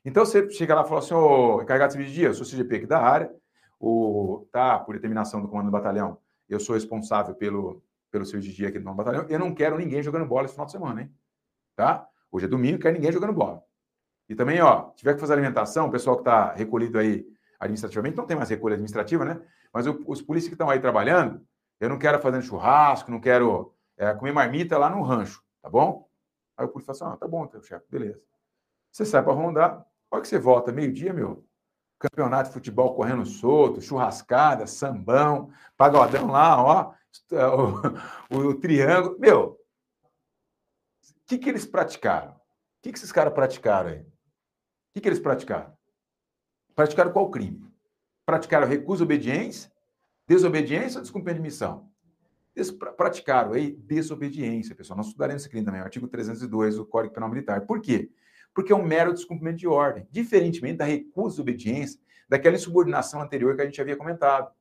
Então 0.06 0.24
você 0.24 0.48
chega 0.52 0.76
lá 0.76 0.84
e 0.84 0.88
fala 0.88 1.00
assim, 1.00 1.16
ô, 1.16 1.64
encarregado 1.64 1.90
de 1.90 1.94
serviço 1.94 2.14
de 2.14 2.20
dia, 2.20 2.28
eu 2.28 2.34
sou 2.36 2.46
CGP 2.46 2.76
aqui 2.76 2.86
da 2.86 3.02
área, 3.02 3.32
o, 3.80 4.48
tá, 4.52 4.78
por 4.78 4.94
determinação 4.94 5.42
do 5.42 5.48
comando 5.48 5.66
do 5.66 5.72
batalhão, 5.72 6.20
eu 6.48 6.60
sou 6.60 6.76
responsável 6.76 7.34
pelo, 7.34 7.84
pelo 8.12 8.24
serviço 8.24 8.52
de 8.52 8.56
dia 8.56 8.68
aqui 8.70 8.78
do 8.78 8.94
batalhão, 8.94 9.26
eu 9.28 9.40
não 9.40 9.52
quero 9.52 9.80
ninguém 9.80 10.04
jogando 10.04 10.28
bola 10.28 10.46
esse 10.46 10.54
final 10.54 10.68
de 10.68 10.72
semana, 10.72 11.02
hein? 11.02 11.12
Tá? 11.76 12.08
Hoje 12.32 12.46
é 12.46 12.48
domingo, 12.48 12.78
quero 12.78 12.94
ninguém 12.94 13.12
jogando 13.12 13.34
bola. 13.34 13.64
E 14.30 14.36
também, 14.36 14.62
ó, 14.62 14.92
tiver 14.92 15.16
que 15.16 15.20
fazer 15.20 15.34
alimentação, 15.34 15.88
o 15.88 15.92
pessoal 15.92 16.18
que 16.18 16.22
está 16.22 16.54
recolhido 16.54 17.00
aí 17.00 17.26
administrativamente, 17.60 18.16
não 18.16 18.28
tem 18.28 18.38
mais 18.38 18.50
recolha 18.50 18.76
administrativa, 18.76 19.26
né? 19.26 19.42
Mas 19.74 19.86
os 19.88 20.22
polícias 20.22 20.50
que 20.50 20.54
estão 20.54 20.70
aí 20.70 20.80
trabalhando, 20.80 21.42
eu 21.80 21.90
não 21.90 21.98
quero 21.98 22.20
fazer 22.20 22.42
churrasco, 22.44 23.10
não 23.10 23.20
quero 23.20 23.74
é, 23.98 24.14
comer 24.14 24.32
marmita 24.32 24.78
lá 24.78 24.90
no 24.90 25.02
rancho, 25.02 25.42
tá 25.62 25.70
bom? 25.70 26.09
Aí 26.60 26.66
o 26.66 26.70
polícia 26.70 26.94
fala 26.94 27.12
assim, 27.12 27.16
ah, 27.16 27.18
tá 27.18 27.26
bom, 27.26 27.48
teu 27.48 27.62
chefe, 27.62 27.86
beleza. 27.90 28.22
Você 28.92 29.06
sai 29.06 29.24
para 29.24 29.32
rondar, 29.32 29.80
a 30.12 30.16
hora 30.16 30.22
que 30.22 30.28
você 30.28 30.38
volta 30.38 30.74
meio-dia, 30.74 31.14
meu, 31.14 31.48
campeonato 31.98 32.50
de 32.50 32.54
futebol 32.54 32.94
correndo 32.94 33.26
solto, 33.26 33.82
churrascada, 33.82 34.68
sambão, 34.68 35.54
pagodão 35.78 36.28
lá, 36.28 36.62
ó, 36.62 36.94
o, 38.30 38.38
o, 38.38 38.48
o 38.50 38.60
triângulo. 38.60 39.18
Meu, 39.20 39.58
o 41.02 41.26
que, 41.26 41.38
que 41.38 41.48
eles 41.48 41.66
praticaram? 41.66 42.34
O 42.34 42.40
que, 42.82 42.92
que 42.92 42.98
esses 42.98 43.12
caras 43.12 43.34
praticaram 43.34 43.92
aí? 43.92 44.02
O 44.02 44.08
que, 44.94 45.02
que 45.02 45.08
eles 45.08 45.20
praticaram? 45.20 45.74
Praticaram 46.76 47.14
qual 47.14 47.32
crime? 47.32 47.66
Praticaram 48.26 48.68
recusa 48.68 49.06
obediência, 49.06 49.72
desobediência 50.28 50.98
ou 50.98 51.04
descumprimento 51.04 51.42
de 51.42 51.48
missão? 51.48 51.89
Praticaram 52.98 53.54
aí 53.54 53.72
desobediência, 53.72 54.76
pessoal. 54.76 54.98
Nós 54.98 55.08
estudaremos 55.08 55.42
esse 55.42 55.50
crime 55.50 55.66
também, 55.66 55.82
artigo 55.82 56.08
302 56.08 56.76
do 56.76 56.86
Código 56.86 57.14
Penal 57.14 57.30
Militar. 57.30 57.62
Por 57.62 57.82
quê? 57.82 58.10
Porque 58.54 58.74
é 58.74 58.76
um 58.76 58.86
mero 58.86 59.14
descumprimento 59.14 59.58
de 59.58 59.68
ordem, 59.68 60.08
diferentemente 60.12 60.78
da 60.78 60.86
recusa 60.86 61.36
de 61.36 61.42
obediência, 61.42 62.00
daquela 62.28 62.56
insubordinação 62.56 63.22
anterior 63.22 63.56
que 63.56 63.62
a 63.62 63.66
gente 63.66 63.80
havia 63.82 63.96
comentado, 63.96 64.52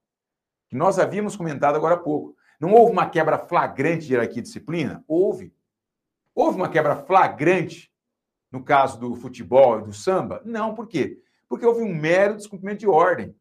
que 0.69 0.77
nós 0.77 0.99
havíamos 0.99 1.37
comentado 1.37 1.77
agora 1.77 1.95
há 1.95 1.99
pouco. 1.99 2.37
Não 2.61 2.73
houve 2.73 2.93
uma 2.93 3.09
quebra 3.09 3.39
flagrante 3.39 4.07
de 4.07 4.13
hierarquia 4.13 4.41
e 4.41 4.43
disciplina? 4.43 5.05
Houve. 5.07 5.55
Houve 6.35 6.57
uma 6.57 6.69
quebra 6.69 6.97
flagrante 6.97 7.93
no 8.51 8.63
caso 8.63 8.99
do 8.99 9.15
futebol 9.15 9.81
e 9.81 9.85
do 9.85 9.93
samba? 9.93 10.43
Não, 10.45 10.75
por 10.75 10.87
quê? 10.87 11.21
Porque 11.49 11.65
houve 11.65 11.83
um 11.83 11.95
mero 11.95 12.37
descumprimento 12.37 12.81
de 12.81 12.89
ordem. 12.89 13.35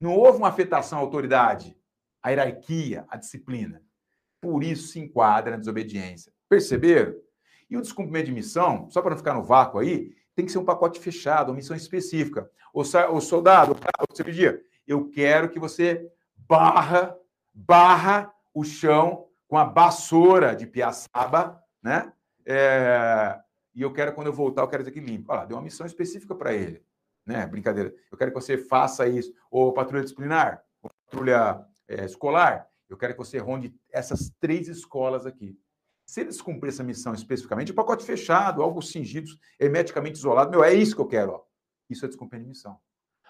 Não 0.00 0.14
houve 0.14 0.38
uma 0.38 0.48
afetação 0.48 0.98
à 0.98 1.00
autoridade, 1.00 1.76
à 2.22 2.30
hierarquia, 2.30 3.04
à 3.08 3.16
disciplina. 3.16 3.82
Por 4.40 4.62
isso 4.62 4.88
se 4.88 5.00
enquadra 5.00 5.52
na 5.52 5.56
desobediência. 5.56 6.32
Perceberam? 6.48 7.14
E 7.68 7.76
o 7.76 7.82
descumprimento 7.82 8.26
de 8.26 8.32
missão, 8.32 8.88
só 8.90 9.02
para 9.02 9.10
não 9.10 9.18
ficar 9.18 9.34
no 9.34 9.42
vácuo 9.42 9.78
aí, 9.78 10.14
tem 10.34 10.46
que 10.46 10.52
ser 10.52 10.58
um 10.58 10.64
pacote 10.64 11.00
fechado, 11.00 11.50
uma 11.50 11.56
missão 11.56 11.76
específica. 11.76 12.48
O, 12.72 12.80
o 12.80 13.20
soldado, 13.20 13.76
você 14.08 14.22
pedia, 14.22 14.60
eu 14.86 15.10
quero 15.10 15.48
que 15.48 15.58
você 15.58 16.10
barra, 16.36 17.16
barra 17.52 18.32
o 18.54 18.64
chão 18.64 19.26
com 19.46 19.58
a 19.58 19.64
vassoura 19.64 20.54
de 20.54 20.66
piaçaba, 20.66 21.62
né? 21.82 22.12
É, 22.46 23.38
e 23.74 23.82
eu 23.82 23.92
quero, 23.92 24.12
quando 24.12 24.28
eu 24.28 24.32
voltar, 24.32 24.62
eu 24.62 24.68
quero 24.68 24.82
dizer 24.82 24.92
que 24.92 25.00
limpo. 25.00 25.30
Olha 25.30 25.40
lá, 25.40 25.46
deu 25.46 25.56
uma 25.56 25.62
missão 25.62 25.86
específica 25.86 26.34
para 26.34 26.52
ele. 26.52 26.82
Né? 27.24 27.46
Brincadeira. 27.46 27.94
Eu 28.10 28.16
quero 28.16 28.32
que 28.32 28.40
você 28.40 28.56
faça 28.56 29.06
isso. 29.06 29.32
Ou 29.50 29.72
patrulha 29.72 30.02
disciplinar, 30.02 30.64
patrulha 30.80 31.64
é, 31.88 32.04
escolar. 32.04 32.68
Eu 32.88 32.96
quero 32.96 33.14
que 33.14 33.18
você 33.18 33.38
ronde 33.38 33.74
essas 33.90 34.30
três 34.38 34.68
escolas 34.68 35.26
aqui. 35.26 35.58
Se 36.06 36.20
eles 36.20 36.40
cumprirem 36.40 36.72
essa 36.72 36.84
missão 36.84 37.12
especificamente, 37.12 37.72
pacote 37.72 38.04
fechado, 38.04 38.62
algo 38.62 38.80
cingido, 38.80 39.30
hermeticamente 39.58 40.18
isolado, 40.18 40.50
meu, 40.50 40.64
é 40.64 40.72
isso 40.72 40.94
que 40.94 41.00
eu 41.00 41.06
quero. 41.06 41.32
Ó. 41.32 41.42
Isso 41.90 42.04
é 42.04 42.08
descumprir 42.08 42.40
de 42.40 42.48
missão. 42.48 42.78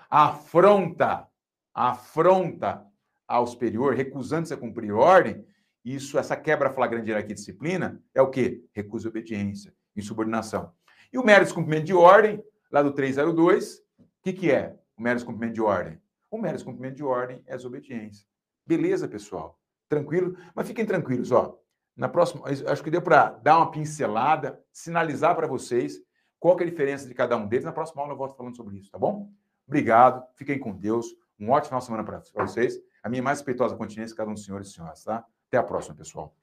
Afronta, 0.09 1.29
afronta 1.75 2.87
ao 3.27 3.47
superior, 3.47 3.95
recusando-se 3.95 4.55
a 4.55 4.57
cumprir 4.57 4.93
ordem, 4.93 5.45
isso, 5.85 6.19
essa 6.19 6.37
quebra 6.37 6.71
flagrante 6.71 7.05
de 7.05 7.11
hierarquia 7.11 7.33
e 7.33 7.35
disciplina, 7.35 8.03
é 8.15 8.23
o 8.23 8.31
quê? 8.31 8.65
Recusa 8.73 9.09
obediência, 9.09 9.75
insubordinação. 9.97 10.73
E 11.13 11.19
o 11.19 11.25
mero 11.25 11.45
descumprimento 11.45 11.87
de 11.87 11.95
ordem, 11.95 12.43
lá 12.71 12.83
do 12.83 12.93
302, 12.93 13.79
o 13.99 14.05
que, 14.23 14.33
que 14.33 14.51
é 14.51 14.77
o 14.97 15.03
mero 15.03 15.17
descumprimento 15.17 15.55
de 15.55 15.63
ordem? 15.63 16.01
O 16.31 16.39
mero 16.39 16.57
descumprimento 16.57 16.97
de 16.97 17.05
ordem 17.05 17.43
é 17.47 17.57
desobediência. 17.57 18.27
Beleza, 18.69 19.09
pessoal? 19.09 19.59
Tranquilo? 19.89 20.37
Mas 20.55 20.67
fiquem 20.67 20.85
tranquilos, 20.85 21.33
ó. 21.33 21.59
Na 21.97 22.07
próxima, 22.07 22.43
acho 22.47 22.85
que 22.85 22.91
deu 22.91 23.01
para 23.01 23.31
dar 23.31 23.57
uma 23.57 23.71
pincelada, 23.71 24.63
sinalizar 24.71 25.35
para 25.35 25.47
vocês 25.47 25.99
qual 26.39 26.59
é 26.61 26.63
a 26.65 26.67
diferença 26.67 27.09
de 27.09 27.15
cada 27.15 27.35
um 27.35 27.49
deles. 27.49 27.65
Na 27.65 27.73
próxima 27.73 28.03
aula 28.03 28.13
eu 28.13 28.19
volto 28.19 28.37
falando 28.37 28.55
sobre 28.55 28.77
isso, 28.77 28.91
tá 28.91 28.99
bom? 28.99 29.33
Obrigado, 29.67 30.23
fiquem 30.37 30.59
com 30.59 30.77
Deus. 30.77 31.07
Um 31.41 31.49
ótimo 31.49 31.69
final 31.69 31.79
de 31.79 31.87
semana 31.87 32.05
para 32.05 32.47
vocês. 32.47 32.79
A 33.03 33.09
minha 33.09 33.23
mais 33.23 33.39
respeitosa 33.39 33.75
continência, 33.75 34.15
cada 34.15 34.31
um 34.31 34.35
dos 34.35 34.45
senhores 34.45 34.69
e 34.69 34.73
senhoras, 34.73 35.03
tá? 35.03 35.25
Até 35.49 35.57
a 35.57 35.63
próxima, 35.63 35.97
pessoal. 35.97 36.37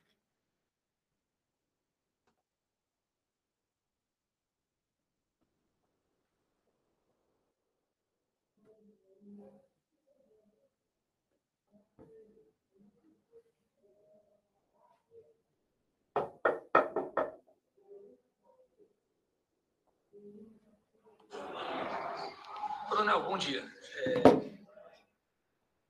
Coronel, 22.90 23.24
bom 23.24 23.38
dia. 23.38 23.64
É... 24.06 24.14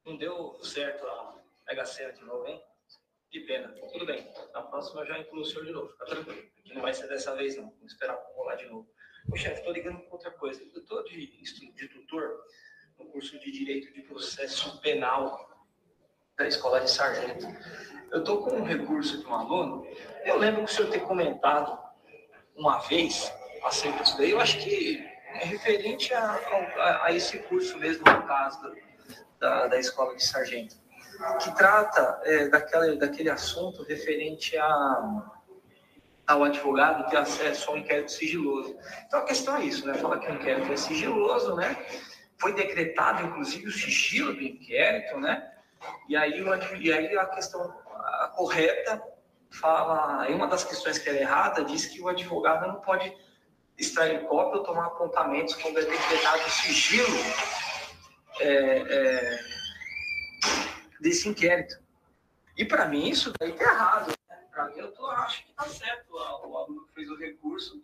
Não 0.05 0.17
deu 0.17 0.59
certo 0.63 1.05
a 1.05 1.35
Mega 1.67 1.85
Sena 1.85 2.13
de 2.13 2.23
novo, 2.23 2.47
hein? 2.47 2.61
Que 3.29 3.41
pena. 3.41 3.67
Tudo 3.91 4.05
bem. 4.05 4.31
Na 4.53 4.61
próxima 4.61 5.01
eu 5.01 5.07
já 5.07 5.19
incluo 5.19 5.41
o 5.41 5.45
senhor 5.45 5.65
de 5.65 5.71
novo. 5.71 5.91
Fica 5.91 6.05
tranquilo. 6.05 6.43
Não 6.73 6.81
vai 6.81 6.93
ser 6.93 7.07
dessa 7.07 7.35
vez, 7.35 7.55
não. 7.57 7.69
Vamos 7.69 7.91
esperar 7.91 8.17
rolar 8.35 8.55
de 8.55 8.65
novo. 8.67 8.89
Ô, 9.31 9.35
chefe, 9.35 9.59
estou 9.59 9.73
ligando 9.73 9.99
com 10.03 10.11
outra 10.13 10.31
coisa. 10.31 10.61
Eu 10.73 10.81
estou 10.81 11.03
de, 11.03 11.27
de 11.27 11.87
tutor 11.89 12.39
no 12.97 13.05
curso 13.07 13.37
de 13.39 13.51
Direito 13.51 13.93
de 13.93 14.01
Processo 14.03 14.79
Penal 14.81 15.49
da 16.37 16.47
Escola 16.47 16.81
de 16.81 16.89
Sargento. 16.89 17.45
Eu 18.11 18.19
estou 18.19 18.43
com 18.43 18.51
um 18.57 18.63
recurso 18.63 19.19
de 19.19 19.25
um 19.25 19.33
aluno. 19.33 19.85
Eu 20.23 20.37
lembro 20.37 20.65
que 20.65 20.71
o 20.71 20.73
senhor 20.73 20.89
ter 20.89 21.01
comentado 21.01 21.77
uma 22.55 22.79
vez 22.79 23.31
acerca 23.65 24.03
disso 24.03 24.17
daí. 24.17 24.31
Eu 24.31 24.39
acho 24.39 24.57
que 24.59 25.03
é 25.33 25.45
referente 25.45 26.13
a, 26.13 26.21
a, 26.23 27.05
a 27.05 27.11
esse 27.11 27.39
curso 27.39 27.77
mesmo, 27.77 28.03
no 28.05 28.23
caso 28.23 28.59
da, 29.39 29.67
da 29.67 29.79
escola 29.79 30.15
de 30.15 30.23
sargento, 30.23 30.75
que 31.41 31.53
trata 31.55 32.21
é, 32.23 32.47
daquela, 32.47 32.95
daquele 32.95 33.29
assunto 33.29 33.83
referente 33.83 34.57
a, 34.57 35.31
ao 36.27 36.43
advogado 36.43 37.09
ter 37.09 37.17
acesso 37.17 37.71
ao 37.71 37.77
inquérito 37.77 38.11
sigiloso. 38.11 38.77
Então 39.07 39.19
a 39.19 39.25
questão 39.25 39.57
é 39.57 39.63
isso, 39.65 39.85
né? 39.85 39.93
Fala 39.95 40.19
que 40.19 40.29
o 40.29 40.35
inquérito 40.35 40.71
é 40.71 40.77
sigiloso, 40.77 41.55
né? 41.55 41.75
Foi 42.37 42.53
decretado, 42.53 43.23
inclusive, 43.23 43.67
o 43.67 43.71
sigilo 43.71 44.33
do 44.33 44.41
inquérito, 44.41 45.17
né? 45.19 45.51
E 46.09 46.15
aí, 46.15 46.43
e 46.79 46.91
aí 46.91 47.17
a 47.17 47.25
questão 47.27 47.61
a 47.61 48.27
correta 48.35 49.01
fala, 49.51 50.21
aí 50.21 50.33
uma 50.33 50.47
das 50.47 50.63
questões 50.63 50.97
que 50.97 51.09
é 51.09 51.21
errada 51.21 51.63
diz 51.63 51.85
que 51.85 52.01
o 52.01 52.07
advogado 52.07 52.67
não 52.67 52.81
pode 52.81 53.15
extrair 53.77 54.25
cópia 54.27 54.59
ou 54.59 54.63
tomar 54.63 54.85
apontamentos 54.87 55.55
quando 55.55 55.79
é 55.79 55.85
decretado 55.85 56.49
sigilo 56.49 57.17
é, 58.39 58.47
é, 58.49 59.39
desse 60.99 61.27
inquérito. 61.27 61.77
E 62.57 62.63
para 62.63 62.87
mim 62.87 63.09
isso 63.09 63.33
daí 63.39 63.51
está 63.51 63.65
errado. 63.65 64.13
Né? 64.29 64.37
Para 64.51 64.65
mim 64.69 64.77
eu 64.77 64.91
tô, 64.91 65.05
acho 65.07 65.43
que 65.43 65.49
está 65.49 65.67
certo 65.67 66.13
o, 66.13 66.49
o 66.49 66.57
aluno 66.57 66.87
fez 66.93 67.09
o 67.09 67.17
recurso 67.17 67.81